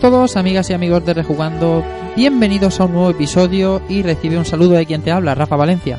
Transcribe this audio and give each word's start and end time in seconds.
Todos, 0.00 0.36
amigas 0.36 0.70
y 0.70 0.72
amigos 0.72 1.04
de 1.04 1.12
Rejugando. 1.12 1.84
Bienvenidos 2.16 2.80
a 2.80 2.84
un 2.84 2.92
nuevo 2.94 3.10
episodio 3.10 3.82
y 3.86 4.02
recibe 4.02 4.38
un 4.38 4.46
saludo 4.46 4.70
de 4.70 4.86
quien 4.86 5.02
te 5.02 5.12
habla, 5.12 5.34
Rafa 5.34 5.56
Valencia. 5.56 5.98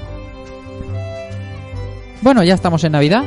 Bueno, 2.21 2.43
ya 2.43 2.55
estamos 2.55 2.83
en 2.83 2.93
Navidad. 2.93 3.23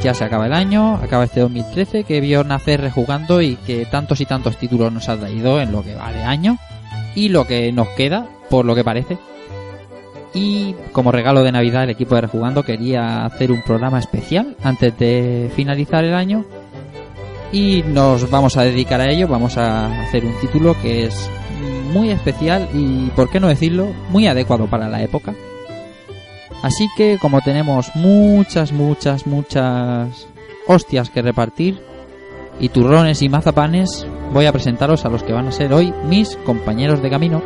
Ya 0.00 0.14
se 0.14 0.22
acaba 0.22 0.46
el 0.46 0.52
año, 0.52 0.94
acaba 1.02 1.24
este 1.24 1.40
2013 1.40 2.04
que 2.04 2.20
vio 2.20 2.44
nacer 2.44 2.80
Rejugando 2.80 3.42
y 3.42 3.56
que 3.56 3.84
tantos 3.86 4.20
y 4.20 4.26
tantos 4.26 4.56
títulos 4.56 4.92
nos 4.92 5.08
ha 5.08 5.16
traído 5.16 5.60
en 5.60 5.72
lo 5.72 5.82
que 5.82 5.96
va 5.96 6.12
de 6.12 6.22
año 6.22 6.58
y 7.16 7.28
lo 7.28 7.44
que 7.44 7.72
nos 7.72 7.88
queda, 7.88 8.28
por 8.50 8.64
lo 8.64 8.76
que 8.76 8.84
parece. 8.84 9.18
Y 10.32 10.76
como 10.92 11.10
regalo 11.10 11.42
de 11.42 11.50
Navidad 11.50 11.84
el 11.84 11.90
equipo 11.90 12.14
de 12.14 12.20
Rejugando 12.20 12.62
quería 12.62 13.24
hacer 13.24 13.50
un 13.50 13.62
programa 13.62 13.98
especial 13.98 14.56
antes 14.62 14.96
de 14.96 15.50
finalizar 15.56 16.04
el 16.04 16.14
año 16.14 16.44
y 17.52 17.82
nos 17.82 18.28
vamos 18.30 18.56
a 18.56 18.62
dedicar 18.62 19.00
a 19.00 19.10
ello, 19.10 19.28
vamos 19.28 19.56
a 19.58 20.02
hacer 20.02 20.24
un 20.24 20.38
título 20.40 20.74
que 20.80 21.04
es 21.04 21.30
muy 21.92 22.10
especial 22.10 22.68
y, 22.72 23.10
por 23.10 23.28
qué 23.30 23.38
no 23.38 23.48
decirlo, 23.48 23.88
muy 24.10 24.26
adecuado 24.26 24.66
para 24.66 24.88
la 24.88 25.02
época. 25.02 25.34
Así 26.62 26.88
que 26.96 27.18
como 27.20 27.40
tenemos 27.40 27.94
muchas, 27.94 28.72
muchas, 28.72 29.26
muchas 29.26 30.26
hostias 30.66 31.10
que 31.10 31.22
repartir 31.22 31.80
y 32.60 32.68
turrones 32.68 33.20
y 33.20 33.28
mazapanes, 33.28 34.06
voy 34.32 34.46
a 34.46 34.52
presentaros 34.52 35.04
a 35.04 35.08
los 35.08 35.22
que 35.22 35.32
van 35.32 35.48
a 35.48 35.52
ser 35.52 35.72
hoy 35.72 35.92
mis 36.08 36.36
compañeros 36.36 37.02
de 37.02 37.10
camino. 37.10 37.42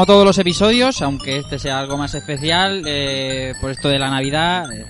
Como 0.00 0.06
todos 0.06 0.24
los 0.24 0.38
episodios, 0.38 1.02
aunque 1.02 1.36
este 1.36 1.58
sea 1.58 1.78
algo 1.78 1.98
más 1.98 2.14
especial, 2.14 2.84
eh, 2.86 3.52
por 3.60 3.70
esto 3.70 3.90
de 3.90 3.98
la 3.98 4.08
Navidad, 4.08 4.72
eh, 4.72 4.86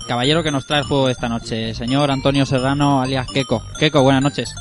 el 0.00 0.06
caballero 0.06 0.42
que 0.42 0.50
nos 0.50 0.66
trae 0.66 0.80
el 0.80 0.86
juego 0.86 1.08
esta 1.08 1.30
noche, 1.30 1.72
señor 1.72 2.10
Antonio 2.10 2.44
Serrano, 2.44 3.00
alias 3.00 3.26
Keko. 3.32 3.62
Keko, 3.78 4.02
buenas 4.02 4.22
noches. 4.22 4.54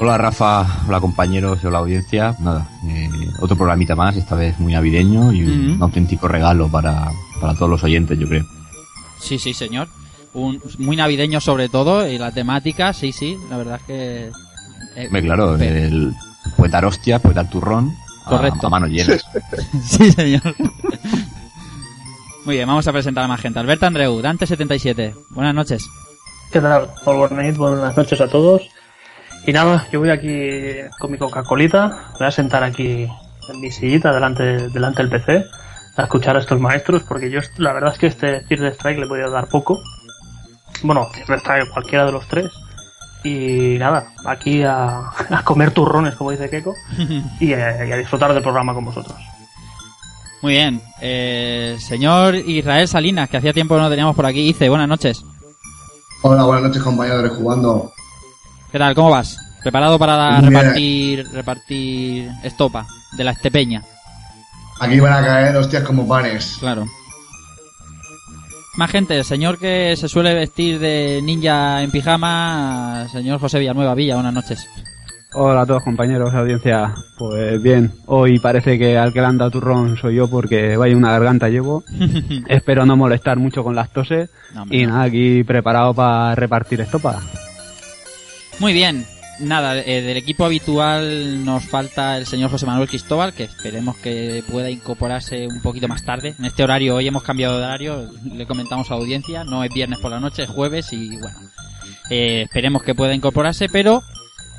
Hola 0.00 0.18
Rafa, 0.18 0.66
hola 0.88 0.98
compañeros, 0.98 1.64
hola 1.64 1.78
audiencia. 1.78 2.34
Nada, 2.40 2.66
eh, 2.88 3.08
otro 3.40 3.56
programita 3.56 3.94
más, 3.94 4.16
esta 4.16 4.34
vez 4.34 4.58
muy 4.58 4.72
navideño 4.72 5.32
y 5.32 5.44
un 5.44 5.80
auténtico 5.80 6.26
regalo 6.26 6.68
para, 6.68 7.08
para 7.40 7.54
todos 7.54 7.70
los 7.70 7.84
oyentes, 7.84 8.18
yo 8.18 8.26
creo. 8.26 8.44
Sí, 9.20 9.38
sí, 9.38 9.54
señor. 9.54 9.86
Un, 10.34 10.60
muy 10.78 10.96
navideño 10.96 11.40
sobre 11.40 11.68
todo, 11.68 12.04
y 12.08 12.18
la 12.18 12.32
temática, 12.32 12.92
sí, 12.92 13.12
sí, 13.12 13.36
la 13.48 13.58
verdad 13.58 13.76
es 13.76 13.86
que... 13.86 14.32
eh, 14.96 15.22
claro, 15.22 15.54
el 15.54 16.16
puede 16.56 16.72
dar 16.72 16.84
hostia, 16.84 17.20
puede 17.20 17.36
dar 17.36 17.48
turrón. 17.48 18.01
A- 18.24 18.28
Correcto. 18.28 18.66
A, 18.66 18.70
manos 18.70 18.90
llenas. 18.90 19.24
Sí, 19.84 20.10
señor. 20.12 20.54
Muy 22.44 22.56
bien, 22.56 22.66
vamos 22.66 22.86
a 22.88 22.92
presentar 22.92 23.24
a 23.24 23.28
más 23.28 23.40
gente. 23.40 23.58
Alberto 23.60 23.86
Andreu, 23.86 24.20
Dante77. 24.20 25.14
Buenas 25.30 25.54
noches. 25.54 25.88
¿Qué 26.50 26.60
tal? 26.60 26.88
Buenas 27.04 27.96
noches 27.96 28.20
a 28.20 28.28
todos. 28.28 28.62
Y 29.46 29.52
nada, 29.52 29.86
yo 29.92 30.00
voy 30.00 30.10
aquí 30.10 30.38
con 31.00 31.10
mi 31.10 31.18
Coca-Colita, 31.18 31.88
me 32.12 32.18
voy 32.18 32.26
a 32.28 32.30
sentar 32.30 32.62
aquí 32.62 33.08
en 33.48 33.60
mi 33.60 33.70
sillita 33.72 34.12
delante, 34.12 34.68
delante 34.68 35.02
del 35.02 35.10
PC 35.10 35.44
a 35.96 36.02
escuchar 36.04 36.36
a 36.36 36.40
estos 36.40 36.60
maestros, 36.60 37.02
porque 37.02 37.28
yo 37.30 37.40
la 37.56 37.72
verdad 37.72 37.92
es 37.92 37.98
que 37.98 38.06
este 38.06 38.44
the 38.48 38.68
Strike 38.68 38.98
le 39.00 39.06
podía 39.06 39.28
dar 39.28 39.48
poco. 39.48 39.80
Bueno, 40.82 41.08
the 41.26 41.34
Strike 41.38 41.70
cualquiera 41.70 42.06
de 42.06 42.12
los 42.12 42.26
tres. 42.28 42.52
Y 43.24 43.76
nada, 43.78 44.06
aquí 44.26 44.62
a, 44.62 44.98
a 45.30 45.42
comer 45.44 45.70
turrones, 45.70 46.14
como 46.16 46.32
dice 46.32 46.50
Keiko, 46.50 46.74
y 47.38 47.52
a, 47.52 47.84
y 47.86 47.92
a 47.92 47.96
disfrutar 47.96 48.34
del 48.34 48.42
programa 48.42 48.74
con 48.74 48.84
vosotros. 48.84 49.16
Muy 50.42 50.54
bien. 50.54 50.82
Eh, 51.00 51.76
señor 51.78 52.34
Israel 52.34 52.88
Salinas, 52.88 53.30
que 53.30 53.36
hacía 53.36 53.52
tiempo 53.52 53.76
que 53.76 53.80
no 53.80 53.88
teníamos 53.88 54.16
por 54.16 54.26
aquí. 54.26 54.48
Ice, 54.48 54.68
buenas 54.68 54.88
noches. 54.88 55.24
Hola, 56.22 56.42
buenas 56.44 56.64
noches 56.64 56.82
compañeros 56.82 57.22
de 57.22 57.28
Rejugando. 57.28 57.92
¿Qué 58.72 58.78
tal? 58.78 58.94
¿Cómo 58.94 59.10
vas? 59.10 59.38
¿Preparado 59.62 59.98
para 60.00 60.40
repartir, 60.40 61.28
repartir 61.32 62.28
estopa 62.42 62.86
de 63.12 63.22
la 63.22 63.30
estepeña? 63.30 63.82
Aquí 64.80 64.98
van 64.98 65.12
a 65.12 65.24
caer 65.24 65.56
hostias 65.56 65.84
como 65.84 66.08
panes. 66.08 66.56
Claro. 66.58 66.86
Más 68.76 68.90
gente, 68.90 69.18
el 69.18 69.24
señor 69.24 69.58
que 69.58 69.94
se 69.96 70.08
suele 70.08 70.34
vestir 70.34 70.78
de 70.78 71.20
ninja 71.22 71.82
en 71.82 71.90
pijama, 71.90 73.06
señor 73.12 73.38
José 73.38 73.58
Villanueva 73.58 73.94
Villa, 73.94 74.14
buenas 74.14 74.32
noches. 74.32 74.66
Hola 75.34 75.62
a 75.62 75.66
todos 75.66 75.82
compañeros 75.82 76.32
de 76.32 76.38
audiencia. 76.38 76.94
Pues 77.18 77.62
bien, 77.62 77.92
hoy 78.06 78.38
parece 78.38 78.78
que 78.78 78.96
al 78.96 79.12
que 79.12 79.20
le 79.20 79.26
han 79.26 79.38
dado 79.38 79.50
turrón 79.50 79.96
soy 79.96 80.16
yo 80.16 80.28
porque 80.28 80.76
vaya 80.76 80.96
una 80.96 81.12
garganta 81.12 81.48
llevo. 81.48 81.84
Espero 82.48 82.86
no 82.86 82.96
molestar 82.96 83.38
mucho 83.38 83.62
con 83.62 83.74
las 83.74 83.90
toses. 83.92 84.30
No, 84.54 84.64
Y 84.70 84.86
nada, 84.86 85.02
aquí 85.02 85.44
preparado 85.44 85.92
para 85.94 86.34
repartir 86.34 86.80
estopa. 86.80 87.20
Muy 88.58 88.72
bien. 88.72 89.06
Nada, 89.38 89.80
eh, 89.80 90.02
del 90.02 90.16
equipo 90.16 90.44
habitual 90.44 91.44
nos 91.44 91.64
falta 91.64 92.16
el 92.16 92.26
señor 92.26 92.50
José 92.50 92.66
Manuel 92.66 92.88
Cristóbal, 92.88 93.32
que 93.32 93.44
esperemos 93.44 93.96
que 93.96 94.44
pueda 94.48 94.70
incorporarse 94.70 95.46
un 95.46 95.60
poquito 95.62 95.88
más 95.88 96.04
tarde. 96.04 96.34
En 96.38 96.44
este 96.44 96.62
horario, 96.62 96.96
hoy 96.96 97.08
hemos 97.08 97.22
cambiado 97.22 97.58
de 97.58 97.64
horario, 97.64 98.10
le 98.24 98.46
comentamos 98.46 98.90
a 98.90 98.94
la 98.94 99.00
audiencia, 99.00 99.44
no 99.44 99.64
es 99.64 99.72
viernes 99.72 99.98
por 100.00 100.10
la 100.10 100.20
noche, 100.20 100.44
es 100.44 100.50
jueves 100.50 100.92
y 100.92 101.16
bueno, 101.16 101.38
eh, 102.10 102.42
esperemos 102.42 102.82
que 102.82 102.94
pueda 102.94 103.14
incorporarse, 103.14 103.68
pero 103.68 104.02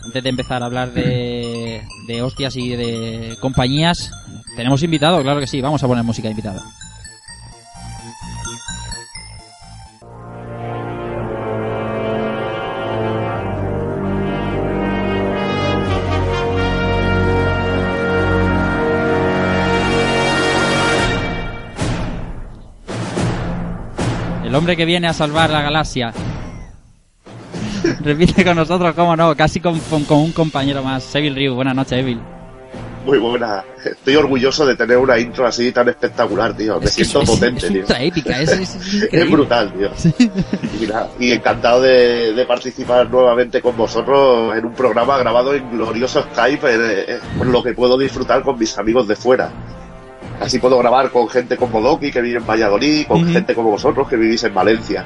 antes 0.04 0.24
de 0.24 0.30
empezar 0.30 0.64
a 0.64 0.66
hablar 0.66 0.92
de, 0.92 1.84
de 2.08 2.22
hostias 2.22 2.56
y 2.58 2.76
de 2.76 3.38
compañías, 3.40 4.12
tenemos 4.56 4.84
invitado, 4.84 5.22
claro 5.22 5.40
que 5.40 5.48
sí, 5.48 5.62
vamos 5.62 5.84
a 5.84 5.88
poner 5.88 6.04
música 6.04 6.28
de 6.28 6.32
invitado. 6.32 6.62
El 24.54 24.58
hombre 24.58 24.78
que 24.78 24.86
viene 24.86 25.08
a 25.08 25.14
salvar 25.14 25.50
la 25.50 25.64
galaxia. 25.64 26.14
Repite 28.02 28.46
con 28.46 28.56
nosotros, 28.56 28.94
cómo 28.94 29.16
no, 29.16 29.36
casi 29.36 29.60
con, 29.60 29.80
con- 29.80 30.04
con 30.04 30.20
un 30.20 30.32
compañero 30.32 30.84
más. 30.84 31.16
Evil 31.16 31.34
Ryu, 31.36 31.56
buenas 31.56 31.74
noches, 31.74 31.94
Evil. 31.94 32.20
Muy 33.04 33.18
buena. 33.18 33.64
Estoy 33.84 34.16
orgulloso 34.16 34.64
de 34.68 34.76
tener 34.76 35.00
una 35.00 35.18
intro 35.18 35.48
así 35.48 35.72
tan 35.72 35.90
espectacular, 35.90 36.56
tío. 36.56 36.80
Me 36.80 36.86
Es 36.86 36.92
siento 36.94 37.24
es- 37.24 37.30
potente, 37.32 37.66
es 37.66 37.74
tío. 37.88 37.96
épica, 37.98 38.40
es, 38.42 38.78
brutal, 39.32 39.74
tío. 39.74 39.90
Y, 40.80 40.86
nada, 40.86 41.10
y 41.20 41.32
encantado 41.32 41.82
de, 41.82 42.34
de 42.34 42.46
participar 42.46 43.10
nuevamente 43.10 43.60
con 43.60 43.76
vosotros 43.76 44.56
en 44.56 44.66
un 44.66 44.74
programa 44.74 45.18
grabado 45.18 45.56
en 45.56 45.68
glorioso 45.72 46.22
Skype, 46.32 47.20
por 47.40 47.48
lo 47.48 47.64
que 47.64 47.74
puedo 47.74 47.98
disfrutar 47.98 48.44
con 48.44 48.60
mis 48.60 48.78
amigos 48.78 49.08
de 49.08 49.16
fuera. 49.16 49.50
Así 50.40 50.60
puedo 50.60 50.78
grabar 50.78 51.10
con 51.10 51.30
gente 51.30 51.58
como 51.58 51.80
Doki, 51.82 52.12
que 52.12 52.22
vive 52.22 52.38
en 52.38 52.46
Valladolid, 52.46 53.06
con 53.08 53.26
gente 53.32 53.56
como 53.56 53.72
vosotros, 53.72 54.08
que 54.08 54.16
vivís 54.16 54.44
en 54.44 54.54
Valencia. 54.54 55.06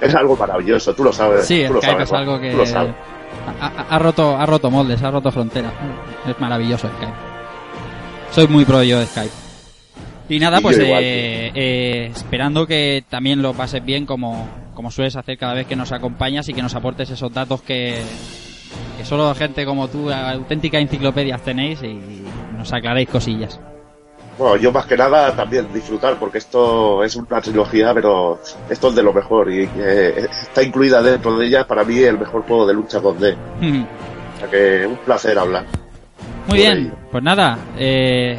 Es 0.00 0.14
algo 0.14 0.36
maravilloso, 0.36 0.94
tú 0.94 1.04
lo 1.04 1.12
sabes. 1.12 1.46
Sí, 1.46 1.64
tú 1.66 1.74
lo 1.74 1.80
Skype 1.80 1.92
sabes, 1.92 2.08
es 2.08 2.14
algo 2.14 2.40
que 2.40 2.50
tú 2.50 2.56
lo 2.58 2.66
sabes. 2.66 2.94
ha, 3.60 3.98
roto, 3.98 4.36
ha 4.36 4.46
roto 4.46 4.70
moldes, 4.70 5.02
ha 5.02 5.10
roto 5.10 5.30
fronteras. 5.30 5.72
Es 6.26 6.38
maravilloso 6.38 6.88
Skype. 6.88 7.12
Soy 8.30 8.46
muy 8.48 8.64
pro 8.64 8.82
yo 8.82 9.00
de 9.00 9.06
Skype. 9.06 9.32
Y 10.28 10.38
nada, 10.38 10.58
Y 10.58 10.62
pues 10.62 10.78
igual, 10.78 11.02
eh, 11.02 11.50
eh, 11.54 12.10
esperando 12.14 12.66
que 12.66 13.02
también 13.08 13.40
lo 13.40 13.54
pases 13.54 13.82
bien 13.82 14.04
como, 14.04 14.46
como 14.74 14.90
sueles 14.90 15.16
hacer 15.16 15.38
cada 15.38 15.54
vez 15.54 15.66
que 15.66 15.74
nos 15.74 15.90
acompañas 15.90 16.48
y 16.48 16.52
que 16.52 16.60
nos 16.60 16.74
aportes 16.74 17.08
esos 17.10 17.32
datos 17.32 17.62
que, 17.62 18.02
que 18.98 19.04
solo 19.06 19.34
gente 19.34 19.64
como 19.64 19.88
tú, 19.88 20.10
auténticas 20.10 20.82
enciclopedias 20.82 21.42
tenéis 21.42 21.82
y 21.82 21.98
nos 22.56 22.70
aclaréis 22.72 23.08
cosillas. 23.08 23.58
Bueno, 24.38 24.56
yo 24.56 24.70
más 24.70 24.86
que 24.86 24.96
nada 24.96 25.34
también 25.34 25.66
disfrutar, 25.74 26.16
porque 26.16 26.38
esto 26.38 27.02
es 27.02 27.16
una 27.16 27.40
trilogía, 27.40 27.92
pero 27.92 28.40
esto 28.70 28.88
es 28.88 28.94
de 28.94 29.02
lo 29.02 29.12
mejor 29.12 29.52
y 29.52 29.68
eh, 29.76 30.28
está 30.30 30.62
incluida 30.62 31.02
dentro 31.02 31.36
de 31.36 31.46
ella 31.46 31.66
para 31.66 31.82
mí 31.82 31.98
el 31.98 32.18
mejor 32.18 32.42
juego 32.42 32.64
de 32.64 32.74
lucha 32.74 33.00
2D. 33.00 33.34
O 33.34 34.38
sea 34.38 34.48
que 34.48 34.86
un 34.86 34.96
placer 34.98 35.36
hablar. 35.36 35.64
Muy 36.46 36.58
bien, 36.58 36.94
pues 37.10 37.22
nada, 37.24 37.58
eh, 37.76 38.38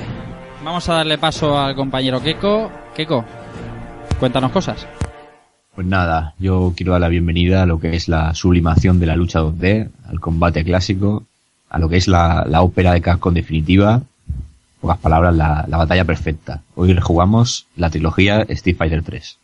vamos 0.63 0.87
a 0.87 0.93
darle 0.93 1.17
paso 1.17 1.59
al 1.59 1.75
compañero 1.75 2.21
Keko. 2.21 2.71
Keko, 2.95 3.25
cuéntanos 4.19 4.51
cosas. 4.51 4.87
Pues 5.75 5.85
nada, 5.85 6.33
yo 6.39 6.73
quiero 6.77 6.93
dar 6.93 7.01
la 7.01 7.09
bienvenida 7.09 7.63
a 7.63 7.65
lo 7.65 7.79
que 7.79 7.95
es 7.95 8.07
la 8.07 8.33
sublimación 8.33 9.01
de 9.01 9.05
la 9.05 9.17
lucha 9.17 9.41
2D, 9.41 9.89
al 10.07 10.19
combate 10.21 10.63
clásico, 10.63 11.25
a 11.69 11.77
lo 11.77 11.89
que 11.89 11.97
es 11.97 12.07
la, 12.07 12.45
la 12.47 12.61
ópera 12.61 12.93
de 12.93 13.01
Capcom 13.01 13.33
definitiva, 13.33 13.95
en 13.95 14.18
pocas 14.79 14.97
palabras, 14.97 15.35
la, 15.35 15.65
la 15.67 15.77
batalla 15.77 16.05
perfecta. 16.05 16.61
Hoy 16.75 16.93
rejugamos 16.93 17.67
la 17.75 17.89
trilogía 17.89 18.41
Street 18.49 18.77
Fighter 18.77 19.03
3. 19.03 19.37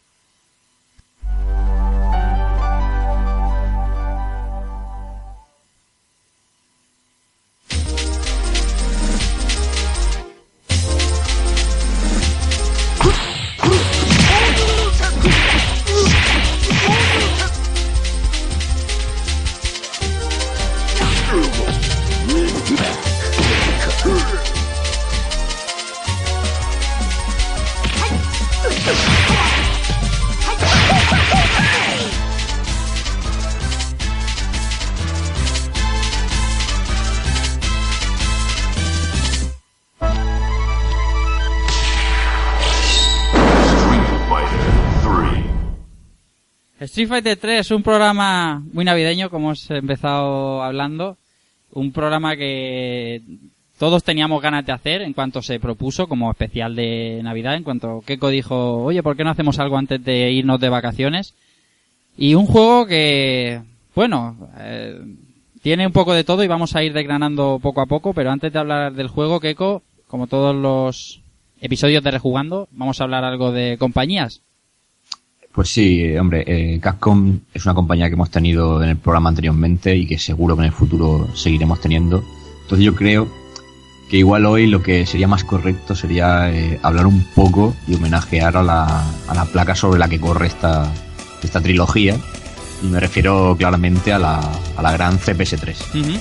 Street 46.96 47.10
Fighter 47.10 47.36
3 47.36 47.60
es 47.60 47.72
un 47.72 47.84
programa 47.84 48.64
muy 48.72 48.86
navideño, 48.86 49.30
como 49.30 49.48
hemos 49.48 49.70
empezado 49.70 50.64
hablando. 50.64 51.18
Un 51.74 51.92
programa 51.92 52.38
que 52.38 53.22
todos 53.78 54.02
teníamos 54.06 54.42
ganas 54.42 54.66
de 54.66 54.72
hacer 54.72 55.02
en 55.02 55.12
cuanto 55.12 55.42
se 55.42 55.60
propuso 55.60 56.08
como 56.08 56.32
especial 56.32 56.74
de 56.74 57.20
Navidad, 57.22 57.56
en 57.56 57.64
cuanto 57.64 58.02
Keiko 58.06 58.30
dijo, 58.30 58.82
oye, 58.82 59.04
¿por 59.04 59.18
qué 59.18 59.26
no 59.26 59.32
hacemos 59.32 59.60
algo 59.60 59.78
antes 59.78 60.02
de 60.06 60.32
irnos 60.32 60.62
de 60.62 60.70
vacaciones? 60.70 61.34
Y 62.18 62.36
un 62.36 62.46
juego 62.46 62.86
que, 62.86 63.62
bueno, 63.94 64.50
eh, 64.58 64.98
tiene 65.62 65.88
un 65.88 65.92
poco 65.92 66.14
de 66.14 66.24
todo 66.24 66.46
y 66.46 66.48
vamos 66.48 66.78
a 66.78 66.84
ir 66.84 66.94
desgranando 66.94 67.60
poco 67.62 67.82
a 67.82 67.88
poco, 67.88 68.14
pero 68.14 68.32
antes 68.32 68.54
de 68.54 68.60
hablar 68.60 68.94
del 68.94 69.10
juego, 69.10 69.42
Keiko, 69.42 69.84
como 70.08 70.28
todos 70.28 70.56
los 70.56 71.20
episodios 71.60 72.02
de 72.06 72.12
Rejugando, 72.12 72.70
vamos 72.72 73.02
a 73.02 73.04
hablar 73.04 73.26
algo 73.26 73.52
de 73.52 73.78
compañías. 73.78 74.44
Pues 75.56 75.70
sí, 75.70 76.14
hombre, 76.18 76.44
eh, 76.46 76.80
Capcom 76.82 77.40
es 77.54 77.64
una 77.66 77.74
compañía 77.74 78.08
que 78.08 78.16
hemos 78.16 78.30
tenido 78.30 78.84
en 78.84 78.90
el 78.90 78.98
programa 78.98 79.30
anteriormente 79.30 79.96
y 79.96 80.06
que 80.06 80.20
seguro 80.20 80.58
que 80.58 80.64
en 80.64 80.66
el 80.66 80.74
futuro 80.74 81.30
seguiremos 81.34 81.80
teniendo. 81.80 82.26
Entonces 82.64 82.86
yo 82.86 82.94
creo 82.94 83.30
que 84.10 84.18
igual 84.18 84.46
hoy 84.46 84.68
lo 84.68 84.84
que 84.84 85.06
sería 85.06 85.30
más 85.30 85.46
correcto 85.46 85.96
sería 85.96 86.52
eh, 86.54 86.78
hablar 86.84 87.08
un 87.08 87.24
poco 87.34 87.74
y 87.88 87.96
homenajear 87.96 88.58
a 88.58 88.64
la, 88.64 89.10
a 89.30 89.34
la 89.34 89.46
placa 89.46 89.76
sobre 89.76 89.98
la 89.98 90.10
que 90.10 90.20
corre 90.20 90.48
esta, 90.48 90.92
esta 91.42 91.62
trilogía. 91.62 92.18
Y 92.84 92.88
me 92.88 93.00
refiero 93.00 93.56
claramente 93.58 94.12
a 94.12 94.20
la, 94.20 94.42
a 94.76 94.82
la 94.82 94.92
gran 94.92 95.18
CPS3. 95.18 96.02
Ujú. 96.02 96.20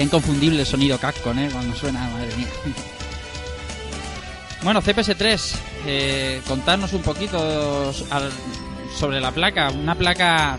Qué 0.00 0.04
inconfundible 0.04 0.64
sonido 0.64 0.96
Capcom, 0.96 1.38
¿eh? 1.38 1.50
Cuando 1.52 1.76
suena, 1.76 2.08
madre 2.08 2.34
mía. 2.34 2.46
Bueno, 4.62 4.80
CPS3, 4.80 5.54
eh, 5.84 6.40
contarnos 6.48 6.94
un 6.94 7.02
poquito 7.02 7.92
sobre 8.98 9.20
la 9.20 9.30
placa. 9.30 9.68
Una 9.68 9.94
placa, 9.94 10.56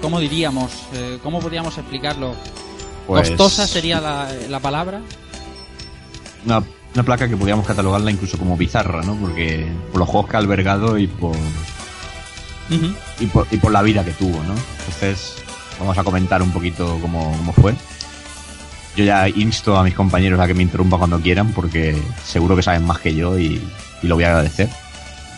¿cómo 0.00 0.18
diríamos? 0.18 0.70
Eh, 0.94 1.18
¿Cómo 1.22 1.40
podríamos 1.40 1.76
explicarlo? 1.76 2.34
Pues- 3.06 3.28
¿Costosa 3.28 3.66
sería 3.66 4.00
la, 4.00 4.32
la 4.48 4.58
palabra? 4.58 5.02
Una, 6.46 6.62
una 6.94 7.02
placa 7.02 7.28
que 7.28 7.36
podríamos 7.36 7.66
catalogarla 7.66 8.10
incluso 8.10 8.38
como 8.38 8.56
bizarra, 8.56 9.02
¿no? 9.02 9.16
Porque 9.16 9.70
por 9.90 9.98
los 10.00 10.08
juegos 10.08 10.30
que 10.30 10.36
ha 10.36 10.38
albergado 10.38 10.96
y 10.96 11.08
por, 11.08 11.36
y 13.20 13.26
por, 13.26 13.46
y 13.50 13.58
por 13.58 13.70
la 13.70 13.82
vida 13.82 14.02
que 14.02 14.12
tuvo, 14.12 14.42
¿no? 14.44 14.54
Entonces, 14.78 15.34
vamos 15.78 15.98
a 15.98 16.02
comentar 16.04 16.40
un 16.40 16.52
poquito 16.52 16.98
cómo, 17.02 17.34
cómo 17.36 17.52
fue. 17.52 17.74
Yo 18.96 19.04
ya 19.04 19.28
insto 19.28 19.76
a 19.76 19.84
mis 19.84 19.94
compañeros 19.94 20.38
a 20.40 20.46
que 20.46 20.54
me 20.54 20.62
interrumpan 20.62 20.98
cuando 20.98 21.20
quieran, 21.20 21.52
porque 21.52 21.96
seguro 22.24 22.56
que 22.56 22.62
saben 22.62 22.84
más 22.84 22.98
que 22.98 23.14
yo 23.14 23.38
y, 23.38 23.60
y 24.02 24.06
lo 24.06 24.16
voy 24.16 24.24
a 24.24 24.28
agradecer. 24.28 24.68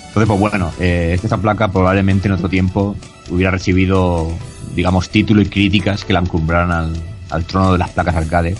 Entonces, 0.08 0.28
pues 0.28 0.40
bueno, 0.40 0.72
eh, 0.80 1.18
esta 1.22 1.38
placa 1.38 1.70
probablemente 1.70 2.28
en 2.28 2.34
otro 2.34 2.48
tiempo 2.48 2.96
hubiera 3.30 3.50
recibido, 3.50 4.32
digamos, 4.74 5.08
título 5.10 5.42
y 5.42 5.46
críticas 5.46 6.04
que 6.04 6.12
la 6.12 6.20
encumbraran 6.20 6.70
al, 6.70 6.92
al 7.30 7.44
trono 7.44 7.72
de 7.72 7.78
las 7.78 7.90
placas 7.90 8.16
arcade, 8.16 8.56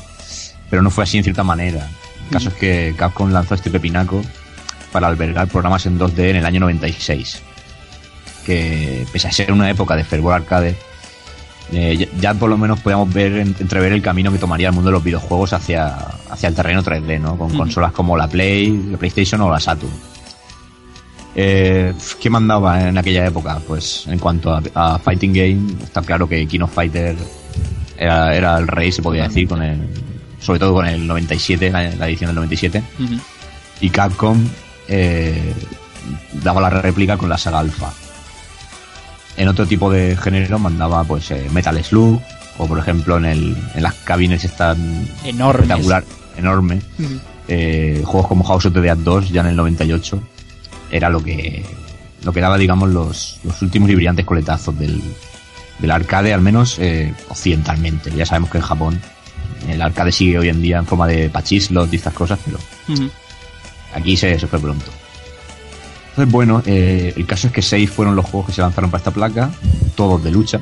pero 0.70 0.82
no 0.82 0.90
fue 0.90 1.04
así 1.04 1.18
en 1.18 1.24
cierta 1.24 1.44
manera. 1.44 1.88
El 2.26 2.30
caso 2.30 2.48
es 2.48 2.54
que 2.54 2.94
Capcom 2.96 3.30
lanzó 3.30 3.54
este 3.54 3.70
pepinaco 3.70 4.22
para 4.92 5.08
albergar 5.08 5.48
programas 5.48 5.86
en 5.86 5.98
2D 5.98 6.30
en 6.30 6.36
el 6.36 6.46
año 6.46 6.60
96 6.60 7.42
que 8.44 9.06
pese 9.12 9.28
a 9.28 9.32
ser 9.32 9.50
una 9.50 9.68
época 9.70 9.96
de 9.96 10.04
fervor 10.04 10.34
arcade, 10.34 10.76
eh, 11.74 11.96
ya, 11.96 12.06
ya 12.20 12.34
por 12.34 12.48
lo 12.48 12.56
menos 12.56 12.80
podíamos 12.80 13.12
ver, 13.12 13.32
en- 13.38 13.56
entrever 13.58 13.92
el 13.92 14.00
camino 14.02 14.30
que 14.32 14.38
tomaría 14.38 14.68
el 14.68 14.74
mundo 14.74 14.88
de 14.90 14.92
los 14.94 15.04
videojuegos 15.04 15.52
hacia, 15.52 15.88
hacia 16.30 16.48
el 16.48 16.54
terreno 16.54 16.82
3D, 16.82 17.20
¿no? 17.20 17.36
Con 17.36 17.56
consolas 17.56 17.92
como 17.92 18.16
la 18.16 18.28
Play, 18.28 18.88
la 18.90 18.96
PlayStation 18.98 19.40
o 19.40 19.50
la 19.50 19.60
Saturn. 19.60 19.92
Eh, 21.36 21.92
¿Qué 22.20 22.30
mandaba 22.30 22.88
en 22.88 22.96
aquella 22.96 23.26
época? 23.26 23.58
Pues 23.66 24.06
en 24.06 24.18
cuanto 24.18 24.52
a, 24.54 24.62
a 24.74 24.98
Fighting 24.98 25.32
Game, 25.32 25.72
está 25.82 26.00
claro 26.02 26.28
que 26.28 26.46
King 26.46 26.60
of 26.60 26.72
Fighter 26.72 27.16
era, 27.98 28.34
era 28.36 28.56
el 28.58 28.68
rey, 28.68 28.92
se 28.92 29.02
podría 29.02 29.24
decir, 29.26 29.48
con 29.48 29.60
el, 29.62 29.80
sobre 30.40 30.60
todo 30.60 30.74
con 30.74 30.86
el 30.86 31.04
97, 31.06 31.70
la, 31.70 31.90
la 31.96 32.08
edición 32.08 32.28
del 32.28 32.36
97 32.36 32.82
Ujú. 33.00 33.14
y 33.80 33.90
Capcom 33.90 34.38
eh, 34.86 35.52
daba 36.44 36.60
la 36.60 36.70
réplica 36.70 37.16
con 37.16 37.28
la 37.28 37.36
saga 37.38 37.58
Alpha. 37.60 37.92
En 39.36 39.48
otro 39.48 39.66
tipo 39.66 39.90
de 39.90 40.16
género 40.16 40.58
mandaba 40.58 41.02
pues 41.04 41.30
eh, 41.30 41.48
Metal 41.52 41.82
Slug 41.82 42.20
o 42.58 42.66
por 42.66 42.78
ejemplo 42.78 43.16
en, 43.16 43.24
el, 43.24 43.56
en 43.74 43.82
las 43.82 43.94
cabines 43.94 44.44
están 44.44 45.08
Enormes. 45.24 45.62
espectacular, 45.62 46.04
enorme. 46.36 46.80
Eh, 47.48 48.02
juegos 48.04 48.28
como 48.28 48.44
House 48.44 48.66
of 48.66 48.74
the 48.74 48.80
Dead 48.80 48.96
2 48.96 49.30
ya 49.30 49.40
en 49.40 49.48
el 49.48 49.56
98 49.56 50.22
era 50.90 51.10
lo 51.10 51.22
que 51.22 51.64
lo 52.22 52.32
que 52.32 52.40
daba 52.40 52.56
digamos 52.56 52.88
los, 52.90 53.40
los 53.44 53.60
últimos 53.60 53.90
y 53.90 53.94
brillantes 53.96 54.24
coletazos 54.24 54.78
del, 54.78 55.02
del 55.78 55.90
arcade 55.90 56.32
al 56.32 56.40
menos 56.40 56.78
eh, 56.78 57.12
occidentalmente 57.28 58.10
ya 58.12 58.24
sabemos 58.24 58.50
que 58.50 58.58
en 58.58 58.64
Japón 58.64 59.00
el 59.68 59.82
arcade 59.82 60.12
sigue 60.12 60.38
hoy 60.38 60.48
en 60.48 60.62
día 60.62 60.78
en 60.78 60.86
forma 60.86 61.06
de 61.06 61.28
pachislos 61.28 61.88
y 61.92 61.96
estas 61.96 62.14
cosas 62.14 62.38
pero. 62.44 62.58
Aquí 63.94 64.16
se, 64.16 64.38
se 64.38 64.46
fue 64.46 64.58
pronto. 64.58 64.90
Entonces, 66.16 66.33
bueno, 66.33 66.62
eh, 66.64 67.12
el 67.16 67.26
caso 67.26 67.49
es 67.49 67.52
que 67.52 67.61
seis 67.61 67.90
fueron 67.90 68.14
los 68.14 68.25
juegos 68.25 68.47
que 68.47 68.52
se 68.54 68.61
lanzaron 68.62 68.88
para 68.88 68.99
esta 69.00 69.11
placa, 69.11 69.50
todos 69.97 70.23
de 70.23 70.30
lucha, 70.30 70.61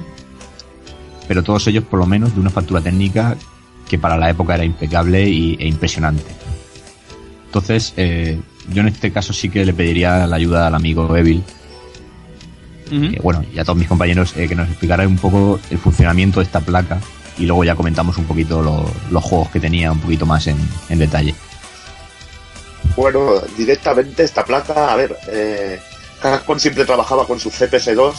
pero 1.29 1.43
todos 1.43 1.67
ellos 1.67 1.85
por 1.85 1.99
lo 2.01 2.07
menos 2.07 2.35
de 2.35 2.41
una 2.41 2.49
factura 2.51 2.81
técnica 2.81 3.37
que 3.89 3.99
para 3.99 4.17
la 4.17 4.31
época 4.31 4.55
era 4.55 4.65
impecable 4.65 5.29
y, 5.29 5.57
e 5.61 5.67
impresionante. 5.69 6.25
Entonces, 7.47 7.93
eh, 7.99 8.41
yo 8.73 8.81
en 8.81 8.89
este 8.89 9.13
caso 9.13 9.35
sí 9.35 9.51
que 9.51 9.67
le 9.67 9.75
pediría 9.75 10.27
la 10.27 10.37
ayuda 10.37 10.69
al 10.69 10.75
amigo 10.75 11.15
Evil, 11.17 11.43
bueno, 13.23 13.45
y 13.55 13.59
a 13.59 13.65
todos 13.65 13.79
mis 13.79 13.89
compañeros, 13.89 14.35
eh, 14.37 14.49
que 14.49 14.55
nos 14.55 14.69
explicara 14.69 15.07
un 15.07 15.17
poco 15.19 15.61
el 15.71 15.79
funcionamiento 15.79 16.41
de 16.41 16.45
esta 16.45 16.61
placa 16.61 16.99
y 17.39 17.45
luego 17.47 17.65
ya 17.65 17.75
comentamos 17.75 18.17
un 18.19 18.25
poquito 18.25 18.63
lo- 18.63 18.91
los 19.11 19.23
juegos 19.23 19.49
que 19.51 19.61
tenía 19.61 19.93
un 19.93 19.99
poquito 19.99 20.25
más 20.27 20.47
en, 20.47 20.57
en 20.89 20.99
detalle. 20.99 21.35
Bueno, 22.97 23.41
directamente 23.57 24.23
esta 24.23 24.45
placa, 24.45 24.93
a 24.93 24.97
ver, 24.97 25.17
eh, 25.29 25.81
Capcom 26.21 26.59
siempre 26.59 26.85
trabajaba 26.85 27.27
con 27.27 27.41
su 27.41 27.51
CPS2 27.51 28.13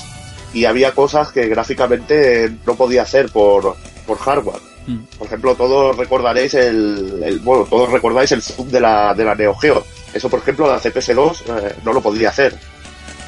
y 0.54 0.66
había 0.66 0.92
cosas 0.94 1.32
que 1.32 1.48
gráficamente 1.48 2.52
no 2.66 2.76
podía 2.76 3.04
hacer 3.04 3.30
por, 3.30 3.76
por 4.08 4.18
hardware. 4.18 4.62
Mm. 4.88 4.98
Por 5.18 5.28
ejemplo, 5.28 5.56
todos 5.56 5.96
recordaréis 5.96 6.54
el, 6.56 7.22
el- 7.24 7.40
bueno, 7.40 7.66
todos 7.70 7.90
recordáis 7.92 8.32
el 8.34 8.42
zoom 8.42 8.70
de 8.70 8.82
la, 8.82 9.14
de 9.14 9.24
la 9.24 9.36
Neo 9.36 9.56
Geo. 9.56 9.86
Eso, 10.14 10.30
por 10.30 10.40
ejemplo, 10.40 10.68
la 10.68 10.80
CPS2 10.82 11.42
eh, 11.48 11.76
no 11.86 11.94
lo 11.94 12.02
podía 12.02 12.30
hacer. 12.30 12.56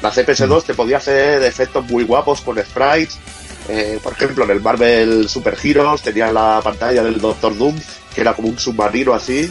La 0.02 0.12
CPS2 0.12 0.64
te 0.64 0.74
podía 0.74 0.98
hacer 0.98 1.42
efectos 1.42 1.84
muy 1.86 2.04
guapos 2.04 2.40
con 2.42 2.58
sprites. 2.62 3.18
Eh, 3.68 3.98
por 4.02 4.12
ejemplo, 4.12 4.44
en 4.44 4.50
el 4.50 4.60
Marvel 4.60 5.28
Super 5.28 5.56
Heroes 5.62 6.02
tenía 6.02 6.30
la 6.30 6.60
pantalla 6.62 7.02
del 7.02 7.20
Doctor 7.20 7.56
Doom, 7.56 7.76
que 8.14 8.20
era 8.20 8.34
como 8.34 8.48
un 8.48 8.58
submarino 8.58 9.14
así, 9.14 9.50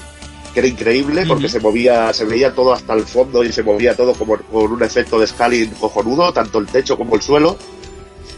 que 0.55 0.61
era 0.61 0.67
increíble 0.69 1.25
porque 1.27 1.49
se 1.49 1.59
movía, 1.59 2.11
se 2.13 2.23
veía 2.25 2.55
todo 2.55 2.71
hasta 2.73 2.93
el 2.93 3.03
fondo 3.03 3.43
y 3.43 3.51
se 3.51 3.61
movía 3.61 3.93
todo 3.95 4.13
como 4.13 4.37
con 4.37 4.71
un 4.71 4.81
efecto 4.81 5.19
de 5.19 5.27
scaling 5.27 5.69
cojonudo, 5.71 6.31
tanto 6.33 6.57
el 6.59 6.65
techo 6.65 6.97
como 6.97 7.13
el 7.15 7.21
suelo. 7.21 7.57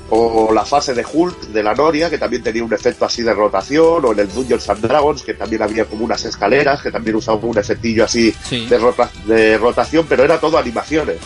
O 0.10 0.52
la 0.54 0.64
fase 0.66 0.94
de 0.94 1.06
Hulk 1.14 1.48
de 1.50 1.62
la 1.62 1.74
Noria, 1.76 2.10
que 2.10 2.18
también 2.18 2.42
tenía 2.42 2.64
un 2.64 2.74
efecto 2.74 3.04
así 3.04 3.24
de 3.24 3.34
rotación, 3.34 4.04
o 4.06 4.14
en 4.14 4.20
el 4.20 4.34
Dungeons 4.34 4.70
and 4.70 4.82
Dragons, 4.82 5.22
que 5.22 5.34
también 5.34 5.62
había 5.62 5.84
como 5.86 6.06
unas 6.06 6.24
escaleras, 6.24 6.82
que 6.82 6.92
también 6.92 7.18
usaba 7.18 7.38
un 7.42 7.58
efectillo 7.58 8.06
así 8.06 8.34
Sí. 8.50 8.66
de, 8.68 8.78
rota- 8.80 9.12
de 9.26 9.58
rotación, 9.58 10.06
pero 10.08 10.24
era 10.24 10.40
todo 10.40 10.58
animaciones. 10.58 11.18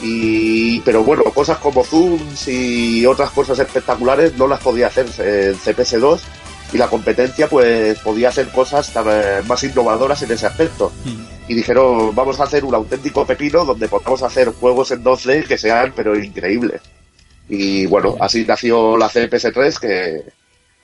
Y, 0.00 0.80
pero 0.80 1.04
bueno, 1.04 1.22
cosas 1.24 1.58
como 1.58 1.84
zooms 1.84 2.48
y 2.48 3.06
otras 3.06 3.30
cosas 3.30 3.58
espectaculares 3.58 4.36
no 4.36 4.48
las 4.48 4.60
podía 4.60 4.88
hacer 4.88 5.06
en 5.18 5.54
CPS2 5.56 6.18
y 6.72 6.78
la 6.78 6.88
competencia 6.88 7.48
pues 7.48 7.98
podía 7.98 8.30
hacer 8.30 8.48
cosas 8.48 8.90
eh, 8.96 9.42
más 9.46 9.62
innovadoras 9.62 10.22
en 10.22 10.32
ese 10.32 10.46
aspecto. 10.46 10.92
Mm. 11.04 11.50
Y 11.50 11.54
dijeron, 11.54 12.14
vamos 12.14 12.40
a 12.40 12.44
hacer 12.44 12.64
un 12.64 12.74
auténtico 12.74 13.26
pepino 13.26 13.64
donde 13.64 13.88
podamos 13.88 14.22
hacer 14.22 14.48
juegos 14.52 14.90
en 14.90 15.04
2D 15.04 15.46
que 15.46 15.58
sean 15.58 15.92
pero 15.94 16.16
increíbles. 16.18 16.80
Y 17.48 17.86
bueno, 17.86 18.16
así 18.20 18.44
nació 18.46 18.96
la 18.96 19.10
CPS3 19.10 19.78
que, 19.78 20.22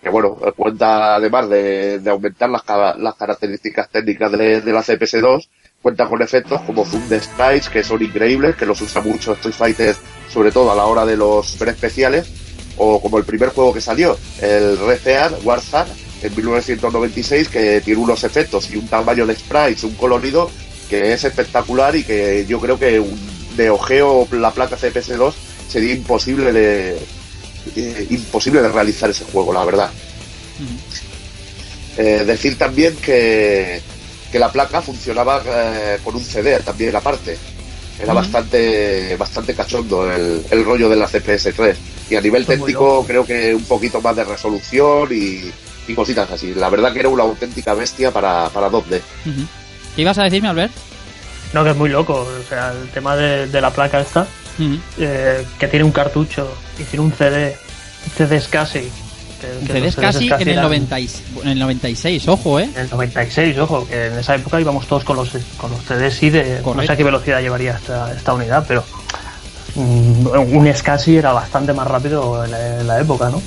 que 0.03 0.11
bueno, 0.11 0.37
cuenta 0.57 1.15
además 1.15 1.49
de, 1.49 2.01
de 2.01 2.11
aumentar 2.11 2.51
las, 2.51 2.63
las 2.99 3.15
características 3.15 3.89
técnicas 3.89 4.33
de, 4.33 4.61
de 4.61 4.73
la 4.73 4.83
CPS2, 4.83 5.49
cuenta 5.81 6.07
con 6.07 6.21
efectos 6.21 6.61
como 6.63 6.85
zoom 6.85 7.09
de 7.09 7.21
sprites 7.21 7.71
que 7.71 7.83
son 7.83 8.03
increíbles, 8.03 8.57
que 8.57 8.67
los 8.67 8.81
usa 8.83 9.01
mucho 9.01 9.33
Street 9.35 9.55
Fighter, 9.55 9.97
sobre 10.29 10.51
todo 10.53 10.71
a 10.71 10.75
la 10.75 10.85
hora 10.85 11.07
de 11.07 11.17
los 11.17 11.61
especiales, 11.63 12.48
o 12.79 13.01
como 13.01 13.19
el 13.19 13.25
primer 13.25 13.51
juego 13.51 13.73
que 13.73 13.81
salió, 13.81 14.17
el 14.41 14.79
Rezear 14.79 15.39
Warzar, 15.45 15.87
en 16.23 16.35
1996, 16.35 17.49
que 17.49 17.81
tiene 17.81 18.01
unos 18.01 18.25
efectos 18.25 18.71
y 18.71 18.77
un 18.77 18.89
tamaño 18.89 19.27
de 19.27 19.37
sprites, 19.37 19.85
un 19.85 19.95
colorido 19.95 20.51
que 20.89 21.13
es 21.13 21.25
espectacular 21.25 21.95
y 21.95 22.03
que 22.03 22.47
yo 22.49 22.61
creo 22.61 22.79
que 22.79 22.99
un 22.99 23.19
Neo 23.57 23.79
Geo, 23.79 24.27
la 24.33 24.51
placa 24.51 24.77
CPS2, 24.77 25.35
sería 25.69 25.95
imposible 25.95 26.53
de 26.53 26.99
eh, 27.77 28.07
imposible 28.11 28.63
de 28.63 28.69
realizar 28.69 29.11
ese 29.11 29.25
juego, 29.25 29.53
la 29.53 29.65
verdad. 29.65 29.91
Eh, 31.97 32.25
decir 32.25 32.57
también 32.57 32.97
que, 32.97 33.81
que 34.31 34.39
la 34.39 34.51
placa 34.51 34.81
funcionaba 34.81 35.43
eh, 35.45 35.99
con 36.03 36.15
un 36.15 36.25
CD 36.25 36.59
también 36.61 36.95
aparte. 36.97 37.37
Era 38.01 38.13
bastante 38.13 39.17
bastante 39.17 39.55
cachondo 39.55 40.11
el, 40.11 40.45
el 40.51 40.65
rollo 40.65 40.89
de 40.89 40.97
la 40.97 41.09
CPS3. 41.09 41.75
Y 42.11 42.17
a 42.17 42.21
nivel 42.21 42.43
Esto 42.43 42.53
es 42.53 42.59
muy 42.61 42.67
técnico 42.73 43.05
creo 43.07 43.25
que 43.25 43.55
un 43.55 43.65
poquito 43.65 44.01
más 44.01 44.17
de 44.17 44.25
resolución 44.25 45.09
y, 45.11 45.51
y 45.89 45.95
cositas 45.95 46.31
así. 46.31 46.55
La 46.55 46.69
verdad 46.71 46.93
que 46.93 47.01
era 47.01 47.09
una 47.09 47.25
auténtica 47.25 47.75
bestia 47.75 48.11
para, 48.11 48.49
para 48.51 48.71
2D. 48.71 49.01
Ujú. 49.27 49.47
¿Qué 49.97 50.03
ibas 50.03 50.19
a 50.19 50.25
decirme, 50.25 50.49
Albert? 50.49 50.73
No, 51.53 51.65
que 51.65 51.71
es 51.71 51.77
muy 51.77 51.89
loco. 51.89 52.15
O 52.15 52.49
sea, 52.49 52.73
el 52.73 52.89
tema 52.91 53.17
de, 53.17 53.47
de 53.47 53.61
la 53.61 53.71
placa 53.71 54.01
esta, 54.01 54.27
eh, 54.99 55.45
que 55.59 55.69
tiene 55.69 55.85
un 55.85 55.93
cartucho 55.93 56.49
y 56.79 56.85
tiene 56.85 57.05
un 57.05 57.13
CD, 57.13 57.57
un 58.05 58.11
CD 58.13 58.41
SCSI. 58.41 58.91
Que, 59.41 59.67
que 59.67 59.73
CDs 59.81 59.97
casi 59.97 60.27
en 60.27 60.41
el, 60.43 60.49
eran 60.49 60.65
90 60.65 61.01
y- 61.01 61.11
en 61.43 61.49
el 61.49 61.59
96, 61.61 62.29
ojo, 62.29 62.59
¿eh? 62.61 62.69
En 62.75 62.81
el 62.83 62.91
96, 62.91 63.59
ojo, 63.59 63.87
que 63.87 64.07
en 64.07 64.19
esa 64.19 64.35
época 64.35 64.61
íbamos 64.61 64.87
todos 64.87 65.05
con 65.05 65.17
los, 65.17 65.31
con 65.57 65.71
los 65.71 65.81
CDs 65.85 66.23
y 66.25 66.31
de. 66.31 66.61
No 66.65 66.83
sé 66.87 66.93
a 66.93 66.97
qué 66.97 67.05
velocidad 67.05 67.41
llevaría 67.41 67.73
esta, 67.73 68.13
esta 68.13 68.35
unidad, 68.35 68.65
pero. 68.67 68.83
mm, 69.75 70.27
un 70.57 70.67
SCSI 70.75 71.17
era 71.19 71.33
bastante 71.33 71.73
más 71.73 71.87
rápido 71.87 72.45
en 72.45 72.51
la, 72.51 72.81
en 72.81 72.87
la 72.87 73.01
época, 73.01 73.31
¿no? 73.31 73.41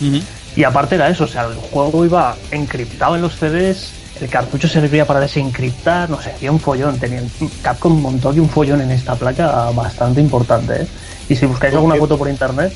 Y 0.56 0.64
aparte 0.64 0.96
era 0.96 1.10
eso, 1.10 1.24
o 1.24 1.28
sea, 1.28 1.46
el 1.46 1.56
juego 1.56 2.04
iba 2.06 2.36
encriptado 2.52 3.16
en 3.16 3.22
los 3.22 3.36
CDs, 3.38 3.92
el 4.20 4.30
cartucho 4.30 4.68
servía 4.68 5.06
para 5.06 5.20
desencriptar, 5.22 6.10
no 6.10 6.22
sé, 6.22 6.32
había 6.34 6.52
un 6.52 6.60
follón. 6.60 7.00
Tenía, 7.00 7.22
Capcom 7.62 8.00
montó 8.02 8.30
aquí 8.30 8.40
un 8.40 8.50
follón 8.50 8.82
en 8.82 8.92
esta 8.92 9.16
placa 9.16 9.72
bastante 9.72 10.20
importante, 10.22 10.84
¿eh? 10.84 10.88
Y 11.30 11.36
si 11.36 11.46
buscáis 11.46 11.74
alguna 11.74 11.96
foto 11.96 12.18
por 12.18 12.30
internet, 12.30 12.74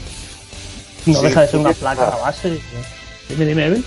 no 1.05 1.19
Sí, 1.19 1.25
deja 1.27 1.41
de 1.41 1.47
ser 1.49 1.59
una 1.59 1.71
placa 1.73 2.07
a 2.07 2.15
base. 2.17 2.59
Dime, 3.29 3.45
dime, 3.45 3.65
Evil. 3.67 3.85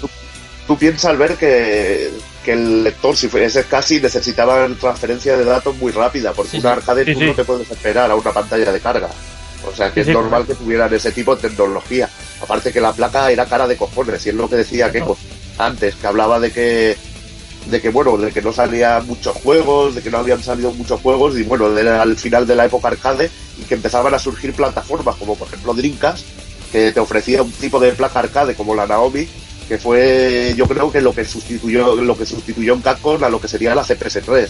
Tú 0.67 0.77
piensas 0.77 1.07
al 1.07 1.17
ver 1.17 1.37
que, 1.37 2.11
que 2.45 2.53
el 2.53 2.85
lector, 2.85 3.17
si 3.17 3.29
fuese 3.29 3.65
casi, 3.65 4.01
necesitaba 4.01 4.67
transferencia 4.81 5.37
de 5.37 5.45
datos 5.45 5.77
muy 5.77 5.93
rápida, 5.93 6.33
porque 6.33 6.51
Sí, 6.53 6.57
un 6.59 6.63
sí. 6.63 6.69
arcade 6.69 7.05
Sí, 7.05 7.15
tú 7.15 7.21
sí. 7.21 7.27
no 7.27 7.35
te 7.35 7.45
puedes 7.45 7.71
esperar 7.71 8.11
a 8.11 8.15
una 8.17 8.33
pantalla 8.33 8.71
de 8.71 8.81
carga. 8.81 9.09
O 9.67 9.75
sea 9.75 9.91
que 9.93 10.03
es 10.03 10.09
normal 10.09 10.47
que 10.47 10.55
tuvieran 10.55 10.93
ese 10.95 11.11
tipo 11.11 11.35
de 11.35 11.49
tecnología. 11.49 12.09
Aparte 12.41 12.73
que 12.73 12.81
la 12.81 12.93
placa 12.93 13.31
era 13.31 13.47
cara 13.47 13.67
de 13.67 13.77
cojones, 13.77 14.25
y 14.27 14.29
es 14.29 14.35
lo 14.35 14.49
que 14.49 14.57
decía 14.57 14.93
que 14.93 15.03
antes, 15.59 15.95
que 15.97 16.07
hablaba 16.07 16.39
de 16.39 16.51
que 16.53 16.97
de 17.67 17.81
que 17.83 17.91
bueno, 17.91 18.17
de 18.17 18.31
que 18.31 18.41
no 18.41 18.53
salían 18.53 19.07
muchos 19.07 19.37
juegos, 19.37 19.95
de 19.95 20.01
que 20.03 20.11
no 20.11 20.19
habían 20.19 20.43
salido 20.43 20.71
muchos 20.73 21.01
juegos, 21.01 21.37
y 21.39 21.43
bueno, 21.43 21.77
era 21.77 22.01
al 22.01 22.17
final 22.17 22.47
de 22.47 22.55
la 22.55 22.65
época 22.67 22.89
arcade, 22.89 23.31
y 23.61 23.65
que 23.65 23.75
empezaban 23.75 24.15
a 24.15 24.19
surgir 24.19 24.55
plataformas, 24.55 25.17
como 25.17 25.35
por 25.37 25.49
ejemplo 25.49 25.75
Dreamcast, 25.75 26.25
que 26.71 26.93
te 26.93 27.01
ofrecía 27.01 27.43
un 27.43 27.53
tipo 27.53 27.81
de 27.81 27.93
placa 27.93 28.21
arcade 28.21 28.55
como 28.55 28.75
la 28.75 28.87
Naomi, 28.87 29.29
que 29.69 29.79
fue 29.79 30.55
yo 30.57 30.67
creo 30.67 30.91
que 30.91 31.01
lo 31.01 31.15
que 31.15 31.25
sustituyó 31.25 31.97
lo 31.97 32.17
que 32.17 32.27
sustituyó 32.27 32.75
en 32.75 32.81
Capcom 32.81 33.23
a 33.23 33.29
lo 33.29 33.41
que 33.41 33.49
sería 33.49 33.75
la 33.75 33.85
CPS3. 33.85 34.49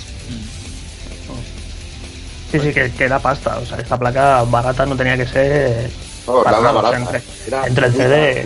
Sí, 2.50 2.58
sí, 2.60 2.72
que, 2.72 2.90
que 2.92 3.04
era 3.04 3.18
pasta. 3.18 3.58
O 3.58 3.66
sea, 3.66 3.78
esta 3.78 3.98
placa 3.98 4.42
barata 4.44 4.86
no 4.86 4.96
tenía 4.96 5.16
que 5.16 5.26
ser. 5.26 5.90
No, 6.26 6.42
para 6.42 6.60
nada 6.60 6.72
barata. 6.72 7.20
entre, 7.66 7.86
el 7.86 7.92
CD, 7.92 8.40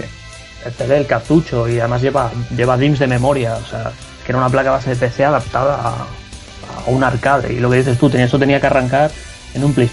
el 0.65 0.73
CD, 0.73 0.97
el 0.99 1.07
cartucho 1.07 1.69
y 1.69 1.79
además 1.79 2.03
lleva, 2.03 2.31
lleva 2.57 2.77
DIMMs 2.77 2.99
de 2.99 3.07
memoria. 3.07 3.55
O 3.55 3.67
sea, 3.67 3.93
que 4.25 4.33
era 4.33 4.39
una 4.39 4.49
placa 4.49 4.73
base 4.73 4.91
de 4.91 4.97
PC 4.97 5.25
adaptada 5.25 5.75
a, 5.77 5.91
a 5.93 6.91
un 6.91 7.05
arcade. 7.05 7.53
Y 7.53 7.61
lo 7.61 7.71
que 7.71 7.77
dices 7.77 7.99
tú, 7.99 8.11
tenía, 8.11 8.27
eso 8.27 8.39
tenía 8.39 8.61
que 8.61 8.67
arrancar 8.67 9.11
en 9.55 9.65
un 9.65 9.73
Play. 9.73 9.91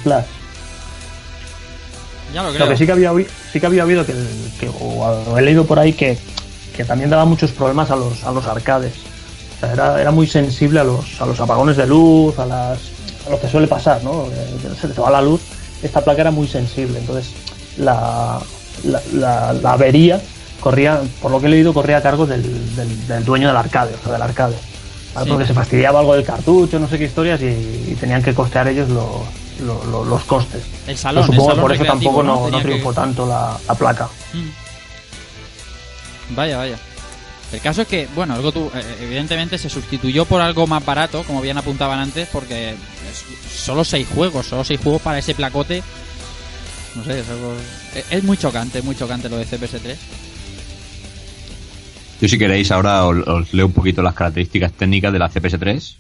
Ya 2.34 2.44
lo 2.44 2.50
creo. 2.50 2.66
Lo 2.66 2.72
que 2.72 2.78
sí 2.78 2.86
que 2.86 2.92
había, 2.92 3.12
sí 3.52 3.60
que 3.60 3.66
había 3.66 3.86
oído 3.86 4.06
que, 4.06 4.14
que- 4.60 4.70
o 4.70 5.38
he 5.38 5.42
leído 5.42 5.66
por 5.66 5.80
ahí 5.80 5.94
que, 5.94 6.18
que 6.76 6.86
también 6.86 7.10
daba 7.10 7.26
muchos 7.26 7.52
problemas 7.52 7.90
a 7.92 7.96
los, 7.96 8.24
a 8.24 8.32
los 8.32 8.46
arcades. 8.46 8.94
O 9.58 9.60
sea, 9.60 9.74
era, 9.74 10.02
era 10.02 10.12
muy 10.12 10.28
sensible 10.28 10.80
a 10.80 10.84
los, 10.84 11.22
a 11.22 11.26
los 11.26 11.40
apagones 11.40 11.76
de 11.78 11.86
luz, 11.88 12.38
a, 12.40 12.46
las, 12.46 12.80
a 13.28 13.30
lo 13.32 13.40
que 13.40 13.48
suele 13.50 13.68
pasar, 13.68 14.04
¿no? 14.04 14.26
Eh, 14.32 14.70
Se 14.80 14.88
te 14.88 15.02
va 15.02 15.10
la 15.12 15.22
luz. 15.22 15.42
Esta 15.84 16.02
placa 16.02 16.22
era 16.22 16.32
muy 16.32 16.48
sensible, 16.48 17.00
entonces 17.00 17.32
la, 17.78 18.40
la, 18.84 19.02
la- 19.14 19.54
la 19.54 19.72
avería 19.74 20.22
corría, 20.60 21.00
por 21.22 21.32
lo 21.32 21.40
que 21.40 21.48
he 21.48 21.50
leído, 21.50 21.74
corría 21.74 21.98
a 21.98 22.02
cargo 22.02 22.26
del, 22.26 22.44
del- 22.76 23.08
del 23.08 23.24
dueño 23.26 23.48
del 23.48 23.56
arcade, 23.58 23.96
o 23.96 24.04
sea, 24.04 24.12
del 24.14 24.22
arcade. 24.22 24.56
¿vale? 25.16 25.26
Sí. 25.26 25.32
Porque 25.32 25.48
se 25.48 25.54
fastidiaba 25.54 26.00
algo 26.02 26.14
del 26.16 26.24
cartucho, 26.26 26.80
no 26.80 26.88
sé 26.88 26.98
qué 26.98 27.06
historias, 27.06 27.42
y, 27.42 27.46
y 27.46 27.98
tenían 28.00 28.22
que 28.22 28.34
costear 28.34 28.68
ellos 28.68 28.90
los, 28.90 29.06
los, 29.62 29.86
los- 29.86 30.08
los 30.08 30.24
costes. 30.26 30.64
El 30.88 30.98
salón, 30.98 31.24
el 31.24 31.28
supongo 31.28 31.48
que 31.48 31.52
salón 31.56 31.62
por 31.62 31.74
eso 31.74 31.86
tampoco 31.86 32.24
no, 32.24 32.50
no 32.50 32.58
que- 32.58 32.64
triunfó 32.64 32.94
tanto 32.94 33.26
la, 33.28 33.58
la 33.68 33.76
placa. 33.76 34.08
Mm. 34.34 36.36
Vaya, 36.36 36.58
vaya. 36.58 36.78
El 37.52 37.62
caso 37.62 37.82
es 37.82 37.88
que, 37.88 38.08
bueno, 38.16 38.36
algo 38.36 38.52
tú, 38.52 38.70
eh, 38.76 38.98
evidentemente 39.02 39.58
se 39.58 39.70
sustituyó 39.70 40.26
por 40.26 40.40
algo 40.42 40.68
más 40.68 40.86
barato, 40.86 41.24
como 41.24 41.42
bien 41.42 41.58
apuntaban 41.58 42.00
antes, 42.00 42.28
porque 42.32 42.72
es 42.72 42.78
solo 43.52 43.84
seis 43.84 44.08
juegos, 44.14 44.46
solo 44.46 44.64
seis 44.64 44.80
juegos 44.80 45.02
para 45.02 45.18
ese 45.18 45.34
placote. 45.34 45.82
No 46.96 47.04
sé, 47.04 47.20
es 47.22 47.30
algo. 47.30 47.54
Es, 47.96 48.06
es 48.12 48.24
muy 48.24 48.38
chocante, 48.38 48.82
muy 48.84 48.96
chocante 48.96 49.30
lo 49.30 49.38
de 49.38 49.48
CPS3. 49.48 49.96
Yo 52.22 52.28
si 52.28 52.38
queréis 52.38 52.70
ahora 52.72 53.06
os, 53.06 53.26
os 53.28 53.54
leo 53.54 53.68
un 53.68 53.72
poquito 53.72 54.02
las 54.02 54.14
características 54.14 54.74
técnicas 54.74 55.14
de 55.14 55.20
la 55.20 55.30
CPS3 55.32 55.96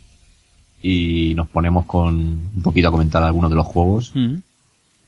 y 0.81 1.33
nos 1.36 1.48
ponemos 1.50 1.86
con 1.86 2.15
un 2.15 2.62
poquito 2.63 2.88
a 2.88 2.91
comentar 2.91 3.21
algunos 3.24 3.50
de 3.50 3.55
los 3.55 3.65
juegos. 3.65 4.12
Mm. 4.13 4.36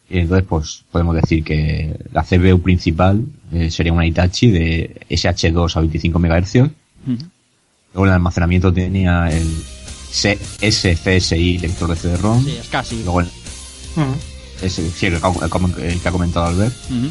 Y 0.10 0.20
entonces, 0.20 0.46
pues 0.50 0.84
podemos 0.92 1.16
decir 1.16 1.44
que 1.44 1.96
la 2.12 2.24
CPU 2.24 2.60
principal 2.62 3.24
eh, 3.54 3.72
sería 3.72 3.94
una 3.94 4.06
Hitachi 4.06 4.52
de 4.52 5.02
SH2 5.10 5.76
a 5.78 5.80
25 5.80 6.20
MHz. 6.20 6.56
Mm. 7.06 7.16
Luego 7.94 8.06
el 8.06 8.12
almacenamiento 8.12 8.74
tenía 8.74 9.30
el 9.32 9.48
C- 10.12 10.38
SCSI 10.60 11.58
lector 11.60 11.90
de 11.90 11.96
CD-ROM. 11.96 12.44
Sí, 12.44 12.52
es 12.60 12.68
casi. 12.68 12.96
Luego 13.04 13.22
el, 13.22 13.28
Mm. 13.96 14.64
ese, 14.66 14.90
sí, 14.92 15.06
el, 15.08 15.20
que- 15.20 15.88
el 15.88 16.00
que 16.02 16.08
ha 16.08 16.12
comentado 16.12 16.46
Albert. 16.48 16.74
Mm. 16.90 17.08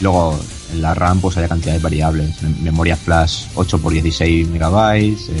Luego 0.00 0.38
en 0.72 0.82
la 0.82 0.94
RAM 0.94 1.20
pues 1.20 1.36
hay 1.38 1.48
cantidad 1.48 1.72
de 1.74 1.80
variables. 1.80 2.42
Mem- 2.42 2.58
Memoria 2.60 2.96
flash 2.96 3.46
8 3.54 3.76
x 3.82 4.02
16 4.02 4.48
megabytes. 4.48 5.28
eh, 5.30 5.34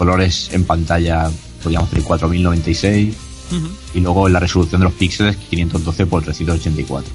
colores 0.00 0.48
en 0.52 0.64
pantalla 0.64 1.30
podríamos 1.62 1.90
tener 1.90 2.04
4096. 2.04 3.14
Mm. 3.50 3.66
Y 3.98 4.00
luego 4.00 4.26
en 4.28 4.32
la 4.32 4.40
resolución 4.40 4.80
de 4.80 4.84
los 4.86 4.94
píxeles 4.94 5.36
512 5.36 6.02
x 6.04 6.22
384. 6.24 7.10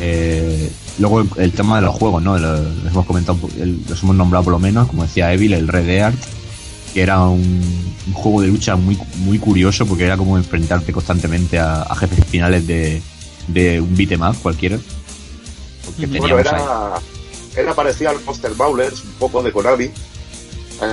Eh, 0.00 0.70
luego 0.98 1.20
el, 1.20 1.28
el 1.36 1.52
tema 1.52 1.76
de 1.76 1.82
los 1.86 1.94
juegos, 1.94 2.22
¿no? 2.22 2.36
Lo- 2.38 2.56
Los 2.62 2.86
hemos 2.92 3.06
comentado, 3.06 3.38
el- 3.58 3.80
los 3.88 4.02
hemos 4.02 4.16
nombrado 4.16 4.44
por 4.44 4.52
lo 4.52 4.58
menos, 4.58 4.88
como 4.88 5.02
decía 5.04 5.32
Evil, 5.32 5.52
el 5.52 5.68
Red 5.68 5.86
Dead, 5.86 6.14
que 6.94 7.02
era 7.02 7.20
un, 7.22 7.94
un 8.06 8.12
juego 8.12 8.40
de 8.42 8.48
lucha 8.48 8.74
muy, 8.76 8.98
muy 9.18 9.38
curioso 9.38 9.86
porque 9.86 10.04
era 10.04 10.16
como 10.16 10.36
enfrentarte 10.38 10.92
constantemente 10.92 11.58
a, 11.58 11.82
a 11.82 11.94
jefes 11.94 12.24
finales 12.26 12.66
de, 12.66 13.00
de 13.48 13.80
un 13.80 13.94
beat'em 13.96 14.22
up 14.22 14.36
cualquiera. 14.42 14.76
Ujú. 14.76 16.06
Bueno, 16.18 16.36
ahí- 16.36 16.40
era, 16.40 16.92
era 17.56 17.74
parecido 17.74 18.10
al 18.10 18.24
Monster 18.24 18.52
Bowlers, 18.54 19.02
un 19.04 19.10
poco 19.18 19.42
de 19.42 19.52
Konami, 19.52 19.90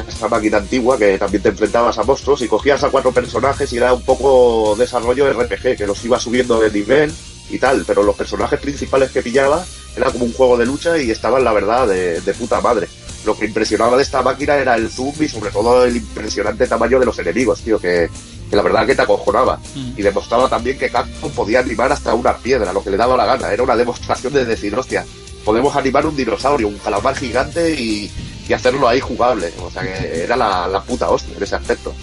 esa 0.08 0.28
máquina 0.28 0.58
antigua 0.58 0.98
que 0.98 1.18
también 1.18 1.44
te 1.44 1.50
enfrentabas 1.50 1.98
a 1.98 2.04
monstruos 2.04 2.42
y 2.42 2.48
cogías 2.48 2.84
a 2.84 2.90
cuatro 2.90 3.12
personajes 3.12 3.72
y 3.74 3.78
era 3.78 3.94
un 3.94 4.02
poco 4.02 4.76
desarrollo 4.78 5.32
RPG, 5.32 5.78
que 5.78 5.88
los 5.88 6.04
ibas 6.06 6.22
subiendo 6.22 6.60
de 6.60 6.72
nivel 6.72 7.14
y 7.50 7.60
tal, 7.60 7.84
pero 7.86 8.04
los 8.04 8.16
personajes 8.16 8.60
principales 8.60 9.12
que 9.12 9.22
pillabas 9.22 9.68
era 9.96 10.12
como 10.12 10.26
un 10.26 10.34
juego 10.34 10.58
de 10.58 10.66
lucha 10.66 10.98
y 10.98 11.12
estaban, 11.12 11.44
la 11.44 11.54
verdad, 11.54 11.88
de, 11.88 12.22
de 12.22 12.34
puta 12.34 12.60
madre. 12.62 12.88
Lo 13.26 13.38
que 13.38 13.46
impresionaba 13.46 13.98
de 13.98 14.04
esta 14.04 14.22
máquina 14.22 14.56
era 14.56 14.76
el 14.76 14.90
zoom 14.90 15.14
y 15.20 15.28
sobre 15.28 15.52
todo 15.52 15.84
el 15.86 15.96
impresionante 15.96 16.68
tamaño 16.68 17.00
de 17.00 17.06
los 17.06 17.18
enemigos, 17.18 17.62
tío, 17.62 17.80
que, 17.80 18.10
que 18.50 18.56
la 18.56 18.62
verdad 18.62 18.86
que 18.86 18.96
te 18.96 19.02
acojonaba. 19.02 19.60
Mm. 19.74 19.94
Y 19.98 20.02
demostraba 20.02 20.48
también 20.48 20.78
que 20.78 20.90
Capcom 20.90 21.32
podía 21.32 21.60
animar 21.60 21.92
hasta 21.92 22.14
una 22.14 22.38
piedra, 22.38 22.74
lo 22.74 22.84
que 22.84 22.92
le 22.92 22.98
daba 22.98 23.18
la 23.18 23.26
gana. 23.26 23.52
Era 23.52 23.64
una 23.64 23.76
demostración 23.76 24.34
de 24.34 24.46
decir, 24.46 24.76
hostia, 24.76 25.06
podemos 25.44 25.76
animar 25.76 26.06
un 26.06 26.16
dinosaurio, 26.16 26.68
un 26.68 26.78
calamar 26.78 27.16
gigante 27.16 27.72
y, 27.74 28.12
y 28.48 28.54
hacerlo 28.54 28.88
ahí 28.88 29.00
jugable. 29.00 29.52
O 29.62 29.72
sea 29.72 29.84
que 29.84 30.24
era 30.24 30.36
la, 30.36 30.68
la 30.68 30.82
puta 30.84 31.10
hostia 31.10 31.36
en 31.38 31.44
ese 31.44 31.56
aspecto. 31.56 31.94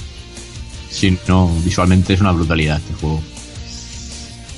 Sí, 0.90 1.16
no, 1.28 1.50
visualmente 1.64 2.12
es 2.14 2.20
una 2.20 2.32
brutalidad 2.32 2.78
este 2.78 2.94
juego. 2.94 3.22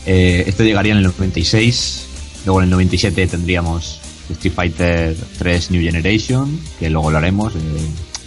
Eh, 0.07 0.45
esto 0.47 0.63
llegaría 0.65 0.93
en 0.93 0.99
el 0.99 1.05
96, 1.05 2.07
luego 2.45 2.61
en 2.61 2.65
el 2.65 2.71
97 2.71 3.27
tendríamos 3.27 4.01
Street 4.31 4.53
Fighter 4.55 5.17
3 5.39 5.71
New 5.71 5.83
Generation, 5.83 6.59
que 6.79 6.91
luego 6.91 7.11
lo 7.11 7.19
haremos. 7.19 7.55
eh, 7.55 7.59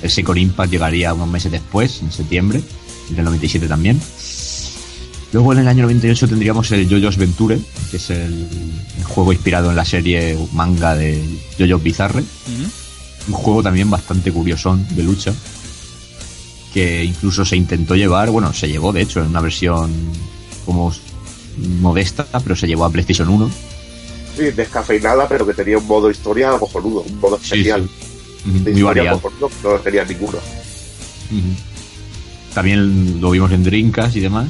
el 0.04 0.10
Second 0.12 0.38
Impact 0.38 0.72
llegaría 0.72 1.14
unos 1.14 1.28
meses 1.28 1.52
después, 1.52 2.02
en 2.02 2.12
septiembre, 2.12 2.62
del 3.10 3.26
97 3.26 3.68
también. 3.68 4.00
Luego 5.34 5.52
en 5.54 5.60
el 5.60 5.68
año 5.68 5.84
98 5.84 6.28
tendríamos 6.28 6.72
el 6.72 6.88
JoJo's 6.88 7.18
Venture, 7.18 7.60
que 7.92 7.98
es 7.98 8.10
el, 8.12 8.48
el 8.98 9.04
juego 9.04 9.34
inspirado 9.34 9.70
en 9.72 9.76
la 9.76 9.86
serie 9.86 10.38
manga 10.54 10.96
de 10.96 11.22
JoJo's 11.60 11.84
Bizarre. 11.84 12.24
Un 13.28 13.34
juego 13.34 13.62
también 13.64 13.90
bastante 13.90 14.32
curiosón 14.32 14.86
de 14.96 15.04
lucha 15.04 15.34
que 16.74 17.04
incluso 17.04 17.44
se 17.46 17.56
intentó 17.56 17.96
llevar, 17.96 18.30
bueno, 18.30 18.54
se 18.54 18.68
llevó 18.68 18.92
de 18.94 19.02
hecho 19.02 19.22
en 19.22 19.28
una 19.28 19.42
versión 19.42 19.92
como 20.66 20.94
modesta, 21.80 22.26
pero 22.44 22.56
se 22.56 22.68
llevó 22.68 22.86
a 22.86 22.90
PlayStation 22.92 23.30
1. 23.30 23.50
Sí, 24.38 24.44
descafeinada, 24.52 25.28
pero 25.28 25.48
que 25.48 25.54
tenía 25.54 25.78
un 25.78 25.88
modo 25.88 26.12
historia 26.12 26.52
cojonudo, 26.60 27.02
un 27.02 27.20
modo 27.20 27.38
especial. 27.38 27.90
sí. 28.44 28.50
Ujú, 28.50 28.64
De 28.64 28.72
Muy 28.74 28.82
variado. 28.84 29.20
cojonudo, 29.20 29.50
no 29.64 29.80
tenía 29.80 30.06
ninguno. 30.06 30.38
También 32.54 33.20
lo 33.22 33.32
vimos 33.32 33.52
en 33.52 33.64
Drinkas 33.64 34.16
y 34.16 34.20
demás. 34.20 34.48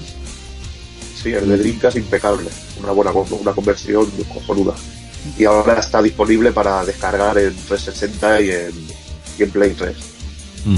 Sí, 1.22 1.30
el 1.32 1.48
de 1.48 1.58
Dreamcast 1.58 1.98
impecable. 1.98 2.50
Una 2.82 2.92
buena 2.92 3.12
una 3.12 3.52
conversión 3.54 4.06
cojonuda. 4.34 4.74
Y 5.38 5.46
ahora 5.46 5.80
está 5.80 6.02
disponible 6.02 6.52
para 6.52 6.84
descargar 6.86 7.38
en 7.38 7.56
360 7.56 8.42
y 8.42 8.50
en, 8.50 8.72
y 9.40 9.44
en 9.44 9.52
Play 9.52 9.74
3. 9.78 9.96
Ujú. 10.66 10.76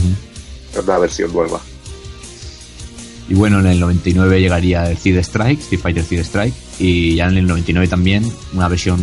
Es 0.73 0.83
una 0.83 0.97
versión 0.97 1.33
nueva. 1.33 1.59
Y 3.29 3.35
bueno, 3.35 3.59
en 3.59 3.67
el 3.67 3.79
99 3.79 4.41
llegaría 4.41 4.89
el 4.89 4.97
Seed 4.97 5.17
Strike, 5.17 5.59
Street 5.59 5.79
Fighter 5.79 6.03
Seed 6.03 6.19
Strike, 6.21 6.53
y 6.79 7.15
ya 7.15 7.27
en 7.27 7.38
el 7.38 7.45
99 7.45 7.88
también 7.88 8.29
una 8.53 8.67
versión 8.67 8.99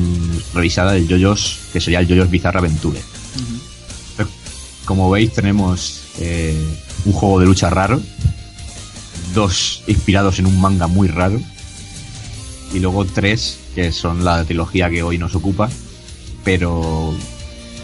revisada 0.52 0.92
del 0.92 1.06
JoJo's, 1.06 1.60
que 1.72 1.80
sería 1.80 2.00
el 2.00 2.08
JoJo's 2.08 2.30
Bizarre 2.30 2.58
Adventure. 2.58 2.98
Ujú. 2.98 4.28
Como 4.84 5.10
veis, 5.10 5.32
tenemos 5.32 6.02
eh, 6.18 6.60
un 7.04 7.12
juego 7.12 7.38
de 7.38 7.46
lucha 7.46 7.70
raro, 7.70 8.00
dos 9.32 9.84
inspirados 9.86 10.40
en 10.40 10.46
un 10.46 10.60
manga 10.60 10.88
muy 10.88 11.06
raro, 11.06 11.40
y 12.74 12.80
luego 12.80 13.04
tres 13.04 13.58
que 13.76 13.92
son 13.92 14.24
la 14.24 14.42
trilogía 14.44 14.90
que 14.90 15.02
hoy 15.02 15.18
nos 15.18 15.34
ocupa. 15.36 15.68
Pero 16.42 17.14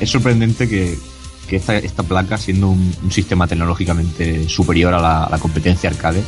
es 0.00 0.10
sorprendente 0.10 0.68
que, 0.68 0.98
que 1.46 1.56
esta, 1.56 2.02
placa, 2.02 2.38
siendo 2.38 2.70
un, 2.70 2.94
sistema 3.10 3.46
tecnológicamente 3.46 4.48
superior 4.48 4.94
a 4.94 5.28
la, 5.30 5.38
competencia 5.38 5.90
arcade, 5.90 6.22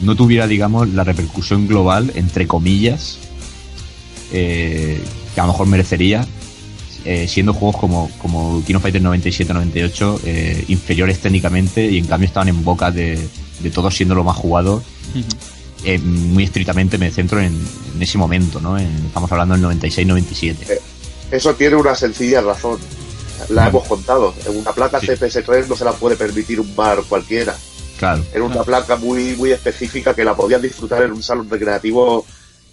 no 0.00 0.16
tuviera, 0.16 0.46
digamos, 0.46 0.88
la 0.88 1.04
repercusión 1.04 1.68
global, 1.68 2.12
entre 2.14 2.46
comillas, 2.46 3.18
eh, 4.32 5.00
que 5.34 5.40
a 5.40 5.44
lo 5.44 5.52
mejor 5.52 5.66
merecería 5.66 6.26
eh, 7.04 7.26
siendo 7.28 7.52
juegos 7.52 7.76
como, 7.78 8.10
como 8.18 8.62
King 8.64 8.76
of 8.76 8.82
Fighters 8.82 9.04
97-98 9.04 10.20
eh, 10.24 10.64
inferiores 10.68 11.18
técnicamente 11.18 11.84
y 11.90 11.98
en 11.98 12.06
cambio 12.06 12.28
estaban 12.28 12.48
en 12.48 12.64
boca 12.64 12.90
de, 12.90 13.18
de 13.60 13.70
todos 13.70 13.94
siendo 13.94 14.14
lo 14.14 14.24
más 14.24 14.36
jugado. 14.36 14.82
Eh, 15.84 15.98
muy 15.98 16.44
estrictamente 16.44 16.96
me 16.98 17.10
centro 17.10 17.40
en, 17.40 17.52
en 17.94 18.02
ese 18.02 18.16
momento, 18.18 18.60
¿no? 18.60 18.78
En- 18.78 19.06
estamos 19.06 19.30
hablando 19.32 19.54
del 19.56 19.64
96-97. 19.80 20.78
Eso 21.30 21.54
tiene 21.54 21.76
una 21.76 21.94
sencilla 21.94 22.40
razón. 22.40 22.78
La 23.48 23.68
hemos 23.68 23.86
contado. 23.88 24.34
En 24.46 24.56
una 24.58 24.72
placa 24.72 25.00
Sí. 25.00 25.08
CPS3 25.08 25.66
no 25.66 25.74
se 25.76 25.84
la 25.84 25.92
puede 25.92 26.16
permitir 26.16 26.60
un 26.60 26.76
bar 26.76 27.02
cualquiera. 27.08 27.56
Claro. 27.98 28.24
Era 28.32 28.42
una 28.44 28.52
Claro. 28.54 28.64
placa 28.66 28.96
muy, 28.96 29.34
muy 29.36 29.50
específica 29.52 30.14
que 30.14 30.24
la 30.24 30.36
podías 30.36 30.62
disfrutar 30.62 31.02
en 31.02 31.12
un 31.12 31.22
salón 31.22 31.48
recreativo 31.50 32.24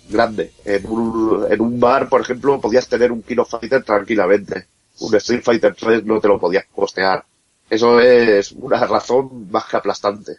grande. 0.10 0.52
En 0.66 0.86
un, 0.88 1.46
en 1.50 1.62
un 1.62 1.80
bar, 1.80 2.10
por 2.10 2.22
ejemplo, 2.22 2.60
podías 2.62 2.88
tener 2.88 3.12
un 3.12 3.22
Kino 3.24 3.46
Fighter 3.46 3.84
tranquilamente. 3.84 4.68
Un 5.00 5.16
Street 5.16 5.42
Fighter 5.44 5.76
3 5.80 6.04
no 6.06 6.20
te 6.20 6.28
lo 6.28 6.40
podías 6.40 6.66
costear. 6.76 7.24
Eso 7.70 8.00
es 8.00 8.52
una 8.52 8.86
razón 8.86 9.48
más 9.50 9.66
que 9.66 9.78
aplastante. 9.78 10.34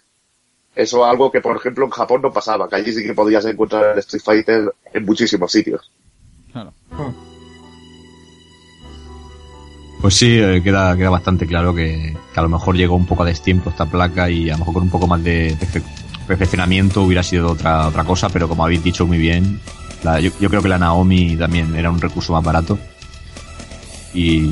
Eso 0.75 1.05
es 1.05 1.11
algo 1.11 1.31
que, 1.33 1.41
por 1.41 1.57
ejemplo, 1.57 1.85
en 1.85 1.91
Japón 1.91 2.23
no 2.23 2.33
pasaba, 2.33 2.69
que 2.69 2.77
allí 2.77 2.93
sí 2.93 3.03
que 3.03 3.13
podías 3.15 3.45
encontrar 3.45 3.93
el 3.93 3.99
Street 3.99 4.23
Fighter 4.25 4.73
en 4.95 5.05
muchísimos 5.05 5.51
sitios. 5.53 5.91
Claro. 6.53 6.73
Pues 10.01 10.15
sí, 10.15 10.39
eh, 10.39 10.63
queda, 10.65 10.97
queda 10.97 11.11
bastante 11.11 11.47
claro 11.47 11.75
que, 11.75 12.17
que 12.33 12.41
a 12.41 12.43
lo 12.43 12.49
mejor 12.49 12.75
llegó 12.77 12.95
un 12.97 13.05
poco 13.07 13.23
a 13.23 13.27
destiempo 13.27 13.69
esta 13.69 13.85
placa 13.87 14.31
y 14.31 14.49
a 14.49 14.55
lo 14.55 14.61
mejor 14.61 14.75
con 14.75 14.83
un 14.85 14.91
poco 14.91 15.07
más 15.07 15.23
de 15.23 15.55
perfe- 15.59 15.83
perfeccionamiento 16.27 17.03
hubiera 17.03 17.23
sido 17.23 17.51
otra, 17.53 17.87
otra 17.89 18.05
cosa, 18.05 18.31
pero 18.31 18.49
como 18.49 18.65
habéis 18.65 18.83
dicho 18.83 19.07
muy 19.07 19.19
bien, 19.19 19.61
la- 20.03 20.19
yo, 20.21 20.31
yo 20.41 20.49
creo 20.49 20.63
que 20.63 20.69
la 20.71 20.79
Naomi 20.79 21.37
también 21.37 21.75
era 21.77 21.91
un 21.91 22.01
recurso 22.01 22.33
más 22.33 22.43
barato 22.43 22.79
y, 24.15 24.51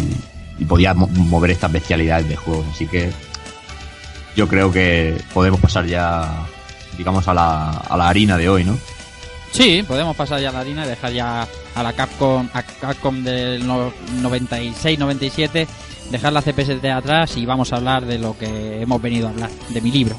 y 0.59 0.65
podía 0.67 0.93
mo- 0.93 1.09
mover 1.09 1.53
estas 1.53 1.73
bestialidades 1.73 2.29
de 2.29 2.37
juegos, 2.37 2.67
así 2.71 2.87
que 2.87 3.11
yo 4.39 4.47
creo 4.47 4.71
que 4.71 5.21
podemos 5.35 5.59
pasar 5.59 5.85
ya, 5.87 6.47
digamos, 6.97 7.27
a 7.27 7.35
la, 7.35 7.71
a 7.71 7.97
la 7.97 8.09
harina 8.09 8.39
de 8.39 8.49
hoy, 8.49 8.63
¿no? 8.63 8.79
Sí, 9.51 9.83
podemos 9.83 10.15
pasar 10.15 10.41
ya 10.41 10.51
a 10.51 10.53
la 10.53 10.61
harina 10.61 10.85
y 10.85 10.89
dejar 10.89 11.13
ya 11.13 11.45
a 11.75 11.83
la 11.83 11.93
Capcom, 11.93 12.49
a 12.55 12.63
Capcom 12.63 13.25
del 13.25 13.67
no- 13.67 13.93
96-97, 14.23 15.67
dejar 16.13 16.33
la 16.33 16.41
CPS 16.43 16.81
de 16.81 16.93
atrás 16.93 17.37
y 17.37 17.47
vamos 17.47 17.73
a 17.73 17.77
hablar 17.77 18.07
de 18.07 18.19
lo 18.19 18.39
que 18.39 18.81
hemos 18.81 19.03
venido 19.03 19.27
a 19.27 19.31
hablar, 19.31 19.51
de 19.71 19.81
mi 19.81 19.91
libro. 19.91 20.17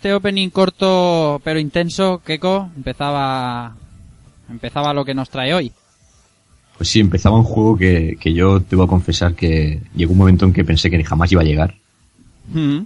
Este 0.00 0.14
opening 0.14 0.48
corto 0.48 1.42
pero 1.44 1.60
intenso, 1.60 2.22
Keiko 2.24 2.70
empezaba 2.74 3.76
empezaba 4.48 4.94
lo 4.94 5.04
que 5.04 5.12
nos 5.12 5.28
trae 5.28 5.52
hoy. 5.52 5.72
Pues 6.78 6.88
sí, 6.88 7.00
empezaba 7.00 7.36
un 7.36 7.44
juego 7.44 7.76
que, 7.76 8.16
que 8.18 8.32
yo 8.32 8.60
debo 8.60 8.86
confesar 8.86 9.34
que 9.34 9.82
llegó 9.94 10.12
un 10.12 10.18
momento 10.18 10.46
en 10.46 10.54
que 10.54 10.64
pensé 10.64 10.88
que 10.88 11.04
jamás 11.04 11.30
iba 11.32 11.42
a 11.42 11.44
llegar. 11.44 11.74
Mm. 12.52 12.80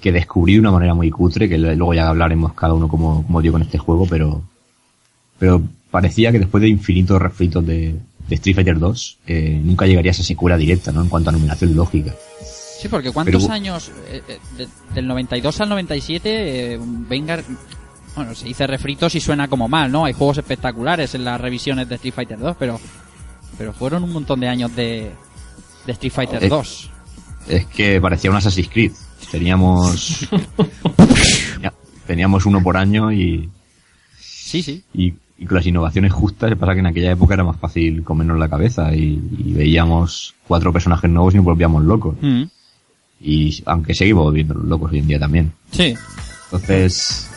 que 0.00 0.10
descubrí 0.10 0.54
de 0.54 0.60
una 0.60 0.72
manera 0.72 0.94
muy 0.94 1.10
cutre, 1.10 1.48
que 1.48 1.58
luego 1.58 1.92
ya 1.92 2.08
hablaremos 2.08 2.54
cada 2.54 2.72
uno 2.72 2.88
como, 2.88 3.24
como 3.24 3.42
dio 3.42 3.52
con 3.52 3.62
este 3.62 3.76
juego, 3.76 4.06
pero, 4.06 4.42
pero 5.38 5.62
parecía 5.90 6.32
que 6.32 6.40
después 6.40 6.62
de 6.62 6.68
infinitos 6.68 7.20
refritos 7.20 7.64
de, 7.64 7.94
de 8.26 8.34
Street 8.34 8.56
Fighter 8.56 8.78
2, 8.78 9.18
eh, 9.26 9.60
nunca 9.62 9.86
llegaría 9.86 10.10
a 10.10 10.14
esa 10.14 10.24
secuela 10.24 10.56
directa, 10.56 10.90
¿no? 10.92 11.02
En 11.02 11.08
cuanto 11.08 11.28
a 11.28 11.32
numeración 11.34 11.76
lógica. 11.76 12.14
Sí, 12.82 12.88
porque 12.88 13.12
¿cuántos 13.12 13.42
Pero- 13.44 13.54
años? 13.54 13.90
eh, 14.08 14.22
eh, 14.28 14.38
de- 14.58 14.68
del 14.94 15.06
92 15.06 15.60
al 15.60 15.68
97, 15.68 16.74
eh, 16.74 16.78
Vengar. 16.82 17.44
Bueno, 18.16 18.34
se 18.34 18.44
dice 18.44 18.66
refritos 18.66 19.14
y 19.14 19.20
suena 19.20 19.48
como 19.48 19.68
mal, 19.68 19.90
¿no? 19.90 20.04
Hay 20.04 20.12
juegos 20.12 20.36
espectaculares 20.38 21.14
en 21.14 21.24
las 21.24 21.40
revisiones 21.40 21.88
de 21.88 21.94
Street 21.94 22.12
Fighter 22.14 22.38
2, 22.38 22.56
pero. 22.58 22.80
Pero 23.56 23.72
fueron 23.72 24.02
un 24.04 24.12
montón 24.12 24.40
de 24.40 24.48
años 24.48 24.74
de. 24.74 25.10
de 25.86 25.92
Street 25.92 26.12
Fighter 26.12 26.42
Eh, 26.44 26.48
2. 26.48 26.90
Es 27.48 27.66
que 27.66 28.00
parecía 28.00 28.30
un 28.30 28.36
Assassin's 28.36 28.68
Creed. 28.68 28.92
Teníamos, 29.30 30.28
teníamos 32.06 32.46
uno 32.46 32.62
por 32.62 32.76
año 32.76 33.12
y, 33.12 33.48
Sí, 34.18 34.62
sí. 34.62 34.82
y, 34.92 35.14
y 35.38 35.46
con 35.46 35.56
las 35.56 35.66
innovaciones 35.66 36.12
justas, 36.12 36.50
se 36.50 36.56
pasa 36.56 36.74
que 36.74 36.80
en 36.80 36.86
aquella 36.86 37.12
época 37.12 37.34
era 37.34 37.44
más 37.44 37.56
fácil 37.56 38.02
comernos 38.04 38.38
la 38.38 38.48
cabeza 38.48 38.94
y, 38.94 39.20
y 39.38 39.52
veíamos 39.54 40.34
cuatro 40.46 40.72
personajes 40.72 41.10
nuevos 41.10 41.32
y 41.34 41.36
nos 41.38 41.46
volvíamos 41.46 41.82
locos. 41.84 42.16
Mm. 42.20 42.42
Y 43.22 43.62
aunque 43.66 43.94
seguimos 43.94 44.32
viendo 44.32 44.54
locos 44.54 44.92
hoy 44.92 44.98
en 44.98 45.06
día 45.06 45.18
también. 45.18 45.52
Sí. 45.70 45.94
Entonces, 46.44 47.28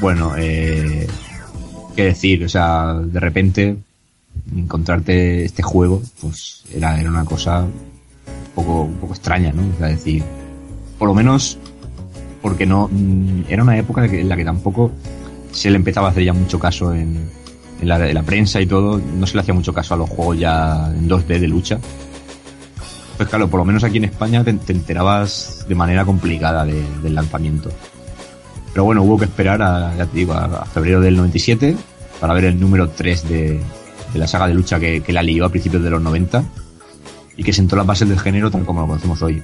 bueno, 0.00 0.32
eh, 0.36 1.06
qué 1.94 2.04
decir, 2.04 2.44
o 2.44 2.48
sea, 2.48 2.94
de 2.94 3.20
repente 3.20 3.76
encontrarte 4.54 5.44
este 5.44 5.62
juego, 5.62 6.02
pues 6.20 6.64
era, 6.72 7.00
era 7.00 7.10
una 7.10 7.24
cosa 7.24 7.60
un 7.62 7.70
poco, 8.54 8.82
un 8.82 8.96
poco 8.96 9.14
extraña, 9.14 9.52
¿no? 9.52 9.62
O 9.74 9.78
sea, 9.78 9.88
decir, 9.88 10.22
por 10.98 11.08
lo 11.08 11.14
menos, 11.14 11.58
porque 12.42 12.66
no, 12.66 12.88
mm, 12.90 13.44
era 13.48 13.62
una 13.62 13.78
época 13.78 14.04
en 14.04 14.28
la 14.28 14.36
que 14.36 14.44
tampoco 14.44 14.92
se 15.52 15.70
le 15.70 15.76
empezaba 15.76 16.08
a 16.08 16.10
hacer 16.10 16.24
ya 16.24 16.32
mucho 16.32 16.58
caso 16.58 16.94
en, 16.94 17.30
en 17.80 17.88
la, 17.88 18.08
en 18.08 18.14
la 18.14 18.22
prensa 18.22 18.60
y 18.60 18.66
todo, 18.66 19.00
no 19.18 19.26
se 19.26 19.34
le 19.34 19.40
hacía 19.40 19.54
mucho 19.54 19.72
caso 19.72 19.94
a 19.94 19.96
los 19.96 20.08
juegos 20.08 20.38
ya 20.38 20.92
en 20.94 21.08
2D 21.08 21.38
de 21.38 21.48
lucha. 21.48 21.78
Pues 23.16 23.28
claro, 23.28 23.48
por 23.48 23.58
lo 23.60 23.64
menos 23.64 23.82
aquí 23.84 23.96
en 23.98 24.04
España 24.04 24.44
te, 24.44 24.52
te 24.52 24.72
enterabas 24.72 25.64
de 25.68 25.74
manera 25.74 26.04
complicada 26.04 26.64
de- 26.66 26.84
del 27.02 27.14
lanzamiento. 27.14 27.70
Pero 28.72 28.84
bueno, 28.84 29.02
hubo 29.02 29.18
que 29.18 29.24
esperar 29.24 29.62
a, 29.62 29.94
ya 29.96 30.04
te 30.06 30.18
digo, 30.18 30.34
a, 30.34 30.66
febrero 30.66 31.00
del 31.00 31.16
97 31.16 31.76
para 32.20 32.34
ver 32.34 32.44
el 32.44 32.60
número 32.60 32.90
3 32.90 33.28
de, 33.28 33.60
la 34.14 34.26
saga 34.26 34.46
de 34.48 34.54
lucha 34.54 34.78
que, 34.78 35.02
la 35.08 35.22
lió 35.22 35.46
a 35.46 35.48
principios 35.48 35.82
de 35.82 35.90
los 35.90 36.02
90 36.02 36.44
y 37.38 37.42
que 37.42 37.52
sentó 37.54 37.74
las 37.76 37.86
bases 37.86 38.08
del 38.08 38.18
género 38.20 38.50
tal 38.50 38.64
como 38.66 38.82
lo 38.82 38.86
conocemos 38.86 39.22
hoy. 39.22 39.42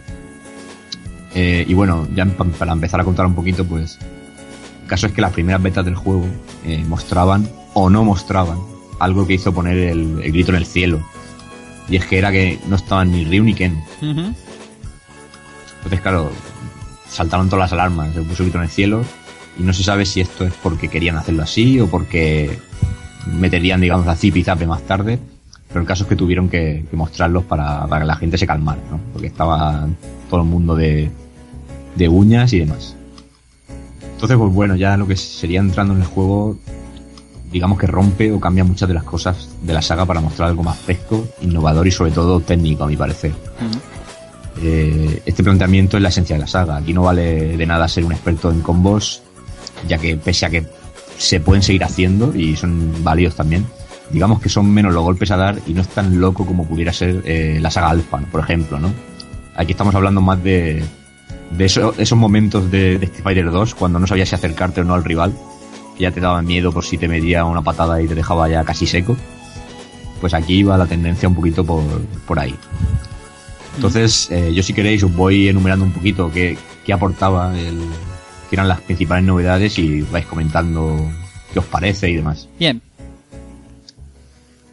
Eh, 1.34 1.64
y 1.66 1.72
bueno, 1.72 2.06
ya 2.14 2.26
pa- 2.26 2.44
para 2.44 2.72
empezar 2.72 3.00
a 3.00 3.04
contar 3.04 3.24
un 3.24 3.34
poquito, 3.34 3.64
pues 3.64 3.98
el 4.82 4.88
caso 4.88 5.06
es 5.06 5.12
que 5.14 5.22
las 5.22 5.32
primeras 5.32 5.62
betas 5.62 5.84
del 5.84 5.94
juego 5.94 6.26
eh, 6.66 6.84
mostraban 6.86 7.48
o 7.72 7.88
no 7.88 8.04
mostraban 8.04 8.58
algo 9.00 9.26
que 9.26 9.34
hizo 9.34 9.52
poner 9.54 9.78
el 9.78 10.16
grito 10.30 10.50
en 10.50 10.56
el 10.58 10.66
cielo. 10.66 11.00
Y 11.88 11.96
es 11.96 12.06
que 12.06 12.18
era 12.18 12.30
que 12.30 12.58
no 12.68 12.76
estaban 12.76 13.10
ni 13.10 13.24
Ryu 13.24 13.44
ni 13.44 13.54
Ken. 13.54 13.82
Entonces, 14.00 16.00
claro, 16.00 16.30
saltaron 17.08 17.48
todas 17.48 17.64
las 17.64 17.72
alarmas, 17.72 18.14
se 18.14 18.22
puso 18.22 18.44
grito 18.44 18.58
en 18.58 18.64
el 18.64 18.70
cielo 18.70 19.04
y 19.58 19.62
no 19.62 19.72
se 19.72 19.82
sabe 19.82 20.06
si 20.06 20.20
esto 20.20 20.44
es 20.44 20.52
porque 20.62 20.88
querían 20.88 21.16
hacerlo 21.16 21.42
así 21.42 21.80
o 21.80 21.88
porque 21.88 22.58
meterían, 23.26 23.80
digamos, 23.80 24.06
a 24.06 24.16
Zip 24.16 24.36
y 24.36 24.44
Zape 24.44 24.66
más 24.66 24.82
tarde. 24.82 25.18
Pero 25.68 25.80
el 25.80 25.86
caso 25.86 26.04
es 26.04 26.08
que 26.08 26.16
tuvieron 26.16 26.48
que, 26.48 26.84
que 26.90 26.96
mostrarlos 26.96 27.44
para, 27.44 27.86
para 27.86 28.02
que 28.02 28.06
la 28.06 28.16
gente 28.16 28.38
se 28.38 28.46
calmara, 28.46 28.80
¿no? 28.90 29.00
Porque 29.12 29.28
estaba 29.28 29.88
todo 30.28 30.42
el 30.42 30.46
mundo 30.46 30.76
de, 30.76 31.10
de 31.96 32.08
uñas 32.08 32.52
y 32.52 32.60
demás. 32.60 32.94
Entonces, 34.14 34.38
pues 34.38 34.52
bueno, 34.52 34.76
ya 34.76 34.96
lo 34.96 35.06
que 35.06 35.16
sería 35.16 35.60
entrando 35.60 35.94
en 35.94 36.00
el 36.00 36.06
juego, 36.06 36.58
digamos 37.52 37.78
que 37.78 37.86
rompe 37.86 38.32
o 38.32 38.40
cambia 38.40 38.64
muchas 38.64 38.88
de 38.88 38.94
las 38.94 39.04
cosas 39.04 39.48
de 39.60 39.72
la 39.72 39.82
saga 39.82 40.06
para 40.06 40.20
mostrar 40.20 40.48
algo 40.48 40.62
más 40.62 40.78
fresco, 40.78 41.26
innovador 41.42 41.86
y 41.86 41.90
sobre 41.90 42.10
todo 42.12 42.40
técnico, 42.40 42.84
a 42.84 42.86
mi 42.88 42.96
parecer. 42.96 43.32
Eh, 44.62 45.22
este 45.24 45.42
planteamiento 45.42 45.96
es 45.96 46.02
la 46.02 46.08
esencia 46.10 46.36
de 46.36 46.40
la 46.40 46.46
saga. 46.46 46.76
Aquí 46.76 46.92
no 46.92 47.02
vale 47.02 47.56
de 47.56 47.66
nada 47.66 47.88
ser 47.88 48.04
un 48.04 48.12
experto 48.12 48.50
en 48.50 48.60
combos, 48.60 49.22
ya 49.88 49.98
que 49.98 50.16
pese 50.16 50.46
a 50.46 50.50
que 50.50 50.66
se 51.18 51.40
pueden 51.40 51.62
seguir 51.62 51.84
haciendo 51.84 52.34
y 52.34 52.56
son 52.56 52.92
válidos 53.02 53.34
también, 53.36 53.64
digamos 54.10 54.40
que 54.40 54.48
son 54.48 54.70
menos 54.70 54.92
los 54.92 55.02
golpes 55.04 55.30
a 55.30 55.36
dar 55.36 55.58
y 55.66 55.72
no 55.74 55.82
es 55.82 55.88
tan 55.88 56.20
loco 56.20 56.44
como 56.44 56.66
pudiera 56.66 56.92
ser 56.92 57.22
eh, 57.24 57.58
la 57.60 57.70
saga 57.70 57.90
Alpha, 57.90 58.18
por 58.30 58.40
ejemplo, 58.40 58.78
¿no? 58.78 58.92
Aquí 59.56 59.72
estamos 59.72 59.94
hablando 59.94 60.20
más 60.20 60.42
de, 60.42 60.82
de 61.56 61.64
eso- 61.64 61.94
esos 61.98 62.18
momentos 62.18 62.70
de, 62.70 62.98
de 62.98 63.06
Street 63.06 63.22
Fighter 63.24 63.50
2 63.50 63.74
cuando 63.74 63.98
no 63.98 64.06
sabías 64.06 64.28
si 64.28 64.34
acercarte 64.34 64.80
o 64.80 64.84
no 64.84 64.94
al 64.94 65.04
rival, 65.04 65.32
ya 66.02 66.10
te 66.10 66.20
daba 66.20 66.42
miedo 66.42 66.72
por 66.72 66.84
si 66.84 66.98
te 66.98 67.08
medía 67.08 67.44
una 67.44 67.62
patada 67.62 68.02
y 68.02 68.06
te 68.06 68.14
dejaba 68.14 68.48
ya 68.48 68.64
casi 68.64 68.86
seco. 68.86 69.16
Pues 70.20 70.34
aquí 70.34 70.58
iba 70.58 70.76
la 70.76 70.86
tendencia 70.86 71.28
un 71.28 71.34
poquito 71.34 71.64
por, 71.64 71.82
por 72.26 72.38
ahí. 72.38 72.54
Entonces, 73.76 74.30
eh, 74.30 74.52
yo 74.54 74.62
si 74.62 74.72
queréis 74.72 75.02
os 75.02 75.14
voy 75.14 75.48
enumerando 75.48 75.84
un 75.84 75.92
poquito 75.92 76.30
qué, 76.30 76.58
qué 76.84 76.92
aportaba, 76.92 77.58
el, 77.58 77.78
qué 78.50 78.56
eran 78.56 78.68
las 78.68 78.80
principales 78.80 79.24
novedades 79.24 79.78
y 79.78 80.02
vais 80.02 80.26
comentando 80.26 81.10
qué 81.52 81.58
os 81.58 81.64
parece 81.64 82.10
y 82.10 82.16
demás. 82.16 82.48
Bien. 82.58 82.82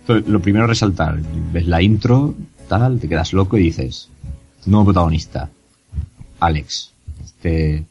Entonces, 0.01 0.27
lo 0.27 0.39
primero 0.41 0.67
resaltar, 0.67 1.19
ves 1.53 1.67
la 1.67 1.81
intro, 1.81 2.35
tal, 2.67 2.99
te 2.99 3.07
quedas 3.07 3.31
loco 3.33 3.57
y 3.57 3.63
dices, 3.63 4.09
nuevo 4.65 4.85
protagonista, 4.85 5.49
Alex, 6.39 6.91
este, 7.23 7.83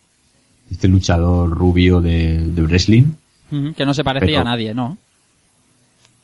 este 0.71 0.89
luchador 0.89 1.51
rubio 1.51 2.01
de, 2.01 2.39
de 2.39 2.63
wrestling. 2.63 3.05
Que 3.51 3.87
no 3.87 3.95
se 3.95 4.05
parecía 4.05 4.27
Pero- 4.27 4.41
a 4.41 4.45
nadie, 4.45 4.75
¿no? 4.75 4.97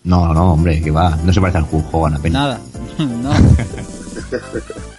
No, 0.05 0.35
no, 0.35 0.53
hombre, 0.53 0.83
que 0.83 0.91
va, 0.91 1.17
no 1.25 1.33
se 1.33 1.41
parece 1.41 1.59
al 1.59 1.67
Hogan 1.71 2.15
apenas. 2.15 2.43
Nada. 2.43 2.61
no. 2.99 3.31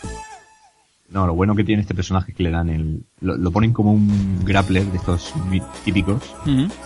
No, 1.10 1.28
lo 1.28 1.34
bueno 1.36 1.56
que 1.56 1.64
tiene 1.64 1.82
este 1.82 1.96
personaje 1.96 2.32
es 2.32 2.38
que 2.38 2.44
le 2.44 2.52
dan 2.52 2.68
el, 2.70 3.02
lo, 3.22 3.38
lo 3.38 3.52
ponen 3.52 3.72
como 3.72 3.94
un 3.94 4.42
grappler 4.44 4.86
de 4.92 4.98
estos 4.98 5.34
muy 5.46 5.62
típicos, 5.86 6.22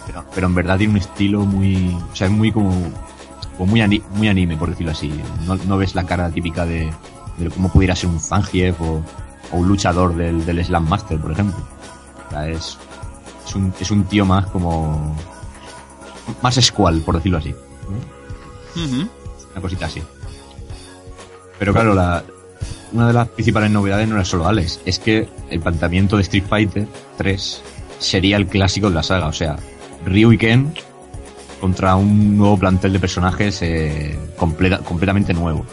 pero, 0.05 0.25
pero 0.35 0.47
en 0.47 0.53
verdad 0.55 0.77
tiene 0.77 0.91
un 0.93 0.99
estilo 0.99 1.45
muy, 1.45 1.97
o 2.11 2.15
sea, 2.15 2.27
es 2.27 2.33
muy 2.33 2.51
como, 2.51 2.69
como 3.57 3.71
muy, 3.71 3.81
ani- 3.81 4.03
muy 4.15 4.27
anime, 4.27 4.55
por 4.55 4.69
decirlo 4.69 4.91
así. 4.91 5.11
No, 5.47 5.55
no 5.55 5.77
ves 5.77 5.95
la 5.95 6.05
cara 6.05 6.29
típica 6.29 6.63
de, 6.65 6.91
de 7.37 7.49
cómo 7.49 7.69
pudiera 7.71 7.95
ser 7.95 8.09
un 8.09 8.19
Zangief 8.19 8.79
o, 8.81 9.01
o 9.51 9.57
un 9.57 9.67
luchador 9.67 10.15
del, 10.15 10.45
del 10.45 10.63
Slam 10.63 10.87
Master, 10.87 11.17
por 11.19 11.31
ejemplo. 11.31 11.57
O 12.27 12.29
sea, 12.29 12.47
es, 12.49 12.77
es 13.49 13.55
un, 13.55 13.73
es 13.79 13.91
un 13.91 14.03
tío 14.05 14.25
más 14.25 14.45
como, 14.47 15.15
más 16.41 16.57
escual, 16.57 17.01
por 17.01 17.15
decirlo 17.15 17.39
así. 17.39 17.53
Una 19.51 19.61
cosita 19.61 19.87
así. 19.87 20.01
Pero 21.57 21.73
claro, 21.73 21.93
la, 21.93 22.23
una 22.93 23.07
de 23.07 23.13
las 23.13 23.27
principales 23.29 23.69
novedades 23.71 24.07
no 24.07 24.15
era 24.15 24.23
solo 24.25 24.47
Alex, 24.47 24.79
es 24.85 24.99
que 24.99 25.27
el 25.49 25.59
planteamiento 25.59 26.15
de 26.15 26.21
Street 26.23 26.45
Fighter 26.47 26.87
3 27.17 27.61
sería 27.99 28.37
el 28.37 28.47
clásico 28.47 28.89
de 28.89 28.95
la 28.95 29.03
saga, 29.03 29.27
o 29.27 29.33
sea, 29.33 29.57
Ryu 30.05 30.31
y 30.31 30.37
Ken 30.37 30.73
contra 31.59 31.95
un 31.97 32.37
nuevo 32.37 32.57
plantel 32.57 32.93
de 32.93 32.99
personajes 32.99 33.61
eh, 33.61 34.17
completa- 34.37 34.79
completamente 34.79 35.33
nuevo. 35.33 35.65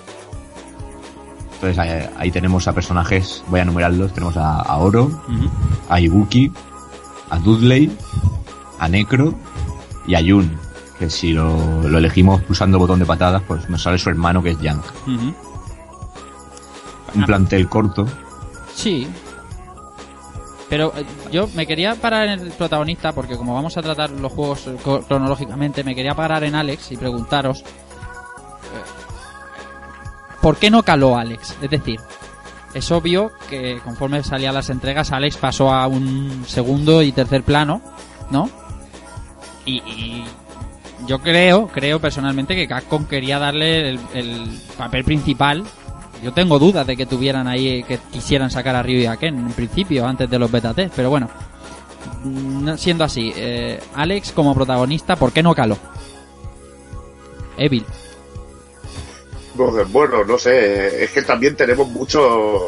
Entonces 1.54 1.78
ahí, 1.78 2.08
ahí 2.18 2.30
tenemos 2.32 2.66
a 2.66 2.72
personajes, 2.72 3.44
voy 3.48 3.60
a 3.60 3.62
enumerarlos, 3.62 4.12
tenemos 4.12 4.36
a, 4.36 4.56
a 4.60 4.76
Oro, 4.78 5.22
a 5.88 6.00
Ibuki, 6.00 6.50
a 7.30 7.38
Dudley, 7.38 7.90
a 8.78 8.88
Necro 8.88 9.34
y 10.06 10.14
a 10.14 10.20
Jun, 10.20 10.58
que 10.98 11.10
si 11.10 11.32
lo, 11.32 11.82
lo 11.82 11.98
elegimos 11.98 12.42
pulsando 12.42 12.76
el 12.76 12.80
botón 12.80 12.98
de 12.98 13.06
patadas, 13.06 13.42
pues 13.46 13.68
nos 13.68 13.82
sale 13.82 13.98
su 13.98 14.08
hermano 14.08 14.42
que 14.42 14.50
es 14.50 14.60
Yang. 14.60 14.82
Un 17.14 17.24
plantel 17.24 17.68
corto. 17.68 18.06
Sí. 18.74 19.08
Pero 20.68 20.92
eh, 20.96 21.04
yo 21.30 21.48
me 21.54 21.66
quería 21.66 21.94
parar 21.94 22.28
en 22.28 22.40
el 22.40 22.50
protagonista 22.50 23.12
porque 23.12 23.36
como 23.36 23.54
vamos 23.54 23.76
a 23.76 23.82
tratar 23.82 24.10
los 24.10 24.32
juegos 24.32 24.66
eh, 24.66 24.76
cronológicamente, 25.08 25.84
me 25.84 25.94
quería 25.94 26.14
parar 26.14 26.44
en 26.44 26.54
Alex 26.54 26.92
y 26.92 26.96
preguntaros 26.96 27.60
eh, 27.60 27.64
¿por 30.40 30.56
qué 30.56 30.70
no 30.70 30.82
caló 30.82 31.16
Alex? 31.16 31.56
Es 31.62 31.70
decir, 31.70 32.00
es 32.76 32.90
obvio 32.90 33.32
que 33.48 33.80
conforme 33.84 34.22
salían 34.22 34.54
las 34.54 34.70
entregas 34.70 35.12
Alex 35.12 35.36
pasó 35.36 35.72
a 35.72 35.86
un 35.86 36.44
segundo 36.46 37.02
y 37.02 37.12
tercer 37.12 37.42
plano, 37.42 37.80
¿no? 38.30 38.48
Y, 39.64 39.76
y 39.78 40.24
yo 41.06 41.18
creo, 41.20 41.68
creo 41.68 42.00
personalmente 42.00 42.54
que 42.54 42.68
Capcom 42.68 43.04
quería 43.06 43.38
darle 43.38 43.90
el, 43.90 44.00
el 44.14 44.60
papel 44.76 45.04
principal 45.04 45.64
yo 46.22 46.32
tengo 46.32 46.58
dudas 46.58 46.86
de 46.86 46.96
que 46.96 47.04
tuvieran 47.04 47.46
ahí, 47.46 47.82
que 47.82 47.98
quisieran 48.10 48.50
sacar 48.50 48.74
a 48.74 48.82
Ryu 48.82 49.00
y 49.00 49.06
a 49.06 49.16
Ken 49.18 49.36
en 49.36 49.52
principio, 49.52 50.06
antes 50.06 50.28
de 50.30 50.38
los 50.38 50.50
beta 50.50 50.72
pero 50.74 51.10
bueno. 51.10 51.28
no- 52.24 52.76
siendo 52.78 53.04
así, 53.04 53.32
eh, 53.36 53.78
Alex 53.94 54.32
como 54.32 54.54
protagonista, 54.54 55.16
¿por 55.16 55.32
qué 55.32 55.42
no 55.42 55.54
caló? 55.54 55.76
Evil. 57.58 57.84
Entonces, 59.58 59.90
bueno, 59.90 60.22
no 60.24 60.36
sé, 60.38 61.04
es 61.04 61.10
que 61.10 61.22
también 61.22 61.56
tenemos 61.56 61.88
mucho 61.88 62.60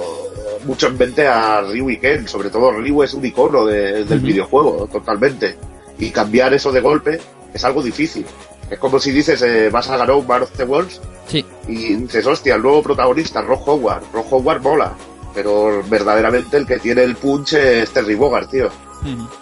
mucho 0.64 0.88
en 0.88 0.98
mente 0.98 1.26
a 1.26 1.60
Ryu 1.62 1.88
y 1.90 1.98
Ken, 1.98 2.26
sobre 2.26 2.50
todo 2.50 2.72
Ryu 2.72 3.02
es 3.02 3.14
un 3.14 3.24
icono 3.24 3.64
de- 3.64 4.04
del 4.04 4.18
videojuego, 4.20 4.88
totalmente. 4.90 5.56
Y 5.98 6.10
cambiar 6.10 6.52
eso 6.52 6.72
de 6.72 6.80
golpe 6.80 7.20
es 7.54 7.64
algo 7.64 7.82
difícil. 7.82 8.26
Es 8.68 8.78
como 8.78 8.98
si 8.98 9.10
dices, 9.12 9.40
eh, 9.42 9.70
vas 9.70 9.88
a 9.88 9.96
ganar 9.96 10.14
un 10.16 10.26
Man 10.26 10.42
of 10.42 10.50
the 10.56 10.64
Worlds 10.64 11.00
Sí. 11.26 11.44
y 11.68 11.94
dices, 11.94 12.26
hostia, 12.26 12.56
el 12.56 12.62
nuevo 12.62 12.82
protagonista, 12.82 13.40
Rock 13.40 13.68
Howard. 13.68 14.02
Rock 14.12 14.32
Howard 14.32 14.60
mola, 14.62 14.92
pero 15.34 15.82
verdaderamente 15.88 16.56
el 16.56 16.66
que 16.66 16.78
tiene 16.78 17.04
el 17.04 17.16
punch 17.16 17.52
es 17.54 17.90
Terry 17.90 18.14
Bogard, 18.16 18.48
tío. 18.48 18.68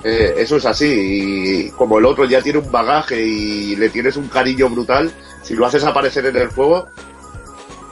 Eh, 0.04 0.34
eso 0.36 0.56
es 0.58 0.66
así, 0.66 0.86
y 0.86 1.70
como 1.70 1.98
el 1.98 2.04
otro 2.04 2.24
ya 2.26 2.42
tiene 2.42 2.58
un 2.58 2.70
bagaje 2.70 3.20
y 3.24 3.74
le 3.76 3.88
tienes 3.88 4.16
un 4.16 4.28
cariño 4.28 4.68
brutal, 4.68 5.10
si 5.42 5.54
lo 5.54 5.64
haces 5.64 5.82
aparecer 5.82 6.26
en 6.26 6.36
el 6.36 6.48
juego, 6.48 6.86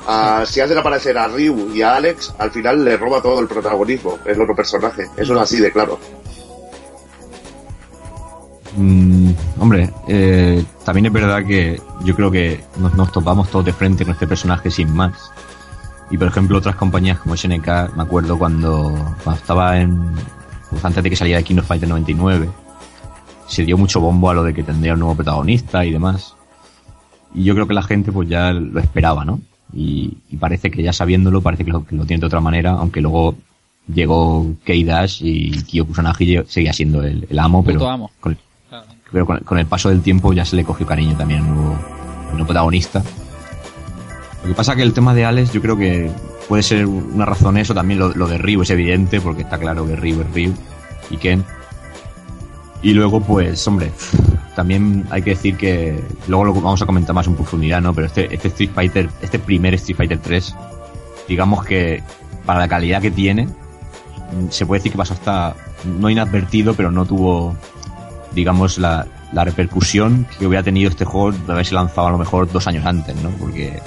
a- 0.07 0.45
si 0.47 0.61
haces 0.61 0.77
aparecer 0.77 1.17
a 1.19 1.29
Ryu 1.29 1.71
y 1.75 1.83
a 1.83 1.97
Alex, 1.97 2.35
al 2.39 2.51
final 2.51 2.85
le 2.85 2.97
roba 2.97 3.21
todo 3.23 3.41
el 3.41 3.49
protagonismo, 3.49 4.19
el 4.25 4.41
otro 4.41 4.55
personaje. 4.55 5.07
Eso 5.17 5.35
es 5.35 5.41
así 5.41 5.61
de 5.61 5.73
claro. 5.73 5.99
Mm, 8.77 9.31
hombre, 9.61 9.91
eh, 10.09 10.65
también 10.85 11.07
es 11.07 11.13
verdad 11.13 11.45
que 11.47 11.81
yo 12.03 12.15
creo 12.17 12.31
que 12.31 12.65
nos, 12.77 13.13
topamos 13.13 13.49
todos 13.51 13.65
de 13.65 13.73
frente 13.73 14.05
con 14.05 14.15
este 14.15 14.27
personaje 14.27 14.71
sin 14.71 14.93
más. 14.93 15.31
Y 16.11 16.19
por 16.19 16.29
ejemplo, 16.29 16.59
otras 16.59 16.77
compañías 16.77 17.19
como 17.19 17.37
SNK, 17.37 17.95
me 17.97 18.03
acuerdo 18.03 18.39
cuando, 18.39 18.95
estaba 19.35 19.79
en. 19.81 19.97
Pues 20.71 20.85
antes 20.85 21.03
de 21.05 21.11
que 21.11 21.17
saliera 21.17 21.43
King 21.43 21.59
of 21.59 21.67
Fighter 21.67 21.89
99, 21.89 22.49
se 23.47 23.65
dio 23.65 23.79
mucho 23.79 24.01
bombo 24.01 24.29
a 24.31 24.35
lo 24.35 24.43
de 24.43 24.53
que 24.53 24.63
tendría 24.65 24.95
un 24.95 25.01
nuevo 25.01 25.15
protagonista 25.15 25.85
y 25.85 25.93
demás. 25.93 26.35
Y 27.33 27.45
yo 27.45 27.55
creo 27.55 27.67
que 27.67 27.75
la 27.75 27.83
gente 27.83 28.11
pues 28.13 28.29
ya 28.29 28.53
lo 28.53 28.81
esperaba, 28.81 29.25
¿no? 29.25 29.41
Y, 29.77 30.19
y 30.31 30.37
parece 30.37 30.71
que 30.71 30.83
ya 30.83 30.93
sabiéndolo, 30.93 31.41
parece 31.41 31.65
que 31.65 31.71
lo, 31.73 31.85
que 31.85 31.97
lo 31.97 32.05
tiene 32.05 32.21
de 32.21 32.27
otra 32.27 32.41
manera, 32.41 32.73
aunque 32.73 33.01
luego 33.01 33.35
llegó 33.93 34.47
K-Dash 34.65 35.21
y 35.23 35.51
Kyo 35.65 35.85
Kusanagi 35.87 36.39
seguía 36.47 36.73
siendo 36.73 37.03
el, 37.03 37.27
el 37.29 37.39
amo, 37.39 37.65
pero 37.65 37.89
amo. 37.89 38.11
con 38.21 38.33
el- 38.33 38.39
pero 39.13 39.27
con, 39.27 39.39
con 39.41 39.59
el 39.59 39.67
paso 39.67 39.91
del 39.91 40.01
tiempo 40.03 40.33
ya 40.33 40.45
se 40.45 40.57
le 40.57 40.65
cogió 40.65 40.87
cariño 40.87 41.17
también 41.17 41.41
al 41.43 41.49
nuevo, 41.55 41.79
al 42.27 42.31
nuevo 42.33 42.47
protagonista. 42.47 43.03
Lo 44.43 44.49
que 44.49 44.55
pasa 44.55 44.75
que 44.77 44.83
el 44.83 44.93
tema 44.93 45.15
de 45.15 45.25
Alex 45.25 45.53
yo 45.53 45.61
creo 45.63 45.77
que 45.77 46.11
puede 46.49 46.63
ser 46.63 46.87
una 46.87 47.25
razón 47.25 47.57
eso, 47.57 47.75
también 47.75 47.99
lo, 48.01 48.09
lo 48.15 48.27
de 48.29 48.39
Ryu 48.39 48.63
es 48.63 48.71
evidente, 48.71 49.21
porque 49.21 49.43
está 49.43 49.59
claro 49.59 49.87
que 49.87 49.97
Ryu 49.97 50.21
es 50.21 50.31
Ryu 50.35 50.53
y 51.11 51.17
Ken. 51.17 51.45
Y 52.85 52.93
luego 52.93 53.21
pues, 53.21 53.67
hombre, 53.67 53.91
también 54.55 55.07
hay 55.11 55.23
que 55.23 55.31
decir 55.31 55.57
que, 55.57 56.01
luego 56.29 56.45
lo 56.45 56.55
vamos 56.55 56.81
a 56.83 56.87
comentar 56.87 57.15
más 57.15 57.27
en 57.27 57.35
profundidad, 57.35 57.81
¿no? 57.81 57.93
Pero 57.95 58.07
este, 58.07 58.33
este 58.33 58.49
Street 58.49 58.71
Fighter, 58.75 59.09
este 59.23 59.39
primer 59.39 59.75
Street 59.75 59.97
Fighter 59.97 60.19
3, 60.19 60.55
digamos 61.27 61.65
que 61.65 62.03
para 62.45 62.61
la 62.61 62.69
calidad 62.69 63.01
que 63.01 63.11
tiene, 63.11 63.47
mm, 63.47 64.51
se 64.51 64.67
puede 64.67 64.81
decir 64.81 64.93
que 64.93 64.99
pasó 64.99 65.15
hasta, 65.15 65.57
no 65.99 66.09
inadvertido, 66.11 66.75
pero 66.75 66.91
no 66.91 67.05
tuvo 67.07 67.57
digamos, 68.33 68.79
la, 68.79 69.07
la 69.33 69.45
repercusión 69.45 70.27
que 70.39 70.47
hubiera 70.47 70.63
tenido 70.65 70.91
este 70.91 71.05
juego 71.05 71.33
de 71.33 71.53
haberse 71.53 71.75
lanzado 71.75 72.09
a 72.09 72.11
lo 72.11 72.19
mejor 72.19 72.51
dos 72.53 72.67
años 72.67 72.85
antes, 72.85 73.15
¿no? 73.23 73.31
Porque 73.31 73.79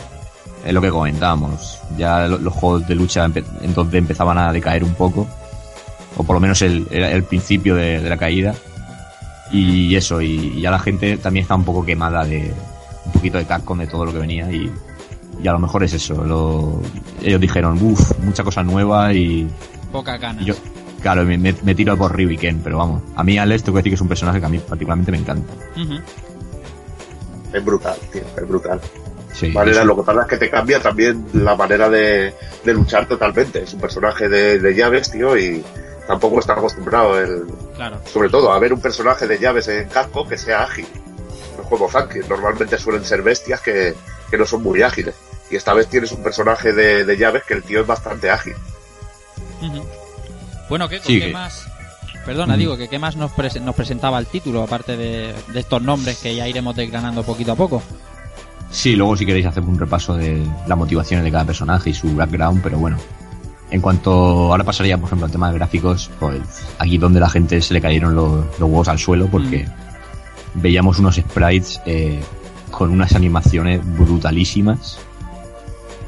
es 0.65 0.73
lo 0.73 0.81
que 0.81 0.89
comentábamos. 0.89 1.79
Ya 1.97 2.27
lo- 2.27 2.37
los 2.39 2.53
juegos 2.53 2.87
de 2.87 2.95
lucha 2.95 3.25
entonces 3.61 3.93
empezaban 3.95 4.37
a 4.37 4.51
decaer 4.53 4.83
un 4.85 4.93
poco. 4.95 5.27
O 6.15 6.23
por 6.23 6.35
lo 6.35 6.39
menos 6.39 6.61
el, 6.61 6.87
el, 6.89 7.03
el 7.03 7.23
principio 7.23 7.75
de 7.75 7.99
la 8.01 8.15
caída. 8.17 8.55
Y 9.51 9.95
eso, 9.95 10.21
y, 10.21 10.59
ya 10.61 10.71
la 10.71 10.79
gente 10.79 11.17
también 11.17 11.43
está 11.43 11.55
un 11.55 11.63
poco 11.63 11.85
quemada 11.85 12.25
de 12.25 12.53
un 13.05 13.11
poquito 13.13 13.37
de 13.37 13.45
Capcom 13.45 13.77
de 13.77 13.87
todo 13.87 14.05
lo 14.05 14.11
que 14.11 14.19
venía 14.19 14.51
y, 14.51 14.69
y 15.41 15.47
a 15.47 15.53
lo 15.53 15.59
mejor 15.59 15.83
es 15.83 15.93
eso. 15.93 16.23
Lo, 16.25 16.81
ellos 17.23 17.39
dijeron, 17.39 17.77
uff, 17.81 18.11
mucha 18.19 18.43
cosa 18.43 18.63
nueva 18.63 19.13
y, 19.13 19.47
Poca 19.91 20.17
ganas. 20.17 20.41
y 20.43 20.45
yo, 20.47 20.55
claro, 21.01 21.23
me, 21.23 21.37
me- 21.37 21.53
tiro 21.75 21.95
por 21.97 22.13
Ryu 22.15 22.29
y 22.31 22.37
Ken, 22.37 22.59
pero 22.63 22.77
vamos. 22.79 23.01
A 23.15 23.23
mí 23.23 23.37
Alex 23.37 23.63
tengo 23.63 23.75
que 23.77 23.79
decir 23.83 23.91
que 23.91 23.95
es 23.95 24.01
un 24.01 24.09
personaje 24.09 24.39
que 24.41 24.45
a 24.45 24.49
mí 24.49 24.59
particularmente 24.59 25.11
me 25.11 25.19
encanta. 25.19 25.53
Ujú. 25.81 25.93
Es 27.53 27.63
brutal, 27.63 27.95
tío, 28.11 28.21
es 28.37 28.47
brutal. 28.47 28.81
Sí, 29.33 29.49
Manera, 29.49 29.83
lo 29.85 29.95
que 29.95 30.03
pasa 30.03 30.21
es 30.23 30.27
que 30.27 30.37
te 30.37 30.49
cambia 30.49 30.81
también 30.81 31.25
la 31.33 31.55
manera 31.55 31.89
de, 31.89 32.33
de 32.65 32.73
luchar 32.73 33.07
totalmente. 33.07 33.63
Es 33.63 33.73
un 33.73 33.79
personaje 33.79 34.27
de, 34.27 34.59
de 34.59 34.75
llaves, 34.75 35.11
tío, 35.11 35.37
y 35.37 35.63
tampoco 36.07 36.39
está 36.39 36.53
acostumbrado, 36.53 37.19
el, 37.19 37.43
Claro. 37.75 37.99
sobre 38.11 38.29
todo, 38.29 38.51
a 38.51 38.59
ver 38.59 38.73
un 38.73 38.81
personaje 38.81 39.27
de 39.27 39.37
llaves 39.39 39.67
en 39.67 39.87
casco 39.89 40.27
que 40.27 40.37
sea 40.37 40.63
ágil. 40.63 40.87
No 41.57 41.63
como 41.63 41.87
Funky, 41.89 42.19
normalmente 42.29 42.77
suelen 42.77 43.03
ser 43.03 43.21
bestias 43.21 43.61
que, 43.61 43.93
que 44.29 44.37
no 44.37 44.45
son 44.45 44.63
muy 44.63 44.81
ágiles. 44.81 45.15
Y 45.49 45.55
esta 45.55 45.73
vez 45.73 45.87
tienes 45.87 46.11
un 46.11 46.23
personaje 46.23 46.73
de, 46.73 47.03
de 47.05 47.17
llaves 47.17 47.43
que 47.47 47.53
el 47.53 47.63
tío 47.63 47.81
es 47.81 47.87
bastante 47.87 48.29
ágil. 48.29 48.55
Bueno, 50.69 50.89
¿qué, 50.89 50.99
Sí, 50.99 51.19
¿qué 51.19 51.27
que- 51.27 51.33
más? 51.33 51.67
Perdona, 52.25 52.57
digo, 52.57 52.75
que 52.75 52.89
¿qué 52.89 52.99
más 52.99 53.15
nos, 53.15 53.31
prese- 53.31 53.61
nos 53.61 53.73
presentaba 53.73 54.19
el 54.19 54.25
título, 54.25 54.61
aparte 54.61 54.97
de, 54.97 55.33
de 55.47 55.59
estos 55.61 55.81
nombres 55.81 56.17
que 56.17 56.35
ya 56.35 56.45
iremos 56.45 56.75
desgranando 56.75 57.23
poquito 57.23 57.53
a 57.53 57.55
poco? 57.55 57.81
Sí, 58.69 58.97
luego 58.97 59.15
si 59.15 59.25
queréis 59.25 59.45
hacemos 59.45 59.69
un 59.69 59.79
repaso 59.79 60.13
de 60.13 60.45
las 60.67 60.77
motivaciones 60.77 61.23
de 61.23 61.31
cada 61.31 61.45
personaje 61.45 61.91
y 61.91 61.93
su 61.93 62.13
background, 62.13 62.61
pero 62.61 62.77
bueno. 62.79 62.97
En 63.69 63.81
cuanto 63.81 64.11
ahora 64.11 64.63
pasaría, 64.63 64.97
por 64.97 65.07
ejemplo, 65.07 65.25
al 65.25 65.31
tema 65.31 65.49
de 65.51 65.57
gráficos, 65.57 66.09
pues 66.19 66.39
aquí 66.79 66.97
donde 66.97 67.19
la 67.19 67.29
gente 67.29 67.61
se 67.61 67.73
le 67.73 67.81
cayeron 67.81 68.15
los, 68.15 68.45
los 68.59 68.69
huevos 68.69 68.87
al 68.87 68.97
suelo 68.97 69.27
porque 69.27 69.67
veíamos 70.53 70.99
unos 70.99 71.15
sprites 71.17 71.81
eh, 71.85 72.21
con 72.71 72.91
unas 72.91 73.13
animaciones 73.13 73.81
brutalísimas, 73.97 74.99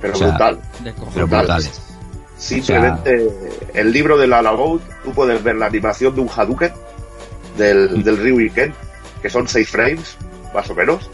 Pero 0.02 0.14
O 0.14 0.18
sea, 0.18 0.28
brutal. 0.30 0.60
Pero 0.84 0.96
Brutal. 1.28 1.28
brutales. 1.28 1.82
Simplemente 2.38 3.30
el 3.74 3.92
libro 3.92 4.18
de 4.18 4.28
la 4.28 4.42
Lagout, 4.42 4.82
tú 5.04 5.12
puedes 5.12 5.44
ver 5.44 5.56
la 5.56 5.66
animación 5.66 6.16
de 6.16 6.22
un 6.22 6.30
Hadouken 6.30 6.72
del, 7.58 8.02
del 8.04 8.18
Ryu 8.18 8.40
y 8.40 8.50
Ken, 8.50 8.74
que 9.22 9.30
son 9.30 9.46
6 9.48 9.68
frames, 9.70 10.16
más 10.54 10.70
o 10.70 10.76
menos. 10.76 11.10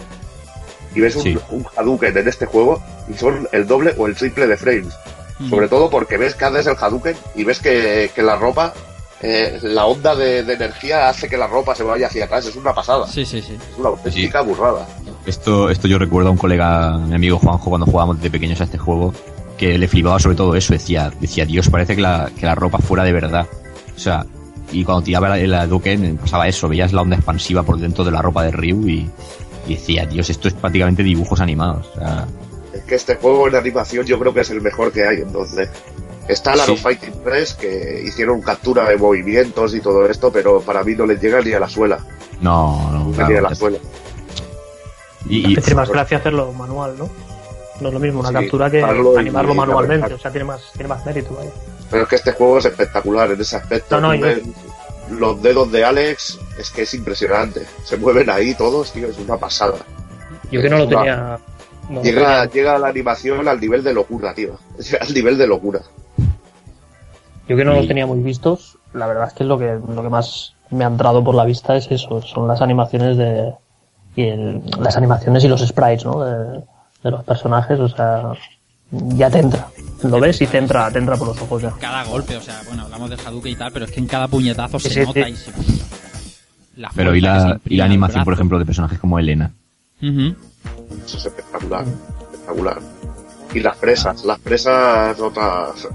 Y 0.93 1.01
ves 1.01 1.15
un, 1.15 1.23
Sí. 1.23 1.37
un 1.49 1.65
Hadouken 1.75 2.15
en 2.15 2.27
este 2.27 2.45
juego 2.45 2.79
y 3.09 3.15
son 3.17 3.47
el 3.51 3.65
doble 3.65 3.95
o 3.97 4.05
el 4.05 4.15
triple 4.15 4.45
de 4.45 4.55
frames. 4.55 4.93
Sobre 5.49 5.67
todo 5.67 5.89
porque 5.89 6.17
ves 6.17 6.33
que 6.33 6.45
haces 6.45 6.67
el 6.67 6.77
Hadouken 6.79 7.15
y 7.35 7.43
ves 7.43 7.59
que, 7.59 8.09
que 8.15 8.21
la 8.23 8.37
ropa, 8.37 8.73
eh, 9.21 9.59
la 9.63 9.85
onda 9.85 10.15
de, 10.15 10.43
de 10.43 10.53
energía 10.53 11.09
hace 11.09 11.27
que 11.27 11.35
la 11.35 11.47
ropa 11.47 11.75
se 11.75 11.83
vaya 11.83 12.07
hacia 12.07 12.25
atrás. 12.25 12.45
Es 12.45 12.55
una 12.55 12.73
pasada. 12.73 13.05
Sí, 13.07 13.25
sí, 13.25 13.41
sí. 13.41 13.53
Es 13.53 13.77
una 13.77 13.89
auténtica 13.89 14.41
burrada. 14.41 14.87
Esto, 15.25 15.69
esto 15.69 15.87
yo 15.87 15.97
recuerdo 15.99 16.29
a 16.29 16.31
un 16.31 16.37
colega, 16.37 16.97
mi 16.99 17.15
amigo 17.15 17.37
Juanjo, 17.39 17.69
cuando 17.69 17.85
jugábamos 17.85 18.17
desde 18.17 18.31
pequeños 18.31 18.61
a 18.61 18.63
este 18.65 18.77
juego, 18.77 19.13
que 19.57 19.77
le 19.77 19.87
flipaba 19.87 20.19
sobre 20.19 20.37
todo 20.37 20.55
eso. 20.55 20.71
Decía, 20.71 21.11
decía 21.19 21.45
Dios, 21.45 21.69
parece 21.69 21.95
que 21.95 22.01
la, 22.01 22.31
que 22.37 22.45
la 22.45 22.55
ropa 22.55 22.77
fuera 22.77 23.03
de 23.03 23.11
verdad. 23.11 23.45
O 23.95 23.99
sea, 23.99 24.25
y 24.71 24.83
cuando 24.83 25.03
tiraba 25.03 25.37
el 25.37 25.53
Hadouken 25.53 26.17
pasaba 26.17 26.47
eso, 26.47 26.67
veías 26.69 26.93
la 26.93 27.01
onda 27.01 27.15
expansiva 27.17 27.63
por 27.63 27.77
dentro 27.77 28.03
de 28.03 28.11
la 28.11 28.21
ropa 28.21 28.43
de 28.43 28.51
Ryu 28.51 28.87
y, 28.87 29.09
y 29.67 29.75
decía, 29.75 30.05
Dios, 30.05 30.29
esto 30.29 30.47
es 30.47 30.53
prácticamente 30.53 31.03
dibujos 31.03 31.41
animados. 31.41 31.87
O 31.95 31.99
sea, 31.99 32.27
que 32.85 32.95
este 32.95 33.15
juego 33.15 33.47
en 33.47 33.55
animación 33.55 34.05
yo 34.05 34.17
creo 34.19 34.33
que 34.33 34.41
es 34.41 34.49
el 34.49 34.61
mejor 34.61 34.91
que 34.91 35.05
hay, 35.07 35.17
entonces. 35.21 35.69
Está 36.27 36.53
el 36.53 36.61
Aro 36.61 36.75
Sí. 36.75 36.81
Fighting 36.81 37.21
3, 37.23 37.53
que 37.53 38.01
hicieron 38.05 38.41
captura 38.41 38.89
de 38.89 38.97
movimientos 38.97 39.75
y 39.75 39.79
todo 39.79 40.07
esto, 40.09 40.31
pero 40.31 40.59
para 40.61 40.83
mí 40.83 40.95
no 40.95 41.05
les 41.05 41.21
llega 41.21 41.39
ni 41.41 41.53
a 41.53 41.59
la 41.59 41.69
suela. 41.69 41.99
no, 42.41 42.89
no, 42.91 43.05
ni 43.09 43.13
a 43.13 43.27
claro. 43.27 43.41
la 43.49 43.55
suela. 43.55 43.77
Y, 45.27 45.51
y- 45.51 45.55
tiene 45.55 45.75
más 45.75 45.89
gracia 45.89 46.17
hacerlo 46.17 46.51
manual, 46.53 46.95
¿no? 46.97 47.09
No 47.81 47.87
es 47.89 47.93
lo 47.93 47.99
mismo 47.99 48.21
una 48.21 48.29
Sí, 48.29 48.35
captura 48.35 48.69
que 48.71 48.81
animarlo 48.81 49.53
y 49.53 49.55
manualmente. 49.55 50.13
O 50.13 50.17
sea, 50.19 50.31
tiene 50.31 50.45
más, 50.45 50.61
tiene 50.73 50.87
más 50.87 51.05
mérito, 51.05 51.35
vaya. 51.35 51.51
Pero 51.91 52.03
es 52.03 52.09
que 52.09 52.15
este 52.15 52.31
juego 52.31 52.57
es 52.59 52.65
espectacular 52.65 53.31
en 53.31 53.41
ese 53.41 53.57
aspecto. 53.57 53.99
No, 53.99 54.13
no, 54.15 54.19
ves 54.21 54.41
Los 55.11 55.41
dedos 55.41 55.71
de 55.71 55.83
Alex 55.83 56.39
es 56.57 56.69
que 56.71 56.83
es 56.83 56.93
impresionante. 56.93 57.65
Se 57.83 57.97
mueven 57.97 58.29
ahí 58.29 58.55
todos, 58.55 58.91
tío, 58.93 59.07
es 59.07 59.17
una 59.19 59.37
pasada. 59.37 59.77
Yo 60.51 60.61
que 60.61 60.69
no 60.69 60.77
lo 60.79 60.87
tenía. 60.87 61.37
No 61.89 62.01
Llega, 62.03 62.45
llega 62.45 62.77
la 62.79 62.87
animación 62.87 63.47
al 63.47 63.59
nivel 63.59 63.83
de 63.83 63.93
locura, 63.93 64.33
tío. 64.33 64.57
Al 65.01 65.13
nivel 65.13 65.37
de 65.37 65.47
locura. 65.47 65.81
Yo 67.47 67.55
que 67.55 67.63
no 67.65 67.73
Y- 67.73 67.77
los 67.77 67.87
tenía 67.87 68.05
muy 68.07 68.19
vistos, 68.21 68.77
la 68.93 69.07
verdad 69.07 69.27
es 69.27 69.33
que 69.33 69.43
lo 69.43 69.57
que, 69.59 69.77
lo 69.93 70.01
que 70.01 70.09
más 70.09 70.53
me 70.71 70.83
ha 70.83 70.87
entrado 70.87 71.23
por 71.23 71.35
la 71.35 71.45
vista 71.45 71.75
es 71.75 71.87
eso, 71.91 72.21
son 72.21 72.47
las 72.47 72.61
animaciones 72.61 73.17
de. 73.17 73.53
Y 74.15 74.23
el- 74.23 74.61
las 74.79 74.95
animaciones 74.97 75.43
y 75.43 75.47
los 75.47 75.61
sprites, 75.65 76.05
¿no? 76.05 76.23
De, 76.23 76.59
de 77.03 77.11
los 77.11 77.23
personajes, 77.23 77.79
o 77.79 77.89
sea. 77.89 78.31
Ya 78.91 79.29
te 79.29 79.39
entra. 79.39 79.67
Lo 80.03 80.19
ves 80.19 80.39
y 80.41 80.47
te 80.47 80.57
entra, 80.59 80.89
te 80.91 80.99
entra 80.99 81.17
por 81.17 81.27
los 81.27 81.41
ojos 81.41 81.61
ya. 81.63 81.71
Cada 81.79 82.03
golpe, 82.05 82.37
o 82.37 82.41
sea, 82.41 82.61
bueno, 82.67 82.83
hablamos 82.83 83.09
del 83.09 83.19
Hadouken 83.19 83.51
y 83.51 83.55
tal, 83.55 83.71
pero 83.71 83.85
es 83.85 83.91
que 83.91 83.99
en 83.99 84.07
cada 84.07 84.27
puñetazo 84.27 84.79
Sí, 84.79 84.89
se 84.89 84.93
sí, 85.01 85.05
nota 85.07 85.25
sí. 85.25 85.31
y 85.31 85.35
se... 85.35 85.51
La 86.77 86.91
pero 86.95 87.15
y 87.15 87.19
la, 87.21 87.59
y 87.65 87.77
la 87.77 87.85
animación, 87.85 88.23
por 88.23 88.33
ejemplo, 88.33 88.59
de 88.59 88.65
personajes 88.65 88.99
como 88.99 89.17
Elena. 89.17 89.51
Ujú. 90.01 90.35
Eso 91.05 91.17
es 91.17 91.25
espectacular. 91.25 91.85
Espectacular. 92.31 92.79
Y 93.53 93.59
las 93.59 93.77
presas, 93.77 94.25
las 94.25 94.39
presas 94.39 95.19
otras. 95.19 95.87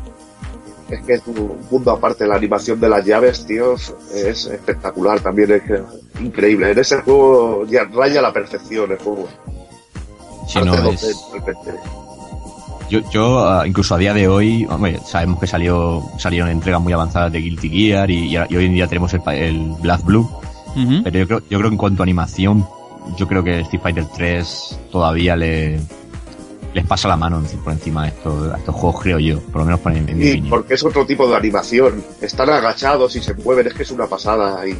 es 0.88 1.02
que 1.02 1.14
es 1.14 1.22
un 1.26 1.58
mundo 1.70 1.90
aparte. 1.92 2.26
La 2.26 2.36
animación 2.36 2.80
de 2.80 2.88
las 2.88 3.04
llaves, 3.04 3.44
tío, 3.46 3.74
es 3.74 4.46
espectacular. 4.46 5.20
También 5.20 5.50
es 5.52 5.62
increíble. 6.20 6.70
En 6.72 6.78
ese 6.78 7.00
juego 7.02 7.64
ya 7.66 7.84
raya 7.84 8.22
la 8.22 8.32
perfección 8.32 8.90
el 8.92 8.98
juego. 8.98 9.28
Si 10.48 10.58
no, 10.60 10.74
2D, 10.74 10.92
es-. 10.94 11.26
Yo, 12.88 13.00
yo 13.12 13.38
ah, 13.48 13.64
incluso 13.68 13.94
a 13.94 13.98
día 13.98 14.12
de 14.12 14.26
hoy, 14.26 14.66
hombre, 14.68 14.98
sabemos 15.06 15.38
que 15.38 15.46
salió 15.46 16.02
salieron 16.18 16.48
entregas 16.48 16.80
muy 16.80 16.92
avanzadas 16.92 17.30
de 17.30 17.38
Guilty 17.38 17.68
Gear 17.68 18.10
y, 18.10 18.36
hoy 18.36 18.64
en 18.64 18.74
día 18.74 18.88
tenemos 18.88 19.14
el, 19.14 19.20
pa- 19.22 19.36
el 19.36 19.58
Black 19.80 20.02
Blue, 20.04 20.28
pero 21.04 21.18
yo 21.20 21.26
creo, 21.28 21.38
yo 21.48 21.58
creo 21.58 21.62
que 21.70 21.74
en 21.74 21.76
cuanto 21.76 22.02
a 22.02 22.04
animación, 22.04 22.66
yo 23.16 23.26
creo 23.28 23.42
que 23.44 23.60
Street 23.60 23.82
Fighter 23.82 24.04
3 24.16 24.78
todavía 24.92 25.36
le 25.36 25.80
les 26.72 26.86
pasa 26.86 27.08
la 27.08 27.16
mano 27.16 27.42
por 27.64 27.72
encima 27.72 28.04
a 28.04 28.08
estos, 28.08 28.52
a 28.54 28.56
estos 28.56 28.72
juegos, 28.76 29.02
creo 29.02 29.18
yo, 29.18 29.40
por 29.40 29.62
lo 29.62 29.64
menos 29.64 29.80
en, 29.86 30.08
en 30.08 30.18
mi 30.18 30.22
Sí, 30.24 30.30
opinión. 30.30 30.50
porque 30.50 30.74
es 30.74 30.84
otro 30.84 31.04
tipo 31.04 31.28
de 31.28 31.34
animación. 31.36 32.04
Están 32.20 32.48
agachados 32.48 33.16
y 33.16 33.20
se 33.20 33.34
mueven, 33.34 33.66
es 33.66 33.74
que 33.74 33.82
es 33.82 33.90
una 33.90 34.06
pasada. 34.06 34.64
Y 34.68 34.76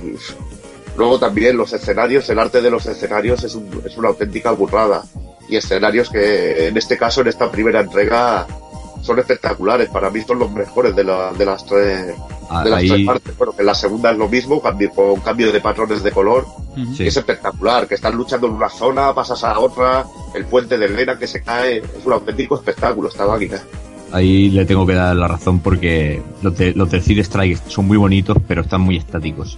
luego 0.97 1.19
también 1.19 1.57
los 1.57 1.73
escenarios, 1.73 2.31
el 2.31 2.39
arte 2.39 2.61
de 2.63 2.71
los 2.71 2.87
escenarios 2.87 3.43
es, 3.43 3.57
un- 3.57 3.83
es 3.85 3.97
una 3.97 4.07
auténtica 4.09 4.53
burrada. 4.53 5.03
Y 5.49 5.57
escenarios 5.57 6.11
que 6.11 6.69
en 6.69 6.77
este 6.77 6.97
caso, 6.97 7.23
en 7.23 7.27
esta 7.27 7.51
primera 7.51 7.81
entrega, 7.81 8.47
son 9.03 9.19
espectaculares. 9.19 9.89
Para 9.89 10.11
mí 10.11 10.21
son 10.23 10.39
los 10.39 10.51
mejores 10.53 10.95
de, 10.97 11.05
la- 11.05 11.33
de 11.33 11.45
las 11.45 11.65
tres 11.67 12.15
Ah, 12.53 12.65
de 12.65 12.71
las 12.71 12.81
ahí- 12.81 12.89
tres 12.89 13.07
partes. 13.07 13.37
Bueno, 13.39 13.53
que 13.55 13.63
en 13.63 13.67
la 13.67 13.75
segunda 13.75 14.11
es 14.11 14.19
lo 14.19 14.29
mismo, 14.29 14.61
cambio, 14.61 14.91
con 14.91 15.21
cambio 15.21 15.53
de 15.53 15.61
patrones 15.61 16.03
de 16.03 16.11
color. 16.11 16.45
Es 16.99 17.17
espectacular, 17.17 17.87
que 17.87 17.95
están 17.97 18.17
luchando 18.17 18.47
en 18.47 18.55
una 18.55 18.69
zona, 18.69 19.15
pasas 19.15 19.43
a 19.45 19.59
otra, 19.59 20.05
el 20.35 20.45
puente 20.47 20.77
de 20.79 20.87
Elena 20.87 21.19
que 21.19 21.27
se 21.27 21.43
cae. 21.43 21.79
Es 21.79 22.05
un 22.07 22.13
auténtico 22.13 22.57
espectáculo 22.57 23.09
esta 23.09 23.27
máquina. 23.27 23.61
Ahí 24.13 24.51
le 24.51 24.65
tengo 24.65 24.85
que 24.87 24.95
dar 24.95 25.15
la 25.15 25.29
razón 25.29 25.61
porque 25.61 26.21
los, 26.43 26.57
de, 26.59 26.73
los 26.75 26.91
Cid 26.91 27.19
Strike 27.21 27.59
son 27.69 27.87
muy 27.87 27.97
bonitos, 27.97 28.37
pero 28.49 28.63
están 28.63 28.81
muy 28.81 28.97
estáticos. 28.97 29.57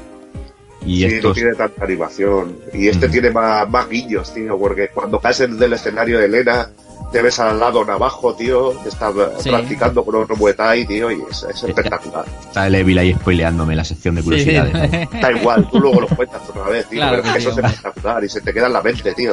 Y 0.85 1.09
sí, 1.09 1.21
no 1.23 1.33
tiene 1.33 1.55
tanta 1.55 1.85
animación. 1.85 2.59
Y 2.75 2.89
este 2.89 3.09
tiene 3.09 3.31
más, 3.31 3.69
más 3.71 3.89
guiños, 3.89 4.35
tío, 4.35 4.59
porque 4.59 4.89
cuando 4.93 5.19
caes 5.21 5.39
del 5.39 5.73
escenario 5.73 6.19
de 6.19 6.27
Elena, 6.27 6.69
te 7.13 7.21
ves 7.23 7.39
al 7.39 7.61
lado 7.61 7.85
Navajo, 7.85 8.35
tío, 8.35 8.73
que 8.83 8.89
está 8.89 9.13
Sí. 9.39 9.51
practicando 9.51 10.03
con 10.05 10.15
otro 10.17 10.35
Muay 10.37 10.55
Thai, 10.55 10.87
tío, 10.87 11.11
y 11.11 11.23
es, 11.31 11.43
es 11.45 11.63
espectacular. 11.63 12.25
está 12.41 12.67
el 12.67 12.75
Evil 12.75 12.99
ahí 12.99 13.13
spoileándome 13.15 13.77
la 13.77 13.85
sección 13.85 14.15
de 14.15 14.23
curiosidades. 14.23 14.73
¿no? 15.13 15.21
Da 15.21 15.31
igual, 15.33 15.69
tú 15.71 15.79
luego 15.79 16.01
lo 16.01 16.09
cuentas 16.09 16.41
otra 16.49 16.65
vez, 16.65 16.87
tío, 16.89 17.01
Claro 17.01 17.23
pero 17.23 17.37
eso 17.37 17.49
es 17.51 17.55
sí. 17.55 17.61
espectacular 17.63 18.25
y 18.25 18.29
se 18.29 18.41
te 18.41 18.53
queda 18.55 18.67
en 18.69 18.73
la 18.73 18.83
mente, 18.83 19.13
tío. 19.15 19.33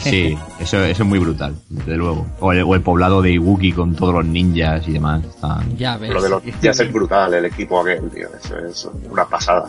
Sí, 0.00 0.36
eso, 0.58 0.82
eso 0.84 1.02
es 1.02 1.08
muy 1.08 1.18
brutal, 1.18 1.54
desde 1.68 1.96
luego. 1.96 2.26
O 2.40 2.52
el, 2.52 2.62
o 2.62 2.74
el 2.74 2.80
poblado 2.80 3.20
de 3.22 3.32
Iwuki 3.32 3.72
con 3.72 3.94
todos 3.94 4.14
los 4.14 4.24
ninjas 4.24 4.88
y 4.88 4.92
demás. 4.92 5.22
están- 5.24 5.76
Ya 5.76 5.96
ves. 5.98 6.10
Lo 6.10 6.22
de 6.22 6.28
los 6.30 6.42
ninjas 6.44 6.80
es 6.80 6.92
brutal, 6.92 7.34
el 7.34 7.44
equipo 7.44 7.80
aquel, 7.80 8.10
tío, 8.10 8.28
eso 8.42 8.58
es 8.58 8.88
una 9.10 9.24
pasada. 9.26 9.66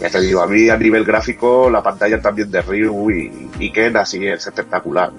Ya 0.00 0.08
te 0.08 0.20
digo, 0.22 0.40
a 0.40 0.46
mí 0.46 0.68
a 0.70 0.76
nivel 0.78 1.04
gráfico, 1.04 1.68
la 1.70 1.82
pantalla 1.82 2.20
también 2.20 2.50
de 2.50 2.62
Ryu 2.62 3.10
y, 3.10 3.50
y 3.58 3.70
Ken 3.70 3.96
así 3.98 4.26
es 4.26 4.46
espectacular. 4.46 5.10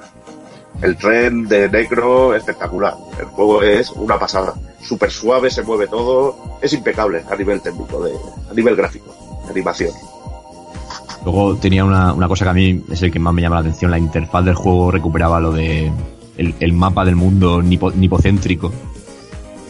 El 0.82 0.98
tren 0.98 1.48
de 1.48 1.70
Necro, 1.70 2.34
espectacular. 2.36 2.96
El 3.20 3.26
juego 3.26 3.62
es 3.62 3.91
una 3.91 4.17
pasada. 4.17 4.54
Súper 4.82 5.12
suave, 5.12 5.52
se 5.52 5.62
mueve 5.63 5.88
todo. 5.88 6.58
Es 6.62 6.74
impecable 6.74 7.22
a 7.30 7.36
nivel 7.36 7.62
técnico, 7.62 8.04
de, 8.04 8.12
a 8.50 8.54
nivel 8.54 8.76
gráfico, 8.76 9.15
de 9.46 9.52
animación. 9.52 9.91
Luego 11.24 11.56
tenía 11.58 11.86
una, 11.86 12.13
una 12.13 12.28
cosa 12.28 12.46
que 12.46 12.50
a 12.50 12.54
mí 12.54 12.84
es 12.91 13.02
el 13.04 13.12
que 13.12 13.20
más 13.20 13.32
me 13.34 13.44
llama 13.44 13.58
la 13.58 13.62
atención, 13.62 13.91
la 13.91 14.00
interfaz 14.00 14.44
del 14.44 14.56
juego 14.56 14.89
recuperaba 14.89 15.39
lo 15.39 15.52
de 15.52 15.91
el, 16.38 16.56
el 16.60 16.74
mapa 16.74 17.06
del 17.06 17.15
mundo 17.15 17.62
nipo- 17.62 17.94
nipocéntrico. 17.94 18.72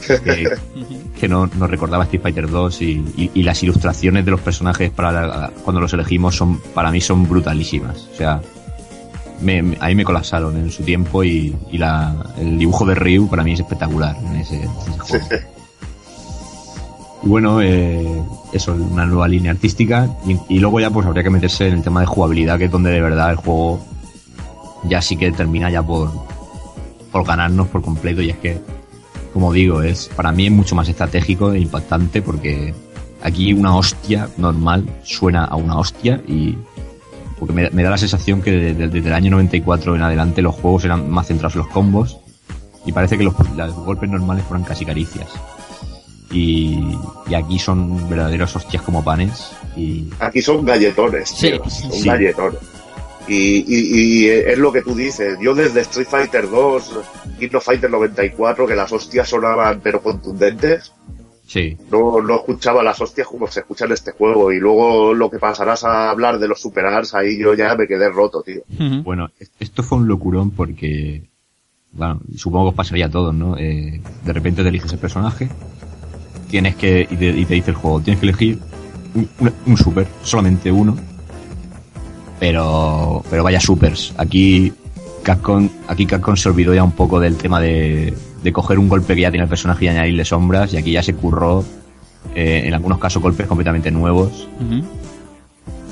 Que, 0.07 0.49
que 1.19 1.27
no, 1.27 1.47
nos 1.47 1.69
recordaba 1.69 2.05
Street 2.05 2.21
Fighter 2.23 2.49
2 2.49 2.81
y, 2.81 2.85
y- 3.17 3.31
y 3.33 3.43
las 3.43 3.61
ilustraciones 3.63 4.23
de 4.23 4.31
los 4.31 4.39
personajes 4.39 4.91
para 4.91 5.11
la- 5.11 5.51
cuando 5.63 5.81
los 5.81 5.91
elegimos 5.93 6.35
son 6.37 6.57
para 6.73 6.89
mí 6.89 7.01
son 7.01 7.27
brutalísimas. 7.27 8.07
O 8.13 8.15
sea, 8.15 8.41
me, 9.41 9.61
me- 9.61 9.77
ahí 9.81 9.95
me 9.95 10.03
colapsaron 10.03 10.55
en 10.57 10.71
su 10.71 10.83
tiempo 10.83 11.23
y, 11.23 11.55
y 11.71 11.77
la, 11.77 12.15
el 12.37 12.57
dibujo 12.57 12.85
de 12.85 12.95
Ryu 12.95 13.27
para 13.29 13.43
mí 13.43 13.53
es 13.53 13.59
espectacular 13.59 14.15
en 14.17 14.35
ese, 14.37 14.55
en 14.63 14.69
ese 14.71 14.99
juego. 14.99 15.25
Y 17.23 17.27
bueno, 17.27 17.61
eh, 17.61 18.03
eso, 18.51 18.73
una 18.73 19.05
nueva 19.05 19.27
línea 19.27 19.51
artística. 19.51 20.09
Y, 20.25 20.55
y 20.55 20.59
luego 20.59 20.79
ya 20.79 20.89
pues 20.89 21.05
habría 21.05 21.23
que 21.23 21.29
meterse 21.29 21.67
en 21.67 21.75
el 21.75 21.81
tema 21.83 21.99
de 21.99 22.07
jugabilidad, 22.07 22.57
que 22.57 22.65
es 22.65 22.71
donde 22.71 22.91
de 22.91 23.01
verdad 23.01 23.29
el 23.31 23.35
juego 23.37 23.79
ya 24.85 25.01
sí 25.01 25.15
que 25.17 25.31
termina 25.31 25.69
ya 25.69 25.83
por, 25.83 26.09
por 27.11 27.23
ganarnos 27.25 27.67
por 27.67 27.81
completo. 27.83 28.21
Y 28.21 28.31
es 28.31 28.37
que, 28.37 28.59
como 29.33 29.53
digo, 29.53 29.83
es 29.83 30.09
para 30.15 30.31
mí 30.31 30.47
es 30.47 30.51
mucho 30.51 30.75
más 30.75 30.89
estratégico 30.89 31.51
e 31.53 31.59
impactante 31.59 32.23
porque 32.23 32.73
aquí 33.21 33.53
una 33.53 33.75
hostia 33.75 34.27
normal 34.37 34.89
suena 35.03 35.45
a 35.45 35.55
una 35.55 35.77
hostia 35.77 36.19
y 36.27 36.57
porque 37.41 37.53
me, 37.55 37.69
me 37.71 37.81
da 37.81 37.89
la 37.89 37.97
sensación 37.97 38.39
que 38.43 38.51
desde, 38.51 38.87
desde 38.87 39.07
el 39.09 39.13
año 39.15 39.31
94 39.31 39.95
en 39.95 40.03
adelante 40.03 40.43
los 40.43 40.53
juegos 40.53 40.85
eran 40.85 41.09
más 41.09 41.25
centrados 41.27 41.55
en 41.55 41.63
los 41.63 41.69
combos 41.69 42.19
y 42.85 42.91
parece 42.91 43.17
que 43.17 43.23
los, 43.23 43.33
los 43.57 43.73
golpes 43.73 44.07
normales 44.11 44.45
fueran 44.45 44.63
casi 44.63 44.85
caricias. 44.85 45.27
Y, 46.31 46.79
y 47.27 47.33
aquí 47.33 47.59
son 47.59 48.07
verdaderos 48.09 48.55
hostias 48.55 48.81
como 48.83 49.03
panes. 49.03 49.51
Y 49.75 50.07
Aquí 50.19 50.41
son 50.41 50.63
galletones, 50.63 51.29
Sí. 51.29 51.49
tío, 51.51 51.63
son 51.69 51.91
Sí. 51.91 52.05
galletones. 52.07 52.59
Y, 53.27 53.65
y- 53.67 54.23
y 54.25 54.27
es 54.29 54.57
lo 54.57 54.71
que 54.71 54.81
tú 54.81 54.93
dices. 54.95 55.37
Yo 55.41 55.53
desde 55.55 55.81
Street 55.81 56.07
Fighter 56.09 56.49
2, 56.49 56.99
King 57.39 57.49
of 57.55 57.63
Fighter 57.65 57.89
94, 57.89 58.65
que 58.67 58.75
las 58.75 58.91
hostias 58.91 59.27
sonaban 59.29 59.79
pero 59.81 60.01
contundentes, 60.01 60.91
sí, 61.51 61.77
no, 61.91 62.21
no 62.21 62.35
escuchaba 62.35 62.81
las 62.83 62.99
hostias 63.01 63.27
como 63.27 63.47
se 63.47 63.59
escucha 63.61 63.85
en 63.85 63.91
este 63.91 64.11
juego. 64.11 64.51
Y 64.51 64.59
luego 64.59 65.13
lo 65.13 65.29
que 65.29 65.37
pasarás 65.39 65.83
a 65.83 66.09
hablar 66.09 66.39
de 66.39 66.47
los 66.47 66.61
Super 66.61 66.85
Arts, 66.85 67.13
ahí 67.13 67.37
yo 67.37 67.53
ya 67.53 67.75
me 67.75 67.87
quedé 67.87 68.09
roto, 68.09 68.41
tío. 68.41 68.61
Bueno, 69.03 69.29
es- 69.39 69.51
esto 69.59 69.83
fue 69.83 69.97
un 69.97 70.07
locurón 70.07 70.51
porque, 70.51 71.23
bueno, 71.91 72.21
supongo 72.37 72.65
que 72.65 72.69
os 72.69 72.75
pasaría 72.75 73.07
a 73.07 73.11
todos, 73.11 73.33
¿no? 73.33 73.57
Eh, 73.57 73.99
de 74.25 74.33
repente 74.33 74.63
te 74.63 74.69
eliges 74.69 74.93
el 74.93 74.99
personaje, 74.99 75.49
tienes 76.49 76.75
que, 76.75 77.01
y 77.09 77.15
te, 77.17 77.27
y 77.29 77.45
te 77.45 77.53
dice 77.55 77.71
el 77.71 77.75
juego, 77.77 77.99
tienes 78.01 78.19
que 78.21 78.27
elegir 78.29 78.59
un, 79.13 79.27
un- 79.39 79.53
un 79.65 79.77
super, 79.77 80.07
solamente 80.23 80.71
uno, 80.71 80.95
pero, 82.39 83.23
pero 83.29 83.43
vaya 83.43 83.59
supers. 83.59 84.13
Aquí 84.17 84.73
Capcom, 85.23 85.69
aquí 85.87 86.05
Capcom 86.05 86.35
se 86.35 86.49
olvidó 86.49 86.73
ya 86.73 86.83
un 86.83 86.93
poco 86.93 87.19
del 87.19 87.37
tema 87.37 87.59
de, 87.59 88.13
de 88.43 88.51
coger 88.53 88.79
un 88.79 88.89
golpe 88.89 89.15
que 89.15 89.21
ya 89.21 89.31
tiene 89.31 89.43
el 89.43 89.49
personaje 89.49 89.85
y 89.85 89.87
añadirle 89.89 90.25
sombras, 90.25 90.73
y 90.73 90.77
aquí 90.77 90.91
ya 90.91 91.03
se 91.03 91.13
curró, 91.13 91.63
eh, 92.35 92.63
en 92.65 92.73
algunos 92.73 92.97
casos, 92.99 93.21
golpes 93.21 93.47
completamente 93.47 93.91
nuevos. 93.91 94.47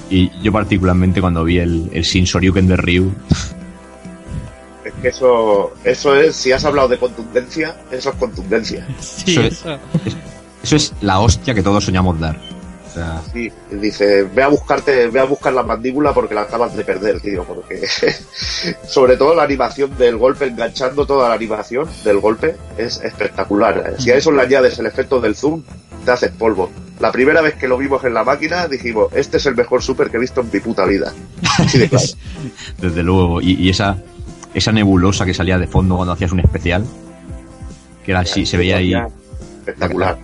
Y 0.09 0.31
yo 0.41 0.51
particularmente 0.51 1.21
cuando 1.21 1.43
vi 1.43 1.59
el, 1.59 1.89
el 1.93 2.01
Shin 2.03 2.25
Shoryuken 2.25 2.67
de 2.67 2.77
Ryu, 2.77 3.11
Es 4.85 4.93
que 5.01 5.07
eso, 5.09 5.73
eso 5.83 6.15
es, 6.15 6.35
si 6.35 6.51
has 6.51 6.65
hablado 6.65 6.87
de 6.87 6.97
contundencia, 6.97 7.75
eso 7.91 8.09
es 8.09 8.15
contundencia. 8.15 8.87
Sí, 8.99 9.31
Eso 9.33 9.41
es- 9.43 9.53
eso. 9.53 9.77
eso 10.63 10.75
es 10.77 10.93
la 11.01 11.19
hostia 11.19 11.53
que 11.53 11.61
todos 11.61 11.83
soñamos 11.83 12.19
dar. 12.19 12.39
O 12.89 12.93
sea, 12.93 13.21
Sí, 13.31 13.51
dice, 13.71 14.23
ve 14.23 14.43
a 14.43 14.47
buscarte, 14.47 15.07
ve 15.07 15.19
a 15.19 15.25
buscar 15.25 15.53
la 15.53 15.63
mandíbula 15.63 16.13
porque 16.13 16.33
la 16.33 16.41
acabas 16.41 16.75
de 16.75 16.83
perder, 16.83 17.21
tío, 17.21 17.43
porque 17.43 17.87
sobre 18.87 19.15
todo 19.15 19.35
la 19.35 19.43
animación 19.43 19.95
del 19.97 20.17
golpe, 20.17 20.45
enganchando 20.45 21.05
toda 21.05 21.29
la 21.29 21.35
animación 21.35 21.87
del 22.03 22.19
golpe, 22.19 22.55
es 22.77 22.99
espectacular. 23.01 23.95
Si 23.99 24.11
a 24.11 24.15
eso 24.15 24.31
le 24.31 24.41
añades 24.41 24.79
el 24.79 24.87
efecto 24.87 25.21
del 25.21 25.35
zoom, 25.35 25.63
te 26.03 26.11
haces 26.11 26.31
polvo. 26.31 26.69
La 26.99 27.11
primera 27.11 27.41
vez 27.41 27.55
que 27.55 27.67
lo 27.67 27.77
vimos 27.77 28.03
en 28.03 28.13
la 28.13 28.23
máquina, 28.23 28.67
dijimos, 28.67 29.07
este 29.13 29.37
es 29.37 29.45
el 29.45 29.55
mejor 29.55 29.81
super 29.81 30.09
que 30.09 30.17
he 30.17 30.19
visto 30.19 30.41
en 30.41 30.49
mi 30.51 30.59
puta 30.59 30.85
vida. 30.85 31.13
Así 31.57 31.77
de 31.77 31.89
claro. 31.89 32.05
desde 32.77 33.03
luego. 33.03 33.41
Y, 33.41 33.53
y 33.53 33.69
esa, 33.69 33.97
esa 34.53 34.71
nebulosa 34.71 35.25
que 35.25 35.33
salía 35.33 35.57
de 35.57 35.67
fondo 35.67 35.95
cuando 35.95 36.13
hacías 36.13 36.31
un 36.31 36.39
especial, 36.39 36.85
que 38.03 38.11
era 38.11 38.21
así, 38.21 38.45
se 38.45 38.57
veía 38.57 38.77
ahí. 38.77 38.93
Espectacular. 39.59 40.17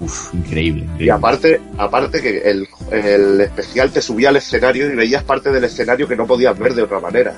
Uf, 0.00 0.32
increíble. 0.34 0.86
Y 0.98 1.10
aparte, 1.10 1.60
aparte 1.76 2.22
que 2.22 2.38
el, 2.38 2.66
el 2.90 3.40
especial 3.42 3.90
te 3.90 4.00
subía 4.00 4.30
al 4.30 4.36
escenario 4.36 4.90
y 4.90 4.96
veías 4.96 5.22
parte 5.22 5.50
del 5.50 5.64
escenario 5.64 6.08
que 6.08 6.16
no 6.16 6.26
podías 6.26 6.58
ver 6.58 6.74
de 6.74 6.82
otra 6.82 7.00
manera. 7.00 7.34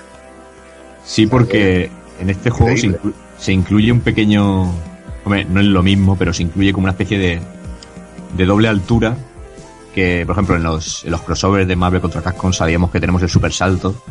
Sí, 1.04 1.26
porque 1.26 1.90
en 2.20 2.30
este 2.30 2.50
juego 2.50 2.76
se, 2.76 2.86
inclu- 2.88 3.12
se 3.38 3.52
incluye 3.52 3.90
un 3.90 4.00
pequeño. 4.00 4.72
Hombre, 5.24 5.44
no 5.44 5.60
es 5.60 5.66
lo 5.66 5.82
mismo, 5.82 6.16
pero 6.16 6.32
se 6.32 6.44
incluye 6.44 6.72
como 6.72 6.84
una 6.84 6.92
especie 6.92 7.18
de, 7.18 7.40
de 8.36 8.46
doble 8.46 8.68
altura. 8.68 9.16
Que, 9.92 10.22
por 10.24 10.34
ejemplo, 10.34 10.56
en 10.56 10.62
los, 10.62 11.04
en 11.04 11.10
los 11.10 11.20
crossovers 11.22 11.66
de 11.68 11.76
Marvel 11.76 12.00
contra 12.00 12.22
Capcom 12.22 12.52
sabíamos 12.52 12.90
que 12.90 13.00
tenemos 13.00 13.22
el 13.22 13.28
super 13.28 13.52
salto. 13.52 14.02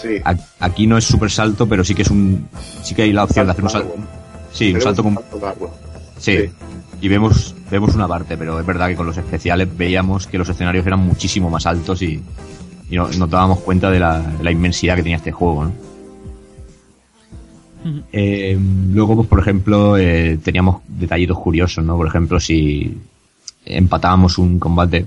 Sí. 0.00 0.20
Aquí 0.60 0.86
no 0.86 0.98
es 0.98 1.04
super 1.04 1.30
salto, 1.30 1.66
pero 1.66 1.82
sí 1.82 1.94
que 1.94 2.02
es 2.02 2.10
un. 2.10 2.46
Sí 2.82 2.94
que 2.94 3.02
hay 3.02 3.12
la 3.12 3.24
opción 3.24 3.46
de 3.46 3.52
hacer 3.52 3.64
un 3.64 3.70
salto. 3.70 3.94
Sí, 4.52 4.74
un 4.74 4.80
salto 4.82 5.02
con. 5.02 5.18
Sí. 6.18 6.36
Sí. 6.38 6.50
Y 7.00 7.08
vemos, 7.08 7.53
vemos 7.70 7.94
una 7.94 8.06
parte, 8.08 8.36
pero 8.36 8.58
es 8.60 8.66
verdad 8.66 8.88
que 8.88 8.96
con 8.96 9.06
los 9.06 9.16
especiales 9.16 9.68
veíamos 9.76 10.26
que 10.26 10.38
los 10.38 10.48
escenarios 10.48 10.86
eran 10.86 11.00
muchísimo 11.00 11.50
más 11.50 11.66
altos 11.66 12.02
y, 12.02 12.22
y 12.90 12.96
no- 12.96 13.08
nos 13.08 13.30
dábamos 13.30 13.60
cuenta 13.60 13.90
de 13.90 14.00
la, 14.00 14.22
la 14.42 14.50
inmensidad 14.50 14.96
que 14.96 15.02
tenía 15.02 15.16
este 15.16 15.32
juego, 15.32 15.64
¿no? 15.64 15.72
Eh, 18.12 18.58
luego, 18.92 19.14
pues 19.16 19.28
por 19.28 19.40
ejemplo, 19.40 19.98
eh, 19.98 20.38
teníamos 20.42 20.80
detallitos 20.88 21.38
curiosos, 21.38 21.84
¿no? 21.84 21.96
Por 21.98 22.06
ejemplo, 22.06 22.40
si 22.40 22.96
empatábamos 23.66 24.38
un 24.38 24.58
combate 24.58 25.04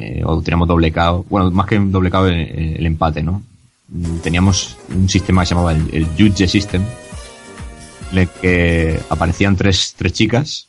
eh, 0.00 0.22
o 0.24 0.40
teníamos 0.40 0.66
doble 0.66 0.90
KO, 0.92 1.26
bueno, 1.28 1.50
más 1.50 1.66
que 1.66 1.76
un 1.78 1.92
doble 1.92 2.10
KO, 2.10 2.26
el, 2.26 2.34
el 2.78 2.86
empate, 2.86 3.22
¿no? 3.22 3.42
Teníamos 4.22 4.76
un 4.94 5.08
sistema 5.08 5.42
que 5.42 5.46
se 5.46 5.54
llamaba 5.54 5.72
el, 5.72 5.88
el 5.92 6.06
Judge 6.18 6.46
System, 6.48 6.82
en 8.12 8.18
el 8.18 8.28
que 8.28 8.98
aparecían 9.10 9.54
tres, 9.56 9.94
tres 9.96 10.12
chicas 10.14 10.68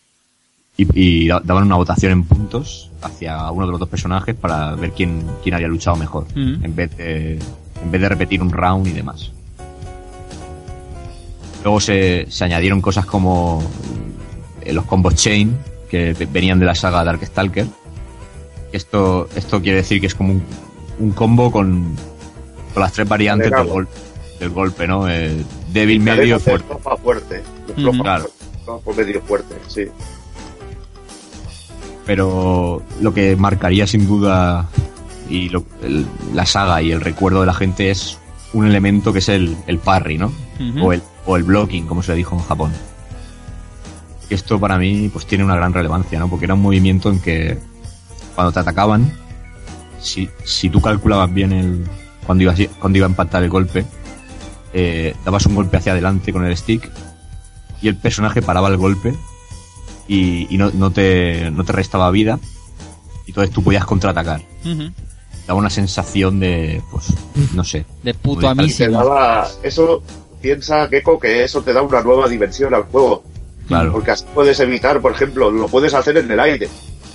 y, 0.84 1.24
y 1.24 1.28
da- 1.28 1.42
daban 1.44 1.64
una 1.66 1.76
votación 1.76 2.12
en 2.12 2.24
puntos 2.24 2.90
hacia 3.02 3.50
uno 3.52 3.66
de 3.66 3.72
los 3.72 3.80
dos 3.80 3.90
personajes 3.90 4.36
para 4.36 4.76
ver 4.76 4.92
quién, 4.92 5.24
quién 5.44 5.56
había 5.56 5.68
luchado 5.68 5.96
mejor, 5.98 6.26
Mm. 6.36 6.64
en, 6.66 6.76
vez 6.76 6.96
de, 6.98 7.34
en 7.84 7.92
vez 7.92 8.02
de 8.02 8.10
repetir 8.10 8.42
un 8.42 8.52
round 8.52 8.88
y 8.88 8.92
demás. 8.92 9.32
Luego 11.64 11.80
se, 11.82 12.26
se 12.30 12.46
añadieron 12.46 12.82
cosas 12.82 13.06
como 13.06 13.62
eh, 14.62 14.72
los 14.74 14.86
combos 14.86 15.16
chain, 15.16 15.58
que 15.90 16.14
ve- 16.14 16.28
venían 16.32 16.60
de 16.60 16.66
la 16.66 16.76
saga 16.76 17.04
Darkstalker. 17.04 17.66
Esto, 18.72 19.28
esto 19.36 19.62
quiere 19.62 19.78
decir 19.78 20.00
que 20.00 20.08
es 20.08 20.16
como 20.16 20.34
un, 20.34 20.44
un 21.00 21.12
combo 21.12 21.52
con, 21.52 21.96
con 22.74 22.82
las 22.84 22.94
tres 22.94 23.08
variantes 23.08 23.50
del, 23.52 23.68
gol- 23.68 23.88
del 24.40 24.50
golpe, 24.52 24.88
¿no? 24.88 25.10
Eh, 25.10 25.44
débil, 25.74 26.00
medio, 26.00 26.40
fuerte. 26.40 26.74
fuerte. 27.04 27.44
Claro. 28.04 28.30
medio 28.96 29.22
fuerte, 29.22 29.56
sí. 29.68 29.86
Pero 32.10 32.82
lo 33.02 33.14
que 33.14 33.36
marcaría 33.36 33.86
sin 33.86 34.08
duda 34.08 34.68
y 35.30 35.50
lo- 35.50 35.64
el- 35.84 36.08
la 36.34 36.48
saga 36.48 36.82
y 36.82 36.92
el 36.92 37.02
recuerdo 37.02 37.42
de 37.42 37.46
la 37.46 37.54
gente 37.54 37.92
es 37.92 38.18
un 38.52 38.66
elemento 38.66 39.14
que 39.14 39.20
es 39.20 39.30
el, 39.30 39.56
el 39.68 39.78
parry, 39.78 40.18
¿no? 40.18 40.32
O, 40.84 40.92
el, 40.92 41.04
o 41.28 41.38
el 41.38 41.44
blocking, 41.44 41.86
como 41.86 42.02
se 42.02 42.14
le 42.14 42.18
dijo 42.18 42.36
en 42.36 42.42
Japón. 42.42 42.72
Esto 44.32 44.60
para 44.60 44.80
mí 44.80 45.08
pues 45.14 45.28
tiene 45.28 45.44
una 45.44 45.56
gran 45.56 45.72
relevancia, 45.72 46.18
¿no? 46.18 46.28
Porque 46.32 46.46
era 46.46 46.56
un 46.56 46.64
movimiento 46.64 47.12
en 47.12 47.20
que 47.20 47.60
cuando 48.34 48.52
te 48.52 48.60
atacaban, 48.60 49.14
si, 50.02 50.30
si 50.44 50.72
tú 50.72 50.82
calculabas 50.82 51.32
bien 51.32 51.52
el 51.54 51.86
cuando 52.26 52.44
iba, 52.44 52.56
cuando 52.80 52.98
iba 52.98 53.06
a 53.06 53.10
impactar 53.12 53.44
el 53.44 53.50
golpe, 53.50 53.86
eh, 54.74 55.16
dabas 55.24 55.46
un 55.46 55.54
golpe 55.54 55.78
hacia 55.78 55.92
adelante 55.92 56.34
con 56.34 56.44
el 56.44 56.58
stick 56.58 56.90
y 57.84 57.88
el 57.88 57.96
personaje 57.98 58.42
paraba 58.42 58.68
el 58.70 58.78
golpe 58.78 59.14
y, 60.10 60.54
y 60.54 60.58
no, 60.58 60.72
no, 60.74 60.92
te, 60.92 61.52
no 61.52 61.64
te 61.64 61.72
restaba 61.72 62.10
vida 62.12 62.40
y 63.26 63.30
entonces 63.30 63.54
tú 63.54 63.64
podías 63.64 63.86
contraatacar. 63.86 64.42
Ujú. 64.66 64.92
Daba 65.48 65.60
una 65.60 65.70
sensación 65.70 66.40
de, 66.40 66.82
pues, 66.92 67.14
no 67.54 67.64
sé. 67.64 67.86
De 68.04 68.16
puto 68.16 68.50
amísimo. 68.50 68.98
daba, 68.98 69.48
eso, 69.62 70.02
piensa, 70.42 70.88
Gecko, 70.88 71.20
que 71.20 71.44
eso 71.44 71.62
te 71.62 71.74
da 71.74 71.84
una 71.84 72.02
nueva 72.02 72.28
dimensión 72.28 72.74
al 72.74 72.84
juego. 72.84 73.24
Claro. 73.68 73.92
Porque 73.92 74.12
así 74.12 74.26
puedes 74.34 74.60
evitar, 74.60 75.00
por 75.00 75.12
ejemplo, 75.12 75.52
lo 75.52 75.68
puedes 75.68 75.94
hacer 75.94 76.18
en 76.18 76.32
el 76.32 76.40
aire. 76.40 76.68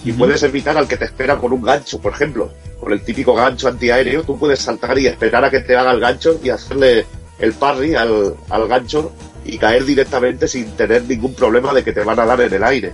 Y 0.04 0.12
puedes 0.12 0.42
evitar 0.42 0.76
al 0.76 0.86
que 0.86 0.96
te 0.96 1.06
espera 1.06 1.36
con 1.38 1.52
un 1.52 1.62
gancho, 1.62 1.98
por 1.98 2.12
ejemplo. 2.12 2.52
Con 2.78 2.92
el 2.92 3.02
típico 3.02 3.34
gancho 3.34 3.68
antiaéreo, 3.68 4.22
tú 4.22 4.38
puedes 4.38 4.60
saltar 4.60 4.96
y 4.98 5.06
esperar 5.06 5.44
a 5.44 5.50
que 5.50 5.60
te 5.60 5.74
haga 5.74 5.92
el 5.92 6.00
gancho 6.00 6.38
y 6.44 6.50
hacerle 6.50 7.06
el 7.38 7.54
parry 7.54 7.94
al, 7.94 8.34
al 8.50 8.68
gancho 8.68 9.12
y 9.44 9.58
caer 9.58 9.84
directamente 9.84 10.48
sin 10.48 10.72
tener 10.72 11.04
ningún 11.04 11.34
problema 11.34 11.72
de 11.72 11.82
que 11.84 11.92
te 11.92 12.02
van 12.02 12.18
a 12.20 12.24
dar 12.26 12.40
en 12.40 12.52
el 12.52 12.64
aire. 12.64 12.92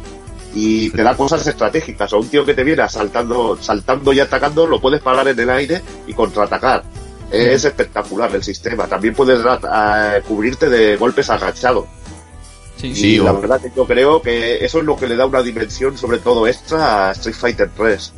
Y 0.54 0.90
te 0.90 1.02
da 1.04 1.16
cosas 1.16 1.46
estratégicas. 1.46 2.12
O 2.12 2.18
un 2.18 2.28
tío 2.28 2.44
que 2.44 2.54
te 2.54 2.64
viene 2.64 2.88
saltando, 2.88 3.56
saltando 3.60 4.12
y 4.12 4.18
atacando, 4.20 4.66
lo 4.66 4.80
puedes 4.80 5.00
parar 5.00 5.28
en 5.28 5.38
el 5.38 5.48
aire 5.50 5.80
y 6.08 6.12
contraatacar. 6.12 6.82
Es 7.30 7.64
espectacular 7.64 8.34
el 8.34 8.42
sistema. 8.42 8.86
También 8.88 9.14
puedes 9.14 9.38
eh, 9.40 10.22
cubrirte 10.26 10.68
de 10.68 10.96
golpes 10.96 11.30
agachados. 11.30 11.84
Sí, 12.76 12.94
Sí, 12.94 13.14
y 13.14 13.18
o- 13.20 13.24
la 13.24 13.32
verdad 13.32 13.60
que 13.60 13.70
yo 13.76 13.86
creo 13.86 14.20
que 14.22 14.64
eso 14.64 14.78
es 14.80 14.84
lo 14.84 14.96
que 14.96 15.06
le 15.06 15.14
da 15.14 15.26
una 15.26 15.42
dimensión, 15.42 15.96
sobre 15.96 16.18
todo 16.18 16.48
extra, 16.48 17.10
a 17.10 17.12
Street 17.12 17.36
Fighter 17.36 17.70
3. 17.76 18.12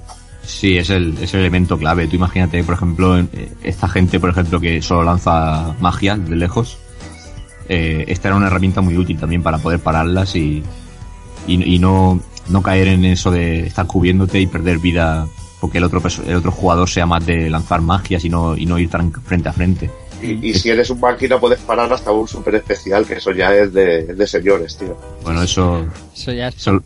Sí, 0.47 0.79
es 0.79 0.89
el, 0.91 1.19
es 1.21 1.35
el 1.35 1.41
elemento 1.41 1.77
clave. 1.77 2.07
Tú 2.09 2.17
imagínate, 2.17 2.63
por 2.65 2.75
ejemplo, 2.77 3.19
en- 3.19 3.29
eh, 3.35 3.51
esta 3.63 3.89
gente, 3.89 4.19
por 4.19 4.31
ejemplo, 4.31 4.59
que 4.61 4.81
solo 4.81 5.03
lanza 5.03 5.75
magia 5.81 6.17
de 6.17 6.37
lejos. 6.37 6.79
Eh, 7.73 8.05
esta 8.09 8.29
era 8.29 8.37
una 8.37 8.47
herramienta 8.49 8.81
muy 8.81 8.97
útil 8.97 9.19
también 9.19 9.43
para 9.43 9.59
poder 9.59 9.81
pararlas 9.81 10.37
y, 10.37 10.63
y, 11.47 11.75
y 11.75 11.79
no, 11.79 12.21
no 12.49 12.63
caer 12.63 12.89
en 12.89 13.05
eso 13.05 13.31
de 13.31 13.67
estar 13.67 13.87
cubriéndote 13.87 14.41
y 14.41 14.47
perder 14.47 14.79
vida 14.79 15.27
porque 15.61 15.79
el 15.79 15.85
otro, 15.85 16.03
el 16.27 16.35
otro 16.35 16.51
jugador 16.51 16.89
sea 16.89 17.07
más 17.07 17.25
de 17.25 17.49
lanzar 17.49 17.81
magias 17.81 18.25
y 18.25 18.29
no, 18.29 18.57
y 18.57 18.67
no 18.67 18.79
ir 18.79 18.91
tan 18.91 19.13
frente 19.13 19.49
a 19.49 19.53
frente. 19.53 19.91
Y, 20.21 20.51
y 20.51 20.55
si 20.55 20.71
eres 20.71 20.91
un 20.91 21.01
máquina 21.01 21.39
puedes 21.39 21.61
parar 21.61 21.93
hasta 21.93 22.11
un 22.13 22.27
super 22.29 22.55
especial, 22.57 23.07
que 23.07 23.15
eso 23.15 23.31
ya 23.33 23.55
es 23.55 23.73
de, 23.73 24.05
de 24.07 24.27
señores, 24.27 24.77
tío. 24.77 24.97
Bueno, 25.23 25.43
eso, 25.43 25.85
Eso 26.15 26.33
ya 26.33 26.49
es... 26.49 26.57
eso, 26.57 26.83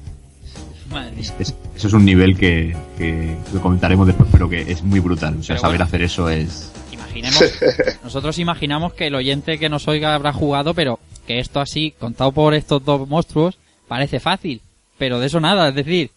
Madre 0.91 1.11
mía. 1.17 1.33
es, 1.41 1.55
eso 1.75 1.89
es 1.89 1.93
un 1.93 2.05
nivel 2.05 2.37
que, 2.37 2.77
que 2.97 3.37
lo 3.53 3.61
comentaremos 3.61 4.07
después, 4.07 4.29
pero 4.31 4.49
que 4.49 4.61
es 4.71 4.83
muy 4.83 5.01
brutal. 5.01 5.37
O 5.41 5.43
sea, 5.43 5.55
Pero 5.57 5.61
saber 5.63 5.79
bueno. 5.79 5.85
hacer 5.87 6.03
eso 6.03 6.29
es... 6.31 6.71
Imaginemos, 7.17 7.59
nosotros 8.05 8.39
imaginamos 8.39 8.95
que 8.95 9.07
el 9.09 9.15
oyente 9.15 9.59
que 9.59 9.69
nos 9.69 9.87
oiga 9.89 10.15
habrá 10.15 10.33
jugado, 10.33 10.75
pero 10.75 10.99
que 11.27 11.39
esto 11.41 11.61
así, 11.61 11.93
contado 11.99 12.33
por 12.33 12.55
estos 12.55 12.85
dos 12.85 13.09
monstruos, 13.09 13.59
parece 13.89 14.21
fácil. 14.21 14.61
Pero 14.99 15.19
de 15.21 15.27
eso 15.27 15.41
nada, 15.41 15.69
es 15.69 15.75
decir, 15.75 16.11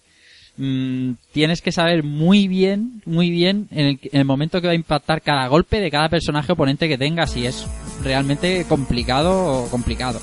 mm, 0.58 1.12
tienes 1.34 1.62
que 1.62 1.72
saber 1.72 2.04
muy 2.04 2.47
bien, 2.47 3.02
muy 3.06 3.30
bien 3.30 3.68
en 3.72 3.86
el, 3.88 4.00
en 4.04 4.20
el 4.20 4.26
momento 4.26 4.62
que 4.62 4.68
va 4.68 4.74
a 4.74 4.76
impactar 4.76 5.22
cada 5.22 5.47
golpe 5.47 5.80
de 5.82 5.91
cada 5.91 6.10
personaje 6.10 6.52
oponente 6.52 6.88
que 6.88 6.97
tengas 6.97 7.36
y 7.38 7.45
es 7.45 7.66
realmente 8.04 8.66
complicado, 8.70 9.68
complicado. 9.72 10.22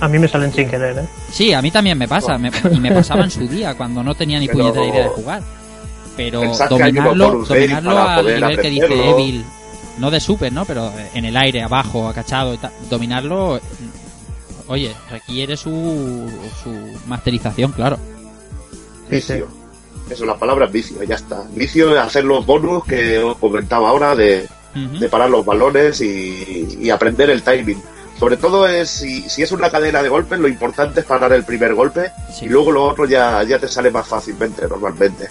A 0.00 0.08
mí 0.08 0.18
me 0.18 0.26
salen 0.28 0.52
sin 0.52 0.68
querer, 0.68 0.98
¿eh? 0.98 1.06
Sí, 1.30 1.52
a 1.52 1.62
mí 1.62 1.70
también 1.70 1.96
me 1.96 2.08
pasa, 2.08 2.36
me- 2.36 2.50
y 2.72 2.80
me 2.80 2.90
pasaba 2.92 3.24
en 3.24 3.30
su 3.30 3.46
día, 3.48 3.74
cuando 3.74 4.02
no 4.02 4.14
tenía 4.14 4.38
ni 4.40 4.46
Pero- 4.48 4.58
puñetera 4.58 4.86
idea 4.86 5.02
de 5.04 5.08
jugar. 5.10 5.42
Pero 6.16 6.40
Pensad 6.42 6.68
dominarlo, 6.68 7.44
dominarlo 7.44 7.98
al 7.98 8.24
nivel 8.26 8.58
que 8.60 8.70
dice. 8.70 9.10
Evil, 9.10 9.44
no 9.98 10.10
de 10.10 10.20
super, 10.20 10.52
¿no? 10.52 10.64
Pero 10.64 10.92
en 11.14 11.24
el 11.24 11.36
aire, 11.36 11.62
abajo, 11.62 12.08
acachado 12.08 12.54
y 12.54 12.58
tal, 12.58 12.72
dominarlo, 12.90 13.56
mm, 13.60 14.70
oye, 14.70 14.94
requiere 15.10 15.56
su, 15.56 16.30
su 16.62 16.70
masterización, 17.06 17.72
claro. 17.72 17.98
Vicio. 19.10 19.48
Eso, 20.10 20.26
la 20.26 20.36
palabra 20.38 20.66
es 20.66 20.72
vicio, 20.72 21.02
ya 21.02 21.14
está. 21.14 21.42
Vicio 21.54 21.92
es 21.92 21.98
hacer 21.98 22.24
los 22.24 22.44
bonus 22.44 22.84
que 22.84 23.18
os 23.18 23.36
comentaba 23.38 23.88
ahora 23.88 24.14
de, 24.14 24.46
de 24.74 25.08
parar 25.08 25.30
los 25.30 25.44
balones 25.46 26.00
y, 26.00 26.78
y 26.80 26.90
aprender 26.90 27.30
el 27.30 27.42
timing. 27.42 27.80
Sobre 28.18 28.36
todo 28.36 28.66
es 28.68 28.90
si, 28.90 29.28
si 29.28 29.42
es 29.42 29.50
una 29.52 29.70
cadena 29.70 30.02
de 30.02 30.08
golpes, 30.08 30.38
lo 30.38 30.46
importante 30.46 31.00
es 31.00 31.06
parar 31.06 31.32
el 31.32 31.44
primer 31.44 31.74
golpe 31.74 32.10
Sí. 32.32 32.44
y 32.46 32.48
luego 32.48 32.70
lo 32.70 32.84
otro 32.84 33.06
ya, 33.06 33.42
ya 33.44 33.58
te 33.58 33.66
sale 33.68 33.90
más 33.90 34.06
fácilmente 34.06 34.66
normalmente. 34.68 35.28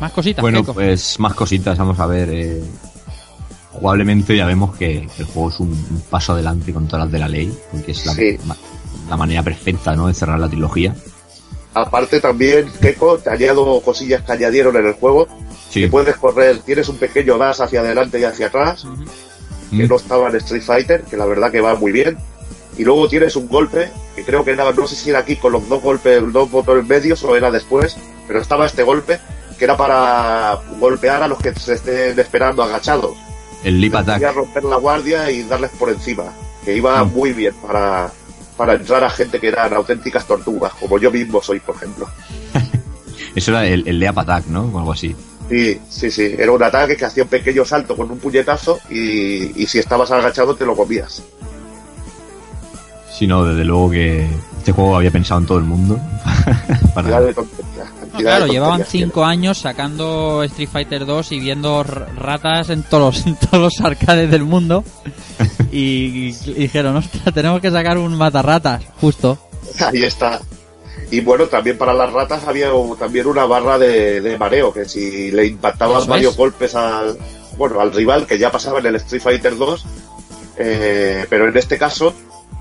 Más 0.00 0.12
cositas, 0.12 0.42
Bueno, 0.42 0.58
Keiko. 0.58 0.74
pues 0.74 1.18
más 1.18 1.34
cositas, 1.34 1.76
vamos 1.78 1.98
a 1.98 2.06
ver. 2.06 2.28
eh, 2.32 2.62
jugablemente 3.72 4.36
ya 4.36 4.46
vemos 4.46 4.76
que 4.76 5.08
el 5.18 5.24
juego 5.26 5.50
es 5.50 5.60
un, 5.60 5.68
un 5.68 6.02
paso 6.10 6.32
adelante 6.32 6.72
con 6.72 6.86
todas 6.86 7.04
las 7.06 7.12
de 7.12 7.18
la 7.18 7.28
ley, 7.28 7.56
porque 7.70 7.92
es 7.92 8.04
la, 8.06 8.12
Sí. 8.12 8.36
ma- 8.44 8.56
la 9.08 9.16
manera 9.16 9.42
perfecta 9.42 9.94
¿no? 9.94 10.08
de 10.08 10.14
cerrar 10.14 10.38
la 10.40 10.48
trilogía. 10.48 10.94
Aparte 11.74 12.20
también, 12.20 12.68
Keiko, 12.80 13.18
te 13.18 13.30
añado 13.30 13.80
cosillas 13.82 14.22
que 14.22 14.32
añadieron 14.32 14.74
en 14.76 14.86
el 14.86 14.94
juego, 14.94 15.28
Sí. 15.70 15.82
que 15.82 15.88
puedes 15.88 16.16
correr, 16.16 16.58
tienes 16.60 16.88
un 16.88 16.96
pequeño 16.96 17.38
dash 17.38 17.60
hacia 17.62 17.80
adelante 17.80 18.18
y 18.18 18.24
hacia 18.24 18.46
atrás, 18.48 18.84
que 19.70 19.84
Mm. 19.84 19.88
no 19.88 19.96
estaba 19.96 20.28
en 20.30 20.36
Street 20.36 20.62
Fighter, 20.62 21.02
que 21.02 21.16
la 21.16 21.26
verdad 21.26 21.52
que 21.52 21.60
va 21.60 21.74
muy 21.76 21.92
bien. 21.92 22.16
Y 22.78 22.84
luego 22.84 23.08
tienes 23.08 23.36
un 23.36 23.46
golpe, 23.48 23.90
que 24.16 24.24
creo 24.24 24.44
que 24.44 24.52
era, 24.52 24.72
no 24.72 24.86
sé 24.88 24.96
si 24.96 25.10
era 25.10 25.20
aquí 25.20 25.36
con 25.36 25.52
los 25.52 25.68
dos 25.68 25.82
golpes, 25.82 26.22
los 26.22 26.32
dos 26.32 26.50
botones 26.50 26.86
medios 26.86 27.22
o 27.22 27.36
era 27.36 27.50
después, 27.50 27.96
pero 28.26 28.40
estaba 28.40 28.66
este 28.66 28.82
golpe, 28.82 29.20
que 29.58 29.64
era 29.64 29.76
para 29.76 30.58
golpear 30.78 31.22
a 31.22 31.28
los 31.28 31.38
que 31.38 31.52
se 31.54 31.74
estén 31.74 32.18
esperando 32.18 32.62
agachados. 32.62 33.16
El 33.64 33.80
Leap 33.80 33.92
Quería 33.96 34.14
Attack. 34.16 34.34
romper 34.36 34.64
la 34.64 34.76
guardia 34.76 35.30
y 35.30 35.42
darles 35.42 35.70
por 35.72 35.90
encima, 35.90 36.24
que 36.64 36.76
iba 36.76 37.02
Mm. 37.04 37.12
muy 37.12 37.32
bien 37.32 37.54
para, 37.66 38.10
para 38.56 38.74
entrar 38.74 39.02
a 39.04 39.10
gente 39.10 39.40
que 39.40 39.48
eran 39.48 39.72
auténticas 39.74 40.24
tortugas, 40.26 40.72
como 40.74 40.98
yo 40.98 41.10
mismo 41.10 41.42
soy, 41.42 41.58
por 41.60 41.74
ejemplo. 41.76 42.08
Eso 43.34 43.50
era 43.50 43.66
el, 43.66 43.86
el 43.86 43.98
Leap 43.98 44.16
Attack, 44.18 44.46
¿no? 44.46 44.62
O 44.72 44.78
algo 44.78 44.92
así. 44.92 45.14
Sí, 45.48 45.80
sí, 45.88 46.10
sí. 46.10 46.34
Era 46.38 46.52
un 46.52 46.62
ataque 46.62 46.96
que 46.96 47.04
hacía 47.06 47.22
un 47.24 47.28
pequeño 47.30 47.64
salto 47.64 47.96
con 47.96 48.10
un 48.10 48.18
puñetazo 48.18 48.78
y, 48.90 49.60
y 49.62 49.66
si 49.66 49.78
estabas 49.78 50.10
agachado 50.10 50.54
te 50.54 50.64
lo 50.66 50.76
comías. 50.76 51.22
Sí, 53.12 53.26
no, 53.26 53.44
desde 53.44 53.64
luego 53.64 53.90
que 53.90 54.26
este 54.58 54.72
juego 54.72 54.96
había 54.96 55.10
pensado 55.10 55.40
en 55.40 55.46
todo 55.46 55.58
el 55.58 55.64
mundo. 55.64 55.98
Para-. 56.94 57.20
No, 58.12 58.18
claro, 58.18 58.46
llevaban 58.46 58.84
cinco 58.86 59.24
años 59.24 59.58
sacando 59.58 60.42
Street 60.44 60.68
Fighter 60.70 61.06
2 61.06 61.32
y 61.32 61.40
viendo 61.40 61.82
ratas 61.82 62.70
en 62.70 62.82
todos 62.82 63.16
los, 63.16 63.26
en 63.26 63.36
todos 63.36 63.58
los 63.60 63.80
arcades 63.84 64.30
del 64.30 64.44
mundo. 64.44 64.84
Y, 65.72 66.28
y 66.46 66.52
dijeron, 66.54 66.96
hostia, 66.96 67.32
tenemos 67.32 67.60
que 67.60 67.70
sacar 67.70 67.98
un 67.98 68.14
matarratas, 68.16 68.82
justo. 69.00 69.38
Ahí 69.80 70.04
está. 70.04 70.40
Y 71.10 71.20
bueno, 71.20 71.46
también 71.46 71.78
para 71.78 71.94
las 71.94 72.12
ratas 72.12 72.46
había 72.46 72.68
también 72.98 73.26
una 73.26 73.46
barra 73.46 73.78
de, 73.78 74.20
de 74.20 74.36
mareo, 74.36 74.72
que 74.72 74.84
si 74.86 75.30
le 75.30 75.46
impactabas 75.46 76.02
Eso 76.02 76.10
varios 76.10 76.32
es. 76.32 76.38
golpes 76.38 76.74
al, 76.74 77.16
bueno, 77.56 77.80
al 77.80 77.92
rival 77.92 78.26
que 78.26 78.38
ya 78.38 78.50
pasaba 78.50 78.80
en 78.80 78.86
el 78.86 78.96
Street 78.96 79.22
Fighter 79.22 79.56
2, 79.56 79.84
eh, 80.58 81.26
pero 81.30 81.48
en 81.48 81.56
este 81.56 81.78
caso 81.78 82.12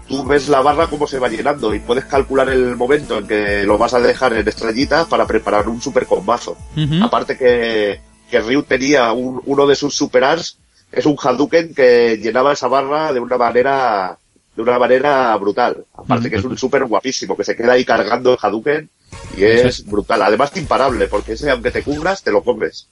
tú 0.07 0.23
ves 0.25 0.47
la 0.49 0.61
barra 0.61 0.87
cómo 0.87 1.05
se 1.07 1.19
va 1.19 1.27
llenando 1.29 1.73
y 1.75 1.79
puedes 1.79 2.05
calcular 2.05 2.49
el 2.49 2.75
momento 2.75 3.17
en 3.17 3.27
que 3.27 3.63
lo 3.63 3.77
vas 3.77 3.93
a 3.93 3.99
dejar 3.99 4.33
en 4.33 4.47
estrellitas 4.47 5.07
para 5.07 5.25
preparar 5.27 5.67
un 5.67 5.81
super 5.81 6.05
combazo. 6.05 6.57
Aparte 7.03 7.37
que, 7.37 7.99
que 8.29 8.39
Ryu 8.41 8.63
tenía 8.63 9.11
un- 9.11 9.41
uno 9.45 9.67
de 9.67 9.75
sus 9.75 9.93
super 9.95 10.23
arts, 10.23 10.57
es 10.91 11.05
un 11.05 11.17
Hadouken 11.21 11.73
que 11.73 12.17
llenaba 12.21 12.53
esa 12.53 12.67
barra 12.67 13.11
de 13.11 13.19
una 13.19 13.37
manera 13.37 14.17
de 14.55 14.63
una 14.63 14.79
manera 14.79 15.35
brutal. 15.37 15.85
Aparte 15.95 16.29
que 16.31 16.37
es 16.37 16.43
un 16.43 16.57
super 16.57 16.83
guapísimo, 16.85 17.37
que 17.37 17.43
se 17.43 17.55
queda 17.55 17.73
ahí 17.73 17.85
cargando 17.85 18.31
el 18.31 18.39
Hadouken 18.41 18.89
y 19.37 19.43
es 19.43 19.85
brutal. 19.85 20.21
Además 20.23 20.51
imparable, 20.57 21.07
porque 21.07 21.33
ese 21.33 21.51
aunque 21.51 21.69
te 21.69 21.83
cubras, 21.83 22.23
te 22.23 22.31
lo 22.31 22.41
comes. 22.43 22.87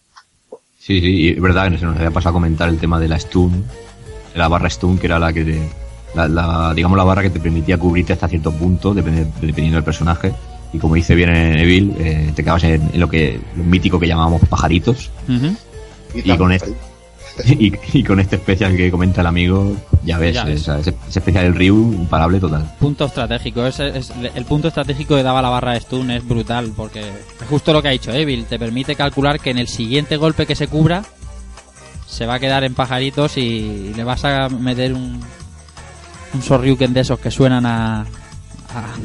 Sí, 0.80 1.02
sí, 1.02 1.08
y 1.22 1.30
es 1.30 1.42
verdad 1.42 1.72
que 1.72 1.80
se 1.80 1.86
nos 1.86 1.96
había 1.96 2.12
pasado 2.12 2.30
a 2.32 2.34
comentar 2.34 2.70
el 2.70 2.78
tema 2.78 3.00
de 3.00 3.08
la 3.08 3.20
stun, 3.20 3.64
de 4.34 4.38
la 4.38 4.48
barra 4.48 4.70
stun, 4.70 5.00
que 5.00 5.08
era 5.08 5.18
la 5.18 5.34
que 5.34 5.44
te, 5.44 5.70
la, 6.16 6.28
la- 6.28 6.74
digamos 6.74 6.98
la 6.98 7.04
barra 7.04 7.22
que 7.22 7.30
te 7.30 7.40
permitía 7.40 7.78
cubrirte 7.78 8.14
hasta 8.14 8.28
cierto 8.28 8.52
punto, 8.52 8.94
depende- 8.94 9.28
dependiendo 9.42 9.76
del 9.78 9.84
personaje. 9.84 10.34
Y 10.74 10.78
como 10.80 10.96
dice 10.96 11.16
bien 11.16 11.30
Evil, 11.30 11.94
eh, 12.00 12.32
te 12.36 12.44
quedabas 12.44 12.64
en, 12.66 12.90
en 12.94 13.00
lo 13.00 13.08
que 13.10 13.40
lo 13.56 13.64
mítico 13.64 14.00
que 14.00 14.08
llamábamos 14.08 14.42
pajaritos. 14.50 15.10
Ujú. 15.30 15.56
Y 16.14 16.38
con 16.38 16.52
este, 16.52 16.74
y, 17.46 17.74
y 17.94 18.04
con 18.04 18.20
este 18.20 18.38
especial 18.38 18.76
que 18.76 18.90
comenta 18.92 19.22
el 19.22 19.28
amigo, 19.28 19.76
ya 20.04 20.18
ves, 20.18 20.34
Ya 20.36 20.44
ves. 20.46 20.62
esa- 20.62 20.80
ese, 20.80 20.94
ese 21.08 21.20
especial 21.20 21.44
del 21.46 21.56
Ryu, 21.56 21.94
imparable 21.94 22.40
total. 22.40 22.74
Punto 22.80 23.06
estratégico. 23.06 23.66
Es, 23.66 23.80
es- 23.80 24.12
el 24.34 24.46
punto 24.46 24.68
estratégico 24.70 25.16
que 25.16 25.24
daba 25.24 25.42
la 25.42 25.50
barra 25.50 25.74
de 25.74 25.80
stun 25.82 26.12
es 26.12 26.28
brutal 26.28 26.72
porque 26.76 27.00
es 27.02 27.48
justo 27.50 27.72
lo 27.72 27.82
que 27.82 27.88
ha 27.90 27.92
dicho 27.92 28.12
Evil. 28.12 28.46
Te 28.46 28.60
permite 28.60 28.96
calcular 28.96 29.40
que 29.40 29.52
en 29.52 29.58
el 29.60 29.68
siguiente 29.68 30.18
golpe 30.18 30.46
que 30.46 30.56
se 30.56 30.68
cubra 30.68 31.04
se 32.08 32.26
va 32.26 32.36
a 32.36 32.40
quedar 32.40 32.64
en 32.64 32.74
pajaritos 32.74 33.38
y 33.38 33.92
le 33.96 34.04
vas 34.04 34.24
a 34.26 34.48
meter 34.50 34.94
un, 34.94 35.20
un 36.36 36.42
Sorryuken 36.44 36.94
de 36.94 37.00
esos 37.02 37.20
que 37.20 37.32
suenan 37.32 37.66
a, 37.66 38.02
a- 38.02 38.06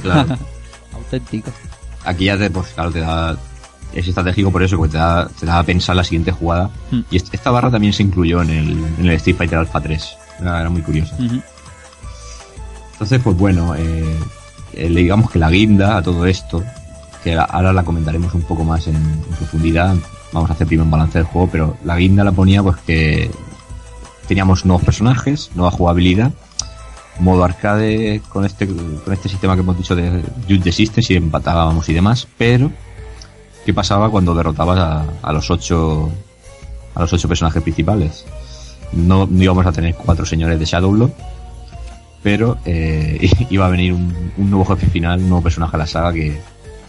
Claro. 0.03 0.37
auténtico. 0.95 1.51
Aquí 2.05 2.25
ya 2.27 2.37
te, 2.39 2.51
pues 2.51 2.69
claro, 2.69 2.91
te 2.91 3.01
da, 3.01 3.37
es 3.93 4.07
estratégico 4.09 4.51
por 4.51 4.63
eso, 4.63 4.77
porque 4.77 4.93
te 4.93 4.99
da, 4.99 5.29
te 5.29 5.47
da 5.47 5.59
a 5.59 5.63
pensar 5.63 5.97
la 5.97 6.05
siguiente 6.05 6.33
jugada. 6.33 6.71
Hmm. 6.91 7.01
Y 7.11 7.17
est- 7.17 7.33
esta 7.33 7.51
barra 7.51 7.71
también 7.71 7.93
se 7.93 8.03
incluyó 8.03 8.43
en 8.43 8.51
el, 8.51 8.71
en 8.99 9.05
el 9.07 9.11
Street 9.13 9.37
Fighter 9.37 9.59
Alpha 9.59 9.81
3. 9.81 10.09
Era, 10.41 10.61
era 10.61 10.71
muy 10.71 10.83
curioso. 10.83 11.15
Ujú. 11.19 11.41
Entonces, 12.93 13.21
pues 13.23 13.37
bueno, 13.37 13.75
eh, 13.77 14.17
eh, 14.75 14.89
digamos 14.89 15.31
que 15.31 15.39
la 15.39 15.51
guinda 15.51 15.97
a 15.97 16.03
todo 16.03 16.27
esto, 16.27 16.63
que 17.25 17.35
ahora 17.37 17.73
la 17.73 17.83
comentaremos 17.83 18.35
un 18.35 18.43
poco 18.43 18.65
más 18.65 18.87
en, 18.87 18.97
en 18.97 19.21
profundidad, 19.39 19.95
vamos 20.33 20.51
a 20.51 20.53
hacer 20.55 20.67
primero 20.67 20.85
un 20.85 20.91
balance 20.91 21.19
del 21.19 21.27
juego, 21.27 21.49
pero 21.51 21.77
la 21.85 21.97
guinda 21.97 22.25
la 22.25 22.33
ponía 22.33 22.63
pues 22.63 22.77
que 22.87 23.31
teníamos 24.29 24.65
nuevos 24.65 24.85
personajes, 24.85 25.51
nueva 25.55 25.71
jugabilidad, 25.71 26.31
modo 27.19 27.45
arcade 27.45 28.23
con 28.29 28.45
este 28.45 28.67
con 28.67 29.13
este 29.13 29.29
sistema 29.29 29.55
que 29.55 29.61
hemos 29.61 29.77
dicho 29.77 29.95
de 29.95 30.23
Judge 30.49 30.63
the 30.63 30.73
System, 30.73 31.03
si 31.03 31.17
empatábamos 31.17 31.89
y 31.89 31.93
demás, 31.93 32.27
pero 32.39 32.71
¿qué 33.65 33.75
pasaba 33.75 34.11
cuando 34.11 34.35
derrotabas 34.35 35.07
a, 35.23 35.33
los 35.33 35.51
ocho 35.51 36.11
a 36.95 37.01
los 37.01 37.13
ocho 37.13 37.29
personajes 37.29 37.63
principales? 37.63 38.25
No, 38.93 39.29
íbamos 39.31 39.67
a 39.67 39.73
tener 39.73 39.95
cuatro 39.95 40.25
señores 40.25 40.59
de 40.59 40.65
Shadowlord, 40.65 41.13
pero 42.23 42.59
eh, 42.65 43.31
iba 43.51 43.67
a 43.67 43.71
venir 43.71 43.93
un, 43.93 44.33
nuevo 44.39 44.65
jefe 44.65 44.87
final, 44.87 45.21
un 45.21 45.29
nuevo 45.29 45.43
personaje 45.43 45.77
a 45.77 45.79
la 45.79 45.87
saga 45.87 46.13
que, 46.13 46.41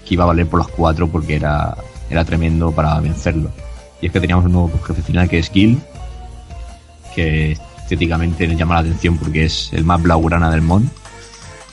que 0.06 0.14
iba 0.14 0.24
a 0.24 0.28
valer 0.28 0.48
por 0.48 0.60
los 0.60 0.68
cuatro 0.70 1.08
porque 1.08 1.36
era, 1.36 1.76
era 2.10 2.26
tremendo 2.26 2.72
para 2.72 3.00
vencerlo. 3.00 3.52
Y 4.02 4.08
es 4.08 4.12
que 4.12 4.20
teníamos 4.20 4.46
un 4.46 4.54
nuevo 4.54 4.72
jefe 4.84 5.02
final 5.02 5.30
que 5.30 5.40
es 5.40 5.52
Gil, 5.52 5.80
que 7.14 7.58
estéticamente 7.96 8.48
nos 8.48 8.58
llama 8.58 8.76
la 8.76 8.82
atención 8.82 9.18
porque 9.18 9.46
es 9.46 9.70
el 9.74 9.84
más 9.84 10.02
blaugrana 10.02 10.50
del 10.50 10.62
mon. 10.62 10.90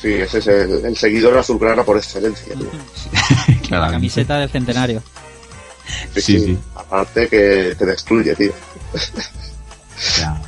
Sí, 0.01 0.13
ese 0.13 0.39
es 0.39 0.47
el, 0.47 0.85
el 0.85 0.97
seguidor 0.97 1.37
azulgrana 1.39 1.83
por 1.85 1.97
excelencia. 1.97 2.55
tío. 2.55 2.69
La 3.79 3.91
camiseta 3.91 4.39
del 4.39 4.49
centenario. 4.49 5.03
Sí, 6.15 6.21
Sí, 6.21 6.39
sí. 6.39 6.45
sí. 6.47 6.59
Aparte 6.75 7.29
que 7.29 7.75
te 7.79 7.87
destruye, 7.87 8.35
tío. 8.35 8.53
Sea, 9.97 10.41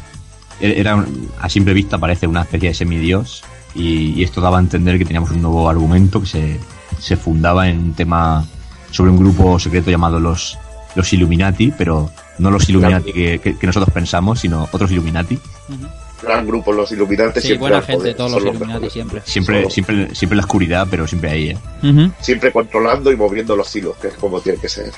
era 0.61 1.05
a 1.41 1.49
simple 1.49 1.73
vista 1.73 1.99
parece 1.99 2.27
una 2.27 2.43
especie 2.43 2.69
de 2.69 2.75
semidios 2.75 3.43
y, 3.75 4.13
y 4.13 4.23
esto 4.23 4.41
daba 4.41 4.59
a 4.59 4.61
entender 4.61 4.99
que 4.99 5.05
teníamos 5.05 5.31
un 5.31 5.43
nuevo 5.43 5.69
argumento 5.69 6.21
que 6.21 6.27
se, 6.27 6.61
se 7.01 7.17
fundaba 7.17 7.69
en 7.69 7.79
un 7.79 7.95
tema 7.95 8.47
sobre 8.91 9.11
un 9.11 9.19
grupo 9.19 9.59
secreto 9.59 9.91
llamado 9.91 10.21
los, 10.21 10.59
los 10.95 11.13
Illuminati, 11.13 11.73
pero 11.77 12.11
no 12.41 12.51
los 12.51 12.69
Illuminati 12.69 13.13
que, 13.13 13.39
que- 13.39 13.57
que 13.59 13.67
nosotros 13.67 13.93
pensamos, 13.93 14.41
sino 14.41 14.69
otros 14.73 14.91
Illuminati. 14.91 15.35
Ujú. 15.69 15.87
Gran 16.23 16.47
grupo, 16.47 16.71
los 16.73 16.93
iluminantes 16.93 17.43
Sí, 17.43 17.49
siempre 17.49 17.71
buena 17.71 17.81
gente, 17.83 17.99
poder, 17.99 18.17
todos 18.17 18.33
los 18.33 18.43
Illuminati 18.43 18.91
siempre. 18.91 19.23
Siempre, 19.25 19.63
Son- 19.63 19.71
siempre, 19.71 20.15
siempre 20.15 20.35
en 20.35 20.37
la 20.39 20.43
oscuridad, 20.45 20.87
pero 20.91 21.07
siempre 21.07 21.31
ahí. 21.31 21.49
¿eh? 21.83 22.11
Siempre 22.21 22.53
controlando 22.53 23.11
y 23.11 23.17
moviendo 23.17 23.57
los 23.57 23.75
hilos, 23.75 23.97
que 23.97 24.09
es 24.09 24.15
como 24.15 24.41
tiene 24.41 24.59
que 24.59 24.69
ser. 24.69 24.93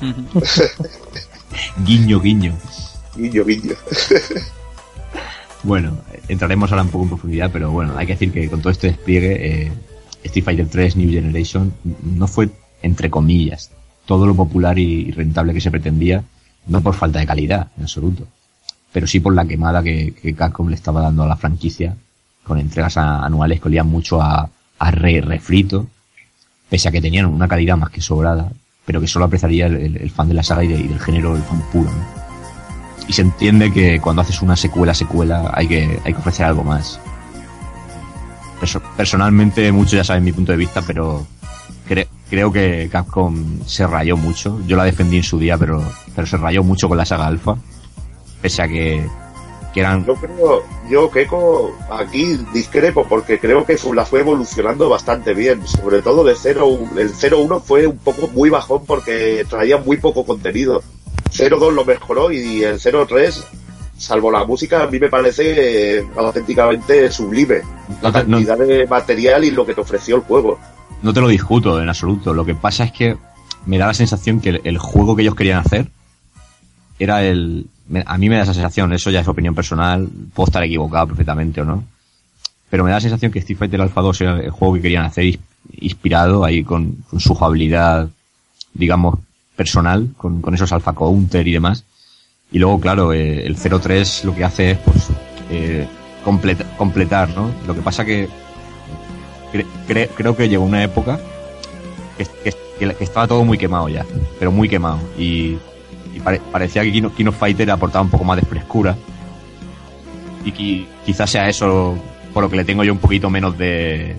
Guiño, 1.84 2.20
guiño. 2.20 2.56
Guiño, 3.16 3.44
guiño. 3.44 3.74
Bueno, 5.64 5.96
entraremos 6.26 6.72
ahora 6.72 6.82
un 6.82 6.88
poco 6.88 7.04
en 7.04 7.08
profundidad, 7.10 7.48
pero 7.52 7.70
bueno, 7.70 7.96
hay 7.96 8.04
que 8.04 8.14
decir 8.14 8.32
que 8.32 8.48
con 8.50 8.60
todo 8.60 8.72
este 8.72 8.88
despliegue, 8.88 9.66
eh, 9.66 9.72
Street 10.24 10.44
Fighter 10.44 10.66
3 10.68 10.96
New 10.96 11.08
Generation 11.08 11.72
no 12.02 12.26
fue, 12.26 12.48
entre 12.82 13.10
comillas, 13.10 13.70
todo 14.06 14.26
lo 14.26 14.34
popular 14.34 14.78
y 14.78 15.10
rentable 15.12 15.54
que 15.54 15.60
se 15.60 15.70
pretendía, 15.70 16.22
no 16.66 16.80
por 16.80 16.94
falta 16.94 17.18
de 17.18 17.26
calidad, 17.26 17.68
en 17.76 17.84
absoluto, 17.84 18.26
pero 18.92 19.06
sí 19.06 19.20
por 19.20 19.34
la 19.34 19.44
quemada 19.46 19.82
que, 19.82 20.14
que 20.20 20.34
Capcom 20.34 20.68
le 20.68 20.74
estaba 20.74 21.00
dando 21.00 21.22
a 21.22 21.26
la 21.26 21.36
franquicia, 21.36 21.96
con 22.44 22.58
entregas 22.58 22.96
anuales 22.96 23.60
que 23.60 23.68
olían 23.68 23.88
mucho 23.88 24.20
a, 24.20 24.48
a 24.78 24.90
re- 24.90 25.20
refrito, 25.20 25.86
pese 26.68 26.88
a 26.88 26.92
que 26.92 27.00
tenían 27.00 27.26
una 27.26 27.48
calidad 27.48 27.76
más 27.76 27.90
que 27.90 28.00
sobrada, 28.00 28.50
pero 28.84 29.00
que 29.00 29.06
solo 29.06 29.24
apreciaría 29.26 29.66
el, 29.66 29.96
el- 29.96 30.10
fan 30.10 30.28
de 30.28 30.34
la 30.34 30.42
saga 30.42 30.64
y, 30.64 30.72
y 30.72 30.88
del 30.88 30.98
género, 31.00 31.36
el 31.36 31.42
fan 31.42 31.62
puro, 31.72 31.90
¿no? 31.90 32.22
y 33.08 33.12
se 33.12 33.22
entiende 33.22 33.72
que 33.72 34.00
cuando 34.00 34.22
haces 34.22 34.42
una 34.42 34.54
secuela 34.56 34.94
secuela 34.94 35.50
hay 35.54 35.66
que 35.66 35.98
hay 36.04 36.12
que 36.12 36.18
ofrecer 36.20 36.46
algo 36.46 36.62
más 36.62 37.00
Perso- 38.60 38.80
personalmente 38.96 39.72
mucho 39.72 39.96
ya 39.96 40.04
saben 40.04 40.22
mi 40.22 40.30
punto 40.32 40.52
de 40.52 40.58
vista 40.58 40.82
pero 40.86 41.26
creo 42.32 42.50
que 42.50 42.88
Capcom 42.90 43.60
se 43.66 43.86
rayó 43.86 44.16
mucho 44.16 44.58
yo 44.66 44.74
la 44.74 44.84
defendí 44.84 45.18
en 45.18 45.22
su 45.22 45.38
día 45.38 45.58
pero 45.58 45.84
pero 46.16 46.26
se 46.26 46.38
rayó 46.38 46.62
mucho 46.62 46.88
con 46.88 46.96
la 46.96 47.04
saga 47.04 47.26
Alpha 47.26 47.58
pese 48.40 48.62
a 48.62 48.68
que 48.68 49.06
que 49.74 49.80
eran 49.80 50.06
Yo 50.06 50.14
creo, 50.14 50.62
yo 50.88 51.10
Keiko 51.10 51.76
aquí 51.90 52.38
discrepo 52.54 53.06
porque 53.06 53.38
creo 53.38 53.66
que 53.66 53.76
la 53.94 54.06
fue 54.06 54.20
evolucionando 54.20 54.88
bastante 54.88 55.34
bien, 55.34 55.66
sobre 55.66 56.00
todo 56.00 56.24
de 56.24 56.34
0 56.34 56.78
el 56.96 57.12
0-1 57.12 57.62
fue 57.62 57.86
un 57.86 57.98
poco 57.98 58.28
muy 58.28 58.48
bajón 58.48 58.86
porque 58.86 59.44
traía 59.48 59.76
muy 59.78 59.98
poco 59.98 60.24
contenido. 60.24 60.82
0-2 61.30 61.72
lo 61.72 61.84
mejoró 61.84 62.30
y 62.30 62.62
el 62.62 62.78
0-3, 62.78 63.42
salvo 63.96 64.30
la 64.30 64.44
música, 64.44 64.82
a 64.82 64.86
mí 64.86 64.98
me 64.98 65.08
parece 65.08 65.98
eh, 65.98 66.06
auténticamente 66.16 67.10
sublime. 67.10 67.62
La 68.02 68.12
cantidad 68.12 68.58
de 68.58 68.86
material 68.86 69.44
y 69.44 69.50
lo 69.50 69.64
que 69.64 69.74
te 69.74 69.80
ofreció 69.80 70.16
el 70.16 70.22
juego. 70.22 70.58
No 71.02 71.12
te 71.12 71.20
lo 71.20 71.28
discuto 71.28 71.80
en 71.82 71.88
absoluto. 71.88 72.32
Lo 72.34 72.44
que 72.44 72.54
pasa 72.54 72.84
es 72.84 72.92
que 72.92 73.16
me 73.66 73.78
da 73.78 73.86
la 73.86 73.94
sensación 73.94 74.40
que 74.40 74.60
el, 74.62 74.78
juego 74.78 75.14
que 75.16 75.22
ellos 75.22 75.34
querían 75.34 75.58
hacer 75.58 75.88
era 76.98 77.22
el. 77.24 77.66
a 78.06 78.18
mí 78.18 78.28
me 78.28 78.36
da 78.36 78.42
esa 78.42 78.54
sensación, 78.54 78.92
eso 78.92 79.10
ya 79.10 79.20
es 79.20 79.28
opinión 79.28 79.54
personal, 79.54 80.08
puedo 80.34 80.46
estar 80.46 80.62
equivocado 80.62 81.08
perfectamente 81.08 81.60
o 81.60 81.64
no. 81.64 81.84
Pero 82.70 82.84
me 82.84 82.90
da 82.90 82.96
la 82.96 83.00
sensación 83.02 83.30
que 83.32 83.40
Street 83.40 83.58
Fighter 83.58 83.80
Alpha 83.80 84.00
2 84.00 84.20
era 84.22 84.40
el 84.40 84.50
juego 84.50 84.74
que 84.74 84.80
querían 84.82 85.04
hacer 85.04 85.24
ins- 85.24 85.40
inspirado 85.80 86.44
ahí 86.44 86.64
con, 86.64 86.96
su 87.18 87.34
jugabilidad, 87.34 88.08
digamos, 88.72 89.18
personal, 89.56 90.08
con, 90.16 90.40
con 90.40 90.54
esos 90.54 90.72
alpha 90.72 90.94
counter 90.94 91.46
y 91.46 91.52
demás. 91.52 91.84
Y 92.50 92.58
luego, 92.58 92.80
claro, 92.80 93.12
eh, 93.12 93.44
el 93.46 93.56
03 93.56 94.24
lo 94.24 94.34
que 94.34 94.44
hace 94.44 94.70
es, 94.72 94.78
pues, 94.78 95.08
eh, 95.50 95.86
completa- 96.24 96.64
completar, 96.78 97.28
¿no? 97.36 97.50
Lo 97.66 97.74
que 97.74 97.82
pasa 97.82 98.04
que 98.04 98.28
cre- 99.52 99.66
cre- 99.88 100.08
creo 100.14 100.36
que 100.36 100.48
llegó 100.48 100.64
una 100.64 100.82
época 100.82 101.20
que, 102.18 102.54
estaba 103.00 103.26
todo 103.28 103.44
muy 103.44 103.58
quemado 103.58 103.88
ya, 103.88 104.04
pero 104.38 104.50
muy 104.50 104.68
quemado. 104.68 104.98
Y, 105.16 105.56
y 106.14 106.20
pare- 106.22 106.40
parecía 106.50 106.82
que 106.82 106.92
Kino, 106.92 107.14
Kino 107.14 107.32
Fighter 107.32 107.70
aportaba 107.70 108.04
un 108.04 108.10
poco 108.10 108.24
más 108.24 108.36
de 108.36 108.42
frescura. 108.46 108.96
Y 110.44 110.52
qui- 110.52 110.86
quizás 111.06 111.30
sea 111.30 111.48
eso 111.48 111.96
por 112.34 112.42
lo 112.42 112.50
que 112.50 112.56
le 112.56 112.64
tengo 112.64 112.82
yo 112.82 112.92
un 112.92 112.98
poquito 112.98 113.30
menos 113.30 113.56
de, 113.56 114.16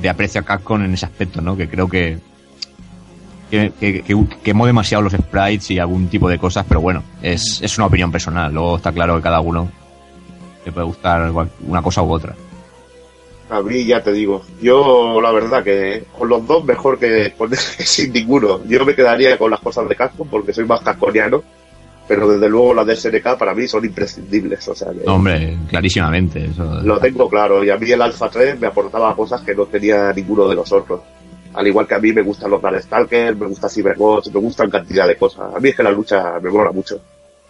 de 0.00 0.08
aprecio 0.08 0.40
a 0.40 0.44
Capcom 0.44 0.82
en 0.82 0.94
ese 0.94 1.06
aspecto, 1.06 1.40
¿no? 1.40 1.56
Que 1.56 1.68
creo 1.68 1.88
que, 1.88 2.18
que, 3.50 3.72
que, 3.78 4.02
que 4.02 4.26
quemó 4.42 4.66
demasiado 4.66 5.02
los 5.02 5.12
sprites 5.12 5.70
y 5.70 5.78
algún 5.78 6.08
tipo 6.08 6.28
de 6.28 6.38
cosas, 6.38 6.64
pero 6.68 6.80
bueno, 6.80 7.02
es, 7.22 7.60
es 7.62 7.76
una 7.78 7.86
opinión 7.86 8.10
personal. 8.10 8.52
Luego 8.52 8.76
está 8.76 8.90
claro 8.92 9.16
que 9.16 9.22
cada 9.22 9.40
uno 9.40 9.68
le 10.64 10.72
puede 10.72 10.86
gustar 10.86 11.30
una 11.66 11.82
cosa 11.82 12.02
u 12.02 12.10
otra. 12.12 12.34
A 13.50 13.60
mí 13.62 13.84
ya 13.84 14.00
te 14.02 14.12
digo, 14.12 14.42
yo 14.62 15.20
la 15.20 15.32
verdad 15.32 15.64
que 15.64 16.04
con 16.16 16.28
los 16.28 16.46
dos 16.46 16.64
mejor 16.64 16.98
que 16.98 17.34
con 17.36 17.50
sin 17.56 18.12
ninguno. 18.12 18.60
Yo 18.66 18.84
me 18.84 18.94
quedaría 18.94 19.36
con 19.36 19.50
las 19.50 19.60
cosas 19.60 19.88
de 19.88 19.96
Capcom 19.96 20.28
porque 20.28 20.52
soy 20.52 20.64
más 20.66 20.80
casconiano. 20.82 21.42
pero 22.06 22.28
desde 22.28 22.48
luego 22.48 22.74
las 22.74 22.86
de 22.86 22.96
SNK 22.96 23.36
para 23.38 23.54
mí 23.54 23.66
son 23.68 23.84
imprescindibles. 23.84 24.66
O 24.68 24.74
sea, 24.74 24.88
que 24.92 25.08
hombre, 25.08 25.56
clarísimamente. 25.68 26.44
Eso, 26.46 26.64
lo 26.82 26.98
tengo 26.98 27.28
claro. 27.28 27.64
Y 27.64 27.70
a 27.70 27.76
mí 27.76 27.90
el 27.90 28.02
Alpha 28.02 28.28
3 28.28 28.60
me 28.60 28.68
aportaba 28.68 29.14
cosas 29.16 29.40
que 29.42 29.54
no 29.54 29.66
tenía 29.66 30.12
ninguno 30.12 30.48
de 30.48 30.54
los 30.54 30.70
otros. 30.72 31.00
Al 31.54 31.66
igual 31.66 31.86
que 31.88 31.94
a 31.94 31.98
mí 31.98 32.12
me 32.12 32.22
gustan 32.22 32.50
los 32.50 32.62
Darkstalkers, 32.62 33.36
me 33.36 33.46
gusta 33.46 33.68
Cyberbots, 33.68 34.32
me 34.32 34.40
gustan 34.40 34.70
cantidad 34.70 35.08
de 35.08 35.16
cosas. 35.16 35.54
A 35.54 35.58
mí 35.58 35.70
es 35.70 35.76
que 35.76 35.82
la 35.82 35.90
lucha 35.90 36.38
me 36.40 36.50
mola 36.50 36.70
mucho. 36.70 37.00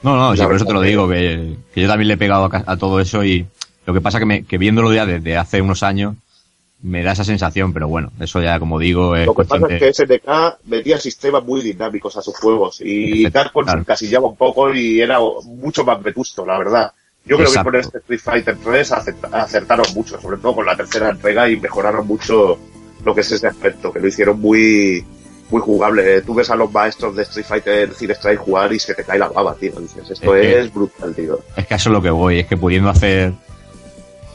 No, 0.02 0.16
no, 0.16 0.34
sí, 0.34 0.42
por 0.42 0.56
eso 0.56 0.64
te 0.64 0.72
lo 0.72 0.80
digo, 0.80 1.06
que, 1.06 1.56
que 1.74 1.82
yo 1.82 1.86
también 1.88 2.08
le 2.08 2.14
he 2.14 2.16
pegado 2.16 2.48
a, 2.50 2.64
a 2.66 2.76
todo 2.78 2.98
eso 3.00 3.22
y 3.22 3.46
lo 3.86 3.94
que 3.94 4.00
pasa 4.00 4.18
que, 4.18 4.26
me, 4.26 4.44
que 4.44 4.58
viéndolo 4.58 4.92
ya 4.92 5.06
desde 5.06 5.36
hace 5.36 5.60
unos 5.62 5.82
años 5.82 6.14
me 6.82 7.02
da 7.02 7.12
esa 7.12 7.24
sensación, 7.24 7.72
pero 7.74 7.88
bueno, 7.88 8.10
eso 8.20 8.40
ya 8.40 8.58
como 8.58 8.78
digo 8.78 9.14
es 9.14 9.26
Lo 9.26 9.34
que 9.34 9.44
pasa 9.44 9.66
de- 9.66 9.74
es 9.76 9.80
que 9.80 9.88
SNK 9.92 10.58
metía 10.66 10.98
sistemas 10.98 11.44
muy 11.44 11.60
dinámicos 11.60 12.16
a 12.16 12.22
sus 12.22 12.36
juegos 12.38 12.80
y 12.82 13.24
Perfecto, 13.24 13.38
Capcom 13.44 13.62
se 13.62 13.66
claro. 13.66 13.80
encasillaba 13.80 14.26
un 14.28 14.36
poco 14.36 14.72
y 14.74 15.00
era 15.00 15.18
mucho 15.44 15.84
más 15.84 16.02
vetusto, 16.02 16.46
la 16.46 16.56
verdad. 16.58 16.92
Yo 17.26 17.36
creo 17.36 17.48
Exacto. 17.48 17.70
que 17.70 17.76
con 17.76 17.80
este 17.80 17.98
Street 17.98 18.20
Fighter 18.20 18.56
3 18.64 18.92
acert- 18.92 19.28
acertaron 19.34 19.84
mucho, 19.94 20.18
sobre 20.18 20.38
todo 20.38 20.54
con 20.54 20.64
la 20.66 20.74
tercera 20.74 21.10
entrega 21.10 21.50
y 21.50 21.60
mejoraron 21.60 22.06
mucho 22.06 22.58
lo 23.04 23.14
que 23.14 23.20
es 23.20 23.30
ese 23.32 23.46
aspecto, 23.46 23.92
que 23.92 24.00
lo 24.00 24.08
hicieron 24.08 24.40
muy 24.40 25.04
muy 25.50 25.60
jugable. 25.60 26.22
Tú 26.22 26.32
ves 26.32 26.48
a 26.48 26.54
los 26.56 26.72
maestros 26.72 27.14
de 27.16 27.24
Street 27.24 27.44
Fighter 27.44 27.92
Cine 27.92 28.12
Strike 28.14 28.38
jugar 28.40 28.72
y 28.72 28.78
se 28.78 28.94
te 28.94 29.02
cae 29.04 29.18
la 29.18 29.28
baba, 29.28 29.54
tío. 29.56 29.72
Dices, 29.80 30.08
esto 30.08 30.34
Es 30.36 30.64
que- 30.64 30.70
brutal, 30.72 31.12
tío. 31.14 31.40
Es 31.56 31.66
que 31.66 31.74
eso 31.74 31.88
es 31.90 31.92
lo 31.92 32.00
que 32.00 32.10
voy, 32.10 32.38
es 32.38 32.46
que 32.46 32.56
pudiendo 32.56 32.88
hacer 32.88 33.32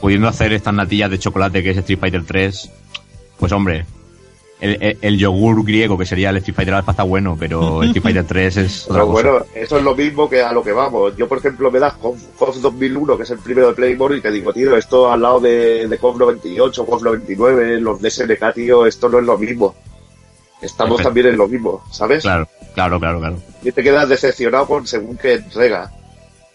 pudiendo 0.00 0.28
hacer 0.28 0.52
estas 0.52 0.74
natillas 0.74 1.10
de 1.10 1.18
chocolate 1.18 1.62
que 1.62 1.70
es 1.70 1.76
Street 1.78 1.98
Fighter 1.98 2.24
3, 2.24 2.70
pues 3.38 3.52
hombre, 3.52 3.84
el, 4.60 4.78
el- 4.82 4.98
el 5.02 5.18
yogur 5.18 5.62
griego 5.64 5.98
que 5.98 6.06
sería 6.06 6.30
el 6.30 6.36
Street 6.38 6.54
Fighter 6.56 6.74
Alpha 6.74 6.92
está 6.92 7.02
bueno, 7.02 7.36
pero 7.38 7.82
el 7.82 7.88
Street 7.88 8.02
Fighter 8.02 8.24
3 8.28 8.56
es 8.56 8.84
otra 8.84 8.94
Pero 9.02 9.06
cosa. 9.12 9.28
bueno, 9.30 9.46
eso 9.54 9.76
es 9.78 9.82
lo 9.84 9.94
mismo 9.94 10.28
que 10.30 10.42
a 10.42 10.52
lo 10.52 10.62
que 10.62 10.72
vamos. 10.72 11.16
Yo, 11.16 11.28
por 11.28 11.38
ejemplo, 11.38 11.70
me 11.70 11.78
das 11.78 11.94
KOF, 11.94 12.16
KOF 12.38 12.56
2001, 12.56 13.16
que 13.16 13.22
es 13.24 13.30
el 13.30 13.38
primero 13.38 13.68
de 13.68 13.74
Playmore, 13.74 14.16
y 14.16 14.20
te 14.22 14.30
digo, 14.30 14.52
tío, 14.52 14.76
esto 14.76 15.12
al 15.12 15.20
lado 15.22 15.40
de, 15.40 15.86
de 15.88 15.98
KOF 15.98 16.16
98, 16.18 16.86
KOF 16.86 17.02
99, 17.02 17.80
los 17.80 18.00
de 18.00 18.10
SNK, 18.10 18.54
tío, 18.54 18.86
esto 18.86 19.08
no 19.08 19.18
es 19.18 19.24
lo 19.24 19.36
mismo. 19.36 19.74
Estamos 20.62 20.96
Perfecto. 20.96 21.08
también 21.08 21.26
en 21.26 21.36
lo 21.36 21.48
mismo, 21.48 21.84
¿sabes? 21.92 22.22
Claro, 22.22 22.48
claro, 22.74 22.98
claro, 22.98 23.18
claro. 23.18 23.36
Y 23.62 23.72
te 23.72 23.82
quedas 23.82 24.08
decepcionado 24.08 24.66
con 24.66 24.86
según 24.86 25.18
qué 25.18 25.34
entrega. 25.34 25.92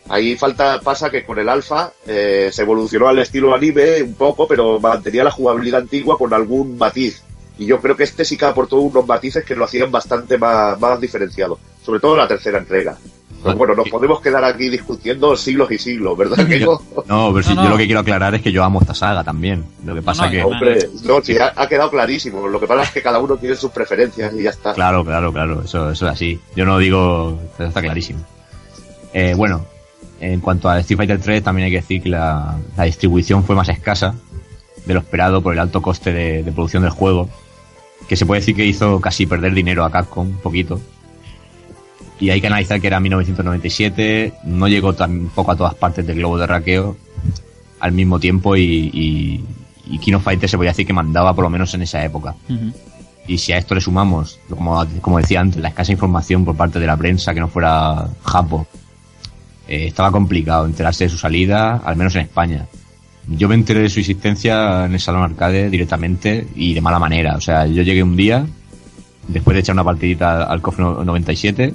Ahí 0.10 0.36
falta, 0.36 0.80
pasa 0.82 1.10
que 1.10 1.24
con 1.24 1.39
el 1.39 1.47
alfa 1.47 1.91
eh, 2.06 2.49
se 2.52 2.64
evolucionó 2.64 3.08
al 3.08 3.20
estilo 3.20 3.54
anime 3.56 4.02
un 4.02 4.16
poco, 4.16 4.47
pero 4.47 4.80
mantenía 4.80 5.24
la 5.24 5.32
jugabilidad 5.32 5.82
antigua 5.82 6.18
con 6.18 6.34
algún 6.34 6.78
matiz. 6.78 7.24
Y 7.58 7.66
yo 7.66 7.80
creo 7.80 7.95
que 7.95 8.04
este 8.04 8.26
sí 8.26 8.38
que 8.38 8.45
aportó 8.45 8.78
unos 8.78 9.06
matices 9.08 9.45
que 9.45 9.56
lo 9.56 9.66
hacían 9.66 9.91
bastante 9.91 10.38
más, 10.38 10.80
más 10.80 10.99
diferenciado. 10.99 11.60
Sobre 11.86 11.99
todo 11.99 12.18
la 12.18 12.28
tercera 12.28 12.58
entrega. 12.58 12.97
Pero 13.43 13.56
bueno, 13.56 13.74
nos 13.74 13.89
podemos 13.89 14.22
quedar 14.22 14.43
aquí 14.43 14.70
discutiendo 14.70 15.36
siglos 15.36 15.72
y 15.72 15.78
siglos, 15.80 16.16
¿verdad 16.16 16.45
que 16.47 16.60
no? 16.60 16.80
No, 17.08 17.34
pero 17.34 17.41
sí, 17.43 17.56
No, 17.56 17.64
yo 17.64 17.64
no. 17.64 17.70
lo 17.70 17.78
que 17.78 17.86
quiero 17.86 18.02
aclarar 18.02 18.36
es 18.36 18.41
que 18.43 18.52
yo 18.52 18.64
amo 18.64 18.80
esta 18.82 18.93
saga 18.93 19.24
también. 19.24 19.66
Lo 19.84 19.95
que 19.95 20.02
pasa 20.04 20.26
no, 20.26 20.32
que... 20.32 20.41
no, 20.41 20.47
Hombre, 20.47 20.89
no, 21.04 21.22
sí, 21.24 21.38
ha, 21.39 21.52
ha 21.56 21.68
quedado 21.68 21.89
clarísimo. 21.89 22.47
Lo 22.47 22.60
que 22.60 22.68
pasa 22.68 22.84
es 22.84 22.91
que 22.91 23.02
cada 23.02 23.18
uno 23.20 23.38
tiene 23.38 23.56
sus 23.56 23.72
preferencias 23.72 24.32
y 24.34 24.43
ya 24.43 24.52
está. 24.52 24.74
Claro, 24.74 25.04
claro, 25.04 25.34
claro, 25.34 25.64
eso, 25.64 25.89
eso 25.89 26.06
es 26.06 26.12
así. 26.12 26.39
Yo 26.56 26.66
no 26.66 26.78
digo, 26.78 27.39
eso 27.56 27.66
está 27.66 27.82
clarísimo. 27.82 28.24
Eh, 29.14 29.34
bueno, 29.36 29.66
en 30.22 30.39
cuanto 30.39 30.69
a 30.69 30.80
Street 30.80 30.97
Fighter 30.97 31.19
3, 31.19 31.43
también 31.43 31.65
hay 31.65 31.72
que 31.72 31.82
decir 31.82 32.01
que 32.01 32.09
la, 32.09 32.55
la 32.78 32.84
distribución 32.84 33.43
fue 33.43 33.55
más 33.55 33.69
escasa 33.69 34.13
de 34.86 34.93
lo 34.93 34.99
esperado 34.99 35.41
por 35.41 35.53
el 35.53 35.59
alto 35.59 35.82
coste 35.82 36.13
de, 36.13 36.43
de 36.43 36.51
producción 36.51 36.84
del 36.84 36.91
juego, 36.91 37.28
que 38.07 38.15
se 38.15 38.26
puede 38.26 38.41
decir 38.41 38.55
que 38.55 38.65
hizo 38.65 39.01
casi 39.01 39.26
perder 39.26 39.53
dinero 39.53 39.84
a 39.84 39.91
Capcom, 39.91 40.28
un 40.28 40.38
poquito. 40.38 40.80
Y 42.19 42.30
hay 42.30 42.39
que 42.39 42.47
analizar 42.47 42.80
que 42.80 42.88
era 42.88 42.99
1997, 42.99 44.34
no 44.43 44.67
llegó 44.67 44.93
tampoco 44.93 45.51
a 45.51 45.55
todas 45.55 45.74
partes 45.74 46.05
del 46.05 46.17
globo 46.17 46.38
de 46.38 46.45
raqueo 46.45 46.95
al 47.80 47.91
mismo 47.91 48.19
tiempo 48.19 48.55
y, 48.55 48.91
y, 48.93 49.43
y 49.88 49.97
King 49.97 50.13
of 50.13 50.24
Fighters 50.24 50.51
se 50.51 50.57
podía 50.57 50.69
decir 50.69 50.86
que 50.86 50.93
mandaba 50.93 51.34
por 51.34 51.43
lo 51.43 51.49
menos 51.49 51.74
en 51.74 51.82
esa 51.82 52.03
época. 52.05 52.36
Y 53.28 53.39
si 53.39 53.53
a 53.53 53.57
esto 53.57 53.74
le 53.74 53.82
sumamos, 53.82 54.39
como, 54.49 54.86
como 55.01 55.17
decía 55.17 55.39
antes, 55.39 55.59
la 55.61 55.69
escasa 55.69 55.91
información 55.91 56.45
por 56.45 56.55
parte 56.55 56.80
de 56.80 56.86
la 56.86 56.95
prensa 56.95 57.34
que 57.34 57.39
no 57.39 57.47
fuera 57.47 58.07
Japo, 58.24 58.67
eh, 59.72 59.88
estaba 59.88 60.11
complicado 60.11 60.65
enterarse 60.65 61.05
de 61.05 61.09
su 61.09 61.17
salida, 61.17 61.78
al 61.78 61.95
menos 61.95 62.13
en 62.15 62.24
España. 62.24 62.67
Yo 63.26 63.47
me 63.47 63.55
enteré 63.55 63.80
de 63.80 63.89
su 63.89 64.01
existencia 64.01 64.84
en 64.84 64.91
el 64.91 64.99
Salón 64.99 65.24
Arcade 65.24 65.69
directamente 65.69 66.45
y 66.57 66.74
de 66.74 66.82
mala 66.82 66.99
manera. 66.99 67.38
O 67.38 67.39
sea, 67.39 67.65
yo 67.67 67.82
llegué 67.82 68.03
un 68.03 68.17
día, 68.17 68.45
después 69.30 69.55
de 69.55 69.61
echar 69.61 69.76
una 69.76 69.86
partidita 69.86 70.43
al 70.43 70.61
KOF 70.61 70.78
97, 70.80 71.74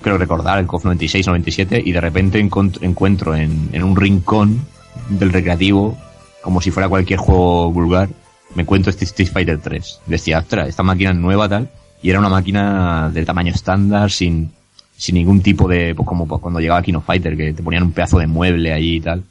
creo 0.00 0.16
recordar, 0.16 0.60
el 0.60 0.66
KOF 0.66 0.86
96-97, 0.86 1.82
y 1.84 1.92
de 1.92 2.00
repente 2.00 2.38
encuentro 2.38 3.34
en, 3.34 3.68
en 3.72 3.82
un 3.82 3.94
rincón 3.94 4.64
del 5.10 5.30
recreativo, 5.30 5.94
como 6.40 6.62
si 6.62 6.70
fuera 6.70 6.88
cualquier 6.88 7.18
juego 7.18 7.70
vulgar, 7.70 8.08
me 8.54 8.62
encuentro 8.62 8.88
este 8.88 9.04
Street 9.04 9.28
Fighter 9.30 9.60
3. 9.60 10.00
Decía, 10.06 10.38
ostras, 10.38 10.70
esta 10.70 10.82
máquina 10.82 11.10
es 11.10 11.16
nueva 11.16 11.50
tal, 11.50 11.70
y 12.00 12.08
era 12.08 12.18
una 12.18 12.30
máquina 12.30 13.10
de 13.12 13.26
tamaño 13.26 13.52
estándar, 13.52 14.10
sin, 14.10 14.52
sin 15.04 15.16
ningún 15.16 15.42
tipo 15.42 15.68
de, 15.68 15.94
pues 15.94 16.08
como 16.08 16.26
cuando 16.26 16.60
llegaba 16.60 16.80
Kino 16.82 17.00
Fighter, 17.02 17.36
que 17.36 17.52
te 17.52 17.62
ponían 17.62 17.82
un 17.82 17.92
pedazo 17.92 18.18
de 18.18 18.26
mueble 18.26 18.72
ahí 18.72 18.96
y 18.96 19.00
tal. 19.00 19.22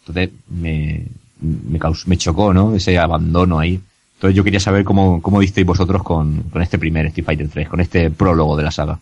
Entonces 0.00 0.30
me, 0.48 1.04
me, 1.40 1.78
caus- 1.78 2.06
me 2.06 2.16
chocó, 2.16 2.52
¿no? 2.52 2.74
Ese 2.74 2.98
abandono 2.98 3.58
ahí. 3.60 3.80
Entonces 4.16 4.34
yo 4.36 4.42
quería 4.42 4.58
saber 4.58 4.82
cómo, 4.82 5.22
cómo 5.22 5.38
disteis 5.40 5.64
vosotros 5.66 6.02
con, 6.02 6.42
con 6.50 6.62
este 6.62 6.78
primer 6.80 7.06
Street 7.06 7.24
Fighter 7.26 7.48
3, 7.48 7.68
con 7.68 7.80
este 7.80 8.10
prólogo 8.10 8.56
de 8.56 8.62
la 8.64 8.70
saga. 8.72 8.98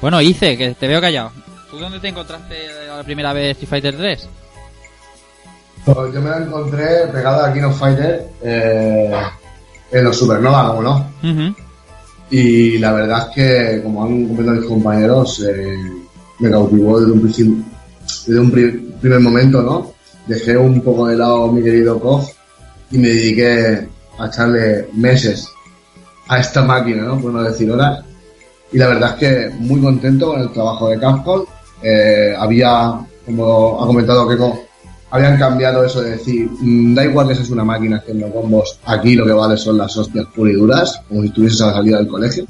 Bueno, 0.00 0.20
Ice, 0.22 0.56
que 0.56 0.70
te 0.74 0.88
veo 0.88 1.00
callado. 1.00 1.30
¿Tú 1.70 1.78
dónde 1.78 2.00
te 2.00 2.08
encontraste 2.08 2.54
la 2.88 3.02
primera 3.02 3.32
vez 3.34 3.50
Street 3.52 3.68
Fighter 3.68 3.96
3? 3.96 4.28
Pues 5.84 6.14
yo 6.14 6.20
me 6.22 6.30
la 6.30 6.38
encontré 6.38 7.06
pegada 7.12 7.50
a 7.50 7.52
King 7.52 7.62
of 7.64 7.78
Fighter 7.78 8.26
eh, 8.42 9.12
en 9.92 10.04
los 10.04 10.16
Supernova, 10.18 10.68
como 10.68 10.82
no. 10.82 11.06
Y 12.30 12.78
la 12.78 12.92
verdad 12.92 13.28
es 13.28 13.34
que, 13.34 13.82
como 13.82 14.02
han 14.04 14.26
comentado 14.28 14.58
mis 14.58 14.68
compañeros, 14.68 15.44
eh, 15.46 15.76
me 16.40 16.50
cautivó 16.50 17.00
desde 17.00 17.12
un, 17.12 17.64
desde 18.26 18.40
un 18.40 18.50
pri- 18.50 18.92
primer 19.00 19.20
momento, 19.20 19.62
¿no? 19.62 19.92
Dejé 20.26 20.56
un 20.56 20.80
poco 20.80 21.06
de 21.06 21.16
lado 21.16 21.52
mi 21.52 21.62
querido 21.62 22.00
KOF 22.00 22.30
y 22.90 22.98
me 22.98 23.08
dediqué 23.08 23.86
a 24.18 24.26
echarle 24.26 24.88
meses 24.94 25.46
a 26.28 26.38
esta 26.38 26.62
máquina, 26.64 27.02
¿no? 27.02 27.20
Por 27.20 27.32
no 27.32 27.42
decir 27.42 27.70
horas. 27.70 28.02
Y 28.72 28.78
la 28.78 28.88
verdad 28.88 29.10
es 29.10 29.16
que 29.50 29.54
muy 29.56 29.80
contento 29.80 30.28
con 30.32 30.40
el 30.40 30.50
trabajo 30.50 30.88
de 30.88 30.98
Capcom. 30.98 31.44
Eh, 31.82 32.34
había, 32.36 32.98
como 33.26 33.82
ha 33.82 33.86
comentado 33.86 34.26
Keiko, 34.26 34.64
habían 35.10 35.38
cambiado 35.38 35.84
eso 35.84 36.02
de 36.02 36.12
decir, 36.12 36.50
mm, 36.50 36.94
da 36.94 37.04
igual 37.04 37.28
que 37.28 37.34
seas 37.34 37.50
una 37.50 37.64
máquina 37.64 37.98
haciendo 37.98 38.30
combos, 38.30 38.78
aquí 38.84 39.14
lo 39.14 39.24
que 39.24 39.32
vale 39.32 39.56
son 39.56 39.78
las 39.78 39.96
hostias 39.96 40.26
puras 40.34 40.54
y 40.54 40.56
duras, 40.56 41.00
como 41.08 41.22
si 41.22 41.28
estuvieses 41.28 41.60
a 41.60 41.66
la 41.68 41.72
salida 41.74 41.98
del 41.98 42.08
colegio. 42.08 42.46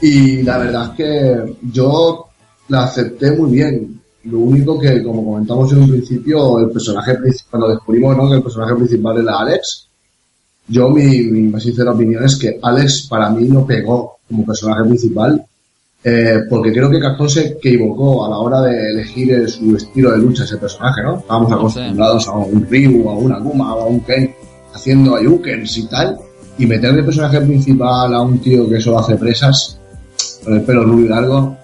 Y 0.00 0.42
la 0.42 0.58
verdad 0.58 0.90
es 0.90 0.96
que 0.96 1.56
yo 1.72 2.26
la 2.68 2.84
acepté 2.84 3.32
muy 3.32 3.50
bien. 3.50 4.00
Lo 4.24 4.38
único 4.38 4.78
que, 4.78 5.02
como 5.02 5.24
comentamos 5.24 5.72
en 5.72 5.78
un 5.78 5.90
principio, 5.90 6.58
el 6.58 6.70
personaje 6.70 7.16
cuando 7.50 7.68
descubrimos 7.68 8.16
¿no? 8.16 8.28
que 8.28 8.36
el 8.36 8.42
personaje 8.42 8.74
principal 8.74 9.18
era 9.18 9.38
Alex, 9.38 9.88
yo 10.68 10.90
mi, 10.90 11.22
mi 11.22 11.42
más 11.42 11.62
sincera 11.62 11.92
opinión 11.92 12.24
es 12.24 12.36
que 12.36 12.58
Alex 12.62 13.06
para 13.08 13.30
mí 13.30 13.48
no 13.48 13.66
pegó 13.66 14.18
como 14.28 14.44
personaje 14.44 14.84
principal, 14.84 15.42
eh, 16.08 16.40
porque 16.48 16.72
creo 16.72 16.88
que 16.90 16.98
Capcom 16.98 17.28
se 17.28 17.48
equivocó 17.48 18.24
a 18.24 18.30
la 18.30 18.38
hora 18.38 18.62
de 18.62 18.92
elegir 18.92 19.48
su 19.48 19.76
estilo 19.76 20.12
de 20.12 20.18
lucha 20.18 20.44
ese 20.44 20.56
personaje, 20.56 21.02
¿no? 21.02 21.18
Estábamos 21.18 21.52
acostumbrados 21.52 22.28
a 22.28 22.32
un 22.32 22.66
Ryu, 22.68 23.08
a 23.10 23.14
un 23.14 23.32
Akuma, 23.32 23.70
a 23.72 23.84
un 23.84 24.00
Ken 24.00 24.34
haciendo 24.74 25.16
Ayukens 25.16 25.76
y 25.76 25.86
tal, 25.86 26.18
y 26.56 26.66
meterle 26.66 27.02
personaje 27.02 27.40
principal 27.42 28.14
a 28.14 28.22
un 28.22 28.38
tío 28.38 28.68
que 28.68 28.80
solo 28.80 29.00
hace 29.00 29.16
presas, 29.16 29.78
con 30.44 30.54
el 30.54 30.62
pelo 30.62 30.84
rubio 30.84 31.06
y 31.06 31.08
largo, 31.08 31.56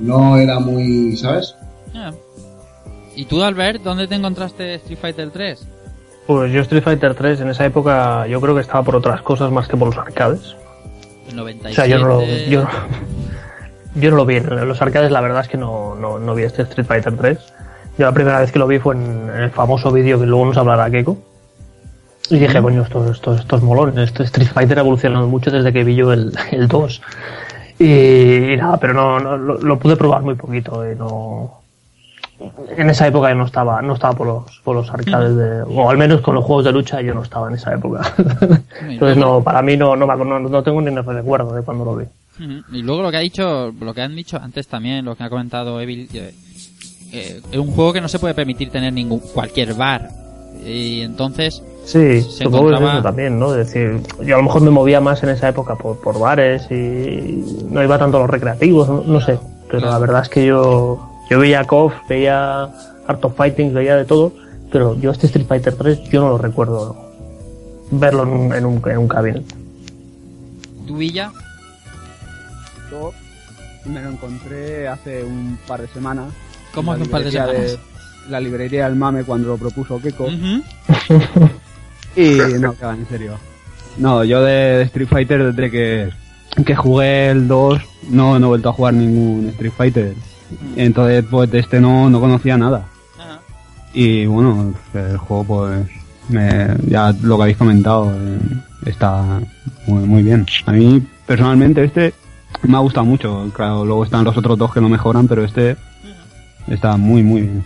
no 0.00 0.36
era 0.36 0.58
muy, 0.58 1.16
¿sabes? 1.16 1.54
Ah. 1.94 2.10
¿Y 3.14 3.26
tú, 3.26 3.42
Albert, 3.42 3.82
dónde 3.82 4.08
te 4.08 4.16
encontraste 4.16 4.74
Street 4.74 4.98
Fighter 5.00 5.30
3? 5.30 5.66
Pues 6.26 6.52
yo 6.52 6.60
Street 6.62 6.82
Fighter 6.82 7.14
3 7.14 7.40
en 7.40 7.48
esa 7.50 7.66
época 7.66 8.26
yo 8.26 8.40
creo 8.40 8.54
que 8.54 8.62
estaba 8.62 8.82
por 8.82 8.96
otras 8.96 9.22
cosas 9.22 9.52
más 9.52 9.68
que 9.68 9.76
por 9.76 9.88
los 9.88 9.98
arcades. 9.98 10.56
El 11.28 11.36
97. 11.36 11.70
O 11.70 11.74
sea, 11.74 11.86
yo 11.86 11.98
no 11.98 12.08
lo, 12.08 12.24
yo, 12.48 12.66
yo 13.94 14.10
no 14.10 14.16
lo 14.16 14.26
vi. 14.26 14.36
En 14.36 14.68
los 14.68 14.80
arcades 14.82 15.10
la 15.10 15.20
verdad 15.20 15.42
es 15.42 15.48
que 15.48 15.56
no, 15.56 15.94
no, 15.94 16.18
no 16.18 16.34
vi 16.34 16.44
este 16.44 16.62
Street 16.62 16.86
Fighter 16.86 17.16
3. 17.16 17.38
Yo 17.98 18.06
la 18.06 18.12
primera 18.12 18.40
vez 18.40 18.52
que 18.52 18.58
lo 18.58 18.66
vi 18.66 18.78
fue 18.78 18.94
en, 18.94 19.30
el 19.30 19.50
famoso 19.50 19.90
vídeo 19.92 20.18
que 20.18 20.26
luego 20.26 20.46
nos 20.46 20.56
hablará 20.56 20.90
Keiko. 20.90 21.18
Y 22.30 22.38
dije, 22.38 22.62
coño, 22.62 22.82
esto, 22.82 23.10
esto, 23.10 23.34
esto 23.34 23.56
es 23.56 23.62
molón. 23.62 23.98
Este 23.98 24.22
Street 24.22 24.48
Fighter 24.48 24.78
ha 24.78 24.82
evolucionado 24.82 25.26
mucho 25.28 25.50
desde 25.50 25.72
que 25.72 25.84
vi 25.84 25.94
yo 25.94 26.12
el, 26.12 26.32
el 26.52 26.68
2. 26.68 27.02
Y, 27.78 27.84
y 28.52 28.56
nada, 28.56 28.76
pero 28.78 28.94
no, 28.94 29.20
no 29.20 29.36
lo, 29.36 29.58
lo 29.58 29.78
pude 29.78 29.96
probar 29.96 30.22
muy 30.22 30.34
poquito. 30.34 30.90
Y 30.90 30.94
no, 30.94 31.62
en 32.76 32.90
esa 32.90 33.06
época 33.06 33.28
yo 33.28 33.34
no 33.34 33.44
estaba, 33.44 33.82
no 33.82 33.94
estaba 33.94 34.14
por 34.14 34.26
los, 34.26 34.60
por 34.64 34.76
los 34.76 34.90
arcades 34.90 35.36
de, 35.36 35.62
o 35.62 35.90
al 35.90 35.98
menos 35.98 36.20
con 36.20 36.34
los 36.34 36.44
juegos 36.44 36.64
de 36.64 36.72
lucha 36.72 37.00
yo 37.00 37.14
no 37.14 37.22
estaba 37.22 37.48
en 37.48 37.54
esa 37.54 37.74
época. 37.74 38.14
Entonces 38.80 39.16
no, 39.16 39.42
para 39.42 39.62
mí 39.62 39.76
no, 39.76 39.96
no, 39.96 40.06
no, 40.06 40.38
no 40.40 40.62
tengo 40.62 40.80
ni 40.80 40.90
recuerdo 40.90 41.54
de 41.54 41.62
cuando 41.62 41.84
lo 41.84 41.96
vi. 41.96 42.04
Y 42.72 42.82
luego 42.82 43.02
lo 43.02 43.10
que 43.10 43.16
ha 43.16 43.20
dicho, 43.20 43.72
lo 43.80 43.94
que 43.94 44.02
han 44.02 44.14
dicho 44.16 44.38
antes 44.42 44.66
también, 44.66 45.04
lo 45.04 45.14
que 45.16 45.22
ha 45.24 45.30
comentado 45.30 45.80
Evil, 45.80 46.08
eh, 46.14 46.34
eh, 47.12 47.40
es 47.50 47.58
un 47.58 47.70
juego 47.72 47.92
que 47.92 48.00
no 48.00 48.08
se 48.08 48.18
puede 48.18 48.34
permitir 48.34 48.70
tener 48.70 48.92
ningún 48.92 49.20
cualquier 49.20 49.74
bar. 49.74 50.08
Y 50.66 51.00
entonces, 51.00 51.62
Sí, 51.84 52.20
Se 52.22 52.44
supongo 52.44 52.68
que 52.68 52.74
es 52.74 52.80
encontraba- 52.80 52.92
eso 52.94 53.02
también, 53.02 53.38
¿no? 53.40 53.54
Es 53.56 53.66
decir, 53.66 54.00
yo 54.24 54.36
a 54.36 54.38
lo 54.38 54.44
mejor 54.44 54.62
me 54.62 54.70
movía 54.70 55.00
más 55.00 55.20
en 55.24 55.30
esa 55.30 55.48
época 55.48 55.74
por, 55.74 56.00
por 56.00 56.16
bares 56.20 56.70
y 56.70 57.44
no 57.70 57.82
iba 57.82 57.98
tanto 57.98 58.18
a 58.18 58.20
los 58.20 58.30
recreativos, 58.30 58.88
no, 58.88 59.02
no 59.04 59.20
sé. 59.20 59.36
Pero 59.66 59.80
Claro. 59.80 59.92
la 59.94 59.98
verdad 59.98 60.22
es 60.22 60.28
que 60.28 60.46
yo, 60.46 61.10
yo 61.28 61.38
veía 61.40 61.64
KOF, 61.64 61.92
veía 62.08 62.62
Art 63.08 63.24
of 63.24 63.34
Fighting, 63.36 63.74
veía 63.74 63.96
de 63.96 64.04
todo, 64.04 64.32
pero 64.70 64.96
yo 65.00 65.10
este 65.10 65.26
Street 65.26 65.46
Fighter 65.48 65.74
3 65.74 66.04
yo 66.04 66.20
no 66.20 66.28
lo 66.28 66.38
recuerdo 66.38 66.96
verlo 67.90 68.22
en 68.22 68.28
un, 68.28 68.54
en 68.54 68.64
un, 68.64 68.82
en 68.88 68.98
un 68.98 69.08
cabinet. 69.08 69.42
tu 70.86 70.96
Villa, 70.98 71.32
Me 73.86 74.00
lo 74.00 74.10
encontré 74.10 74.86
hace 74.88 75.24
un 75.24 75.58
par 75.66 75.80
de 75.80 75.88
semanas. 75.88 76.32
¿cómo 76.74 76.92
hace 76.92 77.02
un 77.02 77.08
par 77.08 77.24
de 77.24 77.30
semanas? 77.30 77.78
la 78.28 78.40
librería 78.40 78.84
del 78.84 78.94
mame 78.96 79.24
cuando 79.24 79.48
lo 79.48 79.58
propuso 79.58 80.00
Keiko. 80.00 80.28
Y 82.14 82.36
no, 82.60 82.76
que 82.76 82.84
en 82.84 83.08
serio. 83.08 83.38
No, 83.96 84.22
yo 84.22 84.42
de 84.42 84.82
Street 84.82 85.08
Fighter 85.08 85.52
desde 85.52 85.70
que, 85.70 86.10
que 86.64 86.76
jugué 86.76 87.30
el 87.30 87.48
2 87.48 87.80
no, 88.10 88.38
no 88.38 88.46
he 88.46 88.48
vuelto 88.48 88.68
a 88.68 88.72
jugar 88.72 88.94
ningún 88.94 89.48
Street 89.48 89.72
Fighter. 89.74 90.14
Entonces 90.76 91.24
pues 91.30 91.50
de 91.50 91.60
este 91.60 91.80
no, 91.80 92.10
no 92.10 92.20
conocía 92.20 92.58
nada. 92.58 92.86
Y 93.94 94.26
bueno, 94.26 94.74
el 94.94 95.16
juego 95.16 95.44
pues 95.44 95.86
me, 96.28 96.68
ya 96.86 97.14
lo 97.22 97.36
que 97.36 97.42
habéis 97.42 97.56
comentado 97.56 98.12
eh, 98.14 98.38
está 98.86 99.40
muy, 99.86 100.04
muy 100.04 100.22
bien. 100.22 100.46
A 100.66 100.72
mí 100.72 101.02
personalmente 101.26 101.84
este 101.84 102.14
me 102.62 102.76
ha 102.76 102.80
gustado 102.80 103.06
mucho. 103.06 103.50
Claro, 103.54 103.84
luego 103.84 104.04
están 104.04 104.24
los 104.24 104.36
otros 104.36 104.58
dos 104.58 104.72
que 104.72 104.80
no 104.80 104.88
mejoran, 104.88 105.26
pero 105.28 105.44
este 105.44 105.76
está 106.68 106.96
muy 106.96 107.22
muy 107.22 107.42
bien. 107.42 107.64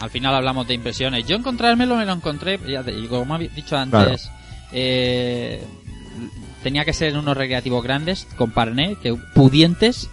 Al 0.00 0.10
final 0.10 0.34
hablamos 0.34 0.66
de 0.66 0.74
impresiones. 0.74 1.26
Yo 1.26 1.36
encontrármelo 1.36 1.96
me 1.96 2.04
lo 2.04 2.12
encontré, 2.12 2.58
ya 2.68 2.82
te 2.82 3.06
como 3.08 3.36
he 3.36 3.48
dicho 3.48 3.76
antes, 3.76 4.22
Claro. 4.22 4.36
eh, 4.72 5.64
tenía 6.62 6.84
que 6.84 6.92
ser 6.92 7.10
en 7.12 7.18
unos 7.18 7.36
recreativos 7.36 7.82
grandes, 7.82 8.26
con 8.36 8.50
parné, 8.50 8.96
que 8.96 9.14
pudientes, 9.34 10.10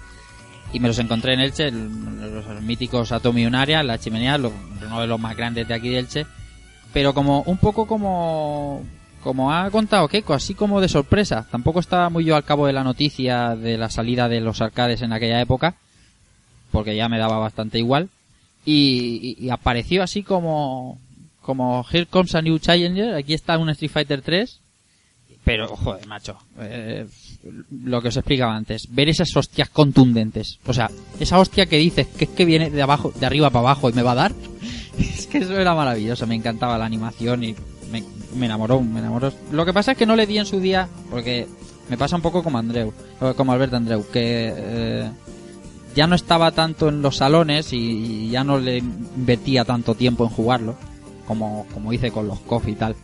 y 0.72 0.80
me 0.80 0.88
los 0.88 1.00
encontré 1.00 1.34
en 1.34 1.40
Elche, 1.42 1.68
el- 1.68 1.90
los, 2.34 2.62
míticos 2.62 3.12
Atomi 3.12 3.46
Unaria, 3.46 3.82
la 3.82 3.98
chimenea, 3.98 4.36
uno 4.38 5.02
de 5.02 5.08
los 5.08 5.20
más 5.20 5.36
grandes 5.36 5.68
de 5.68 5.74
aquí 5.74 5.90
de 5.90 6.00
Elche, 6.00 6.26
pero 6.94 7.14
como 7.16 7.42
un 7.42 7.58
poco 7.58 7.88
como 7.88 8.84
como 9.24 9.52
ha 9.54 9.70
contado 9.72 10.08
Keiko, 10.08 10.34
así 10.34 10.54
como 10.54 10.82
de 10.82 10.90
sorpresa. 10.90 11.48
Tampoco 11.52 11.80
estaba 11.80 12.10
muy 12.10 12.24
yo 12.26 12.36
al 12.36 12.44
cabo 12.46 12.68
de 12.68 12.74
la 12.74 12.84
noticia 12.84 13.56
de 13.56 13.78
la 13.78 13.90
salida 13.90 14.28
de 14.30 14.40
los 14.42 14.62
arcades 14.62 15.02
en 15.02 15.14
aquella 15.14 15.42
época, 15.42 15.76
porque 16.72 16.96
ya 16.96 17.10
me 17.10 17.18
daba 17.20 17.38
bastante 17.38 17.80
igual. 17.80 18.10
Y, 18.66 19.36
y- 19.40 19.50
apareció 19.50 20.04
así 20.04 20.24
como 20.24 21.00
como 21.42 21.84
Here 21.92 22.06
Comes 22.06 22.36
a 22.36 22.42
New 22.42 22.60
Challenger, 22.60 23.16
aquí 23.16 23.34
está 23.34 23.58
un 23.58 23.70
Street 23.70 23.90
Fighter 23.92 24.22
3, 24.22 24.60
pero 25.44 25.68
joder, 25.68 26.06
macho, 26.06 26.38
eh, 26.60 27.08
lo 27.86 28.02
que 28.02 28.10
os 28.10 28.18
explicaba 28.18 28.56
antes, 28.56 28.84
ver 28.92 29.10
esas 29.10 29.36
hostias 29.36 29.70
contundentes, 29.70 30.60
o 30.68 30.74
sea, 30.74 30.92
esa 31.20 31.40
hostia 31.40 31.66
que 31.66 31.78
dices 31.78 32.06
que 32.08 32.26
es 32.26 32.30
que 32.32 32.46
viene 32.46 32.70
de 32.70 32.82
abajo, 32.84 33.12
de 33.20 33.26
arriba 33.26 33.50
para 33.50 33.62
abajo 33.62 33.90
y 33.90 33.94
me 33.94 34.04
va 34.04 34.12
a 34.12 34.16
dar, 34.16 34.34
es 35.00 35.26
que 35.26 35.40
eso 35.40 35.58
era 35.60 35.74
maravilloso, 35.74 36.28
me 36.28 36.36
encantaba 36.36 36.78
la 36.78 36.86
animación 36.86 37.44
y 37.44 37.56
me, 37.92 38.04
me 38.36 38.46
enamoró, 38.46 38.82
me 38.82 39.00
enamoró. 39.00 39.32
Lo 39.52 39.66
que 39.66 39.74
pasa 39.74 39.94
es 39.94 39.98
que 39.98 40.06
no 40.06 40.16
le 40.16 40.28
di 40.28 40.38
en 40.38 40.46
su 40.46 40.60
día, 40.60 40.88
porque 41.10 41.48
me 41.90 41.98
pasa 41.98 42.16
un 42.16 42.22
poco 42.22 42.44
como 42.44 42.58
Andreu, 42.58 42.94
o 43.20 43.34
como 43.34 43.52
Alberto 43.52 43.76
Andreu, 43.76 44.06
que 44.12 44.54
eh, 44.56 45.12
ya 45.96 46.08
no 46.08 46.16
estaba 46.16 46.52
tanto 46.52 46.90
en 46.90 47.02
los 47.02 47.18
salones 47.18 47.74
y, 47.74 48.30
ya 48.30 48.44
no 48.44 48.60
le 48.60 48.78
invertía 48.78 49.66
tanto 49.66 49.96
tiempo 49.96 50.24
en 50.24 50.30
jugarlo, 50.30 50.76
como, 51.28 51.66
como 51.74 51.92
hice 51.92 52.12
con 52.12 52.28
los 52.28 52.40
KOF 52.40 52.68
y 52.68 52.76
tal. 52.76 52.96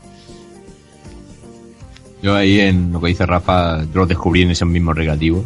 Yo 2.21 2.35
ahí 2.35 2.59
en 2.59 2.91
lo 2.91 3.01
que 3.01 3.07
dice 3.07 3.25
Rafa, 3.25 3.83
yo 3.83 3.99
lo 4.01 4.05
descubrí 4.05 4.43
en 4.43 4.51
ese 4.51 4.65
mismo 4.65 4.93
recreativo. 4.93 5.43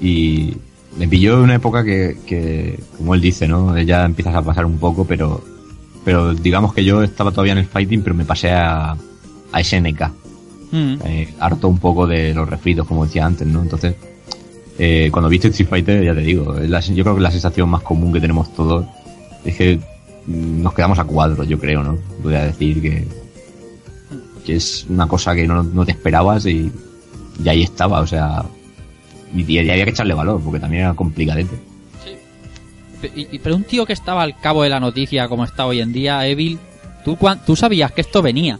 Y 0.00 0.56
me 0.98 1.08
pilló 1.08 1.42
una 1.42 1.54
época 1.54 1.82
que, 1.84 2.18
que, 2.26 2.78
como 2.96 3.14
él 3.14 3.20
dice, 3.20 3.48
¿no? 3.48 3.76
Ya 3.80 4.04
empiezas 4.04 4.34
a 4.34 4.42
pasar 4.42 4.66
un 4.66 4.78
poco, 4.78 5.04
pero, 5.04 5.42
pero 6.06 6.32
digamos 6.34 6.72
que 6.72 6.84
yo 6.84 7.02
estaba 7.02 7.32
todavía 7.32 7.50
en 7.52 7.58
el 7.58 7.66
fighting, 7.66 8.00
pero 8.02 8.14
me 8.14 8.24
pasé 8.24 8.52
a, 8.52 8.92
a 9.52 9.64
SNK. 9.64 10.02
Mm. 10.70 10.94
Eh, 11.04 11.34
harto 11.40 11.66
un 11.66 11.78
poco 11.80 12.06
de 12.06 12.32
los 12.32 12.48
refritos, 12.48 12.86
como 12.86 13.04
decía 13.04 13.26
antes, 13.26 13.44
¿no? 13.48 13.60
Entonces, 13.60 13.96
eh, 14.78 15.08
cuando 15.10 15.28
viste 15.28 15.48
Street 15.48 15.68
Fighter, 15.68 16.04
ya 16.04 16.14
te 16.14 16.20
digo, 16.20 16.54
la- 16.60 16.78
yo 16.78 17.02
creo 17.02 17.16
que 17.16 17.22
la 17.22 17.32
sensación 17.32 17.68
más 17.68 17.82
común 17.82 18.12
que 18.12 18.20
tenemos 18.20 18.54
todos 18.54 18.86
es 19.44 19.56
que 19.56 19.80
mm, 20.28 20.62
nos 20.62 20.72
quedamos 20.74 21.00
a 21.00 21.04
cuadros, 21.04 21.48
yo 21.48 21.58
creo, 21.58 21.82
¿no? 21.82 21.98
Voy 22.22 22.34
a 22.36 22.44
decir 22.44 22.80
que, 22.80 23.04
que 24.44 24.54
es 24.54 24.86
una 24.88 25.08
cosa 25.08 25.34
que 25.34 25.44
no, 25.48 25.64
no 25.64 25.84
te 25.84 25.90
esperabas 25.90 26.46
y, 26.46 26.70
y 27.42 27.48
ahí 27.48 27.62
estaba, 27.64 27.98
o 28.00 28.06
sea, 28.06 28.44
y, 29.34 29.42
y 29.52 29.58
había 29.58 29.84
que 29.84 29.90
echarle 29.90 30.14
valor, 30.14 30.40
porque 30.40 30.60
también 30.60 30.84
era 30.84 30.94
complicadete. 30.94 31.56
Y, 33.14 33.38
pero 33.40 33.56
un 33.56 33.64
tío 33.64 33.84
que 33.86 33.92
estaba 33.92 34.22
al 34.22 34.38
cabo 34.40 34.62
de 34.62 34.68
la 34.70 34.80
noticia 34.80 35.28
como 35.28 35.44
está 35.44 35.66
hoy 35.66 35.80
en 35.80 35.92
día, 35.92 36.26
Evil, 36.26 36.58
¿tú, 37.04 37.16
cuan- 37.16 37.44
tú 37.44 37.54
sabías 37.56 37.92
que 37.92 38.00
esto 38.00 38.22
venía. 38.22 38.58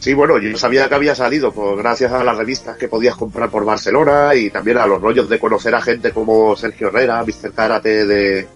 Sí, 0.00 0.14
bueno, 0.14 0.38
yo 0.38 0.56
sabía 0.56 0.88
que 0.88 0.94
había 0.94 1.14
salido 1.14 1.52
pues, 1.52 1.76
gracias 1.76 2.10
a 2.12 2.24
las 2.24 2.36
revistas 2.36 2.76
que 2.78 2.88
podías 2.88 3.16
comprar 3.16 3.50
por 3.50 3.64
Barcelona 3.66 4.34
y 4.34 4.48
también 4.48 4.78
a 4.78 4.86
los 4.86 5.00
rollos 5.00 5.28
de 5.28 5.38
conocer 5.38 5.74
a 5.74 5.82
gente 5.82 6.10
como 6.12 6.56
Sergio 6.56 6.88
Herrera, 6.88 7.22
Mr. 7.22 7.52
Karate 7.52 8.06
de, 8.06 8.48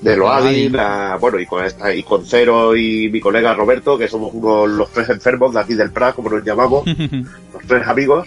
de 0.00 0.16
Loadin, 0.16 0.76
a- 0.80 1.16
bueno, 1.16 1.38
y 1.38 1.46
con, 1.46 1.64
esta, 1.64 1.94
y 1.94 2.02
con 2.02 2.26
Cero 2.26 2.74
y 2.76 3.08
mi 3.08 3.20
colega 3.20 3.54
Roberto, 3.54 3.96
que 3.96 4.08
somos 4.08 4.32
los 4.68 4.90
tres 4.92 5.08
enfermos 5.10 5.54
de 5.54 5.60
aquí 5.60 5.74
del 5.74 5.92
Prat, 5.92 6.16
como 6.16 6.28
nos 6.30 6.44
llamamos, 6.44 6.84
los 7.52 7.62
tres 7.66 7.86
amigos, 7.86 8.26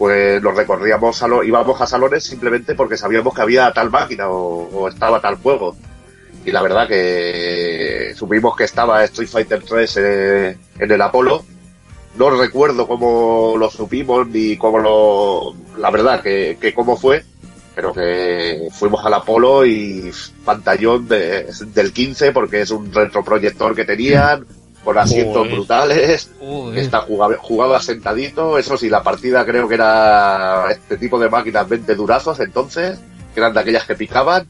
pues 0.00 0.42
nos 0.42 0.56
recorríamos, 0.56 1.22
íbamos 1.44 1.78
a 1.78 1.86
salones 1.86 2.24
simplemente 2.24 2.74
porque 2.74 2.96
sabíamos 2.96 3.34
que 3.34 3.42
había 3.42 3.70
tal 3.70 3.90
máquina 3.90 4.30
o, 4.30 4.88
estaba 4.88 5.20
tal 5.20 5.34
juego. 5.36 5.76
Y 6.42 6.50
la 6.52 6.62
verdad 6.62 6.88
que 6.88 8.14
supimos 8.16 8.56
que 8.56 8.64
estaba 8.64 9.04
Street 9.04 9.28
Fighter 9.28 9.62
3 9.62 9.96
eh, 9.98 10.58
en 10.78 10.90
el 10.90 11.02
Apolo. 11.02 11.44
No 12.16 12.30
recuerdo 12.30 12.88
cómo 12.88 13.56
lo 13.58 13.70
supimos 13.70 14.26
ni 14.26 14.56
cómo 14.56 14.78
lo... 14.78 15.54
La 15.76 15.90
verdad 15.90 16.22
que, 16.22 16.56
que 16.58 16.72
cómo 16.72 16.96
fue, 16.96 17.22
pero 17.74 17.92
que 17.92 18.68
fuimos 18.72 19.04
al 19.04 19.12
Apolo 19.12 19.66
y 19.66 20.10
pantallón 20.46 21.08
de- 21.08 21.46
del 21.74 21.92
15 21.92 22.32
porque 22.32 22.62
es 22.62 22.70
un 22.70 22.90
retroproyector 22.90 23.74
que 23.74 23.84
tenían 23.84 24.46
con 24.84 24.96
asientos 24.98 25.50
brutales 25.50 26.30
está 26.74 27.00
jugaba, 27.02 27.36
jugaba 27.38 27.80
sentadito, 27.80 28.58
eso 28.58 28.76
sí, 28.76 28.88
la 28.88 29.02
partida 29.02 29.44
creo 29.44 29.68
que 29.68 29.74
era 29.74 30.70
este 30.70 30.96
tipo 30.96 31.18
de 31.18 31.28
máquinas 31.28 31.68
20 31.68 31.94
durazos 31.94 32.40
entonces, 32.40 32.98
que 33.34 33.40
eran 33.40 33.52
de 33.52 33.60
aquellas 33.60 33.86
que 33.86 33.94
picaban, 33.94 34.48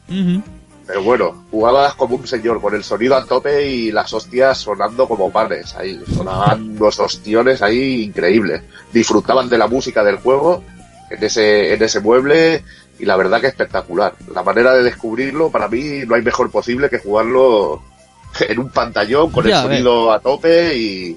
pero 0.87 1.03
bueno, 1.03 1.47
jugabas 1.51 1.95
como 1.95 2.17
un 2.17 2.27
señor, 2.27 2.61
con 2.61 2.75
el 2.75 2.85
sonido 2.85 3.17
a 3.17 3.25
tope 3.25 3.67
y 3.67 3.93
las 3.93 4.13
hostias 4.13 4.59
sonando 4.59 5.09
como 5.09 5.31
panes, 5.31 5.75
ahí, 5.75 6.01
sonaban 6.15 6.77
unos 6.77 6.99
ostiones 7.01 7.63
ahí 7.63 8.05
increíbles, 8.05 8.63
disfrutaban 8.93 9.49
de 9.49 9.59
la 9.59 9.67
música 9.67 10.05
del 10.05 10.17
juego 10.17 10.63
en 11.11 11.25
ese, 11.25 11.75
en 11.75 11.83
ese 11.83 12.01
mueble 12.01 12.63
y 12.99 13.05
la 13.05 13.17
verdad 13.17 13.41
que 13.41 13.49
espectacular. 13.49 14.15
La 14.33 14.43
manera 14.43 14.75
de 14.75 14.83
descubrirlo, 14.83 15.51
para 15.51 15.69
mí, 15.69 16.03
no 16.07 16.15
hay 16.15 16.23
mejor 16.23 16.51
posible 16.51 16.91
que 16.91 16.99
jugarlo 16.99 17.83
en 18.49 18.59
un 18.59 18.71
pantallón 18.71 19.31
con 19.31 19.47
Ya, 19.47 19.59
el 19.63 19.63
sonido 19.69 20.13
a 20.13 20.21
tope 20.21 20.77
y, 20.77 21.17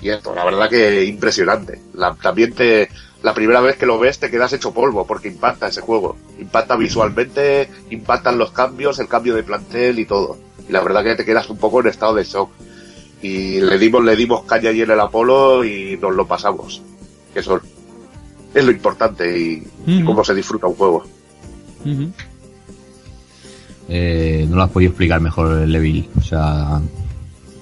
y 0.00 0.08
esto, 0.10 0.34
la 0.34 0.44
verdad 0.44 0.68
que 0.68 1.04
impresionante. 1.04 1.80
La- 1.94 2.14
también 2.14 2.52
te, 2.52 2.88
la 3.22 3.34
primera 3.34 3.60
vez 3.60 3.76
que 3.76 3.86
lo 3.86 3.98
ves 3.98 4.18
te 4.18 4.30
quedas 4.30 4.52
hecho 4.52 4.72
polvo 4.72 5.06
porque 5.06 5.28
impacta 5.28 5.68
ese 5.68 5.80
juego. 5.80 6.16
Impacta 6.38 6.76
visualmente, 6.76 7.68
impactan 7.90 8.38
los 8.38 8.50
cambios, 8.52 8.98
el 8.98 9.08
cambio 9.08 9.34
de 9.34 9.42
plantel 9.42 9.98
y 9.98 10.04
todo. 10.06 10.36
Y 10.68 10.72
la 10.72 10.80
verdad 10.80 11.02
que 11.04 11.14
te 11.16 11.24
quedas 11.24 11.48
un 11.50 11.58
poco 11.58 11.80
en 11.80 11.86
estado 11.88 12.14
de 12.14 12.24
shock. 12.24 12.50
Y 13.22 13.60
le 13.60 13.78
dimos, 13.78 14.04
le 14.04 14.16
dimos 14.16 14.42
caña 14.44 14.70
allí 14.70 14.82
en 14.82 14.90
el 14.90 14.98
Apolo 15.00 15.64
y 15.64 15.96
nos 16.00 16.14
lo 16.14 16.26
pasamos. 16.26 16.82
Que 17.32 17.40
eso 17.40 17.60
es 18.52 18.64
lo 18.64 18.70
importante 18.72 19.38
y, 19.38 19.66
y 19.86 19.96
Ujú. 19.98 20.06
cómo 20.06 20.24
se 20.24 20.34
disfruta 20.34 20.66
un 20.66 20.74
juego. 20.74 21.04
Eh, 23.94 24.46
no 24.48 24.56
lo 24.56 24.62
has 24.62 24.70
podido 24.70 24.88
explicar 24.90 25.20
mejor 25.20 25.58
el 25.62 25.74
Evil. 25.74 26.08
O 26.16 26.22
sea, 26.22 26.80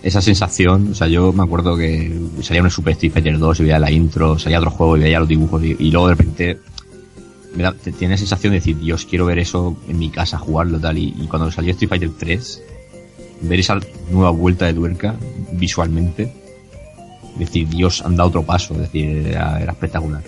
esa 0.02 0.22
sensación, 0.22 0.92
o 0.92 0.94
sea, 0.94 1.08
yo 1.08 1.32
me 1.32 1.42
acuerdo 1.42 1.76
que 1.76 2.16
salía 2.42 2.62
un 2.62 2.70
Super 2.70 2.92
Street 2.92 3.12
Fighter 3.12 3.36
2 3.38 3.60
y 3.60 3.62
veía 3.64 3.78
la 3.80 3.90
intro, 3.90 4.38
salía 4.38 4.58
otro 4.58 4.70
juego 4.70 4.96
y 4.96 5.00
veía 5.00 5.18
los 5.18 5.28
dibujos 5.28 5.62
y, 5.64 5.74
y 5.78 5.90
luego 5.90 6.08
de 6.08 6.14
repente 6.14 6.58
me 7.56 7.64
da, 7.64 7.72
te- 7.72 7.90
tiene 7.90 8.14
la 8.14 8.18
sensación 8.18 8.52
de 8.52 8.60
decir, 8.60 8.78
Dios, 8.78 9.06
quiero 9.06 9.26
ver 9.26 9.40
eso 9.40 9.76
en 9.88 9.98
mi 9.98 10.08
casa, 10.08 10.38
jugarlo 10.38 10.78
tal. 10.78 10.98
Y, 10.98 11.14
y 11.20 11.26
cuando 11.26 11.50
salió 11.50 11.72
Street 11.72 11.88
Fighter 11.88 12.10
3, 12.16 12.62
ver 13.42 13.58
esa 13.58 13.80
nueva 14.12 14.30
vuelta 14.30 14.66
de 14.66 14.74
tuerca 14.74 15.16
visualmente, 15.54 16.32
decir, 17.38 17.68
Dios, 17.68 18.02
han 18.02 18.14
dado 18.14 18.28
otro 18.28 18.42
paso, 18.44 18.74
es 18.74 18.80
decir, 18.80 19.26
era, 19.26 19.60
era 19.60 19.72
espectacular. 19.72 20.22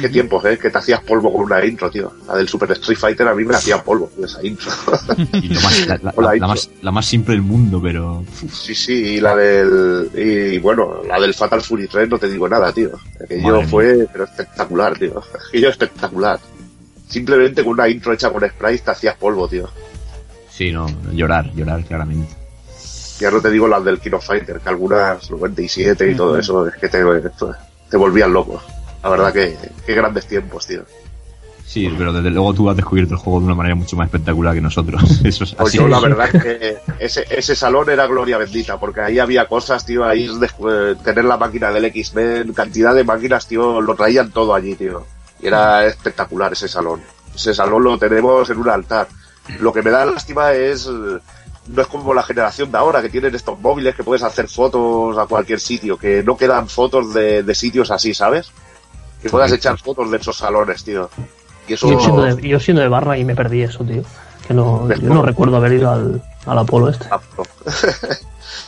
Qué 0.00 0.08
tiempos, 0.08 0.44
¿eh? 0.44 0.58
Que 0.58 0.70
te 0.70 0.78
hacías 0.78 1.00
polvo 1.00 1.32
con 1.32 1.42
una 1.42 1.64
intro, 1.64 1.90
tío. 1.90 2.12
La 2.26 2.36
del 2.36 2.48
Super 2.48 2.70
Street 2.72 2.98
Fighter 2.98 3.26
a 3.28 3.34
mí 3.34 3.44
me 3.44 3.54
hacía 3.54 3.82
polvo 3.82 4.08
con 4.08 4.24
esa 4.24 4.44
intro. 4.44 4.70
Y 5.32 5.48
lo 5.54 5.60
más- 5.60 5.86
la, 5.86 5.98
la- 6.02 6.12
Hola, 6.16 6.28
la 6.30 6.36
Icho. 6.36 6.46
más, 6.48 6.70
la 6.82 6.90
más 6.92 7.06
simple 7.06 7.34
del 7.34 7.42
mundo, 7.42 7.80
pero. 7.82 8.24
sí, 8.52 8.74
sí, 8.74 8.92
y 8.92 9.20
la 9.20 9.34
del. 9.36 10.10
Y 10.14 10.58
bueno, 10.58 11.02
la 11.06 11.18
del 11.20 11.34
Fatal 11.34 11.60
Fury 11.62 11.88
3 11.88 12.08
no 12.08 12.18
te 12.18 12.28
digo 12.28 12.48
nada, 12.48 12.72
tío. 12.72 12.90
Aquello 13.22 13.52
Madre 13.56 13.66
fue 13.66 14.08
pero 14.12 14.24
espectacular, 14.24 14.98
tío. 14.98 15.22
Aquello 15.48 15.68
espectacular. 15.70 16.38
Simplemente 17.08 17.62
con 17.64 17.72
una 17.72 17.88
intro 17.88 18.12
hecha 18.12 18.30
con 18.30 18.46
sprites 18.48 18.82
te 18.84 18.90
hacías 18.90 19.16
polvo, 19.16 19.48
tío. 19.48 19.68
Sí, 20.50 20.70
no, 20.72 20.86
llorar, 21.12 21.52
llorar 21.54 21.84
claramente. 21.84 22.34
Ya 23.20 23.30
no 23.30 23.40
te 23.40 23.50
digo 23.50 23.66
las 23.66 23.84
del 23.84 23.98
Kino 23.98 24.20
Fighter, 24.20 24.60
que 24.60 24.68
algunas 24.68 25.28
97 25.30 26.10
y 26.10 26.14
todo 26.14 26.38
eso, 26.38 26.68
es 26.68 26.74
que 26.76 26.88
te, 26.88 27.02
te 27.90 27.96
volvían 27.96 28.32
loco. 28.32 28.62
La 29.02 29.08
verdad 29.10 29.32
que, 29.32 29.56
qué 29.86 29.94
grandes 29.94 30.26
tiempos, 30.26 30.66
tío. 30.66 30.82
Sí, 31.64 31.92
pero 31.98 32.14
desde 32.14 32.30
luego 32.30 32.54
tú 32.54 32.70
has 32.70 32.76
descubierto 32.76 33.12
el 33.14 33.20
juego 33.20 33.40
de 33.40 33.46
una 33.46 33.54
manera 33.54 33.74
mucho 33.74 33.94
más 33.94 34.06
espectacular 34.06 34.54
que 34.54 34.60
nosotros. 34.62 35.02
Eso 35.24 35.44
es 35.44 35.54
Pues 35.54 35.68
así. 35.68 35.76
yo 35.76 35.86
la 35.86 36.00
verdad 36.00 36.30
que 36.30 36.78
ese, 36.98 37.26
ese 37.30 37.54
salón 37.54 37.90
era 37.90 38.06
gloria 38.06 38.38
bendita, 38.38 38.78
porque 38.80 39.02
ahí 39.02 39.18
había 39.18 39.46
cosas, 39.46 39.84
tío, 39.84 40.04
ahí 40.04 40.26
de- 40.38 40.46
eh, 40.46 40.94
tener 41.04 41.26
la 41.26 41.36
máquina 41.36 41.70
del 41.70 41.84
X-Men, 41.86 42.54
cantidad 42.54 42.94
de 42.94 43.04
máquinas, 43.04 43.46
tío, 43.46 43.80
lo 43.82 43.94
traían 43.94 44.30
todo 44.30 44.54
allí, 44.54 44.74
tío. 44.76 45.04
Y 45.42 45.46
era 45.48 45.84
espectacular 45.86 46.52
ese 46.54 46.68
salón. 46.68 47.02
Ese 47.34 47.52
salón 47.54 47.84
lo 47.84 47.98
tenemos 47.98 48.48
en 48.48 48.56
un 48.58 48.68
altar. 48.70 49.06
Lo 49.60 49.72
que 49.72 49.82
me 49.82 49.90
da 49.90 50.06
lástima 50.06 50.52
es, 50.52 50.86
eh, 50.86 51.18
no 51.68 51.82
es 51.82 51.86
como 51.88 52.14
la 52.14 52.22
generación 52.22 52.72
de 52.72 52.78
ahora, 52.78 53.02
que 53.02 53.10
tienen 53.10 53.34
estos 53.34 53.60
móviles 53.60 53.94
que 53.94 54.02
puedes 54.04 54.22
hacer 54.22 54.48
fotos 54.48 55.18
a 55.18 55.26
cualquier 55.26 55.60
sitio, 55.60 55.98
que 55.98 56.22
no 56.22 56.34
quedan 56.36 56.66
fotos 56.68 57.12
de, 57.12 57.42
de 57.42 57.54
sitios 57.54 57.90
así, 57.90 58.14
¿sabes? 58.14 58.50
Que 59.22 59.28
puedas 59.28 59.52
echar 59.52 59.78
fotos 59.78 60.10
de 60.10 60.18
esos 60.18 60.36
salones, 60.36 60.84
tío. 60.84 61.10
Y 61.66 61.74
eso... 61.74 61.90
Yo 61.90 62.00
siendo, 62.00 62.22
de, 62.22 62.48
yo 62.48 62.60
siendo 62.60 62.82
de 62.82 62.88
barra 62.88 63.18
y 63.18 63.24
me 63.24 63.34
perdí 63.34 63.62
eso, 63.62 63.84
tío. 63.84 64.02
Que 64.46 64.54
no, 64.54 64.88
yo 64.88 65.12
no 65.12 65.22
recuerdo 65.22 65.56
haber 65.56 65.72
ido 65.74 65.90
al, 65.90 66.22
al 66.46 66.58
Apolo 66.58 66.88
este. 66.88 67.06
Ah. 67.10 67.20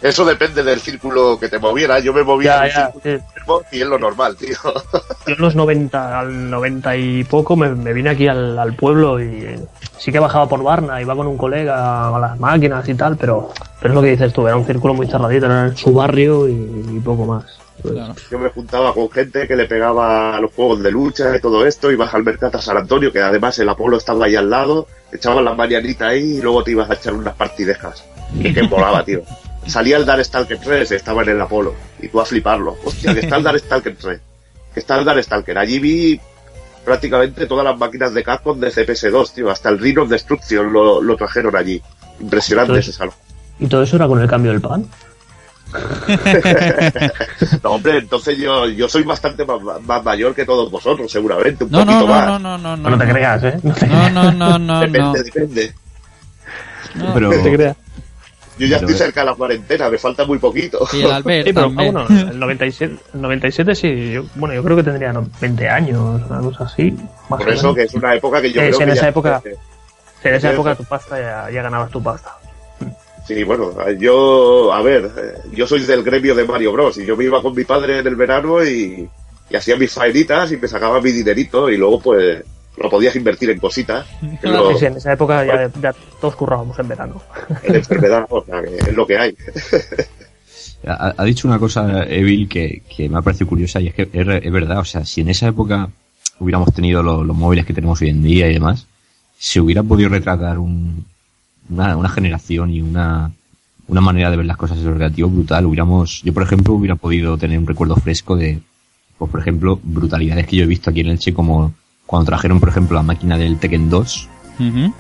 Eso 0.03 0.25
depende 0.25 0.63
del 0.63 0.81
círculo 0.81 1.39
que 1.39 1.49
te 1.49 1.59
moviera. 1.59 1.99
Yo 2.01 2.13
me 2.13 2.23
movía 2.23 2.69
Ya, 2.69 2.87
en 2.87 2.93
círculo 2.93 3.03
enfermo 3.05 3.63
y 3.71 3.81
es 3.81 3.87
lo 3.87 3.99
normal, 3.99 4.37
tío. 4.37 4.57
Yo 5.27 5.35
en 5.35 5.41
los 5.41 5.55
90, 5.55 6.21
al 6.21 6.51
90 6.51 6.97
y 6.97 7.25
poco 7.25 7.57
me, 7.57 7.69
me 7.75 7.93
vine 7.93 8.11
aquí 8.11 8.27
al, 8.27 8.59
al 8.59 8.75
pueblo 8.75 9.21
y 9.21 9.25
eh, 9.25 9.61
sí 9.99 10.11
que 10.11 10.19
bajaba 10.19 10.49
por 10.49 10.63
Barna, 10.63 11.01
iba 11.01 11.15
con 11.15 11.27
un 11.27 11.37
colega 11.37 12.15
a 12.15 12.19
las 12.19 12.39
máquinas 12.39 12.89
y 12.89 12.95
tal, 12.95 13.17
pero, 13.17 13.51
pero 13.81 13.93
es 13.93 13.95
lo 13.95 14.03
que 14.03 14.11
dices 14.11 14.33
tú, 14.33 14.47
era 14.47 14.57
un 14.57 14.65
círculo 14.65 14.95
muy 14.95 15.07
cerradito, 15.07 15.47
era 15.47 15.67
en 15.67 15.77
su 15.77 15.93
barrio 15.93 16.49
y, 16.49 16.53
y 16.53 17.01
poco 17.01 17.27
más. 17.27 17.45
Pues, 17.83 17.95
Claro. 17.95 18.15
Yo 18.31 18.39
me 18.39 18.49
juntaba 18.51 18.95
con 18.95 19.11
gente 19.11 19.47
que 19.47 19.57
le 19.57 19.67
pegaba 19.67 20.37
a 20.37 20.41
los 20.41 20.53
juegos 20.53 20.83
de 20.83 20.91
lucha 20.91 21.37
y 21.37 21.41
todo 21.41 21.67
esto, 21.67 21.91
ibas 21.91 22.13
al 22.15 22.23
mercado 22.25 22.59
a 22.59 22.63
San 22.63 22.77
Antonio, 22.77 23.13
que 23.13 23.21
además 23.21 23.59
el 23.59 23.69
Apolo 23.69 23.97
estaba 23.97 24.27
ahí 24.27 24.37
al 24.37 24.51
lado, 24.51 24.87
echaban 25.13 25.45
las 25.45 25.57
mañanitas 25.57 26.09
ahí 26.09 26.37
y 26.39 26.41
luego 26.41 26.63
te 26.63 26.73
ibas 26.73 26.91
a 26.91 26.95
echar 26.95 27.15
unas 27.15 27.35
partidejas. 27.35 28.05
Y 28.35 28.53
que 28.53 28.63
volaba, 28.63 29.05
tío. 29.05 29.23
Salía 29.67 29.97
el 29.97 30.07
Darkstalker 30.07 30.59
3, 30.59 30.93
estaba 30.93 31.23
en 31.23 31.31
el 31.31 31.41
Apolo, 31.41 31.75
y 32.01 32.09
tú 32.09 32.21
a 32.21 32.25
fliparlo. 32.25 32.77
Hostia, 32.85 33.15
que 33.15 33.21
está 33.21 33.37
el 33.37 33.43
Darkstalker 33.43 33.97
3, 33.97 34.21
que 34.75 34.81
está 34.81 34.99
el 34.99 35.05
Darkstalker. 35.05 35.59
Allí 35.59 35.79
vi 35.79 36.21
prácticamente 36.85 37.47
todas 37.47 37.65
las 37.65 37.79
máquinas 37.79 38.15
de 38.15 38.23
Capcom 38.23 38.59
de 38.59 38.69
CPS2, 38.69 39.35
tío, 39.35 39.51
hasta 39.51 39.69
el 39.69 39.79
Ring 39.79 39.99
of 39.99 40.09
Destruction 40.09 40.73
lo, 40.73 41.03
lo 41.03 41.17
trajeron 41.17 41.55
allí. 41.57 41.81
Impresionante 42.21 42.79
ese 42.79 42.93
salón. 42.93 43.15
¿Y 43.59 43.67
todo 43.67 43.83
eso 43.83 43.97
era 43.97 44.07
con 44.07 44.21
el 44.21 44.29
cambio 44.29 44.53
del 44.53 44.61
pan? 44.61 44.87
No, 47.63 47.71
hombre, 47.73 47.99
entonces 47.99 48.37
yo, 48.39 48.67
yo 48.69 48.89
soy 48.89 49.03
bastante 49.05 49.45
más, 49.45 49.61
más 49.87 50.05
mayor 50.05 50.35
que 50.35 50.45
todos 50.45 50.71
vosotros, 50.71 51.11
seguramente, 51.11 51.65
un 51.65 51.71
No, 51.71 51.81
poquito 51.81 52.01
no, 52.01 52.07
más. 52.07 52.27
no, 52.27 52.39
no, 52.39 52.59
no, 52.59 52.77
no. 52.77 52.91
No, 52.91 52.99
te 52.99 53.11
creas, 53.11 53.43
¿eh? 53.45 53.59
No 53.63 53.75
te, 53.75 53.87
No, 53.87 54.11
no, 54.11 54.33
no, 54.33 54.59
no, 54.59 54.81
depende, 54.81 54.99
no. 55.01 55.13
depende. 55.13 55.75
No. 56.95 57.15
Pero, 57.15 57.31
no 57.33 57.43
te 57.43 57.53
creas. 57.55 57.77
Yo 58.59 58.67
ya 58.67 58.77
Pero 58.77 58.89
estoy 58.91 58.93
es- 58.93 58.99
cerca 58.99 59.21
de 59.21 59.27
la 59.27 59.35
cuarentena, 59.35 59.89
me 59.89 59.97
falta 59.99 60.25
muy 60.27 60.39
poquito. 60.39 60.87
Y 60.93 61.03
el 61.03 61.11
Albert 61.13 61.47
Sí, 61.47 61.53
pero 61.55 61.71
bueno, 61.71 62.07
el 62.09 62.39
97, 62.39 62.97
el 63.15 63.21
97 63.23 63.75
sí, 63.75 64.13
yo, 64.13 64.25
bueno, 64.35 64.55
yo 64.55 64.63
creo 64.63 64.77
que 64.77 64.83
tendría 64.83 65.13
no, 65.13 65.27
20 65.41 65.69
años, 65.69 66.21
una 66.29 66.41
cosa 66.41 66.65
así. 66.65 66.91
Más 67.31 67.41
Por 67.41 67.49
eso 67.49 67.63
menos. 67.63 67.77
que 67.77 67.83
es 67.85 67.95
una 67.95 68.15
época 68.15 68.43
que 68.43 68.49
yo 68.53 68.61
Sí, 68.61 68.67
creo 68.69 68.81
en 68.81 68.87
que 68.87 68.93
esa 68.93 69.03
ya- 69.03 69.09
época- 69.09 69.43
En 70.23 70.35
esa 70.35 70.53
época 70.53 70.75
tu 70.75 70.85
pasta 70.85 71.19
ya, 71.19 71.51
ya 71.51 71.63
ganabas 71.63 71.91
tu 71.91 72.03
pasta. 72.03 72.37
Sí, 73.33 73.45
bueno, 73.45 73.73
yo, 73.99 74.73
a 74.73 74.83
ver, 74.83 75.05
eh, 75.17 75.51
yo 75.55 75.65
soy 75.65 75.81
del 75.83 76.03
gremio 76.03 76.35
de 76.35 76.45
Mario 76.45 76.73
Bros. 76.73 76.99
y 76.99 77.07
yo 77.07 77.17
me 77.17 77.25
iba 77.25 77.41
con 77.41 77.55
mi 77.55 77.63
padre 77.63 78.01
en 78.01 78.07
el 78.09 78.17
verano 78.17 78.65
y, 78.65 79.09
y 79.49 79.57
hacía 79.57 79.77
mis 79.77 79.93
faenitas 79.93 80.51
y 80.51 80.57
me 80.57 80.67
sacaba 80.67 81.01
mi 81.01 81.13
dinerito 81.13 81.71
y 81.71 81.77
luego 81.77 82.01
pues 82.01 82.43
lo 82.77 82.91
podías 82.91 83.15
invertir 83.15 83.51
en 83.51 83.61
cositas, 83.61 84.05
lo- 84.43 84.73
Sí, 84.73 84.79
sí, 84.81 84.87
en 84.87 84.97
esa 84.97 85.13
época 85.13 85.45
ya, 85.45 85.71
ya 85.81 85.95
todos 86.21 86.35
currábamos 86.35 86.77
en 86.81 86.89
verano. 86.89 87.23
en 87.63 87.77
enfermedad, 87.77 88.27
o 88.31 88.45
sea, 88.45 88.63
que 88.63 88.77
es 88.77 88.95
lo 88.95 89.07
que 89.07 89.17
hay. 89.19 89.37
Ha, 90.87 91.13
ha 91.17 91.25
dicho 91.25 91.47
una 91.47 91.59
cosa, 91.59 92.05
Evil, 92.05 92.49
que, 92.49 92.83
que 92.97 93.07
me 93.09 93.19
ha 93.19 93.23
parecido 93.23 93.49
curiosa 93.49 93.81
y 93.83 93.89
es 93.89 93.95
que 93.95 94.09
es, 94.11 94.53
verdad, 94.53 94.79
o 94.79 94.85
sea, 94.87 95.05
si 95.05 95.21
en 95.21 95.29
esa 95.29 95.47
época 95.49 95.91
hubiéramos 96.39 96.73
tenido 96.73 97.03
lo- 97.03 97.23
los 97.23 97.37
móviles 97.37 97.67
que 97.67 97.75
tenemos 97.75 98.01
hoy 98.01 98.09
en 98.09 98.23
día 98.23 98.49
y 98.49 98.55
demás, 98.55 98.87
se 99.39 99.61
hubiera 99.61 99.83
podido 99.83 100.09
retratar 100.09 100.59
un, 100.59 101.05
una, 101.71 101.97
una 101.97 102.09
generación 102.09 102.71
y 102.71 102.81
una, 102.81 103.31
una 103.89 104.01
manera 104.01 104.31
de 104.31 104.37
ver 104.37 104.47
las 104.47 104.57
cosas 104.57 104.79
en 104.79 104.93
relativo 104.93 105.29
brutal. 105.29 105.67
Hubiéramos, 105.67 106.23
yo 106.23 106.33
por 106.35 106.43
ejemplo 106.43 106.75
hubiera 106.75 106.97
podido 106.97 107.37
tener 107.39 107.59
un 107.59 107.67
recuerdo 107.67 107.97
fresco 107.97 108.37
de, 108.37 108.61
pues 109.19 109.31
por 109.31 109.41
ejemplo, 109.41 109.79
brutalidades 109.83 110.47
que 110.47 110.57
yo 110.57 110.65
he 110.65 110.67
visto 110.67 110.91
aquí 110.91 111.01
en 111.01 111.09
Elche 111.09 111.33
como 111.35 111.73
cuando 112.07 112.27
trajeron 112.27 112.59
por 112.61 112.69
ejemplo 112.71 112.97
la 112.97 113.03
máquina 113.03 113.37
del 113.39 113.59
Tekken 113.59 113.89
2. 113.91 114.29
Ujú. 114.61 114.95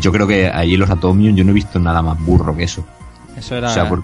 Yo 0.00 0.12
creo 0.12 0.26
que 0.26 0.48
ahí 0.48 0.74
en 0.74 0.80
los 0.80 0.90
Atomium 0.90 1.34
yo 1.34 1.44
no 1.44 1.50
he 1.50 1.54
visto 1.54 1.78
nada 1.78 2.02
más 2.02 2.18
burro 2.24 2.56
que 2.56 2.64
eso. 2.64 2.84
Eso 3.36 3.56
era. 3.56 3.68
O 3.70 3.74
sea, 3.74 3.88
por- 3.88 4.02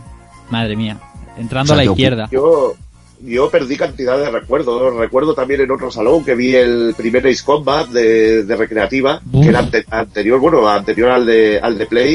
Madre 0.50 0.76
mía. 0.76 0.98
Entrando 1.36 1.72
O 1.72 1.76
sea, 1.76 1.82
a 1.82 1.84
la 1.84 1.90
izquierda. 1.90 2.28
Yo, 2.30 2.74
yo 3.22 3.50
perdí 3.50 3.76
cantidad 3.76 4.18
de 4.18 4.30
recuerdos. 4.30 4.94
Recuerdo 4.96 5.34
también 5.34 5.60
en 5.62 5.70
otro 5.70 5.90
salón 5.90 6.24
que 6.24 6.34
vi 6.34 6.54
el 6.54 6.94
primer 6.96 7.26
Ace 7.26 7.44
Combat 7.44 7.88
de, 7.88 8.44
de 8.44 8.56
recreativa, 8.56 9.20
que 9.32 9.48
era 9.48 9.60
ante- 9.60 9.84
anterior, 9.90 10.38
bueno, 10.40 10.68
anterior 10.68 11.10
al 11.10 11.24
de, 11.26 11.58
al 11.60 11.78
de 11.78 11.86
Play 11.86 12.14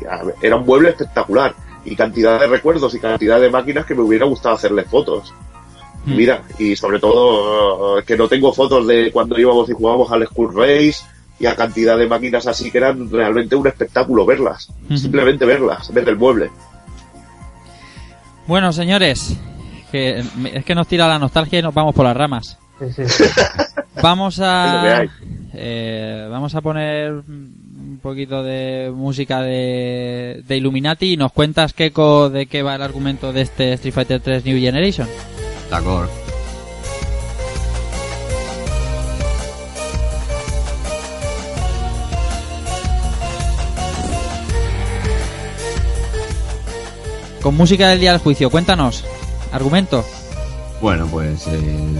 y 0.00 0.06
a 0.06 0.22
era 0.42 0.56
un 0.56 0.66
mueble 0.66 0.90
espectacular. 0.90 1.54
Y 1.84 1.94
cantidad 1.96 2.40
de 2.40 2.46
recuerdos 2.48 2.94
y 2.94 2.98
cantidad 2.98 3.40
de 3.40 3.50
máquinas 3.50 3.86
que 3.86 3.94
me 3.94 4.02
hubiera 4.02 4.26
gustado 4.26 4.56
hacerles 4.56 4.86
fotos. 4.88 5.32
Mm. 6.04 6.16
Mira, 6.16 6.42
y 6.58 6.76
sobre 6.76 6.98
todo 6.98 7.98
eh, 7.98 8.02
que 8.04 8.16
no 8.16 8.28
tengo 8.28 8.52
fotos 8.52 8.86
de 8.86 9.10
cuando 9.12 9.38
íbamos 9.38 9.68
y 9.70 9.72
jugábamos 9.72 10.10
al 10.12 10.26
Skull 10.26 10.54
Race 10.54 10.96
y 11.40 11.46
a 11.46 11.54
cantidad 11.54 11.96
de 11.96 12.06
máquinas 12.08 12.46
así 12.48 12.70
que 12.70 12.78
eran 12.78 13.10
realmente 13.10 13.54
un 13.56 13.66
espectáculo 13.66 14.26
verlas. 14.26 14.68
Ujú. 14.86 14.98
Simplemente 14.98 15.44
verlas, 15.44 15.92
ver 15.94 16.08
el 16.08 16.16
mueble. 16.16 16.50
Bueno, 18.46 18.72
señores, 18.72 19.36
que 19.88 20.18
es 20.54 20.64
que 20.64 20.74
nos 20.74 20.86
tira 20.86 21.08
la 21.08 21.18
nostalgia 21.18 21.58
y 21.58 21.62
nos 21.62 21.74
vamos 21.74 21.94
por 21.94 22.04
las 22.04 22.16
ramas. 22.16 22.58
Sí, 22.78 22.92
sí, 22.92 23.08
sí. 23.08 23.24
Vamos 24.02 24.38
a 24.40 25.04
eh, 25.54 26.28
vamos 26.30 26.54
a 26.54 26.60
poner 26.60 27.10
un 27.12 27.98
poquito 28.00 28.44
de 28.44 28.92
música 28.94 29.42
de, 29.42 30.44
de 30.46 30.56
Illuminati 30.56 31.14
y 31.14 31.16
nos 31.16 31.32
cuentas 31.32 31.72
Keiko 31.72 32.30
de 32.30 32.46
qué 32.46 32.62
va 32.62 32.76
el 32.76 32.82
argumento 32.82 33.32
de 33.32 33.40
este 33.40 33.72
Street 33.72 33.92
Fighter 33.94 34.20
3 34.20 34.44
New 34.44 34.60
Generation. 34.60 35.08
De 35.68 35.76
acuerdo. 35.76 36.08
Con 47.42 47.56
música 47.56 47.88
del 47.88 48.00
día 48.00 48.12
del 48.12 48.20
juicio, 48.20 48.50
cuéntanos. 48.50 49.04
Argumento. 49.52 50.04
Bueno, 50.80 51.08
pues 51.08 51.46
eh, 51.48 51.94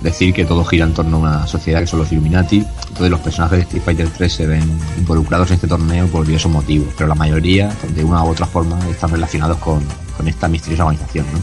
decir 0.00 0.32
que 0.32 0.46
todo 0.46 0.64
gira 0.64 0.86
en 0.86 0.94
torno 0.94 1.18
a 1.18 1.20
una 1.20 1.46
sociedad 1.46 1.80
que 1.80 1.86
son 1.86 1.98
los 1.98 2.10
Illuminati. 2.12 2.64
Entonces 2.88 3.10
los 3.10 3.20
personajes 3.20 3.58
de 3.58 3.62
Street 3.64 3.82
Fighter 3.82 4.08
3 4.08 4.32
se 4.32 4.46
ven 4.46 4.62
involucrados 4.96 5.48
en 5.50 5.54
este 5.56 5.66
torneo 5.66 6.06
por 6.06 6.24
diversos 6.24 6.50
motivos, 6.50 6.88
pero 6.96 7.08
la 7.08 7.14
mayoría, 7.14 7.70
de 7.94 8.04
una 8.04 8.24
u 8.24 8.28
otra 8.28 8.46
forma, 8.46 8.78
están 8.88 9.10
relacionados 9.10 9.58
con, 9.58 9.82
esta 10.26 10.46
misteriosa 10.46 10.84
organización, 10.84 11.26
¿no? 11.32 11.40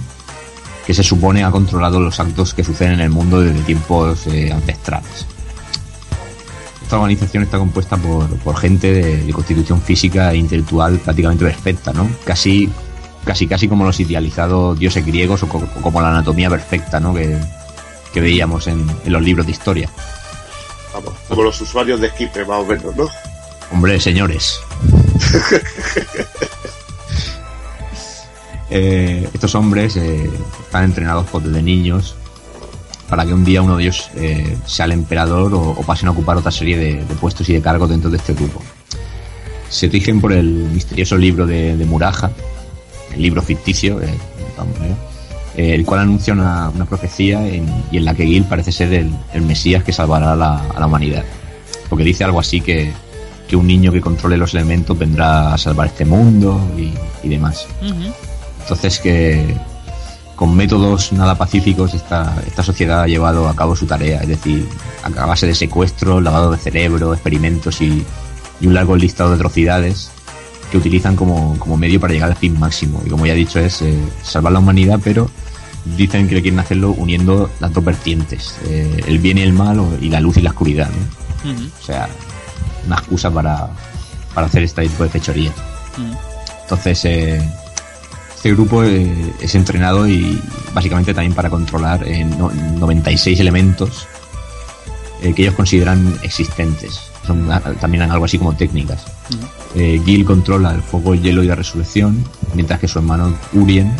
Que 0.88 0.94
se 0.94 1.04
supone 1.04 1.44
ha 1.44 1.52
controlado 1.52 2.00
los 2.00 2.18
actos 2.20 2.54
que 2.54 2.64
suceden 2.64 2.94
en 2.94 3.02
el 3.02 3.10
mundo 3.10 3.42
desde 3.42 3.60
tiempos 3.64 4.26
eh, 4.28 4.52
ancestrales. 4.54 5.28
Esta 6.82 6.96
organización 6.96 7.44
está 7.44 7.58
compuesta 7.60 7.98
por, 7.98 8.28
por 8.38 8.56
gente 8.58 8.94
de, 8.94 9.18
de 9.18 9.34
constitución 9.34 9.82
física 9.82 10.32
e 10.32 10.38
intelectual 10.38 10.98
prácticamente 10.98 11.44
perfecta, 11.44 11.92
¿no? 11.94 12.10
Casi 12.24 12.70
casi 13.26 13.48
casi 13.48 13.68
como 13.68 13.86
los 13.86 14.00
idealizados 14.00 14.78
dioses 14.80 15.06
griegos 15.06 15.44
o, 15.44 15.50
co- 15.50 15.68
o 15.78 15.82
como 15.82 16.02
la 16.02 16.10
anatomía 16.10 16.50
perfecta 16.50 17.00
¿no? 17.00 17.14
que, 17.14 17.38
que 18.14 18.22
veíamos 18.22 18.68
en, 18.68 18.86
en 19.06 19.12
los 19.14 19.22
libros 19.22 19.46
de 19.46 19.52
historia. 19.52 19.90
Vamos, 20.94 21.14
como 21.28 21.44
los 21.44 21.60
usuarios 21.62 22.00
de 22.02 22.10
Skipper, 22.10 22.48
más 22.48 22.60
o 22.62 22.66
menos, 22.66 22.96
¿no? 22.96 23.08
Hombre, 23.72 24.00
señores. 24.00 24.60
Eh, 28.72 29.28
estos 29.34 29.56
hombres 29.56 29.96
eh, 29.96 30.30
están 30.64 30.84
entrenados 30.84 31.26
por 31.28 31.42
desde 31.42 31.62
niños 31.64 32.16
para 33.10 33.26
que 33.26 33.34
un 33.34 33.44
día 33.44 33.64
uno 33.64 33.78
de 33.78 33.84
ellos 33.84 34.12
eh, 34.16 34.56
sea 34.68 34.86
el 34.86 34.92
emperador 34.92 35.56
o, 35.56 35.72
o 35.72 35.82
pasen 35.82 36.08
a 36.08 36.12
ocupar 36.12 36.38
otra 36.38 36.52
serie 36.52 36.78
de, 36.78 37.04
de 37.04 37.16
puestos 37.16 37.50
y 37.50 37.54
de 37.54 37.62
cargos 37.62 37.90
dentro 37.90 38.12
de 38.12 38.18
este 38.18 38.36
grupo. 38.36 38.62
Se 39.70 39.88
rigen 39.88 40.22
por 40.22 40.34
el 40.34 40.46
misterioso 40.46 41.18
libro 41.18 41.48
de, 41.48 41.76
de 41.78 41.86
Muraja, 41.86 42.30
libro 43.22 43.42
ficticio, 43.42 44.02
eh, 44.02 44.14
vamos, 44.58 44.76
¿eh? 44.82 44.96
El 45.76 45.86
cual 45.86 46.02
anuncia 46.02 46.34
una, 46.34 46.70
una 46.70 46.86
profecía 46.86 47.46
en- 47.46 47.68
y 47.92 47.98
en 47.98 48.06
la 48.06 48.14
que 48.14 48.26
Gil 48.26 48.44
parece 48.46 48.72
ser 48.72 48.94
el, 48.94 49.12
el 49.34 49.42
Mesías 49.42 49.84
que 49.84 49.92
salvará 49.92 50.32
a 50.34 50.36
la, 50.36 50.60
a 50.76 50.80
la 50.80 50.86
humanidad. 50.88 51.24
Porque 51.90 52.04
dice 52.06 52.24
algo 52.24 52.40
así 52.40 52.62
que, 52.62 52.94
que 53.48 53.56
un 53.56 53.68
niño 53.68 53.92
que 53.92 54.00
controle 54.00 54.38
los 54.38 54.54
elementos 54.54 54.98
vendrá 54.98 55.54
a 55.54 55.58
salvar 55.58 55.88
este 55.88 56.06
mundo 56.06 56.62
y, 56.78 56.94
y 57.24 57.30
demás. 57.30 57.66
Entonces 58.62 59.00
que 59.00 59.56
con 60.36 60.56
métodos 60.56 61.12
nada 61.12 61.36
pacíficos 61.36 61.94
esta, 61.94 62.34
esta 62.48 62.64
sociedad 62.64 63.02
ha 63.02 63.08
llevado 63.08 63.50
a 63.50 63.56
cabo 63.56 63.76
su 63.76 63.86
tarea, 63.86 64.22
es 64.22 64.28
decir, 64.30 64.66
a 65.04 65.26
base 65.26 65.46
de 65.48 65.56
secuestro, 65.56 66.22
lavado 66.22 66.52
de 66.52 66.58
cerebro, 66.58 67.14
experimentos 67.14 67.82
y, 67.82 68.06
y 68.62 68.68
un 68.68 68.74
largo 68.74 68.96
listado 68.96 69.32
de 69.32 69.36
atrocidades 69.36 70.12
que 70.72 70.78
utilizan 70.78 71.16
como, 71.16 71.58
como 71.58 71.78
medio 71.78 72.00
para 72.00 72.14
llegar 72.14 72.30
al 72.30 72.36
fin 72.38 72.60
máximo. 72.60 73.02
Y 73.06 73.10
como 73.10 73.26
ya 73.26 73.34
he 73.34 73.38
dicho 73.38 73.60
es 73.60 73.82
eh, 73.82 73.98
salvar 74.24 74.54
la 74.54 74.60
humanidad, 74.60 75.00
pero 75.04 75.30
dicen 75.98 76.28
que 76.28 76.42
quieren 76.42 76.60
hacerlo 76.60 76.92
uniendo 76.92 77.50
las 77.60 77.74
dos 77.74 77.84
vertientes, 77.84 78.56
eh, 78.68 79.02
el 79.08 79.20
bien 79.20 79.38
y 79.38 79.42
el 79.42 79.54
mal 79.54 79.82
y 80.02 80.10
la 80.10 80.20
luz 80.20 80.38
y 80.38 80.42
la 80.42 80.52
oscuridad. 80.52 80.90
O 81.82 81.86
sea, 81.86 82.08
una 82.86 82.98
excusa 82.98 83.32
para, 83.32 83.70
para 84.34 84.48
hacer 84.48 84.64
este 84.64 84.84
tipo 84.84 85.04
de 85.04 85.10
fechorías. 85.10 85.54
Entonces, 86.64 87.06
eh, 87.06 87.50
este 88.36 88.52
grupo 88.52 88.84
es 88.84 89.56
entrenado 89.56 90.08
y 90.08 90.40
básicamente 90.74 91.14
también 91.14 91.34
para 91.34 91.50
controlar 91.50 92.06
no- 92.38 92.52
96 92.52 93.40
elementos 93.40 94.08
que 95.22 95.42
ellos 95.42 95.56
consideran 95.56 96.18
existentes. 96.22 97.02
Son 97.30 97.52
a- 97.52 97.60
también 97.80 98.02
algo 98.10 98.26
así 98.26 98.40
como 98.40 98.56
técnicas. 98.56 99.06
Eh, 99.76 100.02
Gil 100.04 100.26
controla 100.26 100.72
el 100.74 100.82
fuego, 100.82 101.14
el 101.14 101.22
hielo 101.22 101.44
y 101.44 101.48
la 101.48 101.54
resurrección, 101.54 102.26
mientras 102.56 102.80
que 102.80 102.88
su 102.88 102.98
hermano 102.98 103.36
Urien, 103.54 103.94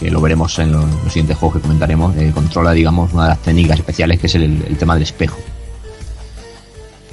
que 0.00 0.10
lo 0.10 0.20
veremos 0.20 0.58
en 0.58 0.72
los, 0.72 0.84
los 1.04 1.12
siguientes 1.12 1.36
juegos 1.36 1.58
que 1.58 1.62
comentaremos, 1.62 2.16
eh, 2.16 2.32
controla, 2.34 2.72
digamos, 2.72 3.12
una 3.12 3.22
de 3.24 3.28
las 3.28 3.38
técnicas 3.42 3.78
especiales 3.78 4.18
que 4.18 4.26
es 4.26 4.34
el, 4.34 4.42
el 4.66 4.76
tema 4.76 4.94
del 4.94 5.04
espejo. 5.04 5.38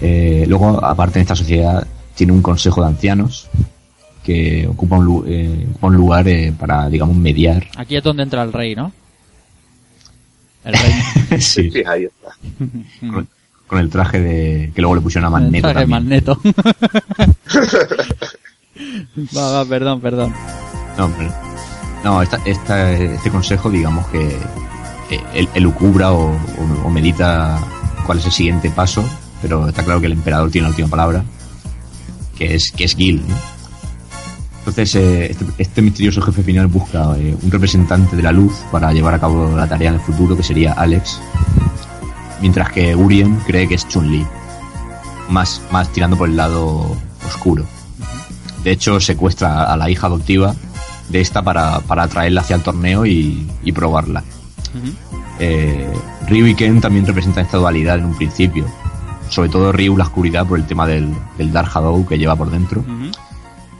Eh, 0.01 0.45
luego, 0.47 0.83
aparte 0.83 1.19
en 1.19 1.21
esta 1.21 1.35
sociedad, 1.35 1.85
tiene 2.15 2.33
un 2.33 2.41
consejo 2.41 2.81
de 2.81 2.87
ancianos 2.87 3.47
que 4.23 4.67
ocupa 4.67 4.97
un, 4.97 5.05
lu- 5.05 5.25
eh, 5.27 5.67
ocupa 5.69 5.87
un 5.87 5.95
lugar 5.95 6.27
eh, 6.27 6.51
para, 6.57 6.89
digamos, 6.89 7.15
mediar. 7.15 7.67
Aquí 7.77 7.95
es 7.95 8.03
donde 8.03 8.23
entra 8.23 8.41
el 8.41 8.51
rey, 8.51 8.73
¿no? 8.75 8.91
El 10.63 10.73
rey. 10.73 10.93
Sí, 11.39 11.69
Sí, 11.69 11.83
ahí 11.87 12.05
está. 12.05 12.35
con, 13.67 13.79
el 13.79 13.89
traje 13.89 14.19
de 14.19 14.71
que 14.73 14.81
luego 14.81 14.95
le 14.95 15.01
pusieron 15.01 15.27
a 15.27 15.29
Magneto 15.29 15.67
El 15.67 15.73
traje 15.73 15.87
también. 15.87 16.03
Magneto. 16.03 16.41
va, 19.35 19.51
va, 19.51 19.65
perdón, 19.65 20.01
perdón. 20.01 20.33
No, 20.97 21.09
pero- 21.17 21.33
no 22.03 22.21
esta, 22.21 22.37
esta- 22.45 22.91
este 22.93 23.29
consejo, 23.31 23.69
digamos 23.69 24.07
que 24.07 24.27
eh, 25.11 25.19
él, 25.33 25.49
él 25.53 25.63
lucubra 25.63 26.11
o, 26.11 26.31
o- 26.31 26.85
o 26.85 26.89
medita 26.89 27.59
cuál 28.05 28.19
es 28.19 28.25
el 28.25 28.31
siguiente 28.31 28.69
paso, 28.69 29.03
pero 29.41 29.67
está 29.67 29.83
claro 29.83 29.99
que 29.99 30.05
el 30.07 30.13
emperador 30.13 30.49
tiene 30.51 30.65
la 30.67 30.69
última 30.69 30.87
palabra, 30.87 31.23
que 32.37 32.55
es, 32.55 32.71
que 32.71 32.85
es 32.85 32.95
Gil. 32.95 33.23
¿no? 33.27 33.35
Entonces, 34.59 34.95
eh, 34.95 35.31
este, 35.31 35.45
este 35.59 35.81
misterioso 35.81 36.21
jefe 36.21 36.41
final 36.43 36.67
busca 36.67 37.15
eh, 37.17 37.35
un 37.41 37.51
representante 37.51 38.15
de 38.15 38.23
la 38.23 38.31
luz 38.31 38.53
para 38.71 38.91
llevar 38.93 39.13
a 39.13 39.19
cabo 39.19 39.55
la 39.55 39.67
tarea 39.67 39.89
en 39.89 39.95
el 39.95 40.01
futuro, 40.01 40.35
que 40.35 40.43
sería 40.43 40.73
Alex, 40.73 41.19
mientras 42.41 42.71
que 42.71 42.95
Urien 42.95 43.35
cree 43.45 43.67
que 43.67 43.75
es 43.75 43.87
Chun-Li, 43.87 44.25
más, 45.29 45.61
más 45.71 45.91
tirando 45.91 46.17
por 46.17 46.29
el 46.29 46.37
lado 46.37 46.95
oscuro. 47.25 47.65
De 48.63 48.71
hecho, 48.71 48.99
secuestra 48.99 49.71
a 49.71 49.77
la 49.77 49.89
hija 49.89 50.07
adoptiva 50.07 50.55
de 51.09 51.21
esta 51.21 51.41
para, 51.43 51.79
para 51.81 52.07
traerla 52.07 52.41
hacia 52.41 52.55
el 52.55 52.63
torneo 52.63 53.05
y, 53.05 53.47
probarla. 53.73 54.23
Eh, 55.39 55.91
Ryu 56.27 56.47
y 56.47 56.55
Ken 56.55 56.81
también 56.81 57.05
representan 57.05 57.45
esta 57.45 57.57
dualidad 57.57 57.99
en 57.99 58.05
un 58.05 58.15
principio. 58.15 58.65
Sobre 59.29 59.49
todo 59.49 59.71
Ryu 59.71 59.97
la 59.97 60.05
oscuridad 60.05 60.45
por 60.45 60.57
el 60.57 60.65
tema 60.65 60.87
del, 60.87 61.13
del 61.37 61.51
Dark 61.51 61.71
Shadow 61.71 62.05
que 62.05 62.17
lleva 62.17 62.35
por 62.35 62.49
dentro. 62.49 62.83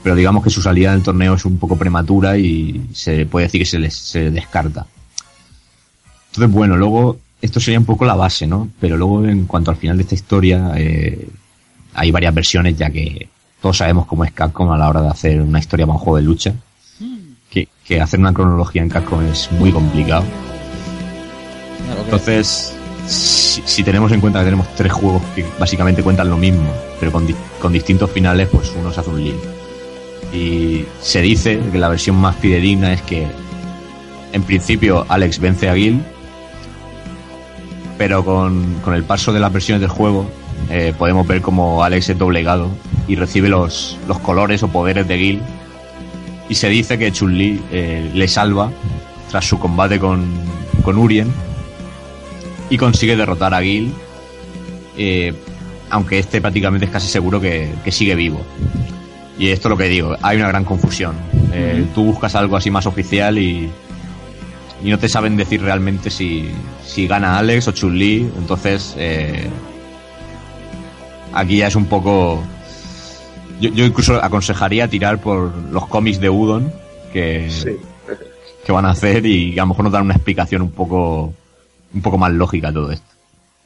Pero 0.03 0.15
digamos 0.15 0.43
que 0.43 0.51
su 0.51 0.61
salida 0.61 0.91
del 0.91 1.01
torneo 1.01 1.33
es 1.33 1.45
un 1.45 1.57
poco 1.57 1.77
prematura 1.77 2.37
y 2.37 2.89
se 2.93 3.25
puede 3.25 3.47
decir 3.47 3.61
que 3.61 3.65
se 3.65 3.79
les 3.79 3.95
se 3.95 4.29
descarta. 4.29 4.85
Entonces, 6.29 6.53
bueno, 6.53 6.77
luego 6.77 7.17
esto 7.45 7.59
sería 7.59 7.79
un 7.79 7.85
poco 7.85 8.05
la 8.05 8.15
base, 8.15 8.45
¿no? 8.47 8.69
Pero 8.79 8.97
luego 8.97 9.25
en 9.25 9.45
cuanto 9.45 9.71
al 9.71 9.77
final 9.77 9.97
de 9.97 10.03
esta 10.03 10.15
historia, 10.15 10.73
eh, 10.75 11.27
hay 11.93 12.11
varias 12.11 12.33
versiones 12.33 12.77
ya 12.77 12.89
que 12.89 13.27
todos 13.61 13.77
sabemos 13.77 14.05
cómo 14.05 14.25
es 14.25 14.31
Capcom 14.31 14.69
a 14.71 14.77
la 14.77 14.89
hora 14.89 15.01
de 15.01 15.09
hacer 15.09 15.41
una 15.41 15.59
historia 15.59 15.85
para 15.85 15.97
un 15.97 16.03
juego 16.03 16.17
de 16.17 16.23
lucha. 16.23 16.53
Que, 17.49 17.69
que 17.85 18.01
hacer 18.01 18.19
una 18.19 18.33
cronología 18.33 18.81
en 18.81 18.89
Capcom 18.89 19.21
es 19.25 19.49
muy 19.53 19.71
complicado. 19.71 20.25
Entonces, 22.03 22.75
si, 23.07 23.61
si 23.65 23.83
tenemos 23.83 24.11
en 24.11 24.19
cuenta 24.19 24.39
que 24.39 24.45
tenemos 24.45 24.67
tres 24.75 24.91
juegos 24.91 25.21
que 25.35 25.45
básicamente 25.59 26.03
cuentan 26.03 26.29
lo 26.29 26.37
mismo, 26.37 26.69
pero 26.99 27.11
con, 27.11 27.25
di- 27.25 27.35
con 27.61 27.71
distintos 27.71 28.09
finales, 28.11 28.49
pues 28.51 28.73
uno 28.77 28.91
se 28.91 28.99
hace 28.99 29.09
un 29.09 29.23
lío. 29.23 29.35
Y 30.33 30.85
se 31.01 31.21
dice 31.21 31.59
que 31.71 31.77
la 31.77 31.87
versión 31.87 32.17
más 32.17 32.35
fidedigna 32.35 32.91
es 32.93 33.01
que, 33.03 33.25
en 34.33 34.43
principio, 34.43 35.05
Alex 35.07 35.39
vence 35.39 35.69
a 35.69 35.75
Gil, 35.75 36.01
pero 37.97 38.23
con, 38.25 38.75
con 38.83 38.93
el 38.93 39.03
paso 39.03 39.31
de 39.33 39.39
las 39.39 39.51
versiones 39.51 39.81
del 39.81 39.89
juego, 39.89 40.29
eh, 40.69 40.93
podemos 40.97 41.27
ver 41.27 41.41
como 41.41 41.83
Alex 41.83 42.09
es 42.09 42.17
doblegado 42.17 42.69
y 43.07 43.15
recibe 43.15 43.49
los, 43.49 43.97
los 44.07 44.19
colores 44.19 44.63
o 44.63 44.67
poderes 44.67 45.07
de 45.07 45.17
Gil. 45.17 45.41
Y 46.49 46.55
se 46.55 46.69
dice 46.69 46.97
que 46.97 47.11
Chun-Li 47.11 47.61
eh, 47.71 48.11
le 48.13 48.27
salva 48.27 48.71
tras 49.29 49.45
su 49.45 49.59
combate 49.59 49.99
con, 49.99 50.25
con 50.83 50.97
Urien 50.97 51.31
y 52.69 52.77
consigue 52.77 53.15
derrotar 53.15 53.53
a 53.53 53.61
Gil, 53.61 53.93
eh, 54.97 55.33
aunque 55.89 56.19
este 56.19 56.41
prácticamente 56.41 56.85
es 56.85 56.91
casi 56.91 57.07
seguro 57.07 57.39
que, 57.39 57.73
que 57.83 57.91
sigue 57.91 58.15
vivo. 58.15 58.41
Y 59.37 59.49
esto 59.49 59.67
es 59.67 59.69
lo 59.71 59.77
que 59.77 59.89
digo, 59.89 60.15
hay 60.21 60.37
una 60.37 60.47
gran 60.47 60.63
confusión. 60.63 61.15
Eh, 61.51 61.85
Tú 61.93 62.03
buscas 62.03 62.35
algo 62.35 62.55
así 62.55 62.71
más 62.71 62.85
oficial 62.85 63.37
y, 63.37 63.69
y 64.83 64.89
no 64.89 64.99
te 64.99 65.09
saben 65.09 65.37
decir 65.37 65.61
realmente 65.61 66.09
si, 66.09 66.49
si 66.85 67.07
gana 67.07 67.37
Alex 67.37 67.67
o 67.67 67.71
Chun-Li, 67.71 68.29
entonces 68.37 68.93
eh, 68.97 69.49
aquí 71.33 71.57
ya 71.57 71.67
es 71.67 71.75
un 71.75 71.85
poco... 71.85 72.43
Yo, 73.61 73.69
yo 73.69 73.85
incluso 73.85 74.15
aconsejaría 74.21 74.87
tirar 74.89 75.21
por 75.21 75.53
los 75.71 75.87
cómics 75.87 76.19
de 76.19 76.29
Udon 76.29 76.73
que, 77.13 77.49
Sí. 77.49 77.77
que 78.65 78.71
van 78.71 78.85
a 78.85 78.89
hacer 78.91 79.25
y 79.25 79.53
a 79.57 79.61
lo 79.63 79.67
mejor 79.67 79.85
nos 79.85 79.93
dan 79.93 80.03
una 80.03 80.13
explicación 80.15 80.61
un 80.61 80.71
poco 80.71 81.33
un 81.93 82.01
poco 82.01 82.17
más 82.17 82.33
lógica 82.33 82.67
a 82.69 82.73
todo 82.73 82.91
esto. 82.91 83.05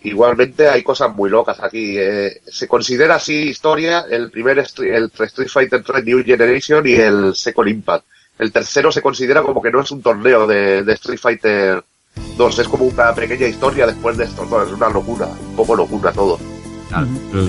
Igualmente 0.03 0.69
hay 0.69 0.83
cosas 0.83 1.13
muy 1.15 1.29
locas 1.31 1.59
aquí. 1.61 1.97
eh, 1.97 2.39
se 2.47 2.67
considera 2.67 3.15
así 3.15 3.33
historia 3.49 4.05
el 4.09 4.29
primer 4.29 4.59
el 4.59 4.65
Street 5.19 5.49
Fighter 5.49 5.83
3 5.83 6.05
New 6.05 6.23
Generation 6.23 6.87
y 6.87 6.93
el 6.93 7.35
Second 7.35 7.69
Impact. 7.69 8.05
El 8.39 8.51
tercero 8.51 8.91
se 8.91 9.01
considera 9.01 9.41
como 9.43 9.61
que 9.61 9.69
no 9.71 9.81
es 9.81 9.91
un 9.91 10.01
torneo 10.01 10.47
de, 10.47 10.83
de 10.83 10.93
Street 10.93 11.19
Fighter 11.19 11.83
2, 12.37 12.59
es 12.59 12.67
como 12.67 12.85
una 12.85 13.13
pequeña 13.13 13.45
historia 13.47 13.85
después 13.85 14.17
de 14.17 14.23
estos 14.25 14.49
dos. 14.49 14.67
Es 14.67 14.73
una 14.73 14.89
locura, 14.89 15.27
un 15.27 15.55
poco 15.55 15.75
locura 15.75 16.11
todo. 16.11 16.39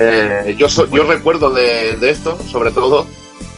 Eh, 0.01 0.55
yo, 0.59 0.69
so- 0.69 0.87
yo 0.91 1.05
recuerdo 1.05 1.51
de, 1.51 1.97
de 1.97 2.11
esto, 2.11 2.37
sobre 2.51 2.71
todo, 2.73 3.07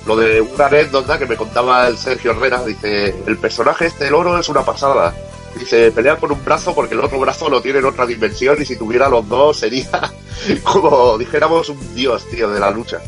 lo 0.06 0.16
de 0.16 0.40
una 0.40 0.66
anécdota 0.66 1.18
que 1.18 1.26
me 1.26 1.36
contaba 1.36 1.88
el 1.88 1.96
Sergio 1.96 2.32
Herrera. 2.32 2.62
Dice, 2.64 3.14
el 3.26 3.38
personaje 3.38 3.86
este, 3.86 4.06
el 4.08 4.14
oro, 4.14 4.38
es 4.38 4.48
una 4.48 4.62
pasada. 4.64 5.14
Dice, 5.58 5.90
pelea 5.90 6.16
con 6.16 6.32
un 6.32 6.44
brazo 6.44 6.74
porque 6.74 6.94
el 6.94 7.00
otro 7.00 7.18
brazo 7.18 7.48
lo 7.50 7.60
tiene 7.60 7.78
en 7.80 7.84
otra 7.86 8.06
dimensión 8.06 8.60
y 8.60 8.64
si 8.64 8.76
tuviera 8.76 9.08
los 9.08 9.28
dos 9.28 9.58
sería 9.58 9.88
como, 10.62 11.18
dijéramos, 11.18 11.68
un 11.68 11.94
dios, 11.94 12.24
tío, 12.30 12.48
de 12.50 12.60
la 12.60 12.70
lucha. 12.70 12.98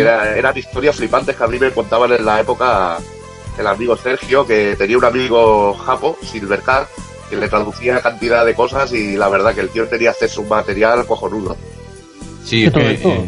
Era- 0.00 0.36
eran 0.36 0.56
historias 0.56 0.96
flipantes 0.96 1.36
que 1.36 1.44
a 1.44 1.48
mí 1.48 1.58
me 1.58 1.70
contaban 1.72 2.12
en 2.12 2.24
la 2.24 2.40
época 2.40 2.98
el 3.58 3.66
amigo 3.66 3.96
Sergio, 3.96 4.46
que 4.46 4.74
tenía 4.76 4.98
un 4.98 5.04
amigo 5.04 5.74
japo, 5.74 6.16
Silvercar, 6.22 6.86
que 7.30 7.36
le 7.36 7.48
traducía 7.48 8.00
cantidad 8.00 8.44
de 8.44 8.54
cosas 8.54 8.92
y 8.92 9.16
la 9.16 9.28
verdad 9.28 9.54
que 9.54 9.60
el 9.62 9.68
tío 9.70 9.86
tenía 9.88 10.10
acceso 10.10 10.40
a 10.40 10.42
un 10.44 10.48
material 10.50 11.06
cojonudo. 11.06 11.56
Sí, 12.44 12.64
Que 12.64 12.70
todo 12.70 12.82
que, 12.82 12.92
esto- 12.94 13.08
eh, 13.08 13.26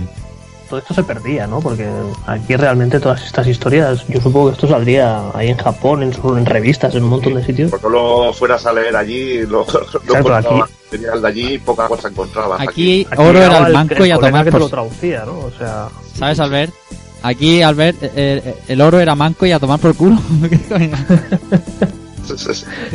Todo 0.68 0.80
esto 0.80 0.94
se 0.94 1.04
perdía, 1.04 1.46
¿no? 1.46 1.60
Porque 1.60 1.88
aquí 2.26 2.56
realmente 2.56 2.98
todas 2.98 3.24
estas 3.24 3.46
historias, 3.46 4.04
yo 4.08 4.20
supongo 4.20 4.48
que 4.48 4.54
esto 4.54 4.66
saldría 4.66 5.30
ahí 5.32 5.48
en 5.50 5.56
Japón, 5.56 6.02
en, 6.02 6.12
su- 6.12 6.36
en 6.36 6.44
revistas, 6.44 6.92
en 6.96 7.04
un 7.04 7.10
montón 7.10 7.34
de 7.34 7.44
sitios. 7.44 7.70
Porque 7.70 7.88
lo 7.88 8.32
fueras 8.32 8.66
a 8.66 8.72
leer 8.72 8.96
allí, 8.96 9.42
no, 9.48 9.60
no 9.64 9.64
Claro, 9.64 10.00
encontraba 10.18 10.38
aquí- 10.38 10.72
material 10.90 11.22
de 11.22 11.28
allí, 11.28 11.58
poca 11.58 11.86
cosa 11.86 12.08
encontrabas. 12.08 12.60
Aquí, 12.60 13.06
Aquí 13.08 13.22
oro 13.22 13.40
era 13.40 13.64
el 13.68 13.72
manco 13.72 14.04
y 14.04 14.10
a 14.10 14.18
tomar 14.18 14.44
que 14.44 14.50
te 14.50 14.58
lo 14.58 14.68
traducía, 14.68 15.24
¿no? 15.24 15.38
O 15.38 15.52
sea, 15.56 15.86
¿Sabes, 16.18 16.40
Albert? 16.40 16.74
Aquí, 17.22 17.62
Albert, 17.62 18.02
eh, 18.02 18.10
eh, 18.14 18.54
el 18.68 18.80
oro 18.80 19.00
era 19.00 19.14
manco 19.14 19.46
y 19.46 19.52
a 19.52 19.58
tomar 19.58 19.80
por 19.80 19.94
culo. 19.96 20.18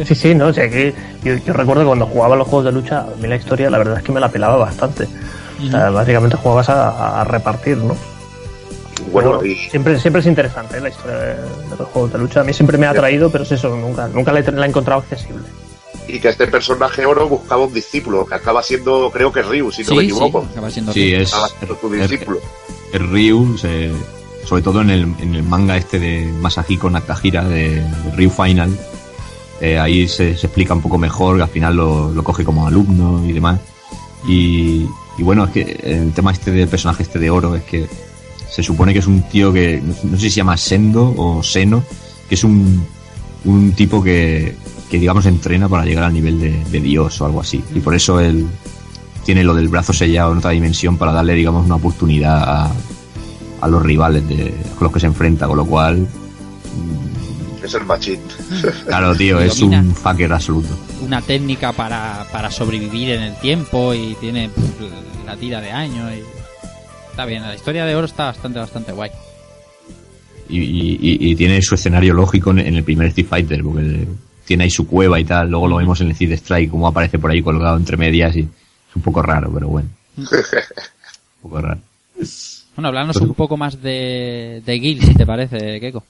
Sí, 0.05 0.13
sí, 0.15 0.35
no, 0.35 0.47
o 0.47 0.53
sea, 0.53 0.69
que 0.69 0.93
yo, 1.23 1.35
yo 1.37 1.53
recuerdo 1.53 1.83
que 1.83 1.87
cuando 1.87 2.05
jugaba 2.05 2.35
los 2.35 2.47
juegos 2.47 2.65
de 2.65 2.71
lucha, 2.73 2.99
a 3.01 3.15
mí 3.21 3.27
la 3.29 3.37
historia 3.37 3.69
la 3.69 3.77
verdad 3.77 3.97
es 3.97 4.03
que 4.03 4.11
me 4.11 4.19
la 4.19 4.29
pelaba 4.29 4.57
bastante. 4.57 5.07
O 5.65 5.69
sea, 5.71 5.89
básicamente 5.89 6.35
jugabas 6.35 6.67
a, 6.69 7.21
a 7.21 7.23
repartir, 7.23 7.77
¿no? 7.77 7.95
Bueno, 9.11 9.43
y 9.45 9.55
siempre, 9.55 9.97
siempre 9.99 10.19
es 10.19 10.25
interesante 10.25 10.77
¿eh? 10.77 10.81
la 10.81 10.89
historia 10.89 11.15
de, 11.17 11.35
de 11.35 11.75
los 11.79 11.87
juegos 11.89 12.11
de 12.11 12.19
lucha. 12.19 12.41
A 12.41 12.43
mí 12.43 12.51
siempre 12.53 12.77
me 12.77 12.87
ha 12.87 12.89
atraído, 12.91 13.31
pero 13.31 13.43
es 13.45 13.51
eso, 13.53 13.69
nunca, 13.75 14.07
nunca 14.09 14.31
la 14.33 14.39
he, 14.41 14.51
la 14.51 14.65
he 14.65 14.69
encontrado 14.69 14.99
accesible. 15.01 15.43
y 16.09 16.19
que 16.19 16.27
este 16.29 16.47
personaje 16.47 17.05
oro 17.05 17.29
buscaba 17.29 17.63
un 17.65 17.73
discípulo, 17.73 18.25
que 18.25 18.35
acaba 18.35 18.61
siendo, 18.61 19.09
creo 19.11 19.31
que 19.31 19.41
Ryu, 19.43 19.71
si 19.71 19.83
no 19.83 19.89
Sí, 19.89 19.95
me 19.95 20.01
sí, 20.01 20.09
equivoco. 20.09 20.45
acaba 20.51 20.69
siendo 20.69 20.91
Sí, 20.93 21.13
es, 21.13 21.31
Acaba 21.33 21.47
siendo 21.47 21.75
tu 21.77 21.89
discípulo. 21.89 22.39
El 22.93 23.09
Ryu, 23.09 23.57
se- 23.57 23.91
sobre 24.45 24.61
todo 24.61 24.81
en 24.81 24.89
el, 24.89 25.03
en 25.19 25.35
el 25.35 25.43
manga 25.43 25.77
este 25.77 25.99
de 25.99 26.31
Masahiko 26.41 26.89
Nakahira, 26.89 27.43
de, 27.47 27.83
Ryu 28.15 28.29
Final, 28.29 28.77
eh, 29.61 29.77
ahí 29.79 30.07
se, 30.07 30.31
explica 30.31 30.73
un 30.73 30.81
poco 30.81 30.97
mejor, 30.97 31.37
que 31.37 31.43
al 31.43 31.49
final 31.49 31.75
lo, 31.75 32.11
lo 32.11 32.23
coge 32.23 32.43
como 32.43 32.65
alumno 32.67 33.23
y 33.27 33.31
demás. 33.31 33.59
Y, 34.27 34.85
bueno, 35.19 35.45
es 35.45 35.51
que 35.51 35.79
el 35.83 36.11
tema 36.13 36.31
este 36.31 36.51
del 36.51 36.67
personaje 36.67 37.03
este 37.03 37.19
de 37.19 37.29
oro 37.29 37.55
es 37.55 37.63
que 37.63 37.87
se 38.49 38.63
supone 38.63 38.91
que 38.93 38.99
es 38.99 39.07
un 39.07 39.21
tío 39.29 39.53
que, 39.53 39.81
no, 39.81 39.93
sé 40.17 40.23
si 40.23 40.29
se 40.31 40.37
llama 40.37 40.57
Sendo 40.57 41.13
o 41.15 41.43
Seno, 41.43 41.83
que 42.27 42.35
es 42.35 42.43
un, 42.43 42.85
un 43.45 43.71
tipo 43.73 44.03
que, 44.03 44.55
que 44.89 44.97
digamos 44.99 45.25
entrena 45.27 45.69
para 45.69 45.85
llegar 45.85 46.05
al 46.05 46.13
nivel 46.13 46.39
de, 46.39 46.63
de 46.65 46.79
Dios 46.81 47.21
o 47.21 47.25
algo 47.25 47.41
así. 47.41 47.63
Y 47.73 47.79
por 47.79 47.93
eso 47.95 48.19
él 48.19 48.47
tiene 49.25 49.43
lo 49.43 49.53
del 49.55 49.67
brazo 49.69 49.93
sellado 49.93 50.31
en 50.31 50.39
otra 50.39 50.51
dimensión 50.51 50.97
para 50.97 51.11
darle, 51.13 51.33
digamos, 51.35 51.65
una 51.65 51.75
oportunidad 51.75 52.43
a, 52.43 52.71
a 53.61 53.67
los 53.67 53.81
rivales 53.83 54.27
de, 54.27 54.51
con 54.77 54.85
los 54.85 54.91
que 54.93 54.99
se 54.99 55.07
enfrenta, 55.07 55.47
con 55.47 55.57
lo 55.57 55.65
cual, 55.65 56.07
Es 57.63 57.73
el 57.75 57.85
machín. 57.85 58.19
claro, 58.87 59.15
tío, 59.15 59.39
es 59.39 59.59
Domina. 59.59 59.81
un 59.81 59.93
fucker 59.95 60.33
absoluto. 60.33 60.69
Una 61.01 61.21
técnica 61.21 61.71
para, 61.71 62.25
para 62.31 62.49
sobrevivir 62.49 63.11
en 63.11 63.21
el 63.23 63.35
tiempo 63.35 63.93
y 63.93 64.15
tiene 64.19 64.49
pff, 64.49 65.25
la 65.25 65.35
tira 65.37 65.61
de 65.61 65.71
años 65.71 66.11
y... 66.13 66.21
Está 67.11 67.25
bien, 67.25 67.43
la 67.43 67.53
historia 67.53 67.85
de 67.85 67.93
oro 67.95 68.05
está 68.05 68.25
bastante, 68.25 68.57
bastante 68.59 68.91
guay. 68.93 69.11
Y, 70.49 70.97
y- 71.29 71.35
tiene 71.35 71.61
su 71.61 71.75
escenario 71.75 72.13
lógico 72.13 72.51
en, 72.51 72.59
en 72.59 72.75
el 72.75 72.83
primer 72.83 73.07
Street 73.07 73.27
Fighter, 73.27 73.63
porque 73.63 74.05
tiene 74.45 74.65
ahí 74.65 74.69
su 74.69 74.85
cueva 74.87 75.17
y 75.19 75.23
tal. 75.23 75.49
Luego 75.49 75.67
lo 75.67 75.75
vemos 75.77 76.01
en 76.01 76.07
el 76.09 76.15
Cid 76.15 76.31
Strike, 76.33 76.69
como 76.71 76.87
aparece 76.87 77.19
por 77.19 77.31
ahí 77.31 77.41
colgado 77.41 77.77
entre 77.77 77.95
medias 77.95 78.35
y 78.35 78.47
es 78.91 78.95
un 78.95 79.01
poco 79.01 79.21
raro, 79.21 79.51
pero 79.51 79.67
bueno. 79.69 79.89
un 80.17 80.27
poco 81.41 81.61
raro. 81.61 81.79
Bueno, 82.75 82.87
hablarnos 82.87 83.17
un 83.17 83.33
poco 83.33 83.57
más 83.57 83.81
de, 83.81 84.61
de 84.65 84.79
Gil, 84.79 85.03
si 85.03 85.15
te 85.15 85.25
parece, 85.25 85.79
Keiko. 85.79 86.03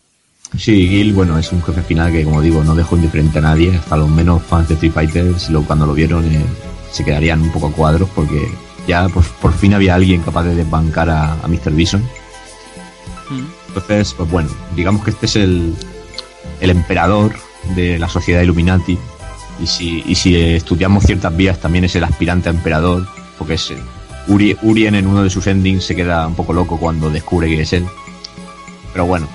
Sí, 0.58 0.88
Gil, 0.88 1.14
bueno, 1.14 1.38
es 1.38 1.52
un 1.52 1.64
jefe 1.64 1.82
final 1.82 2.12
que, 2.12 2.24
como 2.24 2.42
digo, 2.42 2.64
no 2.64 2.76
dejó 2.76 2.98
indiferente 2.98 3.40
a 3.40 3.42
nadie. 3.42 3.76
Hasta 3.76 3.98
los 3.98 4.10
menos 4.10 4.44
fans 4.44 4.68
de 4.68 4.74
Street 4.74 4.94
Fighter, 4.94 5.34
cuando 5.66 5.86
lo 5.86 5.94
vieron, 5.94 6.26
eh, 6.26 6.44
se 6.92 7.06
quedarían 7.06 7.42
un 7.42 7.52
poco 7.52 7.68
a 7.68 7.72
cuadros 7.72 8.10
porque 8.14 8.50
ya 8.88 9.08
por, 9.10 9.24
por 9.24 9.54
fin 9.54 9.74
había 9.74 9.96
alguien 9.96 10.22
capaz 10.22 10.44
de 10.44 10.56
desbancar 10.56 11.10
a, 11.10 11.34
a 11.34 11.48
Mr. 11.48 11.72
Bison. 11.72 12.02
Mm. 13.30 13.46
Entonces, 13.68 14.14
pues 14.14 14.30
bueno, 14.30 14.50
digamos 14.76 15.04
que 15.04 15.12
este 15.12 15.26
es 15.28 15.36
el, 15.38 15.74
el 16.60 16.70
emperador 16.70 17.34
de 17.76 17.98
la 17.98 18.10
sociedad 18.10 18.42
Illuminati. 18.42 18.98
Y 19.62 19.68
si, 19.68 20.04
y 20.08 20.16
si 20.16 20.36
estudiamos 20.36 21.04
ciertas 21.06 21.36
vías, 21.36 21.60
también 21.60 21.84
es 21.86 21.96
el 21.96 22.04
aspirante 22.04 22.50
a 22.50 22.52
emperador, 22.52 23.08
porque 23.38 23.54
es 23.56 23.72
eh, 23.72 23.78
Uri- 24.28 24.58
Urien 24.62 24.96
en 24.96 25.06
uno 25.08 25.24
de 25.24 25.30
sus 25.30 25.46
endings 25.48 25.84
se 25.84 25.96
queda 25.96 26.26
un 26.28 26.36
poco 26.36 26.54
loco 26.54 26.78
cuando 26.78 27.10
descubre 27.10 27.48
que 27.48 27.62
es 27.62 27.74
él. 27.74 27.86
Pero 28.94 29.06
bueno, 29.06 29.28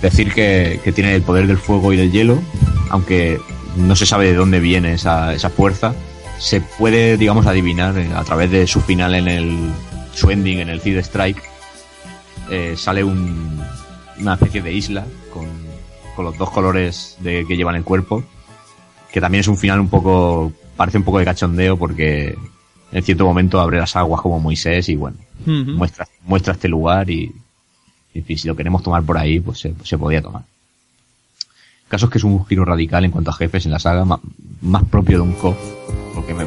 decir 0.00 0.32
que, 0.32 0.80
que 0.82 0.92
tiene 0.92 1.14
el 1.14 1.22
poder 1.22 1.46
del 1.46 1.58
fuego 1.58 1.92
y 1.92 1.96
del 1.96 2.10
hielo, 2.10 2.40
aunque 2.90 3.38
no 3.76 3.94
se 3.96 4.06
sabe 4.06 4.26
de 4.26 4.34
dónde 4.34 4.60
viene 4.60 4.94
esa, 4.94 5.34
esa 5.34 5.50
fuerza, 5.50 5.94
se 6.38 6.60
puede, 6.60 7.16
digamos, 7.16 7.46
adivinar 7.46 7.96
eh, 7.98 8.08
a 8.14 8.24
través 8.24 8.50
de 8.50 8.66
su 8.66 8.80
final 8.80 9.14
en 9.14 9.28
el 9.28 9.56
su 10.14 10.30
ending 10.30 10.58
en 10.60 10.68
el 10.68 10.80
Cid 10.80 10.98
Strike. 10.98 11.42
eh, 12.50 12.74
sale 12.76 13.02
un, 13.04 13.62
una 14.18 14.34
especie 14.34 14.60
de 14.62 14.72
isla 14.72 15.04
con, 15.32 15.46
con 16.16 16.24
los 16.26 16.36
dos 16.36 16.50
colores 16.50 17.16
de, 17.20 17.46
que 17.46 17.56
llevan 17.56 17.76
el 17.76 17.84
cuerpo, 17.84 18.24
que 19.12 19.20
también 19.20 19.40
es 19.40 19.48
un 19.48 19.56
final 19.58 19.78
un 19.80 19.88
poco, 19.88 20.52
parece 20.76 20.98
un 20.98 21.04
poco 21.04 21.18
de 21.18 21.24
cachondeo 21.24 21.76
porque 21.76 22.36
en 22.92 23.02
cierto 23.02 23.24
momento 23.24 23.60
abre 23.60 23.78
las 23.78 23.94
aguas 23.96 24.20
como 24.22 24.40
Moisés 24.40 24.88
y 24.88 24.96
bueno, 24.96 25.16
muestra, 25.76 26.06
muestra 26.24 26.52
este 26.54 26.68
lugar 26.68 27.08
y, 27.10 27.32
en 28.14 28.24
fin, 28.24 28.38
si 28.38 28.48
lo 28.48 28.56
queremos 28.56 28.82
tomar 28.82 29.02
por 29.02 29.18
ahí, 29.18 29.38
pues 29.40 29.58
se, 29.60 29.74
se 29.84 29.98
podía 29.98 30.22
tomar. 30.22 30.42
El 31.84 31.88
caso 31.88 32.06
es 32.06 32.12
que 32.12 32.18
es 32.18 32.24
un 32.24 32.44
giro 32.46 32.64
radical 32.64 33.04
en 33.04 33.10
cuanto 33.10 33.30
a 33.30 33.34
jefes 33.34 33.66
en 33.66 33.72
la 33.72 33.78
saga, 33.78 34.04
más, 34.04 34.84
propio 34.84 35.18
de 35.18 35.22
un 35.24 35.32
KOF, 35.34 35.56
porque 36.14 36.32
me- 36.34 36.46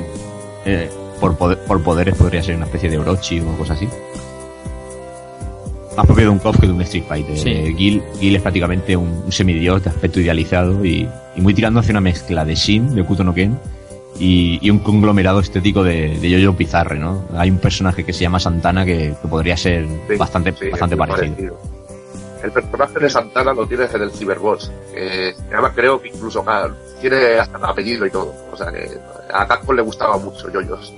eh, 0.66 0.90
por, 1.20 1.38
poder- 1.38 1.60
por 1.66 1.84
poderes 1.84 2.16
podría 2.16 2.42
ser 2.42 2.56
una 2.56 2.66
especie 2.66 2.90
de 2.90 2.98
Orochi 2.98 3.40
o 3.42 3.58
cosas 3.58 3.78
así. 3.78 3.88
Más 5.98 6.06
propio 6.06 6.26
de 6.26 6.30
un 6.30 6.40
KOF 6.40 6.60
que 6.60 6.68
de 6.68 6.74
un 6.74 6.82
Street 6.82 7.04
Fighter. 7.08 7.38
Sí. 7.38 7.50
Eh, 7.50 7.74
Gil, 7.78 8.04
Gil 8.20 8.36
es 8.36 8.42
prácticamente 8.42 8.98
un, 8.98 9.24
un 9.26 9.32
semidios 9.32 9.84
de 9.84 9.90
aspecto 9.90 10.20
idealizado 10.20 10.84
y, 10.86 11.08
y 11.36 11.42
muy 11.42 11.54
tirando 11.54 11.80
hacia 11.80 11.92
una 11.92 12.02
mezcla 12.02 12.44
de 12.44 12.56
Shin, 12.56 12.94
de 12.96 13.04
Kuto 13.06 13.24
no 13.24 13.34
Ken, 13.34 13.58
y, 14.20 14.60
y 14.62 14.70
un 14.70 14.80
conglomerado 14.80 15.40
estético 15.40 15.84
de, 15.84 16.18
de 16.20 16.30
Yoyo 16.30 16.56
Pizarre, 16.56 16.98
¿no? 17.00 17.26
Hay 17.36 17.50
un 17.50 17.60
personaje 17.60 18.04
que 18.04 18.12
se 18.14 18.22
llama 18.22 18.40
Santana 18.40 18.84
que, 18.86 19.14
que 19.22 19.28
podría 19.28 19.56
ser 19.58 19.86
Sí, 20.10 20.16
bastante, 20.18 20.54
sí, 20.54 20.70
bastante 20.70 20.98
parecido. 20.98 21.58
El 22.44 22.52
personaje 22.52 23.00
de 23.00 23.10
Santana 23.10 23.54
lo 23.54 23.66
tienes 23.66 23.94
en 23.96 24.02
el 24.04 24.12
Cyberboss. 24.12 24.72
Que 24.94 25.34
además 25.52 25.72
creo 25.76 26.00
que 26.02 26.10
incluso 26.10 26.44
ah, 26.46 26.70
tiene 27.02 27.40
hasta 27.40 27.58
el 27.58 27.66
apellido 27.66 28.06
y 28.06 28.12
todo. 28.12 28.34
O 28.52 28.56
sea 28.58 28.72
que 28.72 28.88
a 29.34 29.48
Capcom 29.48 29.76
le 29.76 29.82
gustaba 29.82 30.18
mucho 30.18 30.52
Yoyos. 30.52 30.94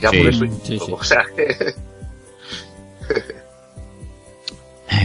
Ya 0.00 0.10
Sí. 0.10 0.18
por 0.18 0.26
eso. 0.26 0.44
Sí, 0.64 0.78
sí. 0.78 0.92
O 0.92 1.02
sea 1.02 1.24
que. 1.34 1.74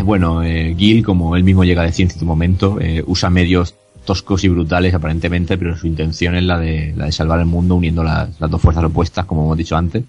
Bueno, 0.03 0.43
eh, 0.43 0.75
Gil, 0.77 1.03
como 1.03 1.35
él 1.35 1.43
mismo 1.43 1.63
llega 1.63 1.81
a 1.81 1.85
decir 1.85 2.03
en 2.03 2.09
cierto 2.09 2.25
momento, 2.25 2.79
eh, 2.79 3.03
usa 3.05 3.29
medios 3.29 3.75
toscos 4.05 4.43
y 4.43 4.47
brutales 4.47 4.93
aparentemente, 4.93 5.57
pero 5.57 5.77
su 5.77 5.85
intención 5.85 6.35
es 6.35 6.43
la 6.43 6.57
de, 6.57 6.93
la 6.95 7.05
de 7.05 7.11
salvar 7.11 7.39
el 7.39 7.45
mundo 7.45 7.75
uniendo 7.75 8.03
las, 8.03 8.39
las 8.39 8.49
dos 8.49 8.61
fuerzas 8.61 8.83
opuestas, 8.83 9.25
como 9.25 9.43
hemos 9.43 9.57
dicho 9.57 9.77
antes. 9.77 10.03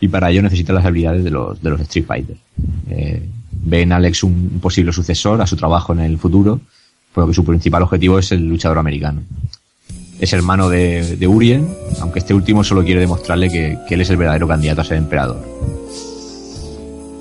Y 0.00 0.08
para 0.08 0.30
ello 0.30 0.42
necesita 0.42 0.72
las 0.72 0.84
habilidades 0.84 1.24
de 1.24 1.30
los, 1.30 1.60
de 1.62 1.70
los 1.70 1.80
Street 1.80 2.06
Fighter. 2.06 2.36
Eh, 2.90 3.22
ve 3.50 3.82
en 3.82 3.92
Alex 3.92 4.22
un, 4.22 4.50
un 4.54 4.60
posible 4.60 4.92
sucesor 4.92 5.40
a 5.40 5.46
su 5.46 5.56
trabajo 5.56 5.92
en 5.92 6.00
el 6.00 6.18
futuro, 6.18 6.60
por 7.12 7.24
lo 7.24 7.28
que 7.28 7.34
su 7.34 7.44
principal 7.44 7.82
objetivo 7.82 8.18
es 8.18 8.30
el 8.30 8.46
luchador 8.46 8.78
americano. 8.78 9.22
Es 10.20 10.32
hermano 10.32 10.68
de, 10.68 11.16
de 11.16 11.26
Urien, 11.26 11.68
aunque 12.00 12.20
este 12.20 12.34
último 12.34 12.62
solo 12.62 12.84
quiere 12.84 13.00
demostrarle 13.00 13.50
que, 13.50 13.78
que 13.88 13.94
él 13.94 14.00
es 14.00 14.10
el 14.10 14.16
verdadero 14.16 14.46
candidato 14.46 14.82
a 14.82 14.84
ser 14.84 14.98
emperador. 14.98 15.44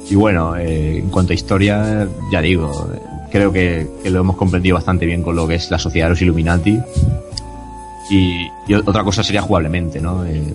Y 0.10 0.16
bueno, 0.16 0.56
eh, 0.56 1.00
en 1.00 1.10
cuanto 1.10 1.34
a 1.34 1.36
historia, 1.36 2.08
ya 2.32 2.42
digo, 2.42 2.90
creo 3.32 3.52
que, 3.52 3.88
que 4.04 4.10
lo 4.10 4.20
hemos 4.20 4.36
comprendido 4.36 4.76
bastante 4.76 5.06
bien 5.06 5.24
con 5.24 5.36
lo 5.36 5.48
que 5.48 5.56
es 5.56 5.72
la 5.72 5.80
sociedad 5.80 6.08
de 6.08 6.10
los 6.12 6.22
Illuminati. 6.22 6.80
Y, 8.10 8.48
otra 8.86 9.04
cosa 9.04 9.24
sería 9.24 9.42
jugablemente, 9.42 10.00
¿no? 10.00 10.26
Eh, 10.26 10.54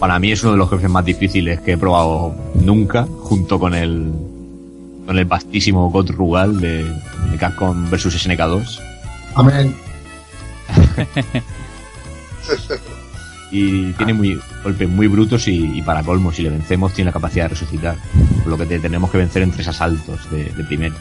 para 0.00 0.18
mí 0.18 0.32
es 0.32 0.42
uno 0.42 0.52
de 0.52 0.58
los 0.58 0.68
jefes 0.68 0.90
más 0.90 1.04
difíciles 1.04 1.60
que 1.60 1.72
he 1.72 1.78
probado 1.78 2.34
nunca, 2.54 3.06
junto 3.20 3.58
con 3.58 3.74
el 3.74 4.12
con 5.06 5.16
el 5.16 5.24
vastísimo 5.24 5.88
God 5.90 6.10
Rugal 6.10 6.60
de, 6.60 6.82
de 6.82 7.38
Capcom 7.38 7.88
vs 7.88 8.26
SNK2. 8.26 8.80
Amén. 9.36 9.76
Y 13.58 13.92
tiene 13.94 14.12
muy 14.12 14.38
golpes 14.62 14.86
muy 14.86 15.06
brutos 15.06 15.48
y, 15.48 15.78
y 15.78 15.80
para 15.80 16.02
colmo, 16.02 16.30
si 16.30 16.42
le 16.42 16.50
vencemos, 16.50 16.92
tiene 16.92 17.08
la 17.08 17.12
capacidad 17.14 17.46
de 17.46 17.48
resucitar. 17.48 17.96
Por 18.42 18.48
lo 18.48 18.58
que 18.58 18.66
te 18.66 18.78
tenemos 18.78 19.10
que 19.10 19.16
vencer 19.16 19.42
en 19.42 19.50
tres 19.50 19.66
asaltos 19.68 20.30
de, 20.30 20.44
de 20.44 20.64
primero. 20.64 20.94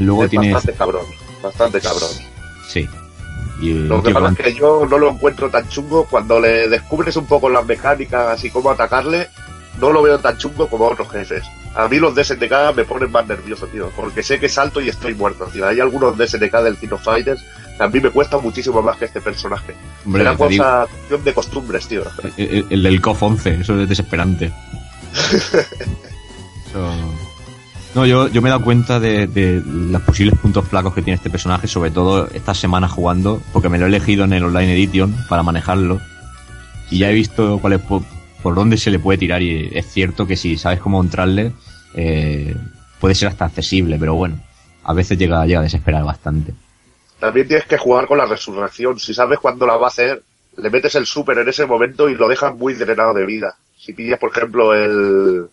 Luego 0.00 0.24
es 0.24 0.30
tiene. 0.30 0.52
bastante 0.52 0.76
cabrón. 0.76 1.06
Bastante 1.40 1.80
cabrón. 1.80 2.10
Sí. 2.68 2.88
Y 3.60 3.74
Lo 3.74 4.02
que 4.02 4.12
pasa 4.12 4.30
es 4.30 4.38
que 4.38 4.54
yo 4.54 4.86
no 4.90 4.98
lo 4.98 5.10
encuentro 5.10 5.48
tan 5.50 5.68
chungo. 5.68 6.04
Cuando 6.06 6.40
le 6.40 6.68
descubres 6.68 7.14
un 7.16 7.26
poco 7.26 7.48
las 7.48 7.64
mecánicas 7.64 8.42
y 8.42 8.50
cómo 8.50 8.70
atacarle, 8.70 9.28
no 9.80 9.92
lo 9.92 10.02
veo 10.02 10.18
tan 10.18 10.36
chungo 10.36 10.66
como 10.68 10.86
a 10.86 10.88
otros 10.88 11.10
jefes. 11.10 11.44
A 11.76 11.86
mí 11.86 12.00
los 12.00 12.12
de 12.16 12.24
SNK 12.24 12.74
me 12.74 12.84
ponen 12.84 13.12
más 13.12 13.24
nervioso, 13.28 13.68
tío, 13.68 13.92
porque 13.94 14.24
sé 14.24 14.40
que 14.40 14.48
salto 14.48 14.80
y 14.80 14.88
estoy 14.88 15.14
muerto, 15.14 15.44
tío. 15.44 15.64
Hay 15.68 15.78
algunos 15.78 16.18
de 16.18 16.26
SNK 16.26 16.56
del 16.62 16.76
King 16.76 16.88
of 16.90 17.04
Fighters 17.04 17.44
a 17.80 17.88
mí 17.88 18.00
me 18.00 18.10
cuesta 18.10 18.38
muchísimo 18.38 18.80
más 18.82 18.96
que 18.96 19.06
este 19.06 19.20
personaje. 19.20 19.74
Hombre, 20.04 20.22
Era 20.22 20.32
digo, 20.32 20.46
cosa 20.46 20.86
de 21.24 21.34
costumbres, 21.34 21.86
tío. 21.88 22.02
el, 22.36 22.46
el- 22.48 22.66
el 22.70 22.82
del 22.82 23.00
KOF 23.00 23.22
11, 23.22 23.60
eso 23.62 23.80
es 23.80 23.88
desesperante. 23.88 24.52
Eso- 26.68 26.94
No, 27.94 28.06
yo, 28.06 28.28
yo 28.28 28.40
me 28.40 28.48
he 28.48 28.52
dado 28.52 28.62
cuenta 28.62 29.00
de, 29.00 29.26
de 29.26 29.60
los 29.66 30.00
posibles 30.02 30.38
puntos 30.38 30.64
flacos 30.68 30.94
que 30.94 31.02
tiene 31.02 31.16
este 31.16 31.28
personaje, 31.30 31.66
sobre 31.66 31.90
todo 31.90 32.28
esta 32.32 32.54
semana 32.54 32.86
jugando, 32.88 33.42
porque 33.52 33.68
me 33.68 33.78
lo 33.78 33.86
he 33.86 33.88
elegido 33.88 34.24
en 34.24 34.32
el 34.32 34.44
Online 34.44 34.74
Edition 34.74 35.16
para 35.28 35.42
manejarlo. 35.42 36.00
Y 36.90 36.98
ya 36.98 37.10
he 37.10 37.14
visto 37.14 37.58
cuál 37.60 37.72
es 37.74 37.80
por, 37.80 38.02
por 38.42 38.54
dónde 38.54 38.76
se 38.76 38.90
le 38.92 39.00
puede 39.00 39.18
tirar, 39.18 39.42
y 39.42 39.70
es 39.72 39.86
cierto 39.86 40.26
que 40.26 40.36
si 40.36 40.56
sabes 40.56 40.78
cómo 40.78 41.00
entrarle, 41.02 41.52
eh, 41.94 42.54
puede 43.00 43.16
ser 43.16 43.26
hasta 43.28 43.46
accesible, 43.46 43.96
pero 43.98 44.14
bueno. 44.14 44.38
a 44.84 44.92
veces 44.94 45.18
llega, 45.18 45.44
llega 45.46 45.60
a 45.60 45.64
desesperar 45.64 46.04
bastante. 46.04 46.54
También 47.20 47.46
tienes 47.46 47.66
que 47.66 47.76
jugar 47.78 48.06
con 48.06 48.18
la 48.18 48.26
resurrección. 48.26 48.98
Si 48.98 49.14
sabes 49.14 49.38
cuándo 49.38 49.66
la 49.66 49.76
va 49.76 49.86
a 49.86 49.90
hacer, 49.90 50.22
le 50.56 50.70
metes 50.70 50.94
el 50.94 51.06
super 51.06 51.38
en 51.38 51.48
ese 51.48 51.66
momento 51.66 52.08
y 52.08 52.14
lo 52.14 52.26
dejas 52.28 52.54
muy 52.56 52.74
drenado 52.74 53.14
de 53.14 53.26
vida. 53.26 53.56
Si 53.78 53.92
pillas, 53.92 54.18
por 54.18 54.30
ejemplo, 54.30 54.74
el, 54.74 55.46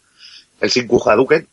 el 0.61 0.69
Sinku 0.71 1.01
Hadouken, 1.05 1.47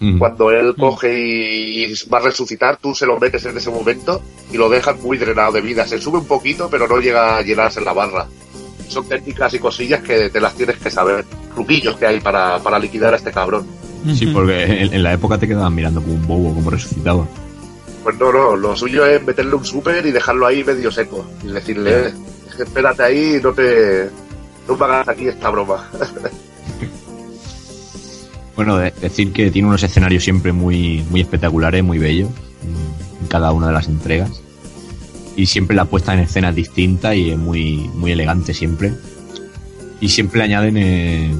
Mm. 0.00 0.18
cuando 0.18 0.50
él 0.50 0.74
coge 0.76 1.16
y, 1.16 1.84
y 1.84 1.94
va 2.12 2.18
a 2.18 2.22
resucitar, 2.22 2.78
tú 2.78 2.96
se 2.96 3.06
lo 3.06 3.18
metes 3.20 3.44
en 3.46 3.56
ese 3.56 3.70
momento 3.70 4.20
y 4.52 4.56
lo 4.56 4.68
dejas 4.68 5.00
muy 5.00 5.18
drenado 5.18 5.52
de 5.52 5.60
vida. 5.60 5.86
Se 5.86 6.00
sube 6.00 6.18
un 6.18 6.26
poquito, 6.26 6.68
pero 6.68 6.88
no 6.88 6.98
llega 6.98 7.36
a 7.36 7.42
llenarse 7.42 7.78
en 7.78 7.84
la 7.84 7.92
barra. 7.92 8.26
Son 8.88 9.08
técnicas 9.08 9.54
y 9.54 9.60
cosillas 9.60 10.02
que 10.02 10.30
te 10.30 10.40
las 10.40 10.54
tienes 10.56 10.78
que 10.78 10.90
saber. 10.90 11.24
Truquillos 11.54 11.96
que 11.96 12.06
hay 12.06 12.18
para, 12.20 12.58
para 12.58 12.80
liquidar 12.80 13.14
a 13.14 13.18
este 13.18 13.30
cabrón. 13.30 13.66
Sí, 14.14 14.26
porque 14.26 14.64
en, 14.64 14.92
en 14.92 15.02
la 15.02 15.12
época 15.12 15.38
te 15.38 15.46
quedaban 15.46 15.72
mirando 15.74 16.02
como 16.02 16.14
un 16.14 16.26
bobo, 16.26 16.54
como 16.54 16.70
resucitaba. 16.70 17.26
Pues 18.04 18.16
no, 18.18 18.30
no, 18.32 18.54
lo 18.54 18.76
suyo 18.76 19.04
es 19.06 19.24
meterle 19.24 19.54
un 19.56 19.64
super 19.64 20.04
y 20.06 20.12
dejarlo 20.12 20.46
ahí 20.46 20.62
medio 20.62 20.92
seco. 20.92 21.26
Y 21.42 21.48
decirle, 21.48 22.08
"Eh, 22.08 22.12
espérate 22.60 23.02
ahí, 23.02 23.40
no 23.42 23.52
te. 23.52 24.08
No 24.68 24.76
me 24.76 24.84
hagas 24.84 25.08
aquí 25.08 25.26
esta 25.28 25.50
broma. 25.50 25.90
Bueno, 28.56 28.76
de- 28.78 28.92
decir 29.00 29.32
que 29.32 29.50
tiene 29.50 29.66
unos 29.66 29.82
escenarios 29.82 30.22
siempre 30.22 30.52
muy, 30.52 31.04
muy 31.10 31.20
espectaculares, 31.20 31.82
muy 31.82 31.98
bellos, 31.98 32.30
en- 32.62 33.20
en 33.22 33.26
cada 33.28 33.50
una 33.52 33.66
de 33.68 33.72
las 33.72 33.88
entregas. 33.88 34.30
Y 35.36 35.46
siempre 35.46 35.74
la 35.74 35.86
puesta 35.86 36.14
en 36.14 36.20
escena 36.20 36.50
es 36.50 36.54
distinta 36.54 37.16
y 37.16 37.30
es 37.30 37.36
muy, 37.38 37.90
muy 37.94 38.12
elegante 38.12 38.54
siempre. 38.54 38.92
Y 40.00 40.08
siempre 40.08 40.38
le 40.38 40.44
añaden 40.44 40.76
eh, 40.76 41.34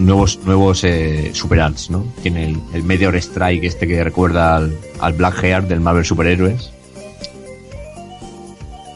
nuevos, 0.00 0.38
nuevos 0.44 0.82
eh, 0.84 1.30
super 1.34 1.60
arts, 1.60 1.90
¿no? 1.90 2.04
Tiene 2.22 2.56
el, 2.72 2.82
Meteor 2.84 3.14
Strike 3.16 3.64
este 3.64 3.86
que 3.86 4.02
recuerda 4.02 4.56
al, 4.56 4.76
al 5.00 5.12
Black 5.12 5.34
Heart 5.42 5.68
del 5.68 5.80
Marvel 5.80 6.04
Superhéroes. 6.04 6.72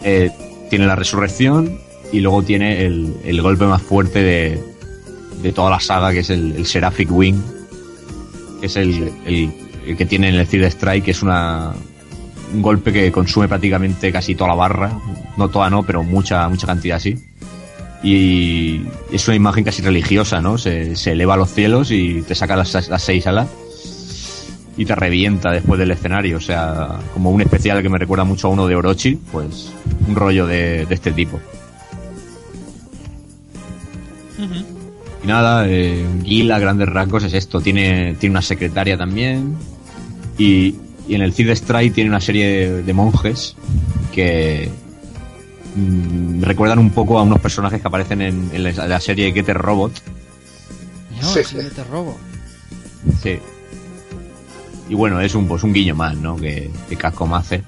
Eh, 0.05 0.31
tiene 0.71 0.87
la 0.87 0.97
resurrección 0.97 1.79
y 2.13 2.21
luego 2.21 2.43
tiene 2.43 2.85
el, 2.87 3.15
el 3.25 3.43
golpe 3.43 3.65
más 3.67 3.83
fuerte 3.83 4.23
de, 4.23 4.63
de 5.43 5.53
toda 5.53 5.71
la 5.71 5.81
saga, 5.81 6.13
que 6.13 6.21
es 6.21 6.31
el, 6.31 6.65
Seraphic 6.67 7.11
Wing, 7.11 7.41
que 8.61 8.67
es 8.67 8.77
el, 8.77 9.13
el- 9.27 9.53
que 9.97 10.05
tiene 10.07 10.29
en 10.29 10.35
el 10.35 10.47
Cid 10.49 10.65
Strike, 10.65 11.05
que 11.05 11.11
es 11.13 11.23
una, 11.23 11.73
un 12.53 12.61
golpe 12.63 12.93
que 12.93 13.13
consume 13.13 13.47
prácticamente 13.47 14.11
casi 14.11 14.35
toda 14.35 14.49
la 14.51 14.57
barra, 14.57 14.99
no 15.37 15.49
toda 15.49 15.71
no, 15.71 15.85
pero 15.85 16.03
mucha, 16.03 16.49
mucha 16.49 16.67
cantidad 16.67 16.99
sí. 16.99 17.17
Y 18.03 18.83
es 19.11 19.27
una 19.27 19.37
imagen 19.37 19.65
casi 19.65 19.83
religiosa, 19.83 20.41
¿no? 20.41 20.59
Se, 20.59 20.97
se 20.97 21.13
eleva 21.13 21.35
a 21.35 21.37
los 21.37 21.51
cielos 21.51 21.91
y 21.91 22.23
te 22.23 22.35
saca 22.35 22.55
las, 22.57 22.89
las 22.89 23.03
seis 23.03 23.27
alas 23.27 23.49
y 24.77 24.85
te 24.85 24.95
revienta 24.95 25.51
después 25.51 25.79
del 25.81 25.91
escenario. 25.91 26.37
O 26.37 26.41
sea, 26.41 26.99
como 27.15 27.31
un 27.31 27.41
especial 27.41 27.83
que 27.83 27.89
me 27.89 27.99
recuerda 27.99 28.25
mucho 28.25 28.49
a 28.49 28.51
uno 28.51 28.67
de 28.67 28.77
Orochi, 28.77 29.19
pues 29.33 29.73
un 30.07 30.15
rollo 30.15 30.47
de, 30.47 30.87
de 30.87 30.95
este 30.95 31.13
tipo. 31.13 31.41
Y 35.25 35.27
nada, 35.27 35.67
eh, 35.67 36.05
Gil 36.25 36.53
a 36.53 36.59
grandes 36.59 36.89
rasgos 36.89 37.25
es 37.25 37.33
esto. 37.35 37.61
Tiene, 37.61 38.15
tiene 38.21 38.35
una 38.35 38.43
secretaria 38.43 38.97
también. 38.97 39.57
Y, 40.39 40.75
y 41.09 41.15
en 41.15 41.23
el 41.23 41.33
Cid 41.33 41.49
Strike 41.51 41.95
tiene 41.95 42.11
una 42.11 42.21
serie 42.21 42.47
de, 42.47 42.83
de 42.83 42.93
monjes 42.93 43.57
que 44.13 44.69
mm, 45.77 46.43
recuerdan 46.43 46.79
un 46.79 46.91
poco 46.91 47.19
a 47.19 47.23
unos 47.23 47.41
personajes 47.41 47.81
que 47.81 47.87
aparecen 47.89 48.23
en, 48.23 48.51
en 48.53 48.63
la, 48.65 48.87
la 48.89 49.01
serie 49.01 49.33
Getter 49.33 49.57
Robot. 49.57 49.93
No, 51.21 51.29
Sí. 51.33 51.41
sí, 51.45 51.57
te 51.75 51.85
robo. 51.85 52.19
Sí. 53.23 53.39
Y 54.89 54.95
bueno, 54.95 55.21
es 55.21 55.35
un, 55.35 55.49
pues 55.49 55.63
un 55.63 55.73
guiño 55.73 55.95
más, 55.95 56.17
¿no? 56.17 56.37
Que, 56.37 56.71
que 56.89 56.97
Capcom 56.97 57.33
hace. 57.35 57.63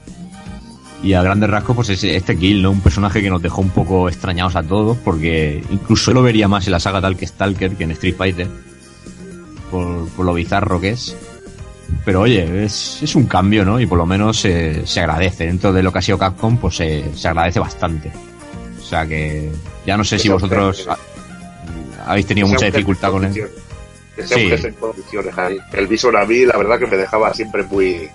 Y 1.03 1.13
a 1.15 1.23
grandes 1.23 1.49
rasgos, 1.49 1.77
pues 1.77 1.89
es 1.91 2.03
este 2.05 2.37
Kill, 2.37 2.61
¿no? 2.63 2.73
Un 2.73 2.81
personaje 2.81 3.23
que 3.23 3.31
nos 3.31 3.41
dejó 3.41 3.61
un 3.61 3.71
poco 3.71 4.09
extrañados 4.09 4.57
a 4.57 4.63
todos, 4.65 4.97
porque 4.99 5.63
incluso 5.71 6.11
yo 6.11 6.15
lo 6.17 6.23
vería 6.23 6.49
más 6.49 6.67
en 6.67 6.73
la 6.73 6.81
saga 6.81 7.01
tal 7.01 7.17
que 7.17 7.27
Stalker 7.27 7.77
que 7.77 7.85
en 7.85 7.93
Street 7.93 8.17
Fighter. 8.17 8.49
Por, 9.71 10.09
por 10.09 10.27
lo 10.27 10.35
bizarro 10.35 10.81
que 10.81 10.91
es. 10.91 11.17
Pero 12.05 12.23
oye, 12.23 12.65
es, 12.65 13.03
es 13.03 13.15
un 13.15 13.27
cambio, 13.27 13.65
¿no? 13.65 13.81
Y 13.81 13.87
por 13.87 13.99
lo 13.99 14.07
menos 14.07 14.39
se, 14.41 14.87
se 14.87 15.01
agradece. 15.01 15.47
Dentro 15.47 15.73
de 15.73 15.83
lo 15.83 15.93
que 15.93 15.99
ha 15.99 16.03
sido 16.03 16.19
Capcom, 16.19 16.57
pues 16.59 16.77
se, 16.77 17.05
se 17.15 17.29
agradece 17.29 17.61
bastante. 17.61 18.11
O 18.79 18.83
sea 18.85 19.07
que 19.07 19.51
ya 19.87 19.97
no 19.97 20.05
sé 20.05 20.19
si 20.19 20.29
vosotros 20.29 20.87
ha- 20.89 20.99
habéis 22.11 22.27
tenido 22.27 22.47
mucha 22.47 22.67
dificultad 22.67 23.11
con 23.11 23.25
él. 23.25 23.33
Que 24.17 24.23
Sí. 24.27 24.35
un 24.45 24.51
jefe 24.51 24.69
en 24.69 24.75
condiciones 24.75 25.39
ahí. 25.39 25.59
El 25.73 25.87
Bison 25.87 26.17
a 26.17 26.25
mí, 26.25 26.45
la 26.45 26.57
verdad 26.57 26.79
que 26.79 26.87
me 26.87 26.97
dejaba 26.97 27.33
siempre 27.35 27.63
muy... 27.65 28.09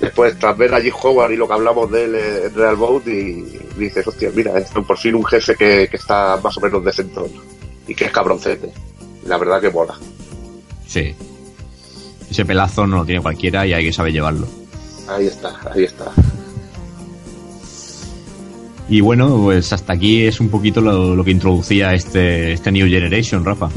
Después, 0.00 0.36
tras 0.38 0.56
ver 0.58 0.74
a 0.74 0.80
Jim 0.80 0.92
Howard 1.00 1.30
y 1.32 1.36
lo 1.36 1.46
que 1.46 1.54
hablamos 1.54 1.90
de 1.92 2.04
él 2.04 2.14
en 2.16 2.54
Real 2.54 2.74
Boat, 2.76 3.06
y 3.06 3.44
dices, 3.76 4.04
hostia, 4.06 4.30
mira, 4.34 4.58
esto 4.58 4.82
por 4.82 4.98
fin 4.98 5.14
un 5.14 5.24
jefe 5.24 5.54
que, 5.54 5.86
que 5.88 5.96
está 5.96 6.40
más 6.42 6.56
o 6.56 6.60
menos 6.60 6.84
decentón 6.84 7.28
y 7.86 7.94
que 7.94 8.06
es 8.06 8.10
cabroncete. 8.10 8.72
La 9.26 9.36
verdad 9.38 9.60
que 9.60 9.70
mola. 9.70 9.94
Sí. 10.86 11.14
Ese 12.32 12.46
pelazo 12.46 12.86
no 12.86 12.96
lo 12.96 13.04
tiene 13.04 13.20
cualquiera 13.20 13.66
y 13.66 13.74
hay 13.74 13.84
que 13.84 13.92
saber 13.92 14.10
llevarlo. 14.10 14.46
Ahí 15.06 15.26
está, 15.26 15.54
ahí 15.70 15.84
está. 15.84 16.06
Y 18.88 19.02
bueno, 19.02 19.36
pues 19.42 19.70
hasta 19.74 19.92
aquí 19.92 20.24
es 20.24 20.40
un 20.40 20.48
poquito 20.48 20.80
lo, 20.80 21.14
lo 21.14 21.22
que 21.22 21.30
introducía 21.30 21.92
este, 21.92 22.54
este 22.54 22.72
New 22.72 22.88
Generation, 22.88 23.44
Rafa. 23.44 23.68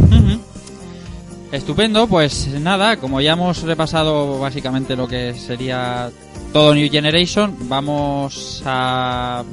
Estupendo, 1.52 2.08
pues 2.08 2.48
nada, 2.62 2.96
como 2.96 3.20
ya 3.20 3.34
hemos 3.34 3.62
repasado 3.64 4.40
básicamente 4.40 4.96
lo 4.96 5.06
que 5.06 5.34
sería 5.34 6.10
todo 6.54 6.74
New 6.74 6.90
Generation, 6.90 7.58
vamos 7.68 8.64
a 8.66 9.44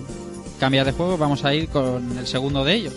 cambiar 0.60 0.86
de 0.86 0.92
juego, 0.92 1.18
vamos 1.18 1.44
a 1.44 1.52
ir 1.52 1.68
con 1.68 2.18
el 2.18 2.26
segundo 2.28 2.64
de 2.64 2.74
ellos. 2.74 2.94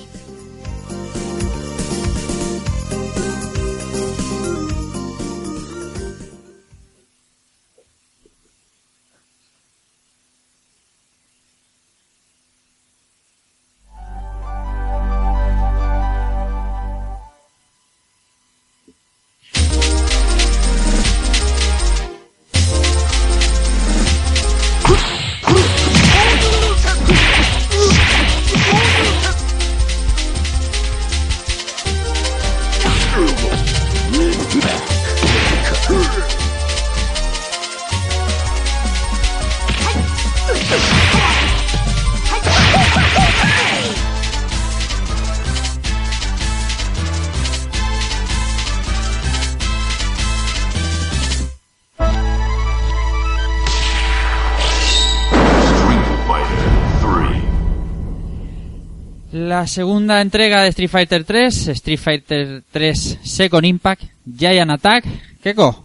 La 59.66 59.70
segunda 59.70 60.22
entrega 60.22 60.62
de 60.62 60.68
Street 60.70 60.92
Fighter 60.92 61.24
3, 61.24 61.70
Street 61.70 61.98
Fighter 61.98 62.64
3 62.70 63.20
Second 63.24 63.66
Impact, 63.66 64.04
Giant 64.24 64.70
Attack. 64.70 65.06
Keko, 65.42 65.84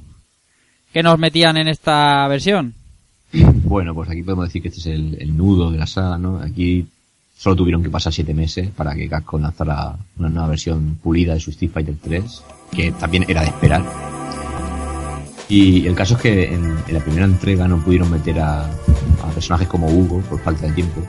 ¿qué 0.92 1.02
nos 1.02 1.18
metían 1.18 1.56
en 1.56 1.66
esta 1.66 2.28
versión? 2.28 2.74
Bueno, 3.64 3.94
pues 3.94 4.10
aquí 4.10 4.22
podemos 4.22 4.48
decir 4.48 4.60
que 4.60 4.68
este 4.68 4.80
es 4.80 4.86
el, 4.86 5.34
nudo 5.34 5.70
de 5.70 5.78
la 5.78 5.86
saga, 5.86 6.18
¿no? 6.18 6.40
Aquí 6.40 6.86
solo 7.34 7.56
tuvieron 7.56 7.82
que 7.82 7.88
pasar 7.88 8.12
siete 8.12 8.34
meses 8.34 8.68
para 8.68 8.94
que 8.94 9.08
Capcom 9.08 9.40
lanzara 9.40 9.96
una 10.18 10.28
nueva 10.28 10.48
versión 10.48 10.98
pulida 11.02 11.32
de 11.32 11.40
su 11.40 11.50
Street 11.50 11.72
Fighter 11.72 11.96
3, 12.02 12.42
que 12.72 12.92
también 12.92 13.24
era 13.28 13.40
de 13.40 13.46
esperar. 13.46 13.82
Y 15.48 15.86
el 15.86 15.94
caso 15.94 16.16
es 16.16 16.20
que 16.20 16.52
en, 16.52 16.74
la 16.86 17.00
primera 17.00 17.24
entrega 17.24 17.66
no 17.66 17.82
pudieron 17.82 18.10
meter 18.10 18.40
a, 18.40 18.70
personajes 19.34 19.68
como 19.68 19.88
Hugo 19.88 20.20
por 20.28 20.38
falta 20.38 20.66
de 20.66 20.72
tiempo. 20.74 21.00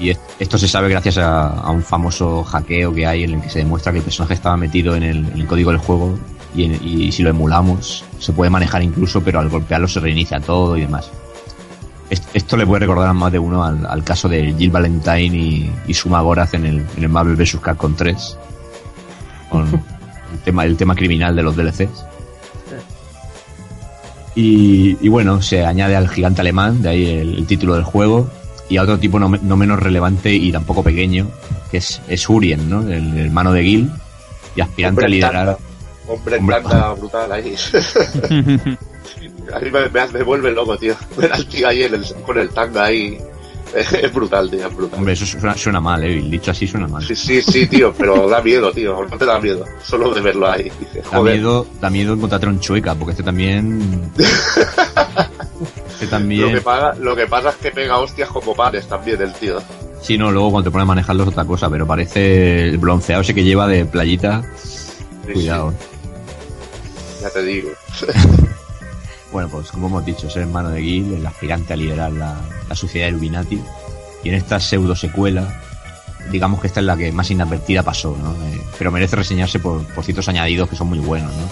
Y 0.00 0.08
esto 0.38 0.58
se 0.58 0.66
sabe 0.68 0.88
gracias 0.88 1.18
a, 1.18 1.48
a 1.48 1.70
un 1.70 1.82
famoso 1.82 2.42
hackeo 2.44 2.92
que 2.94 3.06
hay 3.06 3.24
en 3.24 3.34
el 3.34 3.40
que 3.42 3.50
se 3.50 3.60
demuestra 3.60 3.92
que 3.92 3.98
el 3.98 4.04
personaje 4.04 4.34
estaba 4.34 4.56
metido 4.56 4.94
en 4.96 5.02
el, 5.04 5.18
en 5.28 5.40
el 5.40 5.46
código 5.46 5.70
del 5.70 5.78
juego 5.78 6.18
y, 6.56 6.64
en- 6.64 6.80
y 6.82 7.12
si 7.12 7.22
lo 7.22 7.30
emulamos 7.30 8.04
se 8.18 8.32
puede 8.32 8.50
manejar 8.50 8.82
incluso, 8.82 9.22
pero 9.22 9.40
al 9.40 9.48
golpearlo 9.48 9.86
se 9.88 10.00
reinicia 10.00 10.40
todo 10.40 10.76
y 10.76 10.82
demás. 10.82 11.10
Est- 12.10 12.28
Esto 12.34 12.56
le 12.56 12.66
puede 12.66 12.80
recordar 12.80 13.08
a 13.08 13.12
más 13.12 13.30
de 13.32 13.38
uno 13.38 13.64
al, 13.64 13.86
al 13.86 14.02
caso 14.04 14.28
de 14.28 14.54
Jill 14.58 14.70
Valentine 14.70 15.36
y, 15.36 15.72
y 15.86 15.94
Suma 15.94 16.20
Gorath 16.20 16.54
en 16.54 16.66
el, 16.66 16.86
en 16.96 17.02
el 17.02 17.08
Marvel 17.08 17.36
vs. 17.36 17.58
Capcom 17.62 17.94
3. 17.94 18.36
Con 19.50 19.68
el 20.32 20.38
tema, 20.44 20.64
el 20.64 20.76
tema 20.76 20.94
criminal 20.94 21.34
de 21.36 21.42
los 21.42 21.54
DLCs. 21.56 22.04
Y, 24.36 24.96
y 25.00 25.08
bueno, 25.08 25.40
se 25.42 25.64
añade 25.64 25.94
al 25.94 26.08
gigante 26.08 26.40
alemán, 26.40 26.82
de 26.82 26.88
ahí 26.88 27.06
el, 27.06 27.36
el 27.38 27.46
título 27.46 27.74
del 27.74 27.84
juego, 27.84 28.28
y 28.68 28.76
a 28.76 28.82
otro 28.82 28.98
tipo 28.98 29.18
no, 29.18 29.28
me- 29.28 29.38
no 29.42 29.56
menos 29.56 29.78
relevante 29.78 30.32
y 30.34 30.50
tampoco 30.52 30.82
pequeño, 30.82 31.28
que 31.70 31.78
es, 31.78 32.00
es 32.08 32.28
Urien, 32.28 32.68
¿no? 32.70 32.82
El 32.88 33.16
hermano 33.18 33.52
de 33.52 33.62
Gil 33.62 33.90
y 34.56 34.60
aspirante 34.60 35.00
Hombre, 35.00 35.06
a 35.06 35.08
liderar. 35.08 35.46
tanga. 35.46 35.58
Hombre, 36.06 36.36
Hombre. 36.38 36.56
tanga 36.62 36.92
brutal 36.94 37.32
ahí. 37.32 37.54
a 39.54 39.58
mí 39.60 39.70
me, 39.70 39.88
me, 39.88 40.08
me 40.12 40.22
vuelve 40.22 40.52
loco, 40.52 40.76
tío. 40.76 40.94
Ver 41.16 41.32
al 41.32 41.46
tío 41.46 41.68
ahí 41.68 41.82
en 41.84 41.94
el- 41.94 42.14
con 42.26 42.38
el 42.38 42.48
tanga 42.50 42.84
ahí. 42.84 43.18
Es 43.74 44.12
brutal, 44.14 44.48
tío, 44.48 44.68
es 44.68 44.76
brutal. 44.76 44.98
Hombre, 45.00 45.14
eso 45.14 45.26
suena, 45.26 45.56
suena 45.56 45.80
mal, 45.80 46.04
¿eh? 46.04 46.22
Dicho 46.30 46.52
así 46.52 46.64
suena 46.64 46.86
mal. 46.86 47.02
Sí, 47.04 47.16
sí, 47.16 47.42
sí, 47.42 47.66
tío, 47.66 47.92
pero 47.92 48.28
da 48.28 48.40
miedo, 48.40 48.70
tío. 48.70 49.04
No 49.10 49.18
te 49.18 49.24
da 49.24 49.40
miedo. 49.40 49.64
Solo 49.82 50.14
de 50.14 50.20
verlo 50.20 50.48
ahí. 50.48 50.70
Da 51.10 51.20
miedo, 51.20 51.66
da 51.80 51.90
miedo 51.90 52.14
encontrarte 52.14 52.46
un 52.46 52.60
chueca, 52.60 52.94
porque 52.94 53.10
este 53.12 53.24
también. 53.24 54.12
Lo 56.48 56.54
que, 56.54 56.60
pasa, 56.60 56.94
lo 56.98 57.16
que 57.16 57.26
pasa 57.26 57.50
es 57.50 57.56
que 57.56 57.70
pega 57.70 57.98
hostias 57.98 58.28
como 58.28 58.54
panes 58.54 58.86
también 58.86 59.20
el 59.20 59.32
tío. 59.34 59.60
Sí, 60.02 60.18
no, 60.18 60.30
luego 60.30 60.50
cuando 60.50 60.68
te 60.68 60.72
pones 60.72 60.84
a 60.84 60.86
manejarlo 60.88 61.22
es 61.22 61.28
otra 61.30 61.44
cosa, 61.44 61.70
pero 61.70 61.86
parece 61.86 62.68
el 62.68 62.78
bronceado 62.78 63.22
ese 63.22 63.34
que 63.34 63.44
lleva 63.44 63.66
de 63.66 63.86
playita. 63.86 64.42
Sí, 64.62 65.32
Cuidado. 65.32 65.72
sí, 65.72 67.22
ya 67.22 67.30
te 67.30 67.42
digo. 67.42 67.70
Bueno, 69.32 69.48
pues 69.48 69.72
como 69.72 69.88
hemos 69.88 70.06
dicho, 70.06 70.28
es 70.28 70.36
el 70.36 70.42
hermano 70.42 70.68
de 70.70 70.80
Gil, 70.80 71.12
el 71.14 71.26
aspirante 71.26 71.72
a 71.72 71.76
liderar 71.76 72.12
la, 72.12 72.36
la 72.68 72.76
sociedad 72.76 73.08
Illuminati. 73.08 73.60
Y 74.22 74.28
en 74.28 74.36
esta 74.36 74.60
pseudo 74.60 74.94
secuela, 74.94 75.60
digamos 76.30 76.60
que 76.60 76.68
esta 76.68 76.78
es 76.78 76.86
la 76.86 76.96
que 76.96 77.10
más 77.10 77.32
inadvertida 77.32 77.82
pasó, 77.82 78.16
¿no? 78.16 78.30
Eh, 78.46 78.60
pero 78.78 78.92
merece 78.92 79.16
reseñarse 79.16 79.58
por, 79.58 79.84
por 79.86 80.04
ciertos 80.04 80.28
añadidos 80.28 80.68
que 80.68 80.76
son 80.76 80.86
muy 80.88 81.00
buenos, 81.00 81.32
¿no? 81.34 81.48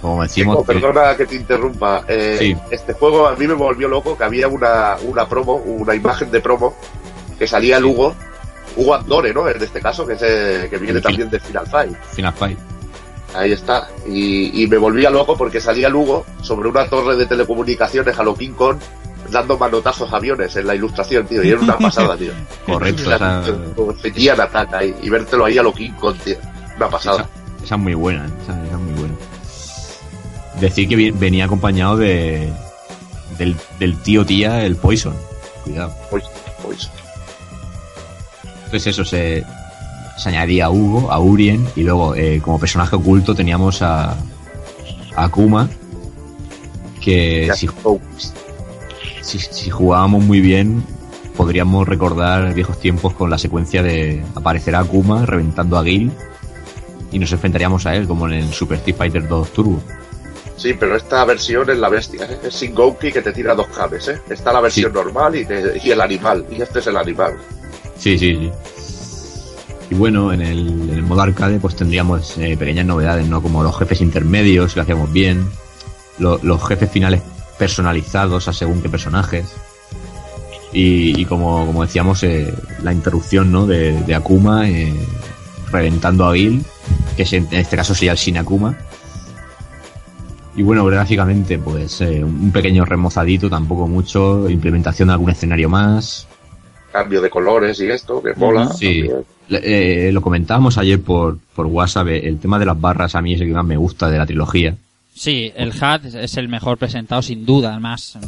Como 0.00 0.22
decimos, 0.22 0.56
Chico, 0.58 0.64
perdona 0.66 1.16
que 1.16 1.26
te 1.26 1.34
interrumpa. 1.36 2.04
Eh, 2.06 2.36
Sí. 2.38 2.56
Este 2.70 2.92
juego 2.92 3.26
a 3.26 3.34
mí 3.34 3.46
me 3.46 3.54
volvió 3.54 3.88
loco 3.88 4.16
que 4.16 4.24
había 4.24 4.46
una, 4.48 4.96
una 5.02 5.28
promo, 5.28 5.54
una 5.56 5.94
imagen 5.94 6.30
de 6.30 6.40
promo 6.40 6.76
que 7.38 7.46
salía 7.46 7.80
Lugo, 7.80 8.14
Hugo 8.76 8.94
Andore, 8.94 9.32
¿no? 9.34 9.48
En 9.48 9.62
este 9.62 9.80
caso, 9.80 10.06
que, 10.06 10.14
es, 10.14 10.22
eh, 10.22 10.66
que 10.70 10.78
viene 10.78 11.00
también 11.00 11.28
de 11.30 11.40
Final 11.40 11.66
Fight. 11.66 11.96
Final 12.12 12.32
Fight. 12.34 12.58
Ahí 13.34 13.52
está. 13.52 13.88
Y, 14.06 14.62
y 14.62 14.66
me 14.68 14.76
volvía 14.78 15.10
loco 15.10 15.36
porque 15.36 15.60
salía 15.60 15.88
Lugo 15.88 16.24
sobre 16.42 16.68
una 16.68 16.86
torre 16.86 17.16
de 17.16 17.26
telecomunicaciones 17.26 18.18
a 18.18 18.22
lo 18.22 18.34
King 18.34 18.52
Kong 18.52 18.76
dando 19.30 19.58
manotazos 19.58 20.10
a 20.12 20.16
aviones 20.16 20.54
en 20.56 20.66
la 20.66 20.74
ilustración, 20.74 21.26
tío. 21.26 21.42
Y 21.42 21.50
era 21.50 21.60
una 21.60 21.76
pasada, 21.76 22.16
tío. 22.16 22.32
Correcto, 22.66 23.10
Como 23.76 23.94
Seguían 23.98 24.40
ataca 24.40 24.78
ahí 24.78 24.94
y 25.02 25.10
vértelo 25.10 25.44
ahí 25.44 25.58
a 25.58 25.62
lo 25.62 25.72
King 25.72 25.92
Kong, 26.00 26.16
tío. 26.24 26.36
Una 26.76 26.88
pasada. 26.88 27.28
esa, 27.56 27.64
esa 27.64 27.74
es 27.74 27.80
muy 27.80 27.94
buena, 27.94 28.24
¿eh? 28.26 28.30
esa, 28.42 28.52
esa 28.64 28.74
es 28.74 28.80
muy 28.80 28.94
buena. 28.94 29.14
Decir 30.60 30.88
que 30.88 31.12
venía 31.12 31.44
acompañado 31.44 31.96
de 31.96 32.48
del, 33.38 33.56
del 33.78 33.96
tío 33.98 34.26
tía, 34.26 34.64
el 34.64 34.76
Poison. 34.76 35.14
Cuidado. 35.64 35.94
Pues, 36.10 36.24
pues, 36.64 36.90
Entonces 38.64 38.86
eso, 38.88 39.04
se, 39.04 39.44
se 40.16 40.28
añadía 40.28 40.66
a 40.66 40.70
Hugo, 40.70 41.10
a 41.12 41.20
Urien, 41.20 41.66
y 41.76 41.82
luego 41.82 42.14
eh, 42.14 42.40
como 42.42 42.58
personaje 42.58 42.96
oculto 42.96 43.34
teníamos 43.34 43.82
a, 43.82 44.10
a 44.10 45.24
Akuma, 45.24 45.68
que 47.00 47.50
si, 47.54 47.68
si, 49.22 49.38
si 49.38 49.70
jugábamos 49.70 50.24
muy 50.24 50.40
bien 50.40 50.84
podríamos 51.36 51.86
recordar 51.86 52.52
viejos 52.52 52.80
tiempos 52.80 53.14
con 53.14 53.30
la 53.30 53.38
secuencia 53.38 53.80
de 53.80 54.24
aparecer 54.34 54.74
a 54.74 54.80
Akuma 54.80 55.24
reventando 55.24 55.78
a 55.78 55.84
Gil 55.84 56.10
y 57.12 57.18
nos 57.20 57.30
enfrentaríamos 57.30 57.86
a 57.86 57.94
él 57.94 58.08
como 58.08 58.26
en 58.26 58.34
el 58.34 58.52
Super 58.52 58.78
Street 58.78 58.96
Fighter 58.96 59.28
2 59.28 59.52
Turbo. 59.52 59.80
Sí, 60.58 60.74
pero 60.74 60.96
esta 60.96 61.24
versión 61.24 61.70
es 61.70 61.78
la 61.78 61.88
bestia, 61.88 62.24
¿eh? 62.26 62.38
es 62.42 62.54
sin 62.54 62.74
Gouki 62.74 63.12
que 63.12 63.22
te 63.22 63.32
tira 63.32 63.54
dos 63.54 63.68
cables, 63.68 64.08
¿eh? 64.08 64.20
Está 64.28 64.52
la 64.52 64.60
versión 64.60 64.90
Sí. 64.90 64.94
normal 64.98 65.36
y, 65.36 65.44
te- 65.46 65.80
y 65.82 65.90
el 65.92 66.00
animal, 66.00 66.44
y 66.50 66.60
este 66.60 66.80
es 66.80 66.86
el 66.88 66.96
animal. 66.96 67.34
Sí, 67.96 68.18
sí, 68.18 68.34
sí. 68.36 68.50
Y 69.90 69.94
bueno, 69.94 70.32
en 70.32 70.42
el, 70.42 70.68
en 70.68 70.90
el 70.90 71.02
modo 71.02 71.22
arcade 71.22 71.58
pues 71.60 71.76
tendríamos 71.76 72.36
eh, 72.38 72.56
pequeñas 72.58 72.84
novedades, 72.86 73.26
¿no? 73.28 73.40
Como 73.40 73.62
los 73.62 73.78
jefes 73.78 74.00
intermedios, 74.00 74.74
lo 74.76 74.82
hacíamos 74.82 75.12
bien, 75.12 75.48
lo- 76.18 76.38
los 76.42 76.66
jefes 76.66 76.90
finales 76.90 77.22
personalizados 77.58 78.48
a 78.48 78.52
según 78.52 78.82
qué 78.82 78.88
personajes. 78.88 79.46
Y, 80.72 81.18
y 81.20 81.24
como, 81.24 81.64
como 81.66 81.82
decíamos, 81.84 82.22
eh, 82.24 82.52
la 82.82 82.92
interrupción, 82.92 83.50
¿no? 83.50 83.64
De, 83.66 83.92
de 84.02 84.14
Akuma 84.14 84.68
eh, 84.68 84.92
reventando 85.70 86.26
a 86.26 86.34
Gil, 86.34 86.64
que 87.16 87.22
es 87.22 87.32
en 87.32 87.48
este 87.52 87.76
caso 87.76 87.94
sería 87.94 88.12
el 88.12 88.18
Shin 88.18 88.36
Akuma. 88.38 88.76
Y 90.58 90.62
bueno, 90.62 90.84
gráficamente, 90.86 91.56
pues 91.58 92.00
eh, 92.00 92.22
un 92.24 92.50
pequeño 92.50 92.84
remozadito, 92.84 93.48
tampoco 93.48 93.86
mucho, 93.86 94.50
implementación 94.50 95.06
de 95.08 95.12
algún 95.14 95.30
escenario 95.30 95.68
más, 95.68 96.26
Cambio 96.90 97.20
de 97.20 97.28
colores 97.30 97.78
y 97.80 97.86
esto, 97.90 98.20
que 98.22 98.34
mola. 98.34 98.66
Sí. 98.70 99.04
eh, 99.50 100.10
lo 100.12 100.20
comentábamos 100.22 100.78
ayer 100.78 101.00
por, 101.00 101.38
por 101.54 101.66
WhatsApp, 101.66 102.08
eh, 102.08 102.26
el 102.28 102.38
tema 102.38 102.58
de 102.58 102.64
las 102.66 102.80
barras 102.80 103.14
a 103.14 103.20
mí 103.22 103.34
es 103.34 103.40
el 103.40 103.46
que 103.48 103.52
más 103.54 103.64
me 103.64 103.76
gusta 103.76 104.10
de 104.10 104.18
la 104.18 104.26
trilogía. 104.26 104.74
Sí, 105.14 105.52
el 105.54 105.68
HUD 105.70 106.16
es- 106.16 106.36
el 106.38 106.48
mejor 106.48 106.76
presentado 106.78 107.20
sin 107.22 107.44
duda, 107.46 107.70
además. 107.72 108.18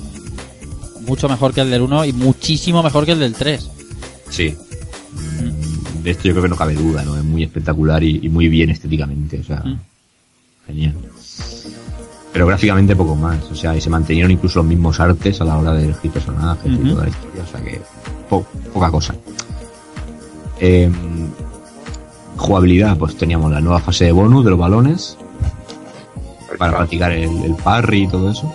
Mucho 1.06 1.28
mejor 1.28 1.52
que 1.54 1.62
el 1.62 1.70
del 1.70 1.82
1 1.82 2.04
y 2.04 2.12
muchísimo 2.12 2.82
mejor 2.82 3.06
que 3.06 3.12
el 3.12 3.18
del 3.20 3.34
3. 3.34 3.68
Sí. 4.28 4.54
Mm, 5.14 6.02
De 6.04 6.10
esto 6.12 6.24
yo 6.28 6.32
creo 6.34 6.42
que 6.44 6.48
no 6.50 6.56
cabe 6.56 6.74
duda, 6.74 7.02
¿no? 7.02 7.16
Es 7.16 7.24
muy 7.24 7.42
espectacular 7.42 8.02
y, 8.04 8.20
y 8.22 8.28
muy 8.28 8.48
bien 8.48 8.70
estéticamente, 8.70 9.40
o 9.40 9.44
sea, 9.44 9.62
Mm. 9.64 9.80
Pero 12.32 12.46
gráficamente 12.46 12.94
poco 12.94 13.16
más, 13.16 13.42
o 13.50 13.54
sea, 13.54 13.74
y 13.76 13.80
se 13.80 13.90
mantenieron 13.90 14.30
incluso 14.30 14.60
los 14.60 14.66
mismos 14.66 15.00
artes 15.00 15.40
a 15.40 15.44
la 15.44 15.58
hora 15.58 15.72
de 15.74 15.84
elegir 15.86 16.10
personajes 16.12 16.72
y 16.72 16.76
toda 16.90 17.02
la 17.04 17.08
historia, 17.10 17.42
o 17.42 17.46
sea 17.46 17.60
que 17.60 17.80
po- 18.28 18.44
poca 18.72 18.90
cosa. 18.90 19.14
Em, 20.60 20.92
jugabilidad, 22.36 22.96
pues 22.98 23.16
teníamos 23.16 23.50
la 23.50 23.60
nueva 23.60 23.80
fase 23.80 24.04
de 24.04 24.12
bonus 24.12 24.44
de 24.44 24.50
los 24.50 24.58
balones, 24.58 25.16
para 26.58 26.76
practicar 26.76 27.12
el, 27.12 27.42
el 27.44 27.54
parry 27.54 28.02
y 28.02 28.08
todo 28.08 28.30
eso. 28.30 28.52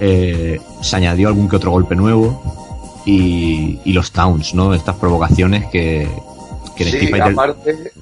Eh, 0.00 0.60
se 0.80 0.96
añadió 0.96 1.28
algún 1.28 1.48
que 1.48 1.56
otro 1.56 1.70
golpe 1.70 1.94
nuevo 1.96 3.00
y, 3.04 3.80
y 3.84 3.92
los 3.92 4.12
towns, 4.12 4.54
¿no? 4.54 4.72
Estas 4.74 4.96
provocaciones 4.96 5.66
que, 5.66 6.08
que 6.76 6.84
en 6.84 6.90
Sí, 6.90 6.96
Street 6.96 7.10
Fighter- 7.10 7.32
aparte, 7.32 7.92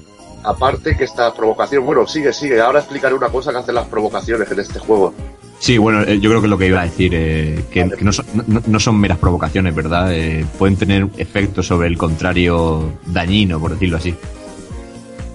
aparte 0.47 0.95
que 0.95 1.03
esta 1.03 1.33
provocación, 1.33 1.85
bueno, 1.85 2.07
sigue, 2.07 2.31
sigue, 2.33 2.59
ahora 2.61 2.79
explicaré 2.79 3.13
una 3.13 3.29
cosa 3.29 3.51
que 3.51 3.57
hacen 3.57 3.75
las 3.75 3.87
provocaciones 3.87 4.49
en 4.51 4.59
este 4.59 4.79
juego. 4.79 5.13
Sí, 5.59 5.77
bueno, 5.77 6.03
eh, 6.03 6.19
yo 6.19 6.29
creo 6.29 6.39
que 6.41 6.45
es 6.47 6.51
lo 6.51 6.57
que 6.57 6.67
iba 6.67 6.81
a 6.81 6.85
decir, 6.85 7.11
eh, 7.15 7.65
que, 7.71 7.89
que 7.89 8.05
no, 8.05 8.11
son, 8.13 8.25
no- 8.45 8.61
no 8.65 8.79
son 8.79 8.95
meras 8.99 9.17
provocaciones, 9.17 9.73
¿verdad? 9.73 10.13
Eh, 10.13 10.45
pueden 10.57 10.75
tener 10.77 11.07
efectos 11.17 11.65
sobre 11.67 11.87
el 11.87 11.97
contrario 11.97 12.93
dañino, 13.07 13.59
por 13.59 13.71
decirlo 13.71 13.97
así. 13.97 14.15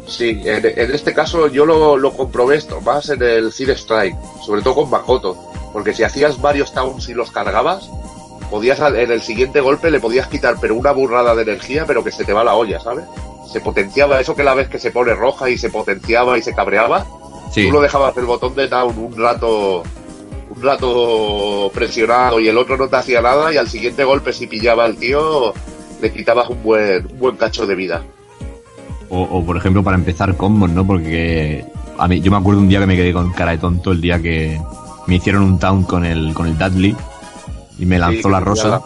Sí, 0.07 0.41
en, 0.45 0.65
en 0.67 0.95
este 0.95 1.15
caso 1.15 1.49
yo 1.49 1.65
lo, 1.65 1.97
lo 1.97 2.13
comprobé 2.13 2.57
esto 2.57 2.81
más 2.81 3.09
en 3.09 3.23
el 3.23 3.53
Seed 3.53 3.71
Strike, 3.71 4.17
sobre 4.45 4.63
todo 4.63 4.75
con 4.77 4.91
Makoto, 4.91 5.37
porque 5.73 5.95
si 5.95 6.03
hacías 6.03 6.41
varios 6.41 6.73
towns 6.73 7.09
y 7.09 7.15
los 7.15 7.31
cargabas, 7.31 7.89
podías 8.51 8.79
en 8.81 9.11
el 9.11 9.23
siguiente 9.23 9.61
golpe 9.61 9.91
le 9.91 10.01
podías 10.01 10.27
quitar 10.29 10.57
pero 10.61 10.75
una 10.75 10.93
burrada 10.93 11.35
de 11.35 11.43
energía, 11.43 11.85
pero 11.87 12.05
que 12.05 12.13
se 12.13 12.25
te 12.25 12.33
va 12.33 12.45
la 12.45 12.55
olla, 12.55 12.79
¿sabes? 12.81 13.05
Se 13.53 13.61
potenciaba 13.61 14.21
eso 14.21 14.35
que 14.35 14.43
la 14.43 14.55
vez 14.55 14.69
que 14.69 14.79
se 14.79 14.91
pone 14.91 15.15
roja 15.15 15.51
y 15.51 15.59
se 15.59 15.69
potenciaba 15.69 16.39
y 16.39 16.43
se 16.43 16.55
cabreaba, 16.55 17.07
Sí, 17.51 17.67
tú 17.67 17.73
lo 17.73 17.83
dejabas 17.83 18.17
el 18.17 18.25
botón 18.25 18.55
de 18.55 18.67
down 18.67 18.99
un 18.99 19.15
rato 19.17 19.83
un 20.49 20.63
rato 20.63 21.71
presionado 21.75 22.41
y 22.41 22.49
el 22.49 22.57
otro 22.57 22.79
no 22.79 22.89
te 22.89 22.97
hacía 22.97 23.21
nada 23.21 23.53
y 23.53 23.59
al 23.59 23.69
siguiente 23.69 24.05
golpe 24.05 24.33
si 24.33 24.47
pillaba 24.47 24.85
al 24.85 24.97
tío 24.97 25.53
le 26.01 26.13
quitabas 26.13 26.49
un 26.49 26.63
buen 26.63 27.07
un 27.07 27.19
buen 27.19 27.37
cacho 27.37 27.67
de 27.67 27.75
vida. 27.75 28.03
o, 29.11 29.21
o, 29.21 29.45
por 29.45 29.59
ejemplo 29.59 29.83
para 29.83 29.97
empezar 29.97 30.35
combos, 30.37 30.71
¿no? 30.71 30.87
Porque 30.87 31.65
a 31.99 32.09
mí, 32.09 32.23
yo 32.23 32.31
me 32.31 32.39
acuerdo 32.39 32.61
un 32.61 32.69
día 32.69 32.81
que 32.81 32.87
me 32.87 32.97
quedé 32.97 33.13
con 33.13 33.33
cara 33.33 33.53
de 33.53 33.59
tonto 33.59 33.93
el 33.93 34.01
día 34.01 34.21
que 34.21 34.59
me 35.07 35.17
hicieron 35.17 35.43
un 35.43 35.59
town 35.59 35.85
con 35.85 36.07
el, 36.07 36.33
con 36.33 36.47
el 36.47 36.57
Dudley 36.57 36.97
y 37.79 37.85
me 37.85 37.99
lanzó 37.99 38.29
Sí, 38.29 38.31
la 38.31 38.41
rosa 38.41 38.83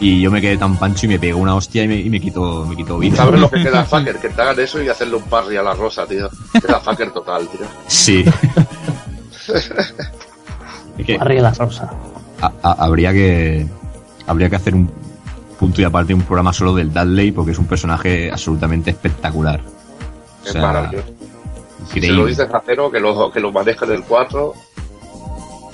y 0.00 0.20
yo 0.20 0.30
me 0.30 0.40
quedé 0.40 0.56
tan 0.56 0.76
pancho 0.76 1.06
y 1.06 1.08
me 1.10 1.18
pegó 1.18 1.38
una 1.40 1.54
hostia 1.54 1.82
y 1.84 1.88
me, 1.88 1.96
y 1.96 2.08
me 2.10 2.20
quitó, 2.20 2.64
me 2.66 2.76
quitó 2.76 2.98
vida. 2.98 3.16
¿Sabes 3.16 3.40
lo 3.40 3.50
que 3.50 3.62
queda 3.62 3.84
fucker? 3.90 4.16
Que 4.18 4.28
te 4.28 4.42
hagan 4.42 4.60
eso 4.60 4.82
y 4.82 4.88
hacerle 4.88 5.16
un 5.16 5.22
parry 5.24 5.56
a 5.56 5.62
la 5.62 5.74
rosa, 5.74 6.06
tío. 6.06 6.28
Queda 6.52 6.80
fucker 6.80 7.10
total, 7.10 7.48
tío. 7.48 7.66
Sí. 7.86 8.24
Es 10.98 11.06
que 11.06 11.16
Barry 11.18 11.40
la 11.40 11.52
rosa. 11.52 11.90
a- 12.42 12.52
a- 12.62 12.72
habría 12.84 13.12
que 13.12 13.66
habría 14.26 14.50
que 14.50 14.56
hacer 14.56 14.74
un 14.74 14.90
punto 15.58 15.80
y 15.80 15.84
aparte 15.84 16.12
un 16.12 16.22
programa 16.22 16.52
solo 16.52 16.74
del 16.74 16.92
Dudley 16.92 17.32
porque 17.32 17.52
es 17.52 17.58
un 17.58 17.66
personaje 17.66 18.30
absolutamente 18.30 18.90
espectacular. 18.90 19.60
O 19.60 20.46
Es 20.46 20.52
sea, 20.52 20.62
maravilloso. 20.62 21.08
Si 21.92 22.00
se 22.00 22.08
lo 22.08 22.26
dices 22.26 22.48
a 22.52 22.62
cero, 22.66 22.90
que 22.90 23.00
lo, 23.00 23.30
que 23.30 23.40
lo 23.40 23.50
maneja 23.52 23.86
en 23.86 23.92
el 23.92 24.02
4, 24.02 24.52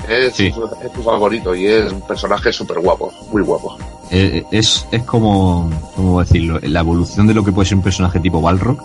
es, 0.08 0.34
Sí. 0.34 0.52
es 0.84 0.92
tu 0.92 1.02
favorito 1.02 1.54
y 1.54 1.66
es 1.66 1.92
un 1.92 2.00
personaje 2.06 2.52
súper 2.52 2.80
guapo, 2.80 3.12
muy 3.32 3.42
guapo. 3.42 3.76
Eh, 4.10 4.44
Es, 4.50 4.86
es 4.92 5.02
como, 5.04 5.70
¿cómo 5.96 6.20
decirlo? 6.20 6.58
La 6.62 6.80
evolución 6.80 7.26
de 7.26 7.34
lo 7.34 7.44
que 7.44 7.52
puede 7.52 7.68
ser 7.68 7.78
un 7.78 7.82
personaje 7.84 8.20
tipo 8.20 8.40
Balrog, 8.40 8.78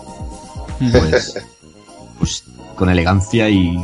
pues, 0.92 1.34
pues 2.18 2.44
con 2.76 2.88
elegancia 2.88 3.48
y 3.48 3.76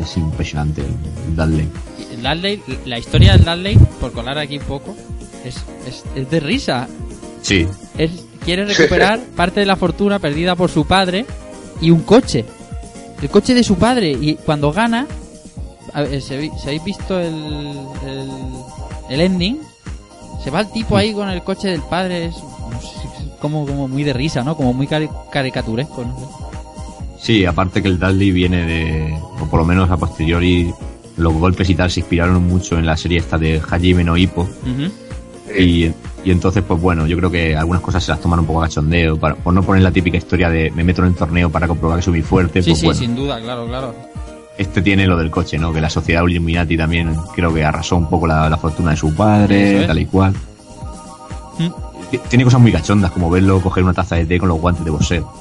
es 0.00 0.16
impresionante 0.16 0.82
el 0.82 1.36
Dudley. 1.36 1.68
El 2.12 2.22
Dudley, 2.22 2.62
la 2.86 2.98
historia 2.98 3.32
del 3.36 3.44
Dudley, 3.44 3.76
por 4.00 4.12
colar 4.12 4.38
aquí 4.38 4.58
un 4.58 4.64
poco, 4.64 4.96
es, 5.44 5.56
es, 5.86 6.04
es 6.14 6.30
de 6.30 6.40
risa. 6.40 6.88
Sí, 7.42 7.66
Es, 7.98 8.10
quiere 8.44 8.64
recuperar 8.64 9.20
parte 9.36 9.60
de 9.60 9.66
la 9.66 9.76
fortuna 9.76 10.18
perdida 10.18 10.56
por 10.56 10.70
su 10.70 10.86
padre 10.86 11.26
y 11.80 11.90
un 11.90 12.00
coche. 12.00 12.44
El 13.22 13.28
coche 13.30 13.54
de 13.54 13.62
su 13.62 13.76
padre. 13.76 14.10
Y 14.20 14.34
cuando 14.36 14.72
gana, 14.72 15.06
ver, 16.02 16.20
si 16.22 16.34
habéis 16.34 16.52
si 16.60 16.66
habéis 16.68 16.84
visto 16.84 17.18
el, 17.18 17.34
el, 18.06 18.30
el 19.10 19.20
ending, 19.20 19.58
se 20.42 20.50
va 20.50 20.60
el 20.60 20.70
tipo 20.70 20.96
ahí 20.96 21.12
con 21.12 21.28
el 21.28 21.42
coche 21.42 21.68
del 21.68 21.82
padre. 21.82 22.26
Es, 22.26 22.36
como, 23.40 23.66
como 23.66 23.86
muy 23.86 24.02
de 24.02 24.12
risa, 24.12 24.42
¿no? 24.42 24.56
Como 24.56 24.72
muy 24.72 24.86
cari- 24.86 25.10
caricaturesco. 25.30 26.02
¿no? 26.04 26.16
sí, 27.18 27.44
aparte 27.44 27.82
que 27.82 27.88
el 27.88 27.98
Dudley 27.98 28.30
viene 28.30 28.64
de, 28.64 29.18
o 29.40 29.46
por 29.46 29.60
lo 29.60 29.66
menos 29.66 29.90
a 29.90 29.96
posteriori, 29.96 30.72
los 31.16 31.32
golpes 31.34 31.68
y 31.70 31.74
tal 31.74 31.90
se 31.90 32.00
inspiraron 32.00 32.42
mucho 32.46 32.78
en 32.78 32.86
la 32.86 32.96
serie 32.96 33.18
esta 33.18 33.36
de 33.38 33.60
Hajime 33.60 34.04
no 34.04 34.16
Ippo. 34.16 34.42
Ujú. 34.42 34.90
Y, 35.58 35.92
y 36.24 36.30
entonces, 36.30 36.62
pues 36.66 36.80
bueno, 36.80 37.06
yo 37.06 37.16
creo 37.18 37.30
que 37.30 37.56
algunas 37.56 37.82
cosas 37.82 38.04
se 38.04 38.10
las 38.10 38.20
toman 38.20 38.40
un 38.40 38.46
poco 38.46 38.62
a 38.62 38.66
cachondeo, 38.66 39.18
para, 39.18 39.34
por 39.36 39.52
no 39.54 39.62
poner 39.62 39.82
la 39.82 39.90
típica 39.92 40.16
historia 40.16 40.48
de 40.50 40.70
me 40.70 40.82
meto 40.84 41.02
en 41.02 41.08
el 41.08 41.14
torneo 41.14 41.50
para 41.50 41.66
comprobar 41.68 41.98
que 41.98 42.04
soy 42.04 42.12
muy 42.14 42.22
fuerte. 42.22 42.62
Sí, 42.62 42.70
pues 42.70 42.80
sí, 42.80 42.86
bueno, 42.86 43.00
sin 43.00 43.14
duda, 43.16 43.40
claro, 43.40 43.66
claro. 43.66 43.94
Este 44.58 44.82
tiene 44.82 45.06
lo 45.06 45.16
del 45.16 45.30
coche, 45.30 45.58
¿no? 45.58 45.72
Que 45.72 45.80
la 45.80 45.90
sociedad 45.90 46.26
Illuminati 46.26 46.76
también 46.76 47.14
creo 47.34 47.52
que 47.52 47.64
arrasó 47.64 47.96
un 47.96 48.08
poco 48.08 48.26
la, 48.26 48.48
la 48.48 48.56
fortuna 48.56 48.92
de 48.92 48.96
su 48.96 49.14
padre, 49.14 49.82
es. 49.82 49.86
tal 49.86 49.98
y 49.98 50.06
cual. 50.06 50.34
Mm. 51.58 51.70
Tiene 52.28 52.44
cosas 52.44 52.60
muy 52.60 52.72
cachondas, 52.72 53.10
como 53.10 53.28
verlo 53.28 53.60
coger 53.60 53.82
una 53.82 53.92
taza 53.92 54.16
de 54.16 54.26
té 54.26 54.38
con 54.38 54.48
los 54.48 54.60
guantes 54.60 54.84
de 54.84 54.90
boxeo. 54.90 55.32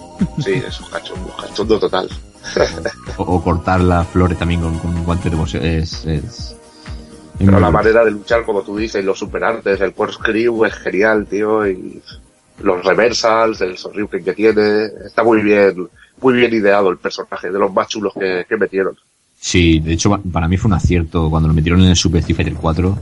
Sí, 0.38 0.52
eso 0.52 0.82
es 0.84 0.90
cachondo, 0.90 1.34
cachondo 1.34 1.80
total. 1.80 2.08
O, 3.16 3.22
o 3.22 3.42
cortar 3.42 3.80
las 3.80 4.06
flores 4.06 4.38
también 4.38 4.60
con, 4.60 4.78
con 4.78 5.02
guantes 5.04 5.30
de 5.32 5.36
boxeo. 5.36 5.62
Es, 5.62 6.04
es, 6.04 6.24
es 6.24 6.56
Pero 7.38 7.58
la 7.58 7.70
manera 7.70 8.04
de 8.04 8.10
luchar, 8.10 8.44
como 8.44 8.60
tú 8.60 8.76
dices, 8.76 9.02
los 9.02 9.18
superartes, 9.18 9.80
el 9.80 9.94
corkscrew 9.94 10.66
es 10.66 10.74
genial, 10.74 11.26
tío, 11.26 11.66
y 11.66 12.02
los 12.62 12.84
reversals, 12.84 13.60
el 13.62 13.78
Sorryuken 13.78 14.24
que 14.24 14.34
tiene, 14.34 14.86
está 15.06 15.22
muy 15.22 15.40
bien, 15.40 15.88
muy 16.22 16.34
bien 16.34 16.52
ideado 16.52 16.90
el 16.90 16.98
personaje, 16.98 17.50
de 17.50 17.58
los 17.58 17.72
más 17.72 17.88
chulos 17.88 18.12
que, 18.18 18.44
que 18.48 18.56
metieron. 18.56 18.94
Sí, 19.38 19.80
de 19.80 19.92
hecho, 19.94 20.10
pa- 20.10 20.20
para 20.32 20.48
mí 20.48 20.56
fue 20.56 20.68
un 20.68 20.74
acierto 20.74 21.30
cuando 21.30 21.48
lo 21.48 21.54
metieron 21.54 21.80
en 21.82 21.88
el 21.88 21.96
Super 21.96 22.20
Street 22.20 22.36
Fighter 22.36 22.54
4. 22.54 22.98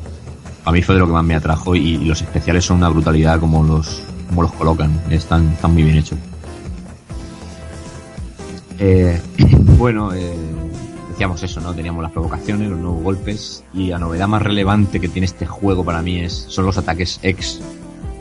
A 0.65 0.73
mí 0.73 0.82
fue 0.82 0.95
de 0.95 1.01
lo 1.01 1.07
que 1.07 1.12
más 1.12 1.24
me 1.24 1.35
atrajo 1.35 1.74
y, 1.74 1.81
y 1.97 2.05
los 2.05 2.20
especiales 2.23 2.65
son 2.65 2.77
una 2.78 2.89
brutalidad 2.90 3.40
como 3.40 3.65
los, 3.65 4.03
como 4.28 4.43
los 4.43 4.53
colocan. 4.53 5.01
Están, 5.11 5.49
están 5.49 5.73
muy 5.73 5.82
bien 5.82 5.97
hechos. 5.97 6.19
Eh, 8.78 9.20
bueno, 9.78 10.12
eh, 10.15 10.32
decíamos 11.11 11.43
eso, 11.43 11.61
¿no? 11.61 11.74
Teníamos 11.74 12.03
las 12.03 12.12
provocaciones, 12.12 12.69
los 12.70 12.78
nuevos 12.78 13.03
golpes 13.03 13.65
y 13.74 13.89
la 13.89 13.99
novedad 13.99 14.28
más 14.28 14.43
relevante 14.43 15.01
que 15.01 15.09
tiene 15.09 15.27
este 15.27 15.47
juego 15.47 15.85
para 15.85 16.03
mí 16.03 16.20
es 16.20 16.47
son 16.49 16.66
los 16.66 16.78
ataques 16.78 17.19
X 17.23 17.61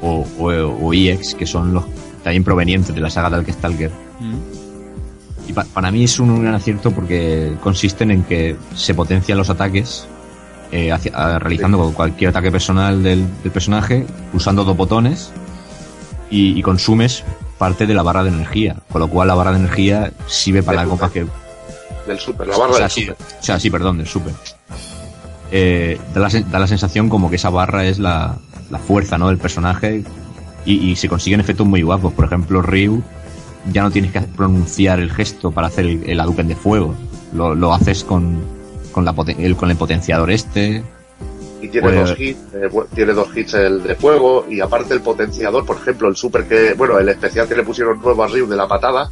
o, 0.02 0.26
o, 0.40 0.46
o 0.52 0.94
EX, 0.94 1.36
que 1.36 1.46
son 1.46 1.74
los 1.74 1.84
también 2.24 2.44
provenientes 2.44 2.94
de 2.96 3.02
la 3.02 3.10
saga 3.10 3.30
Dark 3.30 3.52
Stalker. 3.52 3.92
Mm. 4.20 4.36
Y 5.48 5.54
pa- 5.54 5.66
para 5.74 5.92
mí 5.92 6.04
es 6.04 6.20
un 6.20 6.42
gran 6.42 6.54
acierto 6.56 6.92
porque 6.92 7.54
consisten 7.62 8.12
en 8.12 8.24
que 8.24 8.56
se 8.76 8.94
potencian 8.94 9.38
los 9.38 9.50
ataques 9.50 10.08
eh, 10.72 10.92
hacia- 10.92 11.14
a- 11.16 11.40
realizando 11.40 11.92
cualquier 11.94 12.30
ataque 12.32 12.52
personal 12.52 13.02
del, 13.02 13.26
del 13.44 13.52
personaje, 13.52 14.06
pulsando 14.32 14.64
dos 14.66 14.76
botones 14.76 15.32
y, 16.30 16.60
y 16.60 16.62
consumes 16.62 17.24
parte 17.58 17.88
de 17.88 17.94
la 17.94 18.04
barra 18.04 18.24
de 18.24 18.30
energía. 18.30 18.76
Con 18.92 19.00
lo 19.02 19.08
cual 19.08 19.30
la 19.30 19.36
barra 19.36 19.52
de 19.52 19.60
energía 19.60 20.12
sirve 20.28 20.62
para 20.64 20.82
Del 20.82 20.90
super. 20.90 21.10
que... 21.12 21.26
Del 22.08 22.20
super, 22.20 22.48
la 22.48 22.58
barra 22.58 22.72
o 22.72 22.76
sea, 22.76 22.82
del 22.84 22.92
sí, 22.92 23.02
super. 23.06 23.16
o 23.40 23.44
sea, 23.44 23.60
sí, 23.60 23.70
perdón, 23.70 23.98
del 23.98 24.08
super. 24.08 24.34
Eh, 25.52 25.98
da, 26.14 26.22
la, 26.22 26.30
da 26.30 26.60
la 26.60 26.68
sensación 26.68 27.08
como 27.10 27.30
que 27.30 27.38
esa 27.38 27.50
barra 27.50 27.86
es 27.86 28.00
la, 28.00 28.36
la 28.70 28.80
fuerza 28.80 29.18
¿no? 29.18 29.30
del 29.30 29.38
personaje 29.38 30.04
y, 30.66 30.90
y 30.92 30.96
se 30.98 31.08
consiguen 31.08 31.40
efectos 31.40 31.66
muy 31.66 31.82
guapos. 31.84 32.12
Por 32.14 32.26
ejemplo, 32.26 32.62
Ryu 32.62 33.02
ya 33.72 33.84
no 33.84 33.92
tienes 33.92 34.12
que 34.12 34.22
pronunciar 34.22 35.00
el 35.00 35.12
gesto 35.12 35.52
para 35.52 35.68
hacer 35.68 35.86
el, 35.86 36.04
el 36.10 36.20
Hadouken 36.20 36.48
de 36.48 36.56
fuego. 36.56 36.94
Lo, 37.34 37.54
lo 37.56 37.74
haces 37.74 38.04
con, 38.04 38.40
con, 38.92 39.06
la, 39.06 39.14
el, 39.38 39.56
con 39.56 39.70
el 39.70 39.78
potenciador 39.78 40.32
este. 40.32 40.84
Y 41.62 41.68
tiene 41.70 41.88
Pues- 41.88 42.10
dos 42.10 42.20
hits, 42.20 42.40
eh, 42.54 42.70
tiene 42.94 43.14
dos 43.14 43.36
hits 43.36 43.54
el 43.56 43.84
de 43.84 43.96
fuego, 43.96 44.46
y 44.50 44.60
aparte 44.60 44.94
el 44.94 45.02
potenciador, 45.02 45.66
por 45.66 45.78
ejemplo, 45.78 46.08
el 46.08 46.16
super 46.16 46.48
que, 46.48 46.74
bueno, 46.74 47.00
el 47.00 47.10
especial 47.10 47.48
que 47.48 47.56
le 47.56 47.64
pusieron 47.64 48.00
nuevo 48.02 48.24
a 48.24 48.28
Ryu 48.28 48.48
de 48.48 48.56
la 48.56 48.68
patada, 48.68 49.10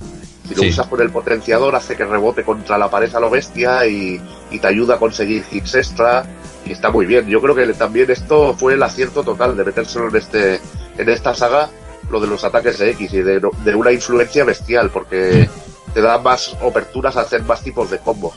si 0.48 0.54
lo 0.54 0.62
Sí. 0.62 0.70
usas 0.70 0.86
con 0.86 1.02
el 1.02 1.10
potenciador 1.10 1.76
hace 1.76 1.96
que 1.96 2.06
rebote 2.06 2.44
contra 2.44 2.78
la 2.78 2.88
pared 2.90 3.14
a 3.16 3.20
lo 3.20 3.32
bestia 3.32 3.88
y, 3.88 4.22
y 4.52 4.60
te 4.60 4.68
ayuda 4.68 4.96
a 4.96 5.00
conseguir 5.00 5.44
hits 5.52 5.74
extra, 5.74 6.24
y 6.68 6.72
está 6.72 6.92
muy 6.92 7.08
bien. 7.08 7.26
Yo 7.28 7.42
creo 7.42 7.56
que 7.56 7.66
también 7.74 8.12
esto 8.12 8.54
fue 8.54 8.74
el 8.76 8.84
acierto 8.84 9.24
total 9.24 9.58
de 9.58 9.64
metérselo 9.64 10.10
en 10.10 10.16
este, 10.16 10.60
en 11.00 11.10
esta 11.10 11.34
saga, 11.34 11.70
lo 12.10 12.20
de 12.20 12.28
los 12.28 12.44
ataques 12.44 12.80
X 12.80 13.14
y 13.14 13.18
de, 13.22 13.42
de 13.64 13.76
una 13.76 13.92
influencia 13.92 14.44
bestial, 14.44 14.90
porque 14.90 15.50
te 15.94 16.02
da 16.02 16.18
más 16.18 16.56
aperturas 16.62 17.16
a 17.18 17.22
hacer 17.22 17.44
más 17.44 17.62
tipos 17.62 17.90
de 17.90 18.00
combos. 18.00 18.34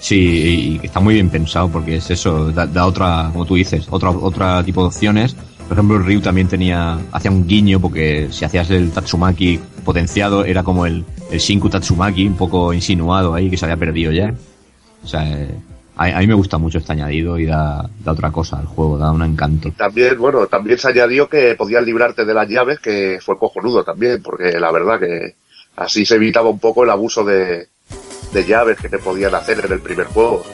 Sí, 0.00 0.78
y 0.82 0.86
está 0.86 1.00
muy 1.00 1.14
bien 1.14 1.28
pensado 1.28 1.68
porque 1.68 1.96
es 1.96 2.10
eso, 2.10 2.52
da, 2.52 2.66
da 2.66 2.86
otra, 2.86 3.30
como 3.32 3.44
tú 3.44 3.56
dices, 3.56 3.86
otra, 3.90 4.10
otra 4.10 4.62
tipo 4.62 4.82
de 4.82 4.88
opciones. 4.88 5.34
Por 5.68 5.76
ejemplo, 5.76 5.98
Ryu 5.98 6.20
también 6.20 6.48
tenía, 6.48 6.98
hacía 7.12 7.30
un 7.30 7.46
guiño 7.46 7.78
porque 7.78 8.28
si 8.30 8.44
hacías 8.44 8.70
el 8.70 8.90
Tatsumaki 8.90 9.60
potenciado 9.84 10.44
era 10.44 10.62
como 10.62 10.86
el, 10.86 11.04
el 11.30 11.38
Shinku 11.38 11.68
Tatsumaki 11.68 12.26
un 12.26 12.36
poco 12.36 12.72
insinuado 12.72 13.34
ahí 13.34 13.50
que 13.50 13.56
se 13.56 13.66
había 13.66 13.76
perdido 13.76 14.12
ya. 14.12 14.32
O 15.04 15.06
sea, 15.06 15.30
eh, 15.30 15.50
a, 15.98 16.16
a 16.16 16.20
mí 16.20 16.26
me 16.26 16.34
gusta 16.34 16.56
mucho 16.56 16.78
este 16.78 16.92
añadido 16.92 17.38
y 17.38 17.44
da, 17.44 17.88
da 18.04 18.12
otra 18.12 18.30
cosa 18.30 18.58
al 18.58 18.66
juego, 18.66 18.96
da 18.96 19.10
un 19.10 19.22
encanto. 19.22 19.70
También, 19.76 20.16
bueno, 20.18 20.46
también 20.46 20.78
se 20.78 20.88
añadió 20.88 21.28
que 21.28 21.54
podías 21.56 21.84
librarte 21.84 22.24
de 22.24 22.32
las 22.32 22.48
llaves, 22.48 22.78
que 22.78 23.18
fue 23.20 23.38
cojonudo 23.38 23.84
también, 23.84 24.22
porque 24.22 24.58
la 24.58 24.70
verdad 24.72 24.98
que 24.98 25.34
así 25.76 26.06
se 26.06 26.14
evitaba 26.14 26.48
un 26.48 26.58
poco 26.58 26.84
el 26.84 26.90
abuso 26.90 27.24
de, 27.24 27.66
de 28.32 28.44
llaves 28.46 28.78
que 28.78 28.88
te 28.88 28.98
podían 28.98 29.34
hacer 29.34 29.62
en 29.64 29.72
el 29.72 29.80
primer 29.80 30.06
juego. 30.06 30.44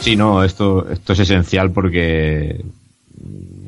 Sí, 0.00 0.14
no, 0.14 0.44
esto, 0.44 0.88
esto 0.90 1.12
es 1.12 1.18
esencial 1.20 1.72
porque 1.72 2.64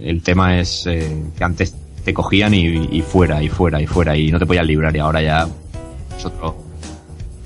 el 0.00 0.22
tema 0.22 0.60
es 0.60 0.86
eh, 0.86 1.22
que 1.36 1.44
antes 1.44 1.74
te 2.04 2.14
cogían 2.14 2.54
y, 2.54 2.88
y 2.90 3.02
fuera, 3.02 3.42
y 3.42 3.48
fuera, 3.48 3.80
y 3.80 3.86
fuera, 3.86 4.16
y 4.16 4.30
no 4.30 4.38
te 4.38 4.46
podías 4.46 4.64
librar, 4.64 4.94
y 4.94 5.00
ahora 5.00 5.20
ya 5.20 5.48
es 6.16 6.24
otro, 6.24 6.56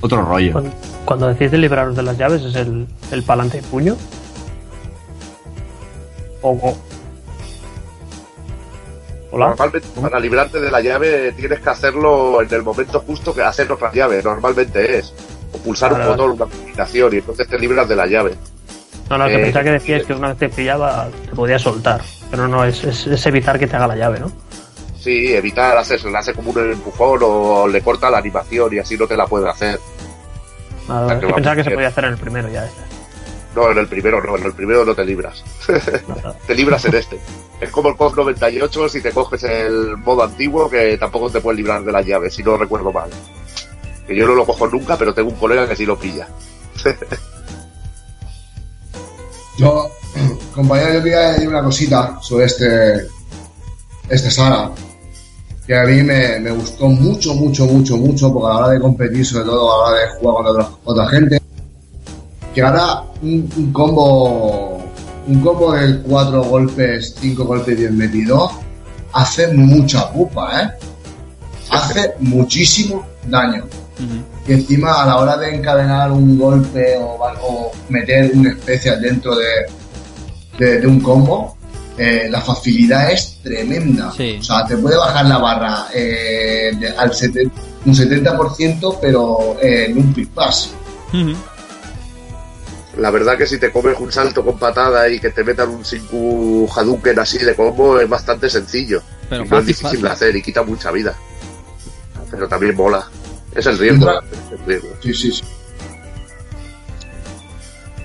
otro 0.00 0.22
rollo. 0.22 0.52
Cuando, 0.52 0.70
cuando 1.04 1.26
decís 1.28 1.50
de 1.50 1.58
libraros 1.58 1.96
de 1.96 2.02
las 2.02 2.16
llaves, 2.18 2.42
¿es 2.42 2.54
el, 2.56 2.86
el 3.12 3.22
palante 3.22 3.58
de 3.58 3.62
puño? 3.64 3.96
O, 6.42 6.50
o- 6.50 6.76
Hola. 9.30 9.48
Normalmente, 9.48 9.88
para 10.00 10.20
librarte 10.20 10.60
de 10.60 10.70
la 10.70 10.80
llave 10.80 11.32
tienes 11.32 11.58
que 11.58 11.68
hacerlo 11.70 12.40
en 12.40 12.54
el 12.54 12.62
momento 12.62 13.00
justo 13.00 13.34
que 13.34 13.42
hacer 13.42 13.70
otra 13.72 13.90
llave, 13.92 14.22
normalmente 14.22 14.98
es. 14.98 15.12
O 15.52 15.58
pulsar 15.58 15.90
Vale, 15.92 16.04
un 16.04 16.10
botón, 16.10 16.30
una 16.32 16.44
combinación, 16.46 17.12
y 17.14 17.16
entonces 17.16 17.48
te 17.48 17.58
libras 17.58 17.88
de 17.88 17.96
la 17.96 18.06
llave. 18.06 18.34
No, 19.10 19.18
no, 19.18 19.26
que 19.26 19.34
Eh, 19.34 19.42
pensaba 19.42 19.64
que 19.64 19.70
decías 19.72 20.04
que 20.04 20.12
una 20.12 20.28
vez 20.28 20.38
te 20.38 20.48
pillaba 20.50 21.08
te 21.28 21.34
podía 21.34 21.58
soltar. 21.58 22.00
Pero 22.30 22.46
no, 22.46 22.64
es, 22.64 22.84
es, 22.84 23.06
es 23.08 23.26
evitar 23.26 23.58
que 23.58 23.66
te 23.66 23.74
haga 23.74 23.88
la 23.88 23.96
llave, 23.96 24.20
¿no? 24.20 24.30
Sí, 25.04 25.34
evitar 25.34 25.76
hacerse, 25.76 26.10
le 26.10 26.16
hace 26.16 26.32
como 26.32 26.50
un 26.50 26.72
empujón 26.72 27.20
o 27.22 27.68
le 27.68 27.82
corta 27.82 28.08
la 28.08 28.16
animación 28.16 28.72
y 28.72 28.78
así 28.78 28.96
no 28.96 29.06
te 29.06 29.18
la 29.18 29.26
puede 29.26 29.50
hacer. 29.50 29.78
Nada, 30.88 31.10
Ah, 31.10 31.12
es 31.12 31.20
que 31.20 31.26
que 31.26 31.26
va 31.26 31.34
pensaba 31.34 31.56
que 31.56 31.64
se 31.64 31.70
podía 31.72 31.88
hacer 31.88 32.04
en 32.06 32.12
el 32.12 32.16
primero 32.16 32.48
ya. 32.48 32.64
Este. 32.64 32.80
No, 33.54 33.70
en 33.70 33.76
el 33.76 33.86
primero 33.86 34.22
no, 34.22 34.38
en 34.38 34.44
el 34.44 34.54
primero 34.54 34.82
no 34.82 34.94
te 34.94 35.04
libras. 35.04 35.44
Te 36.46 36.54
libras 36.54 36.86
en 36.86 36.94
este. 36.94 37.20
Es 37.60 37.68
como 37.68 37.90
el 37.90 37.96
COF 37.96 38.16
98 38.16 38.88
si 38.88 39.02
te 39.02 39.12
coges 39.12 39.42
el 39.44 39.98
modo 39.98 40.22
antiguo 40.22 40.70
que 40.70 40.96
tampoco 40.96 41.28
te 41.28 41.42
puedes 41.42 41.58
librar 41.58 41.84
de 41.84 41.92
las 41.92 42.06
llaves, 42.06 42.32
si 42.32 42.42
no 42.42 42.56
recuerdo 42.56 42.90
mal. 42.90 43.10
Que 44.06 44.16
yo 44.16 44.26
no 44.26 44.34
lo 44.34 44.46
cojo 44.46 44.66
nunca, 44.68 44.96
pero 44.96 45.12
tengo 45.12 45.28
un 45.28 45.36
colega 45.36 45.68
que 45.68 45.76
sí 45.76 45.84
lo 45.84 45.98
pilla. 45.98 46.26
Yo, 49.58 49.88
compañero, 50.54 50.94
yo 50.94 51.02
quería 51.02 51.32
decir 51.32 51.48
una 51.48 51.62
cosita 51.62 52.18
sobre 52.20 52.46
este, 52.46 53.06
esta 54.08 54.30
saga. 54.30 54.72
Que 55.66 55.74
a 55.74 55.84
mí 55.84 56.02
me, 56.02 56.38
me 56.40 56.50
gustó 56.50 56.88
mucho, 56.88 57.34
mucho, 57.34 57.64
mucho, 57.66 57.96
mucho, 57.96 58.32
porque 58.32 58.46
a 58.46 58.50
la 58.50 58.58
hora 58.58 58.68
de 58.74 58.80
competir, 58.80 59.24
sobre 59.24 59.44
todo 59.46 59.72
a 59.72 59.78
la 59.78 59.84
hora 59.84 60.00
de 60.00 60.18
jugar 60.18 60.34
con 60.36 60.46
otra, 60.46 60.68
otra 60.84 61.06
gente, 61.08 61.40
que 62.54 62.62
ahora 62.62 63.02
un, 63.22 63.50
un 63.56 63.72
combo, 63.72 64.82
un 65.26 65.40
combo 65.40 65.72
de 65.72 66.02
cuatro 66.02 66.44
golpes, 66.44 67.14
cinco 67.18 67.44
golpes 67.44 67.78
bien 67.78 67.96
metido, 67.96 68.50
hace 69.12 69.48
mucha 69.48 70.12
pupa, 70.12 70.62
¿eh? 70.62 70.70
Hace 71.70 72.14
muchísimo 72.20 73.06
daño. 73.28 73.64
Y 74.46 74.52
encima 74.52 75.02
a 75.02 75.06
la 75.06 75.16
hora 75.18 75.36
de 75.38 75.54
encadenar 75.54 76.12
un 76.12 76.38
golpe 76.38 76.96
o, 76.98 77.16
o 77.42 77.72
meter 77.88 78.32
una 78.34 78.50
especie 78.50 78.94
dentro 78.96 79.34
de, 79.36 79.46
de, 80.58 80.80
de 80.80 80.86
un 80.86 81.00
combo, 81.00 81.56
eh, 81.98 82.26
la 82.30 82.40
facilidad 82.40 83.10
es 83.12 83.38
tremenda. 83.42 84.12
Sí. 84.16 84.36
O 84.40 84.42
sea, 84.42 84.64
te 84.66 84.76
puede 84.76 84.96
bajar 84.96 85.26
la 85.26 85.38
barra 85.38 85.86
eh, 85.94 86.72
de- 86.78 86.88
al 86.96 87.14
70, 87.14 87.54
un 87.86 87.94
70%, 87.94 88.98
pero 89.00 89.56
en 89.60 89.98
un 89.98 90.12
Quick 90.14 90.30
Pass. 90.30 90.70
La 92.96 93.10
verdad 93.10 93.36
que 93.36 93.46
si 93.46 93.58
te 93.58 93.72
comes 93.72 93.98
un 93.98 94.12
salto 94.12 94.44
con 94.44 94.56
patada 94.58 95.08
y 95.08 95.18
que 95.18 95.30
te 95.30 95.42
metan 95.42 95.68
un 95.68 95.84
5 95.84 96.68
Hadouken 96.76 97.18
así 97.18 97.38
de 97.38 97.54
combo 97.56 97.98
es 97.98 98.08
bastante 98.08 98.48
sencillo. 98.48 99.02
Pero 99.28 99.44
y 99.44 99.48
no 99.48 99.58
es 99.58 99.66
difícil 99.66 99.86
fácil. 99.88 100.02
de 100.02 100.08
hacer 100.10 100.36
y 100.36 100.42
quita 100.42 100.62
mucha 100.62 100.92
vida. 100.92 101.14
Pero 102.30 102.46
también 102.48 102.76
mola. 102.76 103.04
Es 103.54 103.66
el 103.66 103.78
riesgo. 103.78 104.10
es 104.10 104.52
el 104.60 104.66
riesgo. 104.66 104.88
Sí, 105.02 105.12
sí, 105.14 105.32
sí. 105.32 105.42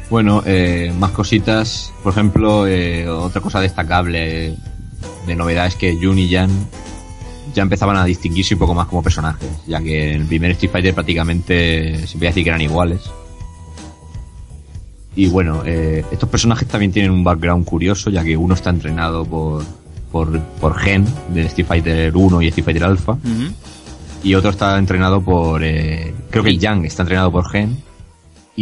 Bueno, 0.09 0.41
eh, 0.45 0.91
más 0.97 1.11
cositas. 1.11 1.93
Por 2.03 2.13
ejemplo, 2.13 2.65
eh, 2.67 3.07
otra 3.07 3.41
cosa 3.41 3.61
destacable 3.61 4.55
de 5.27 5.35
novedad 5.35 5.67
es 5.67 5.75
que 5.75 5.95
Jun 6.01 6.17
y 6.17 6.31
Jan 6.31 6.49
ya 7.53 7.63
empezaban 7.63 7.95
a 7.97 8.05
distinguirse 8.05 8.55
un 8.55 8.59
poco 8.59 8.73
más 8.73 8.87
como 8.87 9.03
personajes, 9.03 9.49
ya 9.67 9.79
que 9.81 10.13
en 10.13 10.21
el 10.21 10.27
primer 10.27 10.51
Street 10.51 10.71
Fighter 10.71 10.93
prácticamente 10.93 12.07
se 12.07 12.13
podía 12.17 12.29
decir 12.29 12.43
que 12.43 12.49
eran 12.49 12.61
iguales. 12.61 13.01
Y 15.15 15.27
bueno, 15.27 15.63
eh, 15.65 16.03
estos 16.11 16.29
personajes 16.29 16.67
también 16.67 16.91
tienen 16.91 17.11
un 17.11 17.23
background 17.23 17.65
curioso, 17.65 18.09
ya 18.09 18.23
que 18.23 18.37
uno 18.37 18.53
está 18.53 18.69
entrenado 18.69 19.25
por, 19.25 19.63
por, 20.11 20.39
por 20.39 20.77
Gen, 20.77 21.05
del 21.29 21.47
Street 21.47 21.67
Fighter 21.67 22.15
1 22.15 22.41
y 22.41 22.47
Street 22.47 22.65
Fighter 22.65 22.83
Alpha, 22.83 23.17
y 24.23 24.35
otro 24.35 24.49
está 24.51 24.77
entrenado 24.77 25.21
por... 25.21 25.63
eh, 25.63 26.13
creo 26.29 26.43
que 26.43 26.57
Yang 26.57 26.85
está 26.85 27.03
entrenado 27.03 27.31
por 27.31 27.49
Gen, 27.49 27.77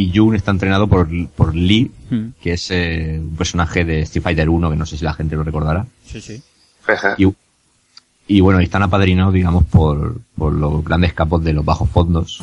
y 0.01 0.11
Jun 0.15 0.35
está 0.35 0.51
entrenado 0.51 0.87
por, 0.87 1.07
por 1.29 1.55
Lee, 1.55 1.91
Ujú. 2.11 2.31
que 2.41 2.53
es 2.53 2.69
eh, 2.71 3.17
un 3.19 3.35
personaje 3.35 3.83
de 3.85 4.01
Street 4.01 4.23
Fighter 4.23 4.49
1, 4.49 4.69
que 4.69 4.75
no 4.75 4.85
sé 4.85 4.97
si 4.97 5.03
la 5.05 5.13
gente 5.13 5.35
lo 5.35 5.43
recordará. 5.43 5.85
Sí, 6.05 6.21
sí. 6.21 6.41
Y, 7.17 7.27
y 8.27 8.41
bueno, 8.41 8.61
y 8.61 8.65
están 8.65 8.83
apadrinados, 8.83 9.33
digamos, 9.33 9.65
por, 9.65 10.19
por 10.37 10.53
los 10.53 10.83
grandes 10.83 11.13
capos 11.13 11.43
de 11.43 11.53
los 11.53 11.65
bajos 11.65 11.89
fondos. 11.89 12.41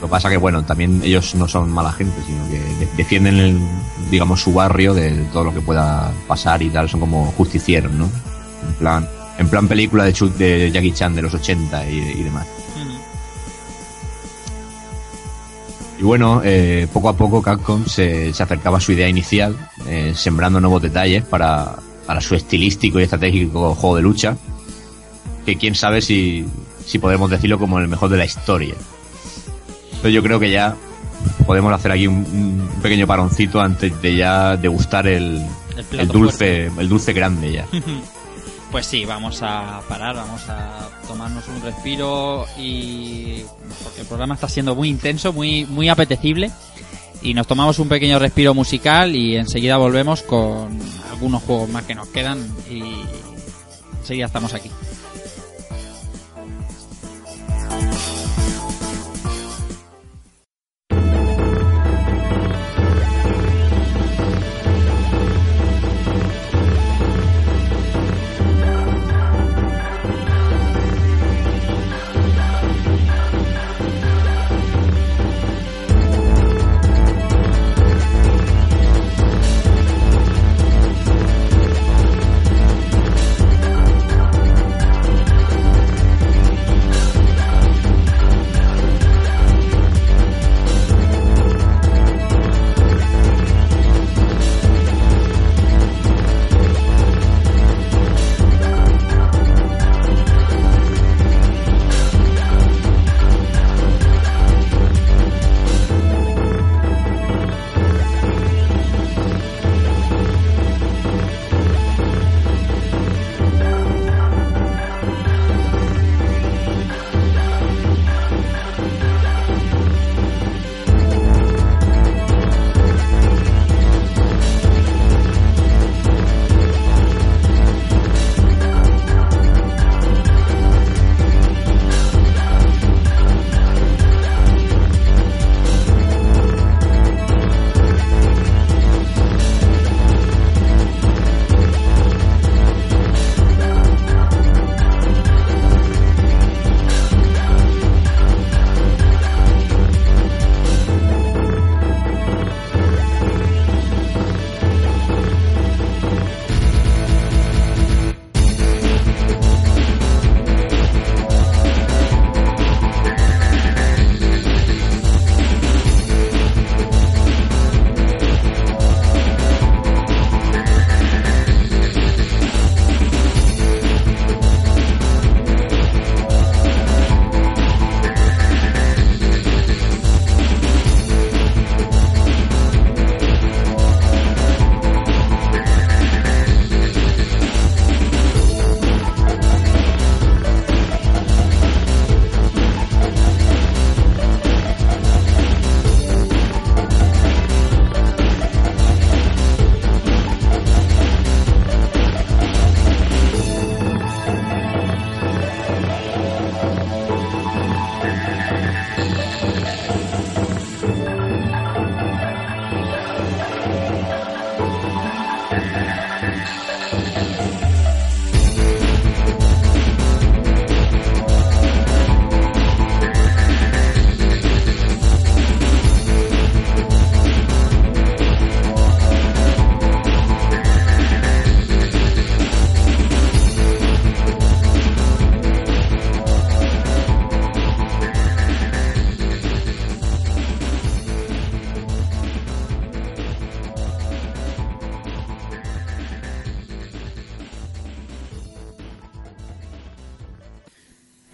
Lo 0.00 0.08
que 0.08 0.10
pasa 0.10 0.28
que, 0.28 0.36
bueno, 0.36 0.64
también 0.64 1.00
ellos 1.04 1.34
no 1.36 1.46
son 1.46 1.70
mala 1.70 1.92
gente, 1.92 2.14
sino 2.26 2.44
que 2.50 2.58
de- 2.84 2.90
defienden, 2.96 3.36
el, 3.36 3.58
digamos, 4.10 4.40
su 4.40 4.52
barrio 4.52 4.94
de 4.94 5.10
todo 5.32 5.44
lo 5.44 5.54
que 5.54 5.60
pueda 5.60 6.12
pasar 6.26 6.60
y 6.62 6.70
tal. 6.70 6.88
Son 6.88 6.98
como 7.00 7.26
justicieros, 7.32 7.92
¿no? 7.92 8.04
En 8.68 8.74
plan, 8.78 9.08
en 9.38 9.48
plan 9.48 9.68
película 9.68 10.04
de, 10.04 10.12
Chu- 10.12 10.32
de 10.36 10.70
Jackie 10.72 10.92
Chan 10.92 11.14
de 11.14 11.22
los 11.22 11.32
80 11.34 11.88
y, 11.88 11.98
y 11.98 12.22
demás. 12.24 12.46
Y 16.02 16.04
bueno, 16.04 16.42
eh, 16.44 16.88
poco 16.92 17.10
a 17.10 17.16
poco 17.16 17.40
Capcom 17.40 17.86
se, 17.86 18.32
se 18.32 18.42
acercaba 18.42 18.78
a 18.78 18.80
su 18.80 18.90
idea 18.90 19.08
inicial, 19.08 19.56
eh, 19.86 20.14
sembrando 20.16 20.60
nuevos 20.60 20.82
detalles 20.82 21.22
para, 21.22 21.76
para 22.06 22.20
su 22.20 22.34
estilístico 22.34 22.98
y 22.98 23.04
estratégico 23.04 23.76
juego 23.76 23.94
de 23.94 24.02
lucha, 24.02 24.36
que 25.46 25.54
quién 25.54 25.76
sabe 25.76 26.00
si, 26.00 26.44
si 26.84 26.98
podemos 26.98 27.30
decirlo 27.30 27.56
como 27.56 27.78
el 27.78 27.86
mejor 27.86 28.10
de 28.10 28.16
la 28.16 28.24
historia. 28.24 28.74
Entonces 29.90 30.12
yo 30.12 30.24
creo 30.24 30.40
que 30.40 30.50
ya 30.50 30.74
podemos 31.46 31.72
hacer 31.72 31.92
aquí 31.92 32.08
un, 32.08 32.16
un 32.16 32.68
pequeño 32.82 33.06
paroncito 33.06 33.60
antes 33.60 34.02
de 34.02 34.16
ya 34.16 34.56
degustar 34.56 35.06
el, 35.06 35.40
El 35.92 36.08
dulce, 36.08 36.66
el 36.78 36.88
dulce 36.88 37.12
grande 37.12 37.52
ya. 37.52 37.66
Pues 38.72 38.86
sí, 38.86 39.04
vamos 39.04 39.42
a 39.42 39.82
parar, 39.86 40.16
vamos 40.16 40.48
a 40.48 40.88
tomarnos 41.06 41.46
un 41.46 41.60
respiro 41.60 42.46
y 42.56 43.42
porque 43.84 44.00
el 44.00 44.06
programa 44.06 44.32
está 44.32 44.48
siendo 44.48 44.74
muy 44.74 44.88
intenso, 44.88 45.30
muy 45.34 45.66
muy 45.66 45.90
apetecible 45.90 46.50
y 47.20 47.34
nos 47.34 47.46
tomamos 47.46 47.78
un 47.78 47.90
pequeño 47.90 48.18
respiro 48.18 48.54
musical 48.54 49.14
y 49.14 49.36
enseguida 49.36 49.76
volvemos 49.76 50.22
con 50.22 50.80
algunos 51.10 51.42
juegos 51.42 51.68
más 51.68 51.84
que 51.84 51.94
nos 51.94 52.08
quedan 52.08 52.50
y 52.70 52.82
enseguida 54.00 54.24
estamos 54.24 54.54
aquí. 54.54 54.70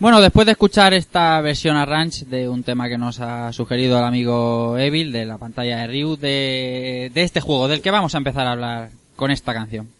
Bueno, 0.08 0.22
después 0.22 0.46
de 0.46 0.52
escuchar 0.52 0.94
esta 0.94 1.38
versión 1.42 1.76
a 1.76 1.84
Ranch 1.84 2.24
de 2.24 2.48
un 2.48 2.62
tema 2.62 2.88
que 2.88 2.96
nos 2.96 3.20
ha 3.20 3.52
sugerido 3.52 3.98
el 3.98 4.06
amigo 4.06 4.78
Evil 4.78 5.12
de 5.12 5.26
la 5.26 5.36
pantalla 5.36 5.80
de 5.80 5.86
Ryu 5.86 6.16
de, 6.16 7.10
de 7.12 7.22
este 7.24 7.42
juego, 7.42 7.68
del 7.68 7.82
que 7.82 7.90
vamos 7.90 8.14
a 8.14 8.16
empezar 8.16 8.46
a 8.46 8.52
hablar 8.52 8.88
con 9.16 9.30
esta 9.30 9.52
canción. 9.52 9.97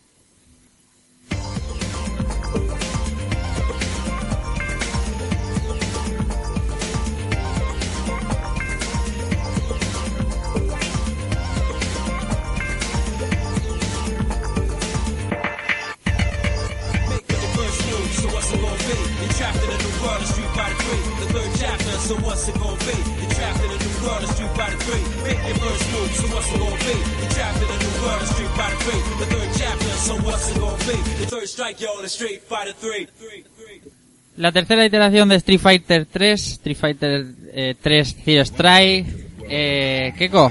La 34.49 34.53
tercera 34.53 34.87
iteración 34.87 35.29
de 35.29 35.35
Street 35.35 35.61
Fighter 35.61 36.07
3, 36.11 36.53
Street 36.53 36.77
Fighter 36.79 37.27
eh, 37.53 37.75
3 37.79 38.17
Zero 38.25 38.43
Strike. 38.47 39.07
Eh, 39.47 40.15
Keko. 40.17 40.51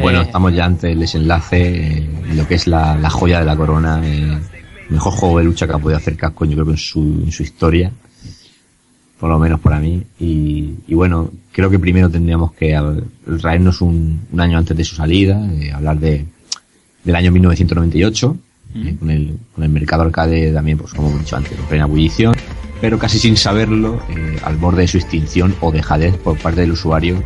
Bueno, 0.00 0.20
Eh, 0.20 0.22
estamos 0.22 0.54
ya 0.54 0.66
ante 0.66 0.92
el 0.92 1.00
desenlace, 1.00 1.98
eh, 1.98 2.08
lo 2.34 2.46
que 2.46 2.54
es 2.54 2.68
la, 2.68 3.10
joya 3.10 3.40
de 3.40 3.44
la 3.44 3.56
corona, 3.56 4.00
eh, 4.04 4.38
el 4.88 4.90
mejor 4.94 5.12
juego 5.14 5.38
de 5.38 5.44
lucha 5.46 5.66
que 5.66 5.72
ha 5.72 5.78
podido 5.78 5.96
hacer 5.96 6.16
Capcom, 6.16 6.48
yo 6.48 6.58
creo 6.58 6.70
en 6.70 6.76
su, 6.76 7.00
en 7.24 7.32
su 7.32 7.42
historia, 7.42 7.90
por 9.18 9.28
lo 9.28 9.40
menos 9.40 9.58
para 9.58 9.80
mí. 9.80 10.00
Y, 10.20 10.74
y 10.86 10.94
bueno, 10.94 11.28
creo 11.50 11.70
que 11.70 11.80
primero 11.80 12.08
tendríamos 12.08 12.52
que 12.52 12.78
traernos 13.40 13.80
un, 13.80 14.28
un 14.30 14.40
año 14.40 14.58
antes 14.58 14.76
de 14.76 14.84
su 14.84 14.94
salida, 14.94 15.44
eh, 15.60 15.72
hablar 15.72 15.98
de 15.98 16.24
del 17.02 17.16
año 17.16 17.32
1998, 17.32 18.36
con, 18.98 19.10
el, 19.10 19.38
con 19.54 19.64
el 19.64 19.70
mercado 19.70 20.02
arcade 20.02 20.52
también, 20.52 20.78
pues 20.78 20.92
como 20.92 21.08
hemos 21.08 21.20
dicho 21.20 21.36
antes, 21.36 21.58
en 21.58 21.64
plena 21.66 21.84
ebullición, 21.84 22.34
pero 22.80 22.98
casi 22.98 23.18
sin 23.18 23.36
saberlo, 23.36 24.02
eh, 24.08 24.38
al 24.42 24.56
borde 24.56 24.82
de 24.82 24.88
su 24.88 24.98
extinción 24.98 25.54
o 25.60 25.70
dejadez 25.70 26.16
por 26.16 26.38
parte 26.38 26.62
del 26.62 26.72
usuario 26.72 27.22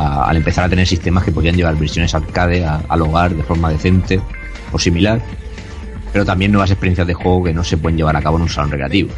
al 0.00 0.36
empezar 0.36 0.64
a 0.64 0.68
tener 0.68 0.86
sistemas 0.86 1.24
que 1.24 1.32
podían 1.32 1.56
llevar 1.56 1.76
versiones 1.76 2.14
arcade 2.14 2.64
al 2.64 3.02
hogar 3.02 3.34
de 3.34 3.42
forma 3.42 3.70
decente 3.70 4.20
o 4.72 4.78
similar, 4.78 5.20
pero 6.12 6.24
también 6.24 6.52
nuevas 6.52 6.70
experiencias 6.70 7.06
de 7.06 7.14
juego 7.14 7.44
que 7.44 7.52
no 7.52 7.62
se 7.62 7.76
pueden 7.76 7.98
llevar 7.98 8.16
a 8.16 8.22
cabo 8.22 8.36
en 8.36 8.42
un 8.42 8.48
salón 8.48 8.70
recreativo. 8.70 9.10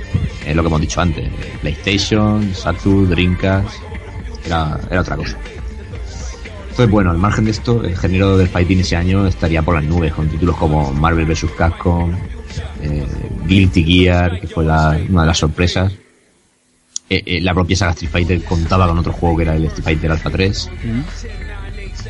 Es 0.44 0.56
lo 0.56 0.62
que 0.62 0.68
hemos 0.68 0.80
dicho 0.80 1.00
antes, 1.00 1.24
eh, 1.24 1.52
PlayStation, 1.60 2.52
Saturn, 2.54 3.08
Dreamcast, 3.08 3.76
era, 4.44 4.78
era 4.90 5.00
otra 5.00 5.16
cosa. 5.16 5.38
Entonces, 6.82 6.94
bueno, 6.94 7.10
al 7.12 7.18
margen 7.18 7.44
de 7.44 7.52
esto, 7.52 7.84
el 7.84 7.96
género 7.96 8.36
del 8.36 8.48
fighting 8.48 8.80
ese 8.80 8.96
año 8.96 9.24
estaría 9.24 9.62
por 9.62 9.76
las 9.76 9.84
nubes, 9.84 10.12
con 10.12 10.28
títulos 10.28 10.56
como 10.56 10.92
Marvel 10.92 11.26
vs. 11.26 11.46
Capcom, 11.56 12.10
eh, 12.82 13.06
Guilty 13.46 13.84
Gear, 13.84 14.40
que 14.40 14.48
fue 14.48 14.64
la- 14.64 14.98
una 15.08 15.20
de 15.20 15.26
las 15.28 15.38
sorpresas. 15.38 15.92
Eh, 17.08 17.22
eh, 17.24 17.40
la 17.40 17.54
propia 17.54 17.76
saga 17.76 17.92
Street 17.92 18.10
Fighter 18.10 18.42
contaba 18.42 18.88
con 18.88 18.98
otro 18.98 19.12
juego 19.12 19.36
que 19.36 19.42
era 19.44 19.54
el 19.54 19.64
Street 19.66 19.84
Fighter 19.84 20.10
Alpha 20.10 20.30
3. 20.30 20.70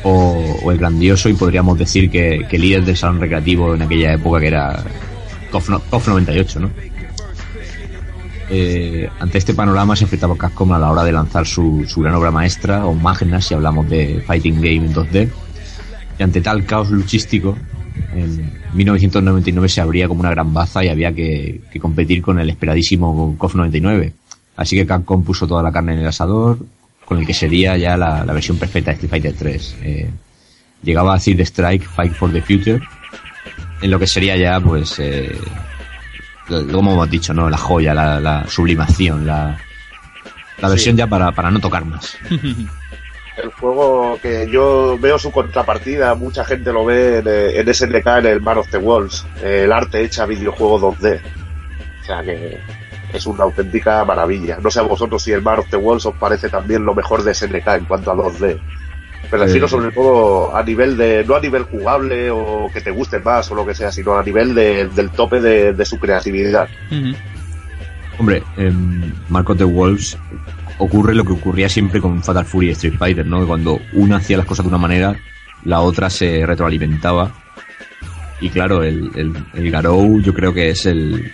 O, 0.01 0.59
o 0.63 0.71
el 0.71 0.79
grandioso, 0.79 1.29
y 1.29 1.33
podríamos 1.33 1.77
decir 1.77 2.09
que, 2.09 2.47
que 2.49 2.57
líder 2.57 2.83
del 2.83 2.97
salón 2.97 3.19
recreativo 3.21 3.75
en 3.75 3.83
aquella 3.83 4.13
época, 4.13 4.39
que 4.39 4.47
era 4.47 4.83
KOF, 5.51 5.69
no- 5.69 5.81
KOF 5.81 6.07
98, 6.07 6.59
¿no? 6.61 6.71
Eh, 8.55 9.09
ante 9.19 9.39
este 9.39 9.55
panorama 9.55 9.95
se 9.95 10.03
enfrentaba 10.03 10.37
Capcom 10.37 10.71
a 10.73 10.77
la 10.77 10.91
hora 10.91 11.03
de 11.03 11.11
lanzar 11.11 11.47
su, 11.47 11.83
gran 11.97 12.13
obra 12.13 12.29
maestra, 12.29 12.85
o 12.85 12.93
magna 12.93 13.41
si 13.41 13.55
hablamos 13.55 13.89
de 13.89 14.23
Fighting 14.27 14.57
Game 14.57 14.85
en 14.85 14.93
2D. 14.93 15.27
Y 16.19 16.21
ante 16.21 16.39
tal 16.39 16.63
caos 16.63 16.91
luchístico, 16.91 17.57
en 18.13 18.51
1999 18.75 19.67
se 19.69 19.81
abría 19.81 20.07
como 20.07 20.19
una 20.19 20.29
gran 20.29 20.53
baza 20.53 20.83
y 20.83 20.89
había 20.89 21.11
que, 21.11 21.61
competir 21.81 22.21
con 22.21 22.37
el 22.37 22.47
esperadísimo 22.47 23.35
KOF 23.39 23.55
99. 23.55 24.13
Así 24.55 24.75
que 24.75 24.85
Capcom 24.85 25.23
puso 25.23 25.47
toda 25.47 25.63
la 25.63 25.71
carne 25.71 25.93
en 25.93 25.99
el 26.01 26.07
asador, 26.07 26.59
con 27.05 27.17
el 27.17 27.25
que 27.25 27.33
sería 27.33 27.75
ya 27.75 27.97
la, 27.97 28.23
versión 28.25 28.57
perfecta 28.57 28.91
de 28.91 28.95
Street 28.95 29.09
Fighter 29.09 29.33
3. 29.33 29.75
Eh, 29.81 30.09
llegaba 30.83 31.13
a 31.13 31.15
decir 31.15 31.41
Strike, 31.41 31.85
Fight 31.85 32.13
for 32.13 32.31
the 32.31 32.41
Future, 32.43 32.79
en 33.81 33.89
lo 33.89 33.97
que 33.97 34.05
sería 34.05 34.37
ya, 34.37 34.59
pues, 34.59 34.99
eh, 34.99 35.35
como 36.47 36.93
hemos 36.93 37.09
dicho, 37.09 37.33
¿no? 37.33 37.49
La 37.49 37.57
joya, 37.57 37.93
la, 37.93 38.19
la 38.19 38.47
sublimación, 38.47 39.25
la, 39.25 39.57
la 40.59 40.69
versión 40.69 40.95
ya 40.95 41.07
para, 41.07 41.31
para 41.31 41.51
no 41.51 41.59
tocar 41.59 41.85
más. 41.85 42.17
El 43.37 43.49
juego 43.49 44.19
que 44.21 44.47
yo 44.51 44.95
veo 44.99 45.17
su 45.17 45.31
contrapartida, 45.31 46.13
mucha 46.13 46.45
gente 46.45 46.71
lo 46.71 46.85
ve 46.85 47.17
en, 47.17 47.27
eh, 47.27 47.59
en 47.59 47.73
SNK 47.73 48.05
en 48.19 48.25
el 48.27 48.41
Man 48.41 48.59
of 48.59 48.69
the 48.69 48.77
Walls, 48.77 49.25
eh, 49.41 49.63
el 49.63 49.71
arte 49.71 50.03
hecha 50.03 50.27
videojuego 50.27 50.79
2D. 50.79 51.19
O 51.19 52.05
sea 52.05 52.21
que 52.21 52.59
es 53.11 53.25
una 53.25 53.45
auténtica 53.45 54.05
maravilla. 54.05 54.59
No 54.61 54.69
sé 54.69 54.79
a 54.79 54.83
vosotros 54.83 55.23
si 55.23 55.31
el 55.31 55.41
Man 55.41 55.59
of 55.59 55.69
the 55.69 55.77
Walls 55.77 56.05
os 56.05 56.15
parece 56.15 56.47
también 56.49 56.85
lo 56.85 56.93
mejor 56.93 57.23
de 57.23 57.33
SNK 57.33 57.67
en 57.69 57.85
cuanto 57.85 58.11
a 58.11 58.15
2D. 58.15 58.59
Me 59.31 59.37
refiero 59.39 59.67
sobre 59.67 59.91
todo 59.91 60.55
a 60.55 60.63
nivel 60.63 60.95
de, 60.95 61.23
no 61.25 61.35
a 61.35 61.39
nivel 61.39 61.63
jugable 61.63 62.29
o 62.29 62.69
que 62.71 62.81
te 62.81 62.91
guste 62.91 63.19
más 63.19 63.49
o 63.51 63.55
lo 63.55 63.65
que 63.65 63.73
sea, 63.73 63.91
sino 63.91 64.15
a 64.17 64.23
nivel 64.23 64.53
de- 64.53 64.87
del 64.89 65.09
tope 65.09 65.41
de, 65.41 65.73
de 65.73 65.85
su 65.85 65.97
creatividad. 65.99 66.67
Hombre, 68.19 68.43
en 68.57 69.13
Marco 69.29 69.55
the 69.55 69.63
Wolves 69.63 70.17
ocurre 70.77 71.15
lo 71.15 71.25
que 71.25 71.33
ocurría 71.33 71.67
siempre 71.67 71.99
con 71.99 72.21
Fatal 72.23 72.45
Fury 72.45 72.67
y 72.67 72.71
Street 72.71 72.95
Fighter, 72.99 73.25
¿no? 73.25 73.39
Que 73.41 73.47
Cuando 73.47 73.79
una 73.93 74.17
hacía 74.17 74.37
las 74.37 74.45
cosas 74.45 74.65
de 74.65 74.69
una 74.69 74.77
manera, 74.77 75.15
la 75.65 75.79
otra 75.81 76.09
se 76.11 76.45
retroalimentaba. 76.45 77.31
Y 78.39 78.49
claro, 78.49 78.83
el, 78.83 79.09
el, 79.15 79.33
el 79.53 79.71
Garou 79.71 80.19
yo 80.21 80.33
creo 80.33 80.53
que 80.53 80.69
es 80.69 80.85
el, 80.85 81.31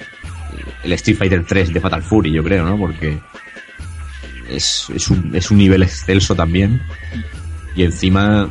el 0.84 0.94
Street 0.94 1.18
Fighter 1.18 1.44
3 1.46 1.74
de 1.74 1.82
Fatal 1.82 2.04
Fury, 2.04 2.32
yo 2.32 2.44
creo, 2.44 2.64
¿no? 2.64 2.78
Porque 2.78 3.18
es, 4.50 4.88
es, 4.96 5.10
un, 5.10 5.32
es 5.36 5.52
un 5.52 5.58
nivel 5.58 5.84
excelso 5.84 6.34
también. 6.36 6.82
Y 7.80 7.84
encima 7.84 8.50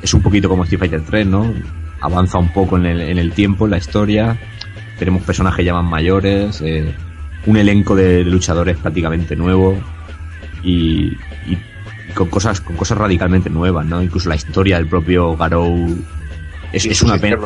es 0.00 0.14
un 0.14 0.22
poquito 0.22 0.48
como 0.48 0.62
Street 0.62 0.78
Fighter 0.78 1.02
3, 1.04 1.26
¿no? 1.26 1.52
Avanza 2.00 2.38
un 2.38 2.52
poco 2.52 2.76
en 2.76 2.86
el, 2.86 3.00
en 3.00 3.18
el 3.18 3.32
tiempo, 3.32 3.64
en 3.64 3.72
la 3.72 3.78
historia. 3.78 4.38
Tenemos 4.96 5.24
personajes 5.24 5.66
ya 5.66 5.74
más 5.74 5.82
mayores, 5.82 6.60
eh, 6.60 6.94
un 7.46 7.56
elenco 7.56 7.96
de 7.96 8.22
luchadores 8.22 8.76
prácticamente 8.76 9.34
nuevo 9.34 9.76
y, 10.62 11.16
y 11.48 11.58
con 12.14 12.28
cosas 12.28 12.60
con 12.60 12.76
cosas 12.76 12.96
radicalmente 12.96 13.50
nuevas, 13.50 13.86
¿no? 13.86 14.00
Incluso 14.00 14.28
la 14.28 14.36
historia 14.36 14.76
del 14.76 14.86
propio 14.86 15.36
Garou 15.36 15.98
es, 16.72 17.02
una 17.02 17.18
pena. 17.18 17.36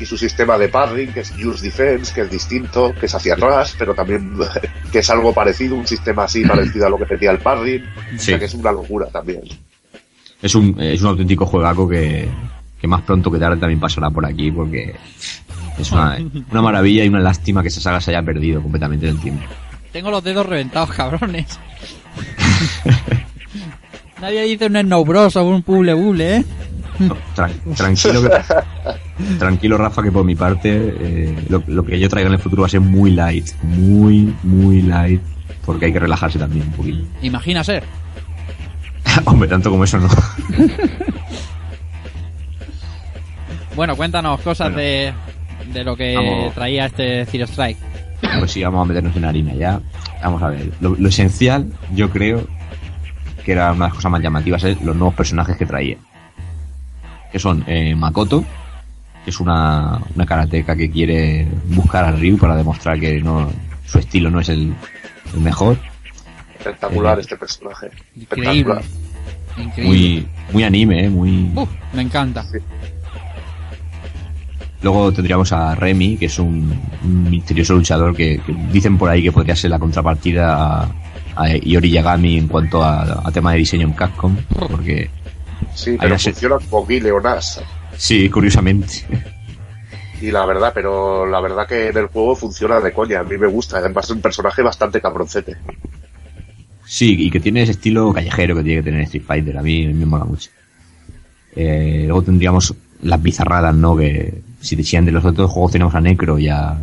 Y 0.00 0.04
su 0.06 0.18
sistema 0.18 0.58
de 0.58 0.70
parring, 0.70 1.12
que 1.12 1.20
es 1.20 1.32
Use 1.36 1.64
Defense, 1.64 2.12
que 2.12 2.22
es 2.22 2.30
distinto, 2.32 2.92
que 2.98 3.06
es 3.06 3.14
hacia 3.14 3.34
atrás, 3.34 3.76
pero 3.78 3.94
también 3.94 4.32
que 4.90 4.98
es 4.98 5.08
algo 5.08 5.32
parecido, 5.32 5.76
un 5.76 5.86
sistema 5.86 6.24
así 6.24 6.44
parecido 6.44 6.86
a 6.86 6.90
lo 6.90 6.98
que 6.98 7.06
tenía 7.06 7.30
el 7.30 7.38
parring. 7.38 7.84
O 7.84 8.18
sea 8.18 8.34
Sí. 8.34 8.38
que 8.40 8.46
es 8.46 8.54
una 8.54 8.72
locura 8.72 9.06
también. 9.06 9.42
Es 10.42 10.54
un, 10.54 10.76
es 10.80 11.00
un 11.00 11.08
auténtico 11.08 11.46
juegaco 11.46 11.88
que, 11.88 12.28
que 12.80 12.86
más 12.88 13.02
pronto 13.02 13.30
que 13.30 13.38
tarde 13.38 13.56
también 13.58 13.78
pasará 13.80 14.10
por 14.10 14.26
aquí 14.26 14.50
porque 14.50 14.94
es 15.78 15.92
una, 15.92 16.18
una 16.50 16.62
maravilla 16.62 17.04
y 17.04 17.08
una 17.08 17.20
lástima 17.20 17.62
que 17.62 17.68
esa 17.68 17.80
saga 17.80 18.00
se 18.00 18.10
haya 18.10 18.22
perdido 18.22 18.60
completamente 18.60 19.08
en 19.08 19.14
el 19.16 19.20
tiempo. 19.22 19.44
Tengo 19.92 20.10
los 20.10 20.24
dedos 20.24 20.44
reventados, 20.46 20.90
cabrones. 20.90 21.58
Nadie 24.20 24.42
dice 24.42 24.66
un 24.66 24.76
Snow 24.80 25.04
Bros 25.04 25.36
o 25.36 25.44
un 25.44 25.62
Puble 25.62 25.94
Buble, 25.94 26.36
¿eh? 26.36 26.44
No, 26.98 27.16
tranquilo, 27.74 28.22
que- 28.22 29.38
tranquilo 29.38 29.78
Rafa, 29.78 30.02
que 30.02 30.12
por 30.12 30.24
mi 30.24 30.36
parte 30.36 30.70
eh, 30.72 31.34
lo, 31.48 31.62
lo 31.66 31.84
que 31.84 31.98
yo 31.98 32.08
traiga 32.08 32.28
en 32.28 32.34
el 32.34 32.38
futuro 32.40 32.62
va 32.62 32.66
a 32.66 32.70
ser 32.70 32.80
muy 32.80 33.10
light, 33.10 33.48
muy, 33.62 34.32
muy 34.44 34.82
light, 34.82 35.20
porque 35.64 35.86
hay 35.86 35.92
que 35.92 35.98
relajarse 35.98 36.38
también 36.38 36.66
un 36.66 36.72
poquito. 36.72 37.04
Imagina 37.22 37.64
ser. 37.64 37.82
Hombre, 39.26 39.48
tanto 39.48 39.70
como 39.70 39.84
eso 39.84 39.98
no. 39.98 40.08
Bueno, 43.74 43.96
cuéntanos 43.96 44.40
cosas 44.40 44.72
Bueno. 44.72 44.78
de, 44.82 45.14
de 45.72 45.84
lo 45.84 45.96
que 45.96 46.14
Vamos. 46.14 46.54
traía 46.54 46.86
este 46.86 47.24
Zero 47.26 47.46
Strike. 47.46 47.78
Pues 48.38 48.52
sí, 48.52 48.62
vamos 48.62 48.82
a 48.82 48.84
meternos 48.88 49.16
en 49.16 49.24
harina 49.24 49.54
ya. 49.54 49.80
Vamos 50.22 50.42
a 50.42 50.48
ver. 50.48 50.70
Lo, 50.80 50.94
lo 50.94 51.08
esencial, 51.08 51.72
yo 51.94 52.10
creo, 52.10 52.46
que 53.44 53.52
era 53.52 53.72
una 53.72 53.86
de 53.86 53.88
las 53.88 53.94
cosas 53.94 54.12
más 54.12 54.20
llamativas, 54.22 54.62
es 54.64 54.80
los 54.82 54.94
nuevos 54.94 55.14
personajes 55.14 55.56
que 55.56 55.64
traía. 55.66 55.96
Que 57.32 57.38
son 57.38 57.64
eh, 57.66 57.94
Makoto, 57.94 58.44
que 59.24 59.30
es 59.30 59.40
una, 59.40 59.98
una 60.14 60.26
karateca 60.26 60.76
que 60.76 60.90
quiere 60.90 61.48
buscar 61.68 62.04
a 62.04 62.12
Ryu 62.12 62.36
para 62.36 62.54
demostrar 62.56 63.00
que 63.00 63.20
no 63.20 63.50
su 63.86 63.98
estilo 63.98 64.30
no 64.30 64.40
es 64.40 64.50
el, 64.50 64.74
el 65.34 65.40
mejor. 65.40 65.78
Espectacular 66.70 67.18
Eh, 67.18 67.20
este 67.22 67.36
personaje. 67.36 67.90
Increíble. 68.16 68.74
Espectacular. 68.74 68.82
Increíble. 69.58 69.84
Muy, 69.84 70.28
muy 70.52 70.64
anime, 70.64 71.04
¿eh? 71.04 71.10
muy... 71.10 71.50
Uf, 71.54 71.68
me 71.92 72.02
encanta. 72.02 72.44
Luego 74.82 75.12
tendríamos 75.12 75.52
a 75.52 75.74
Remy, 75.76 76.16
que 76.16 76.26
es 76.26 76.38
un, 76.38 76.80
un 77.04 77.30
misterioso 77.30 77.74
luchador 77.74 78.16
que, 78.16 78.40
que 78.44 78.52
dicen 78.72 78.98
por 78.98 79.08
ahí 79.10 79.22
que 79.22 79.30
podría 79.30 79.54
ser 79.54 79.70
la 79.70 79.78
contrapartida 79.78 80.56
a, 80.82 80.88
a 81.36 81.48
Iori 81.56 81.90
Yagami 81.90 82.38
en 82.38 82.48
cuanto 82.48 82.82
a, 82.82 83.22
a 83.26 83.30
tema 83.30 83.52
de 83.52 83.58
diseño 83.58 83.86
en 83.86 83.92
Capcom, 83.92 84.36
porque 84.70 85.08
Sí, 85.74 85.96
pero 86.00 86.18
se- 86.18 86.32
funciona 86.32 86.56
con 86.68 86.84
Guy 86.84 87.00
Leonas. 87.00 87.62
sí, 87.96 88.28
curiosamente. 88.28 89.06
Y 90.20 90.30
la 90.32 90.44
verdad, 90.46 90.72
pero 90.74 91.26
la 91.26 91.40
verdad 91.40 91.66
que 91.68 91.88
en 91.88 91.96
el 91.96 92.06
juego 92.06 92.34
funciona 92.34 92.80
de 92.80 92.92
coña. 92.92 93.20
A 93.20 93.24
mí 93.24 93.36
me 93.38 93.46
gusta. 93.48 93.78
Además 93.78 94.04
es 94.04 94.10
un 94.12 94.20
personaje 94.20 94.62
bastante 94.62 95.00
cabroncete. 95.00 95.56
Sí, 96.84 97.16
y 97.18 97.30
que 97.30 97.40
tiene 97.40 97.62
ese 97.62 97.72
estilo 97.72 98.12
callejero 98.12 98.54
que 98.56 98.62
tiene 98.62 98.80
que 98.80 98.90
tener 98.90 99.00
Street 99.02 99.24
Fighter. 99.26 99.58
A 99.58 99.62
mí 99.62 99.86
me 99.88 100.04
mola 100.06 100.24
mucho. 100.24 100.50
Eh, 101.54 102.04
luego 102.06 102.22
tendríamos 102.22 102.74
las 103.02 103.22
bizarradas, 103.22 103.74
¿no? 103.74 103.96
Que 103.96 104.42
si 104.60 104.76
decían 104.76 105.04
de 105.04 105.12
los 105.12 105.24
otros 105.24 105.50
juegos 105.50 105.72
teníamos 105.72 105.94
a 105.94 106.00
Necro 106.00 106.38
y 106.38 106.48
a, 106.48 106.76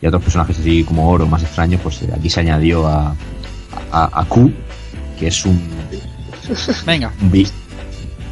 y 0.00 0.06
a 0.06 0.08
otros 0.08 0.22
personajes 0.22 0.58
así 0.58 0.84
como 0.84 1.08
oro, 1.10 1.26
más 1.26 1.42
extraños, 1.42 1.80
pues 1.82 2.02
eh, 2.02 2.08
aquí 2.16 2.28
se 2.30 2.40
añadió 2.40 2.86
a, 2.86 3.14
a, 3.92 4.20
a 4.20 4.24
Q, 4.26 4.50
que 5.18 5.28
es 5.28 5.44
un, 5.46 5.60
Venga. 6.86 7.12
un 7.22 7.30
bi- 7.30 7.46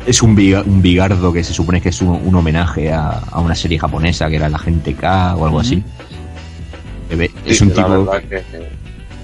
es 0.06 0.22
un, 0.22 0.36
biga- 0.36 0.64
un 0.66 0.82
bigardo 0.82 1.32
que 1.32 1.42
se 1.44 1.54
supone 1.54 1.80
que 1.80 1.88
es 1.90 2.02
un, 2.02 2.08
un 2.24 2.34
homenaje 2.34 2.92
a, 2.92 3.08
a 3.30 3.40
una 3.40 3.54
serie 3.54 3.78
japonesa 3.78 4.28
que 4.28 4.36
era 4.36 4.48
la 4.48 4.58
gente 4.58 4.94
K 4.94 5.36
o 5.36 5.44
algo 5.46 5.60
así. 5.60 5.82
Ve- 7.16 7.30
es 7.46 7.58
Sí, 7.58 7.64
un 7.64 7.68
la 7.70 7.74
tipo 7.76 7.88
verdad 8.04 8.22
que, 8.28 8.42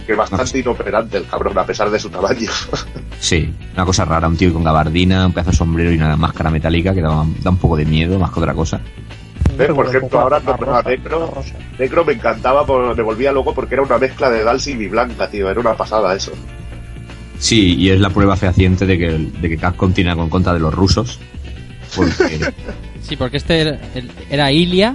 que 0.08 0.14
bastante 0.16 0.58
inoperante 0.58 1.18
el 1.18 1.26
cabrón, 1.26 1.56
a 1.58 1.64
pesar 1.66 1.90
de 1.90 1.98
su 2.00 2.08
tamaño. 2.08 2.50
Sí, 3.20 3.52
una 3.74 3.84
cosa 3.84 4.04
rara, 4.04 4.28
un 4.28 4.36
tío 4.36 4.52
con 4.52 4.62
gabardina, 4.62 5.26
un 5.26 5.32
pedazo 5.32 5.50
de 5.50 5.56
sombrero 5.56 5.92
y 5.92 5.96
una 5.96 6.16
máscara 6.16 6.50
metálica 6.50 6.94
que 6.94 7.02
da, 7.02 7.26
da 7.42 7.50
un 7.50 7.56
poco 7.56 7.76
de 7.76 7.84
miedo 7.84 8.16
más 8.18 8.30
que 8.30 8.38
otra 8.38 8.54
cosa. 8.54 8.80
Por 9.74 9.86
ejemplo, 9.88 10.20
ahora 10.20 10.38
rosa, 10.38 10.88
Necro. 10.88 11.34
Necro 11.80 12.04
me 12.04 12.12
encantaba, 12.12 12.64
por- 12.64 12.96
me 12.96 13.02
volvía 13.02 13.32
loco 13.32 13.52
porque 13.54 13.74
era 13.74 13.82
una 13.82 13.98
mezcla 13.98 14.30
de 14.30 14.44
Dalsim 14.44 14.80
y 14.80 14.86
Blanca, 14.86 15.28
tío. 15.28 15.50
Era 15.50 15.58
una 15.58 15.74
pasada 15.76 16.14
eso. 16.14 16.30
Sí, 17.40 17.74
y 17.74 17.90
es 17.90 17.98
la 17.98 18.10
prueba 18.10 18.36
fehaciente 18.36 18.86
de 18.86 18.96
que, 18.96 19.08
de 19.10 19.48
que 19.48 19.58
Capcom 19.58 19.92
tiene 19.92 20.14
con 20.14 20.30
contra 20.30 20.54
de 20.54 20.60
los 20.60 20.72
rusos. 20.72 21.18
Porque, 21.96 22.52
Sí, 23.02 23.16
porque 23.16 23.38
este 23.38 23.60
era, 23.62 23.78
era 24.30 24.52
Ilia. 24.52 24.94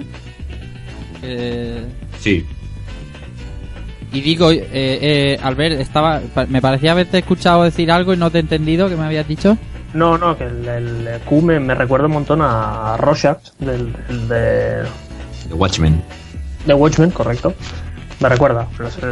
eh, 1.22 1.84
sí, 2.18 2.44
y 4.14 4.20
digo, 4.20 4.50
eh, 4.50 4.66
eh, 4.72 5.38
Albert, 5.42 5.80
estaba, 5.80 6.20
me 6.48 6.62
parecía 6.62 6.92
haberte 6.92 7.18
escuchado 7.18 7.64
decir 7.64 7.90
algo 7.90 8.14
y 8.14 8.16
no 8.16 8.30
te 8.30 8.38
he 8.38 8.40
entendido 8.40 8.88
que 8.88 8.96
me 8.96 9.04
habías 9.04 9.28
dicho. 9.28 9.58
No, 9.92 10.16
no, 10.16 10.36
que 10.38 10.44
el, 10.44 10.66
el 10.66 11.20
Q 11.26 11.42
me, 11.42 11.60
me 11.60 11.74
recuerda 11.74 12.06
un 12.06 12.12
montón 12.12 12.40
a 12.42 12.96
Rorschach, 12.96 13.38
del, 13.58 13.94
el 14.08 14.28
de, 14.28 14.82
The 15.48 15.54
Watchmen. 15.54 16.00
de 16.66 16.74
Watchmen, 16.74 17.10
correcto. 17.10 17.54
Me 18.20 18.28
recuerda, 18.28 18.66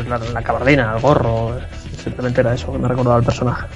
la, 0.08 0.18
la 0.18 0.42
cabardina, 0.42 0.94
el 0.96 1.02
gorro, 1.02 1.58
simplemente 2.02 2.40
era 2.40 2.54
eso 2.54 2.72
que 2.72 2.78
me 2.78 2.88
recordaba 2.88 3.18
el 3.18 3.24
personaje. 3.24 3.66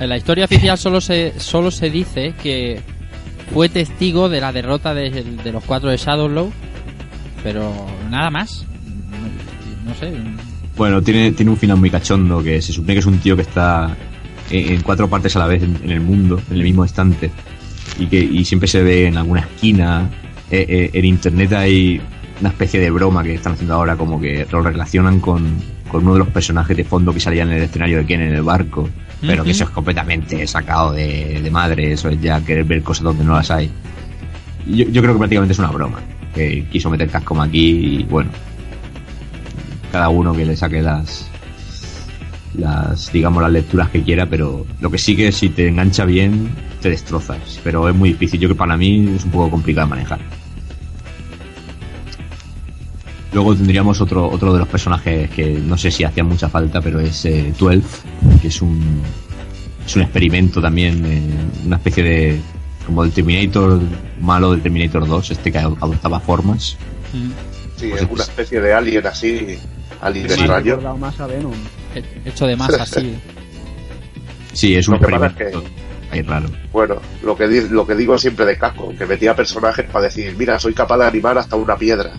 En 0.00 0.08
la 0.08 0.16
historia 0.16 0.44
oficial 0.44 0.76
solo 0.76 1.00
se, 1.00 1.38
solo 1.38 1.70
se 1.70 1.88
dice 1.90 2.34
que 2.42 2.80
fue 3.52 3.68
testigo 3.68 4.28
de 4.28 4.40
la 4.40 4.52
derrota 4.52 4.92
de, 4.94 5.10
de 5.10 5.52
los 5.52 5.62
cuatro 5.64 5.90
de 5.90 5.96
Shadowlow, 5.96 6.52
pero 7.44 7.72
nada 8.10 8.30
más. 8.30 8.66
No, 9.84 9.90
no 9.90 9.94
sé. 9.94 10.12
Bueno, 10.76 11.00
tiene, 11.02 11.30
tiene 11.32 11.52
un 11.52 11.56
final 11.56 11.76
muy 11.76 11.90
cachondo 11.90 12.42
que 12.42 12.60
se 12.60 12.72
supone 12.72 12.94
que 12.94 12.98
es 12.98 13.06
un 13.06 13.18
tío 13.18 13.36
que 13.36 13.42
está 13.42 13.96
en, 14.50 14.72
en 14.72 14.80
cuatro 14.80 15.08
partes 15.08 15.36
a 15.36 15.38
la 15.38 15.46
vez 15.46 15.62
en, 15.62 15.78
en 15.84 15.90
el 15.90 16.00
mundo, 16.00 16.40
en 16.50 16.56
el 16.56 16.64
mismo 16.64 16.84
instante. 16.84 17.30
Y 18.00 18.06
que 18.06 18.18
y 18.18 18.44
siempre 18.44 18.66
se 18.66 18.82
ve 18.82 19.06
en 19.06 19.18
alguna 19.18 19.40
esquina. 19.40 20.10
Eh, 20.50 20.66
eh, 20.68 20.90
en 20.94 21.04
internet 21.04 21.52
hay 21.52 22.00
una 22.40 22.48
especie 22.48 22.80
de 22.80 22.90
broma 22.90 23.22
que 23.22 23.34
están 23.34 23.52
haciendo 23.52 23.74
ahora, 23.74 23.94
como 23.94 24.20
que 24.20 24.46
lo 24.50 24.62
relacionan 24.62 25.20
con, 25.20 25.44
con 25.88 26.02
uno 26.02 26.14
de 26.14 26.18
los 26.20 26.28
personajes 26.28 26.76
de 26.76 26.84
fondo 26.84 27.12
que 27.12 27.20
salía 27.20 27.44
en 27.44 27.52
el 27.52 27.62
escenario 27.62 27.98
de 27.98 28.06
Ken 28.06 28.22
en 28.22 28.34
el 28.34 28.42
barco. 28.42 28.88
Pero 29.20 29.42
que 29.42 29.52
eso 29.52 29.64
es 29.64 29.70
completamente 29.70 30.46
sacado 30.46 30.92
de, 30.92 31.40
de 31.42 31.50
madre, 31.50 31.92
eso 31.92 32.10
es 32.10 32.20
ya 32.20 32.44
querer 32.44 32.64
ver 32.64 32.82
cosas 32.82 33.04
donde 33.04 33.24
no 33.24 33.34
las 33.34 33.50
hay. 33.50 33.70
Yo, 34.66 34.84
yo 34.86 35.00
creo 35.00 35.14
que 35.14 35.18
prácticamente 35.18 35.52
es 35.52 35.58
una 35.58 35.70
broma. 35.70 35.98
Que 36.34 36.66
quiso 36.70 36.90
meter 36.90 37.08
Capcom 37.08 37.40
aquí 37.40 37.98
y 38.00 38.04
bueno, 38.04 38.30
cada 39.92 40.08
uno 40.08 40.34
que 40.34 40.44
le 40.44 40.56
saque 40.56 40.82
las 40.82 41.30
las 42.54 43.12
digamos 43.12 43.42
las 43.42 43.50
lecturas 43.50 43.88
que 43.90 44.02
quiera 44.02 44.26
pero 44.26 44.64
lo 44.80 44.90
que 44.90 44.98
sí 44.98 45.16
que 45.16 45.32
si 45.32 45.48
te 45.48 45.68
engancha 45.68 46.04
bien 46.04 46.50
te 46.84 46.90
destrozas. 46.90 47.60
Pero 47.64 47.88
es 47.88 47.94
muy 47.94 48.10
difícil. 48.10 48.38
Yo 48.40 48.48
que 48.48 48.54
para 48.54 48.76
mí 48.76 49.08
es 49.16 49.24
un 49.24 49.30
poco 49.30 49.50
complicado 49.50 49.86
de 49.86 49.90
manejar. 49.90 50.20
Luego 53.32 53.54
tendríamos 53.56 54.00
otro 54.00 54.28
otro 54.28 54.52
de 54.52 54.58
los 54.58 54.68
personajes 54.68 55.30
que 55.30 55.58
no 55.58 55.78
sé 55.78 55.90
si 55.90 56.04
hacía 56.04 56.22
mucha 56.22 56.48
falta 56.48 56.80
pero 56.80 57.00
es 57.00 57.24
eh, 57.24 57.52
12 57.58 57.82
que 58.40 58.48
es 58.48 58.62
un 58.62 59.00
es 59.84 59.96
un 59.96 60.02
experimento 60.02 60.60
también 60.62 61.04
eh, 61.04 61.22
una 61.66 61.76
especie 61.76 62.04
de 62.04 62.40
como 62.86 63.04
el 63.04 63.12
Terminator 63.12 63.80
malo 64.20 64.52
del 64.52 64.62
Terminator 64.62 65.06
2 65.06 65.30
este 65.30 65.50
que 65.52 65.58
adoptaba 65.58 66.20
formas 66.20 66.76
Sí, 67.76 67.88
Pues 67.90 68.02
es 68.02 68.02
es- 68.02 68.10
una 68.10 68.22
especie 68.22 68.60
de 68.60 68.72
alien 68.72 69.06
así, 69.06 69.58
alien 70.00 70.26
extraño. 70.26 70.64
recordado 70.76 70.96
más 70.98 71.18
a 71.20 71.26
Venom. 71.26 71.52
He- 71.94 72.28
Hecho 72.28 72.46
de 72.46 72.56
masa, 72.56 72.84
sí. 72.86 73.16
sí 74.52 74.74
es 74.76 74.86
un 74.88 74.98
que 74.98 75.04
experimento 75.06 75.64
ahí 76.10 76.22
raro 76.22 76.48
Bueno, 76.72 76.96
lo 77.22 77.36
que, 77.36 77.46
lo 77.70 77.86
que 77.86 77.94
digo 77.94 78.16
siempre 78.18 78.44
de 78.46 78.56
Capcom, 78.58 78.96
que 78.96 79.06
metía 79.06 79.34
personajes 79.34 79.86
para 79.86 80.04
decir, 80.06 80.34
mira, 80.38 80.58
soy 80.58 80.74
capaz 80.74 80.98
de 80.98 81.06
animar 81.06 81.36
hasta 81.38 81.56
una 81.56 81.76
piedra. 81.76 82.12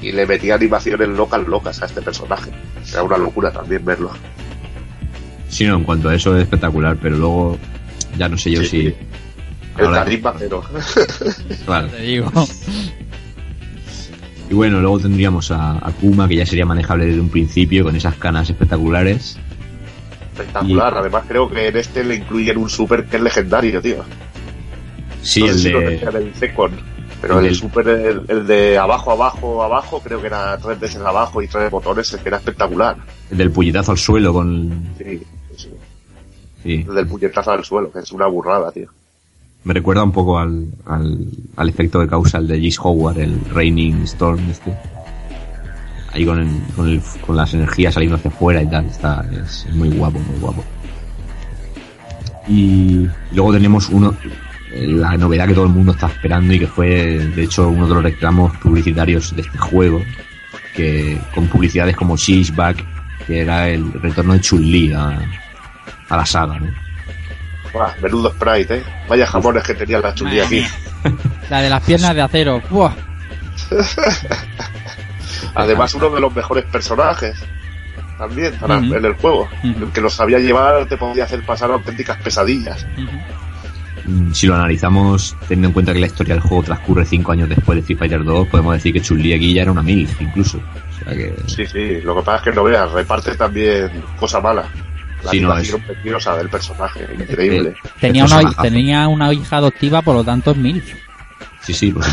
Y 0.00 0.10
le 0.12 0.26
metía 0.26 0.56
animaciones 0.56 1.08
locas, 1.10 1.46
locas 1.46 1.80
a 1.80 1.86
este 1.86 2.02
personaje. 2.02 2.50
Era 2.92 3.04
una 3.04 3.16
locura 3.18 3.52
también 3.52 3.84
verlo. 3.84 4.10
Sí, 5.48 5.64
no, 5.64 5.76
en 5.76 5.84
cuanto 5.84 6.08
a 6.08 6.14
eso 6.16 6.36
es 6.36 6.42
espectacular, 6.42 6.96
pero 7.00 7.16
luego 7.16 7.56
ya 8.18 8.28
no 8.28 8.36
sé 8.36 8.50
yo 8.50 8.60
Sí, 8.62 8.66
si. 8.68 8.82
sí. 8.88 8.94
El 9.78 9.86
Ahora- 9.86 10.04
cero. 10.38 10.62
Claro. 11.64 11.88
Te 11.88 12.02
digo. 12.02 12.30
Y 14.50 14.54
bueno, 14.54 14.80
luego 14.80 14.98
tendríamos 14.98 15.50
a, 15.50 15.78
a 15.86 15.92
Kuma, 15.92 16.28
que 16.28 16.36
ya 16.36 16.44
sería 16.46 16.66
manejable 16.66 17.06
desde 17.06 17.20
un 17.20 17.30
principio, 17.30 17.84
con 17.84 17.96
esas 17.96 18.16
canas 18.16 18.50
espectaculares. 18.50 19.38
Espectacular. 20.32 20.94
Además, 20.98 21.24
creo 21.26 21.48
que 21.50 21.68
en 21.68 21.76
este 21.76 22.04
le 22.04 22.16
incluyen 22.16 22.58
un 22.58 22.68
super 22.68 23.06
que 23.06 23.16
es 23.16 23.22
legendario, 23.22 23.80
tío. 23.80 24.04
Sí, 25.22 25.40
no 25.40 25.46
sé 25.46 25.52
el 25.52 25.58
si 25.58 25.70
lo 25.70 25.80
de. 25.80 25.96
en 25.96 26.16
el 26.16 26.34
Second, 26.34 26.74
pero 27.22 27.38
el 27.38 27.46
el, 27.46 27.54
super, 27.54 27.88
el, 27.88 28.22
el 28.28 28.46
de 28.46 28.76
abajo, 28.76 29.12
abajo, 29.12 29.62
abajo, 29.62 30.00
creo 30.02 30.20
que 30.20 30.26
era 30.26 30.58
tres 30.58 30.78
veces 30.80 31.00
abajo 31.00 31.40
y 31.40 31.48
tres 31.48 31.70
botones, 31.70 32.12
el 32.12 32.20
que 32.20 32.28
era 32.28 32.38
espectacular. 32.38 32.96
el 33.30 33.38
del 33.38 33.50
puñetazo 33.50 33.92
al 33.92 33.98
suelo 33.98 34.32
con. 34.34 34.88
Sí, 34.98 35.22
sí. 35.56 35.70
Sí. 36.62 36.84
El 36.88 36.94
del 36.94 37.06
puñetazo 37.06 37.52
al 37.52 37.64
suelo, 37.64 37.90
que 37.90 38.00
es 38.00 38.12
una 38.12 38.26
burrada, 38.26 38.70
tío. 38.72 38.88
Me 39.64 39.74
recuerda 39.74 40.02
un 40.02 40.12
poco 40.12 40.38
al, 40.38 40.66
al, 40.86 41.26
al 41.56 41.68
efecto 41.68 42.00
que 42.00 42.08
causa 42.08 42.38
el 42.38 42.48
de 42.48 42.58
Gis 42.58 42.78
Howard, 42.80 43.18
el 43.18 43.38
Raining 43.52 44.02
Storm 44.02 44.40
este. 44.50 44.74
Ahí 46.12 46.26
con, 46.26 46.40
el- 46.40 46.60
con, 46.74 46.88
el- 46.88 47.02
con 47.24 47.36
las 47.36 47.54
energías 47.54 47.94
saliendo 47.94 48.16
hacia 48.16 48.30
afuera 48.30 48.62
y 48.62 48.66
tal. 48.66 48.86
Está, 48.86 49.24
es 49.44 49.66
muy 49.72 49.88
guapo, 49.90 50.18
muy 50.18 50.38
guapo. 50.40 50.64
Y 52.48 53.06
luego 53.32 53.52
tenemos 53.52 53.88
uno, 53.88 54.14
eh, 54.72 54.86
la 54.88 55.16
novedad 55.16 55.46
que 55.46 55.54
todo 55.54 55.66
el 55.66 55.72
mundo 55.72 55.92
está 55.92 56.08
esperando 56.08 56.52
y 56.52 56.58
que 56.58 56.66
fue, 56.66 56.88
de 56.88 57.42
hecho, 57.44 57.68
uno 57.68 57.86
de 57.86 57.94
los 57.94 58.02
reclamos 58.02 58.56
publicitarios 58.58 59.34
de 59.36 59.42
este 59.42 59.58
juego, 59.58 60.02
que 60.74 61.18
con 61.34 61.46
publicidades 61.46 61.94
como 61.96 62.16
She's 62.16 62.54
Back, 62.54 62.84
que 63.26 63.40
era 63.42 63.68
el 63.68 63.92
retorno 63.92 64.32
de 64.32 64.40
Chun-Li 64.40 64.92
a, 64.92 65.20
a 66.08 66.16
la 66.16 66.26
saga, 66.26 66.58
¿no? 66.58 66.66
Buah, 67.72 67.94
menudo 68.02 68.30
sprite, 68.30 68.76
eh. 68.78 68.82
Vaya 69.08 69.26
jamones 69.26 69.62
que 69.62 69.74
tenía 69.74 69.98
la 70.00 70.14
Madre 70.22 70.42
aquí. 70.42 70.66
La 71.48 71.62
de 71.62 71.70
las 71.70 71.82
piernas 71.82 72.14
de 72.14 72.22
acero. 72.22 72.62
Buah. 72.70 72.92
Además, 75.54 75.94
uno 75.94 76.10
de 76.10 76.20
los 76.20 76.34
mejores 76.34 76.64
personajes. 76.66 77.36
También, 78.18 78.54
para, 78.58 78.76
en 78.78 79.04
el 79.04 79.14
juego. 79.14 79.48
El 79.62 79.90
que 79.92 80.00
lo 80.00 80.08
sabía 80.10 80.38
llevar 80.38 80.86
te 80.86 80.96
podía 80.96 81.24
hacer 81.24 81.44
pasar 81.44 81.70
auténticas 81.72 82.18
pesadillas. 82.18 82.86
Mm, 84.04 84.32
Si 84.32 84.46
lo 84.46 84.54
analizamos 84.54 85.36
teniendo 85.48 85.68
en 85.68 85.72
cuenta 85.72 85.92
que 85.92 85.98
la 86.00 86.06
historia 86.06 86.34
del 86.34 86.42
juego 86.42 86.62
transcurre 86.62 87.04
cinco 87.04 87.32
años 87.32 87.48
después 87.48 87.76
de 87.76 87.80
Street 87.80 87.98
Fighter 87.98 88.22
2, 88.24 88.48
podemos 88.48 88.74
decir 88.74 88.92
que 88.92 89.00
Chun-Li 89.00 89.32
aquí 89.32 89.54
ya 89.54 89.62
era 89.62 89.72
una 89.72 89.82
MILF 89.82 90.20
incluso. 90.20 90.58
O 90.58 91.04
sea 91.04 91.14
que 91.14 91.34
Sí, 91.46 91.66
sí. 91.66 92.00
Lo 92.02 92.14
que 92.16 92.22
pasa 92.22 92.36
es 92.38 92.42
que 92.44 92.52
no 92.52 92.64
veas, 92.64 92.90
reparte 92.92 93.34
también 93.34 93.90
cosa 94.20 94.40
mala. 94.40 94.64
La 95.24 95.30
Sí, 95.30 95.40
no, 95.40 95.48
animación 95.52 95.80
preciosa 95.82 96.36
del 96.36 96.48
personaje, 96.48 97.06
increíble. 97.18 97.74
Tenía 98.00 98.24
Es 98.24 98.32
una, 98.32 98.52
tenía 98.54 99.08
una 99.08 99.32
hija 99.32 99.56
adoptiva, 99.58 100.02
por 100.02 100.16
lo 100.16 100.24
tanto 100.24 100.50
es 100.50 100.56
MILF. 100.56 100.94
sí, 101.62 101.72
sí. 101.74 101.94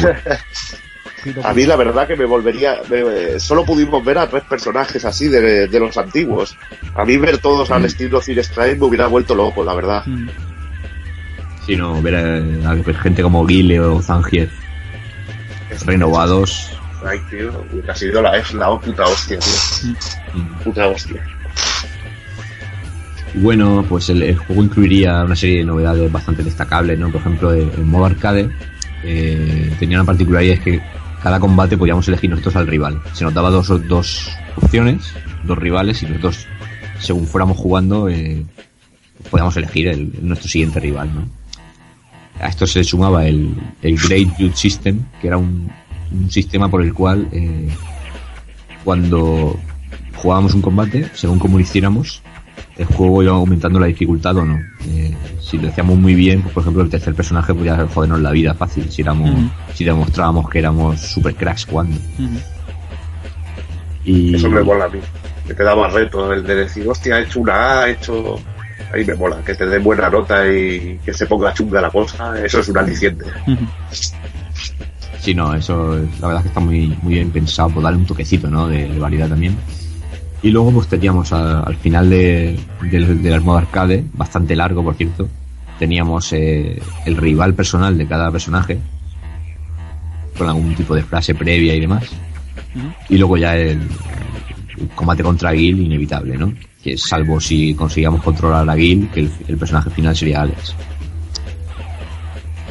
A 1.43 1.53
mí 1.53 1.65
la 1.65 1.75
verdad 1.75 2.07
que 2.07 2.15
me 2.15 2.23
volvería... 2.23 2.77
me- 2.89 3.37
solo 3.41 3.65
pudimos 3.65 4.03
ver 4.05 4.17
a 4.19 4.29
tres 4.29 4.43
personajes 4.43 5.03
así 5.03 5.27
de, 5.27 5.67
de 5.67 5.79
los 5.79 5.97
antiguos. 5.97 6.55
A 6.95 7.03
mí 7.03 7.17
ver 7.17 7.39
todos 7.39 7.69
Mm. 7.69 7.73
al 7.73 7.85
estilo 7.85 8.21
Cine 8.21 8.39
Strike 8.41 8.79
me 8.79 8.85
hubiera 8.85 9.07
vuelto 9.07 9.35
loco, 9.35 9.61
la 9.65 9.73
verdad. 9.73 10.05
Mm. 10.05 10.29
Sino 11.65 12.01
ver 12.01 12.15
a, 12.15 12.69
a 12.71 12.73
ver 12.75 12.95
gente 12.97 13.21
como 13.21 13.45
Guile 13.45 13.81
o 13.81 14.01
Zangief 14.01 14.49
renovados. 15.85 16.71
Ay, 17.05 17.19
tío, 17.29 17.65
ha 17.87 17.95
sido 17.95 18.21
la, 18.21 18.37
es 18.37 18.53
la 18.53 18.77
puta 18.79 19.03
hostia, 19.03 19.39
tío. 19.39 19.93
Puta 20.63 20.87
hostia. 20.87 21.21
Bueno, 23.35 23.85
pues 23.87 24.09
el, 24.09 24.23
el 24.23 24.37
juego 24.37 24.63
incluiría 24.63 25.23
una 25.23 25.35
serie 25.35 25.59
de 25.59 25.65
novedades 25.65 26.11
bastante 26.11 26.43
destacables, 26.43 26.97
¿no? 26.97 27.11
Por 27.11 27.21
ejemplo, 27.21 27.53
el, 27.53 27.69
el 27.77 27.85
modo 27.85 28.05
arcade 28.05 28.49
eh, 29.03 29.73
tenía 29.79 29.97
una 29.97 30.05
particularidad 30.05 30.55
es 30.55 30.61
que 30.61 30.81
cada 31.21 31.39
combate 31.39 31.77
podíamos 31.77 32.07
elegir 32.07 32.29
nosotros 32.29 32.55
al 32.55 32.67
rival. 32.67 33.01
Se 33.13 33.23
nos 33.23 33.33
daba 33.33 33.49
dos, 33.49 33.67
dos 33.87 34.29
opciones, 34.55 35.13
dos 35.43 35.57
rivales, 35.57 36.01
y 36.03 36.07
nosotros, 36.07 36.47
según 36.99 37.27
fuéramos 37.27 37.57
jugando, 37.57 38.09
eh, 38.09 38.43
podíamos 39.29 39.55
elegir 39.57 39.87
el, 39.87 40.11
nuestro 40.21 40.49
siguiente 40.49 40.79
rival, 40.79 41.13
¿no? 41.13 41.27
A 42.41 42.47
esto 42.47 42.65
se 42.65 42.83
sumaba 42.85 43.27
el, 43.27 43.53
el 43.81 43.97
Great 43.97 44.37
Youth 44.37 44.55
System, 44.55 45.03
que 45.21 45.27
era 45.27 45.37
un, 45.37 45.69
un 46.11 46.31
sistema 46.31 46.69
por 46.69 46.81
el 46.81 46.93
cual 46.93 47.27
eh, 47.33 47.67
cuando 48.85 49.59
jugábamos 50.15 50.53
un 50.53 50.61
combate, 50.61 51.09
según 51.13 51.37
como 51.37 51.57
lo 51.57 51.63
hiciéramos, 51.63 52.21
el 52.79 52.85
juego 52.85 53.21
iba 53.21 53.33
aumentando 53.33 53.77
la 53.77 53.87
dificultad 53.87 54.37
o 54.37 54.45
no. 54.45 54.57
Eh, 54.87 55.13
si 55.41 55.57
lo 55.57 55.67
hacíamos 55.67 55.97
muy 55.97 56.15
bien, 56.15 56.41
pues 56.41 56.53
por 56.53 56.63
ejemplo 56.63 56.81
el 56.81 56.89
tercer 56.89 57.13
personaje 57.13 57.53
podía 57.53 57.85
jodernos 57.93 58.21
la 58.21 58.31
vida 58.31 58.53
fácil, 58.53 58.89
si 58.89 59.01
éramos, 59.01 59.31
si 59.73 59.83
demostrábamos 59.83 60.49
que 60.49 60.59
éramos 60.59 61.01
super 61.01 61.35
cracks 61.35 61.65
jugando. 61.65 61.97
Y 64.05 64.33
Eso 64.33 64.49
me 64.49 64.63
mola 64.63 64.85
a 64.85 64.89
mí. 64.89 64.99
Que 65.45 65.53
te 65.53 65.63
da 65.63 65.75
más 65.75 65.91
reto, 65.91 66.31
el 66.31 66.43
de 66.45 66.55
decir, 66.55 66.87
hostia, 66.87 67.19
he 67.19 67.23
hecho 67.23 67.41
una 67.41 67.81
A, 67.81 67.89
he 67.89 67.91
hecho. 67.91 68.39
Ahí 68.93 69.03
me 69.03 69.13
mola, 69.13 69.41
que 69.45 69.53
te 69.53 69.65
dé 69.65 69.77
buena 69.77 70.09
nota 70.09 70.47
y 70.47 70.99
que 71.03 71.13
se 71.13 71.25
ponga 71.25 71.53
chunga 71.53 71.81
la 71.81 71.91
cosa, 71.91 72.33
eso 72.43 72.61
es 72.61 72.69
un 72.69 72.77
aliciente. 72.77 73.25
Sí, 75.19 75.35
no, 75.35 75.53
eso 75.53 75.95
la 76.21 76.27
verdad 76.27 76.37
es 76.37 76.41
que 76.43 76.47
está 76.47 76.59
muy, 76.61 76.97
muy 77.01 77.15
bien 77.15 77.29
pensado 77.29 77.69
por 77.69 77.83
darle 77.83 77.99
un 77.99 78.05
toquecito, 78.05 78.49
¿no? 78.49 78.67
De, 78.67 78.87
de 78.87 78.99
variedad 78.99 79.27
también. 79.27 79.57
Y 80.41 80.51
luego 80.51 80.71
pues 80.71 80.87
teníamos 80.87 81.33
a- 81.33 81.61
al 81.61 81.75
final 81.75 82.09
de, 82.09 82.57
del, 82.81 83.41
modo 83.41 83.57
arcade, 83.57 84.03
bastante 84.13 84.55
largo 84.55 84.83
por 84.83 84.95
cierto, 84.95 85.27
teníamos 85.77 86.31
eh, 86.33 86.81
el 87.05 87.17
rival 87.17 87.53
personal 87.53 87.97
de 87.97 88.07
cada 88.07 88.31
personaje, 88.31 88.79
con 90.37 90.47
algún 90.47 90.73
tipo 90.75 90.95
de 90.95 91.03
frase 91.03 91.35
previa 91.35 91.75
y 91.75 91.81
demás. 91.81 92.05
Y 93.09 93.17
luego 93.17 93.35
ya 93.37 93.55
el, 93.57 93.79
el 94.77 94.87
combate 94.95 95.23
contra 95.23 95.51
Gil 95.53 95.81
inevitable, 95.81 96.37
¿no? 96.37 96.53
Que 96.81 96.97
salvo 96.97 97.41
si 97.41 97.73
conseguíamos 97.73 98.21
controlar 98.23 98.69
a 98.69 98.75
Gil, 98.75 99.09
que 99.13 99.21
el, 99.21 99.31
el 99.47 99.57
personaje 99.57 99.89
final 99.89 100.15
sería 100.15 100.41
Alex. 100.41 100.73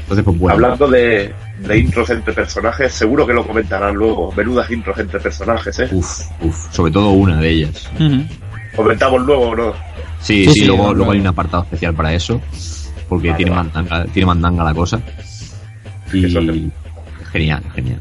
Entonces, 0.00 0.24
pues 0.24 0.38
bueno. 0.38 0.54
Hablando 0.54 0.88
de, 0.88 1.34
de 1.58 1.78
intros 1.78 2.10
entre 2.10 2.32
personajes, 2.32 2.92
seguro 2.92 3.26
que 3.26 3.32
lo 3.32 3.46
comentarán 3.46 3.94
luego. 3.94 4.32
Menudas 4.36 4.70
intros 4.70 4.98
entre 4.98 5.18
personajes, 5.20 5.78
¿eh? 5.80 5.88
Uf, 5.92 6.20
uf, 6.42 6.72
sobre 6.72 6.92
todo 6.92 7.10
una 7.10 7.40
de 7.40 7.50
ellas. 7.50 7.90
Comentamos 8.76 9.22
luego, 9.22 9.56
¿no? 9.56 9.72
Sí, 10.20 10.44
Sí, 10.44 10.46
sí, 10.46 10.52
sí, 10.60 10.66
luego, 10.66 10.82
claro. 10.84 10.94
luego 10.96 11.12
hay 11.12 11.20
un 11.20 11.26
apartado 11.26 11.62
especial 11.64 11.94
para 11.94 12.12
eso, 12.14 12.40
porque 13.08 13.28
Vale, 13.30 13.36
tiene, 13.36 13.50
vale. 13.52 13.70
mandanga, 13.72 14.04
tiene 14.12 14.26
mandanga 14.26 14.64
la 14.64 14.74
cosa. 14.74 15.00
Y 16.12 16.24
Eso 16.26 16.40
te- 16.40 16.70
genial, 17.32 17.62
genial. 17.74 18.00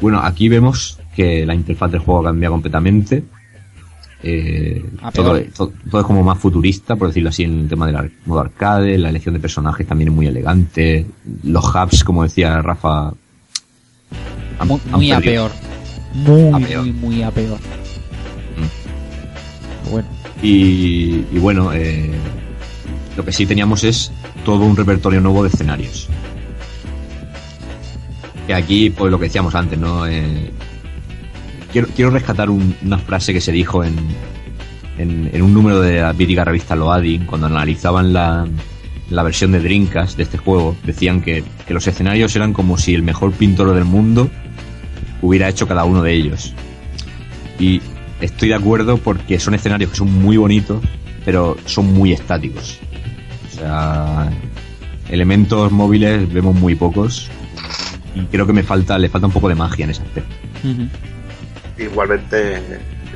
Bueno, 0.00 0.20
aquí 0.22 0.48
vemos 0.48 0.98
que 1.14 1.46
la 1.46 1.54
interfaz 1.54 1.90
del 1.92 2.00
juego 2.00 2.22
cambia 2.24 2.48
completamente. 2.50 3.22
Eh, 4.22 4.82
A 5.02 5.12
todo, 5.12 5.36
es 5.36 5.52
como 6.04 6.22
más 6.22 6.38
futurista, 6.38 6.96
por 6.96 7.08
decirlo 7.08 7.28
así, 7.28 7.44
en 7.44 7.60
el 7.60 7.68
tema 7.68 7.86
del 7.86 8.10
modo 8.24 8.40
arcade. 8.40 8.98
La 8.98 9.10
elección 9.10 9.34
de 9.34 9.40
personajes 9.40 9.86
también 9.86 10.08
es 10.08 10.14
muy 10.14 10.26
elegante. 10.26 11.06
Los 11.44 11.64
hubs, 11.74 12.02
como 12.02 12.22
decía 12.22 12.60
Rafa, 12.62 13.08
han- 14.58 14.68
Muy, 14.68 14.80
han 14.86 14.92
muy 14.92 15.12
a 15.12 15.20
peor. 15.20 15.50
Muy, 16.14 16.48
A 16.52 16.66
peor. 16.66 16.82
muy, 16.82 16.92
muy 16.92 17.22
a 17.22 17.30
peor. 17.30 17.58
Bueno, 19.90 20.08
Y, 20.42 21.24
y 21.32 21.38
bueno, 21.38 21.72
eh, 21.72 22.10
lo 23.16 23.24
que 23.24 23.32
sí 23.32 23.46
teníamos 23.46 23.84
es 23.84 24.10
todo 24.44 24.64
un 24.64 24.76
repertorio 24.76 25.20
nuevo 25.20 25.42
de 25.42 25.48
escenarios. 25.50 26.08
Que 28.46 28.54
aquí, 28.54 28.90
pues 28.90 29.10
lo 29.10 29.18
que 29.18 29.26
decíamos 29.26 29.54
antes, 29.54 29.78
¿no? 29.78 30.06
Eh, 30.06 30.50
quiero, 31.84 32.10
rescatar 32.10 32.50
un- 32.50 32.74
una 32.84 32.98
frase 32.98 33.32
que 33.32 33.40
se 33.40 33.52
dijo 33.52 33.84
en, 33.84 33.96
un 34.98 35.52
número 35.52 35.80
de 35.80 36.00
la 36.00 36.12
mítica 36.12 36.44
revista 36.44 36.74
Loading, 36.74 37.26
cuando 37.26 37.46
analizaban 37.48 38.12
la, 38.12 38.46
versión 39.10 39.52
de 39.52 39.60
Dreamcast 39.60 40.16
de 40.16 40.22
este 40.22 40.38
juego, 40.38 40.74
decían 40.84 41.20
que, 41.20 41.44
los 41.68 41.86
escenarios 41.86 42.34
eran 42.36 42.52
como 42.52 42.78
si 42.78 42.94
el 42.94 43.02
mejor 43.02 43.32
pintor 43.32 43.74
del 43.74 43.84
mundo 43.84 44.30
hubiera 45.22 45.48
hecho 45.48 45.68
cada 45.68 45.84
uno 45.84 46.02
de 46.02 46.14
ellos. 46.14 46.54
Y 47.58 47.80
estoy 48.20 48.48
de 48.48 48.54
acuerdo 48.54 48.96
porque 48.96 49.38
son 49.38 49.54
escenarios 49.54 49.90
que 49.90 49.96
son 49.96 50.12
muy 50.12 50.36
bonitos, 50.36 50.82
pero 51.24 51.56
son 51.66 51.92
muy 51.92 52.12
estáticos. 52.12 52.78
O 53.52 53.58
sea, 53.58 54.30
elementos 55.08 55.70
móviles 55.72 56.32
vemos 56.32 56.54
muy 56.54 56.74
pocos 56.74 57.28
y 58.14 58.20
creo 58.26 58.46
que 58.46 58.52
me 58.52 58.62
falta, 58.62 58.98
le 58.98 59.08
falta 59.08 59.26
un 59.26 59.32
poco 59.32 59.48
de 59.48 59.54
magia 59.54 59.84
en 59.84 59.90
ese 59.90 60.02
aspecto. 60.02 60.34
Igualmente, 61.78 62.60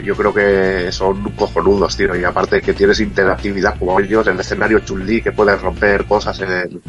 yo 0.05 0.15
creo 0.15 0.33
que 0.33 0.93
son 0.93 1.23
cojonudos, 1.33 1.97
tío. 1.97 2.15
Y 2.17 2.25
aparte 2.25 2.61
que 2.61 2.75
tienes 2.75 3.01
interactividad 3.01 3.79
como 3.79 3.99
ellos, 4.01 4.27
el 4.27 4.39
escenario 4.39 4.81
chulí, 4.81 5.23
que 5.23 5.33
puedes 5.33 5.61
romper 5.61 6.05
cosas 6.05 6.41
en, 6.41 6.81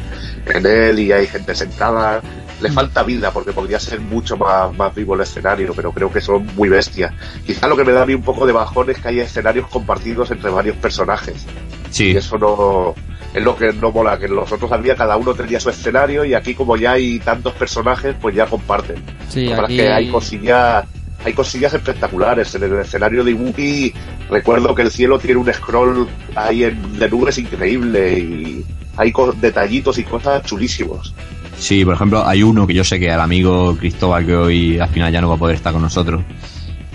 en 0.46 0.66
él 0.66 0.98
y 0.98 1.12
hay 1.12 1.26
gente 1.26 1.54
sentada. 1.54 2.20
Le 2.60 2.70
falta 2.70 3.02
vida 3.02 3.32
porque 3.32 3.52
podría 3.52 3.80
ser 3.80 4.00
mucho 4.00 4.36
más, 4.36 4.72
más 4.76 4.94
vivo 4.94 5.14
el 5.14 5.22
escenario, 5.22 5.72
pero 5.74 5.90
creo 5.90 6.12
que 6.12 6.20
son 6.20 6.46
muy 6.54 6.68
bestias. 6.68 7.12
Quizá 7.44 7.66
lo 7.66 7.76
que 7.76 7.84
me 7.84 7.92
da 7.92 8.02
a 8.02 8.06
mí 8.06 8.14
un 8.14 8.22
poco 8.22 8.46
de 8.46 8.52
bajón 8.52 8.88
es 8.90 8.98
que 8.98 9.08
hay 9.08 9.20
escenarios 9.20 9.66
compartidos 9.68 10.30
entre 10.30 10.48
varios 10.50 10.76
personajes. 10.76 11.44
Sí, 11.90 12.12
Y 12.12 12.16
eso 12.16 12.38
no 12.38 12.94
es 13.34 13.42
lo 13.42 13.56
que 13.56 13.72
no 13.72 13.90
mola, 13.90 14.18
que 14.18 14.28
los 14.28 14.50
otros 14.52 14.70
había 14.72 14.94
cada 14.94 15.16
uno 15.16 15.34
tenía 15.34 15.58
su 15.58 15.70
escenario 15.70 16.24
y 16.24 16.34
aquí 16.34 16.54
como 16.54 16.76
ya 16.76 16.92
hay 16.92 17.18
tantos 17.18 17.52
personajes, 17.54 18.14
pues 18.20 18.34
ya 18.34 18.46
comparten. 18.46 19.02
sí, 19.28 19.50
aquí 19.50 19.78
es 19.78 19.82
que 19.82 19.92
hay 19.92 20.10
cosillas, 20.10 20.84
hay 21.24 21.32
cosillas 21.32 21.72
espectaculares. 21.74 22.54
En 22.54 22.62
el 22.64 22.72
escenario 22.80 23.22
de 23.24 23.30
Ibuki 23.32 23.92
recuerdo 24.30 24.74
que 24.74 24.82
el 24.82 24.90
cielo 24.90 25.18
tiene 25.18 25.36
un 25.40 25.52
scroll 25.52 26.08
ahí 26.34 26.64
en, 26.64 26.98
de 26.98 27.08
nubes 27.08 27.38
increíble 27.38 28.18
y 28.18 28.64
hay 28.96 29.12
co- 29.12 29.32
detallitos 29.32 29.98
y 29.98 30.04
cosas 30.04 30.42
chulísimos. 30.44 31.14
sí, 31.58 31.84
por 31.84 31.94
ejemplo, 31.94 32.26
hay 32.26 32.42
uno 32.42 32.66
que 32.66 32.74
yo 32.74 32.84
sé 32.84 32.98
que 32.98 33.10
al 33.10 33.20
amigo 33.20 33.76
Cristóbal, 33.76 34.26
que 34.26 34.34
hoy 34.34 34.78
al 34.78 34.88
final 34.88 35.12
ya 35.12 35.20
no 35.20 35.28
va 35.28 35.36
a 35.36 35.38
poder 35.38 35.56
estar 35.56 35.72
con 35.72 35.82
nosotros, 35.82 36.22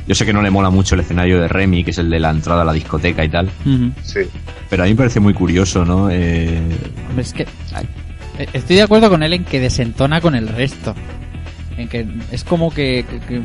yo 0.08 0.16
sé 0.16 0.26
que 0.26 0.32
no 0.34 0.42
le 0.42 0.50
mola 0.52 0.70
mucho 0.70 0.96
el 0.96 1.02
escenario 1.02 1.42
de 1.42 1.48
Remy, 1.48 1.84
que 1.84 1.92
es 1.92 1.98
el 1.98 2.10
de 2.10 2.20
la 2.20 2.30
entrada 2.32 2.62
a 2.62 2.66
la 2.66 2.72
discoteca 2.74 3.26
y 3.26 3.30
tal. 3.30 3.50
Sí. 4.04 4.22
pero 4.70 4.84
a 4.84 4.86
mí 4.86 4.92
me 4.94 4.98
parece 4.98 5.20
muy 5.20 5.34
curioso, 5.34 5.84
¿no? 5.86 6.10
Eh, 6.12 6.62
Hombre, 7.10 7.24
es 7.24 7.34
que 7.34 7.44
eh, 7.44 8.48
estoy 8.54 8.76
de 8.78 8.84
acuerdo 8.84 9.10
con 9.10 9.24
él 9.24 9.34
en 9.34 9.44
que 9.44 9.60
desentona 9.60 10.22
con 10.22 10.36
el 10.36 10.48
resto. 10.48 10.94
En 11.78 11.88
que 11.90 12.06
es 12.32 12.44
como 12.44 12.72
que, 12.74 13.06
que- 13.10 13.20
que 13.20 13.42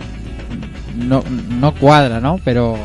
no, 1.02 1.22
no 1.60 1.74
cuadra, 1.74 2.20
¿no? 2.20 2.38
Pero 2.44 2.76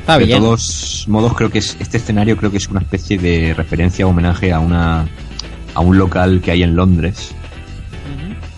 está 0.00 0.18
de 0.18 0.24
bien. 0.26 0.38
todos 0.40 1.04
modos, 1.08 1.34
creo 1.34 1.50
que 1.50 1.58
es, 1.58 1.76
este 1.80 1.96
escenario 1.98 2.36
creo 2.36 2.50
que 2.50 2.56
es 2.58 2.68
una 2.68 2.80
especie 2.80 3.18
de 3.18 3.54
referencia 3.54 4.06
o 4.06 4.10
homenaje 4.10 4.52
a 4.52 4.58
una 4.60 5.06
a 5.74 5.80
un 5.80 5.98
local 5.98 6.40
que 6.42 6.50
hay 6.52 6.62
en 6.62 6.74
Londres. 6.76 7.34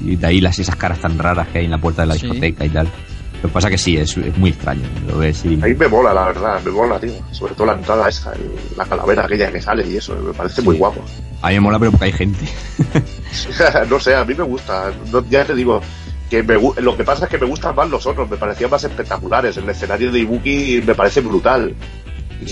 Y 0.05 0.15
de 0.16 0.27
ahí 0.27 0.40
las 0.40 0.59
esas 0.59 0.77
caras 0.77 1.01
tan 1.01 1.19
raras 1.19 1.48
que 1.48 1.59
hay 1.59 1.65
en 1.65 1.73
la 1.73 1.78
puerta 1.78 2.02
de 2.02 2.06
la 2.09 2.15
Sí. 2.15 2.20
discoteca 2.23 2.65
y 2.65 2.69
tal. 2.69 2.86
Lo 3.43 3.48
que 3.48 3.52
pasa 3.55 3.69
que 3.70 3.78
sí, 3.78 3.97
es, 3.97 4.16
es 4.16 4.36
muy 4.36 4.51
extraño. 4.51 4.82
Lo 5.09 5.19
ves 5.19 5.44
y- 5.44 5.59
Ahí 5.62 5.74
me 5.74 5.89
mola, 5.89 6.12
la 6.15 6.27
verdad, 6.27 6.60
me 6.65 6.70
mola, 6.70 6.98
tío. 7.01 7.12
Sobre 7.32 7.55
todo 7.55 7.66
la 7.69 7.73
entrada 7.74 8.09
esa, 8.09 8.32
la 8.77 8.85
calavera 8.85 9.24
aquella 9.24 9.51
que 9.51 9.60
sale 9.60 9.86
y 9.89 9.97
eso, 9.97 10.15
me 10.16 10.32
parece 10.32 10.62
muy 10.62 10.77
guapo. 10.77 11.05
A 11.43 11.48
mí 11.48 11.55
me 11.55 11.60
mola, 11.60 11.78
pero 11.81 11.90
porque 11.93 12.06
hay 12.06 12.12
gente. 12.12 12.44
no 13.90 13.98
sé, 14.01 14.15
a 14.15 14.24
mí 14.24 14.35
me 14.35 14.44
gusta. 14.44 14.90
No- 15.12 15.24
ya 15.28 15.44
te 15.44 15.55
digo, 15.55 15.81
que 16.30 16.42
me, 16.42 16.55
lo 16.82 16.96
que 16.96 17.05
pasa 17.05 17.24
es 17.24 17.30
que 17.30 17.38
me 17.38 17.46
gustan 17.46 17.74
más 17.74 17.88
los 17.88 18.06
otros, 18.06 18.28
me 18.28 18.36
parecían 18.36 18.70
más 18.70 18.84
espectaculares. 18.84 19.56
El 19.56 19.68
escenario 19.68 20.12
de 20.12 20.20
Ibuki 20.20 20.82
me 20.86 20.94
parece 20.94 21.20
brutal. 21.20 21.74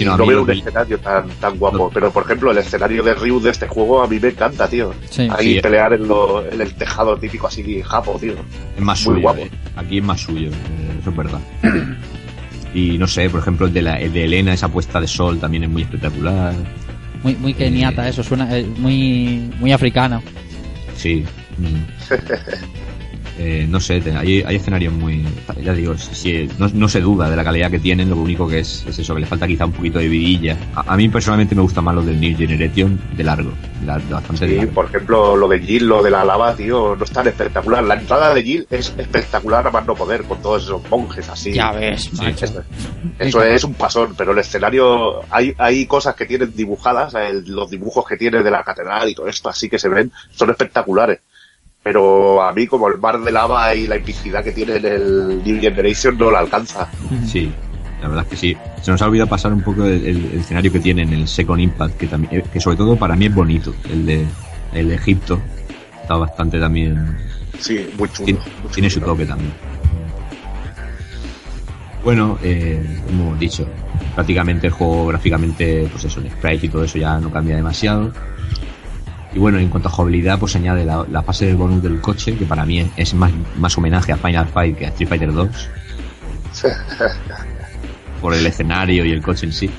No, 0.05 0.17
no, 0.17 0.27
veo 0.27 0.43
un 0.43 0.51
escenario 0.51 0.99
tan, 0.99 1.29
tan 1.41 1.57
guapo. 1.59 1.79
No. 1.79 1.91
Pero 1.91 2.11
por 2.11 2.25
ejemplo, 2.25 2.51
el 2.51 2.59
escenario 2.59 3.05
de 3.05 3.15
Ryu 3.15 3.41
de 3.41 3.51
este 3.51 3.69
juego 3.69 4.03
a 4.03 4.09
mí 4.09 4.19
me 4.19 4.29
encanta, 4.31 4.67
tío. 4.67 4.93
Sí. 5.11 5.29
Ahí 5.31 5.55
Sí. 5.55 5.61
pelear 5.61 5.93
en, 5.93 6.09
lo- 6.09 6.45
en 6.51 6.61
el 6.61 6.75
tejado 6.75 7.17
típico 7.17 7.47
así 7.47 7.83
japo, 7.83 8.19
tío. 8.19 8.35
Es 8.77 8.83
más 8.83 8.99
Muy 9.07 9.15
suyo. 9.15 9.23
guapo. 9.23 9.41
eh. 9.43 9.51
Aquí 9.77 9.99
es 9.99 10.05
más 10.05 10.21
suyo, 10.21 10.49
eh, 10.49 10.99
eso 11.01 11.11
es 11.11 11.17
verdad. 11.17 11.39
y 12.75 12.99
no 12.99 13.07
sé, 13.07 13.31
por 13.31 13.41
ejemplo, 13.41 13.67
el 13.67 13.73
de, 13.73 13.83
la, 13.83 14.01
el 14.01 14.13
de 14.13 14.25
Elena, 14.25 14.55
esa 14.55 14.69
puesta 14.69 15.01
de 15.01 15.07
sol 15.07 15.39
también 15.39 15.63
es 15.65 15.71
muy 15.71 15.83
espectacular. 15.83 16.53
Muy, 17.23 17.37
muy 17.37 17.55
keniata, 17.55 18.09
eso 18.09 18.23
suena 18.25 18.57
eh, 18.59 18.65
muy, 18.79 19.51
muy 19.61 19.71
africano. 19.73 20.21
Sí. 20.97 21.25
Mm. 21.59 22.13
eh, 23.39 23.67
no 23.69 23.81
sé, 23.81 24.03
hay, 24.17 24.43
hay 24.43 24.57
escenarios 24.57 24.93
muy. 24.95 25.25
Ya 25.63 25.73
digo, 25.73 25.97
si- 25.99 26.15
si- 26.15 26.49
no, 26.59 26.69
no 26.73 26.89
se 26.89 27.01
duda 27.01 27.29
de 27.31 27.37
la 27.37 27.45
calidad 27.45 27.71
que 27.71 27.79
tienen, 27.79 28.09
lo 28.11 28.17
único 28.17 28.49
que 28.49 28.61
es, 28.61 28.85
es 28.89 28.99
eso, 28.99 29.15
que 29.15 29.21
le 29.21 29.27
falta 29.27 29.47
quizá 29.47 29.67
un 29.67 29.73
poquito 29.73 29.99
de 29.99 30.09
vidilla. 30.09 30.57
A, 30.75 30.93
a 30.95 30.97
mí 30.97 31.09
personalmente 31.09 31.55
me 31.55 31.63
gusta 31.63 31.81
más 31.83 31.95
los 31.95 32.07
del 32.07 32.21
New 32.21 32.37
Generation 32.37 33.01
de 33.17 33.25
largo, 33.25 33.51
de, 33.81 33.87
bastante 33.87 34.47
de 34.47 34.51
Sí, 34.53 34.57
largo. 34.59 34.73
por 34.73 34.85
ejemplo, 34.87 35.37
lo 35.37 35.49
de 35.49 35.61
Jill, 35.61 35.87
lo 35.87 36.03
de 36.03 36.11
la 36.11 36.25
lava, 36.25 36.55
tío, 36.57 36.97
no 36.97 37.05
es 37.05 37.11
tan 37.11 37.27
espectacular. 37.29 37.85
La 37.85 37.95
entrada 37.95 38.33
de 38.35 38.43
Jill 38.43 38.67
es 38.71 38.95
espectacular 38.97 39.67
a 39.67 39.71
más 39.71 39.87
no 39.87 39.95
poder, 39.95 40.23
con 40.25 40.41
todos 40.41 40.63
esos 40.65 40.83
monjes 40.91 41.29
así. 41.29 41.53
Ya 41.53 41.73
ves, 41.73 42.13
macho. 42.15 42.45
Eso, 42.47 42.63
eso 43.19 43.43
es 43.43 43.65
un 43.65 43.75
pasón, 43.75 44.15
pero 44.17 44.33
el 44.33 44.39
escenario, 44.39 45.21
hay, 45.31 45.55
hay 45.59 45.87
cosas 45.87 46.15
que 46.15 46.27
tienen 46.27 46.53
dibujadas, 46.55 47.15
el- 47.15 47.45
los 47.49 47.71
dibujos 47.71 48.07
que 48.07 48.17
tiene 48.17 48.43
de 48.43 48.51
la 48.51 48.63
catedral 48.63 49.09
y 49.09 49.15
todo 49.15 49.27
esto, 49.29 49.49
así 49.49 49.69
que 49.69 49.79
se 49.79 49.89
ven, 49.89 50.11
son 50.31 50.51
espectaculares. 50.51 51.21
Pero 51.87 52.43
a 52.43 52.53
mí, 52.53 52.67
como 52.67 52.89
el 52.89 52.99
mar 52.99 53.21
de 53.21 53.31
lava 53.31 53.73
y 53.73 53.87
la 53.87 53.95
epicidad 53.95 54.43
que 54.43 54.51
tiene 54.51 54.75
en 54.79 54.87
el 54.87 55.41
New 55.45 55.61
Generation, 55.61 56.19
no 56.19 56.33
la 56.33 56.41
alcanza. 56.41 56.89
Sí, 57.25 57.49
la 58.03 58.09
verdad 58.09 58.25
es 58.25 58.31
que 58.31 58.37
sí. 58.37 58.57
Se 58.83 58.91
nos 58.91 59.01
ha 59.03 59.07
olvidado 59.07 59.29
pasar 59.31 59.53
un 59.53 59.63
poco 59.63 59.85
el, 59.85 60.05
el- 60.05 60.25
el 60.33 60.41
escenario 60.41 60.73
que 60.73 60.81
tiene 60.81 61.03
en 61.03 61.13
el 61.13 61.29
Second 61.29 61.61
Impact, 61.61 61.97
que 61.97 62.09
también, 62.09 62.43
que 62.53 62.61
sobre 62.61 62.77
todo 62.77 62.97
para 62.97 63.15
mí 63.15 63.27
es 63.27 63.35
bonito. 63.37 63.73
El 63.89 64.05
de, 64.05 64.27
el 64.75 64.89
de 64.89 64.95
Egipto 64.97 65.41
está 66.03 66.17
bastante 66.17 66.59
también. 66.59 67.17
Sí, 67.61 67.89
muy 67.97 68.09
chulo. 68.09 68.25
Tiene, 68.25 68.41
muy 68.65 68.73
tiene 68.73 68.91
su 68.91 69.01
toque 69.01 69.25
también. 69.25 69.53
Bueno, 72.03 72.37
eh, 72.43 72.85
como 73.07 73.27
hemos 73.29 73.39
dicho, 73.39 73.65
prácticamente 74.17 74.67
el 74.67 74.73
juego 74.73 75.07
gráficamente, 75.07 75.89
pues 75.93 76.03
eso, 76.05 76.19
el 76.19 76.31
sprite 76.33 76.67
y 76.67 76.69
todo 76.69 76.83
eso 76.83 76.99
ya 76.99 77.21
no 77.21 77.31
cambia 77.31 77.55
demasiado. 77.55 78.13
Y 79.37 79.39
bueno, 79.39 79.59
en 79.59 79.69
cuanto 79.69 79.91
a 79.91 79.93
jugabilidad, 79.93 80.39
pues 80.39 80.57
añade 80.57 80.83
la, 80.83 81.05
la 81.11 81.23
fase 81.23 81.45
del 81.45 81.57
bonus 81.57 81.83
del 81.83 82.01
coche, 82.01 82.35
que 82.39 82.47
para 82.47 82.65
mí 82.65 82.91
es, 82.97 83.13
más, 83.13 83.31
más 83.59 83.77
homenaje 83.77 84.11
a 84.11 84.17
Final 84.17 84.47
Fight 84.47 84.79
que 84.79 84.87
a 84.87 84.89
Street 84.89 85.11
Fighter 85.11 85.31
2, 85.31 85.71
por 88.23 88.33
el 88.33 88.47
escenario 88.47 89.05
y 89.05 89.13
el 89.13 89.21
coche 89.21 89.45
en 89.45 89.53
sí. 89.53 89.71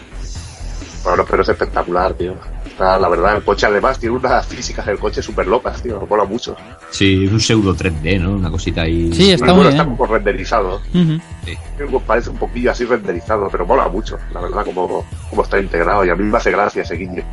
Bueno, 1.04 1.26
pero 1.28 1.42
es 1.42 1.50
espectacular, 1.50 2.14
tío. 2.14 2.36
Está, 2.68 3.00
la 3.00 3.10
verdad, 3.10 3.38
el 3.38 3.44
coche 3.44 3.66
además 3.66 3.98
tiene 3.98 4.16
unas 4.16 4.46
físicas 4.46 4.86
del 4.86 5.00
coche 5.00 5.24
súper 5.24 5.48
locas, 5.48 5.82
tío. 5.82 6.00
Me 6.02 6.06
mola 6.06 6.26
mucho. 6.26 6.56
Sí, 6.92 7.26
es 7.26 7.32
un 7.32 7.40
pseudo 7.40 7.76
3D, 7.76 8.22
¿no? 8.22 8.34
Una 8.34 8.52
cosita 8.52 8.84
ahí. 8.84 9.12
Sí, 9.12 9.32
está 9.32 9.46
muy 9.46 9.56
bueno, 9.56 9.70
bien. 9.72 9.82
está 9.82 9.86
como 9.86 10.06
renderizado. 10.06 10.82
Pues 10.92 12.04
Parece 12.06 12.30
un 12.30 12.38
poquillo 12.38 12.70
así 12.70 12.86
renderizado, 12.86 13.50
pero 13.52 13.66
mola 13.66 13.88
mucho, 13.88 14.20
la 14.32 14.42
verdad, 14.42 14.64
como, 14.66 15.04
como 15.32 15.42
está 15.42 15.60
integrado. 15.60 16.06
Y 16.06 16.12
a 16.12 16.16
mí 16.16 16.26
me 16.26 16.38
hace 16.38 16.52
gracia 16.52 16.84
ese 16.84 16.96
guiño. 16.96 17.24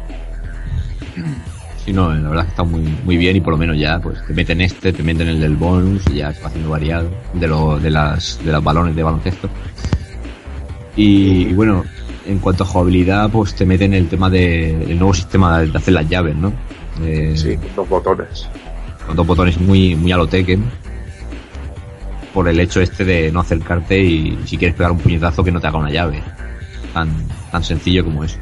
Sí, 1.85 1.93
no, 1.93 2.15
la 2.15 2.29
verdad 2.31 2.45
que 2.45 2.51
está 2.51 2.65
muy, 2.65 2.81
muy 3.05 3.17
bien 3.19 3.37
y 3.37 3.41
por 3.41 3.53
lo 3.53 3.59
menos 3.59 3.79
ya, 3.79 3.99
pues 4.01 4.25
te 4.27 4.33
meten 4.33 4.61
este, 4.63 4.93
te 4.93 5.03
meten 5.03 5.29
el 5.29 5.39
del 5.41 5.55
bonus 5.57 6.03
y 6.11 6.15
ya 6.17 6.33
se 6.33 6.41
va 6.41 6.49
haciendo 6.49 6.71
variado 6.71 7.11
de, 7.35 7.47
lo, 7.47 7.79
de, 7.79 7.91
las, 7.91 8.41
de 8.43 8.53
los 8.53 8.65
balones 8.65 8.97
de 8.97 9.03
baloncesto. 9.03 9.51
Y, 10.97 11.49
y 11.49 11.53
bueno, 11.53 11.85
en 12.27 12.39
cuanto 12.39 12.65
a 12.65 12.67
jugabilidad, 12.67 13.29
pues 13.31 13.55
te 13.55 13.67
meten 13.67 13.93
el 13.93 14.09
tema 14.09 14.31
del 14.31 14.83
el 14.91 14.99
nuevo 14.99 15.13
sistema 15.13 15.59
de, 15.61 15.67
de 15.67 15.77
hacer 15.79 15.93
las 15.93 16.09
llaves, 16.09 16.35
¿no? 16.37 16.53
Eh, 17.03 17.35
Sí, 17.37 17.57
con 17.57 17.75
dos 17.77 17.89
botones. 17.89 18.49
con 19.07 19.17
dos 19.17 19.27
botones 19.27 19.61
muy, 19.61 19.95
muy 19.95 20.11
a 20.13 20.17
lo 20.17 20.27
Tekken. 20.27 20.65
Por 22.33 22.49
el 22.49 22.59
hecho 22.61 22.81
este 22.81 23.05
de 23.05 23.31
no 23.31 23.41
acercarte 23.41 24.01
y 24.03 24.39
si 24.47 24.57
quieres 24.57 24.75
pegar 24.77 24.91
un 24.93 24.99
puñetazo 24.99 25.45
que 25.45 25.53
no 25.53 25.61
te 25.61 25.67
haga 25.67 25.79
una 25.79 25.91
llave. 25.91 26.23
Tan, 26.95 27.09
tan 27.53 27.63
sencillo 27.63 28.05
como 28.05 28.25
eso. 28.25 28.39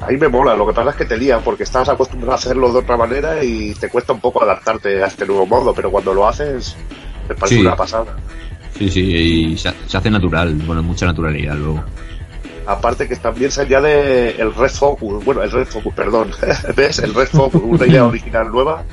Ahí 0.00 0.16
me 0.16 0.28
mola, 0.28 0.56
lo 0.56 0.66
que 0.66 0.72
pasa 0.72 0.90
es 0.90 0.96
que 0.96 1.04
te 1.04 1.16
lía 1.18 1.38
porque 1.40 1.64
estás 1.64 1.88
acostumbrado 1.88 2.32
a 2.32 2.36
hacerlo 2.36 2.72
de 2.72 2.78
otra 2.78 2.96
manera 2.96 3.44
y 3.44 3.74
te 3.74 3.88
cuesta 3.90 4.12
un 4.14 4.20
poco 4.20 4.42
adaptarte 4.42 5.02
a 5.02 5.06
este 5.06 5.26
nuevo 5.26 5.46
modo, 5.46 5.74
pero 5.74 5.90
cuando 5.90 6.14
lo 6.14 6.26
haces, 6.26 6.74
te 7.28 7.34
parece 7.34 7.56
Sí. 7.56 7.60
una 7.60 7.76
pasada. 7.76 8.16
Sí, 8.78 8.88
sí, 8.88 9.00
y 9.02 9.58
se, 9.58 9.70
se 9.86 9.96
hace 9.98 10.10
natural, 10.10 10.54
bueno, 10.66 10.82
mucha 10.82 11.04
naturalidad 11.04 11.54
luego. 11.54 11.84
Aparte 12.66 13.06
que 13.08 13.16
también 13.16 13.50
se 13.50 13.62
añade 13.62 14.40
el 14.40 14.54
Red 14.54 14.70
Focus, 14.70 15.22
bueno, 15.24 15.42
el 15.42 15.50
Red 15.50 15.66
Focus, 15.66 15.92
perdón, 15.92 16.30
¿ves? 16.76 16.98
El 17.00 17.12
Red 17.14 17.28
Focus, 17.28 17.60
una 17.62 17.86
idea 17.86 18.06
original 18.06 18.50
nueva, 18.50 18.84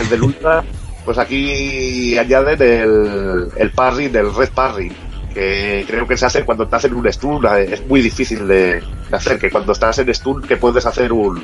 el 0.00 0.08
del 0.08 0.22
Ultra, 0.22 0.62
pues 1.04 1.18
aquí 1.18 2.16
añaden 2.18 2.60
el, 2.62 3.48
el 3.56 3.70
parry 3.72 4.08
del 4.08 4.32
Red 4.32 4.50
Parry, 4.54 4.92
que 5.36 5.84
creo 5.86 6.08
que 6.08 6.16
se 6.16 6.24
hace 6.24 6.44
cuando 6.46 6.64
estás 6.64 6.86
en 6.86 6.94
un 6.94 7.12
stun, 7.12 7.44
es 7.68 7.86
muy 7.86 8.00
difícil 8.00 8.48
de, 8.48 8.80
de 8.80 9.16
hacer, 9.16 9.38
que 9.38 9.50
cuando 9.50 9.72
estás 9.72 9.98
en 9.98 10.14
stun 10.14 10.40
que 10.40 10.56
puedes 10.56 10.86
hacer 10.86 11.12
un, 11.12 11.42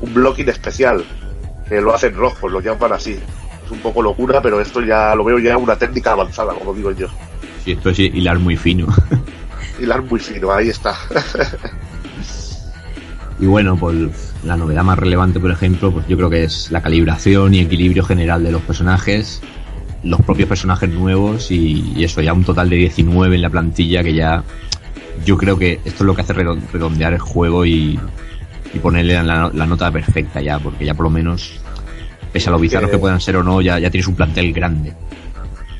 un 0.00 0.14
blocking 0.14 0.48
especial, 0.48 1.04
que 1.68 1.80
lo 1.80 1.94
hacen 1.94 2.16
rojo, 2.16 2.48
lo 2.48 2.60
llaman 2.60 2.92
así. 2.92 3.12
Es 3.64 3.70
un 3.70 3.78
poco 3.78 4.02
locura, 4.02 4.42
pero 4.42 4.60
esto 4.60 4.80
ya 4.80 5.14
lo 5.14 5.22
veo 5.22 5.38
ya 5.38 5.56
una 5.56 5.76
técnica 5.76 6.10
avanzada, 6.10 6.54
como 6.54 6.74
digo 6.74 6.90
yo. 6.90 7.06
Sí, 7.64 7.70
esto 7.70 7.90
es 7.90 8.00
hilar 8.00 8.40
muy 8.40 8.56
fino. 8.56 8.88
Hilar 9.80 10.02
muy 10.02 10.18
fino, 10.18 10.52
ahí 10.52 10.70
está. 10.70 10.96
Y 13.40 13.46
bueno, 13.46 13.76
pues 13.76 13.96
la 14.44 14.56
novedad 14.56 14.84
más 14.84 14.96
relevante, 14.96 15.40
por 15.40 15.50
ejemplo, 15.50 15.90
pues 15.90 16.06
yo 16.06 16.16
creo 16.16 16.30
que 16.30 16.44
es 16.44 16.70
la 16.70 16.80
calibración 16.80 17.52
y 17.52 17.58
equilibrio 17.58 18.04
general 18.04 18.44
de 18.44 18.52
los 18.52 18.62
personajes, 18.62 19.42
los 20.04 20.20
propios 20.22 20.48
personajes 20.48 20.88
nuevos 20.90 21.50
y, 21.50 21.92
y 21.96 22.04
eso, 22.04 22.20
ya 22.20 22.32
un 22.32 22.44
total 22.44 22.68
de 22.70 22.76
19 22.76 23.34
en 23.36 23.42
la 23.42 23.50
plantilla 23.50 24.02
que 24.02 24.14
ya 24.14 24.42
yo 25.24 25.36
creo 25.36 25.58
que 25.58 25.74
esto 25.84 26.02
es 26.02 26.06
lo 26.06 26.14
que 26.14 26.22
hace 26.22 26.34
redon- 26.34 26.60
redondear 26.72 27.12
el 27.14 27.20
juego 27.20 27.64
y, 27.64 27.98
y 28.72 28.78
ponerle 28.80 29.22
la, 29.22 29.50
la 29.52 29.66
nota 29.66 29.90
perfecta 29.90 30.40
ya, 30.40 30.58
porque 30.58 30.84
ya 30.84 30.94
por 30.94 31.04
lo 31.04 31.10
menos, 31.10 31.58
pese 32.32 32.48
a 32.48 32.52
lo 32.52 32.58
bizarros 32.58 32.90
que 32.90 32.98
puedan 32.98 33.20
ser 33.20 33.36
o 33.36 33.42
no, 33.42 33.60
ya, 33.60 33.78
ya 33.78 33.90
tienes 33.90 34.06
un 34.08 34.14
plantel 34.16 34.52
grande. 34.52 34.92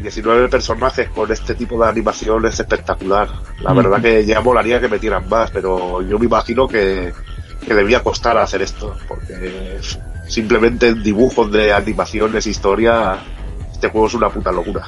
19 0.01 0.49
personajes 0.49 1.09
con 1.11 1.31
este 1.31 1.55
tipo 1.55 1.83
de 1.83 1.89
animación 1.89 2.45
es 2.47 2.59
espectacular. 2.61 3.29
La 3.63 3.73
Mm. 3.73 3.77
verdad 3.77 4.03
que 4.03 4.25
ya 4.27 4.41
molaría 4.41 4.81
que 4.81 4.89
metieran 4.89 5.29
más, 5.29 5.51
pero 5.51 6.03
yo 6.03 6.19
me 6.19 6.27
imagino 6.27 6.67
que, 6.69 7.13
que 7.67 7.75
debía 7.75 8.03
costar 8.03 8.37
hacer 8.39 8.63
esto, 8.63 8.95
porque 9.09 9.79
simplemente 10.29 10.89
en 10.89 11.03
dibujos 11.03 11.51
de 11.53 11.73
animaciones, 11.73 12.47
historia, 12.47 13.17
este 13.85 13.93
juego 13.93 14.07
es 14.07 14.15
una 14.15 14.31
puta 14.31 14.51
locura. 14.51 14.83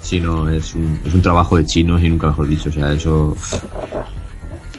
Si 0.00 0.20
no, 0.20 0.48
es 0.48 0.74
un, 0.76 1.00
es 1.04 1.12
un 1.12 1.20
trabajo 1.22 1.56
de 1.56 1.66
chinos 1.66 2.00
y 2.02 2.08
nunca 2.08 2.28
mejor 2.28 2.46
dicho, 2.46 2.68
o 2.68 2.72
sea, 2.72 2.92
eso 2.92 3.36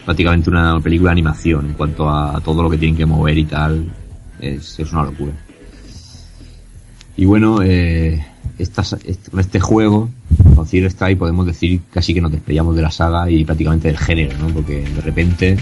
prácticamente 0.06 0.50
una 0.50 0.80
película 0.80 1.10
de 1.10 1.14
animación 1.14 1.66
en 1.66 1.74
cuanto 1.74 2.10
a 2.10 2.40
todo 2.40 2.64
lo 2.64 2.70
que 2.70 2.78
tienen 2.78 2.96
que 2.96 3.06
mover 3.06 3.38
y 3.38 3.44
tal, 3.44 3.92
es, 4.40 4.80
una 4.94 5.04
locura. 5.04 5.34
Y 7.18 7.26
bueno, 7.26 7.62
eh, 7.62 8.26
estas- 8.58 8.94
est- 9.04 9.30
con 9.30 9.42
este 9.42 9.60
juego, 9.60 10.10
con 10.56 10.66
Zero 10.66 10.88
Strike, 10.88 11.18
podemos 11.20 11.46
decir 11.46 11.82
casi 11.92 12.14
que 12.14 12.22
nos 12.22 12.32
despedíamos 12.32 12.78
de 12.78 12.84
la 12.84 12.92
saga 12.92 13.30
y 13.30 13.44
prácticamente 13.44 13.90
del 13.90 13.98
género, 13.98 14.38
¿no? 14.38 14.48
Porque 14.48 14.84
de 14.84 15.02
repente, 15.02 15.58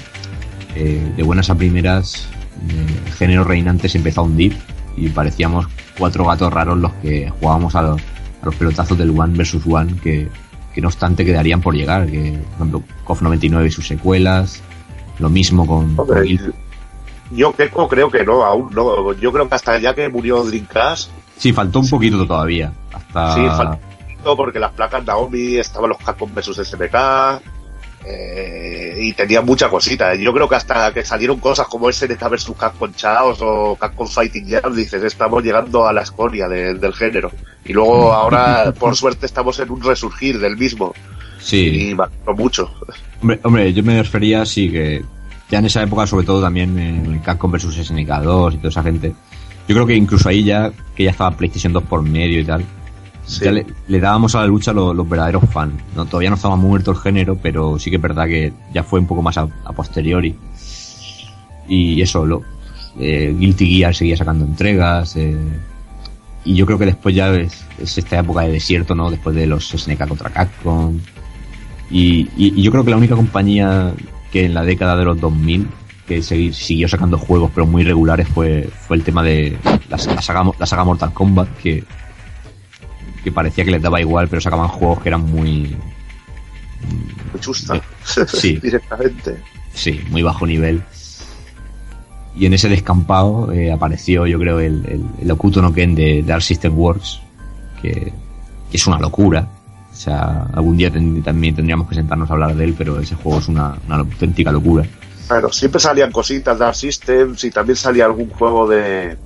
eh, 0.76 1.14
de 1.18 1.24
buenas 1.24 1.50
a 1.50 1.56
primeras, 1.56 2.28
eh, 2.70 2.86
el 3.08 3.14
género 3.14 3.44
reinante 3.44 3.90
se 3.90 3.98
empezó 3.98 4.22
a 4.22 4.26
hundir 4.26 4.56
y 4.96 5.10
parecíamos 5.10 5.68
cuatro 5.98 6.26
gatos 6.26 6.52
raros 6.52 6.78
los 6.78 6.94
que 6.94 7.30
jugábamos 7.40 7.76
a 7.76 7.82
los, 7.82 8.02
a 8.42 8.46
los 8.46 8.56
pelotazos 8.56 8.98
del 8.98 9.18
One 9.18 9.38
versus 9.38 9.64
One 9.68 9.96
que, 10.02 10.28
que 10.74 10.82
no 10.82 10.88
obstante 10.88 11.26
quedarían 11.26 11.62
por 11.62 11.76
llegar, 11.76 12.08
que 12.08 12.40
por 12.58 12.68
ejemplo 12.68 12.84
KOF 13.04 13.22
99 13.22 13.68
y 13.68 13.72
sus 13.72 13.88
secuelas, 13.88 14.62
lo 15.20 15.30
mismo 15.30 15.66
con, 15.66 15.98
Yo 17.32 17.54
Keiko 17.54 17.88
creo 17.88 18.10
que 18.10 18.24
no, 18.24 18.44
aún 18.44 18.70
no. 18.74 19.14
Yo 19.14 19.32
creo 19.32 19.48
que 19.48 19.56
hasta 19.56 19.80
ya 19.80 19.94
que 19.94 20.10
murió 20.10 20.44
Dreamcast, 20.44 21.10
Sí, 21.38 21.54
faltó 21.54 21.80
un 21.80 21.90
poquito 21.90 22.26
todavía. 22.26 22.72
Hasta... 22.94 23.36
Sí, 23.36 23.42
faltó 23.48 24.36
porque 24.36 24.60
las 24.60 24.72
placas 24.72 25.06
Naomi 25.06 25.58
estaban 25.58 25.90
los 25.90 26.00
Capcom 26.00 26.34
versus 26.34 26.58
SNK 26.58 26.96
eh, 28.07 28.95
y 28.99 29.14
tenían 29.14 29.45
mucha 29.45 29.69
cosita. 29.69 30.15
Yo 30.15 30.34
creo 30.34 30.48
que 30.48 30.56
hasta 30.56 30.94
que 30.94 31.03
salieron 31.03 31.40
cosas 31.40 31.68
como 31.68 31.91
SNK 31.91 32.30
versus 32.30 32.56
Capcom 32.57 32.91
Chaos 32.94 33.40
o 33.41 33.76
Capcom 33.76 34.07
Fighting 34.07 34.48
Jam, 34.49 34.73
dices, 34.76 35.03
estamos 35.03 35.44
llegando 35.44 35.88
a 35.88 35.94
la 35.94 36.02
escoria 36.02 36.48
de- 36.48 36.76
del 36.76 36.94
género. 36.94 37.32
Y 37.65 37.73
luego 37.73 38.14
ahora, 38.14 38.73
por 38.77 38.95
suerte, 38.95 39.26
estamos 39.26 39.60
en 39.60 39.69
un 39.72 39.82
resurgir 39.82 40.40
del 40.40 40.57
mismo. 40.57 40.94
Sí. 41.40 41.90
Y 41.91 41.95
me 41.95 42.06
mucho. 42.36 42.72
Hombre, 43.22 43.40
hombre, 43.44 43.73
yo 43.73 43.84
me 43.84 44.02
refería 44.02 44.45
sí 44.45 44.69
que 44.72 45.03
ya 45.49 45.60
en 45.60 45.65
esa 45.65 45.84
época, 45.84 46.07
sobre 46.07 46.26
todo 46.26 46.41
también 46.41 46.77
en 46.80 47.19
Capcom 47.19 47.52
vs 47.52 47.86
SNK 47.88 48.10
2 48.23 48.53
y 48.56 48.57
toda 48.57 48.69
esa 48.69 48.82
gente, 48.84 49.14
yo 49.68 49.76
creo 49.76 49.86
que 49.86 49.95
incluso 49.95 50.27
ahí 50.30 50.44
ya, 50.44 50.72
que 50.95 51.03
ya 51.03 51.11
estaba 51.11 51.36
PlayStation 51.38 51.72
2 51.73 51.84
por 51.84 52.02
medio 52.02 52.40
y 52.40 52.45
tal, 52.45 52.65
ya 53.27 53.52
le, 53.52 53.99
dábamos 53.99 54.35
a 54.35 54.41
la 54.41 54.47
lucha 54.47 54.72
lo- 54.73 54.93
los, 54.93 55.07
verdaderos 55.10 55.43
fans. 55.52 55.73
¿no? 55.95 56.06
Todavía 56.06 56.30
no 56.30 56.35
estaba 56.35 56.56
muerto 56.56 56.91
el 56.91 56.97
género, 56.97 57.38
pero 57.41 57.80
sí 57.80 57.89
que 57.89 57.95
es 57.97 58.02
verdad 58.02 58.26
que 58.27 58.53
ya 58.73 58.84
fue 58.84 58.99
un 58.99 59.07
poco 59.07 59.22
más 59.22 59.38
a, 59.38 59.47
posteriori. 59.76 60.35
Y 61.68 62.02
eso, 62.02 62.26
lo, 62.26 62.43
eh, 62.99 63.35
Guilty 63.38 63.77
Gear 63.77 63.95
seguía 63.95 64.15
sacando 64.18 64.45
entregas, 64.45 65.15
eh, 65.15 65.35
y 66.43 66.53
yo 66.56 66.65
creo 66.68 66.77
que 66.77 66.85
después 66.85 67.15
ya 67.15 67.34
es, 67.34 67.65
es 67.81 67.97
esta 67.97 68.19
época 68.19 68.41
de 68.41 68.52
desierto, 68.52 68.93
¿no? 68.93 69.10
Después 69.10 69.35
de 69.35 69.47
los 69.47 69.68
SNK 69.68 70.07
contra 70.07 70.30
Capcom. 70.30 70.99
Y, 71.89 72.61
yo 72.61 72.72
creo 72.72 72.84
que 72.84 72.91
la 72.91 72.97
única 72.97 73.15
compañía 73.15 73.93
que 74.31 74.45
en 74.45 74.53
la 74.53 74.64
década 74.64 74.95
de 74.95 75.06
los 75.06 75.19
2000 75.19 75.68
que 76.07 76.19
segui- 76.19 76.52
siguió 76.53 76.88
sacando 76.88 77.18
juegos 77.18 77.49
pero 77.53 77.65
muy 77.65 77.84
regulares 77.84 78.27
fue, 78.27 78.69
fue 78.88 78.97
el 78.97 79.03
tema 79.03 79.23
de 79.23 79.57
la, 79.89 79.97
la 79.97 80.22
saga, 80.22 80.52
la 80.60 80.65
saga 80.68 80.84
Mortal 80.84 81.14
Kombat 81.14 81.47
que, 81.57 81.84
que 83.26 83.31
parecía 83.31 83.65
que 83.65 83.72
les 83.72 83.81
daba 83.81 83.99
igual, 83.99 84.27
pero 84.30 84.39
sacaban 84.39 84.68
juegos 84.69 85.02
que 85.02 85.10
eran 85.10 85.22
muy. 85.30 85.76
Muy 87.31 87.41
chusta. 87.41 87.81
Sí. 88.27 88.60
Directamente. 88.64 89.41
Sí, 89.73 89.99
muy 90.10 90.22
bajo 90.22 90.45
nivel. 90.45 90.81
Y 92.38 92.45
en 92.45 92.53
ese 92.53 92.69
descampado 92.69 93.52
eh, 93.52 93.72
apareció, 93.72 94.27
yo 94.27 94.38
creo, 94.39 94.60
el, 94.60 94.85
el, 94.85 95.06
el 95.22 95.31
Okuto 95.31 95.61
no 95.61 95.73
Ken 95.73 95.95
de 95.95 96.22
Dark 96.22 96.43
System 96.43 96.77
Works, 96.77 97.19
que, 97.81 98.14
que 98.69 98.77
es 98.77 98.85
una 98.88 98.99
locura. 98.99 99.47
O 99.91 99.95
sea, 99.95 100.47
algún 100.53 100.77
día 100.77 100.91
ten- 100.91 101.23
también 101.23 101.56
tendríamos 101.56 101.88
que 101.89 101.95
sentarnos 101.95 102.30
a 102.30 102.34
hablar 102.34 102.56
de 102.56 102.64
él, 102.65 102.76
pero 102.77 102.99
ese 102.99 103.15
juego 103.15 103.39
es 103.39 103.47
una, 103.47 103.76
una 103.88 103.95
auténtica 103.97 104.52
locura. 104.52 104.85
Claro, 105.27 105.52
siempre 105.52 105.80
salían 105.80 106.11
cositas 106.11 106.60
de 106.60 106.65
Dark 106.65 106.76
Systems 106.76 107.43
y 107.45 107.49
también 107.52 107.76
salía 107.77 108.06
algún 108.06 108.30
juego 108.30 108.68
de 108.68 109.18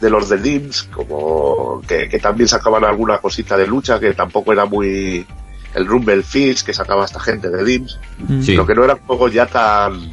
de 0.00 0.10
los 0.10 0.28
de 0.28 0.38
Limbs, 0.38 0.82
como 0.84 1.80
que, 1.86 2.08
que 2.08 2.18
también 2.18 2.48
sacaban 2.48 2.84
alguna 2.84 3.18
cosita 3.18 3.56
de 3.56 3.66
lucha 3.66 3.98
que 4.00 4.12
tampoco 4.14 4.52
era 4.52 4.64
muy 4.66 5.26
el 5.74 5.86
Rumble 5.86 6.22
Fish 6.22 6.62
que 6.62 6.72
sacaba 6.74 7.04
esta 7.04 7.18
gente 7.20 7.48
de 7.50 7.62
Limbs, 7.64 7.98
Sí. 8.40 8.52
pero 8.52 8.66
que 8.66 8.74
no 8.74 8.84
eran 8.84 8.98
juegos 9.06 9.32
ya 9.32 9.46
tan 9.46 10.10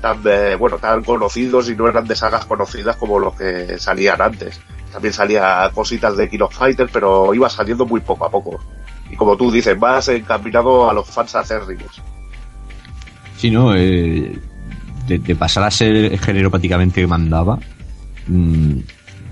tan 0.00 0.18
eh, 0.26 0.54
bueno 0.58 0.76
tan 0.78 1.02
conocidos 1.02 1.68
y 1.70 1.74
no 1.76 1.88
eran 1.88 2.06
de 2.06 2.14
sagas 2.14 2.44
conocidas 2.44 2.96
como 2.96 3.18
los 3.18 3.34
que 3.34 3.78
salían 3.78 4.20
antes. 4.20 4.60
También 4.92 5.12
salía 5.14 5.68
cositas 5.74 6.16
de 6.16 6.28
King 6.28 6.40
of 6.42 6.54
Fighters, 6.54 6.90
pero 6.92 7.34
iba 7.34 7.48
saliendo 7.50 7.84
muy 7.86 8.00
poco 8.00 8.26
a 8.26 8.30
poco. 8.30 8.60
Y 9.10 9.16
como 9.16 9.36
tú 9.36 9.50
dices, 9.50 9.76
más 9.78 10.06
encaminado 10.08 10.88
a 10.88 10.92
los 10.94 11.08
fans 11.08 11.34
acérrimos. 11.34 12.00
Sí, 13.36 13.50
¿no? 13.50 13.74
Eh, 13.74 14.38
de, 15.08 15.18
de 15.18 15.34
pasar 15.34 15.64
a 15.64 15.70
ser 15.70 15.94
el 15.96 16.18
género 16.20 16.50
prácticamente 16.50 17.00
que 17.00 17.06
mandaba, 17.06 17.58
mm, 18.28 18.78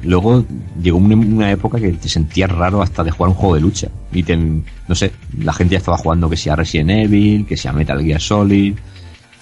luego 0.03 0.45
llegó 0.81 0.99
una, 0.99 1.15
una 1.15 1.51
época 1.51 1.79
que 1.79 1.93
te 1.93 2.09
sentías 2.09 2.51
raro 2.51 2.83
hasta 2.83 3.05
de 3.05 3.11
jugar 3.11 3.31
un 3.31 3.37
juego 3.37 3.55
de 3.55 3.61
lucha. 3.61 3.89
Y 4.13 4.23
te, 4.23 4.37
no 4.37 4.95
sé, 4.95 5.13
la 5.39 5.53
gente 5.53 5.73
ya 5.73 5.79
estaba 5.79 5.99
jugando 5.99 6.29
que 6.29 6.37
sea 6.37 6.57
Resident 6.57 6.91
Evil, 6.91 7.47
que 7.47 7.57
sea 7.57 7.73
Metal 7.73 8.03
Gear 8.03 8.21
Solid, 8.21 8.75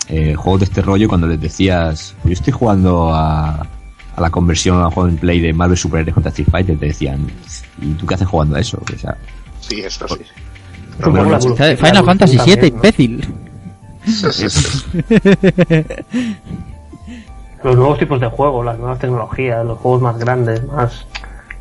eh, 0.09 0.35
juegos 0.35 0.61
de 0.61 0.65
este 0.65 0.83
rollo, 0.83 1.09
cuando 1.09 1.27
les 1.27 1.41
decías, 1.41 2.15
pues 2.23 2.25
yo 2.25 2.41
estoy 2.41 2.53
jugando 2.53 3.13
a, 3.13 3.67
a 4.17 4.21
la 4.21 4.31
conversión 4.31 4.83
a 4.83 4.91
juego 4.91 5.09
en 5.09 5.17
play 5.17 5.41
de 5.41 5.53
Marvel 5.53 5.77
Super 5.77 6.01
Heroes 6.01 6.15
contra 6.15 6.31
Street 6.31 6.49
Fighter, 6.51 6.79
te 6.79 6.87
decían, 6.87 7.27
¿y 7.81 7.93
tú 7.95 8.07
qué 8.07 8.15
haces 8.15 8.29
jugando 8.29 8.57
a 8.57 8.61
eso? 8.61 8.83
O 8.83 8.99
sea, 8.99 9.17
Sí, 9.61 9.81
eso 9.81 10.07
sí. 10.09 10.17
Final 11.77 12.05
Fantasy 12.05 12.39
VII, 12.45 12.57
¿no? 12.57 12.67
imbécil. 12.67 13.25
los 17.63 17.77
nuevos 17.77 17.99
tipos 17.99 18.21
de 18.21 18.27
juegos, 18.29 18.65
las 18.65 18.79
nuevas 18.79 18.99
tecnologías, 18.99 19.65
los 19.65 19.79
juegos 19.79 20.01
más 20.03 20.19
grandes, 20.19 20.65
más, 20.65 21.07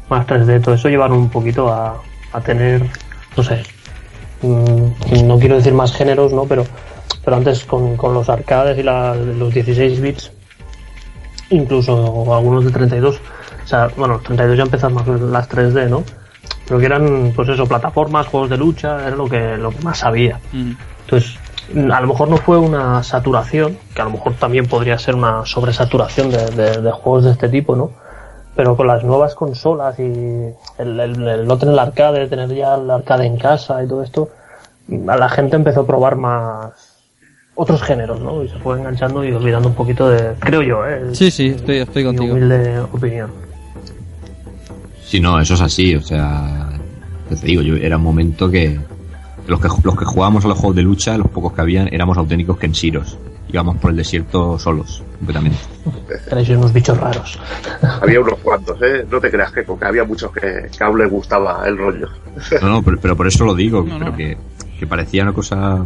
más 0.09 0.25
3D, 0.27 0.61
todo 0.61 0.75
eso 0.75 0.89
llevan 0.89 1.11
un 1.11 1.29
poquito 1.29 1.71
a, 1.71 2.01
a 2.31 2.41
tener, 2.41 2.83
no 3.35 3.43
sé, 3.43 3.63
mm, 4.41 5.25
no 5.27 5.39
quiero 5.39 5.55
decir 5.55 5.73
más 5.73 5.93
géneros, 5.93 6.31
¿no? 6.33 6.45
Pero, 6.45 6.65
pero 7.23 7.37
antes 7.37 7.65
con, 7.65 7.97
con 7.97 8.13
los 8.13 8.29
arcades 8.29 8.77
y 8.79 8.83
la- 8.83 9.15
los 9.15 9.53
16 9.53 9.99
bits, 10.01 10.31
incluso 11.49 12.33
algunos 12.35 12.65
de 12.65 12.71
32, 12.71 13.19
o 13.63 13.67
sea, 13.67 13.87
bueno, 13.97 14.15
los 14.15 14.23
32 14.23 14.57
ya 14.57 14.63
empezaron 14.63 14.93
más 14.95 15.07
las 15.07 15.49
3D, 15.49 15.89
¿no? 15.89 16.03
Pero 16.67 16.79
que 16.79 16.85
eran, 16.85 17.33
pues 17.35 17.49
eso, 17.49 17.67
plataformas, 17.67 18.27
juegos 18.27 18.49
de 18.49 18.57
lucha, 18.57 19.07
era 19.07 19.15
lo 19.15 19.27
que, 19.27 19.57
lo 19.57 19.71
que 19.71 19.81
más 19.83 20.03
había. 20.03 20.39
Entonces, 21.01 21.38
a 21.75 22.01
lo 22.01 22.07
mejor 22.07 22.29
no 22.29 22.37
fue 22.37 22.57
una 22.57 23.03
saturación, 23.03 23.77
que 23.93 24.01
a 24.01 24.05
lo 24.05 24.11
mejor 24.11 24.33
también 24.33 24.65
podría 24.67 24.97
ser 24.97 25.15
una 25.15 25.45
sobresaturación 25.45 26.31
de, 26.31 26.45
de- 26.51 26.81
de 26.81 26.91
juegos 26.91 27.25
de 27.25 27.31
este 27.31 27.49
tipo, 27.49 27.75
¿no? 27.75 27.91
Pero 28.55 28.75
con 28.75 28.87
las 28.87 29.03
nuevas 29.03 29.35
consolas 29.35 29.97
y 29.99 30.03
el, 30.03 30.99
el- 30.99 31.27
el 31.27 31.47
no 31.47 31.57
tener 31.57 31.73
el 31.73 31.79
arcade, 31.79 32.27
tener 32.27 32.49
ya 32.53 32.75
el 32.75 32.89
arcade 32.89 33.25
en 33.25 33.37
casa 33.37 33.83
y 33.83 33.87
todo 33.87 34.03
esto, 34.03 34.29
a 35.07 35.15
la 35.17 35.29
gente 35.29 35.55
empezó 35.55 35.81
a 35.81 35.87
probar 35.87 36.15
más 36.15 36.71
otros 37.55 37.81
géneros, 37.83 38.19
¿no? 38.21 38.43
Y 38.43 38.49
se 38.49 38.57
fue 38.59 38.77
enganchando 38.79 39.23
y 39.23 39.31
olvidando 39.33 39.67
un 39.69 39.75
poquito 39.75 40.09
de, 40.09 40.33
creo 40.39 40.61
yo, 40.63 40.87
¿eh? 40.87 41.13
Sí, 41.13 41.29
sí, 41.29 41.49
estoy, 41.49 41.77
estoy 41.77 42.03
mi 42.03 42.07
contigo. 42.15 42.33
humilde 42.33 42.79
opinión. 42.91 43.31
Sí, 45.05 45.19
no, 45.19 45.39
eso 45.39 45.53
es 45.55 45.61
así, 45.61 45.95
o 45.95 46.01
sea, 46.01 46.69
te 47.29 47.35
digo, 47.45 47.61
yo 47.61 47.75
era 47.75 47.97
un 47.97 48.03
momento 48.03 48.49
que 48.49 48.79
los 49.49 49.59
que 49.59 49.67
los 49.83 49.97
que 49.97 50.05
jugábamos 50.05 50.45
a 50.45 50.47
los 50.47 50.57
juegos 50.57 50.75
de 50.75 50.81
lucha, 50.83 51.17
los 51.17 51.27
pocos 51.27 51.53
que 51.53 51.61
habían, 51.61 51.87
éramos 51.93 52.17
auténticos 52.17 52.57
Kenshiros. 52.57 53.17
Íbamos 53.51 53.77
por 53.77 53.89
el 53.89 53.97
desierto 53.97 54.59
solos, 54.59 55.01
completamente. 55.17 55.57
Tenéis 56.29 56.49
unos 56.49 56.71
bichos 56.71 56.95
raros. 56.99 57.39
Había 58.01 58.21
unos 58.21 58.37
cuantos, 58.39 58.79
¿eh? 58.83 59.05
No 59.09 59.19
te 59.19 59.31
creas 59.31 59.51
que 59.51 59.63
porque 59.63 59.85
había 59.85 60.03
muchos 60.03 60.31
que, 60.31 60.69
que 60.77 60.83
aún 60.83 60.99
les 60.99 61.09
gustaba 61.09 61.67
el 61.67 61.75
rollo. 61.77 62.07
No, 62.61 62.69
no, 62.69 62.83
pero, 62.83 62.99
pero 63.01 63.17
por 63.17 63.25
eso 63.27 63.43
lo 63.45 63.55
digo, 63.55 63.81
No, 63.83 63.97
pero 63.97 64.11
no. 64.11 64.15
que, 64.17 64.37
que 64.79 64.85
parecía 64.85 65.23
una 65.23 65.33
cosa 65.33 65.83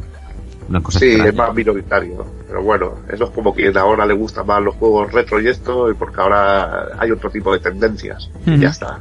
una 0.68 0.82
cosa 0.82 1.00
Sí, 1.00 1.06
extraña. 1.08 1.30
es 1.30 1.36
más 1.38 1.54
minoritario. 1.56 2.26
Pero 2.48 2.64
bueno, 2.64 2.92
eso 3.12 3.24
es 3.26 3.30
como 3.30 3.54
que 3.54 3.72
ahora 3.78 4.06
le 4.06 4.14
gustan 4.14 4.46
más 4.46 4.62
los 4.62 4.76
juegos 4.76 5.12
retro 5.14 5.40
y 5.40 5.48
esto, 5.48 5.90
y 5.90 5.94
porque 5.94 6.20
ahora 6.20 6.88
hay 7.00 7.12
otro 7.12 7.30
tipo 7.30 7.54
de 7.54 7.60
tendencias. 7.60 8.30
Y 8.46 8.58
ya 8.60 8.70
está. 8.70 9.00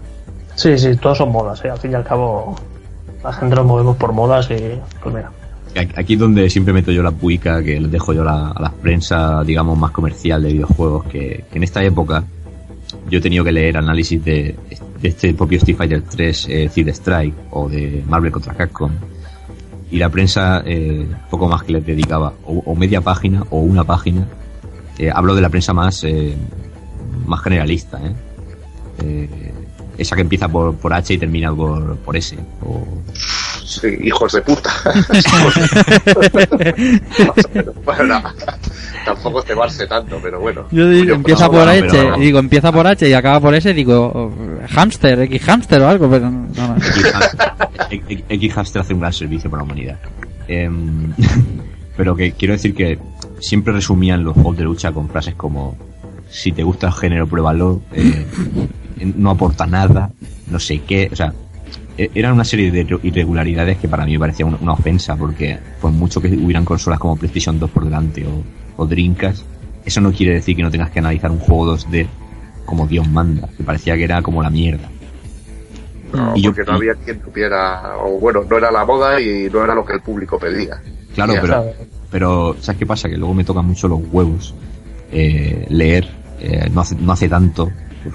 Sí, 0.55 0.79
sí, 0.79 0.97
todos 0.97 1.19
son 1.19 1.33
modas, 1.33 1.65
¿eh? 1.65 1.71
Al 1.71 1.79
fin 1.79 1.91
y 1.93 1.95
al 1.95 2.05
cabo, 2.05 2.55
la 3.23 3.33
gente 3.33 3.57
nos 3.57 3.67
movemos 3.67 3.97
por 3.97 4.13
modas 4.13 4.51
y, 4.51 4.81
pues 5.03 5.15
mira. 5.15 5.31
Aquí 5.97 6.15
es 6.15 6.19
donde 6.19 6.51
siempre 6.51 6.75
meto 6.75 6.93
yo 6.93 7.03
la 7.03 7.13
puica, 7.13 7.63
que 7.63 7.81
les 7.81 7.91
dejo 7.91 8.13
yo 8.13 8.29
a 8.29 8.55
la 8.61 8.73
prensa, 8.73 9.43
digamos, 9.43 9.79
más 9.79 9.91
comercial 9.91 10.43
de 10.43 10.53
videojuegos, 10.53 11.07
que, 11.07 11.45
que 11.51 11.57
en 11.57 11.63
esta 11.63 11.83
época 11.83 12.25
yo 13.11 13.19
he 13.19 13.23
que 13.23 13.53
leer 13.53 13.77
análisis 13.77 14.23
de, 14.25 14.57
este 15.03 15.35
propio 15.35 15.59
Street 15.59 15.77
Fighter 15.77 16.03
3 16.03 16.47
eh, 16.49 16.71
Strike 16.75 17.35
o 17.51 17.69
de 17.69 18.05
Marvel 18.07 18.31
contra 18.31 18.55
Capcom 18.55 18.93
y 19.91 19.99
la 19.99 20.09
prensa 20.09 20.63
eh, 20.65 21.07
poco 21.31 21.49
más 21.49 21.65
que 21.65 21.73
les 21.73 21.85
dedicaba 21.85 22.33
o, 22.47 22.63
o 22.65 22.75
media 22.77 23.01
página 23.01 23.45
o 23.51 23.59
una 23.59 23.85
página 23.85 24.27
eh, 24.99 25.11
hablo 25.13 25.35
de 25.35 25.43
la 25.43 25.49
prensa 25.49 25.73
más 25.73 26.05
eh, 26.05 26.37
más 27.27 27.41
generalista 27.43 28.01
¿eh? 29.03 29.53
Esa 30.03 30.17
que 30.17 30.23
empieza 30.23 30.49
por, 30.49 30.75
por 30.77 30.93
H 30.93 31.15
y 31.15 31.19
termina 31.19 31.55
por, 31.55 31.97
por 31.97 32.17
S 32.17 32.37
o, 32.63 32.87
Sí, 33.65 33.87
hijos 34.03 34.33
de 34.33 34.43
puta. 34.43 34.71
bueno, 37.85 38.23
tampoco 39.05 39.43
cebarse 39.43 39.87
tanto, 39.87 40.19
pero 40.23 40.41
bueno. 40.41 40.67
Yo 40.71 40.89
digo, 40.89 41.15
empieza 41.15 41.47
por 41.49 41.65
no, 41.65 41.71
H, 41.71 42.21
digo, 42.21 42.39
empieza 42.39 42.73
por 42.73 42.87
H 42.87 43.09
y 43.09 43.13
acaba 43.13 43.41
por 43.41 43.55
S, 43.55 43.73
digo, 43.73 44.11
oh, 44.15 44.33
hamster, 44.69 45.21
X 45.21 45.43
hamster 45.45 45.83
o 45.83 45.89
algo, 45.89 46.11
pero 46.11 46.31
no, 46.31 46.49
no. 46.55 46.77
X- 47.91 48.25
X 48.29 48.53
Hamster 48.55 48.83
hace 48.83 48.95
un 48.95 49.01
gran 49.01 49.13
servicio 49.13 49.51
para 49.51 49.63
la 49.63 49.65
humanidad. 49.65 49.99
Em, 50.49 51.13
pero 51.97 52.17
que 52.17 52.33
quiero 52.33 52.55
decir 52.55 52.75
que 52.75 52.99
siempre 53.41 53.73
resumían 53.73 54.25
los 54.25 54.35
juegos 54.35 54.57
de 54.57 54.65
lucha 54.65 54.93
con 54.93 55.09
frases 55.09 55.35
como 55.35 55.77
si 56.31 56.53
te 56.53 56.63
gusta 56.63 56.87
el 56.89 56.93
género, 56.95 57.27
pruébalo, 57.27 57.83
eh, 57.93 58.27
no 59.17 59.31
aporta 59.31 59.67
nada, 59.67 60.11
no 60.51 60.59
sé 60.59 60.81
qué, 60.81 61.09
o 61.13 61.17
sea, 61.17 61.33
e- 61.99 62.11
eran 62.15 62.33
una 62.35 62.45
serie 62.45 62.71
de 62.71 62.87
irregularidades 63.03 63.79
que 63.79 63.89
para 63.89 64.05
mí 64.05 64.13
me 64.13 64.19
parecía 64.19 64.47
una, 64.47 64.59
una 64.61 64.73
ofensa, 64.73 65.17
porque 65.17 65.59
por 65.81 65.91
mucho 65.93 66.21
que 66.21 66.29
hubieran 66.29 66.65
consolas 66.65 66.99
como 66.99 67.17
PlayStation 67.17 67.59
2 67.59 67.71
por 67.71 67.85
delante 67.85 68.27
o, 68.27 68.43
o 68.83 68.87
Dreamcast, 68.87 69.43
eso 69.85 70.01
no 70.01 70.13
quiere 70.13 70.35
decir 70.35 70.57
que 70.57 70.63
no 70.63 70.71
tengas 70.71 70.91
que 70.91 70.99
analizar 71.01 71.31
un 71.31 71.39
juego 71.39 71.77
2D 71.77 72.07
como 72.65 72.87
Dios 72.87 73.09
manda, 73.09 73.49
que 73.57 73.65
parecía 73.65 73.97
que 73.97 74.05
era 74.05 74.23
como 74.23 74.43
la 74.43 74.51
mierda. 74.51 74.89
No, 76.13 76.33
Y 76.37 76.43
yo- 76.43 76.51
porque 76.55 76.71
no 76.71 76.77
había 76.77 76.95
quien 76.95 77.21
tuviera, 77.21 77.97
o 77.99 78.19
bueno, 78.21 78.45
no 78.49 78.57
era 78.59 78.71
la 78.71 78.85
moda 78.85 79.21
y 79.21 79.49
no 79.51 79.65
era 79.65 79.75
lo 79.75 79.85
que 79.85 79.95
el 79.95 80.01
público 80.01 80.39
pedía. 80.39 80.81
Claro, 81.15 81.35
pero, 81.41 81.65
pero 82.11 82.57
¿sabes 82.61 82.79
qué 82.79 82.87
pasa? 82.87 83.09
Que 83.09 83.17
luego 83.17 83.35
me 83.35 83.45
tocan 83.45 83.67
mucho 83.67 83.89
los 83.89 84.01
huevos 84.13 84.55
eh, 85.11 85.67
leer, 85.69 86.09
eh, 86.41 86.71
no, 86.73 86.81
hace, 86.83 86.95
no 86.97 87.13
hace 87.13 87.29
tanto, 87.29 87.71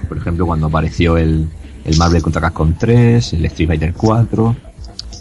por 0.08 0.18
ejemplo, 0.18 0.46
cuando 0.46 0.68
apareció 0.68 1.18
el, 1.18 1.48
el 1.86 1.98
Marvel 1.98 2.22
contra 2.22 2.42
Capcom 2.42 2.74
3, 2.78 3.34
el 3.34 3.46
Street 3.46 3.68
Fighter 3.68 3.94
4, 3.94 4.56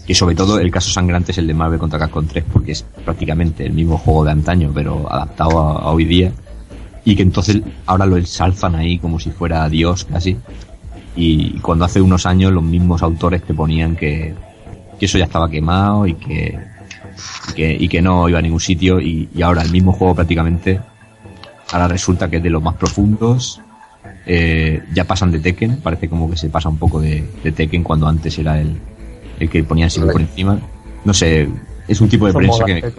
y 0.09 0.15
sobre 0.15 0.35
todo 0.35 0.59
el 0.61 0.71
caso 0.71 0.91
sangrante 0.91 1.33
es 1.33 1.39
el 1.39 1.47
de 1.47 1.55
Marvel 1.55 1.79
contra 1.79 1.99
Capcom 1.99 2.27
3, 2.27 2.45
porque 2.53 2.73
es 2.73 2.83
prácticamente 3.05 3.65
el 3.65 3.73
mismo 3.73 3.99
juego 3.99 4.25
de 4.25 4.33
antaño, 4.33 4.71
pero 4.75 5.11
adaptado 5.11 5.59
a, 5.59 5.93
hoy 5.93 6.05
día, 6.05 6.33
y 7.05 7.15
que 7.17 7.23
entonces 7.23 7.61
ahora 7.87 8.07
lo 8.07 8.17
ensalzan 8.17 8.75
ahí 8.75 8.99
como 8.99 9.19
si 9.19 9.31
fuera 9.31 9.69
Dios 9.69 10.05
casi, 10.05 10.37
y 11.15 11.59
cuando 11.61 11.85
hace 11.85 12.01
unos 12.01 12.27
años 12.27 12.53
los 12.53 12.63
mismos 12.63 13.03
autores 13.03 13.43
te 13.43 13.55
ponían 13.55 13.97
que, 13.97 14.35
que 14.99 15.07
eso 15.07 15.19
ya 15.19 15.25
estaba 15.25 15.49
quemado 15.49 16.07
y 16.07 16.15
que 16.15 16.59
que, 17.55 17.77
y 17.79 17.89
que 17.89 18.03
no 18.03 18.29
iba 18.29 18.39
a 18.39 18.43
ningún 18.43 18.61
sitio 18.61 19.01
y, 19.01 19.29
y 19.35 19.43
ahora 19.43 19.63
el 19.63 19.71
mismo 19.71 19.93
juego 19.93 20.15
prácticamente 20.15 20.81
ahora 21.73 21.89
resulta 21.89 22.29
que 22.29 22.37
es 22.37 22.43
de 22.43 22.51
los 22.51 22.63
más 22.63 22.75
profundos 22.75 23.61
eh, 24.27 24.83
ya 24.93 25.05
pasan 25.05 25.31
de 25.31 25.39
Tekken 25.41 25.77
parece 25.79 26.09
como 26.09 26.29
que 26.31 26.37
se 26.37 26.49
pasa 26.51 26.69
un 26.69 26.79
poco 26.79 27.01
de, 27.01 27.25
de 27.43 27.53
Tekken 27.53 27.83
cuando 27.83 28.07
antes 28.09 28.39
era 28.39 28.61
el, 28.61 28.77
el 29.41 29.49
que 29.49 29.63
ponían 29.65 29.89
siempre 29.91 30.13
por 30.13 30.21
encima. 30.21 30.59
No 31.05 31.15
sé 31.15 31.49
es 31.89 32.01
un 32.01 32.09
tipo 32.09 32.27
de 32.27 32.33
Son 32.33 32.41
prensa 32.43 32.67
modas, 32.67 32.93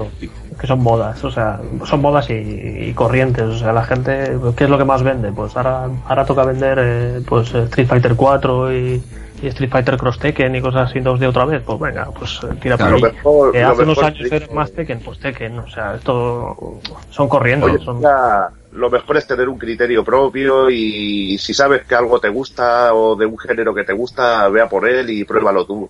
que 0.62 0.66
son 0.68 0.82
modas, 0.82 1.22
o 1.26 1.30
sea, 1.30 1.60
son 1.86 2.02
modas 2.02 2.30
y, 2.30 2.34
y 2.34 2.94
corrientes, 2.94 3.44
o 3.44 3.58
sea, 3.58 3.74
la 3.74 3.84
gente, 3.84 4.32
¿qué 4.56 4.64
es 4.64 4.70
lo 4.70 4.78
que 4.78 4.86
más 4.86 5.04
vende? 5.04 5.30
Pues 5.34 5.58
ahora, 5.58 5.90
ahora 6.08 6.24
toca 6.26 6.46
vender, 6.46 6.80
eh, 6.82 7.22
pues 7.28 7.54
eh, 7.54 7.64
Street 7.64 7.86
Fighter 7.88 8.16
4 8.16 8.74
y, 8.74 9.04
y 9.42 9.48
Street 9.48 9.70
Fighter 9.70 9.98
Cross 9.98 10.20
Tekken 10.20 10.56
y 10.56 10.62
cosas 10.62 10.90
así 10.90 11.00
2D 11.00 11.28
otra 11.28 11.44
vez, 11.44 11.62
pues 11.66 11.78
venga, 11.82 12.08
pues 12.18 12.40
eh, 12.44 12.56
tira 12.62 12.78
Claro, 12.78 12.98
por 12.98 13.10
ahí. 13.10 13.14
mejor- 13.16 13.56
Eh, 13.58 13.64
hace 13.64 13.84
unos 13.84 14.02
años 14.02 14.32
era 14.32 14.48
más 14.54 14.72
Tekken, 14.72 15.00
pues 15.04 15.20
Tekken, 15.20 15.60
o 15.60 15.70
sea, 15.70 15.96
esto 15.96 16.80
son 17.10 17.28
corriendo, 17.28 17.66
Oye, 17.66 17.84
son... 17.84 18.02
ya, 18.02 18.48
lo 18.78 18.90
mejor 18.90 19.18
es 19.18 19.28
tener 19.28 19.50
un 19.50 19.58
criterio 19.58 20.04
propio 20.04 20.70
y 20.70 21.38
si 21.38 21.54
sabes 21.54 21.84
que 21.86 21.96
algo 21.96 22.20
te 22.20 22.30
gusta 22.30 22.94
o 22.94 23.16
de 23.16 23.26
un 23.26 23.38
género 23.38 23.74
que 23.74 23.84
te 23.84 23.94
gusta, 23.94 24.48
vea 24.50 24.70
por 24.70 24.88
él 24.88 25.10
y 25.10 25.24
pruébalo 25.24 25.66
tú. 25.66 25.90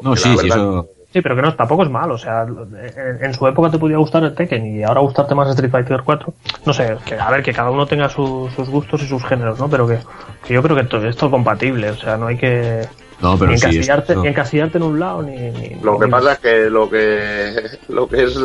No, 0.00 0.14
sí, 0.16 0.28
sí, 0.36 0.48
verdad- 0.48 0.56
eso. 0.58 0.88
Sí, 1.12 1.22
pero 1.22 1.34
que 1.36 1.40
no, 1.42 1.54
tampoco 1.54 1.82
es 1.84 1.88
malo, 1.88 2.14
o 2.14 2.18
sea, 2.18 2.42
en, 2.42 3.24
en 3.24 3.32
su 3.32 3.46
época 3.46 3.70
te 3.70 3.78
podía 3.78 3.96
gustar 3.96 4.22
el 4.24 4.34
Tekken 4.34 4.66
y 4.76 4.82
ahora 4.82 5.00
gustarte 5.00 5.34
más 5.34 5.48
Street 5.48 5.70
Fighter 5.70 6.02
4, 6.04 6.34
no 6.66 6.72
sé, 6.74 6.94
que 7.06 7.14
a 7.14 7.30
ver, 7.30 7.42
que 7.42 7.54
cada 7.54 7.70
uno 7.70 7.86
tenga 7.86 8.10
su- 8.10 8.50
sus 8.54 8.68
gustos 8.68 9.02
y 9.02 9.06
sus 9.06 9.24
géneros, 9.24 9.58
¿no? 9.58 9.70
Pero 9.70 9.86
que, 9.88 9.98
que 10.46 10.52
yo 10.52 10.62
creo 10.62 10.76
que 10.76 10.84
to- 10.84 11.06
esto 11.06 11.26
es 11.26 11.30
compatible, 11.30 11.90
o 11.90 11.96
sea, 11.96 12.18
no 12.18 12.26
hay 12.26 12.36
que 12.36 12.82
No, 13.22 13.38
pero 13.38 13.50
ni, 13.52 13.58
sí. 13.58 13.64
encasillarte, 13.66 14.12
eso- 14.12 14.22
ni 14.22 14.28
encasillarte 14.28 14.76
en 14.78 14.84
un 14.84 15.00
lado 15.00 15.22
ni... 15.22 15.36
ni- 15.36 15.76
Lo 15.82 15.98
que 15.98 16.04
ni- 16.04 16.10
pasa 16.10 16.32
es 16.34 16.38
que 16.38 16.70
lo 16.70 16.88
que 16.90 17.54
lo 17.88 18.08
que 18.08 18.24
es 18.24 18.36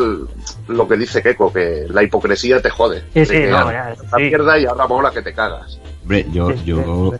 lo 0.68 0.88
que 0.88 0.96
dice 0.96 1.22
Keiko, 1.22 1.52
que 1.52 1.86
la 1.90 2.02
hipocresía 2.02 2.60
te 2.62 2.70
jode. 2.70 3.02
Sí, 3.14 3.26
sí, 3.26 3.38
no, 3.50 3.64
la 3.64 3.72
ya, 3.72 3.88
la 3.90 4.18
sí. 4.18 4.22
mierda 4.24 4.58
y 4.58 4.64
ahora 4.64 4.86
mola 4.86 5.10
que 5.10 5.20
te 5.22 5.34
cagas. 5.34 5.78
Hombre, 6.02 6.26
yo, 6.32 6.50
Sí, 6.52 6.62
yo, 6.64 7.10
sí, 7.12 7.18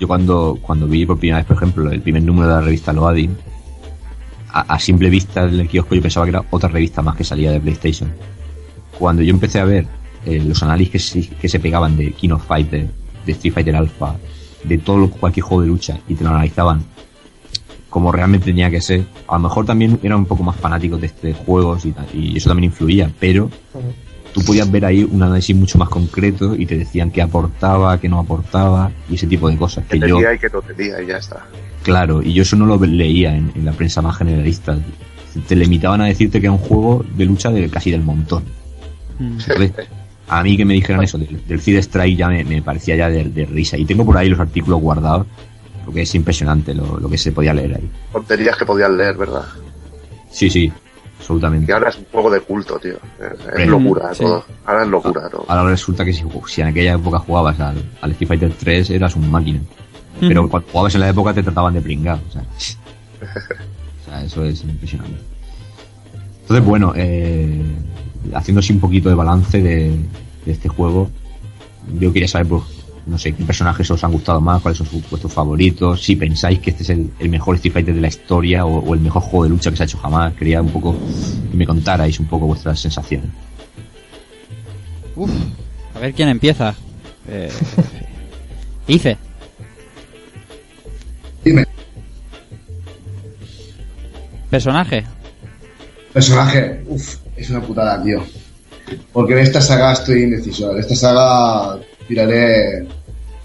yo 0.00 0.08
cuando, 0.08 0.58
cuando 0.62 0.86
vi 0.86 1.04
por 1.04 1.18
primera 1.18 1.38
vez, 1.38 1.46
por 1.46 1.56
ejemplo, 1.56 1.90
el 1.90 2.00
primer 2.00 2.22
número 2.22 2.48
de 2.48 2.54
la 2.54 2.60
revista 2.62 2.92
Loading, 2.92 3.36
a, 4.50 4.60
a 4.62 4.78
simple 4.78 5.10
vista 5.10 5.46
del 5.46 5.68
kiosco 5.68 5.94
yo 5.94 6.00
pensaba 6.02 6.24
que 6.24 6.30
era 6.30 6.42
otra 6.50 6.68
revista 6.70 7.02
más 7.02 7.16
que 7.16 7.24
salía 7.24 7.50
de 7.52 7.60
PlayStation. 7.60 8.10
Cuando 8.98 9.20
yo 9.22 9.30
empecé 9.30 9.60
a 9.60 9.64
ver 9.64 9.86
eh, 10.24 10.42
los 10.44 10.62
análisis 10.62 10.90
que 10.92 10.98
se, 10.98 11.28
que 11.36 11.48
se 11.48 11.60
pegaban 11.60 11.96
de 11.96 12.12
King 12.12 12.30
of 12.30 12.46
Fighter, 12.46 12.86
de 13.26 13.32
Street 13.32 13.52
Fighter 13.52 13.76
Alpha, 13.76 14.16
de 14.64 14.78
todo 14.78 14.98
lo- 14.98 15.10
cualquier 15.10 15.44
juego 15.44 15.62
de 15.62 15.68
lucha 15.68 15.98
y 16.08 16.14
te 16.14 16.24
lo 16.24 16.30
analizaban 16.30 16.82
como 17.90 18.12
realmente 18.12 18.46
tenía 18.46 18.70
que 18.70 18.80
ser, 18.80 19.04
a 19.26 19.34
lo 19.34 19.40
mejor 19.40 19.64
también 19.64 19.98
eran 20.02 20.18
un 20.18 20.26
poco 20.26 20.42
más 20.42 20.56
fanáticos 20.56 21.00
de 21.00 21.06
este 21.06 21.32
juegos 21.32 21.86
y, 22.12 22.36
eso 22.36 22.50
también 22.50 22.64
influía, 22.70 23.10
pero 23.18 23.50
tú 24.32 24.42
podías 24.44 24.70
ver 24.70 24.84
ahí 24.84 25.08
un 25.10 25.22
análisis 25.22 25.56
mucho 25.56 25.78
más 25.78 25.88
concreto 25.88 26.54
y 26.54 26.66
te 26.66 26.76
decían 26.76 27.10
qué 27.10 27.22
aportaba, 27.22 27.98
qué 27.98 28.08
no 28.08 28.18
aportaba 28.18 28.90
y 29.08 29.14
ese 29.14 29.26
tipo 29.26 29.48
de 29.48 29.56
cosas 29.56 29.84
Que 29.86 29.98
que 29.98 30.08
yo 30.08 30.16
tenía 30.16 30.34
y 30.34 30.38
que 30.38 30.48
no 30.50 30.60
tenía 30.60 31.02
y 31.02 31.06
ya 31.06 31.16
está. 31.16 31.46
Claro, 31.82 32.22
y 32.22 32.34
yo 32.34 32.42
eso 32.42 32.56
no 32.56 32.66
lo 32.66 32.78
leía 32.84 33.34
en, 33.34 33.52
en 33.54 33.64
la 33.64 33.72
prensa 33.72 34.02
más 34.02 34.18
generalista. 34.18 34.78
Te 35.46 35.56
limitaban 35.56 36.00
a 36.02 36.06
decirte 36.06 36.40
que 36.40 36.46
era 36.46 36.52
un 36.52 36.58
juego 36.58 37.04
de 37.16 37.24
lucha 37.24 37.50
de 37.50 37.70
casi 37.70 37.90
del 37.90 38.02
montón. 38.02 38.44
Mm. 39.18 39.38
A 40.28 40.42
mí 40.42 40.56
que 40.56 40.64
me 40.64 40.74
dijeran 40.74 41.02
eso 41.02 41.16
del, 41.18 41.46
del 41.46 41.58
Feed 41.60 41.78
Strike 41.78 42.16
ya 42.16 42.28
me, 42.28 42.44
me 42.44 42.60
parecía 42.62 42.96
ya 42.96 43.08
de, 43.08 43.24
de 43.24 43.46
risa. 43.46 43.76
Y 43.78 43.84
tengo 43.84 44.04
por 44.04 44.16
ahí 44.16 44.28
los 44.28 44.38
artículos 44.40 44.80
guardados, 44.80 45.26
porque 45.84 46.02
es 46.02 46.14
impresionante 46.14 46.74
lo, 46.74 46.98
lo 47.00 47.08
que 47.08 47.16
se 47.18 47.32
podía 47.32 47.54
leer 47.54 47.76
ahí. 47.76 47.90
Tonterías 48.12 48.56
que 48.56 48.66
podías 48.66 48.90
leer, 48.90 49.16
¿verdad? 49.16 49.44
Sí, 50.30 50.50
sí, 50.50 50.64
Y 50.66 50.72
absolutamente. 51.18 51.72
ahora 51.72 51.88
es 51.88 51.96
un 51.96 52.04
juego 52.12 52.30
de 52.30 52.40
culto, 52.40 52.78
tío. 52.78 52.96
Es, 53.18 53.60
es 53.60 53.66
locura 53.68 54.12
sí. 54.14 54.22
todo. 54.22 54.44
Ahora 54.66 54.82
es 54.82 54.88
locura 54.88 55.28
todo. 55.30 55.44
Ahora 55.48 55.70
resulta 55.70 56.04
que 56.04 56.12
si, 56.12 56.22
si 56.46 56.60
en 56.60 56.66
aquella 56.68 56.92
época 56.94 57.18
jugabas 57.20 57.58
al, 57.60 57.82
al 58.02 58.10
Street 58.10 58.28
Fighter 58.28 58.52
3 58.58 58.90
eras 58.90 59.16
un 59.16 59.30
máquina. 59.30 59.60
Pero 60.20 60.48
cuando 60.48 60.68
jugabas 60.70 60.94
en 60.96 61.00
la 61.00 61.08
época 61.08 61.32
te 61.32 61.42
trataban 61.42 61.72
de 61.74 61.80
pringar. 61.80 62.18
O 62.28 62.32
sea, 62.32 62.42
o 63.22 64.04
sea, 64.10 64.24
eso 64.24 64.44
es 64.44 64.62
impresionante. 64.62 65.16
Entonces, 66.42 66.66
bueno, 66.66 66.92
eh, 66.96 67.62
haciendo 68.34 68.60
así 68.60 68.72
un 68.72 68.80
poquito 68.80 69.08
de 69.08 69.14
balance 69.14 69.60
de, 69.62 69.90
de 70.44 70.52
este 70.52 70.68
juego, 70.68 71.10
yo 71.98 72.12
quería 72.12 72.28
saber, 72.28 72.46
pues, 72.48 72.62
no 73.06 73.16
sé, 73.18 73.32
qué 73.32 73.42
personajes 73.44 73.90
os 73.90 74.04
han 74.04 74.12
gustado 74.12 74.40
más, 74.40 74.60
cuáles 74.60 74.78
son 74.78 74.86
sus- 74.86 75.08
vuestros 75.08 75.32
favoritos, 75.32 76.02
si 76.02 76.14
pensáis 76.16 76.58
que 76.58 76.70
este 76.70 76.82
es 76.82 76.90
el, 76.90 77.10
el 77.18 77.28
mejor 77.30 77.56
Street 77.56 77.72
Fighter 77.72 77.94
de 77.94 78.00
la 78.02 78.08
historia 78.08 78.66
o, 78.66 78.78
o 78.80 78.94
el 78.94 79.00
mejor 79.00 79.22
juego 79.22 79.44
de 79.44 79.50
lucha 79.50 79.70
que 79.70 79.76
se 79.76 79.82
ha 79.84 79.86
hecho 79.86 79.98
jamás. 79.98 80.34
Quería 80.34 80.60
un 80.60 80.68
poco 80.70 80.94
que 81.50 81.56
me 81.56 81.66
contarais 81.66 82.20
un 82.20 82.26
poco 82.26 82.46
vuestras 82.46 82.78
sensaciones. 82.80 83.30
Uf, 85.16 85.30
a 85.94 85.98
ver 86.00 86.12
quién 86.12 86.28
empieza. 86.28 86.74
Eh, 87.26 87.50
Ice. 88.88 89.16
Dime, 91.44 91.64
Personaje. 94.50 95.04
personaje, 96.12 96.82
uff, 96.88 97.16
es 97.38 97.50
una 97.50 97.60
putada, 97.60 98.02
tío. 98.02 98.22
Porque 99.12 99.34
en 99.34 99.38
esta 99.40 99.60
saga 99.60 99.92
estoy 99.92 100.24
indeciso. 100.24 100.72
En 100.72 100.78
esta 100.78 100.94
saga 100.94 101.78
tiraré 102.06 102.86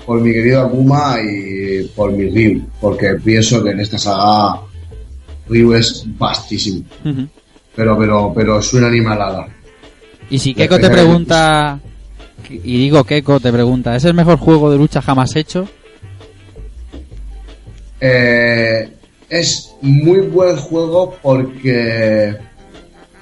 por 0.05 0.19
mi 0.21 0.33
querido 0.33 0.61
Akuma 0.61 1.17
y 1.21 1.83
por 1.95 2.11
mi 2.11 2.29
Ryu. 2.29 2.65
Porque 2.81 3.15
pienso 3.23 3.63
que 3.63 3.71
en 3.71 3.79
esta 3.79 3.97
saga 3.97 4.61
Ryu 5.47 5.73
es 5.73 6.03
vastísimo. 6.17 6.83
Pero, 7.75 7.97
pero, 7.97 8.33
pero 8.35 8.59
es 8.59 8.73
una 8.73 8.87
animalada. 8.87 9.47
Y 10.29 10.39
si 10.39 10.53
Keiko 10.53 10.79
te 10.79 10.89
pregunta, 10.89 11.79
y 12.49 12.77
digo 12.77 13.03
Keiko 13.03 13.39
te 13.39 13.51
pregunta, 13.51 13.95
¿es 13.95 14.05
el 14.05 14.13
mejor 14.13 14.37
juego 14.37 14.71
de 14.71 14.77
lucha 14.77 15.01
jamás 15.01 15.35
hecho? 15.35 15.67
Eh, 17.99 18.89
es 19.29 19.73
muy 19.81 20.19
buen 20.19 20.55
juego 20.57 21.15
porque 21.21 22.35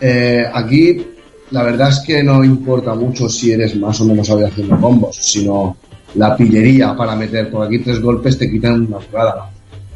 eh, 0.02 0.46
aquí 0.54 1.06
la 1.52 1.64
verdad 1.64 1.90
es 1.90 2.00
que 2.00 2.24
no 2.24 2.44
importa 2.44 2.94
mucho 2.96 3.30
si 3.30 3.52
eres 3.52 3.76
más 3.76 4.00
o 4.02 4.06
menos 4.06 4.28
sabio 4.28 4.48
haciendo 4.48 4.80
combos, 4.80 5.16
sino 5.18 5.78
la 6.16 6.36
pillería 6.36 6.96
para 6.96 7.16
meter. 7.16 7.50
Por 7.50 7.66
aquí 7.68 7.80
tres 7.80 8.02
golpes 8.02 8.38
te 8.38 8.50
quitan 8.50 8.86
una 8.88 8.98
jugada. 9.02 9.50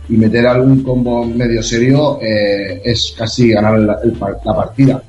Y 0.07 0.17
meter 0.17 0.45
algún 0.47 0.83
combo 0.83 1.25
medio 1.25 1.63
serio 1.63 2.19
eh, 2.21 2.81
es 2.85 3.15
casi 3.17 3.49
ganar 3.51 3.79
la, 3.79 3.97
el 4.03 4.11
par- 4.13 4.37
la 4.45 4.55
partida. 4.55 5.01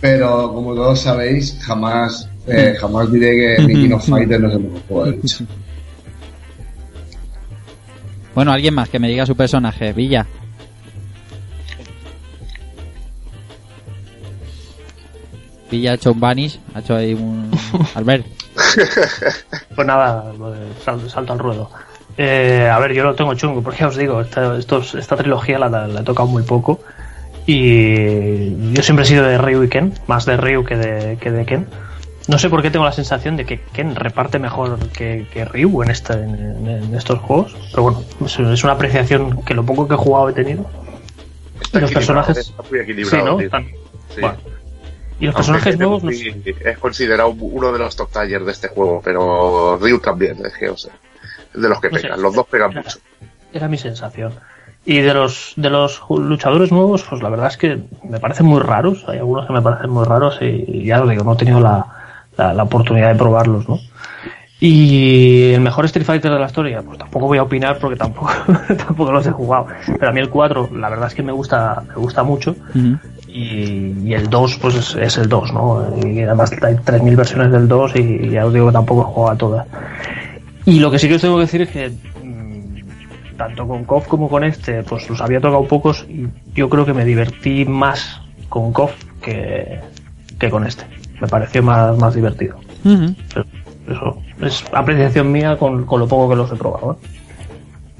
Pero 0.00 0.52
como 0.52 0.74
todos 0.74 1.00
sabéis, 1.00 1.56
jamás, 1.62 2.28
eh, 2.46 2.74
jamás 2.78 3.10
diré 3.10 3.56
que 3.56 3.66
King 3.72 3.92
of 3.92 4.06
Fighter 4.06 4.40
no 4.40 4.48
es 4.48 4.54
el 4.54 4.60
mejor 4.64 4.80
juego 4.88 5.04
de 5.06 5.10
lucha. 5.12 5.44
Bueno, 8.34 8.52
alguien 8.52 8.74
más 8.74 8.88
que 8.88 8.98
me 8.98 9.08
diga 9.08 9.24
su 9.26 9.36
personaje, 9.36 9.92
Villa. 9.92 10.26
Villa 15.72 15.92
ha 15.92 15.94
hecho 15.94 16.12
un 16.12 16.20
vanish, 16.20 16.60
ha 16.74 16.78
hecho 16.80 16.94
ahí 16.94 17.14
un... 17.14 17.50
Albert. 17.94 18.26
Pues 19.74 19.86
nada, 19.86 20.32
lo 20.38 20.50
de 20.52 20.58
sal- 20.84 21.08
salto 21.10 21.32
al 21.32 21.38
ruedo. 21.38 21.70
Eh, 22.18 22.68
a 22.70 22.78
ver, 22.78 22.92
yo 22.92 23.02
lo 23.04 23.14
tengo 23.14 23.34
chungo, 23.34 23.62
porque 23.62 23.80
ya 23.80 23.88
os 23.88 23.96
digo, 23.96 24.20
esta, 24.20 24.56
estos- 24.58 24.94
esta 24.94 25.16
trilogía 25.16 25.58
la, 25.58 25.68
la 25.88 26.00
he 26.00 26.04
tocado 26.04 26.28
muy 26.28 26.42
poco. 26.42 26.80
Y 27.46 28.72
yo 28.74 28.82
siempre 28.82 29.04
he 29.04 29.08
sido 29.08 29.24
de 29.24 29.38
Ryu 29.38 29.64
y 29.64 29.68
Ken, 29.68 29.94
más 30.06 30.26
de 30.26 30.36
Ryu 30.36 30.62
que 30.64 30.76
de, 30.76 31.16
que 31.18 31.30
de 31.30 31.44
Ken. 31.44 31.66
No 32.28 32.38
sé 32.38 32.48
por 32.48 32.62
qué 32.62 32.70
tengo 32.70 32.84
la 32.84 32.92
sensación 32.92 33.36
de 33.36 33.44
que 33.44 33.60
Ken 33.72 33.96
reparte 33.96 34.38
mejor 34.38 34.78
que, 34.90 35.26
que 35.32 35.44
Ryu 35.44 35.82
en, 35.82 35.90
este, 35.90 36.12
en, 36.12 36.94
estos 36.94 37.18
juegos. 37.18 37.56
Pero 37.70 37.82
bueno, 37.82 38.02
es, 38.24 38.38
es 38.38 38.62
una 38.62 38.74
apreciación 38.74 39.42
que 39.42 39.54
lo 39.54 39.64
poco 39.64 39.88
que 39.88 39.94
he 39.94 39.96
jugado 39.96 40.28
he 40.28 40.32
tenido. 40.32 40.64
Está 41.60 41.78
y 41.78 41.80
los 41.80 41.90
personajes- 41.92 42.38
Está 42.38 42.62
muy 42.62 42.78
Sí, 42.78 42.84
equilibrado. 42.84 43.24
¿no? 43.26 43.36
tío. 43.38 43.46
Están- 43.46 43.66
Sí. 44.14 44.20
bueno. 44.20 44.36
Y 45.22 45.26
los 45.26 45.34
personajes 45.36 45.78
nuevos, 45.78 46.02
es, 46.04 46.36
no 46.36 46.42
sé. 46.42 46.54
es 46.64 46.78
considerado 46.78 47.30
uno 47.30 47.72
de 47.72 47.78
los 47.78 47.94
top 47.94 48.10
tallers 48.10 48.44
de 48.44 48.52
este 48.52 48.68
juego, 48.68 49.00
pero 49.04 49.78
Ryu 49.80 50.00
también, 50.00 50.44
es 50.44 50.52
que, 50.54 50.68
o 50.68 50.76
sea, 50.76 50.92
de 51.54 51.68
los 51.68 51.80
que 51.80 51.90
No 51.90 51.96
sé. 51.96 52.02
pegan. 52.02 52.20
Los 52.22 52.34
dos 52.34 52.46
pegan 52.48 52.72
Era- 52.72 52.82
mucho. 52.82 52.98
Era 53.52 53.68
mi 53.68 53.78
sensación. 53.78 54.32
Y 54.84 54.98
de 54.98 55.14
los 55.14 55.52
de 55.56 55.70
los 55.70 56.02
luchadores 56.10 56.72
nuevos, 56.72 57.04
pues 57.08 57.22
la 57.22 57.28
verdad 57.28 57.46
es 57.46 57.56
que 57.56 57.78
me 58.02 58.18
parecen 58.18 58.46
muy 58.46 58.60
raros. 58.60 59.04
Hay 59.06 59.18
algunos 59.18 59.46
que 59.46 59.52
me 59.52 59.62
parecen 59.62 59.90
muy 59.90 60.04
raros 60.04 60.38
y, 60.40 60.64
y 60.66 60.84
ya 60.86 61.00
os 61.00 61.08
digo, 61.08 61.22
no 61.22 61.34
he 61.34 61.36
tenido 61.36 61.60
la, 61.60 61.86
la, 62.36 62.52
la 62.52 62.62
oportunidad 62.64 63.12
de 63.12 63.14
probarlos, 63.18 63.68
¿no? 63.68 63.78
Y 64.58 65.52
el 65.54 65.60
mejor 65.60 65.84
Street 65.86 66.04
Fighter 66.06 66.30
de 66.32 66.38
la 66.38 66.46
historia, 66.46 66.82
pues 66.82 66.96
tampoco 66.98 67.26
voy 67.26 67.38
a 67.38 67.42
opinar 67.42 67.78
porque 67.80 67.96
tampoco, 67.96 68.30
tampoco 68.86 69.10
los 69.12 69.26
he 69.26 69.30
jugado. 69.32 69.66
Pero 69.86 70.08
a 70.08 70.12
mí 70.12 70.20
el 70.20 70.30
4, 70.30 70.70
la 70.74 70.88
verdad 70.88 71.08
es 71.08 71.14
que 71.14 71.22
me 71.22 71.32
gusta, 71.32 71.82
me 71.88 71.94
gusta 71.94 72.22
mucho. 72.22 72.54
Y, 73.34 73.94
y 74.04 74.14
el 74.14 74.28
2, 74.28 74.58
pues 74.58 74.94
es, 74.94 75.16
el 75.16 75.28
2, 75.28 75.52
¿no? 75.54 75.96
Y 76.04 76.20
además 76.20 76.52
hay 76.62 76.74
3.000 76.74 77.16
versiones 77.16 77.50
del 77.52 77.66
2 77.66 77.96
y 77.96 78.30
ya 78.30 78.44
os 78.44 78.52
digo 78.52 78.66
que 78.66 78.72
tampoco 78.72 79.00
he 79.00 79.04
jugado 79.04 79.32
a 79.32 79.38
todas. 79.38 79.66
Y 80.66 80.80
lo 80.80 80.90
que 80.90 80.98
sí 80.98 81.08
que 81.08 81.14
os 81.14 81.22
tengo 81.22 81.36
que 81.36 81.42
decir 81.42 81.62
es 81.62 81.70
que 81.70 81.90
mm, 82.22 83.36
tanto 83.36 83.66
con 83.66 83.84
KOF 83.84 84.06
como 84.06 84.28
con 84.28 84.44
este, 84.44 84.82
pues 84.82 85.08
los 85.08 85.20
había 85.20 85.40
tocado 85.40 85.64
pocos 85.64 86.06
y 86.08 86.28
yo 86.54 86.68
creo 86.68 86.84
que 86.84 86.92
me 86.92 87.04
divertí 87.04 87.64
más 87.64 88.20
con 88.48 88.72
KOF 88.72 88.92
que, 89.22 89.80
que 90.38 90.50
con 90.50 90.66
este. 90.66 90.84
Me 91.20 91.26
pareció 91.26 91.62
más, 91.62 91.96
más 91.96 92.14
divertido. 92.14 92.56
Ujú. 92.84 93.14
Pero 93.32 93.46
eso 93.88 94.18
es 94.42 94.64
apreciación 94.72 95.32
mía 95.32 95.56
con, 95.56 95.86
con 95.86 96.00
lo 96.00 96.06
poco 96.06 96.30
que 96.30 96.36
los 96.36 96.52
he 96.52 96.56
probado. 96.56 96.98
¿eh? 97.02 97.06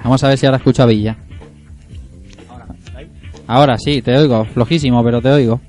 Vamos 0.05 0.23
a 0.23 0.29
ver 0.29 0.39
si 0.39 0.47
ahora 0.47 0.59
escucha 0.59 0.85
Villa. 0.87 1.17
Ahora 3.47 3.77
sí, 3.78 4.02
te 4.02 4.16
oigo. 4.16 4.44
Flojísimo, 4.47 5.02
pero 5.05 5.20
te 5.20 5.31
oigo. 5.31 5.60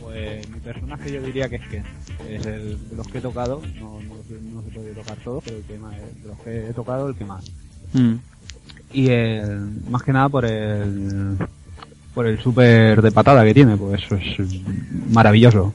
Pues 0.00 0.48
mi 0.50 0.60
personaje 0.60 1.12
yo 1.12 1.22
diría 1.22 1.48
que 1.48 1.56
es 1.56 1.68
Ken. 1.68 1.84
Es 2.28 2.46
el 2.46 2.88
de 2.88 2.96
los 2.96 3.06
que 3.08 3.18
he 3.18 3.20
tocado, 3.20 3.60
no, 3.80 4.00
no, 4.00 4.14
no 4.54 4.62
se 4.62 4.70
puede 4.70 4.92
tocar 4.94 5.16
todos, 5.18 5.44
pero 5.44 5.56
el 5.58 5.64
que 5.64 5.78
más, 5.78 5.94
de 5.96 6.28
los 6.28 6.38
que 6.40 6.68
he 6.68 6.72
tocado, 6.72 7.08
el 7.08 7.14
que 7.14 7.24
más. 7.24 7.44
Mm. 7.92 8.14
y 8.94 9.08
el, 9.08 9.82
más 9.90 10.02
que 10.02 10.12
nada 10.12 10.30
por 10.30 10.46
el 10.46 11.36
por 12.14 12.26
el 12.26 12.38
super 12.40 13.02
de 13.02 13.12
patada 13.12 13.44
que 13.44 13.54
tiene, 13.54 13.76
pues 13.76 14.02
eso 14.02 14.16
es 14.16 14.38
maravilloso. 15.10 15.72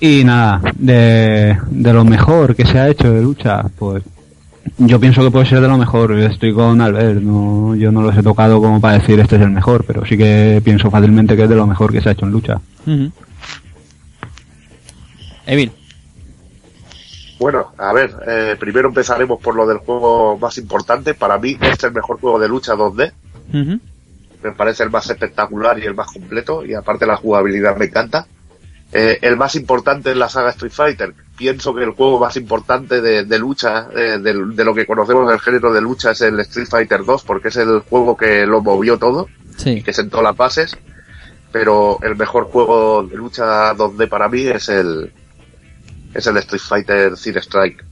Y 0.00 0.24
nada, 0.24 0.60
de, 0.76 1.58
de 1.70 1.92
lo 1.92 2.04
mejor 2.04 2.54
que 2.54 2.66
se 2.66 2.78
ha 2.78 2.88
hecho 2.88 3.10
de 3.10 3.22
lucha, 3.22 3.62
pues 3.78 4.02
yo 4.78 5.00
pienso 5.00 5.22
que 5.22 5.30
puede 5.30 5.46
ser 5.46 5.60
de 5.60 5.68
lo 5.68 5.78
mejor. 5.78 6.12
Estoy 6.18 6.52
con 6.52 6.80
Albert, 6.80 7.20
no, 7.20 7.74
yo 7.74 7.92
no 7.92 8.02
los 8.02 8.16
he 8.16 8.22
tocado 8.22 8.60
como 8.60 8.80
para 8.80 8.98
decir 8.98 9.18
este 9.20 9.36
es 9.36 9.42
el 9.42 9.50
mejor, 9.50 9.84
pero 9.86 10.04
sí 10.04 10.16
que 10.16 10.60
pienso 10.64 10.90
fácilmente 10.90 11.36
que 11.36 11.44
es 11.44 11.48
de 11.48 11.56
lo 11.56 11.66
mejor 11.66 11.92
que 11.92 12.00
se 12.00 12.08
ha 12.08 12.12
hecho 12.12 12.26
en 12.26 12.32
lucha. 12.32 12.60
Ujú. 12.86 13.10
Evil. 15.46 15.72
Bueno, 17.38 17.72
a 17.76 17.92
ver, 17.92 18.14
eh, 18.26 18.56
primero 18.58 18.88
empezaremos 18.88 19.40
por 19.40 19.56
lo 19.56 19.66
del 19.66 19.78
juego 19.78 20.38
más 20.38 20.56
importante. 20.58 21.14
Para 21.14 21.38
mí 21.38 21.58
es 21.60 21.82
el 21.82 21.92
mejor 21.92 22.20
juego 22.20 22.38
de 22.38 22.48
lucha 22.48 22.74
2D. 22.74 23.12
Ujú. 23.48 23.80
Me 24.44 24.52
parece 24.52 24.84
el 24.84 24.90
más 24.90 25.10
espectacular 25.10 25.76
y 25.78 25.82
el 25.82 25.94
más 25.94 26.06
completo. 26.12 26.64
Y 26.64 26.74
aparte 26.74 27.04
la 27.04 27.16
jugabilidad 27.16 27.76
me 27.76 27.86
encanta. 27.86 28.26
Eh, 28.92 29.18
el 29.22 29.36
más 29.38 29.54
importante 29.54 30.10
es 30.10 30.16
la 30.16 30.28
saga 30.28 30.50
Street 30.50 30.72
Fighter. 30.72 31.14
Pienso 31.36 31.74
que 31.74 31.82
el 31.82 31.90
juego 31.92 32.18
más 32.20 32.36
importante 32.36 33.00
de, 33.00 33.24
de 33.24 33.38
lucha, 33.38 33.88
eh, 33.96 34.18
de, 34.20 34.34
de 34.54 34.64
lo 34.64 34.74
que 34.74 34.84
conocemos 34.86 35.28
del 35.28 35.40
género 35.40 35.72
de 35.72 35.80
lucha, 35.80 36.10
es 36.10 36.20
el 36.20 36.38
Street 36.40 36.68
Fighter 36.68 37.04
2, 37.04 37.22
porque 37.24 37.48
es 37.48 37.56
el 37.56 37.80
juego 37.80 38.16
que 38.16 38.44
lo 38.46 38.60
movió 38.60 38.98
todo, 38.98 39.28
Sí. 39.56 39.82
que 39.82 39.92
sentó 39.92 40.20
las 40.22 40.36
bases. 40.36 40.76
Pero 41.52 41.98
el 42.02 42.16
mejor 42.16 42.44
juego 42.44 43.02
de 43.02 43.16
lucha 43.16 43.74
2D 43.74 44.08
para 44.08 44.28
mí 44.28 44.42
es 44.42 44.68
el, 44.68 45.12
es 46.14 46.26
el 46.26 46.36
Street 46.38 46.62
Fighter 46.62 47.16
Zero 47.16 47.40
Strike. 47.40 47.84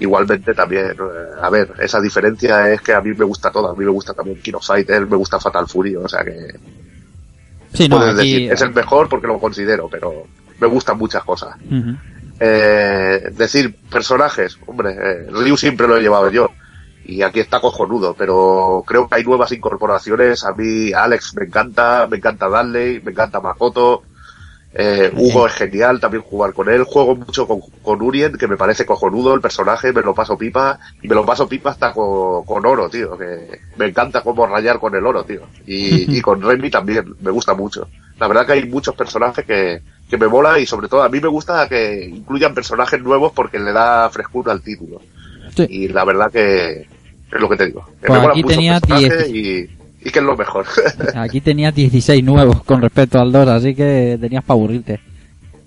Igualmente 0.00 0.54
también, 0.54 0.86
eh, 0.92 0.94
a 1.42 1.50
ver, 1.50 1.72
esa 1.78 2.00
diferencia 2.00 2.72
es 2.72 2.80
que 2.80 2.94
a 2.94 3.00
mí 3.02 3.10
me 3.14 3.24
gusta 3.26 3.50
todo, 3.50 3.68
a 3.70 3.74
mí 3.76 3.84
me 3.84 3.90
gusta 3.90 4.14
también 4.14 4.40
Kino 4.40 4.60
Fighter, 4.60 5.06
me 5.06 5.16
gusta 5.16 5.38
Fatal 5.38 5.68
Fury, 5.68 5.94
o 5.96 6.08
sea 6.08 6.24
que 6.24 6.54
Sí, 7.74 7.86
no, 7.88 7.98
aquí... 7.98 8.14
decir, 8.16 8.52
es 8.52 8.62
el 8.62 8.72
mejor 8.72 9.08
porque 9.10 9.26
lo 9.26 9.38
considero, 9.38 9.88
pero 9.90 10.24
me 10.60 10.66
gustan 10.66 10.98
muchas 10.98 11.24
cosas. 11.24 11.56
Eh, 12.40 13.30
decir 13.32 13.74
personajes, 13.90 14.58
hombre, 14.66 14.92
eh, 14.92 15.26
Ryu 15.30 15.56
siempre 15.56 15.88
lo 15.88 15.96
he 15.96 16.02
llevado 16.02 16.30
yo. 16.30 16.50
Y 17.04 17.22
aquí 17.22 17.40
está 17.40 17.58
cojonudo, 17.58 18.14
pero 18.14 18.84
creo 18.86 19.08
que 19.08 19.16
hay 19.16 19.24
nuevas 19.24 19.50
incorporaciones. 19.52 20.44
A 20.44 20.52
mí 20.52 20.92
Alex 20.92 21.34
me 21.36 21.46
encanta, 21.46 22.06
me 22.08 22.18
encanta 22.18 22.46
Dudley, 22.46 23.00
me 23.02 23.12
encanta 23.12 23.40
Makoto. 23.40 24.02
Eh, 24.74 25.10
Hugo 25.16 25.46
es 25.46 25.54
genial 25.54 26.00
también 26.00 26.22
jugar 26.22 26.52
con 26.52 26.68
él. 26.68 26.82
Juego 26.84 27.16
mucho 27.16 27.48
con, 27.48 27.60
con 27.82 28.02
Urien, 28.02 28.36
que 28.36 28.46
me 28.46 28.58
parece 28.58 28.84
cojonudo 28.84 29.32
el 29.32 29.40
personaje, 29.40 29.90
me 29.94 30.02
lo 30.02 30.14
paso 30.14 30.36
pipa. 30.36 30.78
Y 31.00 31.08
me 31.08 31.14
lo 31.14 31.24
paso 31.24 31.48
pipa 31.48 31.70
hasta 31.70 31.94
con, 31.94 32.44
con 32.44 32.66
oro, 32.66 32.90
tío. 32.90 33.16
Que 33.16 33.58
me 33.78 33.86
encanta 33.86 34.20
cómo 34.20 34.46
rayar 34.46 34.78
con 34.78 34.94
el 34.94 35.06
oro, 35.06 35.24
tío. 35.24 35.40
Y, 35.66 36.18
y 36.18 36.20
con 36.20 36.42
Remy 36.42 36.68
también, 36.70 37.16
me 37.20 37.30
gusta 37.30 37.54
mucho. 37.54 37.88
La 38.20 38.28
verdad 38.28 38.44
que 38.44 38.52
hay 38.52 38.66
muchos 38.66 38.94
personajes 38.94 39.46
que, 39.46 39.80
que 40.08 40.16
me 40.16 40.26
mola 40.28 40.58
y 40.58 40.66
sobre 40.66 40.88
todo 40.88 41.02
a 41.02 41.08
mí 41.08 41.20
me 41.20 41.28
gusta 41.28 41.68
que 41.68 42.06
incluyan 42.06 42.54
personajes 42.54 43.00
nuevos 43.02 43.32
porque 43.34 43.58
le 43.58 43.72
da 43.72 44.08
frescura 44.10 44.52
al 44.52 44.62
título. 44.62 45.00
Sí. 45.54 45.66
Y 45.68 45.88
la 45.88 46.04
verdad 46.04 46.30
que 46.32 46.80
es 46.82 47.40
lo 47.40 47.48
que 47.48 47.56
te 47.56 47.66
digo. 47.66 47.84
Que 48.00 48.06
Pues 48.06 48.12
me 48.12 48.18
molan 48.18 48.30
aquí 48.30 48.42
mucho 48.42 48.54
tenía 48.56 48.80
personajes 48.80 49.32
10. 49.32 49.34
y, 50.02 50.08
y 50.08 50.10
que 50.10 50.18
es 50.18 50.24
lo 50.24 50.36
mejor. 50.36 50.64
Aquí 51.16 51.40
tenías 51.40 51.74
16 51.74 52.22
nuevos 52.24 52.62
con 52.64 52.80
respecto 52.80 53.18
al 53.20 53.32
2, 53.32 53.48
así 53.48 53.74
que 53.74 54.16
tenías 54.20 54.44
para 54.44 54.56
aburrirte. 54.58 55.00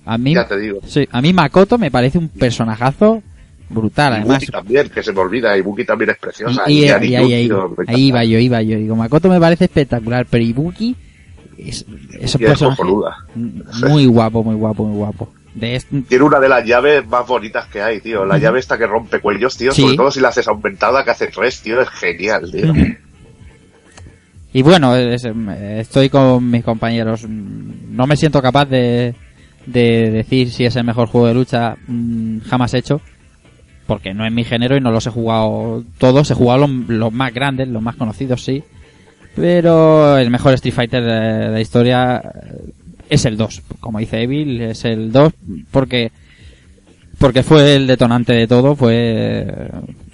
A 0.05 0.17
mí, 0.17 0.33
ya 0.33 0.47
te 0.47 0.57
digo. 0.57 0.79
sí, 0.87 1.07
a 1.11 1.21
mí 1.21 1.31
Makoto 1.33 1.77
me 1.77 1.91
parece 1.91 2.17
un 2.17 2.29
personajazo 2.29 3.21
brutal, 3.69 4.13
Y 4.13 4.15
además. 4.17 4.39
Buki 4.39 4.51
también, 4.51 4.89
que 4.89 5.03
se 5.03 5.13
me 5.13 5.19
olvida, 5.19 5.55
y 5.57 5.61
Buki 5.61 5.85
también 5.85 6.09
es 6.11 6.17
preciosa. 6.17 6.63
Y, 6.67 6.79
y- 6.79 6.85
y 6.85 6.89
ahí, 6.89 7.15
ahí, 7.15 7.33
ahí 7.33 7.45
encanta. 7.45 7.93
iba 7.93 8.23
yo, 8.23 8.39
iba 8.39 8.61
yo. 8.63 8.77
Digo, 8.77 8.95
Makoto 8.95 9.29
me 9.29 9.39
parece 9.39 9.65
espectacular, 9.65 10.25
pero 10.29 10.43
Ibuki 10.43 10.95
es, 11.69 11.85
es 12.19 12.35
un 12.35 12.41
personaje 12.41 12.83
muy 13.89 14.05
guapo, 14.07 14.43
muy 14.43 14.55
guapo, 14.55 14.85
muy 14.85 14.97
guapo. 14.97 15.29
De 15.53 15.75
este, 15.75 16.01
Tiene 16.03 16.23
una 16.23 16.39
de 16.39 16.47
las 16.47 16.65
llaves 16.65 17.05
más 17.07 17.27
bonitas 17.27 17.67
que 17.67 17.81
hay, 17.81 17.99
tío. 17.99 18.25
La 18.25 18.37
llave 18.37 18.59
esta 18.59 18.77
que 18.77 18.87
rompe 18.87 19.19
cuellos, 19.19 19.57
tío. 19.57 19.71
Sí. 19.73 19.81
Sobre 19.81 19.97
todo 19.97 20.09
si 20.11 20.21
la 20.21 20.29
haces 20.29 20.47
aumentada, 20.47 21.03
que 21.03 21.11
hace 21.11 21.27
tres, 21.27 21.61
tío. 21.61 21.81
Es 21.81 21.89
genial, 21.89 22.49
tío. 22.51 22.73
Y 24.53 24.61
bueno, 24.63 24.95
es- 24.95 25.25
eh, 25.25 25.77
estoy 25.79 26.09
con 26.09 26.49
mis 26.49 26.63
compañeros. 26.63 27.25
No 27.27 28.07
me 28.07 28.15
siento 28.17 28.41
capaz 28.41 28.65
de, 28.65 29.15
de 29.65 30.09
decir 30.11 30.51
si 30.51 30.65
es 30.65 30.75
el 30.75 30.83
mejor 30.83 31.07
juego 31.07 31.27
de 31.27 31.33
lucha 31.33 31.75
mm, 31.87 32.39
jamás 32.41 32.73
hecho. 32.73 33.01
Porque 33.87 34.13
no 34.13 34.25
es 34.25 34.31
mi 34.31 34.43
género 34.45 34.77
y 34.77 34.81
no 34.81 34.91
los 34.91 35.05
he 35.07 35.09
jugado 35.09 35.83
todos. 35.97 36.31
He 36.31 36.33
jugado 36.35 36.67
los, 36.67 36.69
los 36.87 37.11
más 37.13 37.33
grandes, 37.33 37.67
los 37.67 37.81
más 37.81 37.95
conocidos, 37.95 38.43
sí. 38.43 38.63
Pero 39.35 40.17
el 40.17 40.29
mejor 40.29 40.53
Street 40.53 40.73
Fighter 40.73 41.03
de, 41.03 41.49
la 41.49 41.61
historia 41.61 42.17
eh, 42.17 42.73
es 43.09 43.25
el 43.25 43.37
2. 43.37 43.61
Como 43.79 43.99
dice 43.99 44.21
Evil, 44.21 44.61
es 44.61 44.85
el 44.85 45.11
2 45.11 45.33
porque 45.71 46.11
porque 47.17 47.43
fue 47.43 47.75
el 47.75 47.85
detonante 47.85 48.33
de 48.33 48.47
todo, 48.47 48.75
fue 48.75 49.69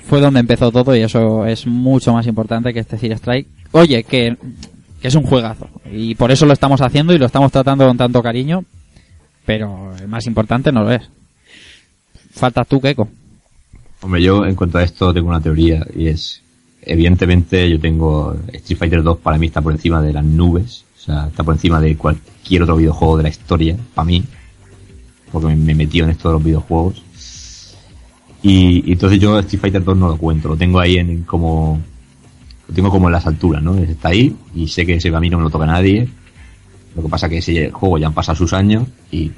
fue 0.08 0.22
donde 0.22 0.40
empezó 0.40 0.72
todo 0.72 0.96
y 0.96 1.02
eso 1.02 1.46
es 1.46 1.68
mucho 1.68 2.14
más 2.14 2.28
importante 2.28 2.74
que 2.74 2.80
este 2.80 2.98
Zero 2.98 3.16
Strike. 3.16 3.48
Oye, 3.72 4.04
que, 4.04 4.38
que 5.02 5.08
es 5.08 5.16
un 5.16 5.24
juegazo 5.24 5.70
y 5.92 6.16
por 6.16 6.32
eso 6.32 6.46
lo 6.46 6.54
estamos 6.54 6.82
haciendo 6.82 7.14
y 7.14 7.18
lo 7.18 7.26
estamos 7.26 7.52
tratando 7.52 7.88
con 7.88 7.98
tanto 7.98 8.22
cariño, 8.22 8.64
pero 9.46 9.94
el 9.98 10.08
más 10.08 10.26
importante 10.28 10.72
no 10.72 10.84
lo 10.84 10.92
es. 10.92 11.04
Faltas 12.32 12.68
tú, 12.68 12.80
Keiko. 12.80 13.10
Hombre, 14.02 14.22
yo 14.22 14.46
en 14.46 14.56
cuanto 14.56 14.78
a 14.78 14.84
esto 14.84 15.14
tengo 15.14 15.30
una 15.30 15.42
teoría 15.42 15.86
y 15.96 16.08
es, 16.08 16.42
evidentemente 16.88 17.70
yo 17.70 17.80
tengo 17.80 18.36
Street 18.54 18.80
Fighter 18.80 19.04
2 19.04 19.18
para 19.18 19.38
mí 19.38 19.48
está 19.48 19.62
por 19.62 19.74
encima 19.74 20.02
de 20.02 20.14
las 20.14 20.24
nubes, 20.24 20.86
o 20.96 21.00
sea, 21.00 21.28
está 21.28 21.44
por 21.44 21.54
encima 21.54 21.80
de 21.80 21.96
cualquier 21.96 22.64
otro 22.64 22.78
videojuego 22.78 23.18
de 23.18 23.24
la 23.24 23.30
historia, 23.30 23.78
para 23.94 24.06
mí, 24.06 24.24
porque 25.32 25.48
me, 25.48 25.56
me 25.56 25.76
metió 25.76 26.06
en 26.06 26.12
esto 26.12 26.30
de 26.30 26.34
los 26.34 26.44
videojuegos. 26.44 27.04
Y, 28.42 28.90
y 28.90 28.94
entonces 28.94 29.20
yo 29.20 29.38
Street 29.40 29.62
Fighter 29.62 29.84
2 29.84 29.98
no 29.98 30.08
lo 30.08 30.18
cuento, 30.18 30.48
lo 30.48 30.56
tengo 30.56 30.80
ahí 30.80 30.98
en 30.98 31.24
como, 31.24 31.80
lo 32.68 32.74
tengo 32.74 32.90
como 32.90 33.08
en 33.08 33.14
las 33.14 33.28
alturas, 33.28 33.62
¿no? 33.62 33.76
Está 33.78 34.10
ahí 34.10 34.36
y 34.56 34.68
sé 34.68 34.86
que 34.86 34.96
ese 34.96 35.12
camino 35.12 35.38
no 35.38 35.40
me 35.40 35.44
lo 35.46 35.50
toca 35.50 35.66
nadie. 35.66 36.08
Lo 36.96 37.04
que 37.04 37.10
pasa 37.10 37.30
que 37.30 37.40
ese 37.40 37.70
juego 37.70 37.98
ya 37.98 38.08
han 38.08 38.14
pasado 38.14 38.36
sus 38.36 38.54
años 38.54 38.88
y 39.12 39.32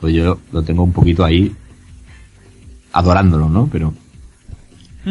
pues 0.00 0.14
yo 0.14 0.38
lo 0.52 0.62
tengo 0.62 0.82
un 0.82 0.92
poquito 0.92 1.24
ahí 1.24 1.52
adorándolo, 2.92 3.48
¿no? 3.48 3.68
Pero 3.70 3.94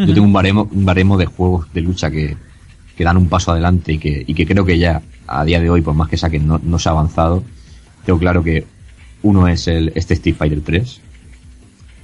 yo 0.05 0.13
tengo 0.13 0.27
un 0.27 0.33
baremo, 0.33 0.67
un 0.71 0.85
baremo 0.85 1.17
de 1.17 1.25
juegos 1.25 1.71
de 1.73 1.81
lucha 1.81 2.11
que, 2.11 2.37
que 2.95 3.03
dan 3.03 3.17
un 3.17 3.27
paso 3.27 3.51
adelante 3.51 3.93
y 3.93 3.97
que, 3.97 4.23
y 4.25 4.33
que 4.33 4.45
creo 4.45 4.65
que 4.65 4.77
ya 4.77 5.01
a 5.27 5.43
día 5.43 5.59
de 5.59 5.69
hoy, 5.69 5.81
por 5.81 5.93
más 5.93 6.09
que 6.09 6.17
saquen, 6.17 6.47
no, 6.47 6.59
no 6.63 6.79
se 6.79 6.89
ha 6.89 6.91
avanzado. 6.91 7.43
Tengo 8.05 8.19
claro 8.19 8.43
que 8.43 8.65
uno 9.23 9.47
es 9.47 9.67
el 9.67 9.91
este 9.95 10.13
Street 10.15 10.35
Fighter 10.35 10.61
3. 10.61 11.01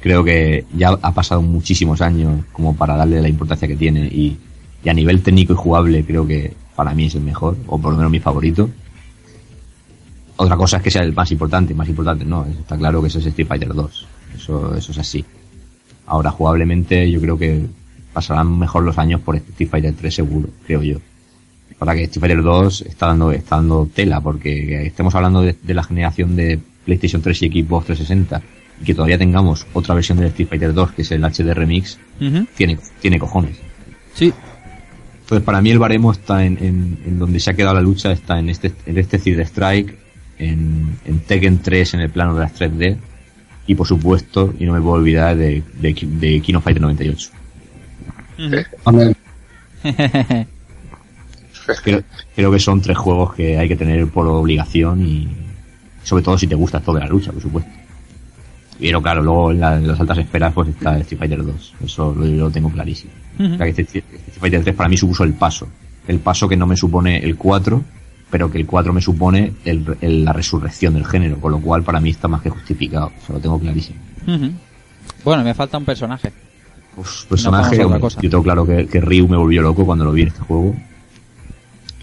Creo 0.02 0.24
que 0.24 0.66
ya 0.76 0.90
ha 0.90 1.14
pasado 1.14 1.42
muchísimos 1.42 2.02
años 2.02 2.44
como 2.52 2.76
para 2.76 2.98
darle 2.98 3.22
la 3.22 3.30
importancia 3.30 3.68
que 3.68 3.76
tiene 3.76 4.06
y, 4.08 4.38
y 4.84 4.90
a 4.90 4.94
nivel 4.94 5.22
técnico 5.22 5.54
y 5.54 5.56
jugable 5.56 6.04
creo 6.04 6.28
que 6.28 6.54
para 6.76 6.94
mí 6.94 7.06
es 7.06 7.16
el 7.16 7.22
mejor, 7.22 7.58
o 7.68 7.80
por 7.80 7.92
lo 7.92 7.98
menos 7.98 8.12
mi 8.12 8.20
favorito. 8.20 8.70
Otra 10.36 10.58
cosa 10.58 10.78
es 10.78 10.84
que 10.84 10.92
sea 10.92 11.04
el 11.04 11.14
más 11.14 11.32
importante, 11.32 11.74
más 11.74 11.88
importante 11.88 12.26
no, 12.26 12.46
está 12.46 12.78
claro 12.78 13.02
que 13.02 13.08
ese 13.08 13.20
es 13.20 13.28
Street 13.28 13.48
Fighter 13.48 13.74
2. 13.74 14.08
Eso, 14.36 14.76
eso 14.76 14.92
es 14.92 14.98
así. 14.98 15.24
Ahora, 16.06 16.32
jugablemente, 16.32 17.10
yo 17.10 17.22
creo 17.22 17.38
que 17.38 17.66
pasarán 18.14 18.58
mejor 18.58 18.84
los 18.84 18.98
años 18.98 19.22
por 19.22 19.36
Street 19.36 19.70
Fighter 19.70 19.94
3 19.94 20.14
seguro, 20.16 20.50
creo 20.66 20.84
yo. 20.84 21.00
Para 21.80 21.96
que 21.96 22.04
Street 22.04 22.22
Fighter 22.22 22.44
2 22.44 22.82
está 22.84 23.08
dando, 23.08 23.32
está 23.32 23.58
dando 23.58 23.90
tela, 23.94 24.22
porque 24.22 24.86
estemos 24.86 25.14
hablando 25.16 25.42
de, 25.42 25.56
de 25.62 25.74
la 25.74 25.84
generación 25.84 26.36
de 26.36 26.60
PlayStation 26.86 27.22
3 27.22 27.44
y 27.44 27.64
Xbox 27.64 27.88
360, 27.88 28.42
y 28.82 28.86
que 28.86 28.94
todavía 28.94 29.18
tengamos 29.18 29.66
otra 29.74 29.96
versión 29.96 30.20
de 30.20 30.28
Street 30.28 30.48
Fighter 30.48 30.74
2, 30.74 30.92
que 30.92 31.02
es 31.02 31.12
el 31.12 31.24
HD 31.24 31.54
Remix, 31.54 31.98
tiene, 32.56 32.78
tiene 33.02 33.20
cojones. 33.20 33.58
Sí. 34.14 34.34
Entonces, 35.22 35.46
para 35.46 35.62
mí 35.62 35.72
el 35.72 35.80
baremo 35.80 36.12
está 36.12 36.46
en, 36.46 36.58
en, 36.62 37.00
en 37.06 37.20
donde 37.20 37.40
se 37.40 37.50
ha 37.50 37.54
quedado 37.54 37.76
la 37.76 37.82
lucha, 37.82 38.12
está 38.12 38.38
en 38.40 38.50
este, 38.50 38.72
en 38.86 38.98
este 38.98 39.18
Cid 39.18 39.40
Strike, 39.40 39.98
en, 40.38 40.98
en 41.06 41.20
Tekken 41.20 41.60
3 41.60 41.96
en 41.96 42.00
el 42.02 42.10
plano 42.10 42.36
de 42.36 42.42
las 42.42 42.60
3D, 42.60 42.98
y 43.66 43.76
por 43.76 43.88
supuesto, 43.88 44.54
y 44.60 44.66
no 44.66 44.74
me 44.74 44.82
puedo 44.82 44.96
olvidar 44.96 45.38
de, 45.38 45.64
de, 45.80 45.94
de 45.94 46.42
Kino 46.42 46.62
Fighter 46.62 46.82
98. 46.82 47.32
Amén. 48.86 49.16
Creo, 51.84 52.04
creo 52.36 52.52
que 52.52 52.60
son 52.60 52.82
tres 52.82 52.98
juegos 52.98 53.36
que 53.36 53.58
hay 53.58 53.70
que 53.70 53.76
tener 53.78 54.06
por 54.08 54.28
obligación 54.28 55.02
y 55.02 55.30
sobre 56.04 56.22
todo 56.22 56.38
si 56.38 56.46
te 56.46 56.56
gusta 56.56 56.80
esto 56.80 56.94
de 56.94 57.00
la 57.00 57.08
lucha, 57.08 57.32
por 57.32 57.42
supuesto. 57.42 57.72
Pero 58.80 59.02
claro, 59.02 59.24
luego 59.24 59.52
en, 59.52 59.62
la- 59.62 59.78
en 59.78 59.88
las 59.88 59.98
altas 60.00 60.18
esferas 60.18 60.52
pues 60.54 60.68
está 60.70 60.98
Street 61.00 61.20
Fighter 61.20 61.46
2, 61.46 61.74
eso 61.86 62.14
lo, 62.18 62.26
lo 62.26 62.52
tengo 62.52 62.70
clarísimo. 62.70 63.14
O 63.40 63.48
sea, 63.48 63.60
que 63.60 63.70
este- 63.70 63.82
este 63.84 64.00
Street 64.00 64.40
Fighter 64.42 64.64
3 64.64 64.76
para 64.76 64.90
mí 64.90 64.98
supuso 64.98 65.24
el 65.24 65.34
paso, 65.34 65.70
el 66.08 66.20
paso 66.20 66.50
que 66.50 66.58
no 66.58 66.68
me 66.68 66.76
supone 66.76 67.20
el 67.20 67.38
4, 67.38 67.82
pero 68.30 68.52
que 68.52 68.58
el 68.58 68.66
4 68.66 68.92
me 68.92 69.00
supone 69.02 69.54
el- 69.64 69.86
el- 70.02 70.26
la 70.26 70.34
resurrección 70.34 70.96
del 70.96 71.06
género, 71.06 71.38
con 71.40 71.54
lo 71.54 71.62
cual 71.62 71.84
para 71.84 72.02
mí 72.02 72.10
está 72.10 72.28
más 72.28 72.42
que 72.42 72.50
justificado, 72.50 73.10
eso 73.24 73.32
lo 73.32 73.40
tengo 73.40 73.58
clarísimo. 73.58 74.00
Ujú. 74.28 74.52
Bueno, 75.24 75.44
me 75.46 75.54
falta 75.54 75.78
un 75.78 75.86
personaje. 75.86 76.34
Pues, 76.96 77.26
personaje, 77.28 77.78
yo 77.78 78.30
tengo 78.30 78.44
claro 78.44 78.66
que, 78.66 78.88
que 78.88 79.02
Ryu 79.02 79.28
me 79.28 79.38
volvió 79.38 79.62
loco 79.62 79.86
cuando 79.86 80.06
lo 80.06 80.12
vi 80.12 80.24
en 80.24 80.28
este 80.30 80.42
juego. 80.42 80.76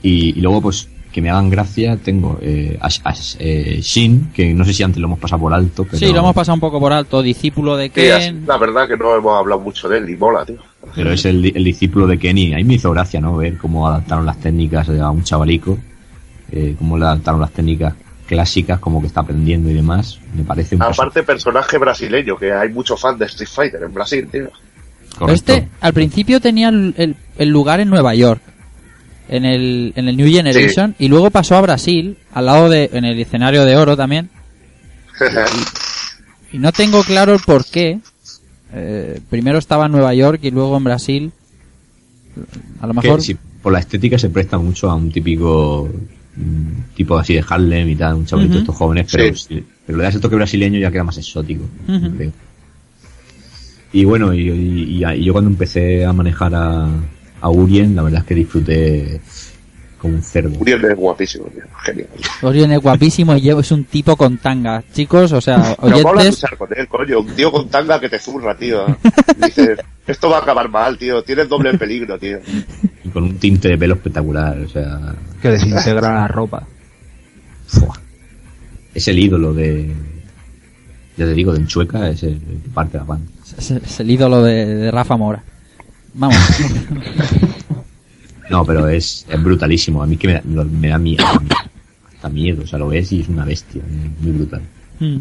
Y, 0.03 0.39
y 0.39 0.41
luego, 0.41 0.63
pues, 0.63 0.89
que 1.13 1.21
me 1.21 1.29
hagan 1.31 1.51
gracia, 1.51 1.97
tengo 1.97 2.39
eh, 2.41 2.79
a, 2.81 2.87
a- 2.87 3.15
eh, 3.39 3.81
Shin, 3.83 4.31
que 4.33 4.55
no 4.55 4.65
sé 4.65 4.73
si 4.73 4.83
antes 4.83 5.01
lo 5.01 5.07
hemos 5.09 5.19
pasado 5.19 5.43
por 5.43 5.53
alto, 5.53 5.85
pero, 5.85 5.99
Sí, 5.99 6.13
lo 6.13 6.21
hemos 6.21 6.35
pasado 6.35 6.55
un 6.55 6.61
poco 6.61 6.81
por 6.81 6.93
alto. 6.93 7.21
Discípulo 7.23 7.77
de 7.77 7.87
Sí, 7.87 7.93
Ken. 7.95 8.45
la 8.47 8.57
verdad 8.59 8.89
que 8.89 8.97
no 8.97 9.15
hemos 9.17 9.37
hablado 9.39 9.61
mucho 9.61 9.89
de 9.89 9.99
él 9.99 10.09
y 10.11 10.17
mola, 10.17 10.45
tío. 10.45 10.57
pero 10.95 11.13
es 11.13 11.25
el, 11.25 11.45
el 11.55 11.65
discípulo 11.65 12.07
de 12.07 12.19
Kenny. 12.19 12.53
A 12.55 12.57
mí 12.57 12.65
me 12.65 12.75
hizo 12.75 12.91
gracia, 12.93 13.21
¿no? 13.21 13.37
Ver 13.37 13.59
cómo 13.59 13.87
adaptaron 13.89 14.25
las 14.25 14.39
técnicas 14.39 14.89
a 14.89 15.11
un 15.11 15.23
chavalico, 15.25 15.79
eh, 16.53 16.75
cómo 16.79 16.97
le 16.97 17.05
adaptaron 17.05 17.41
las 17.41 17.51
técnicas 17.53 17.95
clásicas, 18.27 18.79
como 18.79 19.01
que 19.01 19.09
está 19.09 19.21
aprendiendo 19.21 19.69
y 19.69 19.75
demás. 19.75 20.21
Me 20.35 20.45
parece 20.45 20.77
un 20.77 20.83
Aparte, 20.83 21.25
personaje 21.25 21.77
brasileño, 21.79 22.37
que 22.37 22.53
hay 22.53 22.69
muchos 22.69 23.01
fans 23.01 23.19
de 23.19 23.27
Street 23.27 23.49
Fighter 23.53 23.83
en 23.83 23.93
Brasil, 23.93 24.29
tío. 24.31 24.49
Correcto. 25.19 25.53
Este 25.53 25.69
al 25.81 25.93
principio 25.93 26.41
tenía 26.41 26.69
el, 26.69 26.95
el- 26.97 27.17
el 27.39 27.49
lugar 27.49 27.81
en 27.81 27.89
Nueva 27.91 28.15
York, 28.15 28.41
en 29.29 29.45
el, 29.45 29.93
en 29.97 30.09
el 30.09 30.17
New 30.17 30.31
Generation, 30.31 30.95
y 30.99 31.09
luego 31.09 31.31
pasó 31.31 31.57
a 31.57 31.61
Brasil, 31.63 32.19
al 32.33 32.47
lado 32.47 32.69
de, 32.69 32.91
en 32.93 33.05
el 33.05 33.19
escenario 33.19 33.65
de 33.65 33.77
oro 33.77 33.97
también. 33.97 34.29
Y 36.53 36.59
no 36.59 36.73
tengo 36.73 37.03
claro 37.05 37.33
el 37.35 37.41
por 37.41 37.65
qué. 37.65 38.01
Eh, 38.73 39.21
primero 39.31 39.59
estaba 39.59 39.87
en 39.87 39.93
Nueva 39.93 40.13
York 40.15 40.41
y 40.43 40.51
luego 40.51 40.77
en 40.77 40.85
Brasil. 40.85 41.33
A 42.81 42.87
lo 42.89 42.95
mejor. 42.95 43.23
sí, 43.23 43.37
por 43.63 43.73
la 43.73 43.79
estética 43.79 44.19
se 44.19 44.31
presta 44.31 44.59
mucho 44.59 44.91
a 44.91 44.95
un 44.97 45.13
típico 45.13 45.89
mm, 46.37 46.95
tipo 46.97 47.17
así 47.19 47.35
de 47.35 47.45
Harlem 47.49 47.89
y 47.89 47.97
tal, 47.97 48.15
un 48.17 48.27
chavalito 48.27 48.55
de 48.55 48.59
Ujú. 48.61 48.65
estos 48.65 48.77
jóvenes, 48.77 49.09
pero, 49.13 49.37
Sí. 49.37 49.65
pero 49.87 49.99
le 49.99 50.05
das 50.05 50.15
el 50.15 50.21
toque 50.21 50.37
brasileño 50.37 50.81
ya 50.81 50.91
queda 50.91 51.05
más 51.05 51.19
exótico. 51.19 51.65
Creo. 51.87 52.33
Y 53.93 54.05
bueno, 54.05 54.33
y, 54.33 54.49
y- 54.51 55.05
y- 55.05 55.25
yo 55.25 55.33
cuando 55.33 55.51
empecé 55.51 56.05
a 56.05 56.13
manejar 56.13 56.55
a, 56.55 56.89
a 57.41 57.51
Urien, 57.51 57.97
la 57.97 58.03
verdad 58.03 58.21
es 58.21 58.27
que 58.27 58.35
disfruté 58.35 59.21
como 59.99 60.15
un 60.15 60.23
cerdo. 60.23 60.59
Uriel 60.59 60.85
es 60.85 60.97
guapísimo, 60.97 61.45
tío. 61.47 61.63
Genial. 61.83 62.09
Orion 62.43 62.73
es 62.73 62.81
guapísimo 62.81 63.37
y 63.37 63.51
es 63.51 63.71
un 63.73 63.85
tipo 63.85 64.17
con 64.17 64.39
tanga. 64.39 64.83
Chicos, 64.93 65.33
o 65.33 65.41
sea, 65.41 65.77
oyentes. 65.81 66.27
luchar 66.43 66.57
con 66.57 66.69
él, 66.75 66.89
coño. 66.89 67.21
Un 67.21 67.27
tío 67.35 67.51
con 67.53 67.69
tanga 67.69 68.01
que 68.01 68.09
te 68.09 68.19
zurra, 68.19 68.57
tío. 68.57 68.87
Dices, 69.45 69.79
esto 70.07 70.31
va 70.31 70.39
a 70.39 70.43
acabar 70.43 70.71
mal, 70.71 70.97
tío. 70.97 71.23
Tienes 71.23 71.49
doble 71.49 71.77
peligro, 71.77 72.19
tío. 72.19 72.39
Y 73.05 73.09
con 73.11 73.25
un 73.25 73.37
tinte 73.39 73.69
de 73.69 73.77
pelo 73.77 73.95
espectacular, 73.95 74.59
o 74.61 74.69
sea, 74.69 75.15
Que 75.43 75.49
desintegra 75.51 76.15
la 76.15 76.29
ropa. 76.29 76.67
¡fua! 77.67 77.95
es 78.95 79.07
el 79.07 79.19
ídolo 79.19 79.53
de, 79.55 79.93
ya 81.21 81.27
te 81.27 81.35
digo, 81.35 81.53
de 81.53 81.61
Enchueca, 81.61 82.09
es 82.09 82.23
el, 82.23 82.39
que 82.39 82.69
parte 82.73 82.97
la 82.99 83.05
pan. 83.05 83.21
Es, 83.59 83.71
es 83.71 84.01
el 84.01 84.11
ídolo 84.11 84.43
de, 84.43 84.67
de 84.67 84.91
Rafa 84.91 85.17
Mora. 85.17 85.43
Vamos. 86.15 86.37
No, 88.51 88.65
pero 88.65 88.89
es, 88.89 89.25
es 89.29 89.43
brutalísimo. 89.43 90.03
A 90.03 90.09
mí 90.09 90.17
que 90.17 90.27
me 90.27 90.35
da, 90.35 90.65
me 90.65 90.89
da 90.89 90.99
miedo. 90.99 91.25
Hasta 92.13 92.29
miedo. 92.29 92.65
O 92.65 92.67
sea, 92.67 92.81
lo 92.81 92.89
ves 92.89 93.13
y 93.13 93.21
es 93.21 93.29
una 93.29 93.45
bestia. 93.45 93.81
Muy 94.21 94.33
brutal. 94.33 94.61
Mm. 94.99 95.19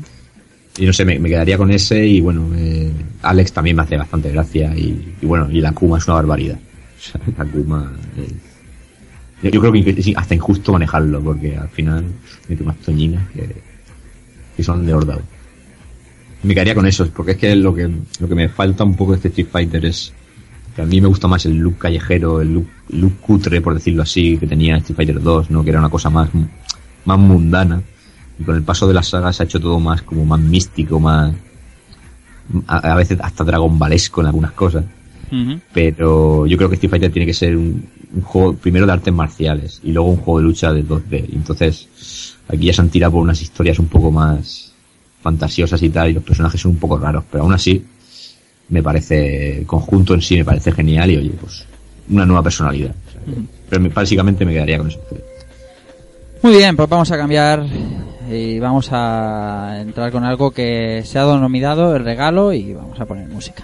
Y 0.79 0.85
no 0.85 0.93
sé, 0.93 1.05
me, 1.05 1.19
me 1.19 1.29
quedaría 1.29 1.55
con 1.55 1.69
ese 1.69 2.03
y 2.03 2.21
bueno, 2.21 2.49
eh, 2.55 2.91
Alex 3.21 3.53
también 3.53 3.75
me 3.75 3.83
hace 3.83 3.97
bastante 3.97 4.31
gracia 4.31 4.75
y, 4.75 5.15
y 5.21 5.25
bueno, 5.27 5.47
y 5.51 5.61
la 5.61 5.73
Kuma 5.73 5.99
es 5.99 6.07
una 6.07 6.15
barbaridad. 6.15 6.57
O 6.57 7.01
sea, 7.01 7.21
la 7.37 7.45
Kuma 7.45 7.93
es... 8.17 8.33
Yo, 9.43 9.51
yo 9.51 9.61
creo 9.61 9.73
que 9.73 9.95
es 9.95 10.17
hasta 10.17 10.33
injusto 10.33 10.73
manejarlo 10.73 11.21
porque 11.21 11.55
al 11.55 11.69
final 11.69 12.05
mete 12.47 12.63
unas 12.63 12.77
toñinas 12.77 13.29
que, 13.29 13.47
que 14.57 14.63
son 14.63 14.85
de 14.87 14.93
Ordao. 14.95 15.21
Me 16.43 16.53
quedaría 16.53 16.75
con 16.75 16.85
eso, 16.85 17.07
porque 17.13 17.31
es 17.31 17.37
que 17.37 17.55
lo 17.55 17.73
que 17.73 17.89
lo 18.19 18.27
que 18.27 18.35
me 18.35 18.47
falta 18.47 18.83
un 18.83 18.95
poco 18.95 19.11
de 19.11 19.17
este 19.17 19.27
Street 19.29 19.47
Fighter 19.51 19.85
es 19.85 20.13
que 20.75 20.81
a 20.81 20.85
mí 20.85 21.01
me 21.01 21.07
gusta 21.07 21.27
más 21.27 21.45
el 21.45 21.57
look 21.57 21.77
callejero, 21.77 22.41
el 22.41 22.53
look, 22.53 22.67
look 22.89 23.19
cutre, 23.19 23.61
por 23.61 23.73
decirlo 23.73 24.03
así, 24.03 24.37
que 24.37 24.47
tenía 24.47 24.77
Street 24.77 24.95
Fighter 24.95 25.21
2, 25.21 25.51
¿no? 25.51 25.63
Que 25.63 25.71
era 25.71 25.79
una 25.79 25.89
cosa 25.89 26.09
más, 26.09 26.29
más 27.05 27.19
mundana. 27.19 27.81
Y 28.39 28.43
con 28.43 28.55
el 28.55 28.63
paso 28.63 28.87
de 28.87 28.93
las 28.93 29.09
sagas 29.09 29.35
se 29.35 29.43
ha 29.43 29.45
hecho 29.45 29.59
todo 29.59 29.79
más, 29.79 30.01
como 30.03 30.23
más 30.23 30.39
místico, 30.39 30.99
más, 30.99 31.33
a, 32.67 32.77
a 32.77 32.95
veces 32.95 33.19
hasta 33.21 33.43
Dragon 33.43 33.77
Ballesco 33.77 34.21
en 34.21 34.27
algunas 34.27 34.51
cosas. 34.51 34.85
Pero 35.73 36.47
yo 36.47 36.57
creo 36.57 36.69
que 36.69 36.75
Street 36.75 36.89
Fighter 36.89 37.11
tiene 37.11 37.25
que 37.25 37.33
ser 37.33 37.55
un, 37.55 37.85
un 38.13 38.21
juego 38.21 38.53
primero 38.53 38.85
de 38.85 38.93
artes 38.93 39.13
marciales 39.13 39.79
y 39.83 39.91
luego 39.91 40.09
un 40.09 40.17
juego 40.17 40.39
de 40.39 40.45
lucha 40.45 40.73
de 40.73 40.85
2D. 40.85 41.25
Y 41.31 41.35
entonces 41.35 42.37
aquí 42.47 42.65
ya 42.65 42.73
se 42.73 42.81
han 42.81 42.89
tirado 42.89 43.13
por 43.13 43.21
unas 43.21 43.41
historias 43.41 43.77
un 43.77 43.87
poco 43.87 44.11
más 44.11 44.68
fantasiosas 45.21 45.81
y 45.83 45.89
tal, 45.89 46.09
y 46.09 46.13
los 46.13 46.23
personajes 46.23 46.59
son 46.61 46.71
un 46.71 46.77
poco 46.77 46.97
raros, 46.97 47.23
pero 47.31 47.43
aún 47.43 47.53
así 47.53 47.83
me 48.69 48.81
parece, 48.83 49.59
el 49.59 49.65
conjunto 49.65 50.13
en 50.13 50.21
sí 50.21 50.37
me 50.37 50.45
parece 50.45 50.71
genial 50.71 51.09
y 51.11 51.17
oye, 51.17 51.31
pues 51.41 51.65
una 52.09 52.25
nueva 52.25 52.43
personalidad. 52.43 52.91
O 53.07 53.11
sea, 53.11 53.21
que- 53.21 53.41
pero 53.69 53.81
me- 53.81 53.89
básicamente 53.89 54.45
me 54.45 54.53
quedaría 54.53 54.77
con 54.77 54.87
eso. 54.87 54.99
Muy 56.41 56.53
bien, 56.55 56.75
pues 56.75 56.87
vamos 56.87 57.11
a 57.11 57.17
cambiar 57.17 57.65
y 58.31 58.59
vamos 58.59 58.87
a 58.91 59.77
entrar 59.81 60.11
con 60.11 60.23
algo 60.23 60.51
que 60.51 61.01
se 61.05 61.19
ha 61.19 61.25
denominado 61.25 61.95
el 61.95 62.03
regalo 62.05 62.53
y 62.53 62.73
vamos 62.73 62.99
a 62.99 63.05
poner 63.05 63.27
música. 63.27 63.63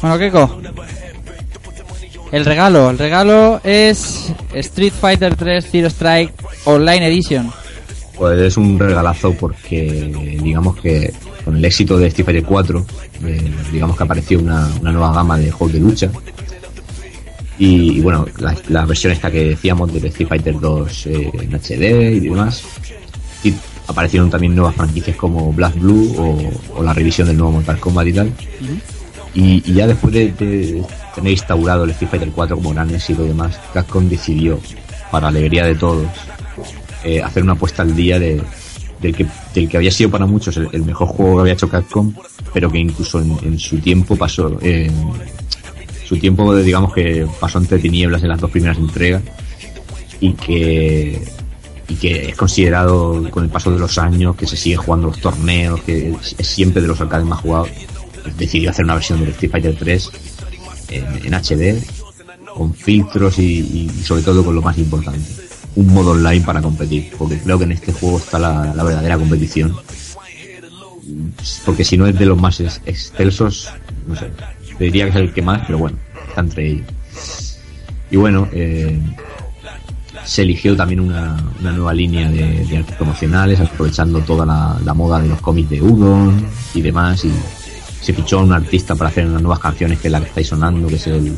Bueno, 0.00 0.18
Keiko. 0.18 0.60
El 2.32 2.44
regalo, 2.44 2.90
el 2.90 2.98
regalo 2.98 3.60
es 3.62 4.32
Street 4.52 4.92
Fighter 4.92 5.36
3 5.36 5.66
Zero 5.70 5.88
Strike 5.88 6.32
Online 6.64 7.06
Edition. 7.08 7.50
Pues 8.16 8.38
es 8.40 8.56
un 8.56 8.78
regalazo 8.78 9.32
porque 9.34 10.10
digamos 10.42 10.76
que 10.80 11.12
con 11.44 11.56
el 11.56 11.64
éxito 11.64 11.96
de 11.98 12.08
Street 12.08 12.24
Fighter 12.26 12.44
4, 12.44 12.86
eh, 13.24 13.50
digamos 13.72 13.96
que 13.96 14.02
apareció 14.02 14.38
una, 14.40 14.68
una 14.80 14.90
nueva 14.92 15.12
gama 15.12 15.38
de 15.38 15.50
juegos 15.50 15.74
de 15.74 15.80
lucha. 15.80 16.10
Y, 17.58 17.98
y 17.98 18.00
bueno, 18.00 18.26
la, 18.38 18.54
la 18.68 18.84
versión 18.84 19.12
esta 19.12 19.30
que 19.30 19.44
decíamos 19.44 19.92
de 19.92 20.06
Street 20.08 20.28
Fighter 20.28 20.58
2 20.60 21.06
eh, 21.06 21.30
en 21.42 21.54
HD 21.54 22.16
y 22.16 22.20
demás. 22.20 22.62
Y 23.44 23.54
aparecieron 23.86 24.28
también 24.28 24.54
nuevas 24.54 24.74
franquicias 24.74 25.16
como 25.16 25.52
Black 25.52 25.78
Blue 25.78 26.14
o, 26.18 26.78
o 26.78 26.82
la 26.82 26.92
revisión 26.92 27.28
del 27.28 27.36
nuevo 27.36 27.52
Mortal 27.52 27.78
Kombat 27.78 28.06
y 28.08 28.12
tal. 28.12 28.32
Y, 29.36 29.60
ya 29.70 29.86
después 29.86 30.14
de, 30.14 30.32
de 30.32 30.82
tener 31.14 31.32
instaurado 31.32 31.84
el 31.84 31.90
Street 31.90 32.10
Fighter 32.10 32.30
4 32.34 32.56
como 32.56 32.70
gran 32.70 32.88
éxito 32.88 33.22
y 33.22 33.28
demás, 33.28 33.60
Capcom 33.74 34.08
decidió, 34.08 34.58
para 35.10 35.28
alegría 35.28 35.66
de 35.66 35.74
todos, 35.74 36.06
eh, 37.04 37.22
hacer 37.22 37.42
una 37.42 37.52
apuesta 37.52 37.82
al 37.82 37.94
día 37.94 38.18
de, 38.18 38.40
del, 39.00 39.14
que, 39.14 39.26
del 39.54 39.68
que 39.68 39.76
había 39.76 39.90
sido 39.90 40.10
para 40.10 40.24
muchos 40.24 40.56
el, 40.56 40.82
mejor 40.84 41.08
juego 41.08 41.36
que 41.36 41.40
había 41.42 41.52
hecho 41.52 41.68
Capcom, 41.68 42.14
pero 42.54 42.72
que 42.72 42.78
incluso 42.78 43.20
en, 43.20 43.58
su 43.58 43.76
tiempo 43.78 44.16
pasó, 44.16 44.58
en 44.62 44.90
su 46.06 46.16
tiempo 46.16 46.56
digamos 46.56 46.94
que 46.94 47.26
pasó 47.38 47.58
entre 47.58 47.78
tinieblas 47.78 48.22
en 48.22 48.30
las 48.30 48.40
dos 48.40 48.50
primeras 48.50 48.78
entregas 48.78 49.22
y 50.18 50.32
que 50.32 51.22
y 51.88 51.94
que 51.94 52.30
es 52.30 52.36
considerado 52.36 53.30
con 53.30 53.44
el 53.44 53.50
paso 53.50 53.70
de 53.70 53.78
los 53.78 53.96
años 53.98 54.34
que 54.34 54.46
se 54.46 54.56
sigue 54.56 54.76
jugando 54.76 55.08
los 55.08 55.20
torneos, 55.20 55.80
que 55.82 56.10
es, 56.10 56.34
es 56.36 56.46
siempre 56.48 56.82
de 56.82 56.88
los 56.88 57.00
arcades 57.00 57.26
más 57.26 57.38
jugados, 57.40 57.68
decidió 58.36 58.70
hacer 58.70 58.84
una 58.84 58.94
versión 58.94 59.20
del 59.20 59.30
Street 59.30 59.50
Fighter 59.50 59.76
3 59.78 60.10
en, 60.90 61.34
HD 61.34 61.82
con 62.54 62.72
filtros 62.74 63.38
y, 63.38 63.90
sobre 64.04 64.22
todo 64.22 64.44
con 64.44 64.54
lo 64.54 64.62
más 64.62 64.78
importante, 64.78 65.28
un 65.74 65.88
modo 65.92 66.12
online 66.12 66.44
para 66.44 66.62
competir, 66.62 67.10
porque 67.18 67.38
creo 67.38 67.58
que 67.58 67.64
en 67.64 67.72
este 67.72 67.92
juego 67.92 68.18
está 68.18 68.38
la, 68.38 68.72
verdadera 68.82 69.18
competición. 69.18 69.76
Porque 71.64 71.84
si 71.84 71.96
no 71.96 72.06
es 72.06 72.18
de 72.18 72.26
los 72.26 72.38
más 72.40 72.58
ex- 72.60 72.80
excelsos, 72.86 73.68
no 74.06 74.16
sé, 74.16 74.30
te 74.78 74.84
diría 74.84 75.04
que 75.04 75.10
es 75.10 75.16
el 75.16 75.32
que 75.34 75.42
más, 75.42 75.62
pero 75.66 75.78
bueno, 75.78 75.98
está 76.28 76.40
entre 76.40 76.66
ellos. 76.70 76.86
Y 78.10 78.16
bueno, 78.16 78.48
eh, 78.52 78.98
se 80.24 80.42
eligió 80.42 80.74
también 80.76 81.00
una, 81.00 81.36
una 81.60 81.72
nueva 81.72 81.92
línea 81.92 82.30
de, 82.30 82.64
de 82.64 82.76
artes 82.78 82.96
promocionales, 82.96 83.60
aprovechando 83.60 84.20
toda 84.20 84.46
la, 84.46 84.80
la 84.84 84.94
moda 84.94 85.20
de 85.20 85.28
los 85.28 85.40
cómics 85.40 85.70
de 85.70 85.82
Udon 85.82 86.44
y 86.74 86.80
demás, 86.80 87.24
y 87.24 87.32
se 88.00 88.12
fichó 88.12 88.38
a 88.38 88.42
un 88.42 88.52
artista 88.52 88.94
para 88.94 89.10
hacer 89.10 89.26
unas 89.26 89.42
nuevas 89.42 89.58
canciones 89.58 89.98
que 90.00 90.08
es 90.08 90.12
la 90.12 90.20
que 90.20 90.26
estáis 90.26 90.48
sonando, 90.48 90.86
que 90.88 90.96
es 90.96 91.06
el, 91.06 91.34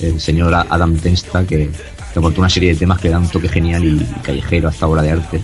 el 0.00 0.20
señor 0.20 0.54
Adam 0.54 0.96
Tensta, 0.96 1.44
que, 1.46 1.70
que 2.12 2.18
aportó 2.18 2.40
una 2.40 2.50
serie 2.50 2.72
de 2.72 2.78
temas 2.78 2.98
que 3.00 3.08
dan 3.10 3.22
un 3.22 3.28
toque 3.28 3.48
genial 3.48 3.84
y, 3.84 3.88
y 4.00 4.20
callejero 4.22 4.68
a 4.68 4.70
esta 4.70 4.86
obra 4.86 5.02
de 5.02 5.10
arte, 5.12 5.40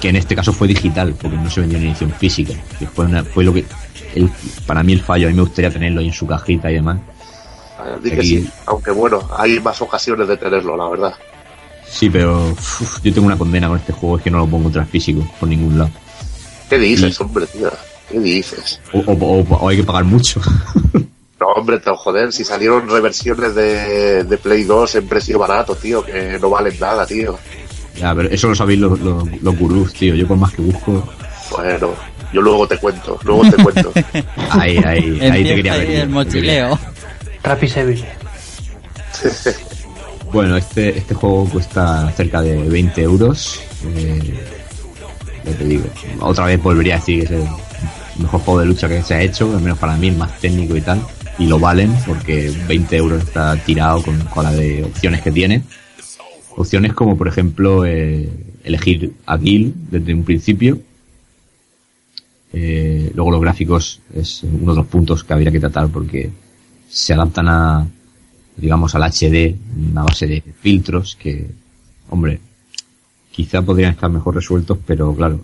que 0.00 0.08
en 0.10 0.16
este 0.16 0.34
caso 0.36 0.52
fue 0.52 0.68
digital, 0.68 1.14
porque 1.20 1.36
no 1.36 1.48
se 1.50 1.60
vendió 1.60 1.78
en 1.78 1.86
edición 1.86 2.12
física, 2.12 2.54
que 2.78 2.86
fue, 2.86 3.06
una- 3.06 3.24
fue 3.24 3.44
lo 3.44 3.52
que, 3.54 3.64
el, 4.14 4.30
para 4.66 4.82
mí 4.82 4.92
el 4.92 5.00
fallo, 5.00 5.26
a 5.26 5.30
mí 5.30 5.36
me 5.36 5.42
gustaría 5.42 5.70
tenerlo 5.70 6.00
ahí 6.00 6.08
en 6.08 6.12
su 6.12 6.26
cajita 6.26 6.70
y 6.70 6.74
demás, 6.74 6.98
que 8.02 8.12
Aquí- 8.14 8.28
sí, 8.42 8.50
aunque 8.66 8.90
bueno, 8.90 9.28
hay 9.38 9.58
más 9.60 9.80
ocasiones 9.80 10.28
de 10.28 10.36
tenerlo, 10.36 10.76
la 10.76 10.88
verdad. 10.88 11.14
Sí, 11.88 12.10
pero 12.10 12.50
uf, 12.50 13.00
yo 13.02 13.14
tengo 13.14 13.26
una 13.26 13.38
condena 13.38 13.68
con 13.68 13.78
este 13.78 13.92
juego, 13.94 14.18
es 14.18 14.22
que 14.24 14.30
no 14.30 14.38
lo 14.38 14.46
pongo 14.46 14.68
tras 14.70 14.88
físico 14.88 15.26
por 15.40 15.48
ningún 15.48 15.78
lado. 15.78 15.90
¿Qué 16.68 16.78
dices, 16.78 17.18
hombre, 17.20 17.46
tío? 17.46 17.70
¿Qué 18.10 18.18
dices? 18.20 18.80
O, 18.92 18.98
o- 19.00 19.12
o- 19.40 19.56
o 19.56 19.68
hay 19.68 19.76
que 19.78 19.84
pagar 19.84 20.04
mucho. 20.04 20.40
No, 21.40 21.46
hombre, 21.56 21.78
te 21.78 21.90
joder, 21.90 22.32
si 22.32 22.44
salieron 22.44 22.88
reversiones 22.88 23.54
de, 23.54 24.24
de 24.24 24.38
Play 24.38 24.64
2 24.64 24.94
en 24.96 25.06
precio 25.08 25.38
barato, 25.38 25.74
tío, 25.76 26.04
que 26.04 26.36
no 26.40 26.50
valen 26.50 26.76
nada, 26.80 27.06
tío. 27.06 27.38
ya, 27.96 28.14
pero 28.14 28.28
eso 28.28 28.48
lo 28.48 28.54
sabéis 28.56 28.80
los, 28.80 28.98
los, 29.00 29.24
los 29.42 29.56
gurús, 29.58 29.92
tío. 29.92 30.14
Yo 30.16 30.26
por 30.26 30.36
más 30.36 30.52
que 30.52 30.62
busco, 30.62 31.08
Bueno, 31.52 31.90
yo 32.32 32.40
luego 32.42 32.66
te 32.66 32.76
cuento, 32.78 33.18
luego 33.24 33.48
te 33.50 33.62
cuento. 33.62 33.92
ahí, 34.50 34.78
ahí, 34.78 35.18
ahí 35.20 35.44
te 35.44 35.54
quería 35.54 35.76
ver. 35.76 35.90
el 35.90 36.08
mochileo. 36.08 36.78
Rapid 37.44 37.76
Evil. 37.76 38.04
Bueno, 40.32 40.56
este, 40.56 40.98
este 40.98 41.14
juego 41.14 41.48
cuesta 41.48 42.10
cerca 42.16 42.42
de 42.42 42.56
20 42.68 43.02
euros. 43.02 43.60
Eh, 43.96 44.34
ya 45.44 45.52
te 45.52 45.64
digo, 45.64 45.84
otra 46.20 46.46
vez 46.46 46.62
volvería 46.62 46.94
a 46.94 46.98
decir 46.98 47.20
que 47.20 47.24
es 47.34 47.40
el 47.40 47.48
mejor 48.18 48.40
juego 48.40 48.60
de 48.60 48.66
lucha 48.66 48.88
que 48.88 49.02
se 49.02 49.14
ha 49.14 49.22
hecho, 49.22 49.54
al 49.54 49.62
menos 49.62 49.78
para 49.78 49.96
mí, 49.96 50.08
el 50.08 50.16
más 50.16 50.38
técnico 50.38 50.76
y 50.76 50.80
tal. 50.80 51.00
Y 51.38 51.46
lo 51.46 51.58
valen 51.58 51.94
porque 52.06 52.52
20 52.66 52.96
euros 52.96 53.22
está 53.22 53.56
tirado 53.56 54.02
con, 54.02 54.18
con 54.26 54.44
la 54.44 54.52
de 54.52 54.84
opciones 54.84 55.22
que 55.22 55.30
tiene. 55.30 55.62
Opciones 56.56 56.92
como, 56.92 57.16
por 57.16 57.28
ejemplo, 57.28 57.84
eh, 57.86 58.28
elegir 58.64 59.14
a 59.26 59.36
Bill 59.36 59.74
desde 59.90 60.14
un 60.14 60.24
principio. 60.24 60.80
Eh, 62.52 63.12
luego 63.14 63.30
los 63.30 63.40
gráficos 63.40 64.00
es 64.14 64.42
uno 64.42 64.72
de 64.72 64.78
los 64.78 64.86
puntos 64.86 65.22
que 65.22 65.32
habría 65.32 65.52
que 65.52 65.60
tratar 65.60 65.88
porque 65.88 66.30
se 66.88 67.14
adaptan 67.14 67.48
a, 67.48 67.86
digamos, 68.56 68.94
al 68.94 69.02
HD, 69.02 69.54
una 69.90 70.02
base 70.02 70.26
de 70.26 70.42
filtros 70.60 71.16
que, 71.16 71.46
hombre, 72.10 72.40
quizá 73.30 73.62
podrían 73.62 73.92
estar 73.92 74.10
mejor 74.10 74.34
resueltos, 74.34 74.78
pero 74.84 75.14
claro, 75.14 75.40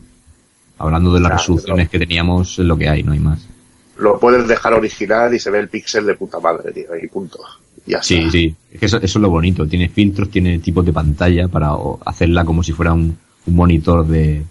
hablando 0.79 1.13
de 1.15 1.21
las 1.21 1.33
Claro, 1.33 1.37
resoluciones 1.37 1.89
que 1.89 1.99
teníamos, 1.99 2.59
es 2.59 2.65
lo 2.67 2.77
que 2.77 2.89
hay, 2.89 3.03
no 3.03 3.13
hay 3.13 3.21
más. 3.21 3.49
Lo 3.97 4.19
puedes 4.19 4.47
dejar 4.49 4.75
original 4.75 5.33
y 5.35 5.39
se 5.39 5.51
ve 5.51 5.59
el 5.61 5.69
píxel 5.69 6.07
de 6.07 6.15
puta 6.17 6.41
madre, 6.41 6.73
tío, 6.73 6.97
y 7.01 7.07
punto. 7.09 7.39
Ya 7.87 8.03
Sí, 8.03 8.17
está. 8.17 8.31
sí, 8.31 8.55
es 8.71 8.81
que 8.81 8.87
eso, 8.87 8.97
eso 8.99 9.19
es 9.19 9.23
lo 9.23 9.31
bonito, 9.31 9.67
tiene 9.69 9.89
filtros, 9.89 10.31
tiene 10.31 10.59
tipos 10.59 10.85
de 10.85 10.93
pantalla 10.93 11.49
para 11.49 11.71
hacerla 12.05 12.45
como 12.45 12.63
si 12.63 12.73
fuera 12.73 12.93
un, 12.93 13.17
un 13.47 13.55
monitor 13.55 14.07
de, 14.07 14.43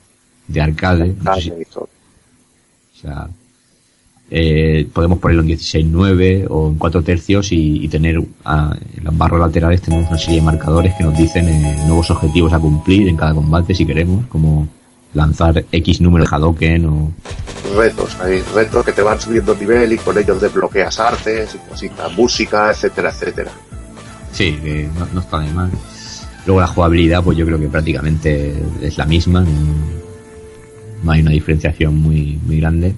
de 0.48 0.62
arcade. 0.62 1.16
No 1.22 1.34
sé 1.36 1.42
si-. 1.42 1.52
O 1.52 1.88
sea, 3.02 3.30
eh, 4.30 4.88
podemos 4.94 5.20
ponerlo 5.20 5.44
en 5.44 5.50
16.9 5.50 6.48
o 6.50 6.70
en 6.70 6.76
4 6.76 7.04
tercios 7.04 7.52
y, 7.52 7.84
y 7.86 7.90
tener 7.90 8.22
ah, 8.46 8.76
en 8.96 9.04
las 9.04 9.18
barras 9.18 9.40
laterales 9.42 9.82
tenemos 9.82 10.08
una 10.10 10.18
serie 10.18 10.38
de 10.40 10.46
marcadores 10.46 10.94
que 10.96 11.04
nos 11.04 11.18
dicen 11.18 11.48
eh, 11.48 11.78
nuevos 11.86 12.10
objetivos 12.12 12.54
a 12.54 12.60
cumplir 12.60 13.08
en 13.10 13.18
cada 13.18 13.34
combate 13.34 13.76
si 13.76 13.86
queremos, 13.86 14.26
como 14.28 14.68
lanzar 15.14 15.66
X 15.72 16.02
número 16.02 16.26
de 16.26 16.36
Hadoken 16.36 16.86
o... 16.86 17.12
retos, 17.76 18.18
hay 18.22 18.42
retos 18.54 18.86
que 18.86 18.92
te 18.92 19.02
van 19.02 19.20
subiendo 19.20 19.56
nivel 19.56 19.94
y 19.94 19.98
con 19.98 20.18
ellos 20.18 20.42
desbloqueas 20.42 21.00
artes 21.00 21.56
y 21.56 21.70
cositas, 21.70 22.12
música, 22.18 22.72
etcétera, 22.72 23.10
etcétera. 23.10 23.52
Sí, 24.32 24.58
que 24.64 24.90
no, 24.98 25.08
no 25.14 25.20
está 25.22 25.40
de 25.40 25.52
mal. 25.52 25.70
Luego 26.46 26.60
la 26.60 26.68
jugabilidad, 26.68 27.24
pues 27.24 27.38
yo 27.38 27.46
creo 27.46 27.60
que 27.60 27.68
prácticamente 27.68 28.54
es 28.82 28.98
la 28.98 29.06
misma, 29.06 29.42
no, 29.42 29.50
no 31.04 31.12
hay 31.12 31.22
una 31.22 31.32
diferenciación 31.32 31.96
muy, 31.96 32.40
muy 32.46 32.60
grande. 32.60 32.96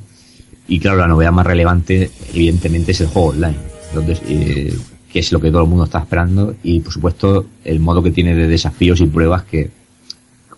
Y 0.68 0.80
claro, 0.80 0.98
la 0.98 1.08
novedad 1.08 1.32
más 1.32 1.46
relevante, 1.46 2.10
evidentemente, 2.34 2.92
es 2.92 3.02
el 3.02 3.08
juego 3.08 3.30
online, 3.30 3.58
donde, 3.94 4.18
eh, 4.28 4.74
que 5.12 5.20
es 5.20 5.32
lo 5.32 5.40
que 5.40 5.52
todo 5.52 5.62
el 5.62 5.70
mundo 5.70 5.86
está 5.86 6.00
esperando, 6.00 6.56
y 6.64 6.80
por 6.80 6.92
supuesto 6.92 7.46
el 7.64 7.80
modo 7.80 8.02
que 8.02 8.12
tiene 8.12 8.34
de 8.34 8.48
desafíos 8.48 9.00
y 9.02 9.06
pruebas 9.06 9.44
que, 9.44 9.70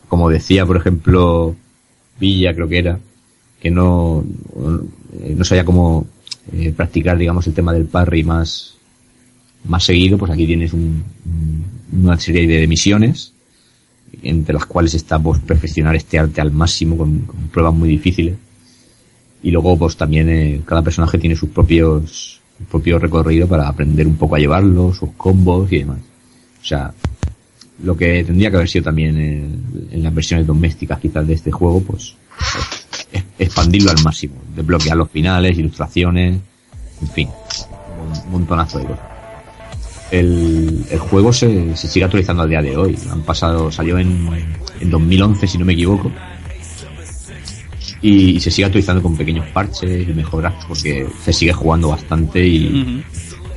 como 0.08 0.30
decía, 0.30 0.66
por 0.66 0.78
ejemplo, 0.78 1.56
Villa, 2.20 2.54
creo 2.54 2.68
que 2.68 2.80
era, 2.80 3.00
que 3.60 3.70
no, 3.72 4.24
eh, 5.22 5.36
no 5.38 5.44
sabía 5.44 5.66
cómo 5.66 6.06
eh, 6.54 6.72
practicar, 6.76 7.18
digamos, 7.18 7.46
el 7.48 7.54
tema 7.54 7.74
del 7.74 7.86
parry 7.86 8.24
más, 8.24 8.76
más 9.68 9.84
seguido, 9.84 10.18
pues 10.18 10.32
aquí 10.32 10.46
tienes 10.48 10.72
un- 10.74 11.04
un- 11.26 12.02
una 12.04 12.18
serie 12.20 12.48
de 12.48 12.68
misiones, 12.68 13.34
entre 14.24 14.54
las 14.54 14.66
cuales 14.66 14.94
está 14.94 15.20
pues 15.20 15.40
perfeccionar 15.42 15.96
este 15.96 16.18
arte 16.18 16.40
al 16.42 16.52
máximo 16.52 16.98
con, 16.98 17.20
con 17.20 17.36
pruebas 17.50 17.74
muy 17.74 17.90
difíciles. 17.90 18.36
Y 19.44 19.52
luego 19.52 19.78
pues 19.78 19.96
también 19.98 20.30
eh, 20.30 20.62
cada 20.66 20.82
personaje 20.82 21.18
tiene 21.18 21.36
sus 21.36 21.50
propios 21.50 22.40
su 22.58 22.64
propio 22.64 22.98
recorrido 22.98 23.48
para 23.48 23.68
aprender 23.68 24.08
un 24.08 24.16
poco 24.16 24.36
a 24.36 24.40
llevarlo, 24.40 24.92
sus 24.92 25.12
combos 25.12 25.72
y 25.72 25.80
demás. 25.80 26.00
O 26.60 26.66
sea, 26.66 26.92
lo 27.84 27.95
que 27.95 28.24
tendría 28.24 28.49
que 28.49 28.58
haber 28.58 28.70
sido 28.70 28.86
también 28.86 29.18
en, 29.18 29.88
en 29.91 30.04
las 30.04 30.14
versiones 30.14 30.48
domésticas 30.48 30.99
quizás 30.99 31.28
de 31.28 31.34
este 31.34 31.52
juego, 31.52 31.82
pues 31.82 32.16
es- 33.14 33.24
expandirlo 33.40 33.91
al 33.91 34.02
máximo, 34.04 34.36
desbloquear 34.56 34.98
los 34.98 35.10
finales, 35.12 35.58
ilustraciones, 35.58 36.40
en 37.02 37.08
fin, 37.10 37.30
un 38.26 38.32
montonazo 38.32 38.80
de 38.80 38.86
cosas. 38.86 39.06
El, 40.10 40.86
el 40.90 40.99
juego 40.99 41.34
se, 41.34 41.76
se 41.76 41.88
sigue 41.88 42.06
actualizando 42.06 42.44
al 42.44 42.49
día 42.49 42.62
de 42.62 42.78
hoy. 42.78 42.98
Han 43.12 43.24
pasado, 43.24 43.70
salió 43.72 43.99
en, 43.99 44.30
en 44.80 44.90
2011 44.90 45.45
si 45.48 45.58
no 45.58 45.66
me 45.66 45.74
equivoco. 45.74 46.12
Y, 48.02 48.38
y 48.38 48.40
se 48.40 48.52
sigue 48.52 48.66
actualizando 48.66 49.02
con 49.02 49.18
pequeños 49.18 49.45
parches 49.48 50.08
y 50.08 50.14
mejoras 50.14 50.54
porque 50.68 51.08
se 51.24 51.34
sigue 51.34 51.52
jugando 51.52 51.90
bastante 51.90 52.45
y, 52.45 53.04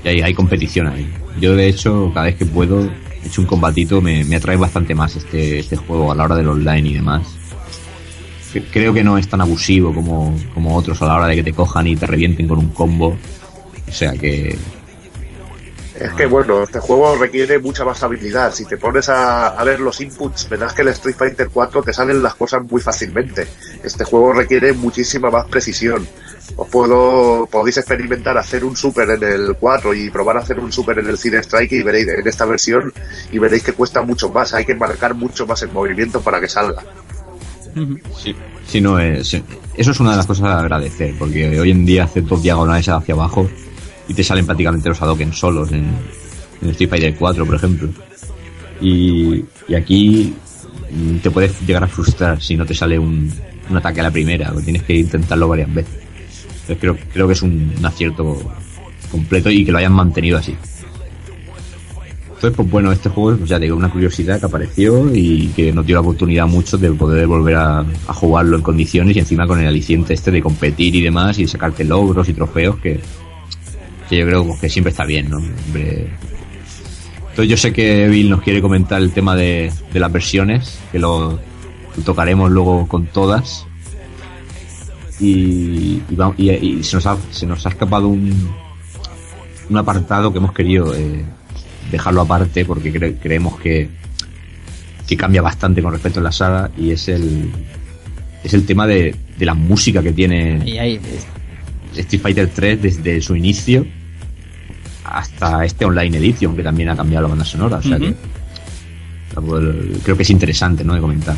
y 0.03 0.09
hay, 0.09 0.23
hay 0.23 0.35
competición 0.35 0.87
ahí. 0.89 1.07
Yo 1.41 1.55
de 1.55 1.69
hecho 1.69 2.11
cada 2.13 2.27
vez 2.27 2.37
que 2.37 2.47
puedo 2.47 2.91
hecho 3.25 3.41
un 3.41 3.47
combatito, 3.47 4.01
me, 4.01 4.25
me 4.25 4.37
atrae 4.37 4.57
bastante 4.57 4.95
más 4.95 5.17
este, 5.17 5.59
este 5.59 5.77
juego 5.77 6.11
a 6.13 6.15
la 6.15 6.25
hora 6.25 6.37
del 6.37 6.49
online 6.49 6.89
y 6.89 6.95
demás. 6.95 7.27
Cre- 8.53 8.65
Creo 8.73 8.93
que 8.93 9.05
no 9.05 9.19
es 9.19 9.29
tan 9.29 9.41
abusivo 9.41 9.95
como, 9.95 10.37
como 10.55 10.77
otros 10.77 11.01
a 11.03 11.07
la 11.07 11.17
hora 11.17 11.27
de 11.29 11.37
que 11.37 11.43
te 11.45 11.53
cojan 11.53 11.87
y 11.87 11.97
te 11.97 12.07
revienten 12.07 12.49
con 12.49 12.59
un 12.59 12.69
combo. 12.71 13.17
O 13.89 13.93
sea 13.93 14.13
que 14.13 14.57
Es 16.01 16.13
que 16.15 16.25
bueno, 16.25 16.63
este 16.63 16.81
juego 16.81 17.15
requiere 17.17 17.59
mucha 17.59 17.85
más 17.85 18.03
habilidad. 18.03 18.55
Si 18.55 18.65
te 18.65 18.79
pones 18.79 19.11
a, 19.11 19.49
a 19.49 19.65
ver 19.65 19.81
los 19.81 20.01
inputs, 20.01 20.49
verás 20.49 20.73
que 20.73 20.81
el 20.81 20.89
Street 20.89 21.15
Fighter 21.15 21.51
4 21.53 21.83
te 21.83 21.93
salen 21.93 22.23
las 22.23 22.35
cosas 22.37 22.63
muy 22.65 22.81
fácilmente. 22.81 23.47
Este 23.85 24.05
juego 24.05 24.33
requiere 24.33 24.73
muchísima 24.73 25.31
más 25.31 25.47
precisión. 25.47 26.09
Os 26.57 26.69
puedo, 26.69 27.47
podéis 27.51 27.77
experimentar 27.77 28.39
hacer 28.39 28.65
un 28.65 28.77
super 28.77 29.11
en 29.11 29.23
el 29.23 29.57
4 29.61 29.93
y 29.93 30.11
probar 30.11 30.39
a 30.39 30.41
hacer 30.41 30.59
un 30.59 30.73
super 30.73 30.99
en 30.99 31.07
el 31.07 31.19
Cine 31.19 31.39
Strike 31.39 31.73
y 31.73 31.83
veréis 31.83 32.09
en 32.09 32.27
esta 32.27 32.47
versión 32.47 32.93
y 33.31 33.39
veréis 33.39 33.63
que 33.63 33.75
cuesta 33.75 34.01
mucho 34.01 34.31
más. 34.31 34.55
Hay 34.55 34.65
que 34.65 34.75
marcar 34.75 35.15
mucho 35.15 35.47
más 35.47 35.61
el 35.63 35.71
movimiento 35.71 36.23
para 36.23 36.41
que 36.41 36.49
salga. 36.49 36.83
Sí, 38.17 38.35
sí, 38.67 38.81
no, 38.81 38.99
es, 38.99 39.35
eso 39.77 39.91
es 39.91 40.01
una 40.01 40.13
de 40.13 40.17
las 40.17 40.27
cosas 40.27 40.47
a 40.47 40.61
agradecer, 40.61 41.15
porque 41.19 41.61
hoy 41.61 41.71
en 41.71 41.85
día 41.85 42.05
hacer 42.05 42.25
dos 42.25 42.43
diagonales 42.43 42.89
hacia 42.89 43.15
abajo 43.15 43.49
y 44.11 44.15
te 44.15 44.25
salen 44.25 44.45
prácticamente 44.45 44.89
los 44.89 45.01
Hadoken 45.01 45.33
solos 45.33 45.71
en, 45.71 45.89
en 46.61 46.71
Street 46.71 46.91
Fighter 46.91 47.15
4, 47.15 47.47
por 47.47 47.55
ejemplo. 47.55 47.89
Y, 48.81 49.45
y 49.69 49.75
aquí 49.77 50.35
te 51.23 51.31
puedes 51.31 51.61
llegar 51.65 51.85
a 51.85 51.87
frustrar 51.87 52.43
si 52.43 52.57
no 52.57 52.67
te 52.67 52.75
sale 52.75 52.99
un, 52.99 53.33
un 53.71 53.77
ataque 53.77 54.01
a 54.01 54.03
la 54.03 54.11
primera, 54.11 54.53
o 54.53 54.61
tienes 54.61 54.83
que 54.83 54.97
intentarlo 54.97 55.47
varias 55.47 55.73
veces. 55.73 55.95
Entonces 56.63 56.79
creo, 56.81 56.99
creo 57.13 57.27
que 57.29 57.35
es 57.35 57.43
un, 57.43 57.73
acierto 57.85 58.37
completo 59.13 59.49
y 59.49 59.65
que 59.65 59.71
lo 59.71 59.79
hayan 59.79 59.93
mantenido 59.93 60.39
así. 60.39 60.57
Entonces, 62.35 62.57
pues 62.57 62.69
bueno, 62.69 62.91
este 62.91 63.11
juego, 63.11 63.39
pues 63.39 63.51
ya 63.51 63.61
digo, 63.61 63.77
una 63.77 63.93
curiosidad 63.93 64.41
que 64.41 64.47
apareció 64.47 65.15
y 65.15 65.53
que 65.55 65.73
nos 65.73 65.87
dio 65.87 65.95
la 65.95 66.01
oportunidad 66.01 66.49
mucho 66.49 66.79
de 66.79 66.91
poder 66.91 67.29
volver 67.29 67.55
a, 67.55 67.79
a 67.81 68.13
jugarlo 68.13 68.57
en 68.57 68.63
condiciones 68.63 69.15
y 69.15 69.21
encima 69.21 69.47
con 69.47 69.61
el 69.61 69.69
aliciente 69.69 70.15
este 70.15 70.33
de 70.33 70.43
competir 70.43 70.97
y 70.97 71.01
demás 71.01 71.39
y 71.39 71.47
sacarte 71.47 71.85
logros 71.85 72.29
y 72.29 72.33
trofeos 72.33 72.77
que, 72.79 72.99
que 74.11 74.19
yo 74.19 74.27
creo 74.27 74.59
que 74.61 74.69
siempre 74.69 74.91
está 74.91 75.07
bien, 75.07 75.31
¿no? 75.31 75.39
Hombre. 75.39 76.09
Entonces 77.31 77.49
yo 77.49 77.57
sé 77.57 77.73
que 77.73 78.09
Bill 78.09 78.29
nos 78.29 78.43
quiere 78.43 78.61
comentar 78.61 79.01
el 79.01 79.13
tema 79.13 79.35
de, 79.37 79.73
de 79.93 80.01
las 80.01 80.13
versiones, 80.13 80.79
que 80.93 80.99
lo, 80.99 81.31
lo 81.97 82.03
tocaremos 82.05 82.51
luego 82.51 82.87
con 82.89 83.07
todas. 83.07 83.67
Y, 85.21 86.03
y, 86.11 86.15
va- 86.17 86.35
y- 86.37 86.51
y 86.51 86.83
se, 86.83 86.97
nos 86.97 87.07
ha, 87.07 87.17
se 87.31 87.47
nos 87.47 87.65
ha 87.67 87.69
escapado 87.71 88.09
un, 88.09 88.51
un 89.69 89.77
apartado 89.77 90.33
que 90.33 90.39
hemos 90.39 90.53
querido 90.53 90.95
eh, 90.95 91.23
dejarlo 91.91 92.23
aparte 92.23 92.65
porque 92.65 92.93
cre- 92.93 93.17
creemos 93.23 93.61
que, 93.61 93.89
que 95.07 95.17
cambia 95.17 95.43
bastante 95.43 95.83
con 95.83 95.93
respecto 95.93 96.21
a 96.21 96.23
la 96.23 96.33
saga 96.33 96.71
y 96.77 96.91
es 96.93 97.09
el 97.09 97.51
es 98.43 98.55
el 98.55 98.65
tema 98.65 98.87
de, 98.87 99.15
de 99.37 99.45
la 99.47 99.53
música 99.53 100.03
que 100.03 100.13
tiene 100.13 100.63
Street 101.95 102.23
Fighter 102.23 102.49
3 102.55 102.81
desde 102.83 103.21
su 103.21 103.37
inicio 103.37 103.85
hasta 105.05 105.65
este 105.65 105.85
online 105.85 106.19
edition 106.19 106.55
que 106.55 106.63
también 106.63 106.91
ha 106.91 106.97
cambiado 106.97 107.23
la 107.23 107.29
banda 107.31 107.45
sonora 107.45 107.79
o 107.79 107.83
sea 107.83 107.99
que 107.99 108.15
pues, 109.35 109.65
creo 110.03 110.17
que 110.17 110.23
es 110.23 110.31
interesante 110.31 110.85
no 110.85 110.95
de 110.95 111.01
comentar 111.01 111.37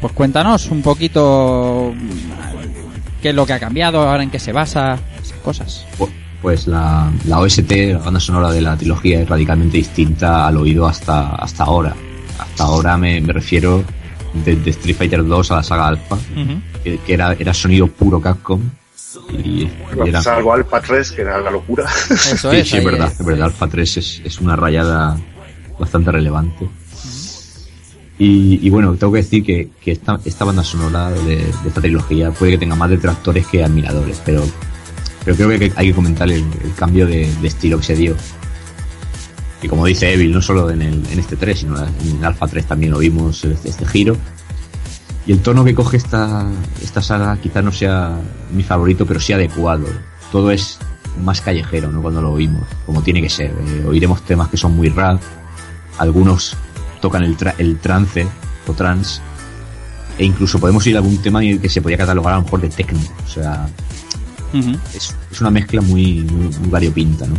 pues 0.00 0.12
cuéntanos 0.12 0.70
un 0.70 0.82
poquito 0.82 1.92
qué 3.22 3.30
es 3.30 3.34
lo 3.34 3.46
que 3.46 3.52
ha 3.52 3.60
cambiado, 3.60 4.08
ahora 4.08 4.22
en 4.22 4.30
qué 4.30 4.38
se 4.38 4.52
basa, 4.52 4.98
esas 5.22 5.38
cosas. 5.38 5.86
Pues, 5.96 6.10
pues 6.40 6.66
la, 6.66 7.10
la 7.26 7.40
OST, 7.40 7.70
la 7.92 7.98
banda 7.98 8.20
sonora 8.20 8.52
de 8.52 8.60
la 8.60 8.76
trilogía, 8.76 9.20
es 9.20 9.28
radicalmente 9.28 9.78
distinta 9.78 10.46
al 10.46 10.56
oído 10.56 10.86
hasta, 10.86 11.34
hasta 11.34 11.64
ahora. 11.64 11.94
Hasta 12.38 12.64
ahora 12.64 12.96
me, 12.96 13.20
me 13.20 13.32
refiero 13.32 13.82
de, 14.44 14.56
de 14.56 14.70
Street 14.70 14.96
Fighter 14.96 15.26
2 15.26 15.50
a 15.50 15.56
la 15.56 15.62
saga 15.62 15.88
Alpha, 15.88 16.16
que, 16.84 16.98
que 16.98 17.12
era, 17.12 17.32
era 17.32 17.52
sonido 17.52 17.88
puro 17.88 18.20
Capcom. 18.20 18.60
Y, 19.32 19.64
y 19.64 19.70
era, 20.06 20.22
Salvo 20.22 20.52
Alpha 20.52 20.80
3, 20.80 21.12
que 21.12 21.22
era 21.22 21.40
la 21.40 21.50
locura. 21.50 21.84
Eso 22.10 22.50
sí, 22.50 22.56
es. 22.56 22.68
sí, 22.68 22.76
es 22.78 22.84
verdad, 22.84 23.12
es 23.12 23.24
verdad. 23.24 23.46
Alpha 23.46 23.68
3 23.68 23.96
es, 23.96 24.22
es 24.24 24.40
una 24.40 24.56
rayada 24.56 25.18
bastante 25.78 26.10
relevante. 26.10 26.68
Y, 28.18 28.58
y 28.66 28.70
bueno, 28.70 28.94
tengo 28.96 29.12
que 29.12 29.18
decir 29.18 29.44
que, 29.44 29.70
que 29.80 29.92
esta, 29.92 30.18
esta 30.24 30.44
banda 30.44 30.64
sonora 30.64 31.10
de, 31.10 31.36
de 31.36 31.68
esta 31.68 31.80
trilogía 31.80 32.32
puede 32.32 32.52
que 32.52 32.58
tenga 32.58 32.74
más 32.74 32.90
detractores 32.90 33.46
que 33.46 33.62
admiradores, 33.62 34.20
pero, 34.24 34.42
pero 35.24 35.36
creo 35.36 35.48
que 35.50 35.72
hay 35.76 35.86
que 35.88 35.94
comentar 35.94 36.28
el, 36.28 36.44
el 36.64 36.74
cambio 36.74 37.06
de, 37.06 37.32
de 37.40 37.48
estilo 37.48 37.78
que 37.78 37.84
se 37.84 37.94
dio. 37.94 38.16
Que 39.62 39.68
como 39.68 39.86
dice 39.86 40.12
Evil, 40.12 40.32
no 40.32 40.42
solo 40.42 40.68
en, 40.70 40.82
el, 40.82 41.02
en 41.12 41.18
este 41.18 41.36
3, 41.36 41.58
sino 41.60 41.76
en 41.78 42.24
Alpha 42.24 42.46
3 42.48 42.66
también 42.66 42.92
lo 42.92 42.98
vimos, 42.98 43.44
este, 43.44 43.68
este 43.68 43.86
giro. 43.86 44.16
Y 45.28 45.32
el 45.32 45.40
tono 45.40 45.62
que 45.62 45.74
coge 45.74 45.98
esta, 45.98 46.44
esta 46.82 47.02
saga 47.02 47.36
quizás 47.36 47.62
no 47.62 47.70
sea 47.70 48.18
mi 48.52 48.62
favorito, 48.62 49.04
pero 49.06 49.20
sí 49.20 49.34
adecuado. 49.34 49.84
Todo 50.32 50.50
es 50.50 50.78
más 51.22 51.40
callejero, 51.42 51.92
¿no? 51.92 52.00
Cuando 52.00 52.22
lo 52.22 52.32
oímos, 52.32 52.62
como 52.86 53.02
tiene 53.02 53.20
que 53.20 53.28
ser. 53.28 53.50
Eh, 53.50 53.84
oiremos 53.86 54.22
temas 54.22 54.48
que 54.48 54.56
son 54.56 54.74
muy 54.74 54.88
rap, 54.88 55.20
algunos 55.98 56.56
tocan 57.02 57.22
el, 57.24 57.36
tra- 57.36 57.54
el 57.58 57.78
trance 57.78 58.26
o 58.66 58.72
trance, 58.72 59.20
e 60.16 60.24
incluso 60.24 60.58
podemos 60.58 60.86
ir 60.86 60.96
a 60.96 61.00
algún 61.00 61.18
tema 61.18 61.44
en 61.44 61.50
el 61.50 61.60
que 61.60 61.68
se 61.68 61.82
podría 61.82 61.98
catalogar 61.98 62.32
a 62.32 62.36
lo 62.38 62.44
mejor 62.44 62.60
de 62.62 62.70
techno. 62.70 62.98
O 63.26 63.28
sea, 63.28 63.68
es, 64.94 65.14
es 65.30 65.40
una 65.42 65.50
mezcla 65.50 65.82
muy, 65.82 66.20
muy, 66.22 66.48
muy 66.58 66.68
variopinta, 66.70 67.26
¿no? 67.26 67.34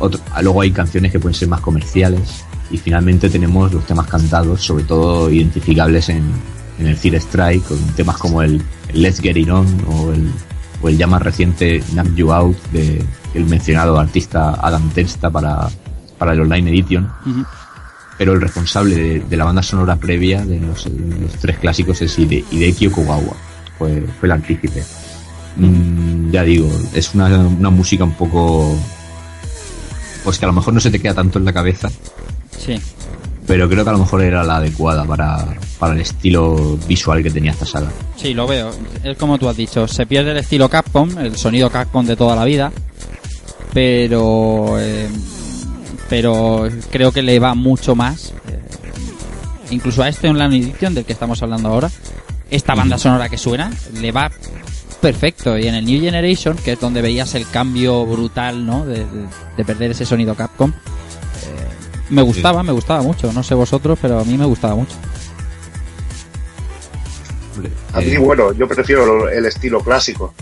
Otro- 0.00 0.20
ah, 0.32 0.42
luego 0.42 0.60
hay 0.60 0.70
canciones 0.70 1.12
que 1.12 1.18
pueden 1.18 1.34
ser 1.34 1.48
más 1.48 1.60
comerciales 1.60 2.44
y 2.70 2.76
finalmente 2.76 3.30
tenemos 3.30 3.72
los 3.72 3.86
temas 3.86 4.06
cantados, 4.06 4.60
sobre 4.62 4.84
todo 4.84 5.30
identificables 5.30 6.10
en, 6.10 6.24
en 6.80 6.86
el 6.86 6.96
Fear 6.96 7.16
Strike, 7.16 7.64
con 7.64 7.78
temas 7.94 8.16
como 8.16 8.42
el, 8.42 8.60
el 8.88 9.02
Let's 9.02 9.20
Get 9.20 9.36
It 9.36 9.50
On 9.50 9.66
o 9.86 10.12
el, 10.12 10.30
o 10.82 10.88
el 10.88 10.96
ya 10.98 11.06
más 11.06 11.22
reciente 11.22 11.82
Knock 11.92 12.14
You 12.14 12.32
Out 12.32 12.56
de 12.72 13.04
el 13.34 13.44
mencionado 13.44 13.98
artista 13.98 14.58
Adam 14.60 14.88
Testa 14.90 15.30
para, 15.30 15.68
para 16.18 16.32
el 16.32 16.40
Online 16.40 16.70
Edition. 16.70 17.10
Pero 18.18 18.32
el 18.34 18.40
responsable 18.40 18.96
de, 18.96 19.20
de 19.20 19.36
la 19.36 19.44
banda 19.44 19.62
sonora 19.62 19.96
previa 19.96 20.44
de 20.44 20.60
los, 20.60 20.84
de 20.84 21.20
los 21.20 21.32
tres 21.34 21.58
clásicos 21.58 22.02
es 22.02 22.18
Hide, 22.18 22.44
Hideki 22.50 22.88
Okugawa, 22.88 23.34
fue, 23.78 24.02
fue 24.18 24.26
el 24.26 24.32
artífice. 24.32 24.84
Mm, 25.56 26.30
ya 26.30 26.42
digo, 26.42 26.70
es 26.94 27.14
una, 27.14 27.26
una 27.38 27.70
música 27.70 28.04
un 28.04 28.14
poco. 28.14 28.76
Pues 30.24 30.38
que 30.38 30.44
a 30.44 30.48
lo 30.48 30.52
mejor 30.52 30.74
no 30.74 30.80
se 30.80 30.90
te 30.90 30.98
queda 30.98 31.14
tanto 31.14 31.38
en 31.38 31.46
la 31.46 31.52
cabeza, 31.52 31.88
Sí. 32.58 32.78
Pero 33.46 33.68
creo 33.68 33.82
que 33.84 33.90
a 33.90 33.92
lo 33.94 33.98
mejor 34.00 34.22
era 34.22 34.44
la 34.44 34.56
adecuada 34.56 35.04
para, 35.04 35.46
para 35.78 35.94
el 35.94 36.00
estilo 36.00 36.78
visual 36.86 37.22
que 37.22 37.30
tenía 37.30 37.50
esta 37.52 37.66
saga. 37.66 37.90
Sí, 38.16 38.34
lo 38.34 38.46
veo. 38.46 38.70
Es 39.02 39.16
como 39.16 39.38
tú 39.38 39.48
has 39.48 39.56
dicho, 39.56 39.88
se 39.88 40.06
pierde 40.06 40.30
el 40.32 40.36
estilo 40.38 40.68
Capcom, 40.68 41.18
el 41.18 41.36
sonido 41.36 41.70
Capcom 41.70 42.04
de 42.06 42.16
toda 42.16 42.36
la 42.36 42.44
vida, 42.44 42.70
pero 43.72 44.76
eh, 44.78 45.08
pero 46.08 46.68
creo 46.90 47.12
que 47.12 47.22
le 47.22 47.38
va 47.38 47.54
mucho 47.54 47.94
más, 47.94 48.32
eh, 48.48 48.60
incluso 49.70 50.02
a 50.02 50.08
este 50.08 50.28
Online 50.28 50.56
Edition 50.56 50.94
del 50.94 51.04
que 51.04 51.12
estamos 51.12 51.42
hablando 51.42 51.68
ahora, 51.68 51.90
esta 52.50 52.74
banda 52.74 52.98
sonora 52.98 53.28
que 53.28 53.38
suena 53.38 53.70
le 54.00 54.10
va 54.10 54.30
perfecto 55.00 55.56
y 55.56 55.66
en 55.66 55.74
el 55.76 55.84
New 55.84 56.00
Generation, 56.00 56.56
que 56.56 56.72
es 56.72 56.80
donde 56.80 57.00
veías 57.00 57.34
el 57.34 57.48
cambio 57.48 58.04
brutal, 58.04 58.66
¿no? 58.66 58.84
De, 58.84 58.98
de- 58.98 59.26
de 59.56 59.64
perder 59.64 59.92
ese 59.92 60.04
sonido 60.04 60.34
Capcom. 60.34 60.72
Me 62.10 62.22
gustaba, 62.22 62.62
me 62.62 62.72
gustaba 62.72 63.02
mucho. 63.02 63.32
No 63.32 63.42
sé 63.42 63.54
vosotros, 63.54 63.98
pero 64.00 64.18
a 64.18 64.24
mí 64.24 64.36
me 64.36 64.46
gustaba 64.46 64.74
mucho. 64.74 64.94
A 67.92 68.00
mí, 68.00 68.12
Eh, 68.12 68.18
bueno, 68.18 68.52
yo 68.52 68.68
prefiero 68.68 69.28
el 69.28 69.46
estilo 69.46 69.80
clásico. 69.80 70.34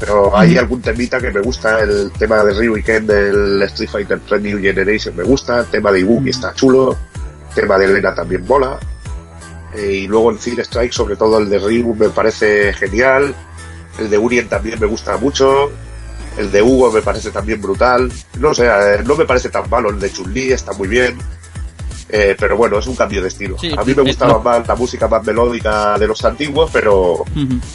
Pero 0.00 0.36
hay 0.36 0.56
algún 0.58 0.82
temita 0.82 1.20
que 1.20 1.30
me 1.30 1.40
gusta, 1.40 1.80
el 1.80 2.10
tema 2.18 2.42
de 2.42 2.52
Ryu 2.52 2.76
y 2.76 2.82
Ken 2.82 3.06
del 3.06 3.62
Street 3.62 3.88
Fighter 3.88 4.20
3 4.26 4.42
New 4.42 4.60
Generation 4.60 5.14
me 5.14 5.22
gusta, 5.22 5.60
el 5.60 5.66
tema 5.66 5.92
de 5.92 6.00
Ibuki 6.00 6.30
está 6.30 6.52
chulo, 6.52 6.96
el 7.50 7.54
tema 7.54 7.78
de 7.78 7.86
Elena 7.86 8.12
también 8.14 8.44
mola, 8.44 8.78
eh, 9.74 9.92
y 9.92 10.06
luego 10.08 10.30
el 10.30 10.38
Fear 10.38 10.60
Strike, 10.60 10.92
sobre 10.92 11.16
todo 11.16 11.38
el 11.38 11.48
de 11.48 11.58
Ryu 11.58 11.94
me 11.94 12.08
parece 12.08 12.72
genial, 12.72 13.34
el 13.98 14.10
de 14.10 14.18
Urien 14.18 14.48
también 14.48 14.80
me 14.80 14.86
gusta 14.86 15.16
mucho, 15.16 15.70
el 16.38 16.50
de 16.50 16.62
Hugo 16.62 16.90
me 16.92 17.02
parece 17.02 17.30
también 17.30 17.60
brutal, 17.60 18.10
no 18.40 18.54
sé, 18.54 18.66
eh, 18.66 19.02
no 19.06 19.14
me 19.16 19.24
parece 19.24 19.48
tan 19.50 19.68
malo, 19.70 19.90
el 19.90 19.98
de 20.00 20.10
Chun-Li 20.12 20.52
está 20.52 20.72
muy 20.72 20.88
bien, 20.88 21.16
eh, 22.08 22.36
pero 22.38 22.56
bueno, 22.56 22.78
es 22.78 22.86
un 22.86 22.96
cambio 22.96 23.22
de 23.22 23.28
estilo. 23.28 23.56
Sí, 23.58 23.70
a 23.76 23.82
mí 23.84 23.94
me 23.94 24.02
eh, 24.02 24.06
gustaba 24.06 24.38
más 24.40 24.66
la 24.68 24.74
música 24.74 25.08
más 25.08 25.24
melódica 25.24 25.98
de 25.98 26.06
los 26.06 26.24
antiguos, 26.24 26.70
pero 26.72 27.24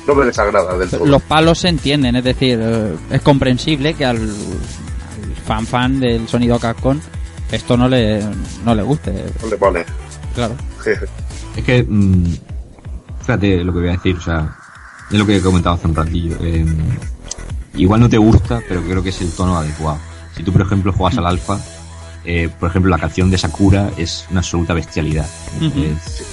no 0.07 0.15
me 0.15 0.25
desagrada 0.25 0.77
del 0.77 0.89
todo. 0.89 1.05
Los 1.05 1.21
palos 1.23 1.59
se 1.59 1.69
entienden, 1.69 2.15
es 2.15 2.23
decir, 2.23 2.59
es 3.09 3.21
comprensible 3.21 3.93
que 3.93 4.05
al, 4.05 4.17
al 4.17 5.35
fan 5.45 5.65
fan 5.65 5.99
del 5.99 6.27
sonido 6.27 6.59
Capcom 6.59 6.99
esto 7.51 7.75
no 7.75 7.87
le, 7.87 8.23
no 8.63 8.75
le 8.75 8.83
guste, 8.83 9.25
No 9.41 9.49
le 9.49 9.57
mole. 9.57 9.85
claro. 10.35 10.55
Es 11.55 11.63
que, 11.65 11.83
mm, 11.83 12.33
fíjate 13.21 13.63
lo 13.63 13.73
que 13.73 13.79
voy 13.79 13.89
a 13.89 13.93
decir, 13.93 14.15
o 14.15 14.21
sea, 14.21 14.55
es 15.11 15.17
lo 15.17 15.25
que 15.25 15.37
he 15.37 15.41
comentado 15.41 15.75
hace 15.75 15.87
un 15.87 15.95
ratillo. 15.95 16.35
eh, 16.41 16.63
igual 17.81 17.99
no 18.01 18.09
te 18.09 18.17
gusta, 18.17 18.61
pero 18.67 18.81
creo 18.83 19.01
que 19.03 19.09
es 19.09 19.21
el 19.21 19.31
tono 19.31 19.57
adecuado. 19.57 19.97
Si 20.35 20.43
tú, 20.43 20.51
por 20.51 20.61
ejemplo, 20.61 20.93
juegas 20.93 21.17
al 21.17 21.25
alfa, 21.25 21.59
eh, 22.25 22.49
por 22.59 22.69
ejemplo, 22.69 22.89
la 22.91 22.97
canción 22.99 23.29
de 23.31 23.37
Sakura 23.37 23.89
es 23.97 24.25
una 24.29 24.39
absoluta 24.41 24.73
bestialidad. 24.73 25.25
Es- 25.61 26.23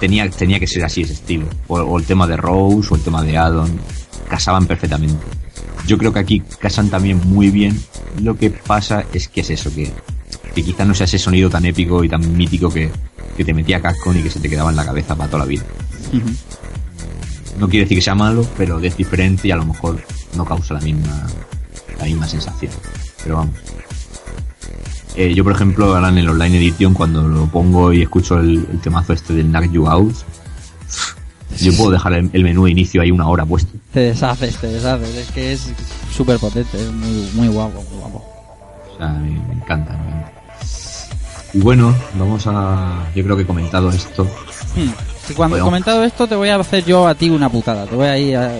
tenía, 0.00 0.28
tenía 0.30 0.58
que 0.60 0.66
ser 0.66 0.84
así 0.84 1.02
ese 1.02 1.12
estilo. 1.14 1.46
O, 1.66 1.78
o 1.78 1.98
el 1.98 2.04
tema 2.04 2.26
de 2.26 2.36
Rose 2.36 2.88
o 2.90 2.96
el 2.96 3.02
tema 3.02 3.22
de 3.22 3.36
Addon, 3.36 3.70
casaban 4.28 4.66
perfectamente. 4.66 5.16
Yo 5.86 5.96
creo 5.98 6.12
que 6.12 6.18
aquí 6.20 6.40
casan 6.60 6.88
también 6.90 7.20
muy 7.24 7.50
bien. 7.50 7.80
Lo 8.22 8.36
que 8.36 8.50
pasa 8.50 9.04
es 9.12 9.28
que 9.28 9.40
es 9.40 9.50
eso, 9.50 9.74
que, 9.74 9.90
que 10.54 10.62
quizás 10.62 10.86
no 10.86 10.94
sea 10.94 11.04
ese 11.04 11.18
sonido 11.18 11.48
tan 11.50 11.64
épico 11.64 12.04
y 12.04 12.08
tan 12.08 12.36
mítico 12.36 12.70
que, 12.70 12.90
que 13.36 13.44
te 13.44 13.54
metía 13.54 13.80
Capcom 13.80 14.16
y 14.16 14.22
que 14.22 14.30
se 14.30 14.40
te 14.40 14.48
quedaba 14.48 14.70
en 14.70 14.76
la 14.76 14.84
cabeza 14.84 15.14
para 15.16 15.28
toda 15.30 15.40
la 15.44 15.48
vida. 15.48 15.62
Ujú. 16.12 16.28
No 17.58 17.68
quiere 17.68 17.84
decir 17.84 17.98
que 17.98 18.02
sea 18.02 18.14
malo, 18.14 18.46
pero 18.56 18.78
es 18.80 18.96
diferente 18.96 19.48
y 19.48 19.50
a 19.50 19.56
lo 19.56 19.64
mejor 19.64 20.00
no 20.36 20.44
causa 20.44 20.74
la 20.74 20.80
misma, 20.80 21.26
la 21.98 22.04
misma 22.04 22.28
sensación. 22.28 22.72
Pero 23.22 23.36
vamos. 23.36 23.54
Eh, 25.16 25.34
yo, 25.34 25.42
por 25.42 25.52
ejemplo, 25.52 25.96
ahora 25.96 26.08
en 26.10 26.18
el 26.18 26.28
Online 26.28 26.58
Edition, 26.58 26.94
cuando 26.94 27.26
lo 27.26 27.46
pongo 27.46 27.92
y 27.92 28.02
escucho 28.02 28.38
el, 28.38 28.66
el 28.70 28.80
temazo 28.80 29.12
este 29.12 29.32
del 29.34 29.50
Knock 29.50 29.72
You 29.72 29.88
Out, 29.88 30.14
yo 31.58 31.76
puedo 31.76 31.90
dejar 31.90 32.12
el, 32.12 32.30
el 32.32 32.44
menú 32.44 32.66
de 32.66 32.70
inicio 32.70 33.02
ahí 33.02 33.10
una 33.10 33.26
hora 33.26 33.44
puesto. 33.44 33.72
Te 33.92 34.00
deshaces, 34.00 34.56
te 34.58 34.68
deshaces, 34.68 35.16
es 35.16 35.30
que 35.32 35.52
es 35.52 35.72
súper 36.14 36.38
potente, 36.38 36.80
es 36.80 36.92
muy, 36.92 37.30
muy 37.34 37.48
guapo, 37.48 37.82
muy 37.90 37.98
guapo. 37.98 38.24
O 38.94 38.96
sea, 38.96 39.08
me, 39.08 39.30
me 39.30 39.54
encanta, 39.54 39.92
me 39.92 40.08
encanta. 40.08 40.32
Y 41.54 41.58
bueno, 41.58 41.94
vamos 42.14 42.46
a... 42.46 43.08
Yo 43.16 43.24
creo 43.24 43.34
que 43.34 43.42
he 43.42 43.46
comentado 43.46 43.90
esto. 43.90 44.24
Hmm. 44.76 44.90
Y 45.30 45.34
cuando 45.34 45.56
he 45.56 45.60
comentado 45.60 46.04
esto 46.04 46.26
te 46.26 46.34
voy 46.34 46.48
a 46.48 46.56
hacer 46.56 46.84
yo 46.84 47.06
a 47.06 47.14
ti 47.14 47.28
una 47.30 47.48
putada, 47.48 47.86
te 47.86 47.94
voy 47.94 48.06
a 48.06 48.18
ir 48.18 48.36
a, 48.36 48.52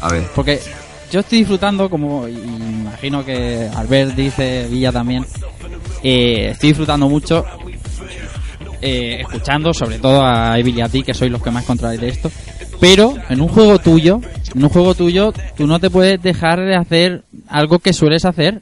A 0.00 0.08
ver, 0.10 0.24
Porque 0.34 0.60
yo 1.10 1.20
estoy 1.20 1.38
disfrutando, 1.38 1.88
como 1.88 2.26
y 2.26 2.32
imagino 2.32 3.24
que 3.24 3.68
Albert 3.74 4.14
dice, 4.14 4.66
Villa 4.70 4.92
también, 4.92 5.24
eh, 6.02 6.50
estoy 6.52 6.70
disfrutando 6.70 7.08
mucho 7.08 7.44
eh, 8.84 9.20
escuchando, 9.20 9.72
sobre 9.72 10.00
todo 10.00 10.24
a 10.24 10.58
Evil 10.58 10.76
y 10.76 10.80
a 10.80 10.88
ti, 10.88 11.04
que 11.04 11.14
sois 11.14 11.30
los 11.30 11.40
que 11.40 11.52
más 11.52 11.64
controláis 11.64 12.00
de 12.00 12.08
esto. 12.08 12.30
Pero 12.80 13.14
en 13.28 13.40
un 13.40 13.46
juego 13.46 13.78
tuyo, 13.78 14.20
en 14.54 14.64
un 14.64 14.70
juego 14.70 14.96
tuyo, 14.96 15.32
tú 15.56 15.68
no 15.68 15.78
te 15.78 15.88
puedes 15.88 16.20
dejar 16.20 16.58
de 16.58 16.74
hacer 16.74 17.22
algo 17.46 17.78
que 17.78 17.92
sueles 17.92 18.24
hacer. 18.24 18.60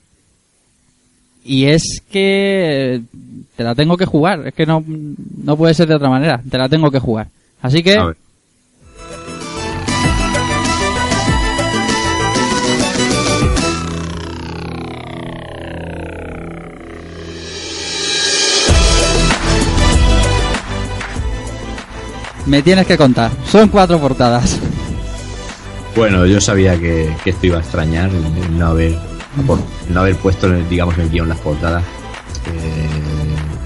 Y 1.44 1.67
es 1.67 2.02
que 2.10 3.02
te 3.57 3.65
la 3.65 3.75
tengo 3.75 3.97
que 3.97 4.07
jugar, 4.07 4.47
es 4.47 4.55
que 4.55 4.67
no, 4.67 4.85
no 4.86 5.57
puede 5.57 5.75
ser 5.75 5.89
de 5.89 5.94
otra 5.94 6.09
manera, 6.09 6.43
te 6.49 6.59
la 6.59 6.69
tengo 6.69 6.91
que 6.91 6.99
jugar. 6.99 7.28
Así 7.62 7.83
que 7.83 7.97
a 7.97 8.07
ver. 8.07 8.17
me 22.51 22.62
tienes 22.62 22.86
que 22.86 22.99
contar. 22.99 23.31
Son 23.47 23.69
cuatro 23.69 23.99
portadas. 24.01 24.59
Bueno, 25.94 26.27
yo 26.27 26.41
sabía 26.41 26.78
que, 26.78 27.15
que 27.23 27.31
esto 27.31 27.47
iba 27.47 27.59
a 27.59 27.60
extrañar, 27.60 28.10
no 28.12 28.67
haber 28.67 29.09
por- 29.47 29.59
no 29.89 30.00
haber 30.00 30.17
puesto, 30.17 30.50
digamos, 30.50 30.97
en 30.97 31.02
el 31.02 31.10
guion 31.10 31.28
las 31.28 31.39
portadas. 31.39 31.83
Eh, 32.52 32.89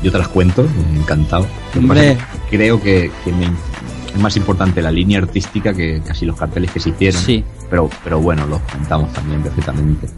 yo 0.03 0.13
te 0.13 0.19
las 0.19 0.29
cuento, 0.29 0.67
encantado. 0.95 1.47
Que 1.73 2.17
creo 2.51 2.81
que, 2.81 3.11
que 3.25 3.33
me, 3.33 3.47
es 3.47 4.21
más 4.21 4.37
importante 4.37 4.83
la 4.83 4.91
línea 4.91 5.19
artística 5.19 5.73
que 5.73 6.03
casi 6.07 6.27
los 6.27 6.37
carteles 6.37 6.71
que 6.71 6.81
se 6.81 6.91
hicieron. 6.91 7.21
Sí. 7.23 7.45
Pero, 7.71 7.89
pero 8.03 8.21
bueno, 8.21 8.47
los 8.47 8.61
comentamos 8.63 9.13
también 9.13 9.43
perfectamente. 9.43 10.09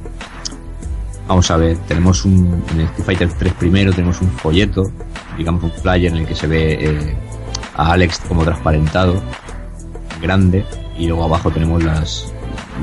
Vamos 1.28 1.50
a 1.50 1.57
ver, 1.57 1.76
tenemos 1.89 2.25
un, 2.25 2.62
en 2.73 2.81
el 2.81 2.86
Street 2.86 3.05
Fighter 3.05 3.28
3 3.36 3.52
primero 3.55 3.92
tenemos 3.92 4.20
un 4.20 4.31
folleto, 4.31 4.92
digamos 5.36 5.62
un 5.65 5.73
flyer 5.73 6.12
en 6.12 6.18
el 6.18 6.26
que 6.26 6.36
se 6.36 6.47
ve 6.47 6.76
eh, 6.81 7.16
a 7.76 7.92
Alex 7.92 8.20
como 8.28 8.44
transparentado, 8.44 9.20
grande, 10.23 10.65
y 10.97 11.08
luego 11.08 11.25
abajo 11.25 11.50
tenemos 11.50 11.83
las, 11.83 12.33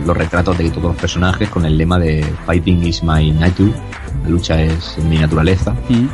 los 0.05 0.15
retratos 0.17 0.57
de 0.57 0.69
todos 0.69 0.83
los 0.83 0.95
personajes 0.95 1.49
con 1.49 1.65
el 1.65 1.77
lema 1.77 1.99
de 1.99 2.23
Fighting 2.45 2.83
is 2.85 3.03
my 3.03 3.31
nature, 3.31 3.71
la 4.23 4.29
lucha 4.29 4.61
es 4.61 4.97
mi 5.09 5.17
naturaleza, 5.17 5.73
Mm. 5.89 6.07